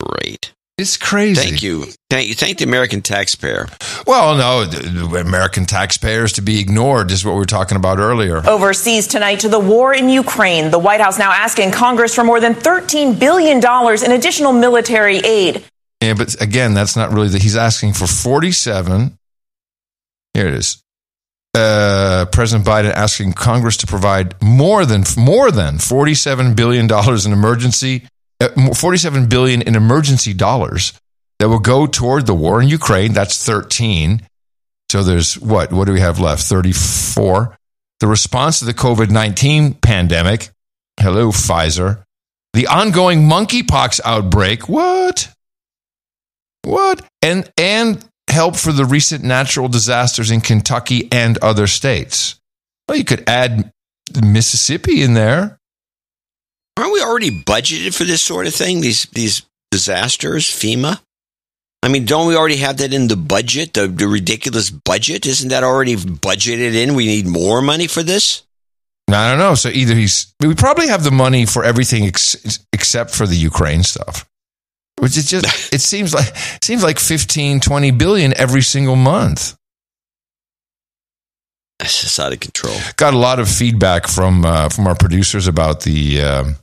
great. 0.00 0.52
It's 0.78 0.98
crazy. 0.98 1.40
Thank 1.40 1.62
you, 1.62 1.86
thank 2.10 2.28
you, 2.28 2.34
thank 2.34 2.58
the 2.58 2.64
American 2.64 3.00
taxpayer. 3.00 3.66
Well, 4.06 4.36
no, 4.36 4.66
the, 4.66 5.06
the 5.08 5.16
American 5.20 5.64
taxpayers 5.64 6.34
to 6.34 6.42
be 6.42 6.60
ignored 6.60 7.10
is 7.10 7.24
what 7.24 7.32
we 7.32 7.38
were 7.38 7.46
talking 7.46 7.78
about 7.78 7.98
earlier. 7.98 8.46
Overseas 8.46 9.06
tonight 9.06 9.40
to 9.40 9.48
the 9.48 9.58
war 9.58 9.94
in 9.94 10.10
Ukraine. 10.10 10.70
The 10.70 10.78
White 10.78 11.00
House 11.00 11.18
now 11.18 11.32
asking 11.32 11.70
Congress 11.70 12.14
for 12.14 12.24
more 12.24 12.40
than 12.40 12.54
$13 12.54 13.18
billion 13.18 13.56
in 14.04 14.12
additional 14.12 14.52
military 14.52 15.16
aid. 15.18 15.64
Yeah, 16.02 16.12
but 16.12 16.38
again, 16.42 16.74
that's 16.74 16.94
not 16.94 17.10
really 17.10 17.28
the. 17.28 17.38
He's 17.38 17.56
asking 17.56 17.94
for 17.94 18.06
forty-seven. 18.06 19.16
Here 20.34 20.46
it 20.46 20.54
is. 20.54 20.82
Uh, 21.56 22.26
President 22.26 22.68
Biden 22.68 22.92
asking 22.92 23.32
Congress 23.32 23.78
to 23.78 23.86
provide 23.86 24.34
more 24.42 24.84
than 24.84 25.04
more 25.16 25.50
than 25.50 25.78
forty-seven 25.78 26.54
billion 26.54 26.86
dollars 26.86 27.24
in 27.24 27.32
emergency, 27.32 28.06
uh, 28.40 28.74
forty-seven 28.74 29.26
billion 29.28 29.62
in 29.62 29.74
emergency 29.74 30.34
dollars 30.34 30.92
that 31.38 31.48
will 31.48 31.58
go 31.58 31.86
toward 31.86 32.26
the 32.26 32.34
war 32.34 32.60
in 32.60 32.68
Ukraine. 32.68 33.14
That's 33.14 33.42
thirteen. 33.42 34.20
So 34.92 35.02
there's 35.02 35.38
what? 35.38 35.72
What 35.72 35.86
do 35.86 35.94
we 35.94 36.00
have 36.00 36.20
left? 36.20 36.42
Thirty-four. 36.42 37.56
The 38.00 38.06
response 38.06 38.58
to 38.58 38.66
the 38.66 38.74
COVID 38.74 39.10
nineteen 39.10 39.72
pandemic. 39.72 40.50
Hello, 41.00 41.30
Pfizer. 41.30 42.02
The 42.52 42.66
ongoing 42.66 43.20
monkeypox 43.22 44.00
outbreak. 44.04 44.68
What? 44.68 45.32
What? 46.64 47.00
And 47.22 47.50
and 47.56 48.05
help 48.36 48.56
for 48.56 48.70
the 48.70 48.84
recent 48.84 49.24
natural 49.24 49.68
disasters 49.68 50.30
in 50.30 50.40
Kentucky 50.40 51.08
and 51.10 51.38
other 51.38 51.66
states. 51.66 52.38
Well, 52.86 52.98
you 52.98 53.04
could 53.04 53.28
add 53.28 53.72
Mississippi 54.22 55.02
in 55.02 55.14
there. 55.14 55.58
Aren't 56.76 56.92
we 56.92 57.02
already 57.02 57.42
budgeted 57.42 57.96
for 57.96 58.04
this 58.04 58.22
sort 58.22 58.46
of 58.46 58.54
thing? 58.54 58.82
These 58.82 59.04
these 59.06 59.42
disasters, 59.70 60.44
FEMA. 60.44 61.00
I 61.82 61.88
mean, 61.88 62.04
don't 62.04 62.28
we 62.28 62.36
already 62.36 62.56
have 62.56 62.78
that 62.78 62.92
in 62.92 63.08
the 63.08 63.16
budget? 63.16 63.74
The, 63.74 63.88
the 63.88 64.08
ridiculous 64.08 64.70
budget 64.70 65.24
isn't 65.24 65.48
that 65.48 65.64
already 65.64 65.96
budgeted 65.96 66.74
in? 66.74 66.94
We 66.94 67.06
need 67.06 67.26
more 67.26 67.62
money 67.62 67.86
for 67.86 68.02
this. 68.02 68.42
I 69.08 69.30
don't 69.30 69.38
know. 69.38 69.54
So 69.54 69.68
either 69.68 69.94
he's 69.94 70.34
we 70.40 70.54
probably 70.54 70.88
have 70.88 71.04
the 71.04 71.10
money 71.10 71.46
for 71.46 71.64
everything 71.64 72.06
ex, 72.06 72.36
except 72.72 73.14
for 73.14 73.26
the 73.26 73.36
Ukraine 73.36 73.82
stuff. 73.82 74.28
Which 74.98 75.16
is 75.16 75.28
just 75.28 75.46
it 75.72 75.80
seems 75.80 76.14
like 76.14 76.34
seems 76.62 76.82
like 76.82 76.98
15 76.98 77.60
20 77.60 77.90
billion 77.92 78.34
every 78.36 78.62
single 78.62 78.96
month. 78.96 79.56
It's 81.80 82.00
just 82.00 82.18
out 82.18 82.32
of 82.32 82.40
control. 82.40 82.74
Got 82.96 83.12
a 83.12 83.18
lot 83.18 83.38
of 83.38 83.48
feedback 83.48 84.08
from 84.08 84.44
uh, 84.44 84.68
from 84.70 84.86
our 84.86 84.94
producers 84.94 85.46
about 85.46 85.82
the 85.82 86.22
um 86.22 86.56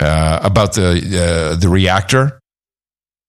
uh, 0.00 0.40
about 0.42 0.74
the 0.74 1.52
uh, 1.52 1.56
the 1.56 1.68
reactor 1.68 2.38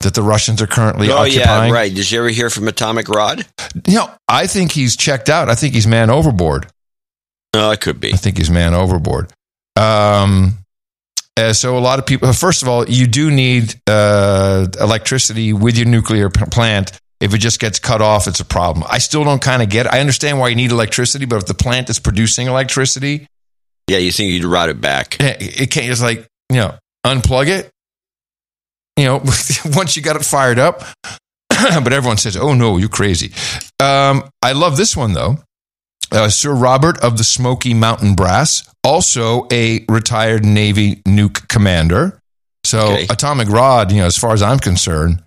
that 0.02 0.14
the 0.14 0.22
Russians 0.22 0.62
are 0.62 0.68
currently 0.68 1.10
oh 1.10 1.18
occupying. 1.18 1.70
yeah, 1.70 1.72
right. 1.72 1.94
Did 1.94 2.12
you 2.12 2.20
ever 2.20 2.30
hear 2.30 2.50
from 2.50 2.68
Atomic 2.68 3.08
Rod? 3.08 3.46
You 3.88 3.96
know, 3.96 4.12
I 4.28 4.48
think 4.48 4.72
he's 4.72 4.98
checked 4.98 5.30
out. 5.30 5.50
I 5.50 5.56
think 5.56 5.74
he's 5.74 5.88
man 5.88 6.10
overboard. 6.10 6.68
Oh, 7.54 7.72
it 7.72 7.82
could 7.82 8.00
be. 8.00 8.14
I 8.14 8.18
think 8.18 8.38
he's 8.38 8.50
man 8.50 8.74
overboard. 8.74 9.32
Um, 9.76 10.58
uh, 11.38 11.54
so 11.54 11.78
a 11.78 11.80
lot 11.80 12.00
of 12.00 12.06
people. 12.06 12.32
First 12.34 12.62
of 12.62 12.68
all, 12.68 12.88
you 12.88 13.08
do 13.08 13.32
need 13.32 13.76
uh, 13.88 14.68
electricity 14.80 15.54
with 15.54 15.78
your 15.78 15.88
nuclear 15.88 16.30
p- 16.30 16.46
plant. 16.46 16.92
If 17.20 17.34
it 17.34 17.38
just 17.38 17.60
gets 17.60 17.80
cut 17.80 18.02
off, 18.02 18.28
it's 18.28 18.40
a 18.42 18.46
problem. 18.46 18.86
I 18.90 18.98
still 18.98 19.24
don't 19.24 19.42
kind 19.42 19.62
of 19.62 19.70
get. 19.70 19.86
It. 19.86 19.94
I 19.94 20.00
understand 20.02 20.40
why 20.40 20.50
you 20.50 20.56
need 20.56 20.72
electricity, 20.72 21.26
but 21.26 21.38
if 21.38 21.46
the 21.46 21.54
plant 21.54 21.90
is 21.90 21.98
producing 22.00 22.48
electricity, 22.48 23.28
Yeah, 23.90 23.98
you 24.00 24.12
think 24.12 24.32
you'd 24.32 24.44
route 24.44 24.70
it 24.70 24.82
back? 24.82 25.18
it, 25.22 25.62
it 25.62 25.72
can't. 25.72 25.90
It's 25.90 26.02
like 26.02 26.28
you 26.50 26.58
know, 26.58 26.76
unplug 27.06 27.48
it. 27.48 27.70
You 28.98 29.06
know, 29.06 29.18
once 29.76 29.96
you 29.96 30.02
got 30.04 30.16
it 30.18 30.26
fired 30.26 30.60
up. 30.60 30.84
but 31.50 31.94
everyone 31.94 32.18
says, 32.18 32.36
"Oh 32.36 32.54
no, 32.54 32.78
you're 32.78 32.90
crazy." 32.90 33.32
Um, 33.80 34.30
I 34.42 34.52
love 34.52 34.76
this 34.76 34.96
one 34.98 35.14
though. 35.14 35.38
Uh, 36.12 36.30
Sir 36.30 36.54
Robert 36.54 37.00
of 37.00 37.18
the 37.18 37.24
Smoky 37.24 37.74
Mountain 37.74 38.16
Brass, 38.16 38.70
also 38.84 39.48
a 39.52 39.86
retired 39.90 40.46
Navy 40.46 40.98
nuke 41.08 41.48
commander. 41.48 42.20
So 42.66 42.80
Okay. 42.94 43.08
Atomic 43.10 43.50
Rod, 43.50 43.92
you 43.92 44.00
know, 44.00 44.06
as 44.06 44.18
far 44.18 44.34
as 44.34 44.42
I'm 44.42 44.60
concerned, 44.60 45.24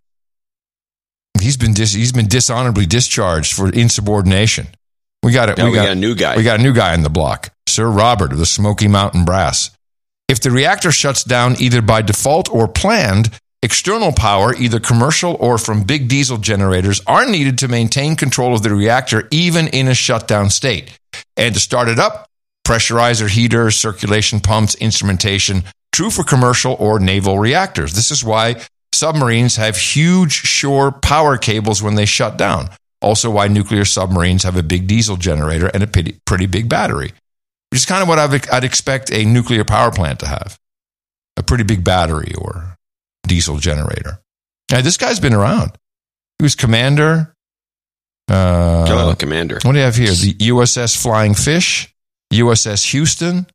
he's 1.40 1.56
been 1.56 1.74
dis- 1.74 1.92
he's 1.92 2.12
been 2.12 2.28
dishonorably 2.28 2.86
discharged 2.86 3.52
for 3.54 3.68
insubordination. 3.70 4.68
We 5.22 5.32
got 5.32 5.48
it. 5.48 5.58
Now 5.58 5.66
we 5.70 5.74
got 5.74 5.88
a 5.88 5.94
new 5.94 6.14
guy. 6.14 6.36
We 6.36 6.42
got 6.44 6.60
a 6.60 6.62
new 6.62 6.72
guy 6.72 6.94
in 6.94 7.02
the 7.02 7.10
block, 7.10 7.50
Sir 7.66 7.88
Robert 7.88 8.32
of 8.32 8.38
the 8.38 8.46
Smoky 8.46 8.88
Mountain 8.88 9.24
Brass. 9.24 9.70
If 10.28 10.40
the 10.40 10.50
reactor 10.50 10.90
shuts 10.92 11.24
down 11.24 11.56
either 11.60 11.82
by 11.82 12.02
default 12.02 12.48
or 12.50 12.66
planned, 12.68 13.30
external 13.66 14.12
power, 14.12 14.54
either 14.54 14.80
commercial 14.80 15.36
or 15.40 15.58
from 15.58 15.82
big 15.82 16.08
diesel 16.08 16.38
generators, 16.38 17.02
are 17.06 17.28
needed 17.28 17.58
to 17.58 17.68
maintain 17.68 18.16
control 18.16 18.54
of 18.54 18.62
the 18.62 18.74
reactor 18.74 19.28
even 19.30 19.66
in 19.68 19.88
a 19.88 19.94
shutdown 19.94 20.48
state. 20.48 20.98
And 21.36 21.52
to 21.52 21.60
start 21.60 21.88
it 21.88 21.98
up, 21.98 22.30
pressurizer, 22.66 23.28
heaters, 23.28 23.76
circulation 23.76 24.40
pumps, 24.40 24.76
instrumentation, 24.76 25.64
true 25.92 26.10
for 26.10 26.22
commercial 26.22 26.76
or 26.78 26.98
naval 26.98 27.38
reactors. 27.38 27.92
This 27.92 28.10
is 28.10 28.24
why 28.24 28.62
submarines 28.92 29.56
have 29.56 29.76
huge 29.76 30.32
shore 30.32 30.92
power 30.92 31.36
cables 31.36 31.82
when 31.82 31.96
they 31.96 32.06
shut 32.06 32.38
down. 32.38 32.70
Also, 33.02 33.30
why 33.30 33.48
nuclear 33.48 33.84
submarines 33.84 34.44
have 34.44 34.56
a 34.56 34.62
big 34.62 34.86
diesel 34.86 35.16
generator 35.16 35.66
and 35.66 35.82
a 35.82 35.86
pretty, 35.86 36.46
big 36.46 36.68
battery, 36.68 37.12
which 37.70 37.80
is 37.80 37.86
kind 37.86 38.02
of 38.02 38.08
what 38.08 38.18
I'd 38.18 38.64
expect 38.64 39.12
a 39.12 39.24
nuclear 39.24 39.64
power 39.64 39.90
plant 39.90 40.20
to 40.20 40.26
have 40.26 40.56
a 41.36 41.42
pretty 41.42 41.64
big 41.64 41.84
battery 41.84 42.32
or 42.38 42.75
diesel 43.26 43.58
generator. 43.58 44.18
Now, 44.70 44.80
this 44.80 44.96
guy's 44.96 45.20
been 45.20 45.34
around. 45.34 45.72
He 46.38 46.42
was 46.42 46.54
commander. 46.54 47.34
Uh, 48.28 48.86
oh, 48.88 49.14
commander. 49.18 49.56
What 49.62 49.72
do 49.72 49.78
you 49.78 49.84
have 49.84 49.96
here? 49.96 50.08
The 50.08 50.34
USS 50.34 51.00
Flying 51.00 51.34
Fish, 51.34 51.94
USS 52.32 52.90
Houston, 52.90 53.46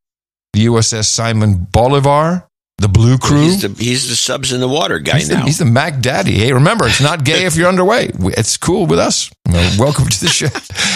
the 0.53 0.67
USS 0.67 1.05
Simon 1.05 1.67
Bolivar, 1.71 2.47
the 2.77 2.87
Blue 2.87 3.17
Crew. 3.17 3.41
He's 3.41 3.61
the, 3.61 3.67
he's 3.83 4.09
the 4.09 4.15
subs 4.15 4.53
in 4.53 4.61
the 4.61 4.67
water 4.69 4.99
guy 4.99 5.17
He's 5.19 5.29
now. 5.29 5.41
the, 5.41 5.45
he's 5.45 5.57
the 5.59 5.65
Mac 5.65 5.99
Daddy. 5.99 6.31
Hey, 6.31 6.53
remember, 6.53 6.87
it's 6.87 7.01
not 7.01 7.23
gay 7.25 7.45
if 7.45 7.55
you're 7.57 7.67
underway. 7.67 8.09
It's 8.19 8.55
cool 8.57 8.85
with 8.87 8.99
us. 8.99 9.29
Welcome 9.77 10.05
to 10.07 10.19
the 10.21 10.27
show. 10.29 10.47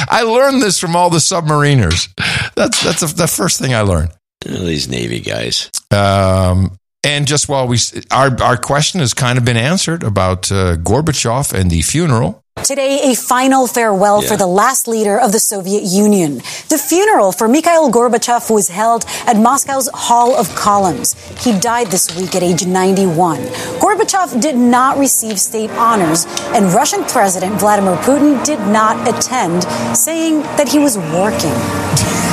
I 0.10 0.22
learned 0.24 0.62
this 0.62 0.80
from 0.80 0.96
all 0.96 1.10
the 1.10 1.18
submariners. 1.20 2.10
That's 2.56 2.82
that's 2.82 3.02
the- 3.02 3.14
the 3.16 3.28
first 3.28 3.60
thing 3.60 3.74
I 3.74 3.82
learned. 3.82 4.12
These 4.46 4.88
Navy 4.88 5.20
guys. 5.20 5.70
Um, 5.92 6.78
and 7.06 7.28
just 7.28 7.48
while 7.48 7.68
we, 7.68 7.78
our 8.12 8.30
our 8.42 8.58
question 8.58 9.00
has 9.00 9.14
kind 9.14 9.38
of 9.38 9.46
been 9.46 9.58
answered 9.58 10.04
about 10.04 10.52
uh, 10.52 10.76
Gorbachev 10.78 11.54
and 11.54 11.70
the 11.70 11.82
funeral. 11.82 12.42
Today, 12.64 13.12
a 13.12 13.16
final 13.16 13.68
farewell 13.68 14.22
Yeah. 14.24 14.30
for 14.30 14.38
the 14.38 14.48
last 14.48 14.88
leader 14.88 15.20
of 15.20 15.34
the 15.34 15.40
Soviet 15.40 15.84
Union. 15.84 16.38
The 16.70 16.78
funeral 16.90 17.34
for 17.34 17.48
Mikhail 17.50 17.92
Gorbachev 17.92 18.50
was 18.50 18.70
held 18.70 19.06
at 19.28 19.36
Moscow's 19.36 19.90
Hall 19.94 20.34
of 20.36 20.48
Columns. 20.56 21.16
He 21.44 21.52
died 21.60 21.88
this 21.92 22.16
week 22.18 22.34
at 22.34 22.42
age 22.44 22.66
91. 22.66 23.42
Gorbachev 23.84 24.40
did 24.42 24.56
not 24.56 24.98
receive 24.98 25.38
state 25.38 25.70
honors, 25.72 26.26
and 26.56 26.74
Russian 26.74 27.04
President 27.04 27.60
Vladimir 27.60 27.98
Putin 27.98 28.44
did 28.46 28.60
not 28.72 28.96
attend, 29.06 29.64
saying 29.96 30.42
that 30.58 30.70
he 30.70 30.80
was 30.80 30.98
working. 30.98 31.56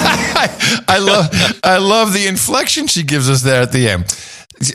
I 0.88 0.98
love 1.00 1.28
I 1.64 1.78
love 1.78 2.12
the 2.12 2.26
inflection 2.26 2.86
she 2.86 3.02
gives 3.02 3.28
us 3.28 3.42
there 3.42 3.62
at 3.62 3.72
the 3.72 3.88
end. 3.88 4.04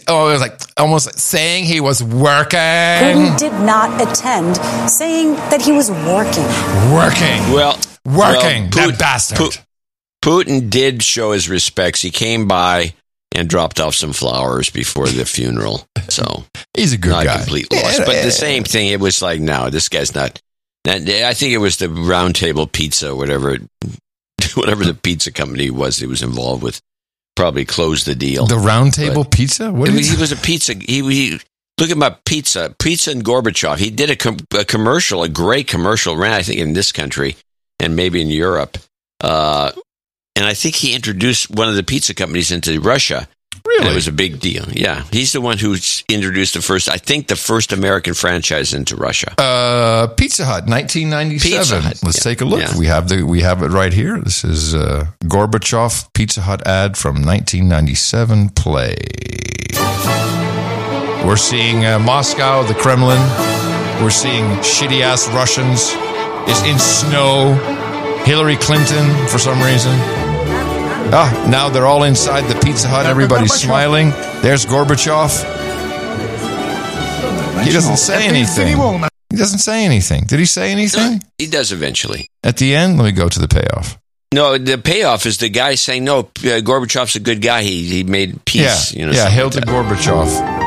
Oh, 0.08 0.30
it 0.30 0.34
was 0.34 0.42
like 0.42 0.60
almost 0.78 1.18
saying 1.20 1.66
he 1.66 1.80
was 1.82 2.04
working. 2.04 2.60
Putin 2.60 3.38
did 3.38 3.54
not 3.54 4.02
attend, 4.02 4.58
saying 4.90 5.34
that 5.50 5.62
he 5.62 5.72
was 5.72 5.90
working. 5.92 6.44
Working. 6.94 7.54
Well, 7.54 7.80
Working, 8.06 8.70
well, 8.74 8.90
that 8.92 8.96
bastard. 9.00 9.38
Pu- 9.38 9.52
Putin 10.24 10.70
did 10.70 11.04
show 11.04 11.32
his 11.34 11.50
respects. 11.50 12.02
He 12.02 12.10
came 12.10 12.48
by 12.48 12.94
and 13.36 13.50
dropped 13.50 13.80
off 13.80 13.96
some 13.96 14.14
flowers 14.14 14.70
before 14.70 15.08
the 15.08 15.26
funeral. 15.26 15.86
So 16.10 16.46
he's 16.74 16.94
a 16.94 16.98
good 16.98 17.12
not 17.12 17.26
guy. 17.26 17.38
complete 17.38 17.72
loss. 17.72 18.00
Yeah, 18.00 18.06
but 18.06 18.16
yeah. 18.16 18.26
the 18.26 18.32
same 18.32 18.64
thing. 18.64 18.88
It 18.88 19.00
was 19.00 19.22
like, 19.22 19.40
no, 19.42 19.70
this 19.70 19.90
guy's 19.90 20.16
not. 20.16 20.42
not- 20.86 21.02
I 21.02 21.34
think 21.34 21.54
it 21.54 21.58
was 21.60 21.78
the 21.78 21.90
Round 21.90 22.34
Table 22.36 22.66
Pizza, 22.66 23.14
whatever, 23.16 23.58
whatever 24.56 24.86
the 24.86 24.94
pizza 24.94 25.32
company 25.32 25.70
was. 25.70 25.98
He 25.98 26.08
was 26.08 26.24
involved 26.24 26.64
with. 26.64 26.82
Probably 27.38 27.64
closed 27.66 28.06
the 28.08 28.16
deal. 28.16 28.48
The 28.48 28.58
round 28.58 28.94
table 28.96 29.24
pizza? 29.24 29.72
What 29.72 29.88
He 29.88 29.94
are 29.94 29.98
was- 29.98 30.10
he 30.10 30.18
was 30.18 30.32
a 30.34 30.36
pizza. 30.38 30.74
He, 30.74 31.02
he 31.04 31.40
look 31.80 31.92
at 31.92 31.98
my 31.98 32.16
pizza, 32.26 32.76
pizza 32.80 33.12
and 33.12 33.24
Gorbachev. 33.24 33.78
He 33.78 33.92
did 33.92 34.10
a, 34.10 34.16
com- 34.16 34.40
a 34.58 34.66
commercial, 34.66 35.22
a 35.24 35.30
great 35.30 35.68
commercial, 35.68 36.18
ran 36.18 36.34
I 36.34 36.42
think 36.42 36.60
in 36.60 36.74
this 36.74 36.92
country 36.92 37.38
and 37.80 37.96
maybe 37.96 38.22
in 38.22 38.28
Europe. 38.28 38.80
Uh, 39.22 39.72
and 40.36 40.46
I 40.46 40.54
think 40.56 40.76
he 40.76 40.96
introduced 40.96 41.50
one 41.52 41.70
of 41.70 41.76
the 41.76 41.84
pizza 41.84 42.14
companies 42.14 42.52
into 42.52 42.82
Russia. 42.82 43.28
Really, 43.68 43.92
it 43.92 43.96
was 43.96 44.08
a 44.08 44.12
big 44.14 44.40
deal. 44.40 44.66
Yeah, 44.72 45.04
he's 45.12 45.34
the 45.34 45.42
one 45.42 45.58
who 45.58 45.76
introduced 46.08 46.54
the 46.54 46.62
first. 46.62 46.90
I 46.90 46.98
think 46.98 47.28
the 47.28 47.36
first 47.36 47.74
American 47.74 48.14
franchise 48.14 48.74
into 48.74 48.96
Russia. 48.96 49.34
Uh, 49.38 50.08
Pizza 50.08 50.46
Hut, 50.46 50.68
1997. 50.68 51.60
Pizza 51.60 51.82
Hut, 51.82 52.00
Let's 52.04 52.18
yeah. 52.18 52.32
take 52.32 52.42
a 52.42 52.46
look. 52.46 52.62
Yeah. 52.62 52.78
We 52.78 52.88
have 52.88 53.10
the 53.10 53.24
we 53.24 53.42
have 53.42 53.62
it 53.62 53.68
right 53.68 53.92
here. 53.92 54.20
This 54.20 54.44
is 54.44 54.74
uh, 54.74 55.08
Gorbachev 55.24 56.14
Pizza 56.14 56.42
Hut 56.42 56.66
ad 56.66 56.98
from 56.98 57.16
1997. 57.16 58.50
Play. 58.50 58.96
We're 61.26 61.36
seeing 61.36 61.86
uh, 61.86 62.00
Moscow, 62.00 62.64
the 62.64 62.74
Kremlin. 62.74 63.20
We're 64.02 64.12
seeing 64.12 64.46
shitty 64.62 65.02
ass 65.02 65.28
Russians. 65.30 65.92
It's 66.50 66.64
in 66.64 66.80
snow. 66.80 67.54
Hillary 68.24 68.56
Clinton 68.56 69.28
for 69.28 69.40
some 69.40 69.62
reason. 69.62 70.27
Ah, 71.10 71.48
now 71.50 71.70
they're 71.70 71.86
all 71.86 72.04
inside 72.04 72.42
the 72.52 72.60
Pizza 72.60 72.88
Hut. 72.88 73.06
Everybody's 73.06 73.54
smiling. 73.54 74.10
There's 74.42 74.66
Gorbachev. 74.66 75.32
He 77.64 77.72
doesn't 77.72 77.98
say 77.98 78.28
anything. 78.28 78.68
He 79.30 79.38
doesn't 79.38 79.60
say 79.60 79.86
anything. 79.86 80.26
Did 80.26 80.40
he 80.40 80.46
say 80.46 80.72
anything? 80.72 81.22
He 81.38 81.48
does 81.48 81.72
eventually. 81.72 82.30
At 82.44 82.58
the 82.58 82.76
end, 82.76 82.98
let 82.98 83.06
me 83.06 83.12
go 83.12 83.30
to 83.30 83.40
the 83.40 83.48
payoff. 83.48 83.98
No, 84.34 84.58
the 84.58 84.78
payoff 84.78 85.26
is 85.26 85.38
the 85.38 85.50
guy 85.50 85.76
saying, 85.76 86.04
"No, 86.04 86.20
uh, 86.20 86.60
Gorbachev's 86.62 87.16
a 87.16 87.22
good 87.22 87.42
guy. 87.42 87.64
He 87.64 87.86
he 87.86 88.04
made 88.04 88.44
peace." 88.44 88.94
yeah, 88.94 89.00
you 89.00 89.06
know, 89.06 89.14
yeah, 89.14 89.30
hail 89.30 89.46
like 89.46 89.66
to 89.66 90.67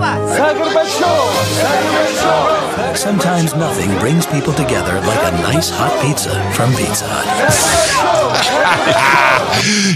that. 0.00 0.56
Gorbachev. 0.56 2.96
Sometimes 2.96 3.54
nothing 3.54 3.96
brings 3.98 4.26
people 4.26 4.52
together 4.52 5.00
like 5.02 5.32
a 5.32 5.36
nice 5.42 5.70
hot 5.70 6.02
pizza 6.02 6.34
from 6.52 6.74
Pizza 6.74 7.04
Hut. 7.08 7.86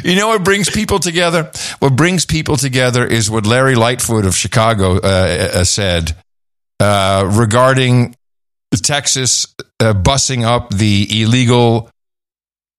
you 0.05 0.15
know 0.15 0.29
what 0.29 0.45
brings 0.45 0.71
people 0.71 1.01
together? 1.01 1.51
What 1.81 1.97
brings 1.97 2.25
people 2.25 2.57
together 2.57 3.05
is 3.05 3.29
what 3.31 3.47
Lori 3.47 3.75
Lightfoot 3.75 4.25
of 4.25 4.37
Chicago 4.37 4.99
uh, 4.99 5.51
uh, 5.55 5.65
said 5.65 6.15
uh, 6.79 7.29
regarding 7.33 8.15
Texas 8.81 9.53
uh, 9.81 9.93
bussing 9.93 10.45
up 10.45 10.71
the 10.71 11.23
illegal 11.23 11.91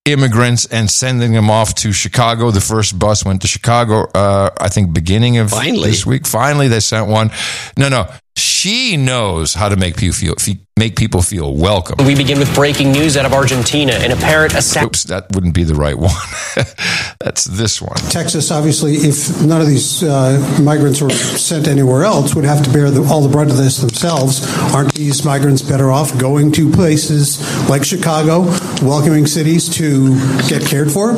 immigrants 0.05 0.65
and 0.65 0.89
sending 0.89 1.33
them 1.33 1.49
off 1.49 1.75
to 1.75 1.91
Chicago. 1.91 2.51
The 2.51 2.61
first 2.61 2.97
bus 2.97 3.23
went 3.23 3.41
to 3.43 3.47
Chicago, 3.47 4.07
uh, 4.15 4.49
I 4.59 4.69
think, 4.69 4.93
beginning 4.93 5.37
of 5.37 5.51
Finally. 5.51 5.89
this 5.89 6.05
week. 6.05 6.25
Finally, 6.25 6.67
they 6.67 6.79
sent 6.79 7.07
one. 7.07 7.31
No, 7.77 7.89
no. 7.89 8.09
She 8.35 8.97
knows 8.97 9.53
how 9.53 9.69
to 9.69 9.75
make 9.75 9.97
people 9.97 10.13
feel 10.15 10.35
fe- 10.35 10.59
make 10.81 10.95
people 10.95 11.21
feel 11.21 11.53
welcome. 11.55 12.03
We 12.07 12.15
begin 12.15 12.39
with 12.39 12.51
breaking 12.55 12.91
news 12.91 13.15
out 13.15 13.23
of 13.23 13.33
Argentina. 13.33 13.93
An 13.93 14.11
apparent 14.11 14.55
assassination. 14.55 14.87
Oops, 14.87 15.03
that 15.03 15.35
wouldn't 15.35 15.53
be 15.53 15.63
the 15.63 15.75
right 15.75 15.95
one. 15.95 16.09
That's 17.19 17.43
this 17.43 17.79
one. 17.79 17.97
Texas, 18.09 18.49
obviously, 18.49 18.95
if 18.95 19.45
none 19.45 19.61
of 19.61 19.67
these 19.67 20.01
uh, 20.01 20.39
migrants 20.59 20.99
were 20.99 21.11
sent 21.11 21.67
anywhere 21.67 22.03
else, 22.03 22.33
would 22.33 22.45
have 22.45 22.63
to 22.63 22.73
bear 22.73 22.89
the, 22.89 23.03
all 23.03 23.21
the 23.21 23.29
brunt 23.29 23.51
of 23.51 23.57
this 23.57 23.77
themselves. 23.77 24.41
Aren't 24.73 24.95
these 24.95 25.23
migrants 25.23 25.61
better 25.61 25.91
off 25.91 26.17
going 26.17 26.51
to 26.53 26.71
places 26.71 27.39
like 27.69 27.83
Chicago, 27.83 28.45
welcoming 28.81 29.27
cities 29.27 29.69
to 29.77 30.15
get 30.49 30.65
cared 30.65 30.91
for? 30.91 31.13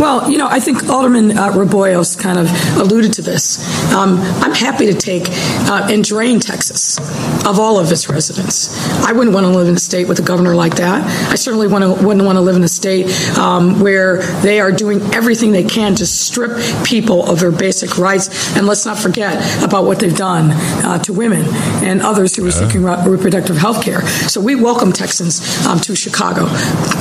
Well, 0.00 0.30
you 0.30 0.38
know, 0.38 0.48
I 0.48 0.58
think 0.58 0.88
Alderman 0.88 1.36
uh, 1.36 1.52
Raboyos 1.52 2.18
kind 2.18 2.38
of 2.38 2.48
alluded 2.78 3.12
to 3.14 3.22
this. 3.22 3.60
Um, 3.92 4.16
I'm 4.40 4.54
happy 4.54 4.86
to 4.86 4.94
take 4.94 5.24
uh, 5.68 5.86
and 5.90 6.02
drain 6.02 6.40
Texas 6.40 6.98
of 7.44 7.60
all 7.60 7.78
of 7.78 7.92
its 7.92 8.08
residents. 8.08 8.85
I 9.06 9.12
wouldn't 9.12 9.34
want 9.34 9.46
to 9.46 9.50
live 9.50 9.68
in 9.68 9.74
a 9.74 9.78
state 9.78 10.08
with 10.08 10.18
a 10.18 10.22
governor 10.22 10.54
like 10.54 10.76
that. 10.76 11.04
I 11.30 11.36
certainly 11.36 11.68
want 11.68 11.84
to, 11.84 12.06
wouldn't 12.06 12.24
want 12.24 12.36
to 12.36 12.40
live 12.40 12.56
in 12.56 12.64
a 12.64 12.68
state 12.68 13.06
um, 13.38 13.80
where 13.80 14.22
they 14.42 14.60
are 14.60 14.72
doing 14.72 15.00
everything 15.14 15.52
they 15.52 15.64
can 15.64 15.94
to 15.96 16.06
strip 16.06 16.52
people 16.84 17.24
of 17.28 17.40
their 17.40 17.52
basic 17.52 17.98
rights. 17.98 18.56
And 18.56 18.66
let's 18.66 18.84
not 18.84 18.98
forget 18.98 19.64
about 19.64 19.84
what 19.84 20.00
they've 20.00 20.16
done 20.16 20.50
uh, 20.84 20.98
to 21.04 21.12
women 21.12 21.44
and 21.84 22.02
others 22.02 22.36
who 22.36 22.46
are 22.46 22.50
seeking 22.50 22.82
re- 22.82 23.02
reproductive 23.06 23.56
health 23.56 23.84
care. 23.84 24.02
So 24.28 24.40
we 24.40 24.54
welcome 24.54 24.92
Texans 24.92 25.66
um, 25.66 25.78
to 25.80 25.94
Chicago, 25.94 26.46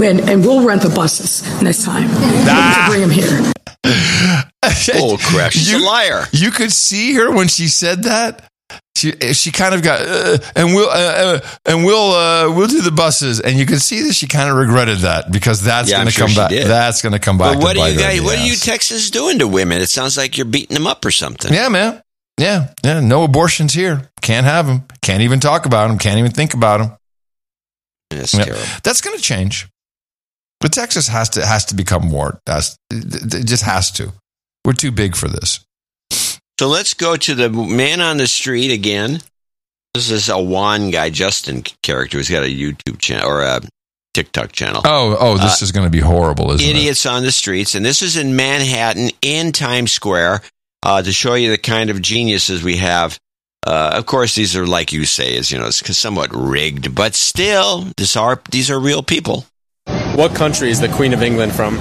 and, 0.04 0.22
and 0.30 0.46
we'll 0.46 0.66
rent 0.66 0.82
the 0.82 0.90
buses 0.90 1.44
next 1.62 1.84
time 1.84 2.10
to 2.10 2.86
bring 2.90 3.02
them 3.02 3.10
here. 3.12 3.54
Oh 4.94 5.18
crap! 5.20 5.52
She's 5.52 5.74
a 5.74 5.80
liar. 5.80 6.26
You 6.32 6.52
could 6.52 6.72
see 6.72 7.14
her 7.14 7.32
when 7.32 7.48
she 7.48 7.68
said 7.68 8.04
that. 8.04 8.48
She 8.98 9.12
she 9.34 9.52
kind 9.52 9.76
of 9.76 9.84
got 9.84 10.02
uh, 10.02 10.38
and 10.56 10.74
we'll 10.74 10.90
uh, 10.90 10.94
uh, 10.94 11.40
and 11.66 11.84
we'll 11.84 12.12
uh, 12.12 12.56
we'll 12.56 12.68
do 12.70 12.82
the 12.82 12.92
buses 12.92 13.42
and 13.42 13.58
you 13.60 13.66
can 13.66 13.80
see 13.80 14.04
that 14.04 14.14
she 14.14 14.26
kind 14.26 14.50
of 14.50 14.56
regretted 14.56 15.00
that 15.00 15.32
because 15.34 15.62
that's 15.62 15.90
Yeah, 15.90 15.98
going 15.98 16.06
to 16.08 16.12
sure 16.14 16.28
come 16.28 16.36
back. 16.36 16.52
That's 16.52 17.02
going 17.02 17.12
to 17.12 17.20
come 17.20 17.38
back. 17.38 17.56
But 17.56 17.64
what 17.64 17.76
are 17.78 17.90
you 17.90 17.96
bite 17.98 18.02
her 18.04 18.10
in 18.12 18.18
guys? 18.18 18.22
What 18.22 18.40
are 18.40 18.46
you 18.46 18.54
ass. 18.54 18.64
Texas 18.64 19.10
doing 19.10 19.40
to 19.40 19.48
women? 19.50 19.82
It 19.82 19.90
sounds 19.90 20.16
like 20.18 20.38
you're 20.38 20.46
beating 20.46 20.76
them 20.76 20.88
up 20.88 21.04
or 21.04 21.12
something. 21.12 21.54
Yeah, 21.54 21.68
man. 21.68 22.02
Yeah, 22.40 22.74
yeah. 22.86 23.02
No 23.02 23.24
abortions 23.24 23.74
here. 23.74 24.10
Can't 24.22 24.46
have 24.46 24.66
them. 24.66 24.84
Can't 25.02 25.22
even 25.24 25.40
talk 25.42 25.66
about 25.66 25.90
them. 25.90 25.98
Can't 25.98 26.20
even 26.20 26.32
think 26.32 26.54
about 26.54 26.78
them. 26.80 26.98
That's 28.12 28.34
Yeah. 28.34 28.46
terrible. 28.46 28.64
That's 28.84 29.02
going 29.02 29.18
to 29.18 29.22
change. 29.24 29.68
But 30.62 30.72
Texas 30.72 31.08
has 31.10 31.30
to 31.32 31.46
has 31.46 31.66
to 31.66 31.76
become 31.76 32.08
more. 32.08 32.40
Has, 32.48 32.78
it 32.92 33.46
just 33.46 33.64
has 33.64 33.92
to. 33.92 34.14
We're 34.64 34.74
too 34.74 34.92
big 34.92 35.16
for 35.16 35.28
this. 35.28 35.60
So 36.60 36.70
let's 36.70 36.94
go 36.94 37.18
to 37.18 37.36
the 37.36 37.50
man 37.50 38.00
on 38.00 38.18
the 38.18 38.28
street 38.28 38.72
again. 38.72 39.20
This 39.94 40.10
is 40.10 40.30
a 40.30 40.42
Juan 40.42 40.90
guy, 40.90 41.10
Justin 41.10 41.64
character. 41.84 42.18
He's 42.18 42.30
got 42.30 42.44
a 42.44 42.48
YouTube 42.48 42.98
channel 43.00 43.30
or 43.30 43.42
a 43.42 43.62
TikTok 44.14 44.54
channel. 44.54 44.82
Oh, 44.86 45.18
oh, 45.20 45.38
this 45.38 45.62
is 45.62 45.74
going 45.74 45.86
to 45.86 45.90
be 45.90 46.00
horrible, 46.00 46.52
isn't 46.52 46.66
it? 46.66 46.70
Idiots 46.70 47.06
on 47.06 47.24
the 47.24 47.32
streets, 47.32 47.76
and 47.76 47.86
this 47.86 48.02
is 48.02 48.16
in 48.16 48.38
Manhattan, 48.38 49.10
in 49.22 49.52
Times 49.52 49.92
Square, 49.92 50.42
uh, 50.84 51.02
to 51.02 51.12
show 51.12 51.34
you 51.34 51.52
the 51.52 51.58
kind 51.58 51.90
of 51.90 52.02
geniuses 52.02 52.64
we 52.64 52.78
have. 52.78 53.20
Uh, 53.68 53.92
of 53.96 54.06
course, 54.06 54.36
these 54.36 54.56
are 54.56 54.66
like 54.66 54.94
you 54.94 55.06
say, 55.06 55.36
is 55.36 55.52
you 55.52 55.60
know, 55.60 55.68
it's 55.68 55.98
somewhat 55.98 56.30
rigged, 56.34 56.96
but 56.96 57.16
still, 57.16 57.88
this 57.98 58.16
are 58.16 58.42
these 58.52 58.72
are 58.72 58.80
real 58.80 59.04
people. 59.04 59.46
What 60.16 60.34
country 60.34 60.70
is 60.70 60.80
the 60.80 60.88
Queen 60.88 61.14
of 61.14 61.22
England 61.22 61.54
from 61.54 61.78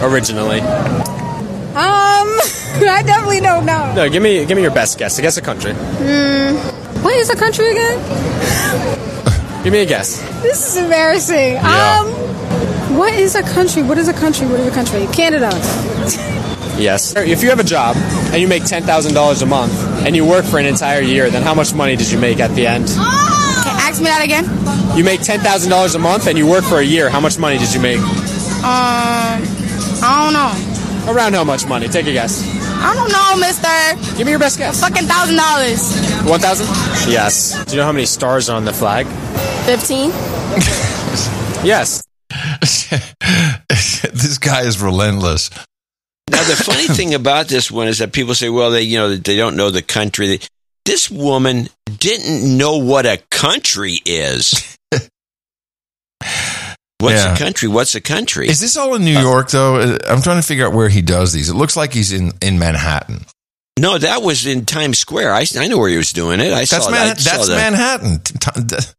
originally? 0.00 0.60
Um, 0.60 2.38
I 2.82 3.02
definitely 3.02 3.40
don't 3.40 3.64
know. 3.66 3.92
No, 3.94 4.08
give 4.08 4.22
me 4.22 4.44
give 4.44 4.56
me 4.56 4.62
your 4.62 4.74
best 4.74 4.98
guess. 4.98 5.18
I 5.18 5.22
guess 5.22 5.36
a 5.36 5.42
country. 5.42 5.72
Hmm. 5.74 6.56
What 7.02 7.14
is 7.16 7.30
a 7.30 7.36
country 7.36 7.70
again? 7.70 7.98
Give 9.64 9.72
me 9.72 9.80
a 9.80 9.86
guess. 9.86 10.20
This 10.42 10.68
is 10.68 10.76
embarrassing. 10.76 11.54
Yeah. 11.54 12.00
Um, 12.04 12.96
what 12.98 13.14
is 13.14 13.34
a 13.34 13.42
country? 13.42 13.82
What 13.82 13.96
is 13.96 14.08
a 14.08 14.12
country? 14.12 14.46
What 14.46 14.60
is 14.60 14.66
a 14.66 14.70
country? 14.70 15.06
Canada. 15.14 15.48
Yes. 16.78 17.14
If 17.16 17.42
you 17.42 17.48
have 17.48 17.60
a 17.60 17.64
job 17.64 17.96
and 18.32 18.42
you 18.42 18.46
make 18.48 18.64
ten 18.64 18.82
thousand 18.82 19.14
dollars 19.14 19.40
a 19.40 19.46
month 19.46 19.72
and 20.06 20.14
you 20.14 20.26
work 20.26 20.44
for 20.44 20.58
an 20.58 20.66
entire 20.66 21.00
year, 21.00 21.30
then 21.30 21.42
how 21.42 21.54
much 21.54 21.72
money 21.74 21.96
did 21.96 22.10
you 22.10 22.18
make 22.18 22.40
at 22.40 22.50
the 22.54 22.66
end? 22.66 22.84
Okay, 22.84 22.98
ask 23.00 24.00
me 24.00 24.06
that 24.06 24.20
again. 24.22 24.44
You 24.98 25.02
make 25.04 25.22
ten 25.22 25.40
thousand 25.40 25.70
dollars 25.70 25.94
a 25.94 25.98
month 25.98 26.26
and 26.26 26.36
you 26.36 26.46
work 26.46 26.64
for 26.64 26.78
a 26.78 26.84
year. 26.84 27.08
How 27.08 27.20
much 27.20 27.38
money 27.38 27.56
did 27.56 27.72
you 27.72 27.80
make? 27.80 27.98
Um, 27.98 29.40
I 30.02 30.24
don't 30.24 30.32
know. 30.34 31.12
Around 31.14 31.34
how 31.34 31.44
much 31.44 31.66
money? 31.66 31.88
Take 31.88 32.06
a 32.06 32.12
guess. 32.12 32.42
I 32.82 32.94
don't 32.94 33.10
know, 33.12 33.36
mister. 33.40 34.16
Give 34.16 34.26
me 34.26 34.32
your 34.32 34.40
best 34.40 34.58
guess. 34.58 34.80
Fucking 34.80 35.06
thousand 35.06 35.36
dollars. 35.36 35.94
1,000? 36.24 36.66
Yes. 37.10 37.64
Do 37.64 37.72
you 37.72 37.78
know 37.78 37.86
how 37.86 37.92
many 37.92 38.06
stars 38.06 38.48
are 38.48 38.56
on 38.56 38.64
the 38.64 38.72
flag? 38.72 39.06
Fifteen. 39.66 40.10
Yes. 41.64 42.04
this 42.60 44.38
guy 44.38 44.62
is 44.62 44.82
relentless. 44.82 45.48
Now, 46.30 46.42
the 46.44 46.56
funny 46.56 46.88
thing 46.88 47.14
about 47.14 47.48
this 47.48 47.70
one 47.70 47.88
is 47.88 47.98
that 47.98 48.12
people 48.12 48.34
say, 48.34 48.50
well, 48.50 48.70
they, 48.70 48.82
you 48.82 48.98
know, 48.98 49.16
they 49.16 49.36
don't 49.36 49.56
know 49.56 49.70
the 49.70 49.80
country. 49.80 50.40
This 50.84 51.10
woman 51.10 51.68
didn't 51.86 52.58
know 52.58 52.76
what 52.76 53.06
a 53.06 53.16
country 53.30 53.98
is. 54.04 54.76
What's 56.98 57.22
Yeah. 57.24 57.34
a 57.34 57.36
country? 57.38 57.68
What's 57.68 57.94
a 57.94 58.00
country? 58.00 58.48
Is 58.48 58.60
this 58.60 58.76
all 58.76 58.94
in 58.94 59.04
New 59.04 59.18
York, 59.18 59.50
though? 59.50 59.76
Uh, 59.76 59.98
I'm 60.08 60.22
trying 60.22 60.40
to 60.40 60.46
figure 60.46 60.66
out 60.66 60.72
where 60.72 60.88
he 60.88 61.02
does 61.02 61.32
these. 61.32 61.48
It 61.50 61.54
looks 61.54 61.76
like 61.76 61.92
he's 61.92 62.12
in, 62.12 62.32
in 62.40 62.58
Manhattan. 62.58 63.26
No, 63.76 63.98
that 63.98 64.22
was 64.22 64.46
in 64.46 64.64
Times 64.66 64.98
Square. 65.00 65.34
I, 65.34 65.44
I 65.58 65.66
know 65.66 65.78
where 65.78 65.88
he 65.90 65.96
was 65.96 66.12
doing 66.12 66.38
it. 66.38 66.52
I 66.52 66.60
That's, 66.60 66.70
saw 66.70 66.90
Man- 66.92 67.06
that. 67.08 67.16
I 67.18 67.20
saw 67.20 67.30
that's 67.36 67.48
that. 67.48 67.56
Manhattan. 67.72 68.20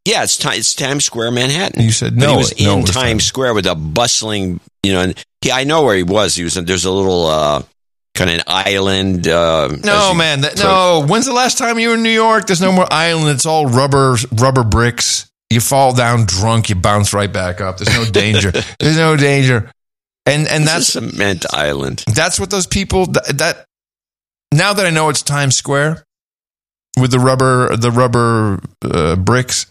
Yeah, 0.05 0.23
it's, 0.23 0.43
it's 0.45 0.75
Times 0.75 1.05
Square, 1.05 1.31
Manhattan. 1.31 1.81
You 1.81 1.91
said 1.91 2.15
But 2.19 2.25
no, 2.25 2.31
he 2.33 2.37
was 2.37 2.59
no, 2.59 2.73
in 2.73 2.81
was 2.81 2.89
Times 2.91 3.03
Times. 3.05 3.23
Square 3.23 3.53
with 3.53 3.65
a 3.67 3.75
bustling, 3.75 4.59
you 4.83 4.91
know. 4.91 5.01
And 5.01 5.25
he, 5.41 5.51
I 5.53 5.63
know 5.63 5.83
where 5.83 5.95
he 5.95 6.03
was. 6.03 6.35
He 6.35 6.43
was. 6.43 6.55
There's 6.55 6.83
a 6.83 6.91
little 6.91 7.25
uh, 7.25 7.63
kind 8.15 8.29
of 8.29 8.35
an 8.35 8.43
island. 8.47 9.29
Uh, 9.29 9.69
No, 9.81 10.13
man. 10.13 10.41
That, 10.41 10.57
pro- 10.57 10.99
no. 11.01 11.05
When's 11.07 11.25
the 11.25 11.33
last 11.33 11.57
time 11.57 11.79
you 11.79 11.87
were 11.89 11.95
in 11.95 12.03
New 12.03 12.09
York? 12.09 12.45
There's 12.47 12.59
no 12.61 12.73
more 12.73 12.87
island. 12.91 13.29
It's 13.29 13.45
all 13.45 13.67
rubber 13.67 14.17
rubber 14.33 14.65
bricks. 14.65 15.31
You 15.55 15.61
fall 15.61 15.93
down 15.95 16.25
drunk, 16.25 16.69
you 16.69 16.75
bounce 16.75 17.13
right 17.13 17.31
back 17.31 17.61
up. 17.61 17.77
There's 17.77 17.95
no 17.95 18.03
danger. 18.11 18.51
There's 18.77 18.97
no 18.97 19.15
danger. 19.15 19.71
And 20.25 20.47
and 20.47 20.63
It's 20.63 20.71
a 20.71 20.75
that's 20.75 20.87
cement 20.87 21.45
island. 21.53 22.03
that's 22.13 22.39
what 22.39 22.49
those 22.49 22.67
people 22.67 23.05
that, 23.07 23.37
that 23.37 23.65
now 24.53 24.73
that 24.73 24.85
I 24.85 24.89
know 24.89 25.07
it's 25.09 25.21
Times 25.21 25.55
Square 25.55 26.03
with 26.99 27.11
the 27.11 27.19
rubber 27.19 27.75
the 27.77 27.89
rubber 27.89 28.59
uh, 28.83 29.15
bricks. 29.15 29.67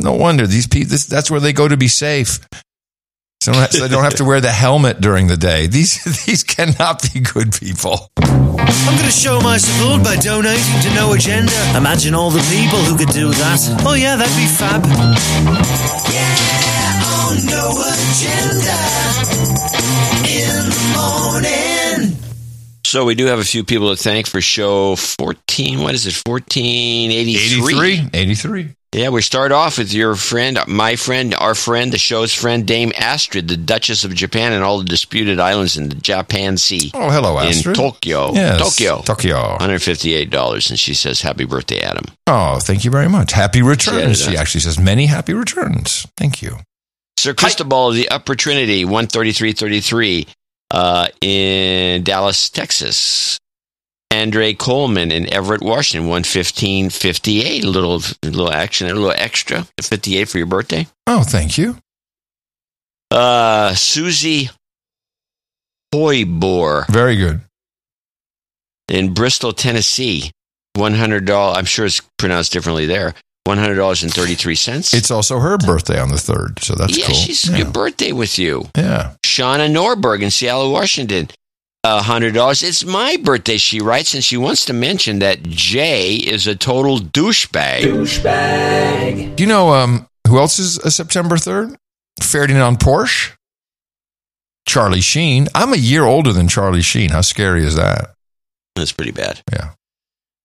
No 0.00 0.14
wonder 0.14 0.46
these 0.46 0.66
people. 0.66 0.88
This, 0.88 1.04
that's 1.04 1.30
where 1.30 1.40
they 1.40 1.52
go 1.52 1.68
to 1.68 1.76
be 1.76 1.88
safe. 1.88 2.40
So 3.42 3.50
they 3.50 3.58
don't 3.58 3.62
have- 3.62 3.72
so 3.72 3.88
don't 3.88 4.04
have 4.04 4.14
to 4.16 4.24
wear 4.24 4.40
the 4.40 4.52
helmet 4.52 5.00
during 5.00 5.26
the 5.26 5.36
day. 5.36 5.66
These 5.66 6.04
these 6.26 6.44
cannot 6.44 7.02
be 7.12 7.18
good 7.20 7.52
people. 7.52 8.08
I'm 8.22 8.96
gonna 8.96 9.10
show 9.10 9.40
my 9.40 9.56
support 9.58 10.04
by 10.04 10.14
donating 10.16 10.80
to 10.82 10.94
No 10.94 11.12
Agenda. 11.12 11.52
Imagine 11.76 12.14
all 12.14 12.30
the 12.30 12.40
people 12.54 12.78
who 12.78 12.96
could 12.96 13.08
do 13.12 13.30
that. 13.30 13.58
Oh 13.84 13.94
yeah, 13.94 14.14
that'd 14.14 14.36
be 14.36 14.46
fab. 14.46 14.84
Yeah, 14.86 14.94
on 17.18 17.34
No 17.50 17.82
Agenda. 17.82 18.78
In 20.30 20.70
the 20.70 20.82
morning. 20.94 22.14
So 22.86 23.04
we 23.04 23.14
do 23.16 23.26
have 23.26 23.40
a 23.40 23.44
few 23.44 23.64
people 23.64 23.90
to 23.94 24.00
thank 24.00 24.28
for 24.28 24.40
show 24.40 24.94
14. 24.96 25.80
What 25.80 25.94
is 25.94 26.06
it? 26.06 26.14
1483. 26.28 27.98
83. 27.98 28.10
83. 28.12 28.74
Yeah, 28.94 29.08
we 29.08 29.22
start 29.22 29.52
off 29.52 29.78
with 29.78 29.94
your 29.94 30.14
friend, 30.16 30.58
my 30.68 30.96
friend, 30.96 31.34
our 31.34 31.54
friend, 31.54 31.90
the 31.90 31.96
show's 31.96 32.34
friend, 32.34 32.66
Dame 32.66 32.92
Astrid, 32.94 33.48
the 33.48 33.56
Duchess 33.56 34.04
of 34.04 34.14
Japan, 34.14 34.52
and 34.52 34.62
all 34.62 34.78
the 34.80 34.84
disputed 34.84 35.40
islands 35.40 35.78
in 35.78 35.88
the 35.88 35.94
Japan 35.94 36.58
Sea. 36.58 36.90
Oh, 36.92 37.08
hello, 37.08 37.38
Astrid. 37.38 37.78
In 37.78 37.82
Tokyo. 37.82 38.32
Yes, 38.34 38.58
Tokyo. 38.60 39.00
Tokyo. 39.00 39.56
$158. 39.58 40.68
And 40.70 40.78
she 40.78 40.92
says, 40.92 41.22
Happy 41.22 41.46
birthday, 41.46 41.80
Adam. 41.80 42.04
Oh, 42.26 42.58
thank 42.60 42.84
you 42.84 42.90
very 42.90 43.08
much. 43.08 43.32
Happy 43.32 43.62
returns. 43.62 44.20
Yeah, 44.26 44.32
She 44.32 44.36
actually 44.36 44.60
says 44.60 44.78
many 44.78 45.06
happy 45.06 45.32
returns. 45.32 46.06
Thank 46.18 46.42
you. 46.42 46.58
Sir 47.16 47.32
Cristobal 47.32 47.88
of 47.88 47.94
the 47.94 48.10
Upper 48.10 48.34
Trinity, 48.34 48.82
13333 48.84 50.26
uh, 50.70 51.08
in 51.22 52.02
Dallas, 52.02 52.50
Texas. 52.50 53.38
Andre 54.12 54.52
Coleman 54.52 55.10
in 55.10 55.32
Everett, 55.32 55.62
Washington, 55.62 56.08
11558. 56.10 57.64
A 57.64 57.66
little, 57.66 57.96
a 58.22 58.26
little 58.26 58.52
action, 58.52 58.88
a 58.88 58.94
little 58.94 59.12
extra. 59.16 59.66
58 59.80 60.28
for 60.28 60.38
your 60.38 60.46
birthday. 60.46 60.86
Oh, 61.06 61.22
thank 61.22 61.56
you. 61.56 61.78
Uh, 63.10 63.74
Susie 63.74 64.50
Hoybor 65.94 66.86
Very 66.88 67.16
good. 67.16 67.40
in 68.88 69.12
Bristol, 69.14 69.52
Tennessee, 69.52 70.30
$100. 70.76 71.56
I'm 71.56 71.64
sure 71.64 71.86
it's 71.86 72.00
pronounced 72.18 72.52
differently 72.52 72.86
there. 72.86 73.14
$100.33. 73.46 74.94
It's 74.94 75.10
also 75.10 75.40
her 75.40 75.58
birthday 75.58 75.98
on 75.98 76.10
the 76.10 76.16
third, 76.16 76.60
so 76.62 76.74
that's 76.74 76.96
yeah, 76.96 77.06
cool. 77.06 77.14
she's 77.14 77.48
yeah. 77.48 77.58
good 77.58 77.72
birthday 77.72 78.12
with 78.12 78.38
you. 78.38 78.68
yeah. 78.76 79.14
Shauna 79.26 79.68
Norberg 79.70 80.22
in 80.22 80.30
Seattle, 80.30 80.72
Washington. 80.72 81.28
A 81.84 82.00
hundred 82.00 82.34
dollars. 82.34 82.62
It's 82.62 82.84
my 82.84 83.16
birthday, 83.16 83.56
she 83.56 83.80
writes, 83.80 84.14
and 84.14 84.22
she 84.22 84.36
wants 84.36 84.64
to 84.66 84.72
mention 84.72 85.18
that 85.18 85.42
Jay 85.42 86.14
is 86.14 86.46
a 86.46 86.54
total 86.54 86.98
douchebag. 86.98 87.80
Douchebag. 87.82 89.34
Do 89.34 89.42
you 89.42 89.48
know 89.48 89.74
um, 89.74 90.06
who 90.28 90.38
else 90.38 90.60
is 90.60 90.78
a 90.78 90.92
September 90.92 91.34
3rd? 91.34 91.74
Ferdinand 92.20 92.78
Porsche? 92.78 93.32
Charlie 94.64 95.00
Sheen. 95.00 95.48
I'm 95.56 95.72
a 95.72 95.76
year 95.76 96.04
older 96.04 96.32
than 96.32 96.46
Charlie 96.46 96.82
Sheen. 96.82 97.10
How 97.10 97.20
scary 97.20 97.64
is 97.64 97.74
that? 97.74 98.14
That's 98.76 98.92
pretty 98.92 99.10
bad. 99.10 99.42
Yeah. 99.52 99.70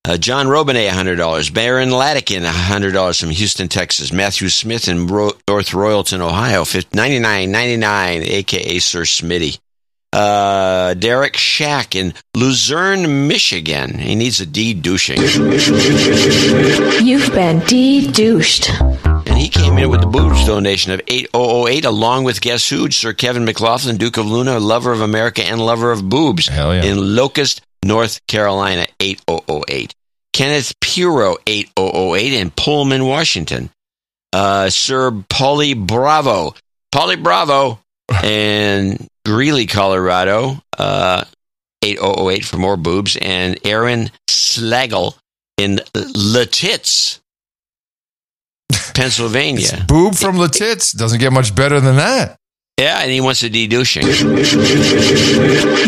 Uh, 0.06 0.18
John 0.18 0.48
Robinet, 0.48 0.90
hundred 0.90 1.18
dollars. 1.18 1.52
Baron 1.52 1.90
Latikin, 1.92 2.44
hundred 2.46 2.94
dollars 2.94 3.20
from 3.20 3.30
Houston, 3.30 3.68
Texas. 3.68 4.12
Matthew 4.12 4.50
Smith 4.50 4.88
in 4.88 5.06
Ro- 5.06 5.34
North 5.48 5.68
Royalton, 5.70 6.22
Ohio, 6.22 6.64
ninety 6.94 7.20
nine 7.20 7.52
ninety 7.52 7.78
nine, 7.78 8.24
aka 8.24 8.80
Sir 8.80 9.02
Smitty. 9.02 9.60
Uh, 10.14 10.94
Derek 10.94 11.36
Shack 11.36 11.96
in 11.96 12.14
Luzerne, 12.36 13.28
Michigan. 13.28 13.98
He 13.98 14.16
needs 14.16 14.40
a 14.40 14.46
D 14.46 14.74
douching. 14.74 15.22
You've 15.22 15.34
been 17.34 17.60
de-douched. 17.60 18.70
And 18.82 19.38
he 19.38 19.50
came 19.50 19.78
in 19.78 19.90
with 19.90 20.02
the 20.02 20.08
boobs 20.08 20.46
donation 20.46 20.94
of 20.94 21.02
8008, 21.08 21.86
along 21.86 22.24
with 22.24 22.42
guess 22.42 22.70
who? 22.70 22.90
Sir 22.90 23.14
Kevin 23.14 23.46
McLaughlin, 23.46 23.98
Duke 23.98 24.18
of 24.18 24.26
Luna, 24.26 24.60
lover 24.60 24.94
of 24.94 25.02
America 25.02 25.44
and 25.44 25.60
lover 25.60 25.92
of 25.92 26.08
boobs. 26.08 26.48
Hell 26.48 26.74
yeah. 26.74 26.86
In 26.86 27.16
Locust, 27.16 27.62
North 27.84 28.26
Carolina, 28.28 28.88
8008. 29.00 29.94
Kenneth 30.34 30.74
Puro, 30.80 31.36
8008, 31.46 32.34
in 32.34 32.52
Pullman, 32.52 33.06
Washington. 33.06 33.70
Uh, 34.32 34.70
Sir 34.70 35.12
Polly 35.30 35.74
Bravo, 35.74 36.54
Polly 36.92 37.16
Bravo, 37.18 37.80
in 38.24 39.08
Greeley, 39.28 39.66
Colorado, 39.66 40.64
uh, 40.78 41.26
8008 41.84 42.46
for 42.46 42.56
more 42.56 42.78
boobs. 42.78 43.18
And 43.18 43.60
Aaron 43.66 44.10
Slagle 44.30 45.16
in 45.58 45.82
Lititz, 45.94 47.20
Pennsylvania. 48.94 49.84
Boob 49.86 50.16
from 50.16 50.38
Lititz 50.38 50.96
doesn't 50.96 51.20
get 51.20 51.34
much 51.34 51.54
better 51.54 51.82
than 51.82 51.98
that. 51.98 52.38
Yeah, 52.80 53.02
and 53.02 53.12
he 53.12 53.20
wants 53.20 53.44
a 53.44 53.50
de-douching. 53.50 54.04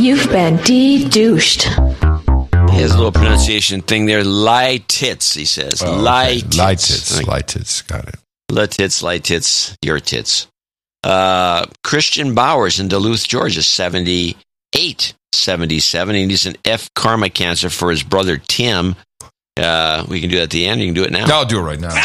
You've 0.03 0.29
been 0.29 0.57
de-douched. 0.57 1.63
He 1.63 2.81
has 2.81 2.91
a 2.93 2.97
little 2.97 3.13
pronunciation 3.13 3.81
thing 3.81 4.05
there. 4.05 4.25
Lie 4.25 4.83
tits, 4.89 5.33
he 5.33 5.45
says. 5.45 5.81
Oh, 5.81 5.93
okay. 5.93 6.01
Lie 6.01 6.33
tits. 6.41 6.57
Lie 6.57 6.75
tits. 6.75 7.17
Like, 7.17 7.27
Lie 7.27 7.41
tits. 7.41 7.81
Got 7.83 8.09
it. 8.09 8.15
La 8.51 8.65
tits, 8.65 9.01
lie 9.01 9.19
tits, 9.19 9.77
your 9.81 9.99
tits. 10.01 10.47
Uh, 11.03 11.65
Christian 11.83 12.35
Bowers 12.35 12.79
in 12.79 12.87
Duluth, 12.87 13.27
Georgia, 13.27 13.63
78, 13.63 15.13
77. 15.31 16.15
He 16.15 16.25
needs 16.25 16.45
an 16.45 16.55
F 16.65 16.93
karma 16.93 17.29
cancer 17.29 17.69
for 17.69 17.89
his 17.91 18.03
brother 18.03 18.37
Tim. 18.37 18.95
Uh, 19.57 20.05
we 20.07 20.21
can 20.21 20.29
do 20.29 20.37
it 20.37 20.43
at 20.43 20.49
the 20.49 20.65
end. 20.65 20.81
You 20.81 20.87
can 20.87 20.95
do 20.95 21.03
it 21.03 21.11
now. 21.11 21.25
I'll 21.27 21.45
do 21.45 21.59
it 21.59 21.63
right 21.63 21.79
now. 21.79 21.95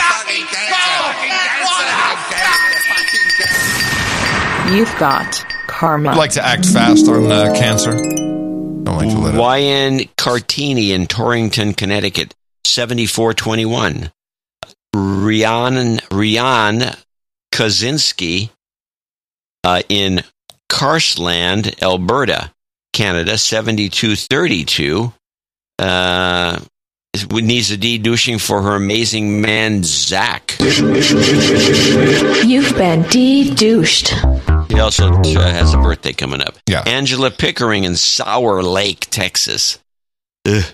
You've 4.74 4.96
got 4.98 5.44
karma. 5.68 6.10
I 6.10 6.14
like 6.14 6.32
to 6.32 6.44
act 6.44 6.66
fast 6.66 7.06
on 7.08 7.30
uh, 7.30 7.52
cancer. 7.54 7.92
Don't 7.92 8.86
like 8.86 9.10
to 9.10 9.18
let 9.18 9.34
it. 9.34 10.00
YN 10.00 10.08
Cartini 10.16 10.92
in 10.92 11.06
Torrington, 11.06 11.74
Connecticut, 11.74 12.34
7421. 12.64 14.10
Rian, 14.94 16.00
Rian 16.10 17.04
Kaczynski 17.52 18.50
in 19.88 20.22
Karstland, 20.70 21.80
Alberta, 21.82 22.52
Canada, 22.92 23.38
7232. 23.38 25.12
Uh, 25.78 26.60
needs 27.30 27.70
a 27.70 27.76
de-douching 27.76 28.38
for 28.38 28.62
her 28.62 28.74
amazing 28.74 29.40
man, 29.40 29.82
Zach. 29.84 30.56
You've 30.60 30.82
been 32.76 33.02
de-douched. 33.02 34.14
He 34.68 34.80
also 34.80 35.12
uh, 35.12 35.22
has 35.50 35.74
a 35.74 35.78
birthday 35.78 36.12
coming 36.12 36.40
up. 36.40 36.56
Yeah. 36.66 36.82
Angela 36.86 37.30
Pickering 37.30 37.84
in 37.84 37.94
Sour 37.96 38.62
Lake, 38.62 39.06
Texas. 39.10 39.78
Ugh. 40.46 40.64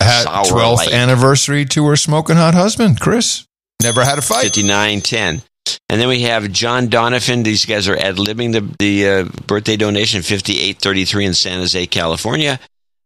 Had 0.00 0.22
Sour 0.24 0.44
12th 0.44 0.78
Lake. 0.78 0.92
anniversary 0.92 1.64
to 1.66 1.86
her 1.86 1.96
smoking 1.96 2.36
hot 2.36 2.54
husband, 2.54 3.00
Chris. 3.00 3.46
Never 3.82 4.04
had 4.04 4.18
a 4.18 4.22
fight. 4.22 4.54
5910. 4.54 5.42
And 5.88 6.00
then 6.00 6.08
we 6.08 6.22
have 6.22 6.50
John 6.52 6.88
Donovan. 6.88 7.42
These 7.42 7.64
guys 7.64 7.88
are 7.88 7.96
ad 7.96 8.16
libbing 8.16 8.52
the, 8.52 8.60
the 8.78 9.08
uh, 9.08 9.24
birthday 9.46 9.76
donation, 9.76 10.22
5833 10.22 11.26
in 11.26 11.34
San 11.34 11.58
Jose, 11.60 11.86
California. 11.86 12.58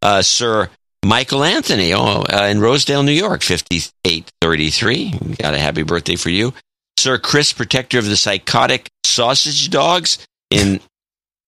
Uh, 0.03 0.23
Sir 0.23 0.71
Michael 1.05 1.45
Anthony 1.45 1.93
oh, 1.95 2.23
uh, 2.23 2.49
in 2.51 2.61
Rosedale, 2.61 3.03
New 3.03 3.13
York, 3.13 3.43
5833. 3.43 5.37
Got 5.39 5.55
a 5.55 5.59
happy 5.59 5.83
birthday 5.83 6.17
for 6.17 6.31
you. 6.31 6.53
Sir 6.99 7.19
Chris, 7.19 7.53
protector 7.53 7.99
of 7.99 8.05
the 8.07 8.17
psychotic 8.17 8.91
sausage 9.05 9.71
dogs 9.71 10.19
in, 10.51 10.81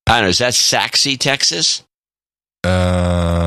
I 0.07 0.17
don't 0.17 0.23
know, 0.23 0.29
is 0.29 0.39
that 0.39 0.55
Sachse, 0.55 1.19
Texas? 1.19 1.83
Uh, 2.65 3.42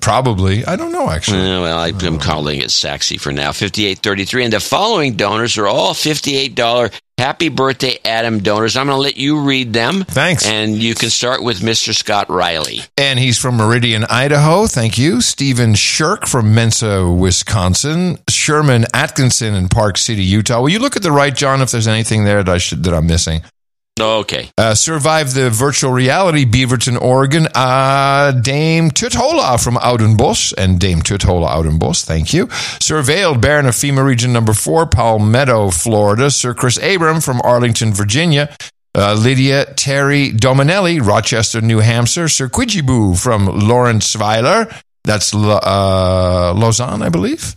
probably. 0.00 0.64
I 0.64 0.76
don't 0.76 0.92
know, 0.92 1.10
actually. 1.10 1.38
Uh, 1.38 1.62
well, 1.62 1.78
I, 1.78 1.92
I'm 2.02 2.18
calling 2.18 2.60
it 2.60 2.70
sexy 2.70 3.18
for 3.18 3.32
now. 3.32 3.52
5833. 3.52 4.44
And 4.44 4.52
the 4.52 4.60
following 4.60 5.14
donors 5.14 5.58
are 5.58 5.66
all 5.66 5.94
$58 5.94 6.92
happy 7.18 7.48
birthday 7.48 7.98
Adam 8.04 8.40
donors. 8.40 8.76
I'm 8.76 8.86
going 8.86 8.96
to 8.96 9.02
let 9.02 9.16
you 9.16 9.40
read 9.40 9.72
them. 9.72 10.04
Thanks. 10.04 10.46
And 10.46 10.76
you 10.76 10.94
can 10.94 11.10
start 11.10 11.42
with 11.42 11.60
Mr. 11.60 11.94
Scott 11.94 12.28
Riley. 12.28 12.80
And 12.96 13.18
he's 13.18 13.38
from 13.38 13.56
Meridian, 13.56 14.04
Idaho. 14.04 14.66
Thank 14.66 14.98
you. 14.98 15.20
Stephen 15.20 15.74
Shirk 15.74 16.26
from 16.26 16.54
Mensa, 16.54 17.08
Wisconsin. 17.08 18.18
Sherman 18.28 18.84
Atkinson 18.92 19.54
in 19.54 19.68
Park 19.68 19.96
City, 19.96 20.22
Utah. 20.22 20.60
Will 20.60 20.68
you 20.68 20.78
look 20.78 20.96
at 20.96 21.02
the 21.02 21.12
right, 21.12 21.34
John, 21.34 21.62
if 21.62 21.70
there's 21.70 21.88
anything 21.88 22.24
there 22.24 22.42
that 22.42 22.52
I 22.52 22.58
should 22.58 22.84
that 22.84 22.94
I'm 22.94 23.06
missing? 23.06 23.42
Okay. 23.98 24.50
Uh, 24.58 24.74
survived 24.74 25.34
the 25.34 25.48
virtual 25.48 25.90
reality, 25.90 26.44
Beaverton, 26.44 27.00
Oregon. 27.00 27.48
Uh, 27.54 28.32
Dame 28.32 28.90
Tutola 28.90 29.62
from 29.62 29.76
Oudenbos 29.76 30.52
and 30.56 30.78
Dame 30.78 31.00
Tutola 31.00 31.48
Oudenbos. 31.48 32.04
Thank 32.04 32.34
you. 32.34 32.48
Surveilled 32.48 33.40
Baron 33.40 33.66
of 33.66 33.74
FEMA 33.74 34.04
Region 34.04 34.34
Number 34.34 34.52
Four, 34.52 34.86
Palmetto, 34.86 35.70
Florida. 35.70 36.30
Sir 36.30 36.52
Chris 36.52 36.76
Abram 36.76 37.22
from 37.22 37.40
Arlington, 37.42 37.94
Virginia. 37.94 38.54
Uh, 38.94 39.14
Lydia 39.14 39.72
Terry 39.74 40.30
Dominelli, 40.30 41.04
Rochester, 41.04 41.62
New 41.62 41.78
Hampshire. 41.78 42.28
Sir 42.28 42.48
Quidjiboo 42.48 43.18
from 43.18 43.46
Lorentzweiler. 43.46 44.74
That's 45.04 45.32
uh, 45.32 46.52
Lausanne, 46.54 47.02
I 47.02 47.08
believe. 47.08 47.54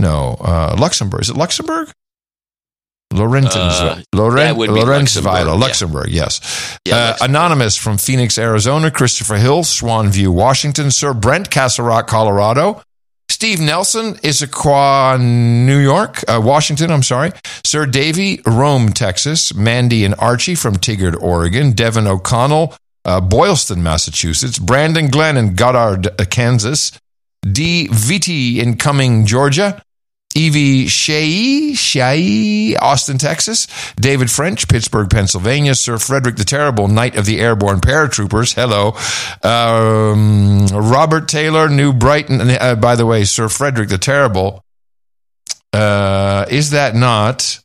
No, 0.00 0.36
uh, 0.40 0.74
Luxembourg. 0.78 1.20
Is 1.20 1.30
it 1.30 1.36
Luxembourg? 1.36 1.90
Laurentins, 3.14 3.80
Uh, 3.80 4.00
Laurent, 4.12 4.36
that 4.48 4.56
would 4.56 4.74
be 4.74 4.80
Lawrence 4.80 5.16
Luxembourg, 5.16 6.08
yeah. 6.08 6.22
Yes. 6.24 6.78
Yeah, 6.84 6.96
uh, 6.96 7.16
Anonymous 7.22 7.76
from 7.76 7.96
Phoenix, 7.96 8.36
Arizona. 8.38 8.90
Christopher 8.90 9.36
Hill, 9.36 9.62
Swan 9.64 10.10
View, 10.10 10.32
Washington. 10.32 10.90
Sir 10.90 11.14
Brent 11.14 11.50
Castle 11.50 11.84
Rock, 11.86 12.06
Colorado. 12.08 12.82
Steve 13.30 13.60
Nelson, 13.60 14.14
Issaquah, 14.16 15.18
New 15.20 15.78
York, 15.78 16.22
uh, 16.28 16.40
Washington, 16.42 16.90
I'm 16.90 17.02
sorry. 17.02 17.32
Sir 17.64 17.86
Davy, 17.86 18.40
Rome, 18.46 18.92
Texas. 18.92 19.54
Mandy 19.54 20.04
and 20.04 20.14
Archie 20.18 20.54
from 20.54 20.76
Tigard, 20.76 21.20
Oregon. 21.22 21.72
Devin 21.72 22.06
O'Connell, 22.06 22.74
uh, 23.04 23.20
Boylston, 23.20 23.82
Massachusetts. 23.82 24.58
Brandon 24.58 25.08
Glenn 25.08 25.36
in 25.36 25.54
Goddard, 25.54 26.08
uh, 26.20 26.24
Kansas. 26.24 26.92
D. 27.50 27.88
Vitti 27.88 28.58
in 28.58 28.76
Cumming, 28.76 29.26
Georgia. 29.26 29.82
Evie 30.34 30.88
Shea, 30.88 31.74
Shea, 31.74 32.76
Austin, 32.76 33.18
Texas. 33.18 33.66
David 33.96 34.30
French, 34.30 34.68
Pittsburgh, 34.68 35.08
Pennsylvania. 35.08 35.74
Sir 35.74 35.98
Frederick 35.98 36.36
the 36.36 36.44
Terrible, 36.44 36.88
Knight 36.88 37.16
of 37.16 37.24
the 37.24 37.40
Airborne 37.40 37.80
Paratroopers. 37.80 38.54
Hello. 38.54 38.94
Um, 39.42 40.66
Robert 40.66 41.28
Taylor, 41.28 41.68
New 41.68 41.92
Brighton. 41.92 42.40
Uh, 42.40 42.74
by 42.74 42.96
the 42.96 43.06
way, 43.06 43.24
Sir 43.24 43.48
Frederick 43.48 43.88
the 43.88 43.98
Terrible, 43.98 44.64
uh, 45.72 46.46
is 46.50 46.70
that 46.70 46.94
not 46.94 47.60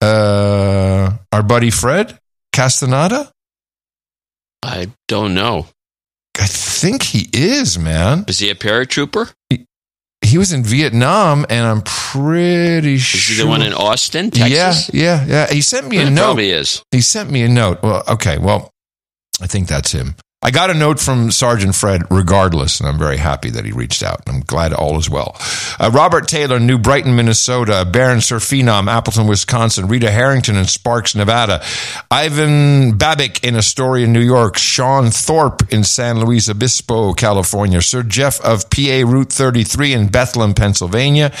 uh, 0.00 1.10
our 1.32 1.42
buddy 1.42 1.70
Fred 1.70 2.18
Castaneda? 2.52 3.30
I 4.62 4.90
don't 5.08 5.34
know. 5.34 5.66
I 6.38 6.46
think 6.46 7.02
he 7.02 7.28
is, 7.32 7.78
man. 7.78 8.24
Is 8.26 8.38
he 8.38 8.50
a 8.50 8.54
paratrooper? 8.54 9.32
He 9.50 9.66
was 10.38 10.52
in 10.52 10.62
Vietnam, 10.64 11.44
and 11.48 11.66
I'm 11.66 11.82
pretty 11.82 12.94
Is 12.94 13.02
sure. 13.02 13.36
he 13.36 13.42
the 13.42 13.48
one 13.48 13.62
in 13.62 13.72
Austin, 13.72 14.30
Texas? 14.30 14.90
Yeah, 14.94 15.24
yeah, 15.24 15.46
yeah. 15.48 15.52
He 15.52 15.60
sent 15.60 15.88
me 15.88 15.98
a 15.98 16.06
It 16.06 16.10
note. 16.10 16.24
probably 16.24 16.50
is. 16.50 16.82
He 16.90 17.00
sent 17.00 17.30
me 17.30 17.42
a 17.42 17.48
note. 17.48 17.82
Well, 17.82 18.02
okay. 18.08 18.38
Well, 18.38 18.70
I 19.40 19.46
think 19.46 19.68
that's 19.68 19.92
him. 19.92 20.14
I 20.46 20.50
got 20.50 20.68
a 20.68 20.74
note 20.74 21.00
from 21.00 21.30
Sergeant 21.30 21.74
Fred 21.74 22.02
regardless, 22.10 22.78
and 22.78 22.86
I'm 22.86 22.98
very 22.98 23.16
happy 23.16 23.48
that 23.48 23.64
he 23.64 23.72
reached 23.72 24.02
out. 24.02 24.20
I'm 24.26 24.40
glad 24.40 24.74
all 24.74 24.98
is 24.98 25.08
well. 25.08 25.34
Uh, 25.80 25.90
Robert 25.90 26.28
Taylor, 26.28 26.60
New 26.60 26.76
Brighton, 26.76 27.16
Minnesota. 27.16 27.86
Baron 27.90 28.20
Sir 28.20 28.36
Phenom, 28.36 28.86
Appleton, 28.86 29.26
Wisconsin. 29.26 29.88
Rita 29.88 30.10
Harrington 30.10 30.56
in 30.56 30.66
Sparks, 30.66 31.14
Nevada. 31.14 31.64
Ivan 32.10 32.92
Babick 32.98 33.42
in 33.42 33.56
Astoria, 33.56 34.06
New 34.06 34.20
York. 34.20 34.58
Sean 34.58 35.10
Thorpe 35.10 35.72
in 35.72 35.82
San 35.82 36.20
Luis 36.20 36.50
Obispo, 36.50 37.14
California. 37.14 37.80
Sir 37.80 38.02
Jeff 38.02 38.38
of 38.42 38.68
PA 38.68 39.02
Route 39.06 39.32
33 39.32 39.94
in 39.94 40.08
Bethlehem, 40.08 40.52
Pennsylvania. 40.52 41.32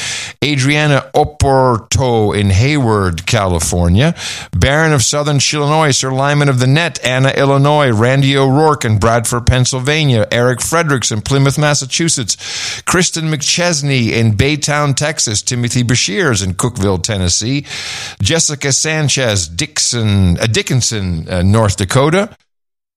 Adriana 0.42 1.10
Oporto 1.14 2.34
in 2.34 2.48
Hayward, 2.48 3.26
California. 3.26 4.14
Baron 4.56 4.94
of 4.94 5.02
Southern 5.02 5.40
Illinois, 5.52 5.90
Sir 5.90 6.10
Lyman 6.10 6.48
of 6.48 6.58
the 6.58 6.66
Net, 6.66 6.98
Anna, 7.04 7.28
Illinois. 7.28 7.92
Randy 7.92 8.34
O'Rourke 8.34 8.86
in 8.86 8.93
Bradford, 8.98 9.46
Pennsylvania. 9.46 10.26
Eric 10.30 10.60
Fredericks 10.60 11.10
in 11.10 11.22
Plymouth, 11.22 11.58
Massachusetts. 11.58 12.82
Kristen 12.82 13.24
McChesney 13.30 14.10
in 14.12 14.32
Baytown, 14.32 14.94
Texas. 14.94 15.42
Timothy 15.42 15.82
Bashirs 15.82 16.44
in 16.44 16.54
Cookeville, 16.54 17.02
Tennessee. 17.02 17.64
Jessica 18.20 18.72
Sanchez 18.72 19.48
Dixon, 19.48 20.38
uh, 20.38 20.46
Dickinson, 20.46 21.28
uh, 21.28 21.42
North 21.42 21.76
Dakota. 21.76 22.36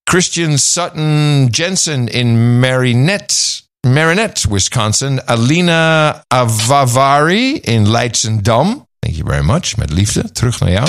Christian 0.08 0.58
Sutton 0.58 1.50
Jensen 1.52 2.08
in 2.08 2.62
Marinette, 2.62 3.62
Marinette, 3.86 4.46
Wisconsin. 4.46 5.20
Alina 5.28 6.24
Avavari 6.32 7.60
in 7.66 7.86
Leidschendam. 7.86 8.86
Thank 9.02 9.18
you 9.18 9.26
very 9.26 9.44
much. 9.44 9.78
Met 9.78 9.92
liefde. 9.92 10.32
Terug 10.32 10.60
naar 10.60 10.72
jou. 10.72 10.88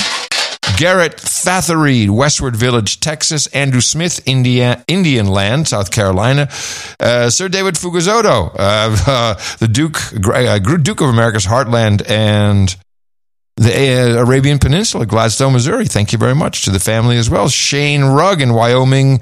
Garrett 0.76 1.20
Fathery, 1.20 2.08
Westworth 2.08 2.56
Village, 2.56 3.00
Texas. 3.00 3.46
Andrew 3.48 3.80
Smith, 3.80 4.20
India, 4.26 4.84
Indian 4.86 5.26
Land, 5.26 5.68
South 5.68 5.90
Carolina. 5.90 6.48
Uh, 7.00 7.30
Sir 7.30 7.48
David 7.48 7.74
Fugazoto, 7.74 8.54
uh, 8.54 8.56
uh, 9.06 9.34
the 9.58 9.68
Duke, 9.68 9.98
uh, 10.26 10.58
Duke 10.58 11.00
of 11.00 11.08
America's 11.08 11.46
Heartland 11.46 12.08
and 12.08 12.74
the 13.56 14.18
uh, 14.18 14.22
Arabian 14.24 14.58
Peninsula, 14.58 15.06
Gladstone, 15.06 15.52
Missouri. 15.52 15.86
Thank 15.86 16.12
you 16.12 16.18
very 16.18 16.34
much 16.34 16.64
to 16.64 16.70
the 16.70 16.80
family 16.80 17.16
as 17.16 17.28
well. 17.28 17.48
Shane 17.48 18.04
Rugg 18.04 18.40
in 18.40 18.52
Wyoming, 18.54 19.20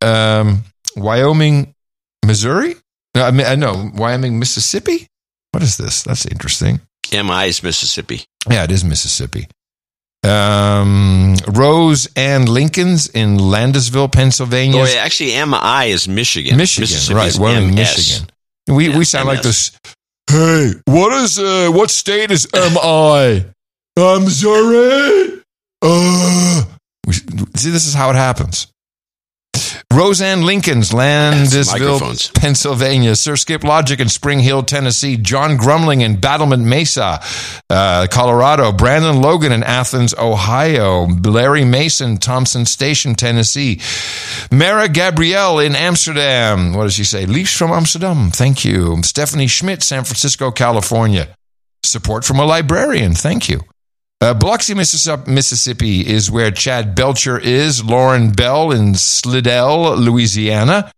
um, 0.00 0.64
Wyoming, 0.96 1.74
Missouri. 2.24 2.74
No, 3.14 3.24
I 3.24 3.30
mean, 3.30 3.60
no, 3.60 3.90
Wyoming, 3.94 4.38
Mississippi. 4.38 5.06
What 5.52 5.62
is 5.62 5.76
this? 5.76 6.02
That's 6.02 6.26
interesting. 6.26 6.80
MI 7.12 7.48
is 7.48 7.62
Mississippi. 7.62 8.24
Yeah, 8.50 8.64
it 8.64 8.72
is 8.72 8.84
Mississippi. 8.84 9.46
Um, 10.24 11.34
Rose 11.48 12.08
and 12.14 12.48
Lincoln's 12.48 13.08
in 13.08 13.38
Landisville, 13.38 14.12
Pennsylvania. 14.12 14.80
Oh, 14.80 14.84
yeah, 14.84 15.00
actually, 15.00 15.32
MI 15.44 15.90
is 15.90 16.06
Michigan. 16.06 16.56
Michigan, 16.56 17.16
right? 17.16 17.34
We're 17.36 17.58
in 17.58 17.74
Michigan. 17.74 18.28
We 18.68 18.88
we 18.88 19.04
sound 19.04 19.26
like 19.26 19.42
this. 19.42 19.72
Hey, 20.30 20.72
what 20.84 21.12
is 21.22 21.38
uh, 21.38 21.70
what 21.72 21.90
state 21.90 22.30
is 22.30 22.48
MI? 22.54 23.44
I'm 23.98 24.28
sorry. 24.28 25.42
Uh, 25.82 26.64
we, 27.06 27.12
see, 27.12 27.70
this 27.70 27.86
is 27.86 27.94
how 27.94 28.10
it 28.10 28.16
happens. 28.16 28.71
Roseanne 29.92 30.42
Lincoln's 30.42 30.90
Landisville. 30.90 32.32
Pennsylvania. 32.34 33.14
Sir 33.14 33.36
Skip 33.36 33.62
Logic 33.62 34.00
in 34.00 34.08
Spring 34.08 34.40
Hill, 34.40 34.62
Tennessee. 34.62 35.16
John 35.16 35.56
Grumling 35.58 36.00
in 36.00 36.16
Battlement 36.16 36.64
Mesa, 36.64 37.20
uh, 37.68 38.06
Colorado. 38.10 38.72
Brandon 38.72 39.20
Logan 39.20 39.52
in 39.52 39.62
Athens, 39.62 40.14
Ohio. 40.14 41.06
Larry 41.06 41.64
Mason, 41.64 42.16
Thompson 42.16 42.64
Station, 42.64 43.14
Tennessee. 43.14 43.80
Mara 44.50 44.88
Gabrielle 44.88 45.58
in 45.58 45.76
Amsterdam. 45.76 46.72
What 46.72 46.84
does 46.84 46.94
she 46.94 47.04
say? 47.04 47.26
Leaves 47.26 47.56
from 47.56 47.70
Amsterdam. 47.70 48.30
Thank 48.30 48.64
you. 48.64 49.02
Stephanie 49.02 49.46
Schmidt, 49.46 49.82
San 49.82 50.04
Francisco, 50.04 50.50
California. 50.50 51.36
Support 51.84 52.24
from 52.24 52.38
a 52.38 52.44
librarian. 52.44 53.12
Thank 53.14 53.48
you. 53.48 53.60
Uh, 54.22 54.32
Biloxi, 54.32 54.72
Mississippi 54.72 56.06
is 56.06 56.30
where 56.30 56.52
Chad 56.52 56.94
Belcher 56.94 57.40
is. 57.40 57.84
Lauren 57.84 58.30
Bell 58.30 58.70
in 58.70 58.94
Slidell, 58.94 59.96
Louisiana. 59.96 60.92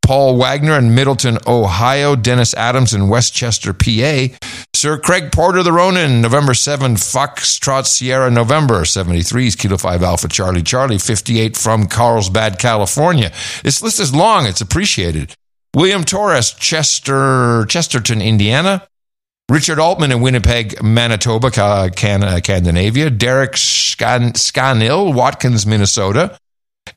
Paul 0.00 0.38
Wagner 0.38 0.78
in 0.78 0.94
Middleton, 0.94 1.36
Ohio. 1.46 2.16
Dennis 2.16 2.54
Adams 2.54 2.94
in 2.94 3.10
Westchester, 3.10 3.74
PA. 3.74 4.28
Sir 4.74 4.96
Craig 4.96 5.30
Porter 5.30 5.62
the 5.62 5.74
Ronin, 5.74 6.22
November 6.22 6.54
7, 6.54 6.94
Foxtrot 6.94 7.84
Sierra, 7.84 8.30
November 8.30 8.86
73, 8.86 9.48
is 9.48 9.56
Kilo 9.56 9.76
5 9.76 10.02
Alpha 10.02 10.28
Charlie 10.28 10.62
Charlie, 10.62 10.96
58 10.96 11.58
from 11.58 11.86
Carlsbad, 11.86 12.58
California. 12.58 13.30
This 13.62 13.82
list 13.82 14.00
is 14.00 14.14
long, 14.14 14.46
it's 14.46 14.62
appreciated. 14.62 15.34
William 15.74 16.02
Torres, 16.02 16.54
Chester, 16.54 17.66
Chesterton, 17.66 18.22
Indiana. 18.22 18.88
Richard 19.50 19.80
Altman 19.80 20.12
in 20.12 20.20
Winnipeg, 20.20 20.80
Manitoba, 20.80 21.50
Ca- 21.50 21.88
Can- 21.88 22.22
uh, 22.22 22.36
Scandinavia. 22.38 23.10
Derek 23.10 23.56
Scan- 23.56 24.34
Scanill, 24.34 25.12
Watkins, 25.12 25.66
Minnesota. 25.66 26.38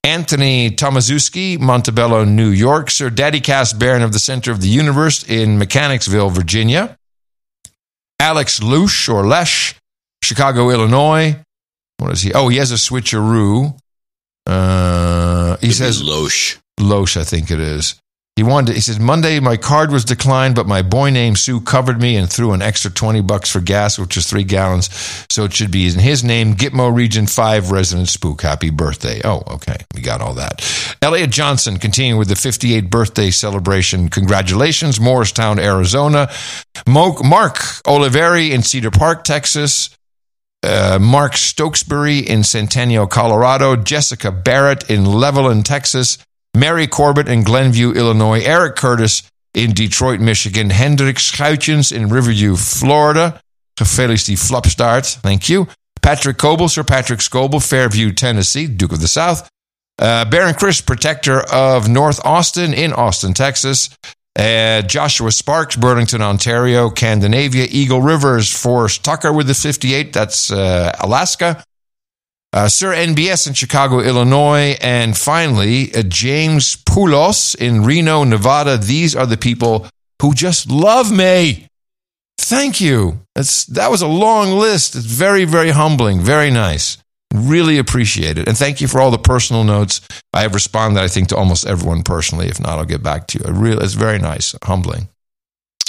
Anthony 0.03 0.69
Tomaszewski, 0.69 1.59
Montebello, 1.59 2.23
New 2.25 2.49
York. 2.49 2.91
Sir 2.91 3.09
Daddy 3.09 3.41
Cass 3.41 3.73
Baron 3.73 4.03
of 4.03 4.13
the 4.13 4.19
Center 4.19 4.51
of 4.51 4.61
the 4.61 4.67
Universe 4.67 5.23
in 5.23 5.57
Mechanicsville, 5.57 6.29
Virginia. 6.29 6.95
Alex 8.19 8.61
Lush 8.61 9.09
or 9.09 9.25
Lesh, 9.25 9.75
Chicago, 10.23 10.69
Illinois. 10.69 11.35
What 11.97 12.11
is 12.13 12.21
he? 12.21 12.33
Oh, 12.33 12.49
he 12.49 12.57
has 12.57 12.71
a 12.71 12.75
switcheroo. 12.75 13.77
Uh, 14.45 15.57
he 15.57 15.71
says 15.71 16.01
Loesch. 16.03 16.57
Loesch, 16.79 17.17
I 17.17 17.23
think 17.23 17.49
it 17.49 17.59
is. 17.59 17.95
He 18.35 18.41
wanted. 18.41 18.67
To, 18.67 18.73
He 18.73 18.81
says 18.81 18.99
Monday 18.99 19.39
my 19.39 19.57
card 19.57 19.91
was 19.91 20.03
declined, 20.05 20.55
but 20.55 20.65
my 20.65 20.81
boy 20.81 21.11
named 21.11 21.37
Sue 21.37 21.61
covered 21.61 22.01
me 22.01 22.15
and 22.15 22.27
threw 22.27 22.53
an 22.53 22.63
extra 22.63 22.89
twenty 22.89 23.21
bucks 23.21 23.51
for 23.51 23.61
gas, 23.61 23.99
which 23.99 24.17
is 24.17 24.27
three 24.27 24.43
gallons. 24.43 24.89
So 25.29 25.43
it 25.43 25.53
should 25.53 25.69
be 25.69 25.85
in 25.85 25.99
his 25.99 26.23
name. 26.23 26.55
Gitmo 26.55 26.91
Region 26.91 27.27
Five 27.27 27.69
resident 27.69 28.09
spook. 28.09 28.41
Happy 28.41 28.71
birthday! 28.71 29.21
Oh, 29.23 29.43
okay, 29.47 29.75
we 29.93 30.01
got 30.01 30.19
all 30.19 30.33
that. 30.33 30.63
Elliot 31.03 31.29
Johnson 31.29 31.77
continuing 31.77 32.17
with 32.17 32.27
the 32.27 32.35
fifty-eight 32.35 32.89
birthday 32.89 33.29
celebration. 33.29 34.09
Congratulations, 34.09 34.99
Morristown, 34.99 35.59
Arizona. 35.59 36.27
Mark 36.87 37.17
Oliveri 37.85 38.49
in 38.49 38.63
Cedar 38.63 38.89
Park, 38.89 39.25
Texas. 39.25 39.95
Uh, 40.63 40.97
Mark 40.99 41.35
Stokesbury 41.35 42.17
in 42.17 42.43
Centennial, 42.43 43.05
Colorado. 43.05 43.75
Jessica 43.75 44.31
Barrett 44.31 44.89
in 44.89 45.03
Levelland, 45.03 45.65
Texas. 45.65 46.17
Mary 46.55 46.87
Corbett 46.87 47.27
in 47.27 47.43
Glenview, 47.43 47.91
Illinois. 47.93 48.41
Eric 48.41 48.75
Curtis 48.75 49.23
in 49.53 49.73
Detroit, 49.73 50.19
Michigan. 50.19 50.69
Hendrik 50.69 51.17
Schuitjens 51.17 51.91
in 51.91 52.09
Riverview, 52.09 52.55
Florida. 52.55 53.41
Gefeliciteerd 53.77 54.37
Flapstaart. 54.37 55.15
Thank 55.21 55.49
you. 55.49 55.67
Patrick 56.01 56.37
Coble, 56.37 56.69
Sir 56.69 56.83
Patrick 56.83 57.21
Scoble, 57.21 57.65
Fairview, 57.65 58.11
Tennessee, 58.11 58.67
Duke 58.67 58.91
of 58.91 58.99
the 58.99 59.07
South. 59.07 59.49
Uh, 59.97 60.25
Baron 60.25 60.53
Chris, 60.53 60.81
protector 60.81 61.39
of 61.51 61.87
North 61.87 62.23
Austin 62.25 62.73
in 62.73 62.93
Austin, 62.93 63.33
Texas. 63.33 63.89
Uh, 64.37 64.81
Joshua 64.81 65.31
Sparks, 65.31 65.75
Burlington, 65.75 66.21
Ontario, 66.21 66.89
Scandinavia, 66.89 67.67
Eagle 67.69 68.01
Rivers, 68.01 68.51
Forrest 68.51 69.03
Tucker 69.03 69.31
with 69.31 69.47
the 69.47 69.53
58. 69.53 70.11
That's 70.11 70.51
uh, 70.51 70.91
Alaska. 70.99 71.63
Uh, 72.53 72.69
Sir 72.69 72.93
NBS 72.93 73.47
in 73.47 73.53
Chicago, 73.53 73.99
Illinois. 73.99 74.77
And 74.79 75.17
finally, 75.17 75.93
uh, 75.93 76.03
James 76.03 76.75
Poulos 76.75 77.55
in 77.55 77.83
Reno, 77.83 78.23
Nevada. 78.23 78.77
These 78.77 79.15
are 79.15 79.25
the 79.25 79.37
people 79.37 79.87
who 80.21 80.33
just 80.35 80.69
love 80.69 81.11
me. 81.11 81.67
Thank 82.37 82.79
you. 82.79 83.21
That's, 83.35 83.65
that 83.65 83.89
was 83.89 84.01
a 84.01 84.07
long 84.07 84.51
list. 84.51 84.95
It's 84.95 85.05
very, 85.05 85.45
very 85.45 85.71
humbling. 85.71 86.21
Very 86.21 86.51
nice. 86.51 86.97
Really 87.33 87.79
appreciate 87.79 88.37
it. 88.37 88.47
And 88.47 88.55
thank 88.55 88.79
you 88.79 88.87
for 88.87 89.01
all 89.01 89.09
the 89.09 89.17
personal 89.17 89.63
notes. 89.63 90.01
I 90.33 90.41
have 90.41 90.53
responded, 90.53 91.01
I 91.01 91.07
think, 91.07 91.29
to 91.29 91.35
almost 91.35 91.65
everyone 91.65 92.03
personally. 92.03 92.47
If 92.47 92.59
not, 92.59 92.77
I'll 92.77 92.85
get 92.85 93.01
back 93.01 93.25
to 93.27 93.39
you. 93.39 93.45
It 93.45 93.57
really, 93.57 93.83
it's 93.83 93.95
very 93.95 94.19
nice, 94.19 94.55
humbling. 94.63 95.07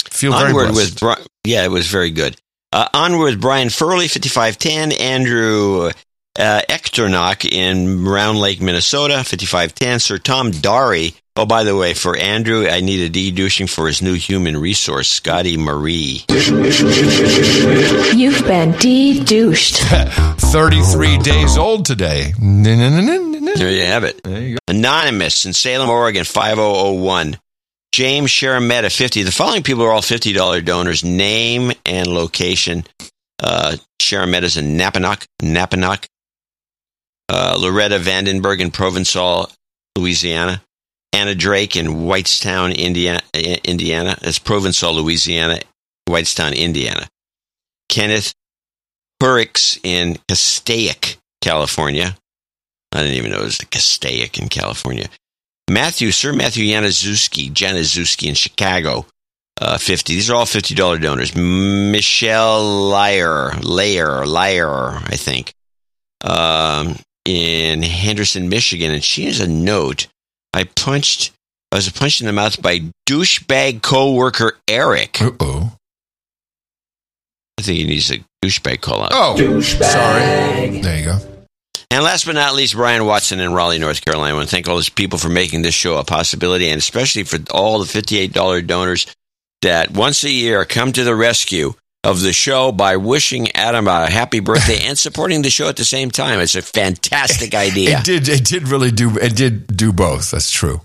Feel 0.09 0.31
very 0.31 0.49
Onward 0.49 0.69
blessed. 0.69 1.03
with 1.03 1.27
yeah, 1.43 1.63
it 1.63 1.69
was 1.69 1.87
very 1.87 2.09
good. 2.09 2.35
Uh, 2.71 2.87
onward 2.93 3.33
with 3.33 3.41
Brian 3.41 3.69
Furley, 3.69 4.07
fifty-five 4.07 4.57
ten. 4.57 4.91
Andrew 4.93 5.91
uh, 6.37 6.61
Ektornock 6.69 7.45
in 7.49 8.05
Round 8.05 8.39
Lake, 8.39 8.61
Minnesota, 8.61 9.23
fifty-five 9.23 9.73
ten. 9.75 9.99
Sir 9.99 10.17
Tom 10.17 10.51
Dari. 10.51 11.13
Oh, 11.37 11.45
by 11.45 11.65
the 11.65 11.75
way, 11.75 11.93
for 11.93 12.15
Andrew, 12.15 12.65
I 12.65 12.79
need 12.79 13.01
a 13.01 13.09
de-douching 13.09 13.67
for 13.67 13.87
his 13.87 14.01
new 14.01 14.13
human 14.13 14.55
resource, 14.55 15.09
Scotty 15.09 15.57
Marie. 15.57 16.23
You've 16.29 16.47
been 18.47 18.71
de-douched. 18.77 19.77
33 20.39 21.17
days 21.17 21.57
old 21.57 21.85
today. 21.85 22.31
There 22.39 23.69
you 23.71 23.81
have 23.85 24.05
it. 24.05 24.21
Anonymous 24.69 25.45
in 25.45 25.51
Salem, 25.51 25.89
Oregon, 25.89 26.23
5001. 26.23 27.37
James 27.91 28.31
Sharametta, 28.31 28.95
50. 28.95 29.23
The 29.23 29.31
following 29.31 29.63
people 29.63 29.83
are 29.83 29.91
all 29.91 30.01
$50 30.01 30.63
donors. 30.63 31.03
Name 31.03 31.73
and 31.85 32.07
location. 32.07 32.85
Uh, 33.43 33.75
Sharametta's 34.01 34.55
in 34.55 34.77
Napanoch, 34.77 35.27
Napanoch. 35.41 36.05
Uh, 37.27 37.57
Loretta 37.59 37.99
Vandenberg 37.99 38.59
in 38.59 38.71
Provençal, 38.71 39.51
Louisiana. 39.97 40.61
Anna 41.13 41.33
Drake 41.33 41.75
in 41.75 42.05
Whitestown, 42.05 42.75
Indiana. 42.75 43.21
Indiana. 43.33 44.17
That's 44.21 44.39
Provençal, 44.39 44.95
Louisiana. 44.95 45.59
Whitestown, 46.07 46.53
Indiana. 46.53 47.07
Kenneth 47.89 48.33
Hurricks 49.21 49.79
in 49.83 50.17
Castaic, 50.27 51.17
California. 51.41 52.15
I 52.91 53.01
didn't 53.01 53.15
even 53.15 53.31
know 53.31 53.39
it 53.39 53.45
was 53.45 53.57
the 53.57 53.65
Castaic 53.65 54.37
in 54.37 54.49
California. 54.49 55.07
Matthew, 55.69 56.11
Sir 56.11 56.31
Matthew 56.33 56.65
Januszewski, 56.65 57.51
Januszewski 57.51 58.27
in 58.27 58.35
Chicago, 58.35 59.05
uh, 59.59 59.77
50. 59.77 60.13
These 60.13 60.29
are 60.29 60.35
all 60.35 60.45
$50 60.45 61.01
donors. 61.01 61.35
Michelle 61.35 62.63
Lyer, 62.89 63.51
Layer, 63.61 64.25
Lyer, 64.25 65.01
I 65.05 65.15
think, 65.15 65.53
um, 66.23 66.97
in 67.25 67.81
Henderson, 67.81 68.49
Michigan. 68.49 68.91
And 68.91 69.03
she 69.03 69.25
has 69.25 69.39
a 69.39 69.47
note. 69.47 70.07
I 70.53 70.63
punched, 70.63 71.31
I 71.71 71.77
was 71.77 71.89
punched 71.89 72.21
in 72.21 72.27
the 72.27 72.33
mouth 72.33 72.61
by 72.61 72.81
douchebag 73.07 73.81
co-worker 73.81 74.57
Eric. 74.67 75.21
Uh-oh. 75.21 75.73
I 77.57 77.61
think 77.61 77.77
he 77.79 77.85
needs 77.85 78.11
a 78.11 78.23
douchebag 78.43 78.81
call 78.81 79.03
out. 79.03 79.11
Oh, 79.13 79.35
douchebag. 79.37 79.83
sorry. 79.83 80.79
There 80.79 80.99
you 80.99 81.05
go. 81.05 81.19
And 81.91 82.03
last 82.03 82.25
but 82.25 82.35
not 82.35 82.55
least, 82.55 82.73
Brian 82.73 83.05
Watson 83.05 83.39
in 83.39 83.53
Raleigh, 83.53 83.79
North 83.79 84.03
Carolina. 84.03 84.33
I 84.33 84.37
want 84.37 84.49
to 84.49 84.53
thank 84.53 84.67
all 84.67 84.75
those 84.75 84.89
people 84.89 85.17
for 85.19 85.29
making 85.29 85.61
this 85.61 85.75
show 85.75 85.97
a 85.97 86.03
possibility, 86.03 86.69
and 86.69 86.79
especially 86.79 87.23
for 87.23 87.39
all 87.51 87.79
the 87.79 87.85
$58 87.85 88.67
donors 88.67 89.07
that 89.61 89.91
once 89.91 90.23
a 90.23 90.29
year 90.29 90.65
come 90.65 90.91
to 90.91 91.03
the 91.03 91.15
rescue 91.15 91.73
of 92.05 92.21
the 92.21 92.31
show 92.33 92.71
by 92.71 92.97
wishing 92.97 93.51
Adam 93.55 93.87
a 93.87 94.09
happy 94.09 94.39
birthday 94.39 94.85
and 94.85 94.97
supporting 94.97 95.41
the 95.41 95.49
show 95.49 95.67
at 95.67 95.75
the 95.75 95.83
same 95.83 96.11
time. 96.11 96.39
It's 96.39 96.55
a 96.55 96.61
fantastic 96.61 97.53
idea. 97.67 97.99
It 97.99 98.05
did. 98.05 98.29
It 98.29 98.45
did 98.45 98.67
really 98.67 98.91
do. 98.91 99.17
It 99.17 99.35
did 99.35 99.67
do 99.75 99.91
both. 99.91 100.31
That's 100.31 100.51
true. 100.51 100.81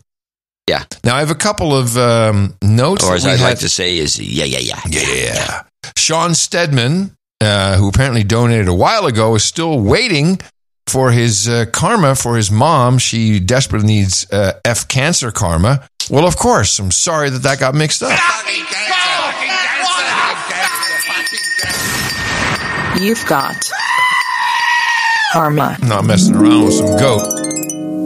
Yeah. 0.69 0.85
Now 1.05 1.17
I 1.17 1.21
have 1.21 1.31
a 1.31 1.35
couple 1.37 1.77
of 1.77 1.97
um, 1.97 2.57
notes. 2.63 3.05
Or 3.05 3.15
as 3.15 3.25
we 3.25 3.33
I'd 3.33 3.41
like 3.41 3.59
to 3.59 3.69
say 3.69 3.99
is, 3.99 4.19
yeah, 4.19 4.45
yeah, 4.45 4.59
yeah. 4.59 4.81
Yeah. 4.89 5.63
Sean 5.97 6.35
Stedman, 6.35 7.17
uh, 7.41 7.77
who 7.77 7.89
apparently 7.89 8.25
donated 8.25 8.69
a 8.69 8.75
while 8.75 9.07
ago, 9.07 9.35
is 9.35 9.45
still 9.45 9.81
waiting 9.81 10.41
for 10.87 11.11
his 11.11 11.49
uh, 11.49 11.67
karma 11.73 12.15
for 12.15 12.37
his 12.37 12.51
mom. 12.51 12.99
She 12.99 13.41
desperately 13.41 13.89
needs 13.89 14.31
uh, 14.33 14.61
F 14.65 14.89
cancer 14.89 15.31
karma. 15.31 15.87
Well, 16.09 16.27
of 16.27 16.37
course. 16.37 16.79
I'm 16.79 16.91
sorry 16.91 17.31
that 17.31 17.43
that 17.43 17.61
got 17.61 17.75
mixed 17.75 18.03
up. 18.03 18.19
You've 22.99 23.25
got 23.27 23.71
karma. 25.33 25.77
Not 25.83 26.05
messing 26.05 26.35
around 26.35 26.65
with 26.65 26.75
some 26.75 26.99
goat. 26.99 27.23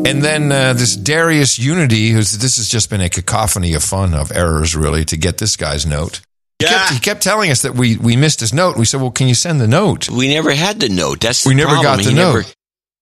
And 0.07 0.23
then 0.23 0.53
uh, 0.53 0.75
this 0.75 0.97
Darius 0.97 1.59
Unity, 1.59 2.11
who's 2.11 2.39
this 2.39 2.59
has 2.59 2.69
just 2.69 2.91
been 2.91 3.01
a 3.01 3.09
cacophony 3.09 3.75
of 3.75 3.83
fun 3.83 4.15
of 4.15 4.31
errors, 4.31 4.77
really, 4.77 5.05
to 5.07 5.17
get 5.17 5.39
this 5.39 5.57
guy's 5.57 5.87
note. 5.87 6.21
He, 6.59 6.67
kept, 6.67 6.93
he 6.93 7.01
kept 7.01 7.23
telling 7.23 7.51
us 7.51 7.63
that 7.63 7.75
we 7.75 7.97
we 7.97 8.17
missed 8.17 8.41
his 8.41 8.53
note. 8.53 8.77
We 8.77 8.85
said, 8.85 9.01
"Well, 9.01 9.11
can 9.11 9.29
you 9.29 9.35
send 9.35 9.61
the 9.61 9.67
note?" 9.67 10.11
We 10.11 10.29
never 10.29 10.53
had 10.53 10.81
the 10.81 10.89
note. 10.89 11.21
That's 11.21 11.45
the 11.45 11.49
we 11.49 11.55
never 11.55 11.71
problem. 11.71 11.85
got 11.85 12.05
the 12.05 12.11
He 12.11 12.15
note. 12.15 12.35
Never, 12.35 12.49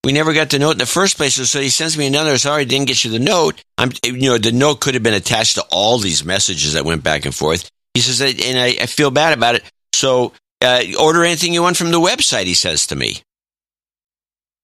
we 0.05 0.11
never 0.13 0.33
got 0.33 0.49
the 0.49 0.59
note 0.59 0.71
in 0.71 0.77
the 0.77 0.85
first 0.85 1.17
place. 1.17 1.35
So 1.35 1.59
he 1.59 1.69
sends 1.69 1.97
me 1.97 2.07
another. 2.07 2.37
Sorry, 2.37 2.61
I 2.61 2.65
didn't 2.65 2.87
get 2.87 3.03
you 3.03 3.11
the 3.11 3.19
note. 3.19 3.61
I'm, 3.77 3.91
you 4.03 4.29
know, 4.29 4.37
the 4.37 4.51
note 4.51 4.79
could 4.79 4.93
have 4.93 5.03
been 5.03 5.13
attached 5.13 5.55
to 5.55 5.65
all 5.71 5.97
these 5.97 6.23
messages 6.25 6.73
that 6.73 6.85
went 6.85 7.03
back 7.03 7.25
and 7.25 7.35
forth. 7.35 7.69
He 7.93 7.99
says, 7.99 8.21
and 8.21 8.57
I, 8.57 8.67
I 8.81 8.85
feel 8.87 9.11
bad 9.11 9.33
about 9.37 9.55
it. 9.55 9.63
So 9.93 10.33
uh, 10.63 10.83
order 10.99 11.23
anything 11.23 11.53
you 11.53 11.61
want 11.61 11.77
from 11.77 11.91
the 11.91 11.99
website. 11.99 12.45
He 12.45 12.53
says 12.53 12.87
to 12.87 12.95
me, 12.95 13.21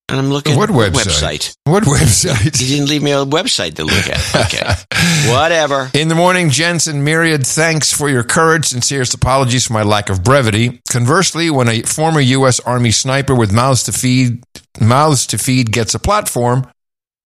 and 0.09 0.19
I'm 0.19 0.29
looking. 0.29 0.57
What 0.57 0.69
website? 0.69 1.55
What 1.65 1.83
website? 1.83 2.57
He 2.57 2.67
didn't 2.67 2.89
leave 2.89 3.03
me 3.03 3.11
a 3.11 3.25
website 3.25 3.75
to 3.75 3.83
look 3.83 4.07
at. 4.07 4.45
Okay, 4.47 5.31
whatever. 5.31 5.91
In 5.93 6.07
the 6.07 6.15
morning, 6.15 6.49
Jensen 6.49 7.03
Myriad, 7.03 7.45
thanks 7.45 7.93
for 7.93 8.09
your 8.09 8.23
courage. 8.23 8.65
Sincerest 8.65 9.13
apologies 9.13 9.67
for 9.67 9.73
my 9.73 9.83
lack 9.83 10.09
of 10.09 10.23
brevity. 10.23 10.81
Conversely, 10.89 11.49
when 11.49 11.67
a 11.67 11.83
former 11.83 12.19
U.S. 12.19 12.59
Army 12.61 12.91
sniper 12.91 13.35
with 13.35 13.53
mouths 13.53 13.83
to 13.83 13.91
feed, 13.91 14.43
mouths 14.81 15.27
to 15.27 15.37
feed 15.37 15.71
gets 15.71 15.93
a 15.93 15.99
platform, 15.99 16.67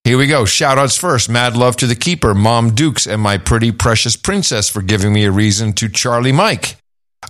here 0.04 0.18
we 0.18 0.28
go. 0.28 0.44
Shout 0.44 0.78
outs 0.78 0.98
first. 0.98 1.30
Mad 1.30 1.56
love 1.56 1.78
to 1.78 1.88
the 1.88 1.96
keeper, 1.96 2.34
Mom 2.34 2.76
Dukes, 2.76 3.08
and 3.08 3.22
my 3.22 3.38
pretty 3.38 3.72
precious 3.72 4.18
princess 4.18 4.70
for 4.70 4.82
giving 4.82 5.14
me 5.14 5.24
a 5.24 5.32
reason 5.32 5.72
to 5.74 5.88
Charlie 5.88 6.34
Mike. 6.34 6.76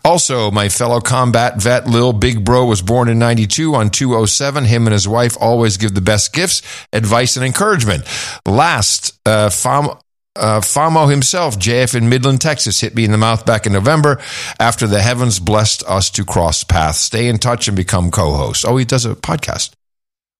Also, 0.05 0.51
my 0.51 0.67
fellow 0.67 0.99
combat 0.99 1.61
vet 1.61 1.87
Lil 1.87 2.11
Big 2.11 2.43
Bro 2.43 2.65
was 2.65 2.81
born 2.81 3.07
in 3.07 3.19
92 3.19 3.73
on 3.73 3.89
207. 3.89 4.65
Him 4.65 4.85
and 4.85 4.91
his 4.91 5.07
wife 5.07 5.37
always 5.39 5.77
give 5.77 5.95
the 5.95 6.01
best 6.01 6.33
gifts, 6.33 6.61
advice, 6.91 7.37
and 7.37 7.45
encouragement. 7.45 8.03
Last, 8.45 9.17
uh, 9.25 9.49
Fam, 9.49 9.91
uh, 10.35 10.59
Famo 10.59 11.09
himself, 11.09 11.57
JF 11.57 11.95
in 11.95 12.09
Midland, 12.09 12.41
Texas, 12.41 12.81
hit 12.81 12.95
me 12.95 13.05
in 13.05 13.11
the 13.11 13.17
mouth 13.17 13.45
back 13.45 13.65
in 13.65 13.71
November 13.71 14.19
after 14.59 14.87
the 14.87 15.01
heavens 15.01 15.39
blessed 15.39 15.83
us 15.87 16.09
to 16.11 16.25
cross 16.25 16.65
paths. 16.65 16.99
Stay 16.99 17.29
in 17.29 17.37
touch 17.37 17.69
and 17.69 17.77
become 17.77 18.11
co 18.11 18.33
host. 18.33 18.65
Oh, 18.67 18.75
he 18.75 18.83
does 18.83 19.05
a 19.05 19.15
podcast. 19.15 19.71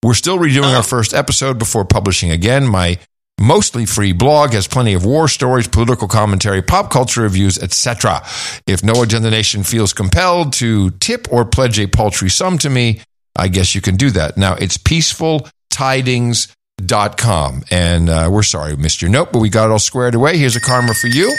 We're 0.04 0.14
still 0.14 0.38
redoing 0.38 0.76
our 0.76 0.84
first 0.84 1.14
episode 1.14 1.58
before 1.58 1.86
publishing 1.86 2.32
again. 2.32 2.68
My 2.68 3.00
mostly 3.40 3.86
free 3.86 4.14
blog 4.14 4.54
has 4.54 4.68
plenty 4.68 4.94
of 4.94 5.06
war 5.06 5.28
stories, 5.28 5.68
political 5.68 6.08
commentary, 6.08 6.62
pop 6.62 6.92
culture 6.92 7.22
reviews, 7.22 7.58
etc. 7.58 8.22
If 8.68 8.84
No 8.84 9.04
Agenda 9.04 9.30
Nation 9.30 9.64
feels 9.64 9.94
compelled 9.94 10.54
to 10.54 10.92
tip 10.92 11.28
or 11.32 11.46
pledge 11.46 11.80
a 11.80 11.88
paltry 11.88 12.30
sum 12.30 12.58
to 12.60 12.70
me, 12.70 13.02
I 13.36 13.48
guess 13.48 13.74
you 13.76 13.82
can 13.82 13.96
do 13.96 14.12
that. 14.12 14.38
Now, 14.38 14.56
it's 14.56 14.78
peacefultidings.com. 14.78 17.64
And 17.72 18.10
uh, 18.10 18.30
we're 18.32 18.44
sorry 18.44 18.76
we 18.76 18.82
missed 18.82 19.02
your 19.02 19.12
note, 19.12 19.34
but 19.34 19.40
we 19.40 19.50
got 19.50 19.66
it 19.66 19.72
all 19.72 19.80
squared 19.80 20.16
away. 20.16 20.38
Here's 20.38 20.56
a 20.56 20.62
karma 20.62 20.94
for 20.94 21.08
you. 21.08 21.36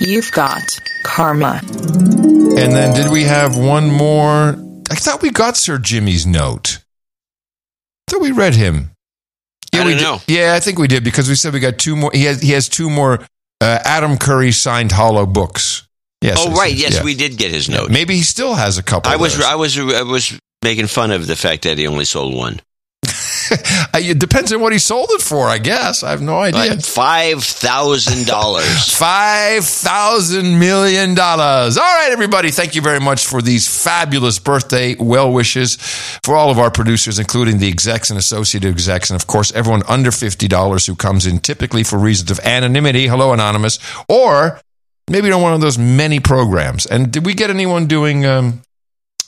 You've 0.00 0.30
got 0.32 0.62
karma. 1.02 1.60
And 1.62 2.72
then 2.72 2.94
did 2.94 3.10
we 3.10 3.24
have 3.24 3.56
one 3.56 3.90
more? 3.90 4.56
I 4.90 4.94
thought 4.94 5.22
we 5.22 5.30
got 5.30 5.56
Sir 5.56 5.78
Jimmy's 5.78 6.26
note. 6.26 6.78
I 8.06 8.12
thought 8.12 8.22
we 8.22 8.32
read 8.32 8.54
him. 8.54 8.93
I 9.80 9.84
we 9.84 9.90
don't 9.92 9.98
did- 9.98 10.04
know. 10.04 10.20
Yeah, 10.26 10.54
I 10.54 10.60
think 10.60 10.78
we 10.78 10.88
did 10.88 11.04
because 11.04 11.28
we 11.28 11.34
said 11.34 11.52
we 11.52 11.60
got 11.60 11.78
two 11.78 11.96
more. 11.96 12.10
He 12.12 12.24
has 12.24 12.40
he 12.40 12.52
has 12.52 12.68
two 12.68 12.90
more 12.90 13.20
uh, 13.60 13.78
Adam 13.84 14.16
Curry 14.18 14.52
signed 14.52 14.92
hollow 14.92 15.26
books. 15.26 15.86
Yes. 16.20 16.36
oh, 16.40 16.52
right. 16.52 16.72
Yes, 16.74 16.96
yeah. 16.96 17.04
we 17.04 17.14
did 17.14 17.36
get 17.36 17.50
his 17.50 17.68
note. 17.68 17.90
Maybe 17.90 18.16
he 18.16 18.22
still 18.22 18.54
has 18.54 18.78
a 18.78 18.82
couple. 18.82 19.12
I 19.12 19.16
was. 19.16 19.40
I 19.40 19.56
was 19.56 19.78
I 19.78 20.02
was 20.02 20.38
making 20.62 20.86
fun 20.86 21.10
of 21.10 21.26
the 21.26 21.36
fact 21.36 21.62
that 21.64 21.76
he 21.76 21.86
only 21.86 22.06
sold 22.06 22.34
one. 22.34 22.60
It 23.94 24.18
depends 24.18 24.52
on 24.52 24.60
what 24.60 24.72
he 24.72 24.78
sold 24.78 25.08
it 25.12 25.22
for. 25.22 25.48
I 25.48 25.58
guess 25.58 26.02
I 26.02 26.10
have 26.10 26.20
no 26.20 26.38
idea. 26.38 26.70
Like 26.74 26.82
Five 26.82 27.42
thousand 27.44 28.26
dollars. 28.26 28.90
Five 28.96 29.64
thousand 29.64 30.58
million 30.58 31.14
dollars. 31.14 31.78
All 31.78 31.84
right, 31.84 32.10
everybody. 32.10 32.50
Thank 32.50 32.74
you 32.74 32.82
very 32.82 33.00
much 33.00 33.26
for 33.26 33.40
these 33.40 33.66
fabulous 33.84 34.38
birthday 34.38 34.94
well 34.96 35.32
wishes 35.32 35.76
for 36.24 36.36
all 36.36 36.50
of 36.50 36.58
our 36.58 36.70
producers, 36.70 37.18
including 37.18 37.58
the 37.58 37.68
execs 37.68 38.10
and 38.10 38.18
associate 38.18 38.64
execs, 38.64 39.10
and 39.10 39.20
of 39.20 39.26
course 39.26 39.52
everyone 39.52 39.82
under 39.88 40.10
fifty 40.10 40.48
dollars 40.48 40.86
who 40.86 40.96
comes 40.96 41.26
in 41.26 41.38
typically 41.38 41.84
for 41.84 41.98
reasons 41.98 42.30
of 42.30 42.40
anonymity. 42.40 43.06
Hello, 43.06 43.32
anonymous, 43.32 43.78
or 44.08 44.60
maybe 45.08 45.30
on 45.32 45.40
one 45.42 45.54
of 45.54 45.60
those 45.60 45.78
many 45.78 46.20
programs. 46.20 46.86
And 46.86 47.12
did 47.12 47.24
we 47.24 47.34
get 47.34 47.50
anyone 47.50 47.86
doing 47.86 48.26
um, 48.26 48.62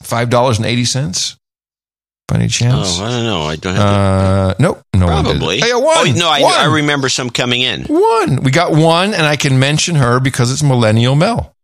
five 0.03 0.29
dollars 0.29 0.59
and 0.59 0.67
eighty 0.67 0.85
cents? 0.85 1.37
By 2.29 2.37
any 2.37 2.49
chance? 2.49 2.99
Oh, 2.99 3.05
I 3.05 3.11
don't 3.11 3.25
know. 3.25 3.43
I 3.43 3.57
don't 3.57 3.77
have. 3.77 3.85
Uh, 3.87 4.55
nope, 4.59 4.83
no 4.95 5.07
one 5.07 5.25
did. 5.25 5.31
Probably. 5.39 5.59
Hey, 5.61 5.73
one. 5.75 5.85
Oh, 5.97 6.13
no, 6.17 6.29
I, 6.29 6.43
One. 6.43 6.55
I 6.55 6.65
remember 6.65 7.09
some 7.09 7.31
coming 7.31 7.61
in. 7.61 7.85
One. 7.85 8.43
We 8.43 8.51
got 8.51 8.73
one, 8.73 9.15
and 9.15 9.23
I 9.23 9.37
can 9.37 9.61
mention 9.61 9.95
her 9.95 10.19
because 10.19 10.51
it's 10.51 10.63
Millennial 10.63 11.15
Mel. 11.15 11.55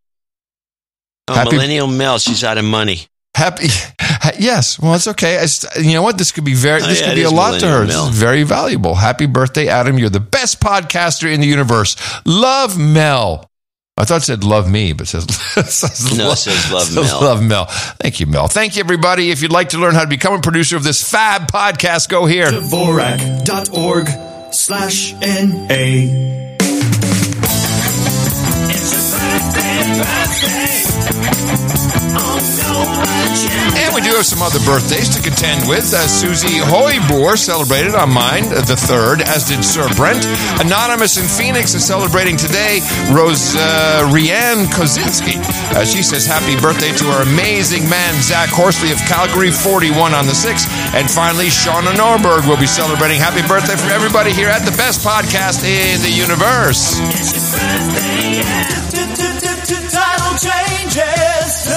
Oh, 1.29 1.35
Happy- 1.35 1.57
Millennial 1.57 1.89
Mel, 1.89 2.19
she's 2.19 2.45
out 2.45 2.59
of 2.59 2.65
money. 2.65 3.07
Happy, 3.35 3.69
yes. 4.39 4.79
Well, 4.79 4.95
it's 4.95 5.09
okay. 5.09 5.39
I 5.39 5.81
you 5.81 5.95
know 5.95 6.03
what? 6.03 6.19
This 6.19 6.33
could 6.33 6.45
be 6.45 6.55
very. 6.55 6.83
Oh, 6.83 6.87
This 6.87 7.01
yeah, 7.01 7.09
could 7.09 7.15
be 7.15 7.23
a 7.23 7.31
lot 7.31 7.59
to 7.61 7.67
her. 7.67 7.73
Millennial 7.81 8.05
This 8.07 8.15
is 8.15 8.21
very 8.21 8.43
valuable. 8.43 8.95
Happy 8.95 9.25
birthday, 9.27 9.69
Adam! 9.69 9.99
You're 9.99 10.11
the 10.11 10.21
best 10.21 10.61
podcaster 10.61 11.33
in 11.33 11.41
the 11.41 11.47
universe. 11.47 11.97
Love 12.27 12.79
Mel. 12.79 13.51
I 13.99 14.05
thought 14.07 14.23
it 14.23 14.25
said 14.25 14.43
love 14.43 14.71
me, 14.71 14.95
but 14.95 15.03
it 15.07 15.11
says, 15.11 15.25
says 15.69 16.17
No, 16.17 16.31
it 16.31 16.37
says 16.37 16.73
love 16.73 16.95
Mel. 16.95 17.21
Love 17.21 17.43
Mel. 17.43 17.67
Thank 18.01 18.21
you, 18.21 18.27
Mel. 18.27 18.49
Thank 18.49 18.77
you, 18.77 18.81
everybody. 18.81 19.31
If 19.31 19.43
you'd 19.43 19.53
like 19.53 19.71
to 19.71 19.79
learn 19.79 19.95
how 19.95 20.01
to 20.01 20.09
become 20.09 20.33
a 20.35 20.41
producer 20.41 20.77
of 20.77 20.85
this 20.85 21.09
fab 21.09 21.51
podcast, 21.51 22.09
go 22.09 22.25
here. 22.25 22.47
Dvorak.org 22.47 24.09
slash 24.55 25.13
NA. 25.21 26.33
And 33.93 34.01
we 34.01 34.09
do 34.09 34.17
have 34.17 34.25
some 34.25 34.41
other 34.41 34.57
birthdays 34.65 35.13
to 35.13 35.21
contend 35.21 35.69
with. 35.69 35.93
Uh, 35.93 36.09
Susie 36.09 36.65
Hoybor 36.65 37.37
celebrated 37.37 37.93
on 37.93 38.09
mine, 38.09 38.49
the 38.49 38.73
third, 38.73 39.21
as 39.21 39.45
did 39.45 39.61
Sir 39.61 39.85
Brent. 39.93 40.25
Anonymous 40.65 41.21
in 41.21 41.29
Phoenix 41.29 41.75
is 41.75 41.85
celebrating 41.85 42.41
today. 42.41 42.81
Rose 43.13 43.53
uh, 43.53 44.09
Rianne 44.09 44.65
Kozinski. 44.73 45.37
Uh, 45.77 45.85
she 45.85 46.03
says 46.03 46.25
happy 46.25 46.57
birthday 46.57 46.89
to 47.05 47.05
our 47.13 47.21
amazing 47.21 47.85
man, 47.85 48.17
Zach 48.23 48.49
Horsley 48.49 48.93
of 48.93 48.99
Calgary, 49.05 49.53
41 49.53 50.15
on 50.15 50.25
the 50.25 50.33
6th. 50.33 50.73
And 50.97 51.05
finally, 51.11 51.53
Shauna 51.53 51.93
Norberg 51.93 52.49
will 52.49 52.57
be 52.57 52.71
celebrating 52.71 53.21
happy 53.21 53.47
birthday 53.47 53.77
from 53.77 53.93
everybody 53.93 54.33
here 54.33 54.49
at 54.49 54.65
the 54.65 54.73
best 54.81 55.05
podcast 55.05 55.69
in 55.69 56.01
the 56.01 56.09
universe. 56.09 56.97
Title 59.93 60.39
changes, 60.41 61.69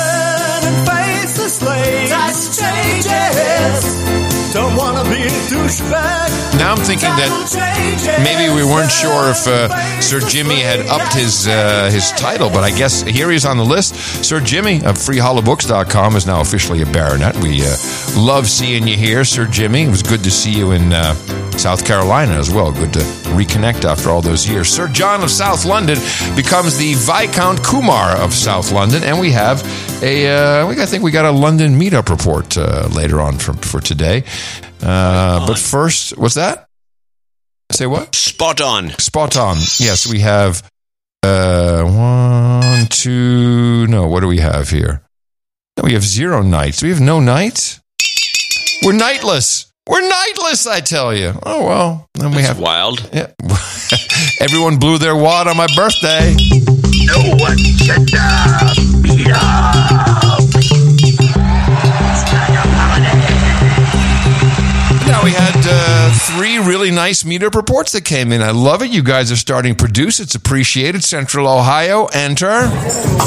slave. 1.56 2.09
That's 2.09 2.58
changes. 2.58 4.35
Don't 4.56 4.77
wanna 4.77 5.03
be 5.09 5.22
a 5.22 5.27
douchebag. 5.51 6.58
Now 6.58 6.72
I'm 6.72 6.77
thinking 6.77 7.09
that 7.09 8.22
maybe 8.24 8.53
we 8.56 8.64
weren't 8.64 8.90
sure 8.90 9.30
if 9.30 9.45
uh, 9.45 10.00
Sir 10.00 10.22
Jimmy 10.22 10.61
had 10.61 10.80
upped 10.88 11.14
his 11.14 11.45
uh, 11.45 11.90
his 11.92 12.09
title, 12.14 12.50
but 12.50 12.64
I 12.64 12.72
guess 12.72 13.01
here 13.01 13.30
he's 13.30 13.45
on 13.45 13.58
the 13.58 13.66
list. 13.66 13.95
Sir 14.24 14.40
Jimmy 14.40 14.77
of 14.77 14.95
FreeHollowBooks.com 14.95 16.16
is 16.16 16.25
now 16.25 16.40
officially 16.40 16.82
a 16.82 16.85
baronet. 16.85 17.35
We 17.35 17.64
uh, 17.64 17.75
love 18.16 18.48
seeing 18.48 18.88
you 18.88 18.95
here, 18.95 19.25
Sir 19.25 19.45
Jimmy. 19.45 19.84
It 19.84 19.90
was 19.90 20.03
good 20.03 20.24
to 20.24 20.32
see 20.32 20.51
you 20.51 20.72
in 20.72 20.93
uh, 20.93 21.16
South 21.58 21.85
Carolina 21.85 22.35
as 22.35 22.50
well. 22.50 22.72
Good 22.72 22.93
to 22.93 23.00
reconnect 23.35 23.84
after 23.84 24.09
all 24.09 24.22
those 24.22 24.48
years. 24.48 24.69
Sir 24.69 24.88
John 24.88 25.22
of 25.22 25.32
South 25.32 25.66
London 25.66 25.98
becomes 26.35 26.77
the 26.77 26.93
Viscount 26.93 27.61
Kumar 27.64 28.16
of 28.17 28.34
South 28.34 28.72
London, 28.72 29.03
and 29.03 29.19
we 29.19 29.32
have 29.32 29.61
a 30.01 30.27
uh, 30.27 30.67
we 30.67 30.82
I 30.82 30.85
think 30.85 31.03
we 31.03 31.11
got 31.11 31.25
a 31.25 31.32
London 31.32 31.77
meetup 31.80 32.09
report 32.09 32.58
uh, 32.58 32.88
later 32.92 33.19
on 33.19 33.38
for 33.38 33.53
for 33.53 33.82
today. 33.82 34.24
Uh, 34.82 35.48
but 35.48 35.58
first, 35.58 36.18
what's 36.18 36.36
that? 36.36 36.68
Say 37.72 37.88
what? 37.88 38.14
Spot 38.16 38.62
on. 38.62 38.90
Spot 39.00 39.36
on. 39.38 39.58
Yes, 39.80 40.08
we 40.08 40.20
have 40.20 40.70
uh, 41.24 41.84
one, 41.84 42.86
two. 42.88 43.88
No, 43.88 44.08
what 44.08 44.20
do 44.22 44.28
we 44.28 44.40
have 44.40 44.70
here? 44.70 45.02
No, 45.78 45.84
we 45.84 45.94
have 45.94 46.04
zero 46.04 46.42
knights. 46.42 46.82
We 46.84 46.90
have 46.90 47.02
no 47.02 47.20
knights. 47.20 47.82
We're 48.84 48.94
nightless. 48.94 49.72
We're 49.88 50.08
nightless. 50.08 50.68
I 50.68 50.80
tell 50.80 51.14
you. 51.14 51.34
Oh 51.44 51.66
well. 51.66 52.10
Then 52.14 52.32
we 52.32 52.42
have 52.44 52.60
wild. 52.60 53.08
Yeah. 53.12 53.32
Everyone 54.40 54.78
blew 54.78 54.98
their 54.98 55.16
wad 55.16 55.48
on 55.48 55.58
my 55.58 55.68
birthday. 55.76 56.36
No 57.06 57.36
one 57.38 57.58
should 57.58 58.12
meet 59.02 59.28
Now 65.08 65.24
we 65.24 65.32
had 65.32 65.53
uh, 65.67 66.11
three 66.14 66.58
really 66.58 66.90
nice 66.90 67.24
meetup 67.24 67.53
reports 67.53 67.92
that 67.92 68.03
came 68.06 68.32
in. 68.32 68.42
I 68.42 68.51
love 68.51 68.82
it. 68.82 68.90
You 68.90 69.03
guys 69.03 69.32
are 69.32 69.35
starting 69.35 69.75
to 69.75 69.77
produce. 69.84 70.19
It's 70.19 70.34
appreciated. 70.35 71.03
Central 71.03 71.48
Ohio, 71.48 72.06
enter. 72.06 72.67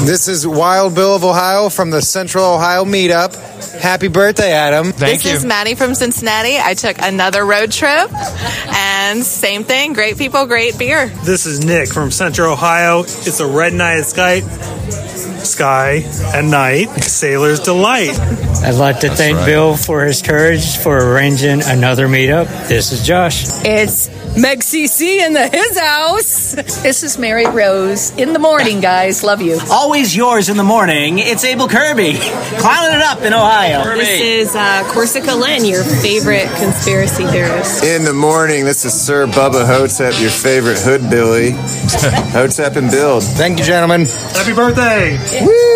This 0.05 0.27
is 0.27 0.45
Wild 0.45 0.93
Bill 0.93 1.15
of 1.15 1.23
Ohio 1.23 1.69
from 1.69 1.89
the 1.89 2.01
Central 2.01 2.43
Ohio 2.43 2.83
Meetup. 2.83 3.33
Happy 3.79 4.09
birthday, 4.09 4.51
Adam. 4.51 4.91
Thank 4.91 5.21
this 5.21 5.33
is 5.33 5.45
Maddie 5.45 5.75
from 5.75 5.95
Cincinnati. 5.95 6.57
I 6.59 6.73
took 6.73 6.97
another 7.01 7.45
road 7.45 7.71
trip, 7.71 8.11
and 8.13 9.23
same 9.23 9.63
thing. 9.63 9.93
Great 9.93 10.17
people, 10.17 10.45
great 10.47 10.77
beer. 10.77 11.07
This 11.07 11.45
is 11.45 11.63
Nick 11.65 11.93
from 11.93 12.11
Central 12.11 12.51
Ohio. 12.53 13.01
It's 13.03 13.39
a 13.39 13.47
red 13.47 13.73
night 13.73 14.01
sky, 14.01 14.41
sky 14.41 15.97
at 16.33 16.43
night. 16.43 16.87
Sailor's 17.03 17.61
delight. 17.61 18.19
I'd 18.19 18.75
like 18.75 18.99
to 19.01 19.09
thank 19.09 19.37
right. 19.37 19.45
Bill 19.45 19.77
for 19.77 20.03
his 20.03 20.21
courage 20.21 20.77
for 20.77 20.97
arranging 21.13 21.61
another 21.69 22.07
meetup. 22.07 22.45
This 22.67 22.91
is 22.91 23.05
Josh. 23.05 23.43
It's 23.63 24.09
Meg 24.37 24.59
CC 24.59 25.19
in 25.19 25.33
the 25.33 25.47
his 25.47 25.79
house. 25.79 26.53
This 26.81 27.03
is 27.03 27.17
Mary 27.17 27.45
Rose 27.45 28.11
in 28.17 28.33
the 28.33 28.39
morning, 28.39 28.81
guys. 28.81 29.23
Love 29.23 29.41
you. 29.41 29.59
Always 29.71 30.15
yours 30.15 30.49
in 30.49 30.57
the 30.57 30.63
morning. 30.63 31.19
It's 31.19 31.43
Abel 31.43 31.67
Kirby, 31.67 32.13
clowning 32.59 32.97
it 32.97 33.03
up 33.03 33.21
in 33.21 33.33
Ohio. 33.33 33.83
This 33.95 34.21
is 34.21 34.55
uh, 34.55 34.83
Corsica 34.91 35.33
Lynn, 35.35 35.63
your 35.65 35.83
favorite 35.83 36.47
conspiracy 36.57 37.25
theorist. 37.25 37.83
In 37.83 38.03
the 38.03 38.13
morning, 38.13 38.65
this 38.65 38.83
is 38.85 38.93
Sir 38.93 39.27
Bubba 39.27 39.65
Hotep, 39.65 40.19
your 40.19 40.31
favorite 40.31 40.79
hood 40.79 41.09
Billy. 41.09 41.51
Hotep 42.33 42.75
and 42.75 42.89
build. 42.89 43.23
Thank 43.23 43.59
you, 43.59 43.65
gentlemen. 43.65 44.05
Happy 44.33 44.53
birthday. 44.53 45.13
In 45.13 45.19
the 45.19 45.41
morning. 45.45 45.68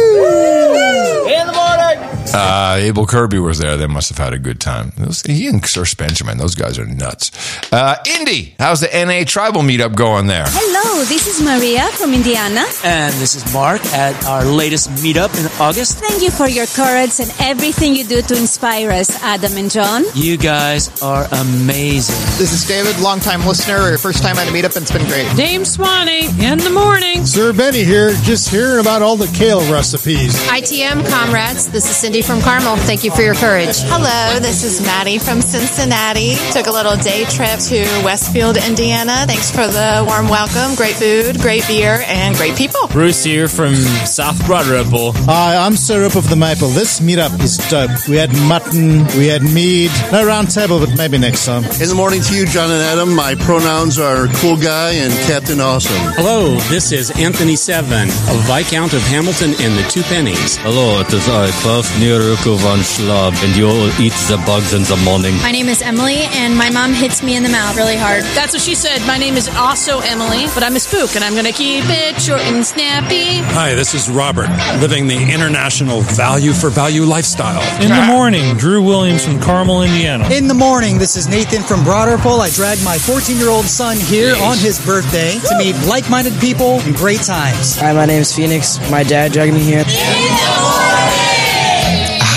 Uh, 2.34 2.78
Abel 2.80 3.06
Kirby 3.06 3.40
was 3.40 3.60
there. 3.60 3.78
They 3.78 3.88
must 3.88 4.10
have 4.10 4.18
had 4.18 4.34
a 4.34 4.40
good 4.40 4.60
time. 4.60 4.92
Those, 4.98 5.22
he 5.22 5.48
and 5.48 5.64
Sir 5.66 5.82
Spencerman, 5.84 6.38
those 6.38 6.56
guys 6.56 6.80
are 6.80 6.86
nuts. 6.86 7.32
Uh, 7.72 7.95
Indy, 8.20 8.56
how's 8.60 8.82
the 8.82 8.88
NA 8.94 9.24
tribal 9.26 9.62
meetup 9.62 9.95
going 9.95 10.28
there? 10.28 10.45
Hello, 10.48 11.03
this 11.06 11.28
is 11.28 11.44
Maria 11.44 11.88
from 11.92 12.14
Indiana. 12.14 12.64
And 12.84 13.14
this 13.16 13.36
is 13.36 13.53
Mark 13.53 13.84
at 13.94 14.26
our 14.26 14.45
latest 14.45 14.90
meetup 15.03 15.30
in 15.40 15.45
August. 15.62 16.00
Thank 16.00 16.24
you 16.24 16.32
for 16.32 16.48
your 16.48 16.66
courage 16.68 17.20
and 17.20 17.32
everything 17.40 17.95
you 17.95 18.03
do 18.03 18.22
to 18.22 18.36
inspire 18.38 18.92
us, 18.92 19.22
Adam 19.24 19.56
and 19.58 19.70
John. 19.70 20.03
You 20.16 20.38
guys 20.38 21.02
are 21.02 21.26
amazing. 21.32 22.16
This 22.40 22.52
is 22.52 22.68
David, 22.68 23.00
longtime 23.00 23.45
listener, 23.45 23.98
first 23.98 24.24
time 24.24 24.38
at 24.38 24.48
a 24.48 24.52
meetup, 24.52 24.76
and 24.76 24.84
it's 24.84 24.92
been 24.92 25.06
great. 25.08 25.30
Dame 25.38 25.66
Swanee 25.66 26.28
in 26.44 26.58
the 26.60 26.72
morning. 26.72 27.26
Sir 27.26 27.53
Benny 27.53 27.84
here, 27.84 28.12
just 28.24 28.50
hearing 28.50 28.80
about 28.80 29.02
all 29.02 29.16
the 29.16 29.28
kale 29.38 29.62
recipes. 29.72 30.34
ITM 30.48 31.08
comrades, 31.10 31.70
this 31.70 31.90
is 31.90 31.95
Cindy 31.95 32.23
from 32.24 32.42
Carmel. 32.42 32.77
Thank 32.77 33.03
you 33.03 33.11
for 33.11 33.22
your 33.22 33.35
courage. 33.35 33.76
Hello, 33.84 34.40
this 34.40 34.64
is 34.64 34.82
Maddie 34.82 35.19
from 35.19 35.42
Cincinnati. 35.42 36.35
Took 36.52 36.68
a 36.68 36.72
little 36.72 36.95
day 36.95 37.26
trip 37.26 37.60
to 37.68 37.84
Westfield, 38.03 38.58
Indiana. 38.58 39.26
Thanks 39.27 39.52
for 39.52 39.68
the 39.68 40.06
warm 40.08 40.30
welcome. 40.30 40.76
Great 40.76 40.95
food, 40.95 41.40
great 41.40 41.68
beer, 41.68 42.03
and 42.08 42.35
great 42.35 42.56
people. 42.56 42.88
Bruce 42.88 43.24
here 43.24 43.48
from 43.48 43.76
South 43.76 44.45
Broad 44.45 44.68
Ripple. 44.68 45.11
Hi, 45.26 45.58
I'm 45.58 45.76
Sir 45.76 46.02
Rip 46.02 46.16
of 46.16 46.30
the 46.30 46.35
Maple. 46.35 46.69
This 46.69 47.00
meetup 47.00 47.40
is 47.42 47.58
dope. 47.69 48.08
We 48.08 48.16
had 48.16 48.32
mutton, 48.48 49.06
we 49.18 49.27
had 49.27 49.43
mead. 49.43 49.92
No 50.11 50.26
round 50.26 50.50
table, 50.50 50.80
but 50.80 50.95
maybe 50.98 51.18
next 51.18 51.45
time. 51.45 51.64
In 51.64 51.90
the 51.90 51.95
morning 51.95 52.22
to 52.22 52.35
you, 52.35 52.45
John 52.45 52.72
and 52.72 52.82
Adam. 52.82 53.14
My 53.16 53.35
pronouns 53.35 54.00
are 54.00 54.27
cool 54.35 54.56
guy 54.56 54.92
and 54.93 55.14
Captain 55.27 55.60
Awesome. 55.60 56.14
Hello, 56.16 56.56
this 56.69 56.92
is 56.92 57.11
Anthony 57.19 57.56
Seven, 57.56 58.08
a 58.08 58.35
Viscount 58.48 58.93
of 58.93 59.02
Hamilton 59.03 59.52
and 59.60 59.77
the 59.77 59.85
Two 59.90 60.03
Pennies. 60.03 60.58
Hello, 60.58 61.00
it 61.02 61.11
is 61.14 61.27
I, 61.27 61.50
Klaus 61.61 61.90
Nieruko 62.03 62.57
von 62.57 62.80
Schlab, 62.80 63.32
and 63.45 63.56
you'll 63.56 63.88
eat 63.95 64.11
the 64.27 64.35
bugs 64.45 64.73
in 64.73 64.83
the 64.83 64.98
morning. 65.06 65.38
My 65.38 65.51
name 65.51 65.69
is 65.69 65.82
Emily, 65.82 66.27
and 66.35 66.53
my 66.53 66.69
mom 66.69 66.91
hits 66.91 67.23
me 67.23 67.38
in 67.38 67.43
the 67.43 67.49
mouth 67.49 67.77
really 67.77 67.95
hard. 67.95 68.23
That's 68.35 68.51
what 68.51 68.61
she 68.61 68.75
said. 68.75 68.99
My 69.07 69.17
name 69.17 69.35
is 69.35 69.48
also 69.56 70.01
Emily, 70.01 70.48
but 70.53 70.64
I'm 70.64 70.75
a 70.75 70.82
spook, 70.82 71.15
and 71.15 71.23
I'm 71.23 71.32
going 71.32 71.45
to 71.45 71.53
keep 71.53 71.85
it 71.88 72.22
short 72.22 72.41
and 72.41 72.65
snappy. 72.65 73.40
Hi, 73.56 73.73
this 73.73 73.93
is 73.93 74.09
Robert, 74.09 74.49
living 74.82 75.07
the 75.07 75.15
international 75.15 76.01
value 76.01 76.51
for 76.51 76.69
value 76.69 77.03
lifestyle. 77.03 77.64
In 77.82 77.88
the 77.88 78.06
morning, 78.06 78.57
Drew 78.57 78.83
Williams 78.83 79.23
from 79.23 79.40
Carmel, 79.40 79.83
Indiana. 79.83 80.27
In 80.27 80.49
the 80.49 80.53
morning, 80.53 80.98
this 80.98 81.15
is 81.15 81.30
Nathan 81.30 81.64
from 81.64 81.85
Broad 81.85 82.09
Ripple. 82.09 82.41
I 82.41 82.49
dragged 82.49 82.83
my 82.83 82.98
14 82.98 83.38
year 83.38 83.49
old 83.49 83.64
son 83.64 83.95
here 83.95 84.35
on 84.43 84.57
his 84.57 84.85
birthday 84.85 85.40
to 85.40 85.57
meet 85.57 85.75
like 85.88 86.09
minded 86.09 86.33
people 86.41 86.82
and 86.82 86.93
great 86.93 87.22
times. 87.22 87.77
Hi, 87.80 87.93
my 87.93 88.06
name 88.06 88.19
is 88.19 88.35
Phoenix. 88.35 88.75
My 88.91 89.03
dad 89.03 89.32
dragged 89.32 89.53
me 89.53 89.61
here. 89.64 89.85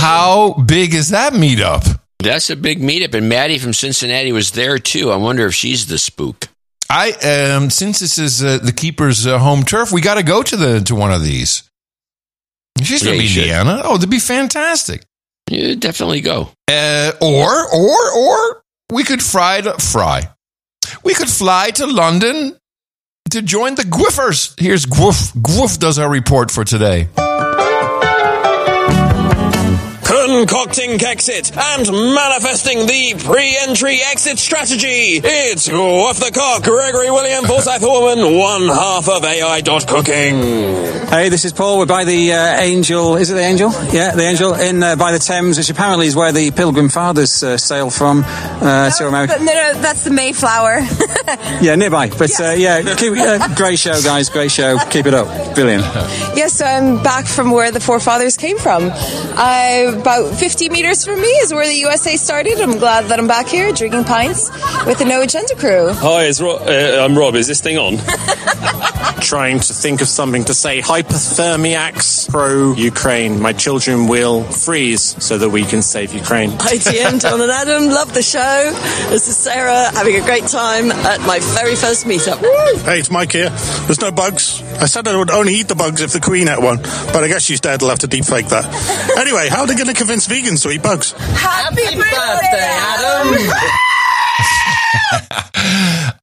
How 0.07 0.52
big 0.52 0.94
is 0.94 1.09
that 1.09 1.33
meetup? 1.33 1.99
That's 2.20 2.49
a 2.49 2.55
big 2.55 2.81
meetup, 2.81 3.12
and 3.15 3.28
Maddie 3.28 3.59
from 3.59 3.73
Cincinnati 3.73 4.31
was 4.31 4.52
there 4.52 4.78
too. 4.78 5.10
I 5.10 5.17
wonder 5.17 5.47
if 5.47 5.55
she's 5.55 5.86
the 5.86 5.99
spook. 5.99 6.47
I 6.89 7.10
um, 7.57 7.70
since 7.70 7.99
this 7.99 8.17
is 8.17 8.41
uh, 8.43 8.59
the 8.62 8.70
keeper's 8.70 9.26
uh, 9.26 9.41
home 9.41 9.65
turf, 9.65 9.91
we 9.91 10.01
got 10.01 10.15
to 10.15 10.23
go 10.23 10.44
to 10.44 10.57
the 10.57 10.81
to 10.83 10.94
one 10.94 11.10
of 11.12 11.25
these. 11.25 11.68
She's 12.81 13.02
Yeah, 13.02 13.10
from 13.12 13.20
you 13.20 13.26
should. 13.26 13.43
Indiana. 13.43 13.81
Oh, 13.83 13.97
that'd 13.97 14.09
be 14.09 14.20
fantastic. 14.20 15.02
You 15.51 15.75
definitely 15.75 16.20
go. 16.20 16.51
Uh, 16.70 17.10
or 17.20 17.75
or 17.75 18.17
or 18.17 18.62
we 18.93 19.02
could 19.02 19.20
fry 19.20 19.60
to 19.60 19.73
fry. 19.78 20.28
We 21.02 21.15
could 21.15 21.28
fly 21.28 21.70
to 21.70 21.86
London 21.86 22.57
to 23.31 23.43
join 23.43 23.75
the 23.75 23.83
Gwiffers. 23.83 24.55
Here's 24.60 24.86
Gwoof. 24.86 25.33
Gwoof 25.36 25.81
does 25.81 25.99
our 25.99 26.09
report 26.09 26.52
for 26.52 26.62
today. 26.65 27.09
Concocting 30.26 31.00
exit 31.05 31.56
and 31.56 31.86
manifesting 31.86 32.78
the 32.80 33.14
pre-entry 33.24 34.00
exit 34.10 34.40
strategy. 34.40 35.20
It's 35.22 35.68
off 35.70 36.18
the 36.18 36.32
cock, 36.34 36.64
Gregory 36.64 37.12
William 37.12 37.44
Forsyth 37.44 37.82
Woman, 37.82 38.36
one 38.36 38.66
half 38.66 39.08
of 39.08 39.24
AI 39.24 39.60
dot 39.60 39.86
cooking. 39.86 40.40
Hey, 41.06 41.28
this 41.28 41.44
is 41.44 41.52
Paul. 41.52 41.78
We're 41.78 41.86
by 41.86 42.02
the 42.05 42.32
uh, 42.32 42.60
Angel. 42.60 43.14
Is 43.14 43.30
it 43.30 43.34
the 43.34 43.40
Angel? 43.40 43.70
Yeah, 43.92 44.16
the 44.16 44.24
Angel 44.24 44.55
in 44.55 44.82
uh, 44.82 44.96
by 44.96 45.12
the 45.12 45.20
Thames, 45.20 45.58
which 45.58 45.70
apparently 45.70 46.08
is 46.08 46.16
where 46.16 46.32
the 46.32 46.50
Pilgrim 46.50 46.88
Fathers 46.88 47.44
uh, 47.44 47.56
sail 47.56 47.88
from 47.88 48.24
uh, 48.26 48.90
to 48.90 49.06
America. 49.06 49.34
But 49.38 49.44
no, 49.44 49.52
no, 49.55 49.80
that's 49.80 50.02
the 50.02 50.10
Mayflower. 50.10 50.80
Yeah, 51.60 51.74
nearby. 51.74 52.10
But 52.10 52.38
uh, 52.40 52.50
yeah, 52.50 52.94
keep, 52.96 53.14
uh, 53.16 53.55
great 53.55 53.78
show, 53.78 54.00
guys. 54.02 54.28
Great 54.28 54.50
show. 54.52 54.78
Keep 54.90 55.06
it 55.06 55.14
up. 55.14 55.26
Brilliant. 55.55 55.82
yes, 56.36 56.52
so 56.55 56.64
I'm 56.66 57.02
back 57.02 57.26
from 57.26 57.50
where 57.50 57.70
the 57.70 57.80
forefathers 57.80 58.36
came 58.36 58.58
from. 58.58 58.90
Uh, 58.92 60.00
about 60.16 60.34
50 60.38 60.68
meters 60.70 61.04
from 61.04 61.20
me 61.20 61.28
is 61.28 61.52
where 61.52 61.66
the 61.66 61.74
USA 61.74 62.16
started. 62.16 62.58
I'm 62.60 62.78
glad 62.78 63.06
that 63.06 63.18
I'm 63.18 63.26
back 63.28 63.48
here 63.48 63.72
drinking 63.72 64.04
pints 64.04 64.50
with 64.86 64.98
the 64.98 65.04
No 65.04 65.20
Agenda 65.22 65.54
crew. 65.56 65.92
Hi, 65.92 66.24
it's 66.24 66.40
Ro- 66.40 66.56
uh, 66.56 67.04
I'm 67.04 67.16
Rob. 67.16 67.34
Is 67.34 67.46
this 67.46 67.60
thing 67.60 67.76
on? 67.76 67.98
Trying 69.20 69.60
to 69.60 69.72
think 69.72 70.00
of 70.02 70.08
something 70.08 70.44
to 70.44 70.54
say. 70.54 70.80
Hypothermiacs 70.80 72.30
pro 72.30 72.74
Ukraine. 72.74 73.40
My 73.40 73.52
children 73.52 74.06
will 74.06 74.44
freeze 74.44 75.22
so 75.22 75.38
that 75.38 75.50
we 75.50 75.64
can 75.64 75.82
save 75.82 76.14
Ukraine. 76.14 76.50
Hi, 76.60 76.76
TM, 76.76 77.20
John 77.20 77.40
and 77.40 77.50
Adam. 77.50 77.88
Love 77.88 78.14
the 78.14 78.22
show. 78.22 78.70
This 79.10 79.28
is 79.28 79.36
Sarah 79.36 79.90
having 79.92 80.16
a 80.16 80.20
great 80.20 80.46
time 80.46 80.92
at 80.92 81.20
my 81.22 81.40
very 81.40 81.74
first 81.74 82.06
meetup. 82.06 82.38
Hey, 82.84 83.00
it's 83.00 83.10
Mike 83.10 83.32
here. 83.32 83.50
There's 83.86 84.00
no 84.00 84.12
bugs. 84.12 84.62
I 84.80 84.86
said 84.86 85.08
I 85.08 85.16
would 85.16 85.30
only 85.30 85.54
eat 85.54 85.68
the 85.68 85.74
bugs 85.74 86.00
if 86.00 86.12
the 86.12 86.20
Queen 86.20 86.48
ate 86.48 86.60
one, 86.60 86.78
but 87.12 87.24
I 87.24 87.28
guess 87.28 87.42
she's 87.42 87.60
dead. 87.60 87.82
I'll 87.82 87.88
have 87.90 88.00
to 88.00 88.06
deep 88.06 88.24
fake 88.24 88.46
that. 88.48 88.64
Anyway, 89.16 89.48
how 89.48 89.62
are 89.62 89.66
they 89.66 89.74
going 89.74 89.86
to 89.88 89.94
convince 90.07 90.26
vegans 90.28 90.62
to 90.62 90.70
eat 90.70 90.83
bugs? 90.83 91.12
Happy 91.12 91.83
birthday, 91.97 92.70
Adam. 92.70 93.51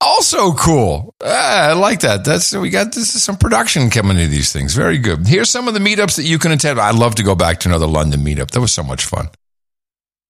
also 0.00 0.52
cool. 0.52 1.14
Ah, 1.22 1.68
I 1.70 1.72
like 1.74 2.00
that. 2.00 2.24
That's 2.24 2.54
we 2.54 2.70
got 2.70 2.92
this 2.92 3.14
is 3.14 3.22
some 3.22 3.36
production 3.36 3.90
coming 3.90 4.16
into 4.16 4.30
these 4.30 4.52
things. 4.52 4.74
Very 4.74 4.98
good. 4.98 5.26
Here's 5.26 5.50
some 5.50 5.68
of 5.68 5.74
the 5.74 5.80
meetups 5.80 6.16
that 6.16 6.24
you 6.24 6.38
can 6.38 6.52
attend. 6.52 6.80
I'd 6.80 6.94
love 6.94 7.16
to 7.16 7.22
go 7.22 7.34
back 7.34 7.60
to 7.60 7.68
another 7.68 7.86
London 7.86 8.20
meetup. 8.20 8.50
That 8.52 8.60
was 8.60 8.72
so 8.72 8.82
much 8.82 9.04
fun. 9.04 9.28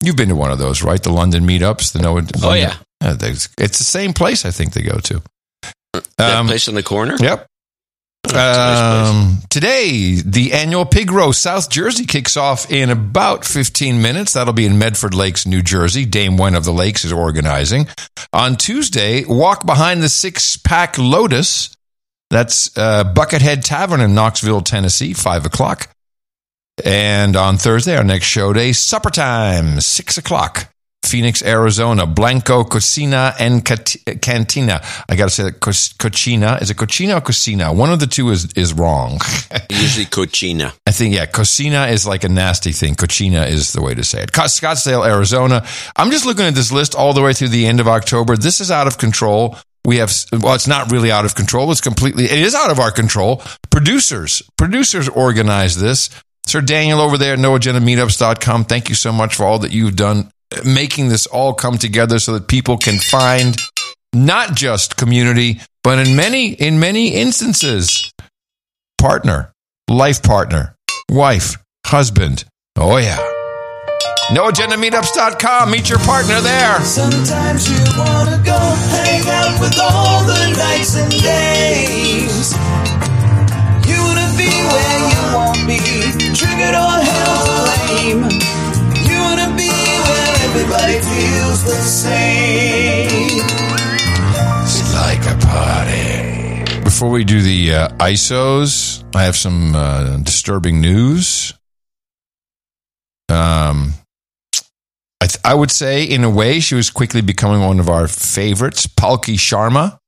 You've 0.02 0.16
been 0.16 0.28
to 0.30 0.36
one 0.36 0.50
of 0.50 0.58
those, 0.58 0.82
right? 0.82 1.02
The 1.02 1.12
London 1.12 1.44
meetups. 1.46 1.92
The 1.92 2.00
no. 2.02 2.20
Oh, 2.42 2.52
yeah. 2.54 2.76
there's- 3.00 3.48
it's 3.58 3.78
the 3.78 3.84
same 3.84 4.12
place 4.12 4.44
I 4.44 4.50
think 4.50 4.72
they 4.72 4.82
go 4.82 4.98
to. 4.98 5.22
That 6.18 6.36
Um, 6.38 6.46
place 6.48 6.66
in 6.68 6.74
the 6.74 6.82
corner. 6.82 7.16
Yep. 7.20 7.46
Um, 8.32 9.38
today, 9.50 10.20
the 10.24 10.52
annual 10.54 10.84
Pig 10.86 11.10
Roast 11.10 11.42
South 11.42 11.70
Jersey 11.70 12.06
kicks 12.06 12.36
off 12.36 12.70
in 12.70 12.90
about 12.90 13.44
15 13.44 14.00
minutes. 14.00 14.32
That'll 14.32 14.54
be 14.54 14.66
in 14.66 14.78
Medford 14.78 15.14
Lakes, 15.14 15.46
New 15.46 15.62
Jersey. 15.62 16.04
Dame 16.04 16.36
Wen 16.36 16.54
of 16.54 16.64
the 16.64 16.72
Lakes 16.72 17.04
is 17.04 17.12
organizing. 17.12 17.86
On 18.32 18.56
Tuesday, 18.56 19.24
Walk 19.24 19.66
Behind 19.66 20.02
the 20.02 20.08
Six 20.08 20.56
Pack 20.56 20.96
Lotus. 20.98 21.76
That's 22.30 22.76
uh, 22.76 23.04
Buckethead 23.04 23.64
Tavern 23.64 24.00
in 24.00 24.14
Knoxville, 24.14 24.62
Tennessee, 24.62 25.12
5 25.12 25.46
o'clock. 25.46 25.88
And 26.84 27.36
on 27.36 27.56
Thursday, 27.56 27.96
our 27.96 28.02
next 28.02 28.26
show 28.26 28.52
day, 28.52 28.72
supper 28.72 29.10
time, 29.10 29.80
6 29.80 30.18
o'clock. 30.18 30.73
Phoenix, 31.06 31.42
Arizona, 31.42 32.06
Blanco 32.06 32.64
Cocina 32.64 33.34
and 33.38 33.64
Cat- 33.64 33.96
Cantina. 34.22 34.82
I 35.08 35.16
got 35.16 35.24
to 35.24 35.30
say 35.30 35.42
that 35.44 35.60
Co- 35.60 35.70
Cochina. 35.70 36.60
Is 36.62 36.70
it 36.70 36.76
Cochina 36.76 37.18
or 37.18 37.20
Cocina? 37.20 37.72
One 37.74 37.92
of 37.92 38.00
the 38.00 38.06
two 38.06 38.30
is, 38.30 38.52
is 38.54 38.72
wrong. 38.72 39.18
Usually 39.70 40.06
Cochina. 40.06 40.72
I 40.86 40.90
think, 40.92 41.14
yeah, 41.14 41.26
Cocina 41.26 41.86
is 41.86 42.06
like 42.06 42.24
a 42.24 42.28
nasty 42.28 42.72
thing. 42.72 42.94
Cochina 42.94 43.48
is 43.48 43.72
the 43.72 43.82
way 43.82 43.94
to 43.94 44.04
say 44.04 44.22
it. 44.22 44.32
Co- 44.32 44.42
Scottsdale, 44.42 45.06
Arizona. 45.06 45.66
I'm 45.96 46.10
just 46.10 46.26
looking 46.26 46.44
at 46.46 46.54
this 46.54 46.72
list 46.72 46.94
all 46.94 47.12
the 47.12 47.22
way 47.22 47.32
through 47.32 47.48
the 47.48 47.66
end 47.66 47.80
of 47.80 47.88
October. 47.88 48.36
This 48.36 48.60
is 48.60 48.70
out 48.70 48.86
of 48.86 48.98
control. 48.98 49.56
We 49.86 49.98
have, 49.98 50.12
well, 50.32 50.54
it's 50.54 50.66
not 50.66 50.90
really 50.90 51.10
out 51.12 51.26
of 51.26 51.34
control. 51.34 51.70
It's 51.70 51.82
completely, 51.82 52.24
it 52.24 52.38
is 52.38 52.54
out 52.54 52.70
of 52.70 52.78
our 52.80 52.90
control. 52.90 53.42
Producers, 53.70 54.42
producers 54.56 55.08
organize 55.10 55.78
this. 55.78 56.08
Sir 56.46 56.60
Daniel 56.60 57.00
over 57.00 57.16
there 57.18 57.34
at 57.34 57.38
noagendameetups.com. 57.38 58.64
Thank 58.66 58.88
you 58.88 58.94
so 58.94 59.12
much 59.12 59.34
for 59.34 59.44
all 59.44 59.58
that 59.60 59.72
you've 59.72 59.96
done 59.96 60.30
making 60.64 61.08
this 61.08 61.26
all 61.26 61.54
come 61.54 61.78
together 61.78 62.18
so 62.18 62.32
that 62.34 62.48
people 62.48 62.76
can 62.76 62.98
find 62.98 63.56
not 64.12 64.54
just 64.54 64.96
community, 64.96 65.60
but 65.82 65.98
in 65.98 66.16
many, 66.16 66.52
in 66.52 66.78
many 66.78 67.08
instances, 67.14 68.12
partner, 68.98 69.52
life 69.88 70.22
partner, 70.22 70.76
wife, 71.10 71.56
husband. 71.86 72.44
Oh 72.76 72.96
yeah. 72.96 73.18
NoAgendaMeetups.com. 74.30 75.70
Meet 75.70 75.90
your 75.90 75.98
partner 75.98 76.40
there. 76.40 76.80
Sometimes 76.80 77.68
you 77.68 77.76
wanna 77.98 78.40
go 78.44 78.58
hang 78.88 79.22
out 79.28 79.60
with 79.60 79.78
all 79.78 80.24
the 80.24 80.54
nights 80.56 80.96
and 80.96 81.10
days. 81.10 82.52
You 83.86 84.00
wanna 84.00 84.32
be 84.38 84.48
where 84.48 84.98
you 85.12 85.20
won't 85.34 85.66
be, 85.68 85.78
triggered 86.34 86.74
or 86.74 86.96
held 87.04 87.46
to 87.46 88.28
blame. 88.30 88.63
Everybody 90.54 90.92
feels 91.00 91.64
the 91.64 91.82
same. 91.82 93.40
It's 94.62 94.94
like 94.94 95.20
a 95.26 95.36
party. 95.46 96.80
Before 96.84 97.10
we 97.10 97.24
do 97.24 97.42
the 97.42 97.74
uh, 97.74 97.88
ISOs, 97.98 99.02
I 99.16 99.24
have 99.24 99.36
some 99.36 99.74
uh, 99.74 100.18
disturbing 100.18 100.80
news. 100.80 101.54
Um, 103.28 103.94
I, 105.20 105.26
th- 105.26 105.38
I 105.44 105.54
would 105.54 105.72
say, 105.72 106.04
in 106.04 106.22
a 106.22 106.30
way, 106.30 106.60
she 106.60 106.76
was 106.76 106.88
quickly 106.90 107.20
becoming 107.20 107.62
one 107.62 107.80
of 107.80 107.88
our 107.88 108.06
favorites, 108.06 108.86
Palki 108.86 109.34
Sharma. 109.34 109.98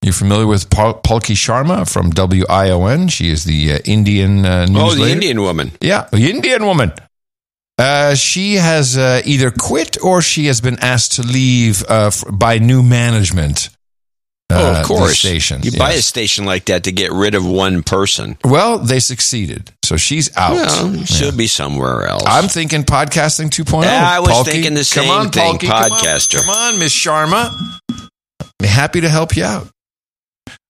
You're 0.00 0.14
familiar 0.14 0.46
with 0.46 0.70
Pal- 0.70 1.00
Palki 1.02 1.34
Sharma 1.34 1.90
from 1.90 2.12
WION? 2.12 3.10
She 3.10 3.28
is 3.30 3.44
the 3.44 3.74
uh, 3.74 3.78
Indian 3.84 4.46
uh, 4.46 4.64
news 4.66 4.78
Oh, 4.78 4.94
the. 4.94 5.10
Indian 5.10 5.42
woman. 5.42 5.72
Yeah, 5.82 6.08
the 6.10 6.30
Indian 6.30 6.64
woman. 6.64 6.92
Uh, 7.76 8.14
she 8.14 8.54
has 8.54 8.96
uh, 8.96 9.20
either 9.24 9.50
quit 9.50 9.96
or 10.02 10.22
she 10.22 10.46
has 10.46 10.60
been 10.60 10.78
asked 10.78 11.12
to 11.14 11.22
leave 11.22 11.82
uh, 11.88 12.06
f- 12.06 12.22
by 12.30 12.58
new 12.58 12.82
management. 12.84 13.68
oh, 14.52 14.74
uh, 14.76 14.80
of 14.80 14.86
course. 14.86 15.18
station. 15.18 15.60
You 15.64 15.72
buy 15.76 15.92
a 15.94 16.00
station 16.02 16.44
like 16.44 16.66
that 16.66 16.84
to 16.84 16.92
get 16.92 17.10
rid 17.10 17.34
of 17.34 17.44
one 17.44 17.82
person. 17.82 18.38
Well, 18.44 18.78
they 18.78 19.00
succeeded, 19.00 19.72
so 19.84 19.96
she's 19.96 20.30
out. 20.36 20.52
Well, 20.52 21.04
she'll 21.04 21.36
be 21.36 21.48
somewhere 21.48 22.06
else. 22.06 22.22
I'm 22.26 22.46
thinking 22.48 22.84
podcasting 22.84 23.48
2.0. 23.50 23.82
Yeah, 23.82 24.08
I 24.08 24.20
was 24.20 24.28
Palky. 24.28 24.50
thinking 24.52 24.74
the 24.74 24.80
Come 24.94 25.04
same 25.04 25.10
on, 25.10 25.30
thing, 25.30 25.58
Palky, 25.58 25.66
come 25.66 25.82
on. 25.82 25.90
podcaster. 25.98 26.40
Come 26.44 26.50
on, 26.54 26.78
Miss 26.78 26.92
Sharma. 26.94 27.50
I'm 27.90 28.68
happy 28.68 29.00
to 29.00 29.08
help 29.08 29.36
you 29.36 29.42
out. 29.44 29.68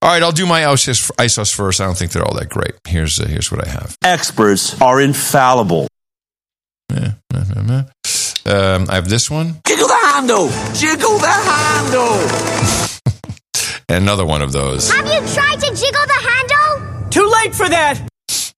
All 0.00 0.10
right, 0.10 0.22
I'll 0.22 0.32
do 0.32 0.46
my 0.46 0.62
ISOs, 0.62 1.10
ISOs 1.16 1.54
first. 1.54 1.80
I 1.80 1.84
don't 1.86 1.96
think 1.98 2.12
they're 2.12 2.24
all 2.24 2.34
that 2.38 2.48
great. 2.48 2.72
Here's 2.88 3.20
uh, 3.20 3.26
here's 3.26 3.50
what 3.52 3.66
I 3.66 3.70
have. 3.70 3.94
Experts 4.02 4.80
are 4.80 5.00
infallible. 5.00 5.86
Um, 8.46 8.86
I 8.90 8.96
have 8.96 9.08
this 9.08 9.30
one 9.30 9.56
Jiggle 9.66 9.88
the 9.88 9.98
handle! 10.12 10.48
Jiggle 10.74 11.18
the 11.18 11.26
handle! 11.26 12.18
and 13.88 14.02
another 14.04 14.24
one 14.26 14.42
of 14.42 14.52
those. 14.52 14.90
Have 14.92 15.06
you 15.06 15.20
tried 15.32 15.60
to 15.60 15.66
jiggle 15.74 16.06
the 16.06 16.20
handle? 16.28 17.10
Too 17.10 17.26
late 17.26 17.54
for 17.54 17.68
that! 17.68 18.00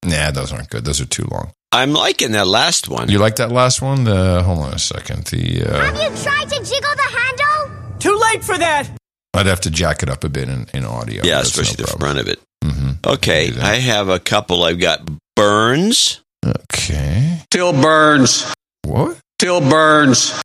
Nah, 0.05 0.30
those 0.32 0.52
aren't 0.52 0.70
good. 0.70 0.84
Those 0.84 1.00
are 1.00 1.06
too 1.06 1.26
long. 1.30 1.52
I'm 1.72 1.92
liking 1.92 2.32
that 2.32 2.46
last 2.46 2.88
one. 2.88 3.08
You 3.10 3.18
like 3.18 3.36
that 3.36 3.50
last 3.52 3.80
one? 3.82 4.05
The 4.05 4.42
hold 4.42 4.60
on 4.60 4.72
a 4.72 4.78
second. 4.78 5.24
The 5.26 5.62
uh, 5.64 5.84
Have 5.84 5.94
you 5.94 6.22
tried 6.22 6.48
to 6.48 6.56
jiggle 6.64 6.94
the 6.96 7.10
handle? 7.18 7.98
Too 7.98 8.16
late 8.32 8.42
for 8.44 8.58
that! 8.58 8.88
I'd 9.34 9.46
have 9.46 9.60
to 9.62 9.70
jack 9.70 10.02
it 10.02 10.08
up 10.08 10.24
a 10.24 10.28
bit 10.28 10.48
in, 10.48 10.66
in 10.74 10.84
audio. 10.84 11.22
yeah, 11.24 11.36
That's 11.36 11.56
no 11.56 11.60
especially 11.62 11.84
the 11.84 11.90
problem. 11.90 12.00
front 12.00 12.18
of 12.20 12.28
it. 12.28 12.40
Mm-hmm. 12.64 12.90
Okay, 13.06 13.52
I 13.60 13.76
have 13.76 14.08
a 14.08 14.18
couple. 14.18 14.64
I've 14.64 14.80
got 14.80 15.08
Burns. 15.36 16.22
Okay. 16.47 17.41
Still 17.52 17.73
burns. 17.73 18.52
What? 18.84 19.18
Still 19.41 19.60
burns. 19.60 20.41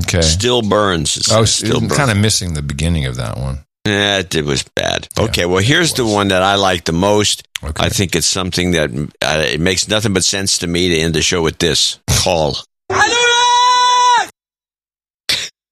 Okay. 0.00 0.20
Still 0.20 0.62
Burns. 0.62 1.16
It's 1.16 1.32
I 1.32 1.40
was 1.40 1.54
still 1.54 1.80
burns. 1.80 1.96
kind 1.96 2.10
of 2.10 2.18
missing 2.18 2.54
the 2.54 2.62
beginning 2.62 3.06
of 3.06 3.16
that 3.16 3.38
one. 3.38 3.60
Yeah, 3.86 4.18
it 4.18 4.44
was 4.44 4.64
bad. 4.74 5.08
Okay, 5.18 5.46
well, 5.46 5.62
here's 5.62 5.94
the 5.94 6.04
one 6.04 6.28
that 6.28 6.42
I 6.42 6.56
like 6.56 6.84
the 6.84 6.92
most. 6.92 7.46
Okay. 7.62 7.86
I 7.86 7.88
think 7.88 8.14
it's 8.14 8.26
something 8.26 8.72
that 8.72 8.90
uh, 9.22 9.44
it 9.46 9.60
makes 9.60 9.88
nothing 9.88 10.12
but 10.12 10.24
sense 10.24 10.58
to 10.58 10.66
me 10.66 10.88
to 10.90 10.98
end 10.98 11.14
the 11.14 11.22
show 11.22 11.42
with 11.42 11.58
this 11.58 11.98
call. 12.10 12.56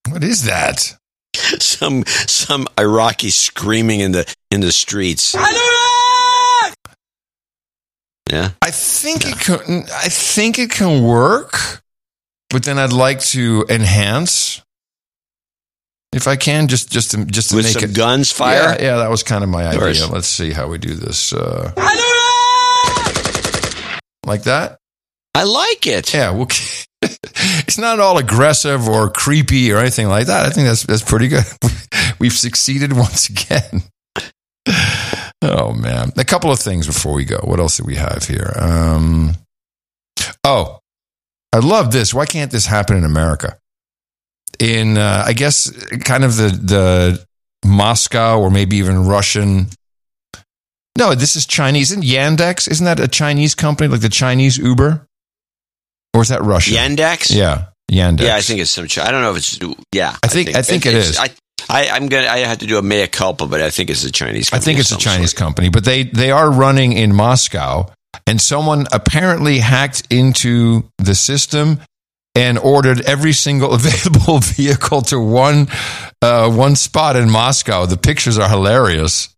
What 0.09 0.23
is 0.23 0.45
that? 0.45 0.97
some 1.59 2.05
some 2.07 2.69
Iraqi 2.79 3.31
screaming 3.31 3.99
in 3.99 4.13
the 4.13 4.33
in 4.51 4.61
the 4.61 4.71
streets. 4.71 5.35
Yeah. 8.35 8.51
I 8.61 8.71
think 8.73 9.25
it 9.25 9.39
can. 9.39 9.85
I 9.95 10.09
think 10.09 10.59
it 10.59 10.71
can 10.71 11.05
work, 11.05 11.83
but 12.51 12.65
then 12.65 12.81
I'd 12.81 12.93
like 12.93 13.21
to 13.21 13.65
enhance, 13.69 14.61
if 16.13 16.27
I 16.27 16.35
can, 16.35 16.67
just 16.67 16.91
just 16.91 17.13
to 17.13 17.25
just 17.27 17.51
to 17.51 17.57
With 17.57 17.67
make 17.67 17.75
some 17.75 17.91
it 17.91 17.95
guns 17.95 18.33
fire? 18.33 18.75
Yeah, 18.75 18.83
yeah, 18.83 18.97
that 18.97 19.11
was 19.11 19.23
kind 19.23 19.45
of 19.45 19.51
my 19.51 19.65
Of 19.65 19.83
idea. 19.83 20.07
Let's 20.09 20.27
see 20.27 20.51
how 20.51 20.67
we 20.67 20.79
do 20.79 20.95
this. 20.95 21.33
Uh, 21.33 21.73
like 24.27 24.43
that. 24.45 24.79
I 25.37 25.45
like 25.45 25.87
it. 25.87 26.13
Yeah, 26.13 26.31
well, 26.33 26.49
it's 27.03 27.79
not 27.79 28.01
all 28.01 28.19
aggressive 28.19 28.89
or 28.89 29.11
creepy 29.11 29.73
or 29.73 29.79
anything 29.79 30.09
like 30.09 30.27
that. 30.27 30.47
I 30.47 30.51
think 30.51 30.67
that's 30.67 30.83
that's 30.83 31.03
pretty 31.03 31.29
good. 31.29 31.45
We've 32.19 32.33
succeeded 32.33 32.93
once 32.93 33.29
again. 33.29 33.83
Oh 35.45 35.73
man, 35.73 36.11
a 36.17 36.25
couple 36.25 36.51
of 36.51 36.59
things 36.59 36.87
before 36.87 37.13
we 37.15 37.25
go. 37.25 37.39
What 37.45 37.61
else 37.61 37.77
do 37.77 37.85
we 37.85 37.97
have 37.97 38.25
here? 38.25 38.53
Um, 38.57 39.35
oh, 40.45 40.81
I 41.53 41.59
love 41.59 41.93
this. 41.93 42.13
Why 42.15 42.27
can't 42.27 42.51
this 42.51 42.67
happen 42.67 42.97
in 42.97 43.05
America? 43.05 43.59
In 44.59 44.97
uh, 44.99 45.25
I 45.27 45.33
guess 45.33 45.71
kind 46.05 46.25
of 46.25 46.37
the 46.37 46.49
the 46.49 47.27
Moscow 47.69 48.41
or 48.41 48.51
maybe 48.51 48.77
even 48.77 49.07
Russian. 49.07 49.69
No, 50.97 51.15
this 51.15 51.35
is 51.37 51.45
Chinese. 51.47 51.91
Isn't 51.91 52.05
Yandex? 52.05 52.71
Isn't 52.71 52.85
that 52.87 53.01
a 53.01 53.09
Chinese 53.09 53.55
company 53.55 53.89
like 53.89 54.01
the 54.01 54.09
Chinese 54.09 54.59
Uber? 54.59 55.07
Or 56.15 56.23
is 56.23 56.29
that 56.29 56.43
Russian? 56.43 56.77
Yandex? 56.77 57.35
Yeah, 57.35 57.67
Yandex. 57.91 58.21
Yeah, 58.23 58.37
I 58.37 58.41
think 58.41 58.61
it's 58.61 58.71
some. 58.71 58.85
I 59.03 59.11
don't 59.11 59.23
know 59.23 59.33
if 59.33 59.39
it's. 59.39 59.59
Yeah, 59.93 60.17
I 60.23 60.29
think- 60.29 60.55
I 60.55 60.63
think 60.63 60.87
it 60.87 60.95
it's- 60.95 61.19
I, 61.19 61.31
I, 61.69 61.89
I'm 61.89 62.09
gonna. 62.09 62.27
I 62.27 62.39
have 62.39 62.59
to 62.59 62.67
do 62.67 62.79
a 62.79 62.83
mea 62.83 63.07
culpa, 63.07 63.47
but 63.47 63.61
I 63.61 63.71
think 63.71 63.91
it's 63.91 64.05
a 64.05 64.13
Chinese. 64.13 64.51
Company. 64.51 64.63
I 64.63 64.65
think 64.65 64.81
it's 64.81 64.93
a 64.93 64.99
Chinese 64.99 65.31
sort. 65.31 65.39
company, 65.39 65.69
but 65.69 65.85
they 65.85 66.05
they 66.05 66.31
are 66.31 66.51
running 66.51 66.93
in 66.93 67.15
Moscow, 67.15 67.91
and 68.27 68.41
someone 68.41 68.87
apparently 68.93 69.59
hacked 69.59 70.07
into 70.11 70.89
the 70.99 71.15
system 71.15 71.81
and 72.35 72.59
ordered 72.59 73.01
every 73.03 73.33
single 73.33 73.73
available 73.75 74.39
vehicle 74.41 75.03
to 75.03 75.19
one 75.19 75.69
uh, 76.23 76.51
one 76.51 76.77
spot 76.77 77.17
in 77.17 77.31
Moscow. 77.31 77.87
The 77.87 77.97
pictures 77.97 78.39
are 78.39 78.49
hilarious, 78.49 79.35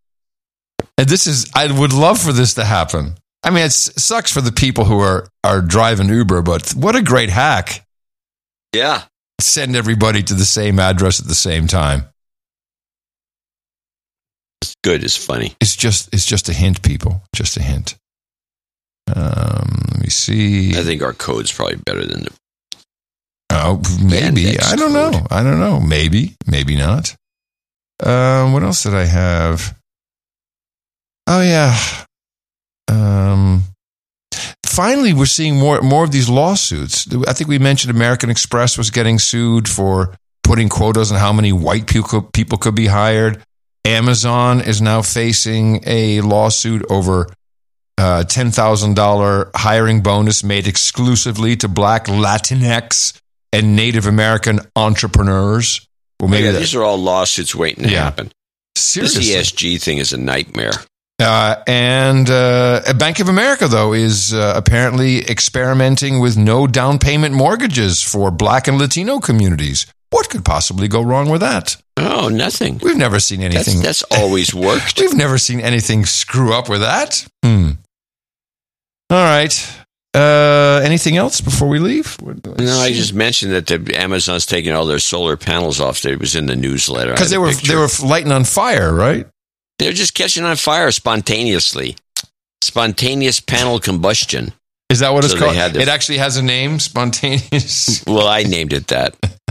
and 0.99 1.09
this 1.09 1.27
is 1.27 1.51
I 1.55 1.71
would 1.71 1.93
love 1.93 2.21
for 2.21 2.33
this 2.33 2.55
to 2.55 2.65
happen. 2.65 3.15
I 3.43 3.51
mean, 3.51 3.65
it 3.65 3.73
sucks 3.73 4.33
for 4.33 4.41
the 4.41 4.53
people 4.53 4.85
who 4.85 4.99
are 5.01 5.29
are 5.45 5.61
driving 5.61 6.09
Uber, 6.09 6.43
but 6.43 6.71
what 6.71 6.97
a 6.97 7.03
great 7.03 7.31
hack! 7.31 7.87
Yeah, 8.73 9.03
Send 9.41 9.77
everybody 9.77 10.23
to 10.23 10.35
the 10.35 10.47
same 10.47 10.79
address 10.79 11.21
at 11.21 11.29
the 11.29 11.35
same 11.35 11.67
time. 11.67 12.05
It's 14.87 14.93
good. 14.93 15.05
It's 15.05 15.17
funny. 15.17 15.55
It's 15.61 15.77
just 15.77 16.13
it's 16.13 16.27
just 16.27 16.49
a 16.49 16.53
hint, 16.53 16.83
people. 16.83 17.23
Just 17.35 17.57
a 17.57 17.63
hint. 17.63 17.97
Um, 19.15 19.83
let 19.93 20.03
me 20.03 20.09
see. 20.09 20.77
I 20.77 20.83
think 20.83 21.03
our 21.03 21.13
code's 21.13 21.53
probably 21.53 21.77
better 21.77 22.05
than 22.05 22.25
the. 22.25 22.33
Oh, 23.51 23.81
maybe. 24.03 24.59
I 24.59 24.77
don't 24.77 24.93
know. 24.93 25.27
I 25.31 25.43
don't 25.43 25.61
know. 25.61 25.81
Maybe. 25.81 26.37
Maybe 26.47 26.77
not. 26.77 27.15
Um, 28.05 28.53
what 28.53 28.63
else 28.63 28.83
did 28.83 28.95
I 28.95 29.05
have? 29.05 29.77
Oh 31.27 31.41
yeah. 31.43 31.77
Um, 32.89 33.63
finally, 34.65 35.15
we're 35.15 35.27
seeing 35.27 35.57
more 35.57 35.81
more 35.83 36.05
of 36.05 36.13
these 36.13 36.29
lawsuits. 36.29 37.09
I 37.27 37.33
think 37.33 37.49
we 37.49 37.59
mentioned 37.59 37.95
American 37.95 38.31
Express 38.31 38.79
was 38.79 38.91
getting 38.91 39.19
sued 39.19 39.69
for 39.69 40.15
putting 40.45 40.69
quotas 40.69 41.11
on 41.11 41.19
how 41.19 41.33
many 41.33 41.53
white 41.53 41.87
people 41.87 42.23
people 42.23 42.59
could 42.59 42.75
be 42.75 42.87
hired. 42.87 43.43
Amazon 43.87 44.61
is 44.61 44.83
now 44.83 45.01
facing 45.03 45.83
a 45.87 46.21
lawsuit 46.21 46.85
over 46.91 47.29
uh, 47.99 48.25
ten 48.25 48.51
thousand 48.51 48.95
dollar 48.95 49.51
hiring 49.55 50.03
bonus 50.03 50.43
made 50.45 50.67
exclusively 50.67 51.57
to 51.57 51.69
Black 51.69 52.07
Latinx 52.07 53.19
and 53.53 53.77
Native 53.77 54.07
American 54.07 54.61
entrepreneurs. 54.75 55.87
Well, 56.21 56.29
maybe 56.29 56.47
yeah, 56.47 56.53
that- 56.53 56.59
these 56.59 56.75
are 56.75 56.83
all 56.83 56.99
lawsuits 56.99 57.55
waiting 57.55 57.85
to 57.85 57.91
Yeah. 57.91 58.05
happen. 58.05 58.31
Seriously. 58.77 59.25
This 59.25 59.53
ESG 59.53 59.81
thing 59.81 59.99
is 59.99 60.13
a 60.13 60.19
nightmare. 60.19 60.73
Uh, 61.19 61.57
and 61.67 62.29
uh, 62.29 62.93
Bank 62.99 63.21
of 63.21 63.29
America, 63.31 63.67
though, 63.69 63.95
is 63.95 64.35
uh, 64.35 64.53
apparently 64.55 65.21
experimenting 65.31 66.21
with 66.21 66.37
no 66.37 66.67
down 66.67 66.99
payment 66.99 67.35
mortgages 67.35 68.03
for 68.03 68.31
Black 68.31 68.69
and 68.69 68.77
Latino 68.79 69.19
communities. 69.19 69.87
What 70.10 70.28
could 70.31 70.44
possibly 70.44 70.89
go 70.89 71.02
wrong 71.02 71.28
with 71.31 71.41
that? 71.41 71.76
Oh, 71.97 72.28
nothing. 72.28 72.78
We've 72.83 72.97
never 72.97 73.18
seen 73.20 73.41
anything. 73.43 73.81
That's, 73.81 74.02
that's 74.02 74.20
always 74.20 74.55
worked. 74.55 75.01
We've 75.01 75.17
never 75.17 75.39
seen 75.39 75.60
anything 75.60 76.05
screw 76.07 76.52
up 76.52 76.68
with 76.68 76.81
that. 76.81 77.26
Hmm. 77.44 77.70
All 79.10 79.23
right. 79.23 79.76
Uh, 80.15 80.81
anything 80.83 81.17
else 81.18 81.41
before 81.43 81.68
we 81.68 81.78
leave? 81.78 82.17
No, 82.23 82.78
I 82.78 82.93
just 82.93 83.12
mentioned 83.12 83.52
that 83.52 83.67
the 83.67 83.94
Amazon's 84.01 84.47
taking 84.47 84.73
all 84.73 84.86
their 84.86 84.99
solar 84.99 85.36
panels 85.36 85.78
off. 85.81 86.01
There 86.01 86.12
it 86.15 86.20
was 86.20 86.35
in 86.35 86.47
the 86.47 86.57
newsletter. 86.57 87.12
Because 87.12 87.31
they 87.31 87.36
were 87.39 87.52
they 87.52 87.76
were 87.76 87.89
lighting 88.02 88.33
on 88.33 88.44
fire, 88.44 88.94
right? 88.94 89.26
They're 89.78 89.93
just 89.93 90.15
catching 90.15 90.44
on 90.44 90.57
fire 90.57 90.91
spontaneously. 90.91 91.97
Spontaneous 92.62 93.41
panel 93.41 93.78
combustion. 93.78 94.55
Is 94.89 95.01
that 95.01 95.12
what 95.12 95.25
it's 95.25 95.35
So 95.35 95.39
they 95.41 95.55
called? 95.55 95.76
it 95.76 95.89
actually 95.89 96.18
has 96.18 96.36
a 96.39 96.43
name, 96.43 96.78
spontaneous. 96.78 98.02
Well, 98.07 98.26
I 98.26 98.44
named 98.44 98.73
it 98.73 98.86
that. 98.89 99.17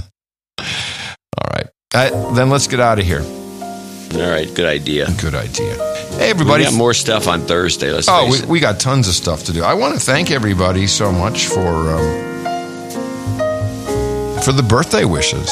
All 1.41 1.51
right. 1.53 1.67
Uh, 1.93 2.33
then 2.33 2.49
let's 2.49 2.67
get 2.67 2.79
out 2.79 2.99
of 2.99 3.05
here. 3.05 3.21
All 3.21 4.29
right, 4.31 4.47
good 4.53 4.65
idea. 4.65 5.07
Good 5.19 5.35
idea. 5.35 5.75
Hey, 6.17 6.29
everybody. 6.29 6.63
We 6.63 6.69
got 6.69 6.77
more 6.77 6.93
stuff 6.93 7.27
on 7.27 7.41
Thursday. 7.41 7.91
Let's 7.91 8.07
Oh, 8.09 8.29
we, 8.31 8.45
we 8.47 8.59
got 8.59 8.79
tons 8.79 9.07
of 9.07 9.13
stuff 9.13 9.43
to 9.45 9.53
do. 9.53 9.63
I 9.63 9.73
want 9.73 9.93
to 9.95 9.99
thank 9.99 10.31
everybody 10.31 10.87
so 10.87 11.11
much 11.11 11.47
for 11.47 11.67
um, 11.67 12.23
for 14.41 14.51
the 14.53 14.63
birthday 14.67 15.03
wishes. 15.05 15.49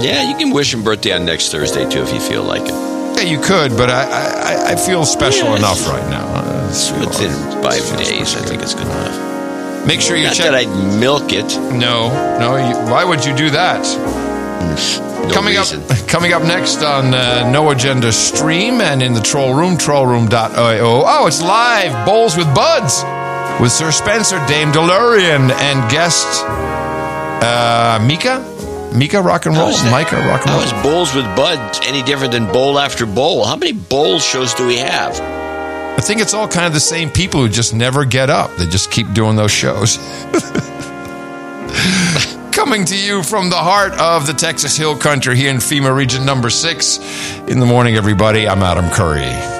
Yeah, 0.00 0.28
you 0.30 0.36
can 0.36 0.50
wish 0.52 0.72
him 0.72 0.84
birthday 0.84 1.12
on 1.12 1.24
next 1.24 1.50
Thursday 1.50 1.88
too 1.88 2.02
if 2.02 2.12
you 2.12 2.20
feel 2.20 2.44
like 2.44 2.62
it. 2.62 2.70
Yeah, 3.16 3.22
you 3.22 3.40
could, 3.40 3.72
but 3.76 3.90
I 3.90 4.04
I, 4.04 4.72
I 4.72 4.76
feel 4.76 5.04
special 5.04 5.48
Yeah, 5.48 5.56
enough 5.56 5.88
right 5.88 6.08
now. 6.10 6.26
Uh, 6.28 6.68
it's- 6.68 6.92
Within 6.92 7.32
five 7.62 7.82
days, 7.98 8.36
I 8.36 8.40
think 8.44 8.62
it's 8.62 8.74
good 8.74 8.86
enough. 8.86 9.86
Make 9.86 10.00
sure 10.02 10.16
you 10.16 10.24
Not 10.26 10.34
check. 10.36 10.50
that 10.52 10.54
I'd 10.54 11.00
milk 11.00 11.32
it. 11.32 11.56
No, 11.72 12.10
no. 12.38 12.56
You, 12.56 12.90
why 12.92 13.04
would 13.04 13.24
you 13.24 13.34
do 13.34 13.50
that? 13.50 13.82
No 14.60 15.30
coming 15.32 15.56
reason. 15.56 15.82
up, 15.82 15.88
coming 16.08 16.32
up 16.32 16.42
next 16.42 16.82
on 16.82 17.14
uh, 17.14 17.50
No 17.50 17.70
Agenda 17.70 18.12
Stream 18.12 18.80
and 18.80 19.02
in 19.02 19.12
the 19.14 19.20
Troll 19.20 19.54
Room, 19.54 19.76
trollroom.io. 19.76 21.02
Oh, 21.06 21.26
it's 21.26 21.42
live, 21.42 22.06
Bowls 22.06 22.36
with 22.36 22.52
Buds, 22.54 23.02
with 23.60 23.72
Sir 23.72 23.90
Spencer, 23.92 24.44
Dame 24.46 24.72
DeLorean, 24.72 25.50
and 25.50 25.90
guest 25.90 26.26
uh, 27.42 27.98
Mika. 28.06 28.44
Mika 28.94 29.20
rock 29.20 29.44
and 29.46 29.56
roll. 29.56 29.70
Micah 29.90 30.16
rock 30.16 30.46
and 30.46 30.54
roll. 30.54 30.62
is 30.62 30.72
Bowls 30.82 31.14
with 31.14 31.24
Bud 31.36 31.78
any 31.84 32.02
different 32.02 32.32
than 32.32 32.50
Bowl 32.50 32.78
after 32.78 33.04
Bowl? 33.04 33.44
How 33.44 33.56
many 33.56 33.72
Bowl 33.72 34.18
shows 34.18 34.54
do 34.54 34.66
we 34.66 34.78
have? 34.78 35.20
I 35.20 36.00
think 36.00 36.20
it's 36.22 36.32
all 36.32 36.48
kind 36.48 36.66
of 36.66 36.72
the 36.72 36.80
same 36.80 37.10
people 37.10 37.40
who 37.40 37.48
just 37.48 37.74
never 37.74 38.04
get 38.06 38.30
up. 38.30 38.56
They 38.56 38.66
just 38.66 38.90
keep 38.90 39.12
doing 39.12 39.36
those 39.36 39.50
shows. 39.50 39.98
Coming 42.58 42.84
to 42.86 42.98
you 42.98 43.22
from 43.22 43.50
the 43.50 43.56
heart 43.56 43.92
of 44.00 44.26
the 44.26 44.32
Texas 44.32 44.76
Hill 44.76 44.96
Country 44.96 45.36
here 45.36 45.48
in 45.48 45.58
FEMA 45.58 45.94
Region 45.94 46.26
Number 46.26 46.50
Six. 46.50 46.98
In 47.46 47.60
the 47.60 47.66
morning, 47.66 47.94
everybody. 47.94 48.48
I'm 48.48 48.64
Adam 48.64 48.90
Curry. 48.90 49.57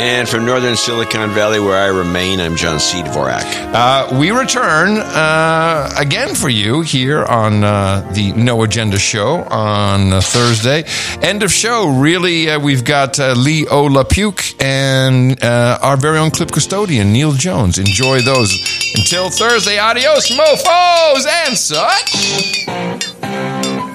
And 0.00 0.26
from 0.26 0.46
northern 0.46 0.76
Silicon 0.76 1.28
Valley, 1.30 1.60
where 1.60 1.76
I 1.76 1.88
remain, 1.88 2.40
I'm 2.40 2.56
John 2.56 2.80
C. 2.80 3.02
Dvorak. 3.02 3.44
Uh, 3.74 4.18
we 4.18 4.30
return 4.30 4.96
uh, 4.96 5.90
again 5.98 6.34
for 6.34 6.48
you 6.48 6.80
here 6.80 7.22
on 7.22 7.62
uh, 7.62 8.10
the 8.14 8.32
No 8.32 8.62
Agenda 8.62 8.98
Show 8.98 9.42
on 9.42 10.14
uh, 10.14 10.22
Thursday. 10.22 10.84
End 11.20 11.42
of 11.42 11.52
show. 11.52 11.90
Really, 12.00 12.48
uh, 12.48 12.58
we've 12.58 12.82
got 12.82 13.20
uh, 13.20 13.34
Lee 13.34 13.66
Olapuke 13.66 14.54
and 14.58 15.42
uh, 15.44 15.78
our 15.82 15.98
very 15.98 16.16
own 16.16 16.30
clip 16.30 16.50
custodian, 16.50 17.12
Neil 17.12 17.32
Jones. 17.32 17.78
Enjoy 17.78 18.22
those. 18.22 18.50
Until 18.94 19.28
Thursday, 19.28 19.78
adios, 19.78 20.30
mofos 20.30 21.26
and 21.46 21.54
such. 21.58 22.66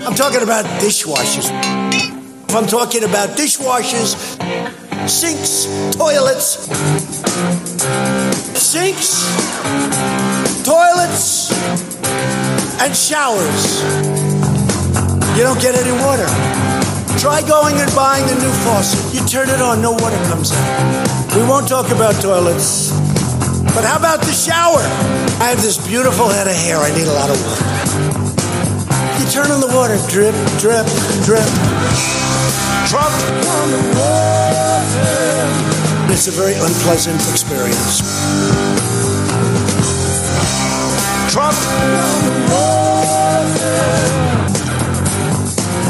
I'm 0.06 0.14
talking 0.14 0.44
about 0.44 0.66
dishwashers. 0.80 1.50
I'm 2.56 2.68
talking 2.68 3.04
about 3.04 3.30
dishwashers, 3.30 4.16
sinks, 5.08 5.66
toilets, 5.96 6.66
sinks, 8.58 9.26
toilets, 10.64 11.52
and 12.82 12.96
showers. 12.96 13.84
You 15.38 15.44
don't 15.44 15.62
get 15.62 15.76
any 15.76 15.92
water. 16.04 16.28
Try 17.20 17.42
going 17.48 17.76
and 17.76 17.94
buying 17.96 18.24
a 18.24 18.36
new 18.36 18.54
faucet. 18.64 19.14
You 19.14 19.26
turn 19.28 19.50
it 19.50 19.62
on, 19.62 19.82
no 19.82 19.92
water 19.92 20.18
comes 20.30 20.52
out. 20.52 21.36
We 21.36 21.44
won't 21.44 21.68
talk 21.68 21.92
about 21.92 22.22
toilets. 22.22 22.92
But 23.76 23.84
how 23.84 23.98
about 23.98 24.22
the 24.22 24.32
shower? 24.32 24.80
I 25.42 25.50
have 25.50 25.62
this 25.62 25.78
beautiful 25.86 26.30
head 26.30 26.48
of 26.48 26.56
hair. 26.56 26.78
I 26.78 26.90
need 26.96 27.08
a 27.08 27.14
lot 27.14 27.30
of 27.30 27.38
water. 27.44 27.66
You 29.20 29.32
turn 29.32 29.52
on 29.52 29.60
the 29.60 29.72
water, 29.76 29.98
drip, 30.10 30.36
drip, 30.60 30.88
drip. 31.26 32.25
Trump 32.88 33.10
on 33.10 33.72
the 33.72 33.82
water. 33.98 35.06
It's 36.14 36.28
a 36.28 36.32
very 36.32 36.54
unpleasant 36.54 37.20
experience. 37.32 38.02
Trump 41.34 41.58
on 41.58 42.24
the 42.26 42.34
water. 42.54 42.76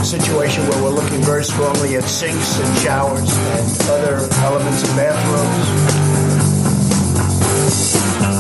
Situation 0.05 0.67
where 0.69 0.83
we're 0.83 0.89
looking 0.89 1.21
very 1.21 1.43
strongly 1.43 1.95
at 1.97 2.05
sinks 2.05 2.59
and 2.59 2.77
showers 2.77 3.37
and 3.37 3.81
other 3.89 4.27
elements 4.43 4.83
of 4.83 4.95
bathrooms. 4.95 6.34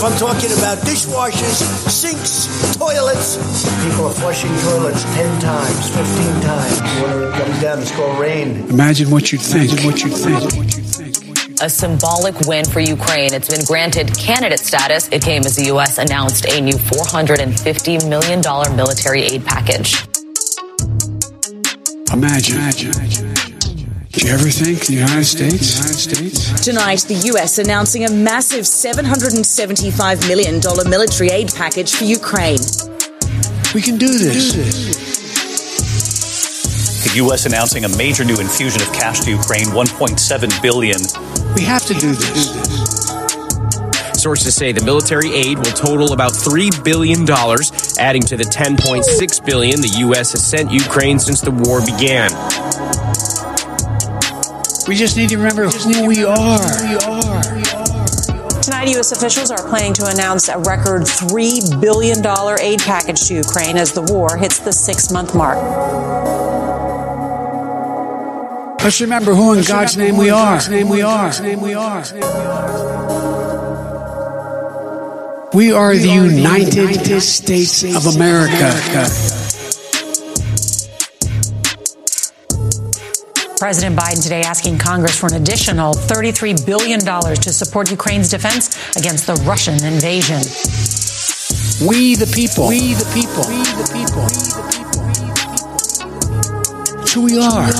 If 0.05 0.11
I'm 0.11 0.19
talking 0.19 0.51
about 0.59 0.77
dishwashers, 0.85 1.89
sinks, 1.89 2.77
toilets, 2.77 3.37
people 3.83 4.05
are 4.05 4.13
flushing 4.13 4.51
toilets 4.57 5.01
10 5.15 5.41
times, 5.41 5.89
15 5.89 6.41
times. 6.41 7.01
Water 7.01 7.31
comes 7.31 7.59
down, 7.59 7.81
it's 7.81 7.89
called 7.89 8.19
rain. 8.19 8.69
Imagine 8.69 9.09
what 9.09 9.31
you'd 9.31 9.41
think. 9.41 9.71
Imagine 9.71 9.87
what 9.87 10.03
you'd 10.03 10.13
think. 10.13 11.59
A 11.59 11.69
symbolic 11.71 12.39
win 12.41 12.65
for 12.65 12.81
Ukraine. 12.81 13.33
It's 13.33 13.49
been 13.49 13.65
granted 13.65 14.15
candidate 14.15 14.59
status. 14.59 15.09
It 15.11 15.23
came 15.23 15.41
as 15.43 15.55
the 15.55 15.65
U.S. 15.73 15.97
announced 15.97 16.45
a 16.53 16.61
new 16.61 16.75
$450 16.75 18.07
million 18.07 18.75
military 18.75 19.23
aid 19.23 19.43
package. 19.43 20.05
Imagine. 22.13 22.57
Imagine. 22.57 23.34
Did 24.15 24.23
you 24.23 24.29
ever 24.31 24.49
think 24.49 24.85
the 24.85 24.93
United 24.93 25.25
States? 25.25 25.75
United 25.75 25.99
States? 25.99 26.63
Tonight, 26.63 27.01
the 27.01 27.15
US 27.35 27.57
announcing 27.57 28.05
a 28.05 28.09
massive 28.09 28.63
$775 28.63 30.25
million 30.29 30.61
military 30.89 31.31
aid 31.31 31.51
package 31.53 31.93
for 31.93 32.05
Ukraine. 32.05 32.59
We 33.75 33.81
can 33.81 33.97
do 33.97 34.07
this. 34.07 34.55
The 37.03 37.17
U.S. 37.27 37.45
announcing 37.45 37.83
a 37.83 37.89
major 37.97 38.23
new 38.23 38.39
infusion 38.39 38.81
of 38.81 38.87
cash 38.93 39.19
to 39.27 39.31
Ukraine, 39.31 39.65
1.7 39.75 40.61
billion. 40.61 41.01
We 41.53 41.63
have 41.63 41.83
to 41.83 41.93
do 41.93 42.15
this. 42.15 42.55
Sources 44.15 44.55
say 44.55 44.71
the 44.71 44.85
military 44.85 45.33
aid 45.33 45.57
will 45.57 45.75
total 45.75 46.13
about 46.13 46.31
$3 46.31 46.71
billion, 46.85 47.23
adding 47.99 48.21
to 48.23 48.37
the 48.37 48.45
10.6 48.45 49.45
billion 49.45 49.81
the 49.81 49.93
U.S. 50.07 50.31
has 50.31 50.47
sent 50.47 50.71
Ukraine 50.71 51.19
since 51.19 51.41
the 51.41 51.51
war 51.51 51.81
began. 51.85 52.31
We 54.87 54.93
just 54.95 55.17
need 55.17 55.29
to 55.29 55.37
remember 55.37 55.67
who 55.67 56.05
we 56.05 56.23
are. 56.23 56.59
Tonight, 58.61 58.89
U.S. 58.89 59.11
officials 59.11 59.49
are 59.49 59.67
planning 59.67 59.93
to 59.95 60.05
announce 60.05 60.47
a 60.47 60.59
record 60.59 61.03
$3 61.03 61.81
billion 61.81 62.19
aid 62.59 62.79
package 62.81 63.27
to 63.27 63.33
Ukraine 63.33 63.77
as 63.77 63.93
the 63.93 64.03
war 64.03 64.37
hits 64.37 64.59
the 64.59 64.71
six 64.71 65.11
month 65.11 65.33
mark. 65.33 65.57
Let's 68.83 69.01
remember 69.01 69.33
who 69.33 69.53
in 69.53 69.63
God's 69.63 69.97
name 69.97 70.17
we 70.17 70.29
are. 70.29 70.59
Name 70.69 70.89
we 70.89 71.01
are. 71.01 71.41
Name 71.41 71.61
we 71.61 71.73
are. 71.73 72.03
We 75.51 75.71
are 75.71 75.95
the 75.95 76.09
United 76.09 77.21
States 77.21 77.83
of 77.83 78.15
America. 78.15 79.44
President 83.57 83.97
Biden 83.97 84.21
today 84.21 84.41
asking 84.41 84.77
Congress 84.77 85.17
for 85.17 85.27
an 85.27 85.35
additional 85.41 85.93
$33 85.93 86.65
billion 86.65 86.99
to 86.99 87.53
support 87.53 87.89
Ukraine's 87.89 88.29
defense 88.29 88.75
against 88.97 89.27
the 89.27 89.35
Russian 89.47 89.75
invasion. 89.75 90.41
We 91.87 92.15
the 92.15 92.27
people. 92.35 92.67
We 92.67 92.93
the 92.95 93.05
people. 93.13 93.47
We 93.47 93.63
the 93.63 93.87
people. 93.95 94.23
We 94.23 94.35
the 94.51 94.63
people. 94.75 95.05
It's 97.01 97.13
who 97.13 97.23
we 97.23 97.39
are. 97.39 97.71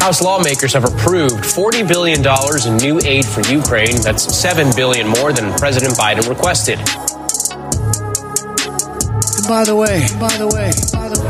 House 0.00 0.22
lawmakers 0.22 0.72
have 0.74 0.84
approved 0.84 1.42
$40 1.42 1.88
billion 1.88 2.20
in 2.20 2.76
new 2.76 3.00
aid 3.08 3.24
for 3.24 3.40
Ukraine. 3.50 3.96
That's 4.02 4.22
7 4.36 4.70
billion 4.76 5.08
more 5.08 5.32
than 5.32 5.52
President 5.54 5.94
Biden 5.94 6.28
requested. 6.28 6.78
By 9.48 9.62
the 9.62 9.76
way, 9.76 10.00
by 10.18 10.34
the 10.38 10.48
way, 10.48 10.72
by 10.92 11.08
the 11.08 11.20
way, 11.20 11.23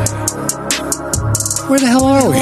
where 1.68 1.78
the 1.78 1.86
hell 1.86 2.04
are 2.04 2.30
we? 2.30 2.38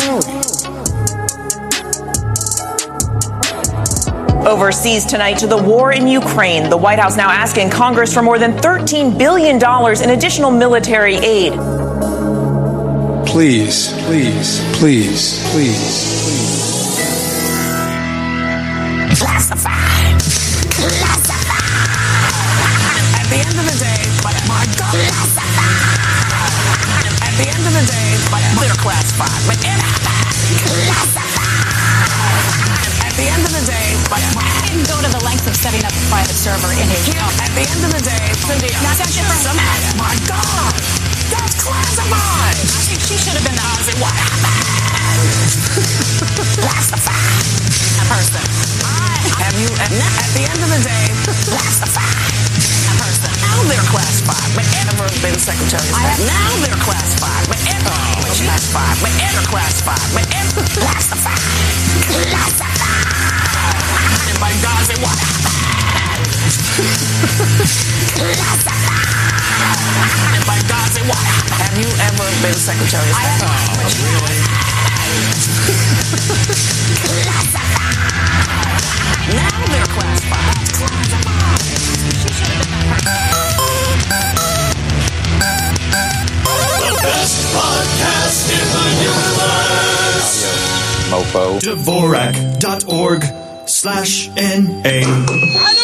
Overseas 4.49 5.05
tonight 5.05 5.39
to 5.39 5.47
the 5.47 5.57
war 5.57 5.93
in 5.93 6.07
Ukraine. 6.09 6.69
The 6.69 6.77
White 6.77 6.99
House 6.99 7.17
now 7.17 7.31
asking 7.31 7.71
Congress 7.71 8.13
for 8.13 8.23
more 8.23 8.39
than 8.39 8.53
$13 8.53 9.17
billion 9.17 9.57
in 9.57 10.11
additional 10.11 10.51
military 10.51 11.15
aid. 11.15 11.53
Please, 13.27 13.93
please, 14.05 14.61
please, 14.79 15.51
please. 15.51 16.23
Classified. 19.19 19.72
But 29.19 29.29
it. 29.61 29.81
At 33.03 33.13
the 33.21 33.29
end 33.29 33.45
of 33.45 33.53
the 33.53 33.65
day, 33.69 33.93
but 34.11 34.21
didn't 34.73 34.89
go 34.89 34.97
to 35.05 35.11
the 35.13 35.21
lengths 35.21 35.45
of 35.47 35.55
setting 35.55 35.85
up 35.85 35.93
a 35.93 36.03
private 36.09 36.33
server 36.33 36.73
in 36.73 36.89
his 36.89 37.05
yeah, 37.13 37.45
At 37.45 37.53
the 37.53 37.61
end 37.61 37.85
of 37.85 37.93
the 37.93 38.01
day, 38.01 38.33
Cynthia. 38.41 38.73
Not 38.81 38.97
that 38.97 39.13
different. 39.13 39.45
Somehow, 39.45 40.01
my 40.01 40.17
God. 40.25 40.73
That's 41.29 41.61
classified. 41.61 42.57
I 42.57 42.81
think 42.89 43.01
she 43.05 43.21
should 43.21 43.37
have 43.37 43.45
been 43.45 43.53
the 43.53 43.67
Ozzy. 43.77 43.93
What 44.01 44.17
happened? 44.17 44.73
classified. 46.57 47.53
A 48.01 48.05
person. 48.09 48.45
Have 49.45 49.57
you, 49.61 49.69
at, 49.77 49.93
at 49.93 50.31
the 50.33 50.45
end 50.49 50.61
of 50.65 50.71
the 50.73 50.81
day, 50.81 51.05
classified. 51.53 52.12
Now 53.53 53.69
they're 53.69 53.85
classified, 53.93 54.49
but 54.57 54.65
ever 54.81 55.05
been 55.21 55.37
Secretary 55.37 55.85
of 55.85 55.93
State. 55.93 56.25
Now 56.25 56.49
they're 56.65 56.81
classified, 56.81 57.45
but 57.53 57.61
ever 57.69 57.93
oh, 57.93 58.25
classified, 58.25 58.97
but 59.05 59.13
ever 59.21 59.45
classified, 59.45 60.01
but 60.17 60.25
ever 60.33 60.65
classified. 60.73 61.37
Classified. 62.33 62.81
And 64.33 64.41
by 64.41 64.57
God, 64.65 64.89
what 65.05 65.21
happened? 65.21 66.33
classified. 68.17 69.05
And 70.33 70.45
by 70.49 70.57
God, 70.65 70.89
say 70.97 71.05
what? 71.05 71.21
Have 71.61 71.77
you 71.77 71.93
ever 72.09 72.25
been 72.41 72.57
Secretary 72.57 73.05
of 73.05 73.17
State? 73.21 73.45
Oh, 73.45 73.53
really? 74.17 74.41
classified. 77.05 78.01
Now 79.37 79.61
they're 79.69 79.93
classified. 79.93 80.57
Classified 80.73 81.62
podcast 87.53 88.51
in 88.51 88.67
the 88.73 88.87
universe. 89.03 90.33
Mofo. 91.11 91.45
Dvorak.org 91.61 93.23
slash 93.69 94.29
N-A. 94.37 95.82